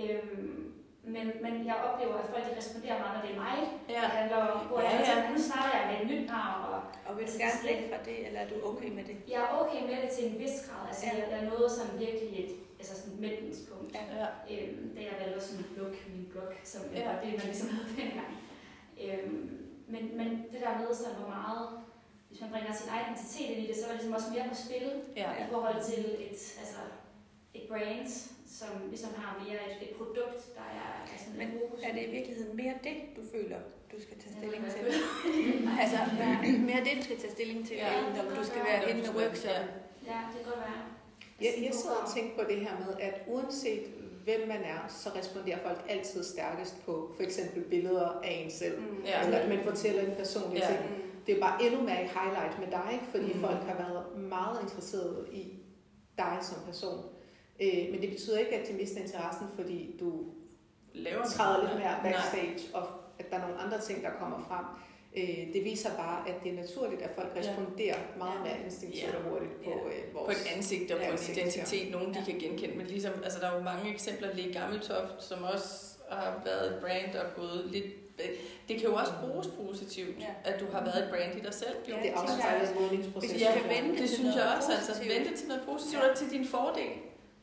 Øhm, 0.00 0.72
men, 1.14 1.26
men 1.44 1.52
jeg 1.70 1.76
oplever, 1.88 2.14
at 2.22 2.26
folk 2.32 2.44
de 2.48 2.52
responderer 2.60 2.96
meget, 3.02 3.14
når 3.16 3.22
det 3.26 3.32
er 3.36 3.40
mig. 3.46 3.58
ja. 3.94 4.00
Det 4.06 4.10
handler 4.20 4.38
om, 4.52 4.58
hvor 4.68 4.80
Ja, 4.80 4.90
jeg 4.90 5.24
ja. 5.24 5.30
nu 5.32 5.38
starter 5.48 5.72
jeg 5.78 5.84
med 5.90 5.96
et 6.02 6.06
nyt 6.12 6.26
navn, 6.34 6.58
og 6.70 6.78
Og 7.08 7.12
vil 7.18 7.24
du 7.30 7.34
gerne 7.44 7.60
væk 7.70 7.80
fra 7.90 7.98
det, 8.08 8.16
eller 8.26 8.40
er 8.44 8.48
du 8.52 8.56
okay 8.70 8.90
med 8.98 9.04
det? 9.08 9.16
jeg 9.32 9.40
er 9.46 9.50
okay 9.62 9.80
med 9.90 9.96
det 10.02 10.10
til 10.16 10.22
en 10.30 10.34
vis 10.42 10.56
grad. 10.66 10.82
Altså, 10.90 11.04
Ja. 11.06 11.12
jeg, 11.20 11.24
jeg 11.34 11.42
nåede 11.50 11.68
sådan 11.76 11.94
virkelig 12.04 12.30
et 12.44 12.50
altså 12.82 12.94
sådan 13.00 13.12
et 13.14 13.20
mætningspunkt, 13.26 13.90
Ja. 13.98 14.02
ja. 14.20 14.28
øhm, 14.52 14.84
da 14.96 15.00
jeg 15.08 15.14
valgte 15.20 15.36
at 15.40 15.44
sådan 15.48 15.64
lukke 15.78 15.98
min 16.14 16.24
blog, 16.32 16.48
som 16.72 16.82
Ja. 16.94 16.98
ja. 17.00 17.04
var 17.08 17.16
det, 17.22 17.30
man 17.38 17.46
ligesom 17.52 17.68
havde 17.74 17.88
dengang. 18.02 18.32
Øhm, 19.04 19.40
men, 19.92 20.02
men 20.18 20.28
det 20.52 20.60
der 20.64 20.72
med, 20.80 20.88
sådan, 21.00 21.16
hvor 21.20 21.28
meget, 21.38 21.62
hvis 22.28 22.40
man 22.42 22.50
bringer 22.54 22.72
sin 22.80 22.88
egen 22.94 23.06
identitet 23.06 23.48
ind 23.52 23.60
i 23.64 23.66
det, 23.70 23.76
så 23.76 23.82
var 23.86 23.92
det 23.92 23.98
ligesom 24.00 24.16
også 24.18 24.30
mere 24.34 24.46
på 24.52 24.56
spil 24.66 24.86
ja. 25.22 25.30
i 25.42 25.46
forhold 25.52 25.78
til 25.90 26.00
et, 26.26 26.38
altså, 26.62 26.80
et 27.58 27.64
brand, 27.70 28.08
som 28.58 28.70
ligesom 28.94 29.10
har 29.22 29.30
mere 29.44 29.60
et, 29.70 29.76
et 29.86 29.92
produkt, 30.00 30.40
der 30.58 30.66
er, 30.82 30.90
er 31.12 31.18
sådan 31.24 31.38
Men 31.42 31.48
fokus. 31.58 31.78
er 31.86 31.92
det 31.96 32.02
i 32.08 32.10
virkeligheden 32.16 32.56
mere 32.62 32.74
det, 32.86 32.96
du 33.16 33.22
føler, 33.34 33.58
du 33.92 33.96
skal 34.04 34.16
tage 34.22 34.32
stilling 34.38 34.64
til? 34.74 34.84
til? 34.84 34.94
Altså, 35.82 35.98
mere 36.70 36.80
det, 36.86 36.92
du 36.98 37.02
skal 37.08 37.18
tage 37.22 37.32
stilling 37.38 37.60
til, 37.68 37.76
Ja. 37.76 37.98
end 37.98 38.18
om 38.22 38.26
du 38.38 38.44
skal 38.50 38.60
være 38.68 38.78
Ja, 38.82 38.86
henne 38.88 39.04
skal- 39.06 39.16
workshop. 39.20 39.50
ja. 39.60 39.62
Ja, 40.12 40.18
det 40.32 40.36
kan 40.36 40.44
godt 40.52 40.60
være. 40.68 40.82
Jeg, 41.42 41.64
jeg 41.64 41.74
sidder 41.74 41.96
og 41.96 42.14
tænker 42.14 42.44
på 42.44 42.50
det 42.50 42.60
her 42.60 42.70
med, 42.86 42.94
at 43.00 43.14
uanset 43.26 43.82
hvem 44.24 44.40
man 44.48 44.62
er, 44.62 44.88
så 44.88 45.10
responderer 45.18 45.58
folk 45.66 45.84
altid 45.88 46.24
stærkest 46.24 46.74
på 46.86 47.12
for 47.16 47.22
eksempel 47.22 47.62
billeder 47.62 48.08
af 48.24 48.42
en 48.44 48.50
selv. 48.50 48.80
Mm. 48.80 49.04
Ja. 49.04 49.24
Eller 49.24 49.38
at 49.38 49.48
man 49.48 49.58
fortæller 49.64 50.02
en 50.02 50.14
personlig 50.18 50.58
Ja. 50.58 50.66
ting. 50.66 50.78
Det 51.26 51.36
er 51.36 51.40
bare 51.40 51.62
endnu 51.62 51.80
mere 51.82 52.04
et 52.04 52.10
highlight 52.10 52.58
med 52.58 52.66
dig, 52.70 53.02
fordi 53.10 53.32
Mm. 53.32 53.40
folk 53.40 53.56
har 53.56 53.74
været 53.76 54.18
meget 54.28 54.62
interesserede 54.62 55.26
i 55.32 55.52
dig 56.18 56.38
som 56.42 56.56
person. 56.66 56.98
Øh, 57.62 57.90
men 57.90 58.00
det 58.02 58.10
betyder 58.10 58.38
ikke, 58.38 58.56
at 58.56 58.68
de 58.68 58.72
mister 58.72 59.00
interessen, 59.00 59.46
fordi 59.54 59.96
du 60.00 60.12
Laver 60.94 61.24
træder 61.24 61.60
lidt 61.68 61.78
mere 61.78 61.92
Nej. 62.02 62.12
backstage, 62.12 62.74
og 62.74 62.82
at 63.18 63.30
der 63.30 63.36
er 63.36 63.40
nogle 63.40 63.58
andre 63.58 63.80
ting, 63.80 64.02
der 64.02 64.10
kommer 64.20 64.38
frem. 64.48 64.64
Øh, 65.16 65.52
det 65.54 65.64
viser 65.64 65.90
bare, 65.96 66.28
at 66.28 66.34
det 66.44 66.52
er 66.52 66.56
naturligt, 66.56 67.02
at 67.02 67.10
folk 67.14 67.28
Ja. 67.34 67.40
responderer 67.40 67.96
meget 68.18 68.38
Ja. 68.38 68.42
mere 68.44 68.64
instinktivt 68.64 69.12
Ja. 69.12 69.16
og 69.18 69.22
hurtigt 69.30 69.52
på 69.64 69.70
Ja. 69.70 69.96
øh, 69.96 70.04
på 70.12 70.18
vores... 70.18 70.40
et 70.42 70.56
ansigt 70.56 70.90
og 70.92 71.00
Ja, 71.00 71.10
på 71.10 71.16
en 71.16 71.36
identitet, 71.36 71.90
nogen 71.90 72.14
de 72.14 72.18
Ja. 72.18 72.24
kan 72.24 72.38
genkende. 72.38 72.76
Men 72.76 72.86
ligesom, 72.86 73.12
altså, 73.24 73.38
der 73.40 73.46
er 73.50 73.56
jo 73.56 73.62
mange 73.62 73.92
eksempler, 73.94 74.34
lige 74.34 74.52
Gammeltoft, 74.52 75.16
som 75.28 75.38
også 75.54 75.68
har 76.10 76.42
været 76.44 76.66
et 76.74 76.78
brand 76.80 77.14
og 77.16 77.26
gået 77.36 77.62
lidt... 77.72 77.84
Det 78.68 78.76
kan 78.80 78.88
jo 78.90 78.94
også 78.94 79.12
bruges 79.24 79.46
positivt, 79.60 80.18
Ja. 80.20 80.26
at 80.50 80.60
du 80.60 80.66
har 80.72 80.84
været 80.84 80.98
et 81.04 81.08
brand 81.10 81.38
i 81.38 81.42
dig 81.46 81.54
selv. 81.54 81.76
Jo. 81.90 81.94
Det 82.02 82.10
afspejler 82.14 82.80
modningsprocessen. 82.80 83.38
Hvis 83.38 83.48
vi 83.64 83.70
kan 83.70 83.96
det 84.02 84.10
synes 84.10 84.34
jeg 84.36 84.46
også. 84.56 84.70
Altså, 84.72 84.92
positivt. 84.92 85.14
vente 85.14 85.36
til 85.36 85.48
noget 85.48 85.62
positivt 85.70 86.02
og 86.02 86.16
til 86.16 86.30
din 86.30 86.46
fordel. 86.46 86.92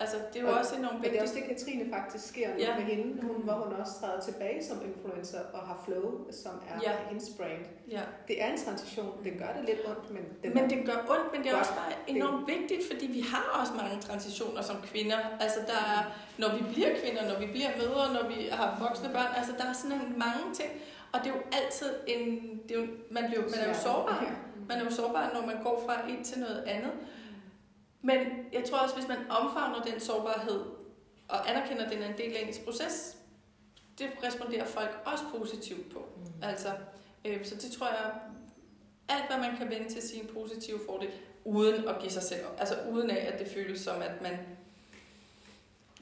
Altså, 0.01 0.15
det 0.33 0.39
er 0.39 0.43
jo 0.45 0.51
Og- 0.51 0.59
også 0.59 0.75
enormt 0.75 1.01
Men 1.01 1.09
det 1.11 1.17
er 1.17 1.21
også 1.21 1.33
vigtigt. 1.35 1.59
det, 1.59 1.65
Katrine 1.65 1.93
faktisk 1.93 2.27
sker 2.27 2.49
Ja. 2.59 2.75
med 2.77 2.83
hende, 2.91 3.21
hun, 3.27 3.35
hvor 3.43 3.53
hun 3.53 3.73
også 3.81 3.93
træder 4.01 4.19
tilbage 4.21 4.63
som 4.65 4.77
influencer 4.89 5.39
og 5.53 5.59
har 5.67 5.81
Flow, 5.85 6.31
som 6.31 6.51
er 6.69 6.79
Ja. 6.83 6.91
hendes 7.09 7.29
brand. 7.37 7.63
Ja. 7.91 8.01
Det 8.27 8.43
er 8.43 8.47
en 8.53 8.57
transition. 8.65 9.11
Det 9.23 9.33
gør 9.41 9.51
det 9.57 9.63
lidt 9.69 9.79
ondt, 9.89 10.11
men 10.15 10.23
den 10.43 10.53
Men 10.53 10.69
det 10.69 10.85
gør 10.85 10.97
ondt, 11.13 11.27
men 11.33 11.41
det 11.43 11.49
er 11.49 11.55
Godt. 11.55 11.61
også 11.61 11.73
bare 11.81 11.91
enormt 12.07 12.47
vigtigt, 12.47 12.81
fordi 12.91 13.05
vi 13.07 13.21
har 13.33 13.45
også 13.61 13.73
mange 13.81 14.01
transitioner 14.01 14.61
som 14.61 14.75
kvinder. 14.91 15.17
Altså 15.39 15.59
der 15.71 15.79
er, 15.95 16.01
når 16.37 16.49
vi 16.57 16.61
bliver 16.73 16.89
kvinder, 17.01 17.21
når 17.33 17.39
vi 17.39 17.47
bliver 17.55 17.69
mødre, 17.81 18.13
når 18.17 18.27
vi 18.33 18.39
har 18.51 18.77
voksne 18.85 19.09
børn, 19.15 19.31
altså 19.37 19.51
der 19.59 19.65
er 19.69 19.73
sådan 19.73 19.99
mange 20.25 20.43
ting. 20.53 20.69
Og 21.13 21.19
det 21.23 21.27
er 21.31 21.35
jo 21.35 21.41
altid 21.59 21.89
en, 22.07 22.25
det 22.67 22.75
er 22.77 22.81
jo, 22.81 22.87
man, 23.11 23.23
bliver, 23.29 23.41
man 23.41 23.59
er 23.63 23.67
jo 23.67 23.73
sårbar. 23.87 24.19
Man 24.69 24.77
er 24.79 24.83
jo 24.85 24.91
sårbar, 24.91 25.31
når 25.33 25.45
man 25.45 25.57
går 25.63 25.83
fra 25.85 25.95
et 26.11 26.25
til 26.25 26.39
noget 26.39 26.63
andet. 26.67 26.91
Men 28.01 28.17
jeg 28.53 28.63
tror 28.69 28.77
også, 28.77 28.95
hvis 28.95 29.07
man 29.07 29.17
omfavner 29.29 29.81
den 29.81 29.99
sårbarhed, 29.99 30.61
og 31.27 31.49
anerkender, 31.49 31.85
at 31.85 31.91
den 31.91 32.01
er 32.01 32.07
en 32.09 32.17
del 32.17 32.35
af 32.35 32.47
ens 32.47 32.59
proces, 32.59 33.17
det 33.99 34.09
responderer 34.23 34.65
folk 34.65 34.89
også 35.05 35.23
positivt 35.37 35.93
på. 35.93 36.09
Mm. 36.17 36.43
Altså, 36.43 36.71
øh, 37.25 37.45
så 37.45 37.55
det 37.55 37.71
tror 37.71 37.87
jeg, 37.87 38.11
alt 39.09 39.27
hvad 39.27 39.37
man 39.49 39.57
kan 39.57 39.69
vende 39.69 39.89
til 39.93 40.01
sin 40.01 40.27
positive 40.33 40.79
fordel, 40.85 41.09
uden 41.45 41.87
at 41.87 41.95
give 41.99 42.11
sig 42.11 42.23
selv 42.23 42.45
op. 42.45 42.55
Altså 42.59 42.75
uden 42.91 43.09
af, 43.09 43.31
at 43.33 43.39
det 43.39 43.47
føles 43.47 43.81
som, 43.81 44.01
at 44.01 44.21
man 44.21 44.37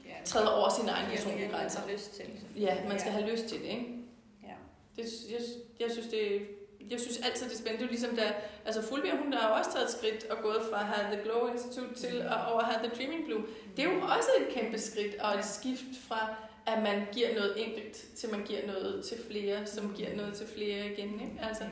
Ja, 0.04 0.14
træder 0.24 0.48
over 0.48 0.68
sine 0.68 0.90
egne 0.90 1.04
det 1.10 1.18
giver 1.18 1.24
personlige 1.24 1.50
grænser. 1.50 1.80
lyst 1.92 2.14
til. 2.14 2.24
Ja, 2.56 2.88
man 2.88 2.98
skal 2.98 3.12
have 3.12 3.30
lyst 3.30 3.46
til 3.46 3.58
det, 3.58 3.64
ikke? 3.68 3.94
Ja. 4.42 4.54
Det, 4.96 5.04
jeg, 5.30 5.40
jeg 5.80 5.90
synes, 5.90 6.06
det 6.08 6.48
jeg 6.90 7.00
synes 7.00 7.18
altid, 7.18 7.46
det 7.46 7.54
er 7.54 7.58
spændende. 7.58 7.78
Det 7.78 7.84
er 7.84 7.90
ligesom, 7.90 8.16
da 8.16 8.34
altså 8.64 8.82
Fulvia, 8.82 9.16
hun 9.16 9.32
har 9.32 9.48
jo 9.48 9.54
også 9.54 9.72
taget 9.72 9.84
et 9.84 9.90
skridt 9.90 10.24
og 10.30 10.36
gået 10.42 10.62
fra 10.70 10.80
at 10.80 10.86
have 10.86 11.16
The 11.16 11.22
Glow 11.24 11.52
Institute 11.52 11.94
til 11.94 12.16
at 12.22 12.38
over 12.52 12.62
have 12.62 12.88
The 12.88 12.96
Dreaming 12.96 13.24
Blue. 13.26 13.42
Det 13.76 13.84
er 13.84 13.92
jo 13.92 14.00
også 14.00 14.30
et 14.40 14.54
kæmpe 14.54 14.78
skridt 14.78 15.14
og 15.20 15.38
et 15.38 15.44
skift 15.44 15.92
fra, 16.08 16.34
at 16.66 16.82
man 16.82 17.06
giver 17.12 17.34
noget 17.34 17.52
enkelt, 17.66 17.94
til 18.16 18.30
man 18.30 18.44
giver 18.44 18.66
noget 18.66 19.04
til 19.04 19.16
flere, 19.30 19.66
som 19.66 19.94
giver 19.96 20.16
noget 20.16 20.34
til 20.34 20.46
flere 20.46 20.86
igen. 20.92 21.20
Ikke? 21.20 21.36
Altså, 21.48 21.64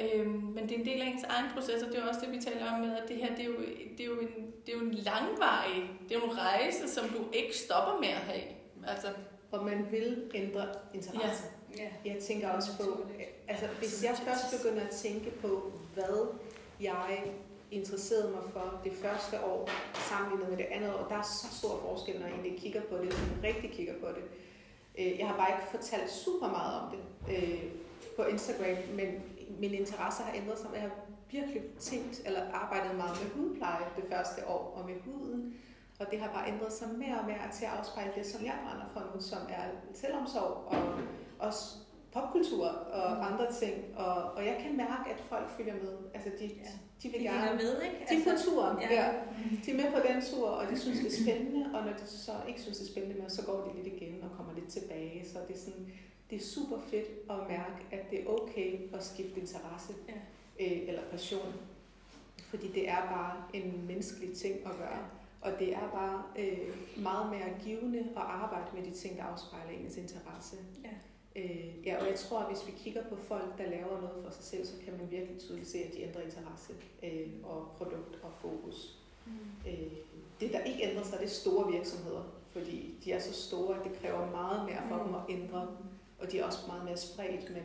øhm, 0.00 0.28
men 0.28 0.68
det 0.68 0.72
er 0.72 0.78
en 0.78 0.86
del 0.86 1.00
af 1.02 1.06
ens 1.06 1.22
egen 1.22 1.46
proces, 1.54 1.82
og 1.82 1.88
det 1.92 1.98
er 1.98 2.08
også 2.08 2.20
det, 2.24 2.32
vi 2.32 2.40
taler 2.40 2.72
om 2.72 2.80
med, 2.80 2.96
at 2.96 3.08
det 3.08 3.16
her, 3.16 3.30
det 3.36 3.40
er 3.40 3.44
jo, 3.44 3.56
det 3.98 4.00
er 4.00 4.04
jo, 4.04 4.18
en, 4.20 4.52
det 4.66 4.74
er 4.74 4.78
jo 4.78 4.84
en 4.84 4.94
langvarig, 4.94 5.90
det 6.08 6.16
er 6.16 6.20
jo 6.20 6.26
en 6.30 6.38
rejse, 6.38 6.88
som 6.88 7.08
du 7.08 7.24
ikke 7.32 7.56
stopper 7.56 8.00
med 8.00 8.08
at 8.08 8.14
have. 8.30 8.42
Altså, 8.86 9.08
Og 9.52 9.64
man 9.64 9.86
vil 9.90 10.30
ændre 10.34 10.66
interesse. 10.94 11.44
Ja. 11.44 11.61
Jeg 12.04 12.16
tænker 12.22 12.48
også 12.50 12.70
på, 12.78 13.06
altså 13.48 13.66
hvis 13.78 14.04
jeg 14.04 14.16
først 14.24 14.62
begynder 14.62 14.82
at 14.82 14.90
tænke 14.90 15.30
på, 15.30 15.72
hvad 15.94 16.26
jeg 16.80 17.22
interesserede 17.70 18.30
mig 18.30 18.42
for 18.52 18.80
det 18.84 18.92
første 18.92 19.44
år, 19.44 19.68
sammenlignet 19.94 20.48
med 20.50 20.56
det 20.58 20.66
andet 20.70 20.94
år, 20.94 21.06
der 21.08 21.16
er 21.16 21.22
så 21.22 21.46
stor 21.58 21.80
forskel, 21.80 22.20
når 22.20 22.26
jeg 22.26 22.34
egentlig 22.34 22.60
kigger 22.60 22.80
på 22.82 22.96
det, 22.96 23.04
når 23.04 23.36
jeg 23.48 23.54
rigtig 23.54 23.70
kigger 23.72 23.94
på 24.00 24.06
det. 24.06 24.24
Øh, 24.98 25.18
Jeg 25.18 25.28
har 25.28 25.36
bare 25.36 25.50
ikke 25.50 25.70
fortalt 25.70 26.10
super 26.10 26.48
meget 26.48 26.80
om 26.80 26.86
det 26.92 27.02
øh, 27.36 27.64
på 28.16 28.22
Instagram, 28.22 28.76
men 28.94 29.08
min 29.58 29.74
interesse 29.74 30.22
har 30.22 30.34
ændret 30.34 30.58
sig. 30.58 30.68
Jeg 30.74 30.80
har 30.82 30.90
virkelig 31.30 31.62
tænkt, 31.80 32.22
eller 32.26 32.42
arbejdet 32.52 32.96
meget 32.96 33.22
med 33.22 33.30
hudpleje 33.30 33.84
det 33.96 34.04
første 34.12 34.48
år, 34.48 34.74
og 34.76 34.86
med 34.86 34.94
huden. 35.04 35.54
Og 36.00 36.06
det 36.10 36.20
har 36.20 36.32
bare 36.32 36.48
ændret 36.48 36.72
sig 36.72 36.88
mere 36.88 37.18
og 37.20 37.26
mere 37.26 37.50
til 37.52 37.64
at 37.64 37.70
afspejle 37.70 38.12
det, 38.16 38.26
som 38.26 38.44
jeg 38.44 38.54
brænder 38.64 38.86
for 38.92 39.00
nu, 39.14 39.20
som 39.22 39.38
er 39.48 39.64
selvomsorg 39.94 40.64
og 40.66 40.82
også 41.46 41.76
popkultur 42.12 42.66
og 42.66 43.32
andre 43.32 43.52
ting. 43.52 43.74
Og, 43.96 44.14
og 44.14 44.46
jeg 44.46 44.58
kan 44.62 44.76
mærke, 44.76 45.10
at 45.10 45.20
folk 45.28 45.50
følger 45.56 45.74
med. 45.74 45.92
Altså, 46.14 46.30
de, 46.40 46.44
Ja. 46.46 46.70
de 47.02 47.08
vil 47.08 47.20
De 47.20 47.24
gerne... 47.24 47.56
med, 47.56 47.82
ikke? 47.82 47.96
De 48.10 48.14
er 48.20 48.24
på 48.24 48.38
turen, 48.44 48.76
ja. 48.82 48.88
ja. 48.94 49.12
De 49.66 49.70
er 49.70 49.76
med 49.76 49.92
på 49.92 49.98
den 50.08 50.22
tur, 50.22 50.48
og 50.48 50.70
de 50.70 50.78
synes, 50.78 50.98
det 50.98 51.06
er 51.06 51.22
spændende, 51.22 51.66
og 51.78 51.84
når 51.84 51.92
de 51.92 52.06
så 52.06 52.32
ikke 52.48 52.60
synes, 52.60 52.78
det 52.78 52.88
er 52.88 52.92
spændende 52.92 53.18
mere, 53.20 53.30
så 53.30 53.44
går 53.46 53.60
de 53.64 53.76
lidt 53.82 53.86
igen 53.86 54.22
og 54.22 54.30
kommer 54.36 54.52
lidt 54.54 54.68
tilbage. 54.68 55.24
Så 55.28 55.38
det 55.48 55.56
er, 55.56 55.60
sådan, 55.60 55.86
det 56.30 56.36
er 56.40 56.44
super 56.44 56.78
fedt 56.90 57.08
at 57.30 57.36
mærke, 57.48 57.86
at 57.90 58.10
det 58.10 58.20
er 58.22 58.26
okay 58.26 58.94
at 58.94 59.04
skifte 59.04 59.40
interesse 59.40 59.92
Ja. 60.08 60.14
øh, 60.66 60.88
eller 60.88 61.02
passion. 61.10 61.52
Fordi 62.50 62.68
det 62.72 62.88
er 62.88 63.02
bare 63.10 63.36
en 63.52 63.84
menneskelig 63.86 64.36
ting 64.36 64.54
at 64.66 64.72
gøre. 64.78 64.98
Og 65.40 65.52
det 65.58 65.74
er 65.74 65.88
bare 65.94 66.22
øh, 66.38 67.02
meget 67.02 67.30
mere 67.30 67.48
givende 67.64 67.98
at 67.98 68.22
arbejde 68.22 68.66
med 68.74 68.82
de 68.82 68.90
ting, 68.90 69.16
der 69.16 69.24
afspejler 69.24 69.70
ens 69.84 69.96
interesse. 69.96 70.56
Ja. 70.84 70.88
Øh, 71.36 71.86
ja, 71.86 72.00
og 72.00 72.06
jeg 72.06 72.14
tror, 72.18 72.38
at 72.38 72.46
hvis 72.48 72.66
vi 72.66 72.72
kigger 72.78 73.02
på 73.08 73.16
folk, 73.16 73.58
der 73.58 73.70
laver 73.70 74.00
noget 74.00 74.24
for 74.24 74.30
sig 74.30 74.44
selv, 74.44 74.66
så 74.66 74.72
kan 74.84 74.92
man 74.98 75.10
virkelig 75.10 75.40
tydeligt 75.40 75.68
se, 75.68 75.78
at 75.78 75.92
de 75.94 76.02
ændrer 76.02 76.20
interesse 76.22 76.72
øh, 77.02 77.28
og 77.44 77.68
produkt 77.78 78.18
og 78.22 78.30
fokus. 78.40 78.96
Mm. 79.26 79.32
Øh, 79.66 79.92
det, 80.40 80.52
der 80.52 80.60
ikke 80.64 80.82
ændrer 80.90 81.04
sig, 81.04 81.18
det 81.18 81.24
er 81.26 81.30
store 81.30 81.72
virksomheder, 81.72 82.22
fordi 82.52 82.94
de 83.04 83.12
er 83.12 83.20
så 83.20 83.32
store, 83.32 83.78
at 83.78 83.84
det 83.84 83.98
kræver 84.00 84.30
meget 84.30 84.64
mere 84.68 84.82
for 84.88 84.96
Mm. 84.96 85.04
dem 85.04 85.14
at 85.14 85.22
ændre, 85.28 85.76
og 86.20 86.32
de 86.32 86.38
er 86.38 86.44
også 86.44 86.58
meget 86.66 86.84
mere 86.84 86.96
spredt, 86.96 87.50
men 87.54 87.62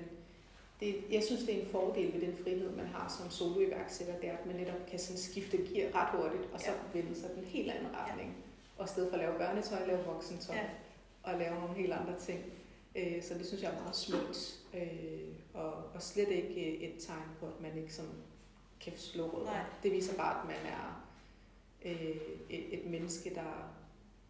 det, 0.80 0.96
jeg 1.12 1.24
synes, 1.24 1.44
det 1.44 1.58
er 1.58 1.62
en 1.62 1.68
fordel 1.68 2.14
ved 2.14 2.22
den 2.22 2.38
frihed, 2.44 2.70
man 2.76 2.86
har 2.86 3.16
som 3.20 3.30
soloiværksætter, 3.30 4.20
det 4.20 4.30
er, 4.30 4.38
at 4.38 4.46
man 4.46 4.56
netop 4.56 4.86
kan 4.90 5.00
sådan 5.00 5.18
skifte 5.18 5.58
gear 5.58 5.96
ret 5.96 6.20
hurtigt, 6.22 6.50
og 6.54 6.60
så 6.60 6.68
Ja. 6.72 7.00
vende 7.00 7.16
sig 7.20 7.30
den 7.36 7.44
helt 7.44 7.72
anden 7.72 7.88
retning. 7.96 8.36
Og 8.78 8.86
i 8.86 8.88
stedet 8.88 9.10
for 9.10 9.18
at 9.18 9.24
lave 9.24 9.38
børnetøj, 9.38 9.86
lave 9.88 10.00
voksentøj, 10.06 10.56
Ja. 10.56 10.64
og 11.24 11.40
lave 11.40 11.56
nogle 11.60 11.76
helt 11.76 11.94
andre 11.94 12.20
ting. 12.20 12.40
Øh, 12.98 13.24
Så 13.24 13.34
det 13.34 13.46
synes 13.48 13.64
jeg 13.64 13.72
er 13.74 13.82
meget 13.82 13.96
smukt, 13.96 14.60
øh, 14.74 15.34
og, 15.54 15.74
og 15.74 16.02
slet 16.02 16.30
ikke 16.30 16.72
øh, 16.72 16.82
et 16.82 16.96
tegn 17.00 17.30
på, 17.40 17.46
at 17.46 17.62
man 17.62 17.78
ikke 17.78 17.94
sådan 17.94 18.12
kan 18.82 18.94
slå 18.98 19.26
rødder. 19.30 19.52
Nej. 19.52 19.64
Det 19.84 19.92
viser 19.92 20.18
bare, 20.18 20.42
at 20.42 20.48
man 20.48 20.72
er 20.74 21.06
øh, 21.86 22.18
et, 22.50 22.80
et 22.80 22.86
menneske, 22.86 23.36
der 23.36 23.74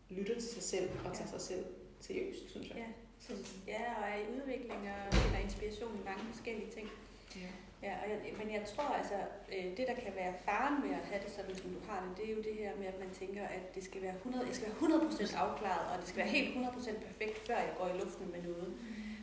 lytte 0.10 0.34
til 0.34 0.44
sig 0.50 0.64
selv 0.64 0.90
og 1.06 1.14
tage 1.14 1.30
sig 1.30 1.42
selv 1.42 1.66
seriøst, 2.00 2.50
synes 2.50 2.68
jeg. 2.70 2.78
Ja. 2.78 2.86
Så, 3.20 3.34
Ja, 3.68 3.84
og 4.02 4.04
er 4.10 4.16
i 4.16 4.42
udvikling 4.42 4.72
og 4.90 5.14
finder 5.14 5.40
inspiration 5.40 5.96
i 6.02 6.04
mange 6.06 6.34
forskellige 6.34 6.72
ting. 6.72 6.90
ja. 7.36 7.48
Ja, 7.86 7.94
og 8.04 8.06
jeg, 8.10 8.18
men 8.40 8.48
jeg 8.56 8.64
tror 8.74 8.84
altså, 9.00 9.18
øh, 9.56 9.66
det 9.78 9.84
der 9.90 9.96
kan 10.06 10.14
være 10.22 10.34
faren 10.46 10.84
ved 10.84 10.90
at 11.00 11.04
have 11.12 11.22
det 11.26 11.32
sådan, 11.38 11.56
som 11.56 11.70
du 11.76 11.80
har 11.90 11.98
det, 12.06 12.18
det 12.18 12.26
er 12.32 12.34
jo 12.38 12.42
det 12.50 12.56
her 12.64 12.72
med, 12.80 12.88
at 12.94 13.00
man 13.00 13.10
tænker, 13.22 13.44
at 13.58 13.76
det 13.76 13.84
skal 13.84 14.02
være 14.02 14.16
100, 14.16 14.46
jeg 14.48 14.56
skal 14.56 14.68
være 14.68 14.78
100% 14.78 15.38
afklaret, 15.44 15.86
og 15.92 15.96
det 16.00 16.08
skal 16.08 16.18
være 16.24 16.34
helt 16.38 16.50
100% 16.56 17.06
perfekt, 17.08 17.38
før 17.48 17.58
jeg 17.68 17.74
går 17.80 17.88
i 17.88 17.98
luften 18.02 18.26
med 18.32 18.42
noget. 18.50 18.74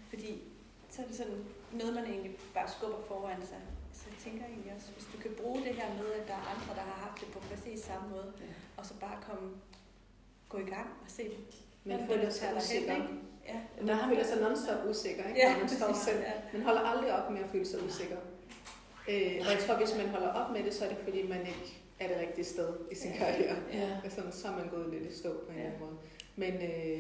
Fordi 0.09 0.43
så 0.91 1.03
er 1.03 1.07
det 1.07 1.17
sådan 1.17 1.45
noget, 1.73 1.95
man 1.95 2.05
egentlig 2.13 2.33
bare 2.55 2.69
skubber 2.77 3.01
foran 3.09 3.41
sig. 3.51 3.61
Så 3.93 4.05
jeg 4.11 4.19
tænker 4.27 4.45
egentlig 4.53 4.73
også, 4.77 4.89
hvis 4.97 5.07
du 5.13 5.19
kan 5.25 5.33
bruge 5.43 5.59
det 5.67 5.75
her 5.81 5.89
med, 6.01 6.09
at 6.21 6.29
der 6.29 6.35
er 6.35 6.47
andre, 6.55 6.71
der 6.79 6.85
har 6.91 6.99
haft 7.07 7.21
det 7.23 7.29
på 7.35 7.39
præcis 7.51 7.81
samme 7.81 8.07
måde, 8.11 8.33
Ja. 8.41 8.45
og 8.77 8.87
så 8.87 8.95
bare 8.95 9.19
komme, 9.29 9.49
gå 10.49 10.59
i 10.59 10.69
gang 10.77 10.89
og 11.05 11.11
se, 11.19 11.25
hvordan 11.83 12.07
føler 12.09 12.25
det 12.25 12.35
tager 12.35 12.53
dig 12.59 12.63
hen, 12.63 13.03
ikke? 13.03 13.15
Ja. 13.49 13.59
Man 13.83 13.99
føler 14.09 14.25
sig 14.25 14.37
non-stop 14.45 14.81
usikker, 14.91 15.25
ikke? 15.29 15.41
Ja, 15.41 15.59
man 15.59 15.69
står 15.69 15.93
selv. 15.93 16.21
ja. 16.21 16.33
Man 16.53 16.63
holder 16.63 16.81
aldrig 16.81 17.13
op 17.19 17.31
med 17.31 17.41
at 17.41 17.51
føle 17.51 17.67
sig 17.67 17.83
usikker. 17.85 18.17
Øh, 19.09 19.37
og 19.47 19.51
jeg 19.53 19.59
tror, 19.67 19.75
hvis 19.77 19.95
man 19.97 20.09
holder 20.09 20.29
op 20.29 20.51
med 20.53 20.63
det, 20.65 20.75
så 20.75 20.85
er 20.85 20.89
det 20.89 20.99
fordi, 21.05 21.21
man 21.29 21.41
ikke 21.41 21.69
er 22.01 22.09
det 22.09 22.17
rigtige 22.27 22.45
sted 22.45 22.69
i 22.93 22.95
sin 22.95 23.11
Ja. 23.11 23.17
karriere. 23.19 23.57
Ja. 23.73 23.89
Altså, 24.05 24.21
så 24.31 24.49
er 24.49 24.53
man 24.61 24.69
gået 24.69 24.89
lidt 24.95 25.13
i 25.13 25.19
stå 25.19 25.31
på 25.47 25.51
en 25.51 25.57
Ja. 25.59 25.63
eller 25.63 25.75
anden 25.75 25.81
måde. 25.87 25.97
Men, 26.37 26.53
øh, 26.55 26.93